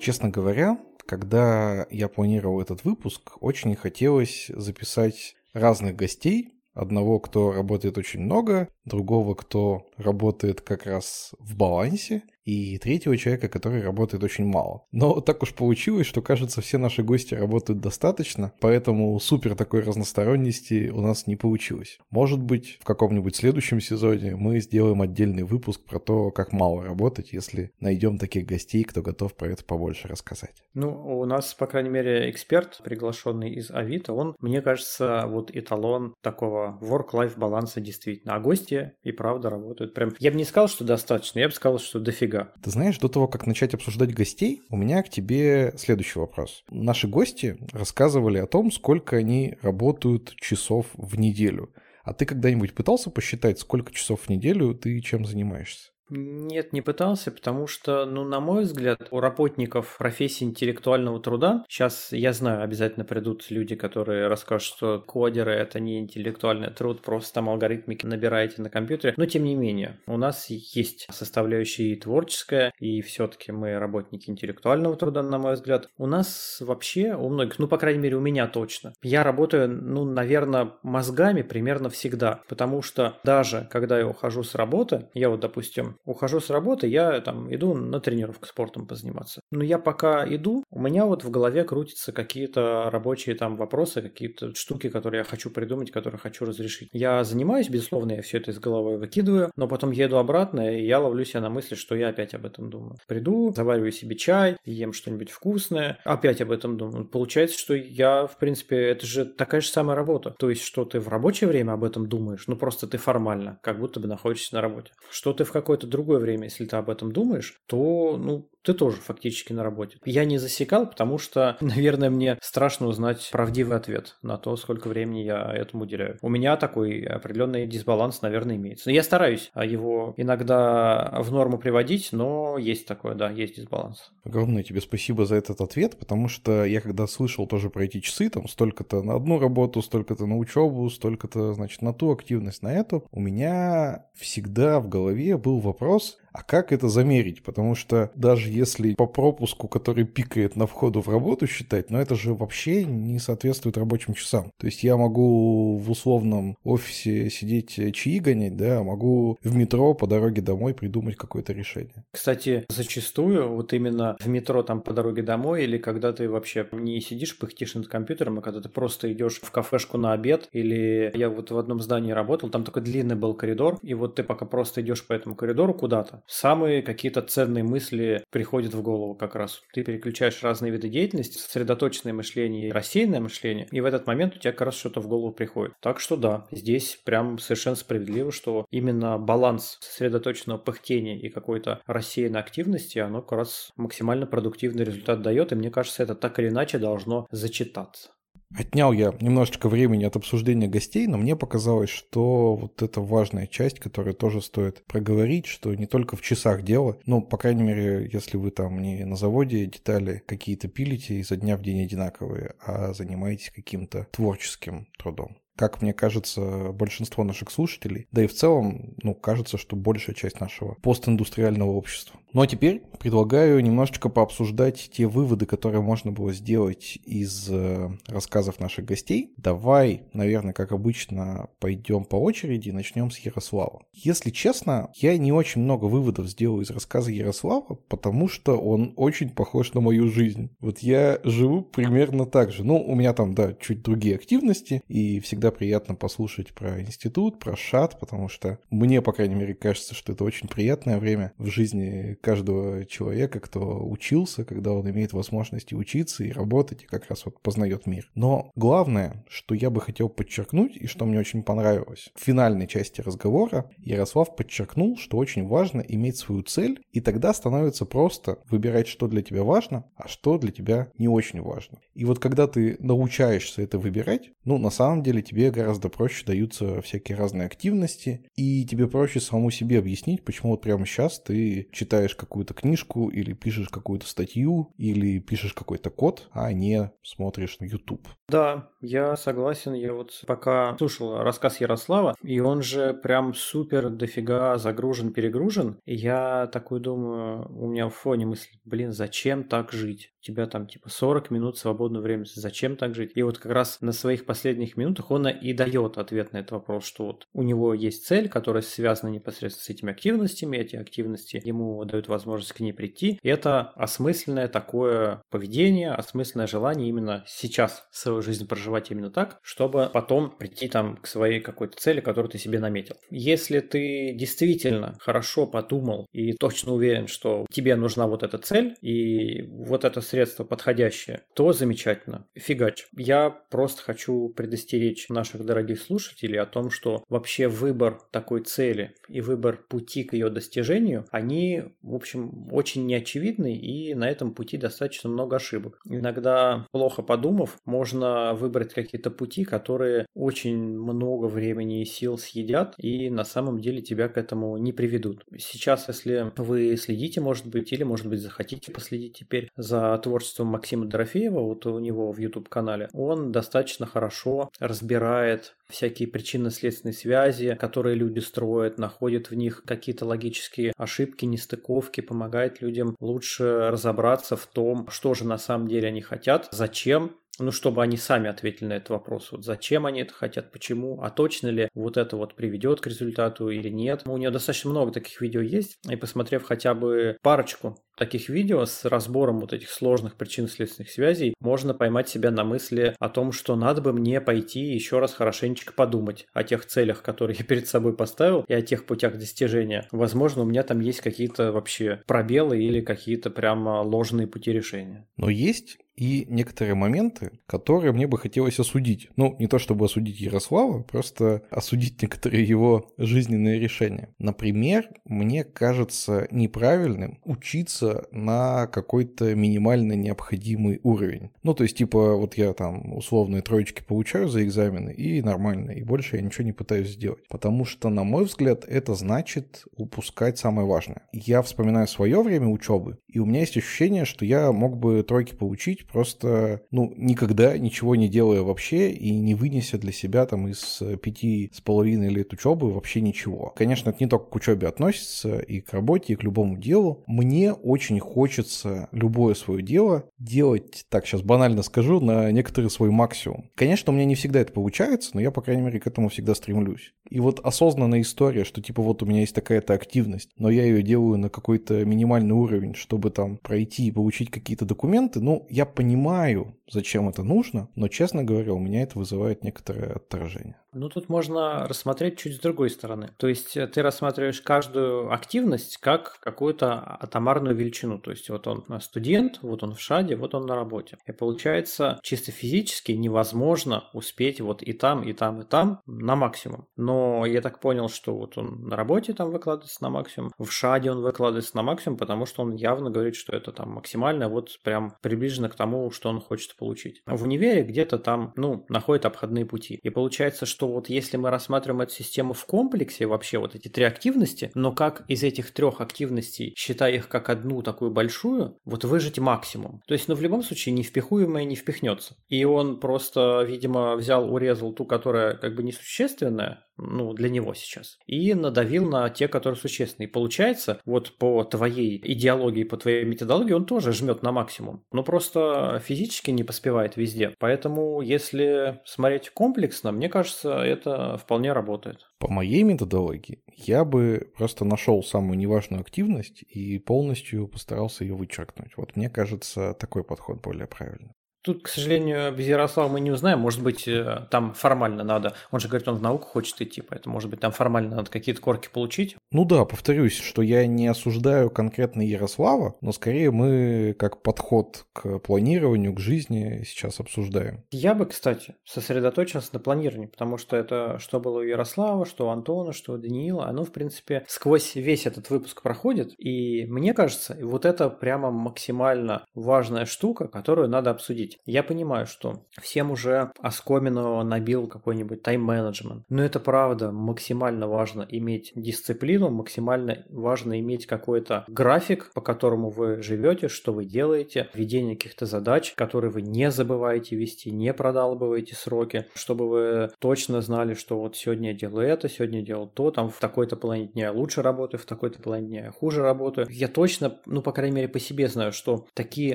Честно 0.00 0.30
говоря, 0.30 0.78
когда 1.06 1.86
я 1.90 2.08
планировал 2.08 2.60
этот 2.60 2.84
выпуск, 2.84 3.32
очень 3.40 3.74
хотелось 3.76 4.46
записать 4.48 5.34
разных 5.52 5.96
гостей, 5.96 6.54
Одного, 6.72 7.18
кто 7.18 7.50
работает 7.50 7.98
очень 7.98 8.20
много, 8.20 8.68
другого, 8.84 9.34
кто 9.34 9.90
работает 9.96 10.60
как 10.60 10.86
раз 10.86 11.34
в 11.40 11.56
балансе, 11.56 12.22
и 12.50 12.78
третьего 12.78 13.16
человека, 13.16 13.48
который 13.48 13.82
работает 13.82 14.24
очень 14.24 14.44
мало. 14.44 14.82
Но 14.90 15.20
так 15.20 15.42
уж 15.42 15.54
получилось, 15.54 16.06
что, 16.06 16.20
кажется, 16.20 16.60
все 16.60 16.78
наши 16.78 17.04
гости 17.04 17.34
работают 17.34 17.80
достаточно, 17.80 18.52
поэтому 18.60 19.18
супер 19.20 19.54
такой 19.54 19.82
разносторонности 19.82 20.88
у 20.88 21.00
нас 21.00 21.28
не 21.28 21.36
получилось. 21.36 21.98
Может 22.10 22.40
быть, 22.40 22.78
в 22.80 22.84
каком-нибудь 22.84 23.36
следующем 23.36 23.80
сезоне 23.80 24.34
мы 24.34 24.58
сделаем 24.60 25.00
отдельный 25.00 25.44
выпуск 25.44 25.80
про 25.84 26.00
то, 26.00 26.30
как 26.32 26.52
мало 26.52 26.82
работать, 26.82 27.32
если 27.32 27.70
найдем 27.78 28.18
таких 28.18 28.46
гостей, 28.46 28.82
кто 28.82 29.00
готов 29.00 29.34
про 29.34 29.50
это 29.50 29.64
побольше 29.64 30.08
рассказать. 30.08 30.64
Ну, 30.74 31.20
у 31.20 31.24
нас, 31.26 31.54
по 31.54 31.66
крайней 31.66 31.90
мере, 31.90 32.30
эксперт, 32.30 32.80
приглашенный 32.82 33.50
из 33.52 33.70
Авито, 33.70 34.12
он, 34.12 34.34
мне 34.40 34.60
кажется, 34.60 35.26
вот 35.28 35.54
эталон 35.54 36.14
такого 36.20 36.78
work-life 36.80 37.38
баланса 37.38 37.80
действительно. 37.80 38.34
А 38.34 38.40
гости 38.40 38.92
и 39.04 39.12
правда 39.12 39.50
работают. 39.50 39.94
Прям, 39.94 40.10
я 40.18 40.30
бы 40.32 40.36
не 40.36 40.44
сказал, 40.44 40.68
что 40.68 40.84
достаточно, 40.84 41.38
я 41.38 41.48
бы 41.48 41.54
сказал, 41.54 41.78
что 41.78 42.00
дофига 42.00 42.39
дофига. 42.40 42.60
Ты 42.62 42.70
знаешь, 42.70 42.98
до 42.98 43.08
того, 43.08 43.28
как 43.28 43.46
начать 43.46 43.74
обсуждать 43.74 44.14
гостей, 44.14 44.62
у 44.70 44.76
меня 44.76 45.02
к 45.02 45.08
тебе 45.08 45.72
следующий 45.76 46.18
вопрос. 46.18 46.64
Наши 46.70 47.08
гости 47.08 47.58
рассказывали 47.72 48.38
о 48.38 48.46
том, 48.46 48.70
сколько 48.70 49.16
они 49.16 49.56
работают 49.62 50.34
часов 50.36 50.86
в 50.94 51.18
неделю. 51.18 51.72
А 52.02 52.14
ты 52.14 52.24
когда-нибудь 52.24 52.74
пытался 52.74 53.10
посчитать, 53.10 53.58
сколько 53.58 53.92
часов 53.92 54.22
в 54.22 54.28
неделю 54.28 54.74
ты 54.74 55.00
чем 55.00 55.24
занимаешься? 55.24 55.90
Нет, 56.10 56.72
не 56.72 56.80
пытался, 56.80 57.30
потому 57.30 57.68
что, 57.68 58.04
ну, 58.04 58.24
на 58.24 58.40
мой 58.40 58.64
взгляд, 58.64 59.06
у 59.12 59.20
работников 59.20 59.96
профессии 59.98 60.42
интеллектуального 60.44 61.20
труда, 61.20 61.64
сейчас, 61.68 62.08
я 62.10 62.32
знаю, 62.32 62.62
обязательно 62.64 63.04
придут 63.04 63.48
люди, 63.50 63.76
которые 63.76 64.26
расскажут, 64.26 64.66
что 64.66 64.98
кодеры– 65.00 65.52
это 65.54 65.78
не 65.78 66.00
интеллектуальный 66.00 66.70
труд, 66.70 67.00
просто 67.02 67.34
там 67.34 67.48
алгоритмики 67.48 68.06
набираете 68.06 68.60
на 68.60 68.70
компьютере, 68.70 69.14
но 69.16 69.26
тем 69.26 69.44
не 69.44 69.54
менее, 69.54 70.00
у 70.06 70.16
нас 70.16 70.50
есть 70.50 71.06
составляющая 71.10 71.92
и 71.92 71.96
творческая, 71.96 72.72
и 72.80 73.00
все-таки 73.02 73.52
мы 73.52 73.78
работники 73.78 74.28
интеллектуального 74.28 74.96
труда, 74.96 75.22
на 75.22 75.38
мой 75.38 75.54
взгляд. 75.54 75.88
У 75.96 76.06
нас 76.06 76.58
вообще, 76.60 77.14
у 77.14 77.28
многих, 77.28 77.60
ну, 77.60 77.68
по 77.68 77.78
крайней 77.78 78.00
мере, 78.00 78.16
у 78.16 78.20
меня 78.20 78.48
точно, 78.48 78.94
я 79.02 79.22
работаю, 79.22 79.68
ну, 79.68 80.04
наверное, 80.04 80.72
мозгами 80.82 81.42
примерно 81.42 81.88
всегда, 81.88 82.40
потому 82.48 82.82
что 82.82 83.18
даже 83.22 83.68
когда 83.70 83.96
я 83.96 84.08
ухожу 84.08 84.42
с 84.42 84.56
работы, 84.56 85.08
я 85.14 85.30
вот, 85.30 85.38
допустим, 85.38 85.96
ухожу 86.04 86.40
с 86.40 86.50
работы, 86.50 86.86
я 86.86 87.20
там 87.20 87.52
иду 87.54 87.74
на 87.74 88.00
тренировку 88.00 88.46
спортом 88.46 88.86
позаниматься. 88.86 89.40
Но 89.50 89.62
я 89.62 89.78
пока 89.78 90.26
иду, 90.28 90.64
у 90.70 90.80
меня 90.80 91.06
вот 91.06 91.24
в 91.24 91.30
голове 91.30 91.64
крутятся 91.64 92.12
какие-то 92.12 92.90
рабочие 92.90 93.34
там 93.34 93.56
вопросы, 93.56 94.02
какие-то 94.02 94.54
штуки, 94.54 94.88
которые 94.88 95.20
я 95.20 95.24
хочу 95.24 95.50
придумать, 95.50 95.90
которые 95.90 96.18
хочу 96.18 96.44
разрешить. 96.44 96.88
Я 96.92 97.24
занимаюсь, 97.24 97.68
безусловно, 97.68 98.12
я 98.12 98.22
все 98.22 98.38
это 98.38 98.50
из 98.50 98.58
головы 98.58 98.98
выкидываю, 98.98 99.50
но 99.56 99.68
потом 99.68 99.90
еду 99.90 100.18
обратно, 100.18 100.76
и 100.76 100.84
я 100.84 100.98
ловлю 100.98 101.24
себя 101.24 101.40
на 101.40 101.50
мысли, 101.50 101.74
что 101.74 101.94
я 101.94 102.08
опять 102.08 102.34
об 102.34 102.46
этом 102.46 102.70
думаю. 102.70 102.96
Приду, 103.06 103.52
завариваю 103.54 103.92
себе 103.92 104.16
чай, 104.16 104.56
ем 104.64 104.92
что-нибудь 104.92 105.30
вкусное, 105.30 105.98
опять 106.04 106.40
об 106.40 106.50
этом 106.50 106.76
думаю. 106.76 107.06
Получается, 107.06 107.58
что 107.58 107.74
я, 107.74 108.26
в 108.26 108.38
принципе, 108.38 108.76
это 108.76 109.06
же 109.06 109.24
такая 109.24 109.60
же 109.60 109.68
самая 109.68 109.96
работа. 109.96 110.34
То 110.38 110.50
есть, 110.50 110.62
что 110.62 110.84
ты 110.84 111.00
в 111.00 111.08
рабочее 111.08 111.48
время 111.48 111.72
об 111.72 111.84
этом 111.84 112.08
думаешь, 112.08 112.46
ну 112.46 112.56
просто 112.56 112.86
ты 112.86 112.98
формально, 112.98 113.58
как 113.62 113.78
будто 113.78 114.00
бы 114.00 114.08
находишься 114.08 114.54
на 114.54 114.60
работе. 114.60 114.92
Что 115.10 115.32
ты 115.32 115.44
в 115.44 115.52
какое-то 115.52 115.86
другое 115.90 116.18
время, 116.20 116.44
если 116.44 116.66
ты 116.66 116.76
об 116.76 116.90
этом 116.90 117.12
думаешь, 117.12 117.60
то, 117.66 118.16
ну, 118.18 118.48
ты 118.62 118.74
тоже 118.74 118.98
фактически 118.98 119.52
на 119.52 119.62
работе. 119.62 119.98
Я 120.04 120.24
не 120.24 120.38
засекал, 120.38 120.88
потому 120.88 121.18
что, 121.18 121.56
наверное, 121.60 122.10
мне 122.10 122.38
страшно 122.42 122.86
узнать 122.86 123.28
правдивый 123.32 123.76
ответ 123.76 124.16
на 124.22 124.36
то, 124.36 124.56
сколько 124.56 124.88
времени 124.88 125.20
я 125.20 125.52
этому 125.52 125.84
уделяю. 125.84 126.18
У 126.22 126.28
меня 126.28 126.56
такой 126.56 127.02
определенный 127.02 127.66
дисбаланс, 127.66 128.22
наверное, 128.22 128.56
имеется. 128.56 128.88
Но 128.88 128.94
я 128.94 129.02
стараюсь 129.02 129.50
его 129.54 130.14
иногда 130.16 131.16
в 131.20 131.32
норму 131.32 131.58
приводить, 131.58 132.10
но 132.12 132.58
есть 132.58 132.86
такое, 132.86 133.14
да, 133.14 133.30
есть 133.30 133.56
дисбаланс. 133.56 134.10
Огромное 134.24 134.62
тебе 134.62 134.80
спасибо 134.80 135.26
за 135.26 135.36
этот 135.36 135.60
ответ, 135.60 135.98
потому 135.98 136.28
что 136.28 136.64
я 136.64 136.80
когда 136.80 137.06
слышал 137.06 137.46
тоже 137.46 137.70
про 137.70 137.84
эти 137.84 138.00
часы, 138.00 138.28
там 138.30 138.48
столько-то 138.48 139.02
на 139.02 139.16
одну 139.16 139.38
работу, 139.38 139.82
столько-то 139.82 140.26
на 140.26 140.36
учебу, 140.36 140.88
столько-то, 140.90 141.54
значит, 141.54 141.82
на 141.82 141.92
ту 141.92 142.12
активность, 142.12 142.62
на 142.62 142.72
эту, 142.72 143.06
у 143.10 143.20
меня 143.20 144.06
всегда 144.14 144.80
в 144.80 144.88
голове 144.88 145.36
был 145.36 145.60
вопрос, 145.60 146.18
а 146.32 146.42
как 146.42 146.72
это 146.72 146.88
замерить? 146.88 147.42
Потому 147.42 147.74
что 147.74 148.10
даже 148.14 148.50
если 148.50 148.94
по 148.94 149.06
пропуску, 149.06 149.68
который 149.68 150.04
пикает 150.04 150.56
на 150.56 150.66
входу 150.66 151.00
в 151.00 151.08
работу 151.08 151.46
считать, 151.46 151.90
но 151.90 152.00
это 152.00 152.14
же 152.14 152.34
вообще 152.34 152.84
не 152.84 153.18
соответствует 153.18 153.76
рабочим 153.76 154.14
часам. 154.14 154.50
То 154.58 154.66
есть 154.66 154.82
я 154.82 154.96
могу 154.96 155.76
в 155.78 155.90
условном 155.90 156.56
офисе 156.64 157.30
сидеть 157.30 157.78
э, 157.78 157.90
чаи 157.92 158.18
гонять, 158.18 158.56
да, 158.56 158.78
а 158.78 158.82
могу 158.82 159.38
в 159.42 159.54
метро 159.54 159.94
по 159.94 160.06
дороге 160.06 160.42
домой 160.42 160.74
придумать 160.74 161.16
какое-то 161.16 161.52
решение. 161.52 162.04
Кстати, 162.12 162.66
зачастую 162.68 163.48
вот 163.48 163.72
именно 163.72 164.16
в 164.20 164.28
метро 164.28 164.62
там 164.62 164.80
по 164.80 164.92
дороге 164.92 165.22
домой 165.22 165.64
или 165.64 165.78
когда 165.78 166.12
ты 166.12 166.28
вообще 166.28 166.66
не 166.72 167.00
сидишь, 167.00 167.38
пыхтишь 167.38 167.74
над 167.74 167.88
компьютером, 167.88 168.38
а 168.38 168.42
когда 168.42 168.60
ты 168.60 168.68
просто 168.68 169.12
идешь 169.12 169.40
в 169.42 169.50
кафешку 169.50 169.98
на 169.98 170.12
обед 170.12 170.48
или 170.52 171.10
я 171.14 171.28
вот 171.28 171.50
в 171.50 171.58
одном 171.58 171.80
здании 171.80 172.12
работал, 172.12 172.50
там 172.50 172.64
такой 172.64 172.82
длинный 172.82 173.16
был 173.16 173.34
коридор, 173.34 173.78
и 173.82 173.94
вот 173.94 174.14
ты 174.14 174.22
пока 174.22 174.46
просто 174.46 174.80
идешь 174.80 175.06
по 175.06 175.12
этому 175.12 175.34
коридору 175.34 175.74
куда-то, 175.74 176.19
самые 176.26 176.82
какие-то 176.82 177.22
ценные 177.22 177.64
мысли 177.64 178.24
приходят 178.30 178.74
в 178.74 178.82
голову 178.82 179.14
как 179.14 179.34
раз. 179.34 179.62
Ты 179.72 179.84
переключаешь 179.84 180.42
разные 180.42 180.72
виды 180.72 180.88
деятельности, 180.88 181.38
сосредоточенное 181.38 182.12
мышление 182.12 182.68
и 182.68 182.72
рассеянное 182.72 183.20
мышление, 183.20 183.68
и 183.70 183.80
в 183.80 183.84
этот 183.84 184.06
момент 184.06 184.36
у 184.36 184.38
тебя 184.38 184.52
как 184.52 184.62
раз 184.62 184.76
что-то 184.76 185.00
в 185.00 185.08
голову 185.08 185.32
приходит. 185.32 185.74
Так 185.80 186.00
что 186.00 186.16
да, 186.16 186.46
здесь 186.50 187.00
прям 187.04 187.38
совершенно 187.38 187.76
справедливо, 187.76 188.32
что 188.32 188.66
именно 188.70 189.18
баланс 189.18 189.78
сосредоточенного 189.80 190.58
пыхтения 190.58 191.18
и 191.18 191.28
какой-то 191.28 191.80
рассеянной 191.86 192.40
активности, 192.40 192.98
оно 192.98 193.22
как 193.22 193.38
раз 193.38 193.70
максимально 193.76 194.26
продуктивный 194.26 194.84
результат 194.84 195.22
дает, 195.22 195.52
и 195.52 195.54
мне 195.56 195.70
кажется, 195.70 196.02
это 196.02 196.14
так 196.14 196.38
или 196.38 196.48
иначе 196.48 196.78
должно 196.78 197.26
зачитаться. 197.30 198.10
Отнял 198.56 198.92
я 198.92 199.14
немножечко 199.20 199.68
времени 199.68 200.04
от 200.04 200.16
обсуждения 200.16 200.66
гостей, 200.66 201.06
но 201.06 201.16
мне 201.16 201.36
показалось, 201.36 201.90
что 201.90 202.56
вот 202.56 202.82
это 202.82 203.00
важная 203.00 203.46
часть, 203.46 203.78
которую 203.78 204.14
тоже 204.14 204.42
стоит 204.42 204.84
проговорить, 204.86 205.46
что 205.46 205.72
не 205.74 205.86
только 205.86 206.16
в 206.16 206.22
часах 206.22 206.62
дело, 206.62 206.98
ну, 207.06 207.22
по 207.22 207.36
крайней 207.36 207.62
мере, 207.62 208.10
если 208.12 208.36
вы 208.36 208.50
там 208.50 208.82
не 208.82 209.04
на 209.04 209.14
заводе 209.14 209.66
детали 209.66 210.22
какие-то 210.26 210.66
пилите 210.66 211.20
изо 211.20 211.36
дня 211.36 211.56
в 211.56 211.62
день 211.62 211.82
одинаковые, 211.82 212.54
а 212.64 212.92
занимаетесь 212.92 213.50
каким-то 213.50 214.08
творческим 214.10 214.88
трудом 214.98 215.36
как 215.56 215.82
мне 215.82 215.92
кажется, 215.92 216.72
большинство 216.72 217.22
наших 217.22 217.50
слушателей, 217.50 218.08
да 218.12 218.24
и 218.24 218.26
в 218.26 218.32
целом, 218.32 218.94
ну, 219.02 219.14
кажется, 219.14 219.58
что 219.58 219.76
большая 219.76 220.16
часть 220.16 220.40
нашего 220.40 220.76
постиндустриального 220.76 221.70
общества. 221.70 222.18
Ну 222.32 222.42
а 222.42 222.46
теперь 222.46 222.82
предлагаю 223.00 223.60
немножечко 223.60 224.08
пообсуждать 224.08 224.90
те 224.92 225.06
выводы, 225.06 225.46
которые 225.46 225.80
можно 225.80 226.12
было 226.12 226.32
сделать 226.32 226.98
из 227.04 227.48
э, 227.50 227.90
рассказов 228.06 228.60
наших 228.60 228.84
гостей. 228.84 229.32
Давай, 229.36 230.04
наверное, 230.12 230.52
как 230.52 230.70
обычно, 230.70 231.48
пойдем 231.58 232.04
по 232.04 232.16
очереди 232.16 232.68
и 232.68 232.72
начнем 232.72 233.10
с 233.10 233.18
Ярослава. 233.18 233.82
Если 233.94 234.30
честно, 234.30 234.90
я 234.96 235.16
не 235.18 235.32
очень 235.32 235.62
много 235.62 235.86
выводов 235.86 236.28
сделал 236.28 236.60
из 236.60 236.70
рассказа 236.70 237.10
Ярослава, 237.10 237.78
потому 237.88 238.28
что 238.28 238.56
он 238.56 238.92
очень 238.96 239.30
похож 239.30 239.72
на 239.72 239.80
мою 239.80 240.08
жизнь. 240.08 240.50
Вот 240.60 240.80
я 240.80 241.18
живу 241.24 241.62
примерно 241.62 242.26
так 242.26 242.52
же. 242.52 242.64
Ну, 242.64 242.80
у 242.80 242.94
меня 242.94 243.12
там, 243.12 243.34
да, 243.34 243.54
чуть 243.54 243.82
другие 243.82 244.14
активности, 244.14 244.82
и 244.86 245.18
всегда 245.20 245.50
приятно 245.50 245.94
послушать 245.94 246.52
про 246.52 246.80
институт, 246.80 247.38
про 247.40 247.56
ШАТ, 247.56 247.98
потому 247.98 248.28
что 248.28 248.58
мне, 248.70 249.02
по 249.02 249.12
крайней 249.12 249.34
мере, 249.34 249.54
кажется, 249.54 249.94
что 249.94 250.12
это 250.12 250.22
очень 250.22 250.48
приятное 250.48 250.98
время 250.98 251.32
в 251.38 251.46
жизни 251.46 252.18
каждого 252.20 252.84
человека, 252.86 253.40
кто 253.40 253.86
учился, 253.86 254.44
когда 254.44 254.72
он 254.72 254.88
имеет 254.90 255.12
возможности 255.12 255.74
учиться 255.74 256.24
и 256.24 256.32
работать, 256.32 256.82
и 256.82 256.86
как 256.86 257.08
раз 257.08 257.24
вот 257.24 257.40
познает 257.40 257.86
мир. 257.86 258.10
Но 258.14 258.50
главное, 258.56 259.24
что 259.28 259.54
я 259.54 259.70
бы 259.70 259.80
хотел 259.80 260.08
подчеркнуть, 260.08 260.76
и 260.76 260.86
что 260.86 261.06
мне 261.06 261.18
очень 261.18 261.42
понравилось, 261.42 262.10
в 262.14 262.22
финальной 262.22 262.66
части 262.66 263.00
разговора 263.00 263.70
Ярослав 263.78 264.36
подчеркнул, 264.36 264.96
что 264.96 265.16
очень 265.16 265.46
важно 265.46 265.80
иметь 265.80 266.16
свою 266.16 266.42
цель, 266.42 266.80
и 266.92 267.00
тогда 267.00 267.32
становится 267.32 267.84
просто 267.84 268.38
выбирать, 268.48 268.88
что 268.88 269.08
для 269.08 269.22
тебя 269.22 269.42
важно, 269.42 269.84
а 269.96 270.08
что 270.08 270.38
для 270.38 270.52
тебя 270.52 270.88
не 270.98 271.08
очень 271.08 271.40
важно. 271.40 271.78
И 271.94 272.04
вот 272.04 272.18
когда 272.18 272.46
ты 272.46 272.76
научаешься 272.78 273.62
это 273.62 273.78
выбирать, 273.78 274.30
ну, 274.44 274.58
на 274.58 274.70
самом 274.70 275.02
деле 275.02 275.22
тебе 275.22 275.50
гораздо 275.50 275.88
проще 275.88 276.24
даются 276.24 276.80
всякие 276.82 277.16
разные 277.16 277.46
активности, 277.46 278.24
и 278.36 278.64
тебе 278.64 278.88
проще 278.88 279.20
самому 279.20 279.50
себе 279.50 279.78
объяснить, 279.78 280.24
почему 280.24 280.52
вот 280.52 280.62
прямо 280.62 280.86
сейчас 280.86 281.20
ты 281.20 281.68
читаешь 281.72 282.09
читаешь 282.10 282.14
какую-то 282.16 282.54
книжку 282.54 283.08
или 283.08 283.32
пишешь 283.32 283.68
какую-то 283.68 284.06
статью 284.06 284.72
или 284.76 285.18
пишешь 285.18 285.52
какой-то 285.52 285.90
код, 285.90 286.28
а 286.32 286.52
не 286.52 286.90
смотришь 287.02 287.58
на 287.60 287.64
YouTube. 287.64 288.08
Да, 288.28 288.70
я 288.80 289.16
согласен. 289.16 289.74
Я 289.74 289.92
вот 289.92 290.22
пока 290.26 290.76
слушал 290.78 291.18
рассказ 291.18 291.60
Ярослава, 291.60 292.14
и 292.22 292.40
он 292.40 292.62
же 292.62 292.94
прям 292.94 293.34
супер 293.34 293.90
дофига 293.90 294.58
загружен, 294.58 295.12
перегружен. 295.12 295.78
И 295.84 295.94
я 295.94 296.46
такой 296.46 296.80
думаю, 296.80 297.46
у 297.50 297.68
меня 297.68 297.88
в 297.88 297.94
фоне 297.94 298.26
мысль, 298.26 298.50
блин, 298.64 298.92
зачем 298.92 299.44
так 299.44 299.72
жить? 299.72 300.12
У 300.20 300.22
тебя 300.22 300.46
там 300.46 300.66
типа 300.66 300.90
40 300.90 301.30
минут 301.30 301.56
свободного 301.56 302.02
времени, 302.02 302.26
зачем 302.34 302.76
так 302.76 302.94
жить? 302.94 303.12
И 303.14 303.22
вот 303.22 303.38
как 303.38 303.52
раз 303.52 303.78
на 303.80 303.92
своих 303.92 304.26
последних 304.26 304.76
минутах 304.76 305.10
он 305.10 305.26
и 305.28 305.52
дает 305.54 305.96
ответ 305.96 306.34
на 306.34 306.38
этот 306.38 306.52
вопрос, 306.52 306.84
что 306.84 307.06
вот 307.06 307.26
у 307.32 307.42
него 307.42 307.72
есть 307.72 308.06
цель, 308.06 308.28
которая 308.28 308.62
связана 308.62 309.10
непосредственно 309.10 309.64
с 309.64 309.70
этими 309.70 309.92
активностями, 309.92 310.58
эти 310.58 310.76
активности 310.76 311.40
ему 311.42 311.82
дают 311.86 312.08
возможность 312.08 312.52
к 312.52 312.60
ней 312.60 312.72
прийти. 312.72 313.18
И 313.22 313.28
это 313.28 313.70
осмысленное 313.76 314.48
такое 314.48 315.22
поведение, 315.30 315.90
осмысленное 315.92 316.46
желание 316.46 316.88
именно 316.88 317.24
сейчас 317.26 317.88
свою 317.90 318.20
жизнь 318.20 318.46
проживать 318.46 318.90
именно 318.90 319.10
так, 319.10 319.38
чтобы 319.42 319.88
потом 319.90 320.36
прийти 320.36 320.68
там 320.68 320.96
к 320.98 321.06
своей 321.06 321.40
какой-то 321.40 321.78
цели, 321.78 322.00
которую 322.00 322.30
ты 322.30 322.36
себе 322.36 322.58
наметил. 322.58 322.96
Если 323.10 323.60
ты 323.60 324.12
действительно 324.14 324.96
хорошо 325.00 325.46
подумал 325.46 326.06
и 326.12 326.34
точно 326.34 326.74
уверен, 326.74 327.06
что 327.06 327.46
тебе 327.50 327.74
нужна 327.76 328.06
вот 328.06 328.22
эта 328.22 328.36
цель 328.36 328.74
и 328.82 329.42
вот 329.48 329.84
это 329.84 330.02
средство 330.10 330.44
подходящее, 330.44 331.22
то 331.34 331.52
замечательно. 331.52 332.26
Фигач. 332.34 332.86
Я 332.96 333.30
просто 333.30 333.82
хочу 333.82 334.28
предостеречь 334.28 335.08
наших 335.08 335.44
дорогих 335.44 335.80
слушателей 335.80 336.38
о 336.38 336.46
том, 336.46 336.70
что 336.70 337.04
вообще 337.08 337.48
выбор 337.48 338.00
такой 338.10 338.42
цели 338.42 338.94
и 339.08 339.20
выбор 339.20 339.64
пути 339.68 340.04
к 340.04 340.12
ее 340.12 340.30
достижению, 340.30 341.06
они 341.10 341.62
в 341.82 341.94
общем, 341.94 342.48
очень 342.52 342.86
неочевидный, 342.86 343.56
и 343.56 343.94
на 343.94 344.08
этом 344.08 344.34
пути 344.34 344.56
достаточно 344.56 345.08
много 345.10 345.36
ошибок. 345.36 345.80
Иногда, 345.88 346.66
плохо 346.72 347.02
подумав, 347.02 347.58
можно 347.64 348.34
выбрать 348.34 348.74
какие-то 348.74 349.10
пути, 349.10 349.44
которые 349.44 350.06
очень 350.14 350.58
много 350.58 351.26
времени 351.26 351.82
и 351.82 351.86
сил 351.86 352.18
съедят, 352.18 352.74
и 352.78 353.10
на 353.10 353.24
самом 353.24 353.60
деле 353.60 353.82
тебя 353.82 354.08
к 354.08 354.16
этому 354.16 354.56
не 354.56 354.72
приведут. 354.72 355.24
Сейчас, 355.38 355.88
если 355.88 356.32
вы 356.36 356.76
следите, 356.76 357.20
может 357.20 357.46
быть, 357.46 357.72
или, 357.72 357.82
может 357.82 358.06
быть, 358.06 358.20
захотите 358.20 358.72
последить 358.72 359.18
теперь 359.18 359.50
за 359.56 359.98
творчеством 360.00 360.48
Максима 360.48 360.86
Дорофеева, 360.86 361.40
вот 361.40 361.66
у 361.66 361.78
него 361.78 362.12
в 362.12 362.18
YouTube-канале, 362.18 362.88
он 362.92 363.32
достаточно 363.32 363.86
хорошо 363.86 364.50
разбирает 364.58 365.54
всякие 365.68 366.08
причинно-следственные 366.08 366.94
связи, 366.94 367.56
которые 367.58 367.94
люди 367.94 368.18
строят, 368.18 368.78
находят 368.78 369.30
в 369.30 369.34
них 369.34 369.62
какие-то 369.64 370.04
логические 370.04 370.72
ошибки, 370.76 371.24
нестыковки, 371.24 372.00
помогает 372.00 372.60
людям 372.60 372.96
лучше 373.00 373.70
разобраться 373.70 374.36
в 374.36 374.46
том, 374.46 374.88
что 374.90 375.14
же 375.14 375.24
на 375.24 375.38
самом 375.38 375.68
деле 375.68 375.88
они 375.88 376.00
хотят, 376.00 376.48
зачем 376.50 377.16
ну, 377.40 377.52
чтобы 377.52 377.82
они 377.82 377.96
сами 377.96 378.28
ответили 378.28 378.68
на 378.68 378.72
этот 378.74 378.90
вопрос. 378.90 379.32
Вот 379.32 379.44
зачем 379.44 379.86
они 379.86 380.02
это 380.02 380.12
хотят, 380.12 380.52
почему, 380.52 381.00
а 381.02 381.10
точно 381.10 381.48
ли 381.48 381.68
вот 381.74 381.96
это 381.96 382.16
вот 382.16 382.34
приведет 382.34 382.80
к 382.80 382.86
результату 382.86 383.48
или 383.48 383.68
нет. 383.68 384.02
У 384.06 384.16
нее 384.16 384.30
достаточно 384.30 384.70
много 384.70 384.92
таких 384.92 385.20
видео 385.20 385.40
есть, 385.40 385.78
и 385.88 385.96
посмотрев 385.96 386.44
хотя 386.44 386.74
бы 386.74 387.16
парочку 387.22 387.76
таких 388.00 388.30
видео 388.30 388.64
с 388.64 388.86
разбором 388.86 389.40
вот 389.40 389.52
этих 389.52 389.68
сложных 389.68 390.16
причин-следственных 390.16 390.90
связей 390.90 391.34
можно 391.38 391.74
поймать 391.74 392.08
себя 392.08 392.30
на 392.30 392.44
мысли 392.44 392.94
о 392.98 393.10
том, 393.10 393.30
что 393.30 393.56
надо 393.56 393.82
бы 393.82 393.92
мне 393.92 394.22
пойти 394.22 394.60
еще 394.60 395.00
раз 395.00 395.12
хорошенечко 395.12 395.74
подумать 395.74 396.26
о 396.32 396.42
тех 396.42 396.64
целях, 396.64 397.02
которые 397.02 397.36
я 397.38 397.44
перед 397.44 397.68
собой 397.68 397.94
поставил, 397.94 398.44
и 398.48 398.54
о 398.54 398.62
тех 398.62 398.86
путях 398.86 399.18
достижения. 399.18 399.86
Возможно, 399.92 400.42
у 400.42 400.46
меня 400.46 400.62
там 400.62 400.80
есть 400.80 401.02
какие-то 401.02 401.52
вообще 401.52 402.02
пробелы 402.06 402.58
или 402.62 402.80
какие-то 402.80 403.28
прямо 403.28 403.82
ложные 403.82 404.26
пути 404.26 404.50
решения. 404.50 405.06
Но 405.18 405.28
есть 405.28 405.76
и 406.00 406.24
некоторые 406.30 406.74
моменты, 406.74 407.32
которые 407.46 407.92
мне 407.92 408.06
бы 408.06 408.16
хотелось 408.16 408.58
осудить. 408.58 409.10
Ну, 409.16 409.36
не 409.38 409.46
то 409.46 409.58
чтобы 409.58 409.84
осудить 409.84 410.18
Ярослава, 410.18 410.82
просто 410.82 411.42
осудить 411.50 412.00
некоторые 412.02 412.42
его 412.42 412.90
жизненные 412.96 413.60
решения. 413.60 414.08
Например, 414.18 414.88
мне 415.04 415.44
кажется 415.44 416.26
неправильным 416.30 417.18
учиться 417.24 418.06
на 418.12 418.66
какой-то 418.68 419.34
минимально 419.34 419.92
необходимый 419.92 420.80
уровень. 420.82 421.32
Ну, 421.42 421.52
то 421.52 421.64
есть, 421.64 421.76
типа, 421.76 422.16
вот 422.16 422.38
я 422.38 422.54
там 422.54 422.94
условные 422.94 423.42
троечки 423.42 423.82
получаю 423.82 424.28
за 424.28 424.42
экзамены, 424.42 424.94
и 424.94 425.20
нормально, 425.20 425.72
и 425.72 425.82
больше 425.82 426.16
я 426.16 426.22
ничего 426.22 426.44
не 426.44 426.52
пытаюсь 426.52 426.92
сделать. 426.92 427.28
Потому 427.28 427.66
что, 427.66 427.90
на 427.90 428.04
мой 428.04 428.24
взгляд, 428.24 428.64
это 428.66 428.94
значит 428.94 429.64
упускать 429.76 430.38
самое 430.38 430.66
важное. 430.66 431.02
Я 431.12 431.42
вспоминаю 431.42 431.86
свое 431.88 432.22
время 432.22 432.46
учебы, 432.46 432.96
и 433.06 433.18
у 433.18 433.26
меня 433.26 433.40
есть 433.40 433.58
ощущение, 433.58 434.06
что 434.06 434.24
я 434.24 434.50
мог 434.50 434.78
бы 434.78 435.02
тройки 435.02 435.34
получить 435.34 435.89
просто, 435.92 436.62
ну, 436.70 436.92
никогда 436.96 437.56
ничего 437.58 437.96
не 437.96 438.08
делая 438.08 438.42
вообще 438.42 438.90
и 438.90 439.10
не 439.18 439.34
вынеся 439.34 439.78
для 439.78 439.92
себя 439.92 440.26
там 440.26 440.48
из 440.48 440.82
пяти 441.02 441.50
с 441.52 441.60
половиной 441.60 442.08
лет 442.08 442.32
учебы 442.32 442.72
вообще 442.72 443.00
ничего. 443.00 443.52
Конечно, 443.56 443.90
это 443.90 444.02
не 444.02 444.08
только 444.08 444.26
к 444.26 444.34
учебе 444.34 444.68
относится, 444.68 445.38
и 445.38 445.60
к 445.60 445.72
работе, 445.72 446.12
и 446.12 446.16
к 446.16 446.22
любому 446.22 446.56
делу. 446.56 447.02
Мне 447.06 447.52
очень 447.52 448.00
хочется 448.00 448.88
любое 448.92 449.34
свое 449.34 449.62
дело 449.62 450.04
делать, 450.18 450.84
так 450.88 451.06
сейчас 451.06 451.22
банально 451.22 451.62
скажу, 451.62 452.00
на 452.00 452.30
некоторый 452.30 452.70
свой 452.70 452.90
максимум. 452.90 453.50
Конечно, 453.54 453.92
у 453.92 453.96
меня 453.96 454.04
не 454.04 454.14
всегда 454.14 454.40
это 454.40 454.52
получается, 454.52 455.10
но 455.14 455.20
я, 455.20 455.30
по 455.30 455.42
крайней 455.42 455.62
мере, 455.62 455.80
к 455.80 455.86
этому 455.86 456.08
всегда 456.08 456.34
стремлюсь. 456.34 456.92
И 457.10 457.18
вот 457.18 457.40
осознанная 457.40 458.00
история, 458.00 458.44
что 458.44 458.62
типа 458.62 458.82
вот 458.82 459.02
у 459.02 459.06
меня 459.06 459.20
есть 459.20 459.34
такая-то 459.34 459.74
активность, 459.74 460.30
но 460.38 460.48
я 460.48 460.64
ее 460.64 460.82
делаю 460.82 461.18
на 461.18 461.28
какой-то 461.28 461.84
минимальный 461.84 462.34
уровень, 462.34 462.74
чтобы 462.74 463.10
там 463.10 463.36
пройти 463.38 463.88
и 463.88 463.90
получить 463.90 464.30
какие-то 464.30 464.64
документы, 464.64 465.20
ну, 465.20 465.46
я 465.50 465.66
понимаю, 465.66 466.56
зачем 466.70 467.08
это 467.08 467.24
нужно, 467.24 467.68
но, 467.74 467.88
честно 467.88 468.22
говоря, 468.22 468.54
у 468.54 468.60
меня 468.60 468.82
это 468.82 468.98
вызывает 468.98 469.42
некоторое 469.42 469.94
отторжение. 469.94 470.56
Ну, 470.72 470.88
тут 470.88 471.08
можно 471.08 471.66
рассмотреть 471.66 472.18
чуть 472.18 472.36
с 472.36 472.40
другой 472.40 472.70
стороны. 472.70 473.10
То 473.16 473.26
есть 473.26 473.56
э, 473.56 473.66
ты 473.66 473.82
рассматриваешь 473.82 474.40
каждую 474.40 475.12
активность 475.12 475.78
как 475.78 476.18
какую-то 476.20 476.96
атомарную 477.00 477.56
величину. 477.56 477.98
То 477.98 478.10
есть 478.10 478.30
вот 478.30 478.46
он 478.46 478.64
студент, 478.80 479.40
вот 479.42 479.62
он 479.62 479.74
в 479.74 479.80
шаде, 479.80 480.16
вот 480.16 480.34
он 480.34 480.46
на 480.46 480.54
работе. 480.54 480.98
И 481.06 481.12
получается, 481.12 481.98
чисто 482.02 482.30
физически 482.30 482.92
невозможно 482.92 483.88
успеть 483.92 484.40
вот 484.40 484.62
и 484.62 484.72
там, 484.72 485.02
и 485.02 485.12
там, 485.12 485.42
и 485.42 485.44
там 485.44 485.80
на 485.86 486.14
максимум. 486.14 486.66
Но 486.76 487.26
я 487.26 487.40
так 487.40 487.60
понял, 487.60 487.88
что 487.88 488.16
вот 488.16 488.38
он 488.38 488.68
на 488.68 488.76
работе 488.76 489.12
там 489.12 489.30
выкладывается 489.30 489.82
на 489.82 489.90
максимум, 489.90 490.32
в 490.38 490.50
шаде 490.50 490.90
он 490.90 491.02
выкладывается 491.02 491.56
на 491.56 491.62
максимум, 491.62 491.98
потому 491.98 492.26
что 492.26 492.42
он 492.42 492.54
явно 492.54 492.90
говорит, 492.90 493.16
что 493.16 493.34
это 493.34 493.52
там 493.52 493.70
максимально 493.70 494.28
вот 494.28 494.50
прям 494.62 494.94
приближено 495.02 495.48
к 495.48 495.56
тому, 495.56 495.90
что 495.90 496.08
он 496.08 496.20
хочет 496.20 496.56
получить. 496.56 497.02
В 497.06 497.22
универе 497.24 497.62
где-то 497.62 497.98
там, 497.98 498.32
ну, 498.36 498.64
находит 498.68 499.06
обходные 499.06 499.44
пути. 499.46 499.78
И 499.82 499.90
получается, 499.90 500.46
что 500.46 500.59
вот 500.68 500.88
если 500.88 501.16
мы 501.16 501.30
рассматриваем 501.30 501.82
эту 501.82 501.92
систему 501.92 502.32
в 502.32 502.44
комплексе, 502.46 503.06
вообще 503.06 503.38
вот 503.38 503.54
эти 503.54 503.68
три 503.68 503.84
активности, 503.84 504.50
но 504.54 504.72
как 504.72 505.04
из 505.08 505.22
этих 505.22 505.52
трех 505.52 505.80
активностей, 505.80 506.54
считая 506.56 506.94
их 506.94 507.08
как 507.08 507.28
одну 507.30 507.62
такую 507.62 507.90
большую, 507.90 508.58
вот 508.64 508.84
выжить 508.84 509.18
максимум. 509.18 509.82
То 509.86 509.94
есть, 509.94 510.08
ну, 510.08 510.14
в 510.14 510.22
любом 510.22 510.42
случае, 510.42 510.74
невпихуемое 510.74 511.44
не 511.44 511.56
впихнется. 511.56 512.16
И 512.28 512.44
он 512.44 512.80
просто, 512.80 513.42
видимо, 513.46 513.96
взял, 513.96 514.32
урезал 514.32 514.72
ту, 514.72 514.84
которая 514.84 515.34
как 515.34 515.54
бы 515.54 515.62
несущественная, 515.62 516.64
ну, 516.80 517.12
для 517.12 517.28
него 517.28 517.54
сейчас. 517.54 517.98
И 518.06 518.34
надавил 518.34 518.88
на 518.88 519.08
те, 519.10 519.28
которые 519.28 519.58
существенные. 519.58 520.08
И 520.08 520.12
получается, 520.12 520.80
вот 520.84 521.16
по 521.18 521.44
твоей 521.44 522.00
идеологии, 522.02 522.64
по 522.64 522.76
твоей 522.76 523.04
методологии, 523.04 523.52
он 523.52 523.66
тоже 523.66 523.92
жмет 523.92 524.22
на 524.22 524.32
максимум. 524.32 524.84
Но 524.92 525.02
просто 525.02 525.80
физически 525.84 526.30
не 526.30 526.44
поспевает 526.44 526.96
везде. 526.96 527.34
Поэтому, 527.38 528.00
если 528.00 528.80
смотреть 528.84 529.30
комплексно, 529.30 529.92
мне 529.92 530.08
кажется, 530.08 530.52
это 530.54 531.18
вполне 531.18 531.52
работает. 531.52 532.06
По 532.18 532.28
моей 532.28 532.62
методологии, 532.62 533.42
я 533.56 533.84
бы 533.84 534.32
просто 534.36 534.64
нашел 534.64 535.02
самую 535.02 535.38
неважную 535.38 535.80
активность 535.80 536.42
и 536.42 536.78
полностью 536.78 537.48
постарался 537.48 538.04
ее 538.04 538.14
вычеркнуть. 538.14 538.76
Вот 538.76 538.96
мне 538.96 539.08
кажется, 539.08 539.74
такой 539.74 540.04
подход 540.04 540.40
более 540.42 540.66
правильный. 540.66 541.12
Тут, 541.42 541.62
к 541.62 541.68
сожалению, 541.68 542.32
без 542.34 542.46
Ярослава 542.46 542.88
мы 542.88 543.00
не 543.00 543.10
узнаем. 543.10 543.40
Может 543.40 543.62
быть, 543.62 543.88
э, 543.88 544.26
там 544.30 544.52
формально 544.52 545.04
надо. 545.04 545.34
Он 545.50 545.58
же 545.58 545.68
говорит, 545.68 545.88
он 545.88 545.96
в 545.96 546.02
науку 546.02 546.26
хочет 546.26 546.60
идти, 546.60 546.82
поэтому, 546.82 547.14
может 547.14 547.30
быть, 547.30 547.40
там 547.40 547.50
формально 547.50 547.96
надо 547.96 548.10
какие-то 548.10 548.42
корки 548.42 548.68
получить. 548.72 549.16
Ну 549.30 549.46
да, 549.46 549.64
повторюсь, 549.64 550.18
что 550.18 550.42
я 550.42 550.66
не 550.66 550.86
осуждаю 550.86 551.50
конкретно 551.50 552.02
Ярослава, 552.02 552.76
но 552.82 552.92
скорее 552.92 553.30
мы 553.30 553.94
как 553.98 554.22
подход 554.22 554.84
к 554.92 555.18
планированию, 555.20 555.94
к 555.94 556.00
жизни 556.00 556.62
сейчас 556.66 557.00
обсуждаем. 557.00 557.64
Я 557.70 557.94
бы, 557.94 558.04
кстати, 558.04 558.56
сосредоточился 558.64 559.50
на 559.54 559.60
планировании, 559.60 560.06
потому 560.08 560.36
что 560.36 560.56
это 560.56 560.98
что 560.98 561.20
было 561.20 561.38
у 561.38 561.42
Ярослава, 561.42 562.04
что 562.04 562.26
у 562.26 562.30
Антона, 562.30 562.72
что 562.72 562.92
у 562.92 562.98
Даниила, 562.98 563.46
оно, 563.46 563.64
в 563.64 563.72
принципе, 563.72 564.24
сквозь 564.28 564.74
весь 564.74 565.06
этот 565.06 565.30
выпуск 565.30 565.62
проходит. 565.62 566.12
И 566.18 566.66
мне 566.66 566.92
кажется, 566.92 567.36
вот 567.40 567.64
это 567.64 567.88
прямо 567.88 568.30
максимально 568.30 569.24
важная 569.34 569.86
штука, 569.86 570.28
которую 570.28 570.68
надо 570.68 570.90
обсудить 570.90 571.29
обсудить. 571.30 571.40
Я 571.46 571.62
понимаю, 571.62 572.06
что 572.06 572.44
всем 572.60 572.90
уже 572.90 573.32
оскомину 573.40 574.22
набил 574.22 574.66
какой-нибудь 574.66 575.22
тайм-менеджмент, 575.22 576.04
но 576.08 576.22
это 576.22 576.40
правда 576.40 576.92
максимально 576.92 577.68
важно 577.68 578.06
иметь 578.08 578.52
дисциплину, 578.54 579.30
максимально 579.30 580.04
важно 580.10 580.58
иметь 580.60 580.86
какой-то 580.86 581.44
график, 581.48 582.10
по 582.14 582.20
которому 582.20 582.70
вы 582.70 583.02
живете, 583.02 583.48
что 583.48 583.72
вы 583.72 583.84
делаете, 583.84 584.48
ведение 584.54 584.96
каких-то 584.96 585.26
задач, 585.26 585.74
которые 585.74 586.10
вы 586.10 586.22
не 586.22 586.50
забываете 586.50 587.16
вести, 587.16 587.50
не 587.50 587.72
продалбываете 587.72 588.54
сроки, 588.54 589.06
чтобы 589.14 589.48
вы 589.48 589.90
точно 589.98 590.40
знали, 590.40 590.74
что 590.74 590.98
вот 590.98 591.16
сегодня 591.16 591.50
я 591.50 591.56
делаю 591.56 591.86
это, 591.86 592.08
сегодня 592.08 592.40
я 592.40 592.46
делаю 592.46 592.68
то, 592.68 592.90
там 592.90 593.10
в 593.10 593.18
такой-то 593.18 593.56
половине 593.56 593.88
дня 593.88 594.04
я 594.06 594.12
лучше 594.12 594.42
работаю, 594.42 594.80
в 594.80 594.86
такой-то 594.86 595.20
половине 595.20 595.48
дня 595.48 595.64
я 595.66 595.70
хуже 595.70 596.02
работаю. 596.02 596.46
Я 596.50 596.68
точно, 596.68 597.18
ну, 597.26 597.42
по 597.42 597.52
крайней 597.52 597.76
мере, 597.76 597.88
по 597.88 597.98
себе 597.98 598.28
знаю, 598.28 598.52
что 598.52 598.86
такие 598.94 599.34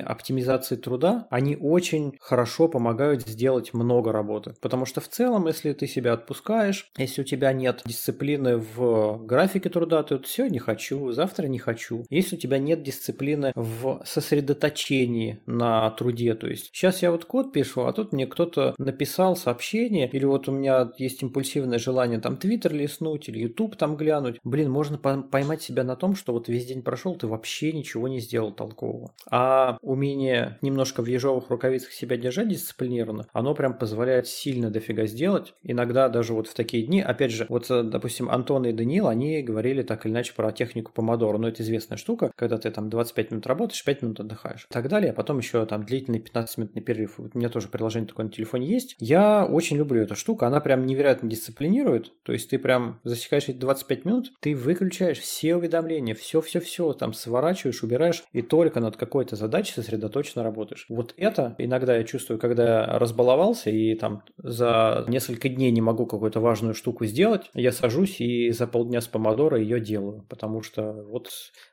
оптимизации 0.00 0.76
труда, 0.76 1.26
они 1.30 1.56
очень 1.56 1.85
очень 1.86 2.16
хорошо 2.20 2.68
помогают 2.68 3.26
сделать 3.26 3.72
много 3.72 4.10
работы. 4.12 4.54
Потому 4.60 4.86
что 4.86 5.00
в 5.00 5.08
целом, 5.08 5.46
если 5.46 5.72
ты 5.72 5.86
себя 5.86 6.14
отпускаешь, 6.14 6.90
если 6.96 7.22
у 7.22 7.24
тебя 7.24 7.52
нет 7.52 7.82
дисциплины 7.84 8.56
в 8.56 9.24
графике 9.24 9.68
труда, 9.68 10.02
то 10.02 10.16
вот 10.16 10.26
сегодня 10.26 10.58
хочу, 10.58 11.12
завтра 11.12 11.46
не 11.46 11.58
хочу. 11.58 12.04
Если 12.10 12.36
у 12.36 12.38
тебя 12.38 12.58
нет 12.58 12.82
дисциплины 12.82 13.52
в 13.54 14.02
сосредоточении 14.04 15.40
на 15.46 15.90
труде, 15.90 16.34
то 16.34 16.48
есть 16.48 16.70
сейчас 16.72 17.02
я 17.02 17.12
вот 17.12 17.24
код 17.24 17.52
пишу, 17.52 17.82
а 17.82 17.92
тут 17.92 18.12
мне 18.12 18.26
кто-то 18.26 18.74
написал 18.78 19.36
сообщение, 19.36 20.10
или 20.12 20.24
вот 20.24 20.48
у 20.48 20.52
меня 20.52 20.90
есть 20.98 21.22
импульсивное 21.22 21.78
желание 21.78 22.18
там 22.18 22.36
Твиттер 22.36 22.72
листнуть, 22.72 23.28
или 23.28 23.38
Ютуб 23.40 23.76
там 23.76 23.96
глянуть. 23.96 24.40
Блин, 24.42 24.70
можно 24.70 24.98
поймать 24.98 25.62
себя 25.62 25.84
на 25.84 25.94
том, 25.94 26.16
что 26.16 26.32
вот 26.32 26.48
весь 26.48 26.66
день 26.66 26.82
прошел, 26.82 27.14
ты 27.14 27.28
вообще 27.28 27.72
ничего 27.72 28.08
не 28.08 28.18
сделал 28.18 28.52
толкового. 28.52 29.12
А 29.30 29.78
умение 29.82 30.58
немножко 30.62 31.02
в 31.02 31.06
ежовых 31.06 31.48
рукавицах 31.50 31.75
рукавицах 31.76 31.92
себя 31.92 32.16
держать 32.16 32.48
дисциплинированно, 32.48 33.26
оно 33.32 33.54
прям 33.54 33.74
позволяет 33.74 34.26
сильно 34.26 34.70
дофига 34.70 35.06
сделать. 35.06 35.54
Иногда 35.62 36.08
даже 36.08 36.32
вот 36.32 36.48
в 36.48 36.54
такие 36.54 36.84
дни, 36.84 37.00
опять 37.00 37.32
же, 37.32 37.46
вот, 37.48 37.70
э, 37.70 37.82
допустим, 37.82 38.28
Антон 38.30 38.64
и 38.66 38.72
Даниил, 38.72 39.08
они 39.08 39.42
говорили 39.42 39.82
так 39.82 40.06
или 40.06 40.12
иначе 40.12 40.32
про 40.34 40.52
технику 40.52 40.92
помодоро, 40.92 41.38
но 41.38 41.48
это 41.48 41.62
известная 41.62 41.98
штука, 41.98 42.32
когда 42.36 42.58
ты 42.58 42.70
там 42.70 42.88
25 42.88 43.30
минут 43.30 43.46
работаешь, 43.46 43.84
5 43.84 44.02
минут 44.02 44.20
отдыхаешь 44.20 44.66
и 44.70 44.72
так 44.72 44.88
далее, 44.88 45.10
а 45.10 45.14
потом 45.14 45.38
еще 45.38 45.64
там 45.66 45.84
длительный 45.84 46.20
15-минутный 46.20 46.82
перерыв. 46.82 47.18
Вот 47.18 47.32
у 47.34 47.38
меня 47.38 47.48
тоже 47.48 47.68
приложение 47.68 48.08
такое 48.08 48.26
на 48.26 48.32
телефоне 48.32 48.66
есть. 48.66 48.96
Я 48.98 49.44
очень 49.44 49.76
люблю 49.76 50.02
эту 50.02 50.16
штуку, 50.16 50.44
она 50.44 50.60
прям 50.60 50.86
невероятно 50.86 51.28
дисциплинирует, 51.28 52.12
то 52.22 52.32
есть 52.32 52.50
ты 52.50 52.58
прям 52.58 53.00
засекаешь 53.04 53.48
эти 53.48 53.56
25 53.56 54.04
минут, 54.04 54.32
ты 54.40 54.54
выключаешь 54.54 55.18
все 55.18 55.56
уведомления, 55.56 56.14
все-все-все, 56.14 56.92
там 56.92 57.12
сворачиваешь, 57.12 57.82
убираешь 57.82 58.24
и 58.32 58.42
только 58.42 58.80
над 58.80 58.96
какой-то 58.96 59.36
задачей 59.36 59.74
сосредоточенно 59.74 60.42
работаешь. 60.42 60.86
Вот 60.88 61.14
это 61.16 61.54
иногда 61.66 61.96
я 61.96 62.04
чувствую, 62.04 62.38
когда 62.38 62.98
разбаловался 62.98 63.70
и 63.70 63.94
там 63.94 64.22
за 64.38 65.04
несколько 65.08 65.48
дней 65.48 65.70
не 65.70 65.80
могу 65.80 66.06
какую-то 66.06 66.40
важную 66.40 66.74
штуку 66.74 67.04
сделать, 67.04 67.50
я 67.54 67.72
сажусь 67.72 68.20
и 68.20 68.50
за 68.50 68.66
полдня 68.66 69.00
с 69.00 69.06
помодора 69.06 69.60
ее 69.60 69.80
делаю, 69.80 70.24
потому 70.28 70.62
что 70.62 70.92
вот 70.92 71.28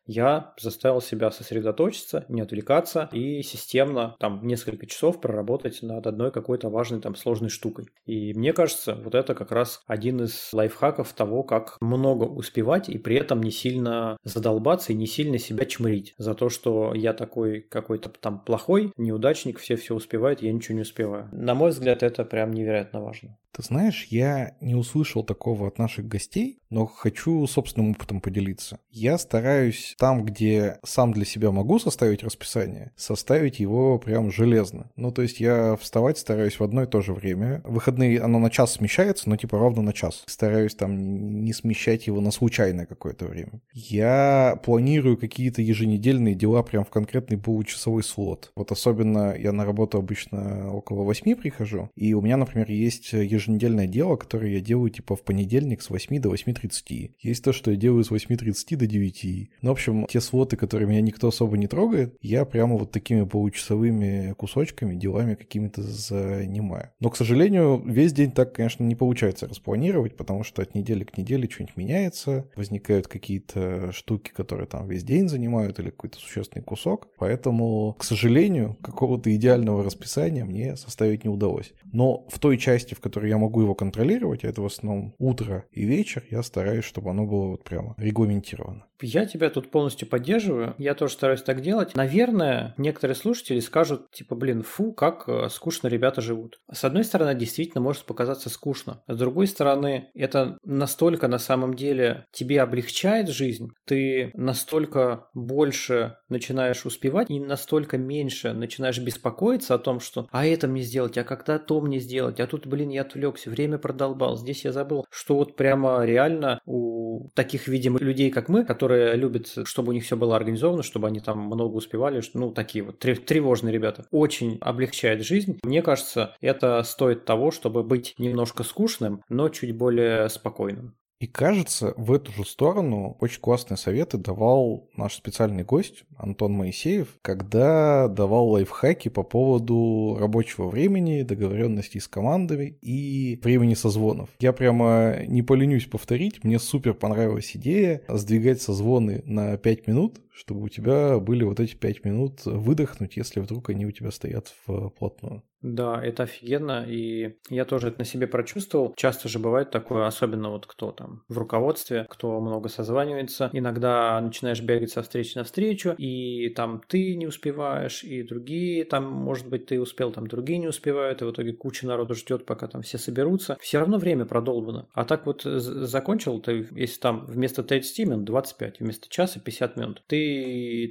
я 0.06 0.54
заставил 0.60 1.02
себя 1.02 1.32
сосредоточиться, 1.32 2.26
не 2.28 2.42
отвлекаться 2.42 3.10
и 3.14 3.42
системно 3.42 4.16
там 4.20 4.46
несколько 4.46 4.86
часов 4.86 5.22
проработать 5.22 5.82
над 5.82 6.06
одной 6.06 6.32
какой-то 6.32 6.70
важной 6.70 7.00
там 7.00 7.16
сложной 7.16 7.50
штукой. 7.50 7.88
И 8.06 8.34
мне 8.34 8.54
кажется, 8.54 8.96
вот 8.96 9.16
это 9.16 9.36
как 9.36 9.52
раз 9.52 9.82
один 9.88 10.24
из 10.24 10.50
лайфхаков 10.52 11.14
того, 11.14 11.44
как 11.44 11.78
много 11.80 12.26
успевать 12.26 12.90
и 12.90 12.98
при 12.98 13.16
этом 13.16 13.42
не 13.42 13.52
сильно 13.52 14.18
задолбаться 14.24 14.92
и 14.92 14.96
не 14.96 15.08
сильно 15.08 15.38
себя 15.38 15.66
чмырить 15.66 16.14
за 16.18 16.34
то, 16.36 16.50
что 16.50 16.94
я 16.94 17.14
такой 17.14 17.62
какой-то 17.62 18.10
там 18.10 18.40
плохой, 18.44 18.92
неудачник, 18.98 19.60
все 19.60 19.76
все 19.84 19.94
успевают, 19.94 20.42
я 20.42 20.52
ничего 20.52 20.76
не 20.76 20.82
успеваю. 20.82 21.28
На 21.32 21.54
мой 21.54 21.70
взгляд, 21.72 22.04
это 22.04 22.24
прям 22.26 22.52
невероятно 22.54 23.02
важно. 23.02 23.38
Ты 23.56 23.62
знаешь, 23.62 24.08
я 24.10 24.56
не 24.62 24.74
услышал 24.74 25.24
такого 25.24 25.68
от 25.68 25.78
наших 25.78 26.08
гостей, 26.08 26.60
но 26.72 26.88
хочу 26.88 27.46
собственным 27.46 27.92
опытом 27.92 28.20
поделиться. 28.20 28.80
Я 28.90 29.20
стараюсь 29.20 29.94
там, 30.00 30.26
где 30.26 30.80
сам 30.84 31.14
для 31.14 31.24
себя 31.24 31.52
могу 31.52 31.78
составить 31.78 32.24
расписание, 32.24 32.94
составить 32.96 33.60
его 33.60 34.00
прям 34.00 34.32
железно. 34.32 34.90
Ну, 34.96 35.12
то 35.12 35.22
есть 35.22 35.40
я 35.40 35.76
вставать 35.76 36.18
стараюсь 36.18 36.60
в 36.60 36.64
одно 36.64 36.82
и 36.82 36.88
то 36.88 37.02
же 37.02 37.14
время. 37.14 37.62
Выходные 37.64 38.20
оно 38.22 38.40
на 38.40 38.50
час 38.50 38.74
смещается, 38.74 39.30
но 39.30 39.38
типа 39.38 39.60
ровно 39.60 39.84
на 39.84 39.94
час. 39.94 40.24
Стараюсь 40.26 40.74
там 40.74 41.44
не 41.44 41.54
смещать 41.54 42.08
его 42.08 42.22
на 42.22 42.32
случайное 42.32 42.88
какое-то 42.88 43.26
время. 43.26 43.62
Я 43.72 44.60
планирую 44.66 45.16
какие-то 45.16 45.62
еженедельные 45.62 46.34
дела 46.34 46.64
прям 46.64 46.86
в 46.86 46.90
конкретный 46.90 47.38
получасовой 47.38 48.02
слот. 48.02 48.52
Вот 48.56 48.72
особенно 48.72 49.36
я 49.38 49.52
на 49.52 49.64
работу 49.64 50.00
обычно 50.00 50.74
около 50.74 51.04
8 51.04 51.36
прихожу, 51.36 51.92
и 51.96 52.16
у 52.16 52.22
меня, 52.22 52.38
например, 52.38 52.72
есть 52.72 53.14
еженедельные 53.14 53.43
еженедельное 53.44 53.88
дело, 53.88 54.16
которое 54.16 54.54
я 54.54 54.62
делаю 54.62 54.90
типа 54.90 55.16
в 55.16 55.24
понедельник 55.24 55.82
с 55.82 55.90
8 55.90 56.20
до 56.22 56.34
8.30. 56.34 57.12
Есть 57.20 57.44
то, 57.44 57.54
что 57.54 57.72
я 57.72 57.78
делаю 57.78 58.04
с 58.04 58.12
8.30 58.12 58.76
до 58.76 58.88
9. 58.88 59.50
Ну, 59.62 59.70
в 59.70 59.72
общем, 59.72 60.06
те 60.08 60.22
слоты, 60.22 60.58
которые 60.58 60.88
меня 60.88 61.02
никто 61.02 61.28
особо 61.28 61.58
не 61.58 61.68
трогает, 61.68 62.16
я 62.22 62.46
прямо 62.46 62.78
вот 62.78 62.92
такими 62.92 63.24
получасовыми 63.26 64.34
кусочками, 64.38 64.96
делами 64.96 65.36
какими-то 65.36 65.82
занимаю. 65.82 66.90
Но, 67.00 67.10
к 67.10 67.18
сожалению, 67.18 67.82
весь 67.86 68.14
день 68.14 68.32
так, 68.32 68.54
конечно, 68.54 68.84
не 68.84 68.96
получается 68.96 69.48
распланировать, 69.48 70.16
потому 70.16 70.44
что 70.44 70.62
от 70.62 70.76
недели 70.76 71.04
к 71.04 71.18
неделе 71.18 71.50
что-нибудь 71.50 71.78
меняется, 71.78 72.50
возникают 72.56 73.08
какие-то 73.08 73.92
штуки, 73.92 74.32
которые 74.32 74.68
там 74.68 74.88
весь 74.88 75.04
день 75.04 75.28
занимают 75.28 75.80
или 75.80 75.90
какой-то 75.90 76.18
существенный 76.18 76.64
кусок. 76.64 77.10
Поэтому, 77.18 77.96
к 77.98 78.04
сожалению, 78.04 78.78
какого-то 78.82 79.34
идеального 79.36 79.84
расписания 79.84 80.46
мне 80.46 80.76
составить 80.76 81.24
не 81.24 81.30
удалось. 81.30 81.74
Но 81.92 82.26
в 82.30 82.40
той 82.40 82.58
части, 82.58 82.94
в 82.94 83.00
которой 83.00 83.30
я 83.30 83.33
могу 83.38 83.62
его 83.62 83.76
контролировать, 83.76 84.44
а 84.44 84.48
это 84.48 84.62
в 84.62 84.66
основном 84.66 85.16
утро 85.18 85.66
и 85.72 85.86
вечер, 85.86 86.24
я 86.30 86.44
стараюсь, 86.44 86.86
чтобы 86.86 87.12
оно 87.12 87.26
было 87.26 87.48
вот 87.50 87.64
прямо 87.64 87.96
регламентировано. 87.98 88.86
Я 89.02 89.26
тебя 89.26 89.50
тут 89.50 89.70
полностью 89.70 90.08
поддерживаю. 90.08 90.76
Я 90.78 90.96
тоже 90.96 91.16
стараюсь 91.16 91.42
так 91.42 91.62
делать. 91.62 91.94
Наверное, 91.94 92.74
некоторые 92.78 93.16
слушатели 93.16 93.60
скажут, 93.60 94.10
типа, 94.12 94.36
блин, 94.36 94.64
фу, 94.64 94.94
как 94.94 95.28
э, 95.28 95.50
скучно 95.50 95.90
ребята 95.90 96.22
живут. 96.22 96.62
С 96.72 96.86
одной 96.86 97.04
стороны, 97.04 97.36
действительно 97.36 97.82
может 97.82 98.06
показаться 98.06 98.50
скучно. 98.50 99.04
С 99.08 99.18
другой 99.18 99.48
стороны, 99.48 100.10
это 100.14 100.58
настолько 100.64 101.28
на 101.28 101.38
самом 101.38 101.74
деле 101.74 102.28
тебе 102.32 102.62
облегчает 102.62 103.28
жизнь, 103.28 103.68
ты 103.86 104.32
настолько 104.36 105.28
больше 105.34 106.18
начинаешь 106.30 106.86
успевать 106.86 107.30
и 107.30 107.40
настолько 107.40 107.98
меньше 107.98 108.54
начинаешь 108.54 109.00
беспокоиться 109.00 109.76
о 109.76 109.80
том, 109.80 110.00
что 110.00 110.28
а 110.32 110.46
это 110.46 110.68
мне 110.68 110.82
сделать, 110.82 111.18
а 111.18 111.24
когда 111.24 111.60
то 111.60 111.82
мне 111.82 112.00
сделать, 112.00 112.40
а 112.40 112.48
тут, 112.48 112.68
блин, 112.68 112.90
я 112.90 113.02
отвлекся, 113.02 113.23
время 113.50 113.78
продолбал, 113.78 114.38
здесь 114.38 114.66
я 114.66 114.72
забыл, 114.72 115.06
что 115.10 115.36
вот 115.36 115.56
прямо 115.56 116.04
реально 116.06 116.60
у 116.66 117.30
таких, 117.36 117.68
видимо, 117.68 118.00
людей, 118.00 118.32
как 118.32 118.50
мы, 118.50 118.66
которые 118.66 119.16
любят, 119.16 119.48
чтобы 119.66 119.90
у 119.90 119.94
них 119.94 120.04
все 120.04 120.18
было 120.18 120.36
организовано, 120.36 120.84
чтобы 120.84 121.08
они 121.08 121.20
там 121.20 121.40
много 121.40 121.76
успевали, 121.76 122.22
ну, 122.34 122.52
такие 122.52 122.84
вот 122.84 123.00
тревожные 123.00 123.74
ребята. 123.74 124.06
Очень 124.12 124.58
облегчает 124.62 125.24
жизнь. 125.24 125.60
Мне 125.64 125.82
кажется, 125.82 126.36
это 126.42 126.82
стоит 126.84 127.26
того, 127.26 127.52
чтобы 127.52 127.84
быть 127.84 128.16
немножко 128.18 128.64
скучным, 128.64 129.22
но 129.30 129.50
чуть 129.50 129.76
более 129.76 130.30
спокойным. 130.30 130.96
И 131.24 131.28
кажется, 131.28 131.94
в 131.96 132.12
эту 132.12 132.34
же 132.34 132.44
сторону 132.44 133.16
очень 133.22 133.40
классные 133.40 133.78
советы 133.78 134.18
давал 134.18 134.90
наш 134.98 135.16
специальный 135.16 135.64
гость 135.64 136.04
Антон 136.18 136.52
Моисеев, 136.52 137.08
когда 137.22 138.10
давал 138.10 138.50
лайфхаки 138.50 139.08
по 139.08 139.24
поводу 139.24 140.18
рабочего 140.20 140.68
времени, 140.68 141.22
договоренностей 141.22 142.02
с 142.02 142.10
командами 142.10 142.78
и 142.82 143.40
времени 143.42 143.74
созвонов. 143.74 144.32
Я 144.42 144.52
прямо 144.52 145.20
не 145.26 145.44
поленюсь 145.44 145.86
повторить, 145.86 146.44
мне 146.44 146.60
супер 146.60 146.94
понравилась 146.94 147.56
идея 147.56 148.02
сдвигать 148.10 148.62
созвоны 148.62 149.22
на 149.24 149.56
5 149.56 149.88
минут, 149.88 150.20
чтобы 150.34 150.64
у 150.64 150.70
тебя 150.70 151.20
были 151.20 151.44
вот 151.44 151.60
эти 151.60 151.76
5 151.76 152.06
минут 152.06 152.46
выдохнуть, 152.46 153.18
если 153.18 153.40
вдруг 153.40 153.70
они 153.70 153.86
у 153.86 153.92
тебя 153.92 154.12
стоят 154.12 154.54
вплотную. 154.66 155.44
Да, 155.64 156.04
это 156.04 156.24
офигенно, 156.24 156.86
и 156.86 157.38
я 157.50 157.64
тоже 157.64 157.88
это 157.88 158.00
на 158.00 158.06
себе 158.06 158.28
прочувствовал. 158.28 158.94
Часто 158.98 159.30
же 159.30 159.40
бывает 159.40 159.72
такое, 159.72 160.06
особенно 160.06 160.50
вот 160.50 160.66
кто 160.68 160.92
там 160.92 161.24
в 161.30 161.38
руководстве, 161.38 162.06
кто 162.10 162.42
много 162.42 162.68
созванивается. 162.68 163.50
Иногда 163.54 164.20
начинаешь 164.20 164.62
бегать 164.62 164.92
со 164.92 165.02
встречи 165.02 165.38
на 165.38 165.46
встречу, 165.46 165.96
и 165.98 166.50
там 166.50 166.82
ты 166.88 167.16
не 167.16 167.28
успеваешь, 167.28 168.04
и 168.04 168.24
другие, 168.24 168.84
там, 168.84 169.06
может 169.10 169.48
быть, 169.48 169.68
ты 169.68 169.80
успел, 169.80 170.12
там 170.12 170.28
другие 170.28 170.60
не 170.60 170.68
успевают, 170.68 171.22
и 171.22 171.26
в 171.26 171.32
итоге 171.32 171.54
куча 171.54 171.88
народу 171.88 172.14
ждет, 172.14 172.46
пока 172.46 172.68
там 172.68 172.82
все 172.82 172.98
соберутся. 172.98 173.58
Все 173.62 173.80
равно 173.80 173.98
время 173.98 174.26
продолбано. 174.26 174.90
А 174.94 175.06
так 175.06 175.26
вот 175.26 175.44
закончил 175.44 176.42
ты, 176.42 176.68
если 176.72 177.00
там 177.00 177.26
вместо 177.26 177.64
30 177.64 178.00
минут 178.00 178.26
25, 178.26 178.82
вместо 178.82 179.08
часа 179.08 179.40
50 179.40 179.78
минут, 179.78 180.04
ты 180.08 180.23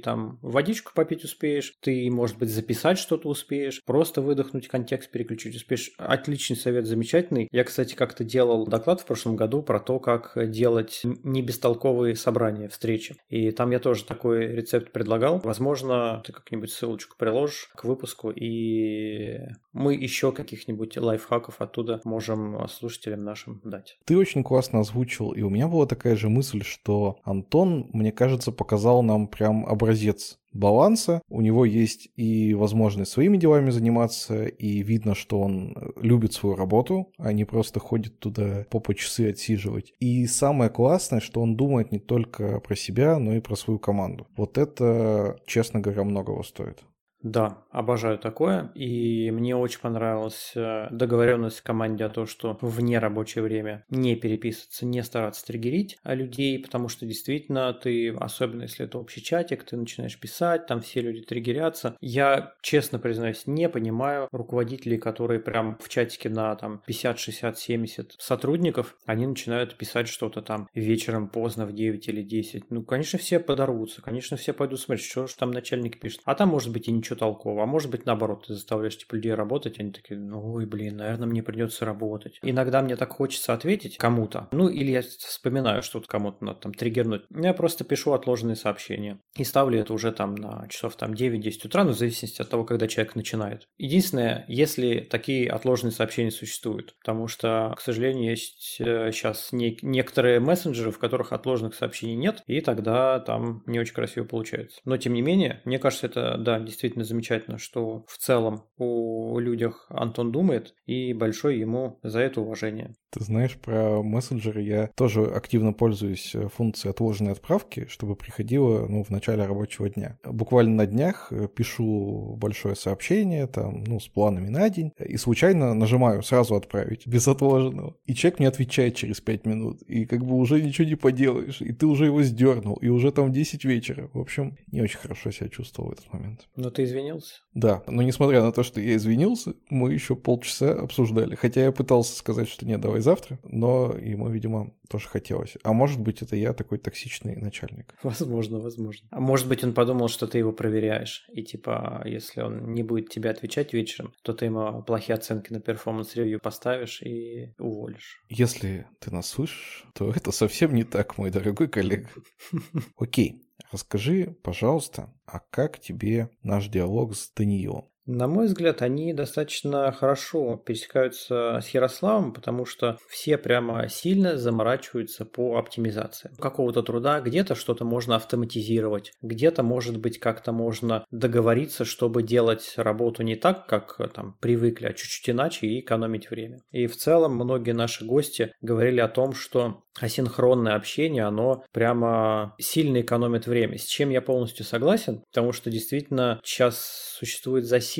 там 0.03 0.39
водичку 0.41 0.91
попить 0.93 1.23
успеешь, 1.23 1.73
ты, 1.81 2.09
может 2.11 2.37
быть, 2.37 2.49
записать 2.49 2.97
что-то 2.97 3.29
успеешь, 3.29 3.81
просто 3.85 4.21
выдохнуть 4.21 4.67
контекст, 4.67 5.11
переключить 5.11 5.55
успеешь. 5.55 5.91
Отличный 5.97 6.57
совет, 6.57 6.85
замечательный. 6.85 7.47
Я, 7.51 7.63
кстати, 7.63 7.95
как-то 7.95 8.23
делал 8.23 8.65
доклад 8.65 9.01
в 9.01 9.05
прошлом 9.05 9.35
году 9.35 9.61
про 9.61 9.79
то, 9.79 9.99
как 9.99 10.37
делать 10.51 11.01
не 11.03 11.41
бестолковые 11.41 12.15
собрания, 12.15 12.69
встречи. 12.69 13.15
И 13.29 13.51
там 13.51 13.71
я 13.71 13.79
тоже 13.79 14.05
такой 14.05 14.47
рецепт 14.47 14.91
предлагал. 14.91 15.39
Возможно, 15.43 16.21
ты 16.25 16.33
как-нибудь 16.33 16.71
ссылочку 16.71 17.15
приложишь 17.17 17.69
к 17.75 17.83
выпуску, 17.83 18.31
и 18.31 19.39
мы 19.71 19.95
еще 19.95 20.31
каких-нибудь 20.31 20.97
лайфхаков 20.97 21.61
оттуда 21.61 22.01
можем 22.03 22.67
слушателям 22.67 23.23
нашим 23.23 23.61
дать. 23.63 23.97
Ты 24.05 24.17
очень 24.17 24.43
классно 24.43 24.79
озвучил, 24.79 25.31
и 25.31 25.41
у 25.41 25.49
меня 25.49 25.67
была 25.67 25.85
такая 25.85 26.15
же 26.15 26.29
мысль, 26.29 26.63
что 26.63 27.17
Антон, 27.23 27.89
мне 27.93 28.11
кажется, 28.11 28.51
показал 28.51 29.03
нам 29.03 29.22
прям 29.27 29.65
образец 29.65 30.37
баланса. 30.53 31.21
У 31.29 31.41
него 31.41 31.65
есть 31.65 32.09
и 32.15 32.53
возможность 32.53 33.11
своими 33.11 33.37
делами 33.37 33.71
заниматься, 33.71 34.45
и 34.45 34.83
видно, 34.83 35.15
что 35.15 35.39
он 35.39 35.75
любит 35.97 36.33
свою 36.33 36.55
работу, 36.55 37.11
а 37.17 37.33
не 37.33 37.45
просто 37.45 37.79
ходит 37.79 38.19
туда 38.19 38.65
по 38.69 38.79
по 38.79 38.93
часы 38.93 39.29
отсиживать. 39.29 39.93
И 39.99 40.27
самое 40.27 40.69
классное, 40.69 41.19
что 41.19 41.41
он 41.41 41.55
думает 41.55 41.91
не 41.91 41.99
только 41.99 42.59
про 42.59 42.75
себя, 42.75 43.17
но 43.17 43.33
и 43.33 43.39
про 43.39 43.55
свою 43.55 43.79
команду. 43.79 44.27
Вот 44.37 44.57
это, 44.57 45.37
честно 45.45 45.79
говоря, 45.79 46.03
многого 46.03 46.43
стоит. 46.43 46.83
Да, 47.23 47.63
обожаю 47.71 48.19
такое. 48.19 48.69
И 48.75 49.31
мне 49.31 49.55
очень 49.55 49.79
понравилась 49.79 50.51
э, 50.55 50.89
договоренность 50.91 51.59
в 51.59 51.63
команде 51.63 52.03
о 52.03 52.09
том, 52.09 52.27
что 52.27 52.57
вне 52.61 52.99
рабочее 52.99 53.43
время 53.43 53.85
не 53.89 54.17
переписываться, 54.17 54.85
не 54.85 55.01
стараться 55.03 55.45
триггерить 55.45 55.97
людей, 56.03 56.59
потому 56.59 56.89
что 56.89 57.05
действительно 57.05 57.73
ты, 57.73 58.13
особенно 58.13 58.63
если 58.63 58.85
это 58.85 58.99
общий 58.99 59.23
чатик, 59.23 59.63
ты 59.63 59.77
начинаешь 59.77 60.19
писать, 60.19 60.67
там 60.67 60.81
все 60.81 60.99
люди 60.99 61.21
триггерятся. 61.21 61.95
Я, 62.01 62.55
честно 62.61 62.99
признаюсь, 62.99 63.43
не 63.47 63.69
понимаю 63.69 64.27
руководителей, 64.33 64.97
которые 64.97 65.39
прям 65.39 65.77
в 65.79 65.87
чатике 65.87 66.29
на 66.29 66.55
там 66.57 66.81
50, 66.85 67.19
60, 67.19 67.57
70 67.57 68.15
сотрудников, 68.19 68.97
они 69.05 69.27
начинают 69.27 69.75
писать 69.75 70.09
что-то 70.09 70.41
там 70.41 70.67
вечером 70.73 71.29
поздно 71.29 71.65
в 71.65 71.71
9 71.71 72.05
или 72.09 72.21
10. 72.21 72.69
Ну, 72.69 72.83
конечно, 72.83 73.17
все 73.17 73.39
подорвутся, 73.39 74.01
конечно, 74.01 74.35
все 74.35 74.51
пойдут 74.51 74.81
смотреть, 74.81 75.05
что 75.05 75.27
же 75.27 75.35
там 75.37 75.51
начальник 75.51 76.01
пишет. 76.01 76.19
А 76.25 76.35
там, 76.35 76.49
может 76.49 76.73
быть, 76.73 76.89
и 76.89 76.91
ничего 76.91 77.12
толкового. 77.15 77.63
А 77.63 77.65
может 77.65 77.91
быть, 77.91 78.05
наоборот, 78.05 78.45
ты 78.47 78.53
заставляешь 78.53 78.97
типа, 78.97 79.15
людей 79.15 79.33
работать, 79.33 79.79
они 79.79 79.91
такие, 79.91 80.19
ну, 80.19 80.53
ой, 80.53 80.65
блин, 80.65 80.97
наверное, 80.97 81.27
мне 81.27 81.43
придется 81.43 81.85
работать. 81.85 82.39
Иногда 82.41 82.81
мне 82.81 82.95
так 82.95 83.11
хочется 83.11 83.53
ответить 83.53 83.97
кому-то. 83.97 84.47
Ну, 84.51 84.69
или 84.69 84.91
я 84.91 85.01
вспоминаю, 85.01 85.81
что 85.81 86.01
кому-то 86.01 86.43
надо 86.43 86.59
там 86.59 86.73
триггернуть. 86.73 87.23
Я 87.29 87.53
просто 87.53 87.83
пишу 87.83 88.13
отложенные 88.13 88.55
сообщения. 88.55 89.19
И 89.37 89.43
ставлю 89.43 89.79
это 89.79 89.93
уже 89.93 90.11
там 90.11 90.35
на 90.35 90.67
часов 90.69 90.95
там 90.95 91.13
9-10 91.13 91.67
утра, 91.67 91.83
ну, 91.83 91.91
в 91.91 91.97
зависимости 91.97 92.41
от 92.41 92.49
того, 92.49 92.65
когда 92.65 92.87
человек 92.87 93.15
начинает. 93.15 93.67
Единственное, 93.77 94.45
если 94.47 94.99
такие 94.99 95.49
отложенные 95.49 95.91
сообщения 95.91 96.31
существуют. 96.31 96.95
Потому 96.99 97.27
что, 97.27 97.73
к 97.77 97.81
сожалению, 97.81 98.31
есть 98.31 98.59
сейчас 98.59 99.49
э, 99.51 99.55
не, 99.55 99.77
некоторые 99.81 100.39
мессенджеры, 100.39 100.91
в 100.91 100.99
которых 100.99 101.33
отложенных 101.33 101.75
сообщений 101.75 102.15
нет, 102.15 102.43
и 102.47 102.61
тогда 102.61 103.19
там 103.19 103.63
не 103.65 103.79
очень 103.79 103.93
красиво 103.93 104.25
получается. 104.25 104.79
Но, 104.85 104.97
тем 104.97 105.13
не 105.13 105.21
менее, 105.21 105.61
мне 105.65 105.79
кажется, 105.79 106.07
это, 106.07 106.37
да, 106.37 106.59
действительно 106.59 107.02
замечательно, 107.03 107.57
что 107.57 108.05
в 108.07 108.17
целом 108.17 108.63
о 108.77 109.39
людях 109.39 109.85
Антон 109.89 110.31
думает, 110.31 110.73
и 110.85 111.13
большое 111.13 111.59
ему 111.59 111.99
за 112.03 112.19
это 112.19 112.41
уважение. 112.41 112.95
Ты 113.13 113.23
знаешь, 113.23 113.55
про 113.57 114.01
мессенджеры 114.01 114.61
я 114.61 114.87
тоже 114.95 115.23
активно 115.23 115.71
пользуюсь 115.71 116.33
э, 116.33 116.47
функцией 116.47 116.91
отложенной 116.91 117.33
отправки, 117.33 117.85
чтобы 117.87 118.15
приходило 118.15 118.87
ну, 118.87 119.03
в 119.03 119.11
начале 119.11 119.45
рабочего 119.45 119.87
дня. 119.87 120.17
Буквально 120.23 120.75
на 120.75 120.85
днях 120.87 121.27
э, 121.31 121.47
пишу 121.47 122.35
большое 122.37 122.75
сообщение 122.75 123.45
там, 123.45 123.83
ну, 123.83 123.99
с 123.99 124.07
планами 124.07 124.49
на 124.49 124.67
день, 124.69 124.93
и 124.97 125.17
случайно 125.17 125.75
нажимаю 125.75 126.23
сразу 126.23 126.55
отправить, 126.55 127.05
без 127.07 127.27
отложенного. 127.27 127.95
И 128.05 128.15
человек 128.15 128.39
мне 128.39 128.47
отвечает 128.47 128.95
через 128.95 129.21
5 129.21 129.45
минут, 129.45 129.83
и 129.83 130.05
как 130.05 130.25
бы 130.25 130.35
уже 130.35 130.59
ничего 130.59 130.87
не 130.87 130.95
поделаешь, 130.95 131.61
и 131.61 131.71
ты 131.71 131.85
уже 131.85 132.05
его 132.05 132.23
сдернул, 132.23 132.77
и 132.77 132.87
уже 132.87 133.11
там 133.11 133.31
10 133.31 133.63
вечера. 133.63 134.09
В 134.13 134.19
общем, 134.19 134.57
не 134.71 134.81
очень 134.81 134.97
хорошо 134.97 135.29
себя 135.29 135.49
чувствовал 135.49 135.91
в 135.91 135.93
этот 135.93 136.11
момент. 136.11 136.47
Но 136.55 136.71
ты 136.71 136.85
извинился? 136.93 137.41
Да, 137.53 137.83
но 137.87 138.01
несмотря 138.01 138.41
на 138.41 138.51
то, 138.51 138.63
что 138.63 138.79
я 138.79 138.95
извинился, 138.95 139.53
мы 139.69 139.93
еще 139.93 140.15
полчаса 140.15 140.73
обсуждали. 140.73 141.35
Хотя 141.35 141.63
я 141.63 141.71
пытался 141.71 142.15
сказать, 142.15 142.47
что 142.47 142.65
нет, 142.65 142.81
давай 142.81 143.01
завтра, 143.01 143.39
но 143.43 143.93
ему, 143.93 144.29
видимо, 144.29 144.73
тоже 144.89 145.07
хотелось. 145.07 145.55
А 145.63 145.73
может 145.73 145.99
быть, 145.99 146.21
это 146.21 146.35
я 146.35 146.53
такой 146.53 146.77
токсичный 146.77 147.35
начальник. 147.35 147.95
Возможно, 148.03 148.59
возможно. 148.59 149.07
А 149.11 149.19
может 149.19 149.47
быть, 149.47 149.63
он 149.63 149.73
подумал, 149.73 150.07
что 150.07 150.27
ты 150.27 150.37
его 150.37 150.51
проверяешь. 150.51 151.25
И 151.31 151.43
типа, 151.43 152.03
если 152.05 152.41
он 152.41 152.73
не 152.73 152.83
будет 152.83 153.09
тебе 153.09 153.29
отвечать 153.29 153.73
вечером, 153.73 154.13
то 154.21 154.33
ты 154.33 154.45
ему 154.45 154.83
плохие 154.83 155.15
оценки 155.15 155.51
на 155.51 155.59
performance 155.59 156.11
review 156.11 156.39
поставишь 156.39 157.01
и 157.01 157.53
уволишь. 157.57 158.21
Если 158.29 158.85
ты 158.99 159.11
нас 159.11 159.27
слышишь, 159.27 159.85
то 159.93 160.11
это 160.11 160.31
совсем 160.31 160.73
не 160.73 160.83
так, 160.83 161.17
мой 161.17 161.31
дорогой 161.31 161.67
коллега. 161.67 162.09
Окей, 162.97 163.41
Расскажи, 163.73 164.37
пожалуйста, 164.43 165.11
а 165.25 165.39
как 165.39 165.79
тебе 165.79 166.29
наш 166.43 166.67
диалог 166.67 167.15
с 167.15 167.31
Даниилом? 167.31 167.89
На 168.05 168.27
мой 168.27 168.47
взгляд, 168.47 168.81
они 168.81 169.13
достаточно 169.13 169.91
хорошо 169.93 170.57
пересекаются 170.57 171.59
с 171.63 171.69
Ярославом, 171.69 172.33
потому 172.33 172.65
что 172.65 172.97
все 173.07 173.37
прямо 173.37 173.87
сильно 173.87 174.37
заморачиваются 174.37 175.23
по 175.23 175.57
оптимизации. 175.57 176.31
Какого-то 176.37 176.83
труда 176.83 177.21
где-то 177.21 177.55
что-то 177.55 177.85
можно 177.85 178.17
автоматизировать, 178.17 179.13
где-то, 179.21 179.63
может 179.63 179.99
быть, 179.99 180.19
как-то 180.19 180.51
можно 180.51 181.05
договориться, 181.11 181.85
чтобы 181.85 182.23
делать 182.23 182.73
работу 182.75 183.23
не 183.23 183.35
так, 183.35 183.67
как 183.67 183.97
там 184.13 184.35
привыкли, 184.41 184.87
а 184.87 184.93
чуть-чуть 184.93 185.29
иначе 185.29 185.67
и 185.67 185.79
экономить 185.79 186.29
время. 186.29 186.59
И 186.71 186.87
в 186.87 186.97
целом 186.97 187.35
многие 187.35 187.71
наши 187.71 188.03
гости 188.03 188.53
говорили 188.61 188.99
о 188.99 189.07
том, 189.07 189.33
что 189.33 189.83
асинхронное 189.99 190.75
общение, 190.75 191.23
оно 191.23 191.63
прямо 191.71 192.55
сильно 192.59 193.01
экономит 193.01 193.47
время, 193.47 193.77
с 193.77 193.85
чем 193.85 194.09
я 194.09 194.21
полностью 194.21 194.65
согласен, 194.65 195.21
потому 195.31 195.51
что 195.53 195.69
действительно 195.69 196.41
сейчас 196.43 197.13
существует 197.17 197.65
засилие 197.65 197.92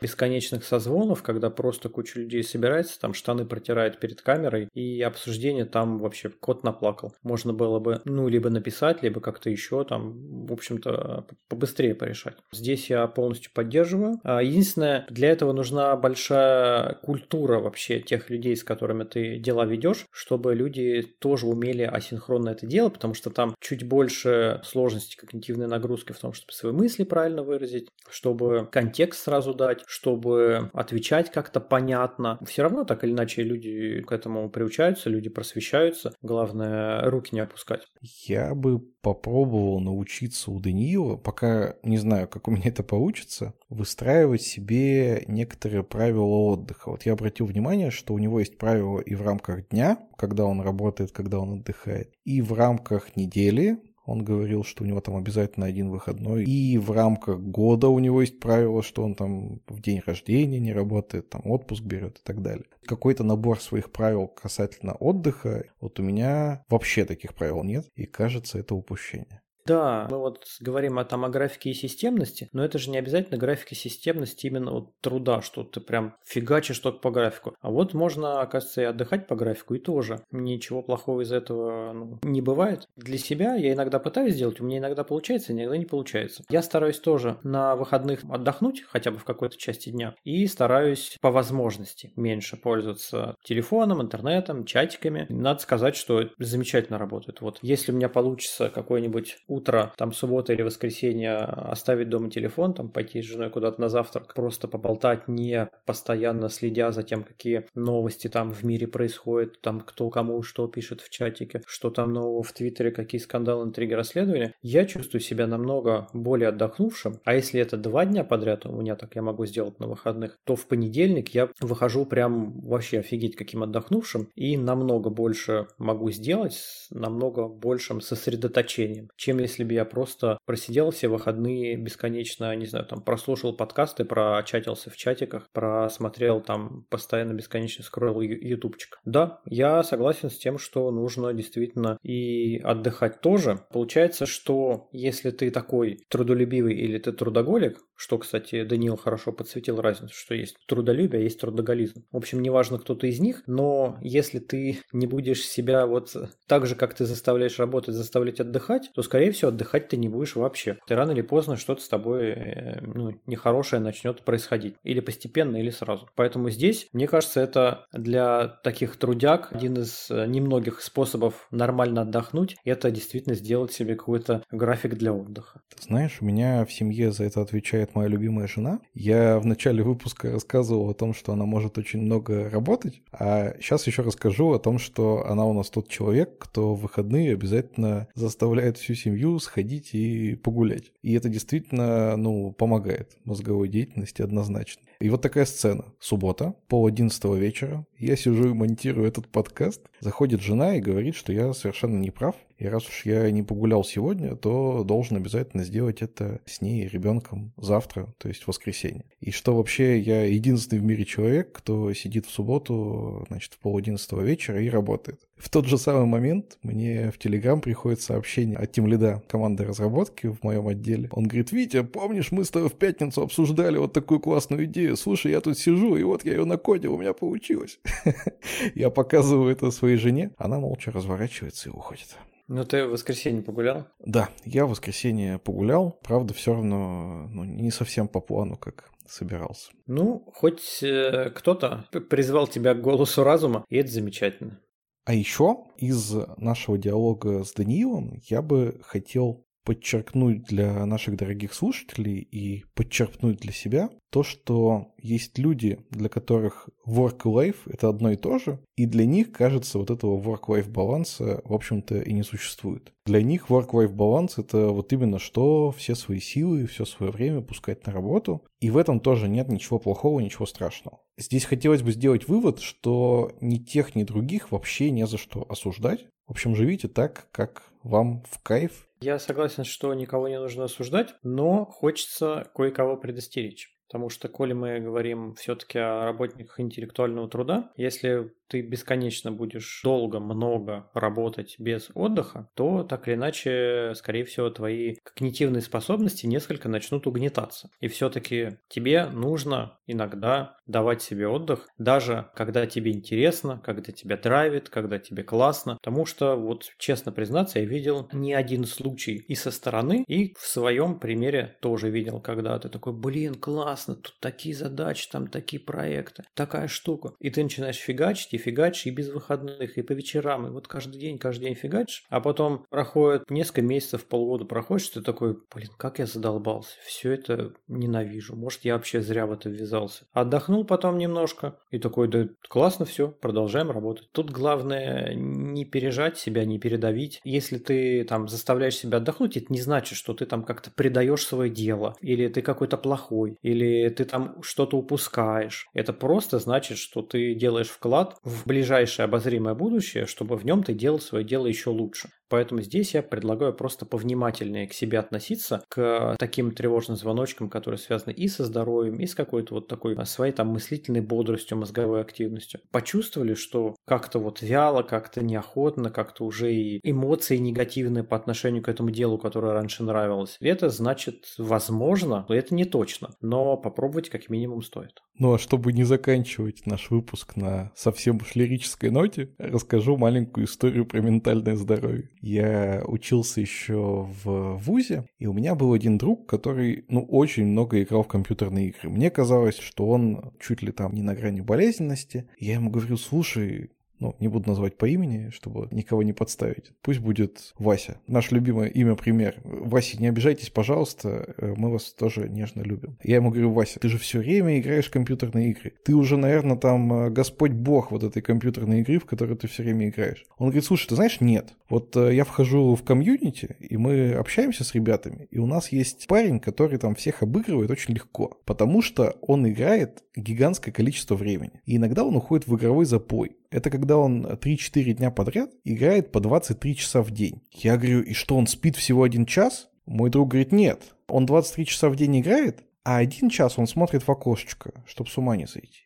бесконечных 0.00 0.64
созвонов, 0.64 1.22
когда 1.22 1.50
просто 1.50 1.88
куча 1.88 2.20
людей 2.20 2.42
собирается, 2.42 3.00
там 3.00 3.14
штаны 3.14 3.44
протирают 3.44 3.98
перед 4.00 4.20
камерой, 4.20 4.68
и 4.74 5.00
обсуждение 5.02 5.64
там 5.64 5.98
вообще 5.98 6.28
кот 6.28 6.64
наплакал. 6.64 7.14
Можно 7.22 7.52
было 7.52 7.78
бы, 7.78 8.00
ну, 8.04 8.28
либо 8.28 8.50
написать, 8.50 9.02
либо 9.02 9.20
как-то 9.20 9.50
еще 9.50 9.84
там, 9.84 10.46
в 10.46 10.52
общем-то, 10.52 11.26
побыстрее 11.48 11.94
порешать. 11.94 12.36
Здесь 12.52 12.90
я 12.90 13.06
полностью 13.06 13.50
поддерживаю. 13.54 14.20
А 14.22 14.42
единственное, 14.42 15.06
для 15.08 15.30
этого 15.30 15.52
нужна 15.52 15.96
большая 15.96 16.94
культура 16.94 17.60
вообще 17.60 18.00
тех 18.00 18.30
людей, 18.30 18.56
с 18.56 18.64
которыми 18.64 19.04
ты 19.04 19.38
дела 19.38 19.64
ведешь, 19.64 20.06
чтобы 20.10 20.54
люди 20.54 21.02
тоже 21.18 21.46
умели 21.46 21.82
асинхронно 21.82 22.50
это 22.50 22.66
делать, 22.66 22.94
потому 22.94 23.14
что 23.14 23.30
там 23.30 23.54
чуть 23.60 23.86
больше 23.86 24.60
сложности 24.64 25.16
когнитивной 25.16 25.66
нагрузки 25.66 26.12
в 26.12 26.18
том, 26.18 26.32
чтобы 26.32 26.52
свои 26.52 26.72
мысли 26.72 27.04
правильно 27.04 27.42
выразить, 27.42 27.88
чтобы 28.08 28.68
контекст 28.70 29.22
сразу 29.22 29.39
дать, 29.54 29.82
чтобы 29.86 30.70
отвечать 30.72 31.30
как-то 31.30 31.60
понятно. 31.60 32.38
Все 32.46 32.62
равно 32.62 32.84
так 32.84 33.04
или 33.04 33.12
иначе 33.12 33.42
люди 33.42 34.02
к 34.02 34.12
этому 34.12 34.48
приучаются, 34.50 35.10
люди 35.10 35.28
просвещаются. 35.28 36.12
Главное, 36.22 37.02
руки 37.10 37.34
не 37.34 37.40
опускать. 37.40 37.86
Я 38.00 38.54
бы 38.54 38.80
попробовал 39.02 39.80
научиться 39.80 40.50
у 40.50 40.60
Даниила, 40.60 41.16
пока 41.16 41.74
не 41.82 41.98
знаю, 41.98 42.28
как 42.28 42.48
у 42.48 42.50
меня 42.50 42.68
это 42.68 42.82
получится, 42.82 43.54
выстраивать 43.68 44.42
себе 44.42 45.24
некоторые 45.26 45.82
правила 45.82 46.24
отдыха. 46.24 46.90
Вот 46.90 47.04
я 47.04 47.12
обратил 47.12 47.46
внимание, 47.46 47.90
что 47.90 48.14
у 48.14 48.18
него 48.18 48.40
есть 48.40 48.58
правила 48.58 49.00
и 49.00 49.14
в 49.14 49.22
рамках 49.22 49.68
дня, 49.68 49.98
когда 50.16 50.44
он 50.44 50.60
работает, 50.60 51.12
когда 51.12 51.38
он 51.38 51.60
отдыхает, 51.60 52.12
и 52.24 52.42
в 52.42 52.52
рамках 52.52 53.16
недели, 53.16 53.78
он 54.10 54.24
говорил, 54.24 54.64
что 54.64 54.82
у 54.82 54.86
него 54.86 55.00
там 55.00 55.16
обязательно 55.16 55.66
один 55.66 55.90
выходной. 55.90 56.44
И 56.44 56.78
в 56.78 56.90
рамках 56.90 57.40
года 57.40 57.88
у 57.88 57.98
него 57.98 58.20
есть 58.20 58.40
правило, 58.40 58.82
что 58.82 59.04
он 59.04 59.14
там 59.14 59.60
в 59.68 59.80
день 59.80 60.02
рождения 60.04 60.58
не 60.58 60.72
работает, 60.72 61.30
там 61.30 61.42
отпуск 61.44 61.82
берет 61.82 62.18
и 62.18 62.22
так 62.24 62.42
далее. 62.42 62.64
Какой-то 62.84 63.22
набор 63.22 63.60
своих 63.60 63.92
правил 63.92 64.26
касательно 64.26 64.94
отдыха, 64.94 65.64
вот 65.80 66.00
у 66.00 66.02
меня 66.02 66.64
вообще 66.68 67.04
таких 67.04 67.34
правил 67.34 67.62
нет, 67.62 67.86
и 67.94 68.06
кажется, 68.06 68.58
это 68.58 68.74
упущение. 68.74 69.42
Да, 69.66 70.06
мы 70.10 70.18
вот 70.18 70.44
говорим 70.60 70.98
о, 70.98 71.04
там, 71.04 71.24
о 71.24 71.28
графике 71.28 71.70
и 71.70 71.74
системности, 71.74 72.48
но 72.52 72.64
это 72.64 72.78
же 72.78 72.90
не 72.90 72.98
обязательно 72.98 73.38
графика 73.38 73.74
системности 73.74 74.46
именно 74.46 74.72
от 74.72 74.98
труда, 75.00 75.42
что 75.42 75.64
ты 75.64 75.80
прям 75.80 76.16
фигачишь 76.24 76.78
только 76.78 76.98
по 77.00 77.10
графику. 77.10 77.54
А 77.60 77.70
вот 77.70 77.94
можно, 77.94 78.40
оказывается, 78.40 78.82
и 78.82 78.84
отдыхать 78.84 79.26
по 79.26 79.36
графику, 79.36 79.74
и 79.74 79.78
тоже. 79.78 80.24
Ничего 80.30 80.82
плохого 80.82 81.22
из 81.22 81.32
этого 81.32 81.92
ну, 81.92 82.18
не 82.22 82.40
бывает. 82.40 82.88
Для 82.96 83.18
себя 83.18 83.54
я 83.54 83.72
иногда 83.72 83.98
пытаюсь 83.98 84.34
сделать, 84.34 84.60
у 84.60 84.64
меня 84.64 84.78
иногда 84.78 85.04
получается, 85.04 85.52
иногда 85.52 85.76
не 85.76 85.86
получается. 85.86 86.44
Я 86.48 86.62
стараюсь 86.62 86.98
тоже 86.98 87.38
на 87.42 87.76
выходных 87.76 88.20
отдохнуть, 88.28 88.82
хотя 88.82 89.10
бы 89.10 89.18
в 89.18 89.24
какой-то 89.24 89.56
части 89.56 89.90
дня, 89.90 90.14
и 90.24 90.46
стараюсь 90.46 91.16
по 91.20 91.30
возможности 91.30 92.12
меньше 92.16 92.56
пользоваться 92.56 93.36
телефоном, 93.44 94.02
интернетом, 94.02 94.64
чатиками. 94.64 95.26
Надо 95.28 95.60
сказать, 95.60 95.96
что 95.96 96.28
замечательно 96.38 96.98
работает. 96.98 97.40
Вот 97.40 97.58
если 97.62 97.92
у 97.92 97.94
меня 97.94 98.08
получится 98.08 98.70
какой-нибудь 98.70 99.38
утро, 99.50 99.92
там 99.96 100.12
суббота 100.12 100.52
или 100.52 100.62
воскресенье 100.62 101.36
оставить 101.36 102.08
дома 102.08 102.30
телефон, 102.30 102.72
там 102.72 102.88
пойти 102.88 103.20
с 103.20 103.26
женой 103.26 103.50
куда-то 103.50 103.80
на 103.80 103.88
завтрак, 103.88 104.32
просто 104.34 104.68
поболтать, 104.68 105.28
не 105.28 105.68
постоянно 105.84 106.48
следя 106.48 106.92
за 106.92 107.02
тем, 107.02 107.24
какие 107.24 107.66
новости 107.74 108.28
там 108.28 108.52
в 108.52 108.62
мире 108.62 108.86
происходят, 108.86 109.60
там 109.60 109.80
кто 109.80 110.08
кому 110.10 110.42
что 110.42 110.68
пишет 110.68 111.00
в 111.00 111.10
чатике, 111.10 111.62
что 111.66 111.90
там 111.90 112.12
нового 112.12 112.42
в 112.42 112.52
Твиттере, 112.52 112.92
какие 112.92 113.20
скандалы, 113.20 113.64
интриги, 113.66 113.92
расследования, 113.92 114.54
я 114.62 114.86
чувствую 114.86 115.20
себя 115.20 115.46
намного 115.46 116.08
более 116.12 116.50
отдохнувшим. 116.50 117.20
А 117.24 117.34
если 117.34 117.60
это 117.60 117.76
два 117.76 118.06
дня 118.06 118.24
подряд, 118.24 118.66
у 118.66 118.72
меня 118.72 118.94
так 118.94 119.16
я 119.16 119.22
могу 119.22 119.46
сделать 119.46 119.78
на 119.80 119.88
выходных, 119.88 120.38
то 120.44 120.54
в 120.54 120.66
понедельник 120.66 121.34
я 121.34 121.50
выхожу 121.60 122.06
прям 122.06 122.60
вообще 122.60 123.00
офигеть 123.00 123.36
каким 123.36 123.62
отдохнувшим 123.62 124.28
и 124.34 124.56
намного 124.56 125.10
больше 125.10 125.66
могу 125.78 126.10
сделать 126.10 126.54
с 126.54 126.90
намного 126.90 127.48
большим 127.48 128.00
сосредоточением, 128.00 129.10
чем 129.16 129.39
если 129.40 129.64
бы 129.64 129.72
я 129.74 129.84
просто 129.84 130.38
просидел 130.46 130.90
все 130.90 131.08
выходные 131.08 131.76
бесконечно, 131.76 132.54
не 132.56 132.66
знаю, 132.66 132.86
там 132.86 133.02
прослушал 133.02 133.56
подкасты, 133.56 134.04
прочатился 134.04 134.90
в 134.90 134.96
чатиках, 134.96 135.50
просмотрел 135.52 136.40
там 136.40 136.84
постоянно 136.90 137.32
бесконечно 137.32 137.84
скролл 137.84 138.20
ютубчик. 138.20 139.00
Да, 139.04 139.40
я 139.46 139.82
согласен 139.82 140.30
с 140.30 140.38
тем, 140.38 140.58
что 140.58 140.90
нужно 140.90 141.32
действительно 141.32 141.98
и 142.02 142.58
отдыхать 142.58 143.20
тоже. 143.20 143.60
Получается, 143.72 144.26
что 144.26 144.88
если 144.92 145.30
ты 145.30 145.50
такой 145.50 145.98
трудолюбивый 146.08 146.74
или 146.74 146.98
ты 146.98 147.12
трудоголик, 147.12 147.78
что, 148.00 148.16
кстати, 148.16 148.64
Даниил 148.64 148.96
хорошо 148.96 149.30
подсветил 149.30 149.78
разницу, 149.78 150.14
что 150.14 150.34
есть 150.34 150.56
трудолюбие, 150.66 151.20
а 151.20 151.22
есть 151.22 151.38
трудоголизм. 151.38 152.06
В 152.10 152.16
общем, 152.16 152.40
неважно, 152.40 152.78
кто 152.78 152.94
ты 152.94 153.08
из 153.08 153.20
них, 153.20 153.42
но 153.46 153.98
если 154.00 154.38
ты 154.38 154.78
не 154.94 155.06
будешь 155.06 155.46
себя 155.46 155.86
вот 155.86 156.16
так 156.46 156.66
же, 156.66 156.76
как 156.76 156.94
ты 156.94 157.04
заставляешь 157.04 157.58
работать, 157.58 157.94
заставлять 157.94 158.40
отдыхать, 158.40 158.90
то, 158.94 159.02
скорее 159.02 159.32
всего, 159.32 159.50
отдыхать 159.50 159.88
ты 159.88 159.98
не 159.98 160.08
будешь 160.08 160.34
вообще. 160.34 160.78
Ты 160.86 160.94
рано 160.94 161.10
или 161.10 161.20
поздно 161.20 161.56
что-то 161.56 161.82
с 161.82 161.88
тобой 161.88 162.30
э, 162.30 162.80
ну, 162.80 163.20
нехорошее 163.26 163.82
начнет 163.82 164.22
происходить. 164.22 164.76
Или 164.82 165.00
постепенно, 165.00 165.58
или 165.58 165.70
сразу. 165.70 166.08
Поэтому 166.16 166.48
здесь, 166.48 166.88
мне 166.94 167.06
кажется, 167.06 167.40
это 167.40 167.84
для 167.92 168.48
таких 168.48 168.96
трудяг 168.96 169.52
один 169.52 169.78
из 169.78 170.10
э, 170.10 170.26
немногих 170.26 170.80
способов 170.80 171.48
нормально 171.50 172.02
отдохнуть. 172.02 172.56
Это 172.64 172.90
действительно 172.90 173.34
сделать 173.34 173.72
себе 173.72 173.94
какой-то 173.94 174.42
график 174.50 174.94
для 174.94 175.12
отдыха. 175.12 175.60
Знаешь, 175.78 176.18
у 176.22 176.24
меня 176.24 176.64
в 176.64 176.72
семье 176.72 177.12
за 177.12 177.24
это 177.24 177.42
отвечает 177.42 177.89
моя 177.94 178.08
любимая 178.08 178.46
жена. 178.46 178.80
Я 178.94 179.38
в 179.38 179.46
начале 179.46 179.82
выпуска 179.82 180.32
рассказывал 180.32 180.90
о 180.90 180.94
том, 180.94 181.14
что 181.14 181.32
она 181.32 181.44
может 181.44 181.78
очень 181.78 182.00
много 182.00 182.48
работать, 182.50 183.02
а 183.12 183.54
сейчас 183.60 183.86
еще 183.86 184.02
расскажу 184.02 184.52
о 184.52 184.58
том, 184.58 184.78
что 184.78 185.26
она 185.26 185.44
у 185.44 185.52
нас 185.52 185.70
тот 185.70 185.88
человек, 185.88 186.38
кто 186.38 186.74
в 186.74 186.82
выходные 186.82 187.32
обязательно 187.32 188.08
заставляет 188.14 188.78
всю 188.78 188.94
семью 188.94 189.38
сходить 189.38 189.94
и 189.94 190.34
погулять. 190.34 190.92
И 191.02 191.14
это 191.14 191.28
действительно, 191.28 192.16
ну, 192.16 192.52
помогает 192.52 193.16
мозговой 193.24 193.68
деятельности 193.68 194.22
однозначно. 194.22 194.82
И 195.00 195.08
вот 195.08 195.22
такая 195.22 195.46
сцена. 195.46 195.86
Суббота, 195.98 196.54
пол 196.68 196.86
одиннадцатого 196.86 197.34
вечера. 197.34 197.86
Я 197.96 198.16
сижу 198.16 198.50
и 198.50 198.52
монтирую 198.52 199.08
этот 199.08 199.28
подкаст. 199.28 199.80
Заходит 200.00 200.42
жена 200.42 200.76
и 200.76 200.80
говорит, 200.80 201.14
что 201.14 201.32
я 201.32 201.54
совершенно 201.54 201.96
не 201.98 202.10
прав. 202.10 202.34
И 202.60 202.66
раз 202.66 202.86
уж 202.86 203.06
я 203.06 203.30
не 203.30 203.42
погулял 203.42 203.82
сегодня, 203.84 204.36
то 204.36 204.84
должен 204.84 205.16
обязательно 205.16 205.64
сделать 205.64 206.02
это 206.02 206.40
с 206.44 206.60
ней 206.60 206.86
ребенком 206.86 207.54
завтра, 207.56 208.14
то 208.18 208.28
есть 208.28 208.42
в 208.42 208.48
воскресенье. 208.48 209.06
И 209.20 209.30
что 209.30 209.56
вообще 209.56 209.98
я 209.98 210.24
единственный 210.24 210.80
в 210.80 210.84
мире 210.84 211.06
человек, 211.06 211.52
кто 211.52 211.90
сидит 211.94 212.26
в 212.26 212.30
субботу, 212.30 213.24
значит, 213.28 213.54
в 213.54 213.58
пол 213.60 213.78
одиннадцатого 213.78 214.20
вечера 214.20 214.60
и 214.60 214.68
работает. 214.68 215.20
В 215.38 215.48
тот 215.48 215.64
же 215.64 215.78
самый 215.78 216.04
момент 216.04 216.58
мне 216.62 217.10
в 217.10 217.18
Телеграм 217.18 217.62
приходит 217.62 218.02
сообщение 218.02 218.58
от 218.58 218.72
Тим 218.72 218.86
Лида 218.86 219.22
команды 219.26 219.64
разработки 219.64 220.26
в 220.26 220.42
моем 220.42 220.68
отделе. 220.68 221.08
Он 221.12 221.24
говорит, 221.24 221.52
Витя, 221.52 221.82
помнишь, 221.82 222.30
мы 222.30 222.44
с 222.44 222.50
тобой 222.50 222.68
в 222.68 222.74
пятницу 222.74 223.22
обсуждали 223.22 223.78
вот 223.78 223.94
такую 223.94 224.20
классную 224.20 224.66
идею? 224.66 224.98
Слушай, 224.98 225.32
я 225.32 225.40
тут 225.40 225.58
сижу, 225.58 225.96
и 225.96 226.02
вот 226.02 226.26
я 226.26 226.32
ее 226.32 226.44
накодил, 226.44 226.92
у 226.92 226.98
меня 226.98 227.14
получилось. 227.14 227.80
Я 228.74 228.90
показываю 228.90 229.50
это 229.50 229.70
своей 229.70 229.96
жене, 229.96 230.32
она 230.36 230.58
молча 230.58 230.92
разворачивается 230.92 231.70
и 231.70 231.72
уходит. 231.72 232.18
Ну, 232.52 232.64
ты 232.64 232.84
в 232.84 232.90
воскресенье 232.90 233.42
погулял? 233.42 233.86
Да, 234.00 234.28
я 234.44 234.66
в 234.66 234.70
воскресенье 234.70 235.38
погулял. 235.38 236.00
Правда, 236.02 236.34
все 236.34 236.52
равно 236.52 237.28
ну, 237.28 237.44
не 237.44 237.70
совсем 237.70 238.08
по 238.08 238.20
плану, 238.20 238.56
как 238.56 238.90
собирался. 239.06 239.70
Ну, 239.86 240.28
хоть 240.34 240.82
э, 240.82 241.30
кто-то 241.32 241.86
призвал 242.10 242.48
тебя 242.48 242.74
к 242.74 242.80
голосу 242.80 243.22
разума, 243.22 243.64
и 243.68 243.76
это 243.76 243.92
замечательно. 243.92 244.58
А 245.04 245.14
еще 245.14 245.58
из 245.76 246.12
нашего 246.38 246.76
диалога 246.76 247.44
с 247.44 247.52
Даниилом 247.52 248.20
я 248.24 248.42
бы 248.42 248.80
хотел 248.82 249.46
подчеркнуть 249.64 250.44
для 250.44 250.84
наших 250.86 251.16
дорогих 251.16 251.54
слушателей 251.54 252.18
и 252.18 252.64
подчеркнуть 252.74 253.40
для 253.40 253.52
себя 253.52 253.90
то, 254.10 254.24
что 254.24 254.92
есть 255.00 255.38
люди, 255.38 255.78
для 255.90 256.08
которых 256.08 256.68
work 256.86 257.22
life 257.24 257.58
это 257.66 257.88
одно 257.88 258.10
и 258.10 258.16
то 258.16 258.38
же, 258.38 258.58
и 258.76 258.86
для 258.86 259.06
них, 259.06 259.30
кажется, 259.30 259.78
вот 259.78 259.90
этого 259.90 260.20
work-life 260.20 260.68
баланса, 260.68 261.40
в 261.44 261.54
общем-то, 261.54 262.00
и 262.00 262.12
не 262.12 262.24
существует. 262.24 262.92
Для 263.06 263.22
них 263.22 263.48
work-life 263.48 263.92
баланс 263.92 264.38
это 264.38 264.68
вот 264.68 264.92
именно 264.92 265.18
что 265.18 265.70
все 265.70 265.94
свои 265.94 266.18
силы, 266.18 266.66
все 266.66 266.84
свое 266.84 267.12
время 267.12 267.40
пускать 267.40 267.86
на 267.86 267.92
работу, 267.92 268.42
и 268.60 268.70
в 268.70 268.76
этом 268.76 268.98
тоже 268.98 269.28
нет 269.28 269.48
ничего 269.48 269.78
плохого, 269.78 270.18
ничего 270.20 270.46
страшного. 270.46 271.00
Здесь 271.16 271.44
хотелось 271.44 271.82
бы 271.82 271.92
сделать 271.92 272.26
вывод, 272.26 272.60
что 272.60 273.32
ни 273.40 273.58
тех, 273.58 273.94
ни 273.94 274.02
других 274.02 274.50
вообще 274.50 274.90
не 274.90 275.06
за 275.06 275.18
что 275.18 275.46
осуждать. 275.48 276.06
В 276.26 276.32
общем, 276.32 276.56
живите 276.56 276.88
так, 276.88 277.28
как 277.32 277.69
вам 277.82 278.22
в 278.30 278.42
кайф. 278.42 278.86
Я 279.00 279.18
согласен, 279.18 279.64
что 279.64 279.92
никого 279.94 280.28
не 280.28 280.38
нужно 280.38 280.64
осуждать, 280.64 281.14
но 281.22 281.64
хочется 281.64 282.50
кое-кого 282.54 282.96
предостеречь. 282.96 283.74
Потому 283.88 284.08
что, 284.08 284.28
коли 284.28 284.52
мы 284.52 284.78
говорим 284.78 285.34
все-таки 285.34 285.78
о 285.78 286.04
работниках 286.04 286.60
интеллектуального 286.60 287.28
труда, 287.28 287.72
если 287.76 288.32
ты 288.50 288.62
бесконечно 288.62 289.30
будешь 289.30 289.80
долго, 289.84 290.18
много 290.18 290.90
работать 290.92 291.54
без 291.58 291.90
отдыха, 291.94 292.48
то 292.54 292.82
так 292.82 293.06
или 293.06 293.14
иначе, 293.14 293.92
скорее 293.94 294.24
всего, 294.24 294.50
твои 294.50 294.96
когнитивные 295.04 295.62
способности 295.62 296.26
несколько 296.26 296.68
начнут 296.68 297.06
угнетаться. 297.06 297.70
И 297.80 297.86
все-таки 297.88 298.58
тебе 298.68 299.06
нужно 299.06 299.78
иногда 299.86 300.56
давать 300.66 301.02
себе 301.02 301.28
отдых, 301.28 301.68
даже 301.78 302.30
когда 302.34 302.66
тебе 302.66 302.92
интересно, 302.92 303.60
когда 303.64 303.92
тебя 303.92 304.16
драйвит, 304.16 304.68
когда 304.68 304.98
тебе 304.98 305.22
классно. 305.22 305.76
Потому 305.76 306.06
что, 306.06 306.36
вот 306.36 306.64
честно 306.78 307.12
признаться, 307.12 307.60
я 307.60 307.64
видел 307.64 308.08
не 308.12 308.34
один 308.34 308.64
случай 308.64 309.16
и 309.16 309.34
со 309.34 309.50
стороны, 309.50 310.04
и 310.06 310.34
в 310.38 310.46
своем 310.46 310.98
примере 310.98 311.56
тоже 311.60 311.90
видел, 311.90 312.20
когда 312.20 312.58
ты 312.58 312.68
такой, 312.68 312.92
блин, 312.92 313.34
классно, 313.34 313.94
тут 313.94 314.16
такие 314.20 314.54
задачи, 314.54 315.08
там 315.10 315.28
такие 315.28 315.62
проекты, 315.62 316.24
такая 316.34 316.68
штука. 316.68 317.14
И 317.20 317.30
ты 317.30 317.42
начинаешь 317.42 317.76
фигачить, 317.76 318.34
и 318.34 318.38
фигачишь 318.40 318.86
и 318.86 318.90
без 318.90 319.10
выходных, 319.10 319.78
и 319.78 319.82
по 319.82 319.92
вечерам, 319.92 320.46
и 320.46 320.50
вот 320.50 320.66
каждый 320.66 320.98
день, 320.98 321.18
каждый 321.18 321.44
день 321.44 321.54
фигачишь, 321.54 322.04
а 322.08 322.20
потом 322.20 322.64
проходит 322.70 323.30
несколько 323.30 323.62
месяцев, 323.62 324.06
полгода 324.06 324.44
проходишь, 324.44 324.88
ты 324.88 325.02
такой, 325.02 325.36
блин, 325.54 325.70
как 325.76 325.98
я 325.98 326.06
задолбался, 326.06 326.76
все 326.84 327.12
это 327.12 327.52
ненавижу, 327.68 328.34
может 328.34 328.64
я 328.64 328.74
вообще 328.74 329.00
зря 329.00 329.26
в 329.26 329.32
это 329.32 329.48
ввязался. 329.48 330.04
Отдохнул 330.12 330.64
потом 330.64 330.98
немножко, 330.98 331.58
и 331.70 331.78
такой, 331.78 332.08
да 332.08 332.28
классно 332.48 332.84
все, 332.84 333.08
продолжаем 333.08 333.70
работать. 333.70 334.10
Тут 334.12 334.30
главное 334.30 335.14
не 335.14 335.64
пережать 335.64 336.18
себя, 336.18 336.44
не 336.44 336.58
передавить. 336.58 337.20
Если 337.24 337.58
ты 337.58 338.04
там 338.04 338.28
заставляешь 338.28 338.76
себя 338.76 338.98
отдохнуть, 338.98 339.36
это 339.36 339.52
не 339.52 339.60
значит, 339.60 339.96
что 339.96 340.14
ты 340.14 340.26
там 340.26 340.42
как-то 340.44 340.70
предаешь 340.70 341.26
свое 341.26 341.50
дело, 341.50 341.94
или 342.00 342.28
ты 342.28 342.42
какой-то 342.42 342.76
плохой, 342.76 343.36
или 343.42 343.88
ты 343.88 344.04
там 344.04 344.42
что-то 344.42 344.76
упускаешь. 344.76 345.68
Это 345.74 345.92
просто 345.92 346.38
значит, 346.38 346.78
что 346.78 347.02
ты 347.02 347.34
делаешь 347.34 347.68
вклад 347.68 348.16
в 348.30 348.46
ближайшее 348.46 349.04
обозримое 349.04 349.54
будущее, 349.54 350.06
чтобы 350.06 350.36
в 350.36 350.44
нем 350.44 350.62
ты 350.62 350.72
делал 350.74 351.00
свое 351.00 351.24
дело 351.24 351.46
еще 351.46 351.70
лучше. 351.70 352.10
Поэтому 352.30 352.62
здесь 352.62 352.94
я 352.94 353.02
предлагаю 353.02 353.52
просто 353.52 353.84
повнимательнее 353.84 354.68
к 354.68 354.72
себе 354.72 355.00
относиться, 355.00 355.64
к 355.68 356.16
таким 356.18 356.52
тревожным 356.52 356.96
звоночкам, 356.96 357.50
которые 357.50 357.78
связаны 357.78 358.12
и 358.12 358.28
со 358.28 358.44
здоровьем, 358.44 359.00
и 359.00 359.06
с 359.06 359.16
какой-то 359.16 359.54
вот 359.54 359.66
такой 359.66 359.96
а, 359.96 360.04
своей 360.04 360.32
там 360.32 360.48
мыслительной 360.48 361.00
бодростью, 361.00 361.58
мозговой 361.58 362.00
активностью. 362.00 362.60
Почувствовали, 362.70 363.34
что 363.34 363.74
как-то 363.84 364.20
вот 364.20 364.42
вяло, 364.42 364.82
как-то 364.82 365.24
неохотно, 365.24 365.90
как-то 365.90 366.24
уже 366.24 366.54
и 366.54 366.80
эмоции 366.88 367.36
негативные 367.36 368.04
по 368.04 368.16
отношению 368.16 368.62
к 368.62 368.68
этому 368.68 368.90
делу, 368.90 369.18
которое 369.18 369.52
раньше 369.52 369.82
нравилось. 369.82 370.36
Это 370.40 370.68
значит, 370.68 371.34
возможно, 371.36 372.26
но 372.28 372.34
это 372.34 372.54
не 372.54 372.64
точно, 372.64 373.10
но 373.20 373.56
попробовать 373.56 374.08
как 374.08 374.28
минимум 374.30 374.62
стоит. 374.62 375.02
Ну 375.18 375.34
а 375.34 375.38
чтобы 375.38 375.72
не 375.72 375.84
заканчивать 375.84 376.64
наш 376.64 376.90
выпуск 376.90 377.36
на 377.36 377.72
совсем 377.74 378.16
уж 378.16 378.36
лирической 378.36 378.90
ноте, 378.90 379.34
расскажу 379.38 379.96
маленькую 379.96 380.46
историю 380.46 380.86
про 380.86 381.00
ментальное 381.00 381.56
здоровье. 381.56 382.08
Я 382.20 382.82
учился 382.86 383.40
еще 383.40 384.06
в 384.24 384.56
ВУЗе, 384.58 385.04
и 385.18 385.26
у 385.26 385.32
меня 385.32 385.54
был 385.54 385.72
один 385.72 385.96
друг, 385.96 386.26
который, 386.26 386.84
ну, 386.88 387.02
очень 387.02 387.46
много 387.46 387.82
играл 387.82 388.02
в 388.02 388.08
компьютерные 388.08 388.68
игры. 388.68 388.90
Мне 388.90 389.10
казалось, 389.10 389.58
что 389.58 389.88
он 389.88 390.32
чуть 390.38 390.62
ли 390.62 390.70
там 390.70 390.92
не 390.94 391.02
на 391.02 391.14
грани 391.14 391.40
болезненности. 391.40 392.28
Я 392.38 392.54
ему 392.54 392.70
говорю, 392.70 392.96
слушай, 392.98 393.70
ну, 394.00 394.16
не 394.18 394.28
буду 394.28 394.48
называть 394.48 394.76
по 394.76 394.86
имени, 394.86 395.30
чтобы 395.30 395.68
никого 395.70 396.02
не 396.02 396.12
подставить. 396.12 396.72
Пусть 396.82 397.00
будет 397.00 397.54
Вася. 397.58 398.00
Наше 398.06 398.34
любимое 398.34 398.68
имя 398.68 398.94
пример. 398.96 399.36
Вася, 399.44 400.00
не 400.00 400.08
обижайтесь, 400.08 400.50
пожалуйста, 400.50 401.34
э, 401.36 401.54
мы 401.56 401.70
вас 401.70 401.92
тоже 401.92 402.28
нежно 402.28 402.62
любим. 402.62 402.98
Я 403.04 403.16
ему 403.16 403.30
говорю, 403.30 403.52
Вася, 403.52 403.78
ты 403.78 403.88
же 403.88 403.98
все 403.98 404.18
время 404.18 404.58
играешь 404.58 404.86
в 404.86 404.90
компьютерные 404.90 405.50
игры. 405.50 405.74
Ты 405.84 405.94
уже, 405.94 406.16
наверное, 406.16 406.56
там 406.56 406.92
э, 406.92 407.10
Господь 407.10 407.52
Бог 407.52 407.92
вот 407.92 408.02
этой 408.02 408.22
компьютерной 408.22 408.80
игры, 408.80 408.98
в 408.98 409.04
которой 409.04 409.36
ты 409.36 409.48
все 409.48 409.62
время 409.62 409.88
играешь. 409.88 410.24
Он 410.38 410.46
говорит, 410.46 410.64
слушай, 410.64 410.88
ты 410.88 410.94
знаешь, 410.94 411.20
нет. 411.20 411.54
Вот 411.68 411.94
э, 411.96 412.14
я 412.14 412.24
вхожу 412.24 412.74
в 412.74 412.82
комьюнити, 412.82 413.56
и 413.60 413.76
мы 413.76 414.14
общаемся 414.14 414.64
с 414.64 414.74
ребятами, 414.74 415.28
и 415.30 415.38
у 415.38 415.46
нас 415.46 415.72
есть 415.72 416.06
парень, 416.06 416.40
который 416.40 416.78
там 416.78 416.94
всех 416.94 417.22
обыгрывает 417.22 417.70
очень 417.70 417.94
легко, 417.94 418.40
потому 418.46 418.80
что 418.80 419.16
он 419.20 419.46
играет 419.48 420.02
гигантское 420.16 420.72
количество 420.72 421.14
времени. 421.14 421.60
И 421.66 421.76
иногда 421.76 422.04
он 422.04 422.16
уходит 422.16 422.46
в 422.46 422.56
игровой 422.56 422.86
запой. 422.86 423.36
Это 423.50 423.68
когда 423.68 423.96
он 423.96 424.24
3-4 424.26 424.92
дня 424.92 425.10
подряд 425.10 425.50
играет 425.64 426.12
по 426.12 426.20
23 426.20 426.76
часа 426.76 427.02
в 427.02 427.10
день. 427.10 427.42
Я 427.50 427.76
говорю, 427.76 428.02
и 428.02 428.12
что, 428.12 428.36
он 428.36 428.46
спит 428.46 428.76
всего 428.76 429.02
один 429.02 429.26
час? 429.26 429.68
Мой 429.86 430.08
друг 430.10 430.28
говорит, 430.30 430.52
нет, 430.52 430.94
он 431.08 431.26
23 431.26 431.66
часа 431.66 431.88
в 431.88 431.96
день 431.96 432.20
играет, 432.20 432.62
а 432.84 432.98
один 432.98 433.28
час 433.28 433.58
он 433.58 433.66
смотрит 433.66 434.06
в 434.06 434.10
окошечко, 434.10 434.84
чтобы 434.86 435.10
с 435.10 435.18
ума 435.18 435.36
не 435.36 435.46
сойти. 435.46 435.82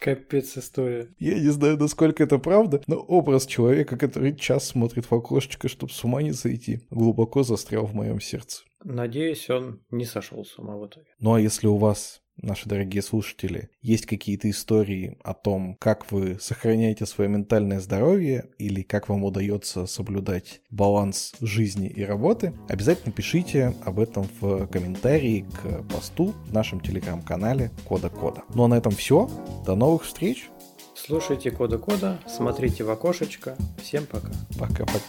Капец 0.00 0.58
история. 0.58 1.14
Я 1.20 1.34
не 1.38 1.50
знаю, 1.50 1.78
насколько 1.78 2.24
это 2.24 2.38
правда, 2.38 2.82
но 2.88 2.96
образ 2.96 3.46
человека, 3.46 3.96
который 3.96 4.34
час 4.34 4.66
смотрит 4.66 5.08
в 5.08 5.14
окошечко, 5.14 5.68
чтобы 5.68 5.92
с 5.92 6.02
ума 6.02 6.22
не 6.22 6.32
сойти, 6.32 6.80
глубоко 6.90 7.44
застрял 7.44 7.86
в 7.86 7.94
моем 7.94 8.20
сердце. 8.20 8.64
Надеюсь, 8.82 9.48
он 9.48 9.84
не 9.92 10.04
сошел 10.04 10.44
с 10.44 10.58
ума 10.58 10.76
в 10.76 10.88
итоге. 10.88 11.06
Ну 11.20 11.34
а 11.34 11.40
если 11.40 11.68
у 11.68 11.76
вас 11.76 12.21
наши 12.36 12.68
дорогие 12.68 13.02
слушатели, 13.02 13.70
есть 13.80 14.06
какие-то 14.06 14.48
истории 14.50 15.18
о 15.22 15.34
том, 15.34 15.76
как 15.78 16.10
вы 16.10 16.38
сохраняете 16.40 17.06
свое 17.06 17.28
ментальное 17.28 17.80
здоровье 17.80 18.46
или 18.58 18.82
как 18.82 19.08
вам 19.08 19.24
удается 19.24 19.86
соблюдать 19.86 20.60
баланс 20.70 21.34
жизни 21.40 21.88
и 21.88 22.02
работы, 22.04 22.54
обязательно 22.68 23.12
пишите 23.12 23.74
об 23.84 24.00
этом 24.00 24.26
в 24.40 24.66
комментарии 24.66 25.46
к 25.62 25.82
посту 25.92 26.34
в 26.46 26.52
нашем 26.52 26.80
телеграм-канале 26.80 27.70
Кода 27.86 28.08
Кода. 28.08 28.42
Ну 28.54 28.64
а 28.64 28.68
на 28.68 28.74
этом 28.74 28.92
все. 28.92 29.30
До 29.66 29.74
новых 29.74 30.04
встреч. 30.04 30.48
Слушайте 30.94 31.50
Кода 31.50 31.78
Кода, 31.78 32.20
смотрите 32.28 32.84
в 32.84 32.90
окошечко. 32.90 33.56
Всем 33.82 34.06
пока. 34.06 34.32
Пока-пока. 34.58 35.00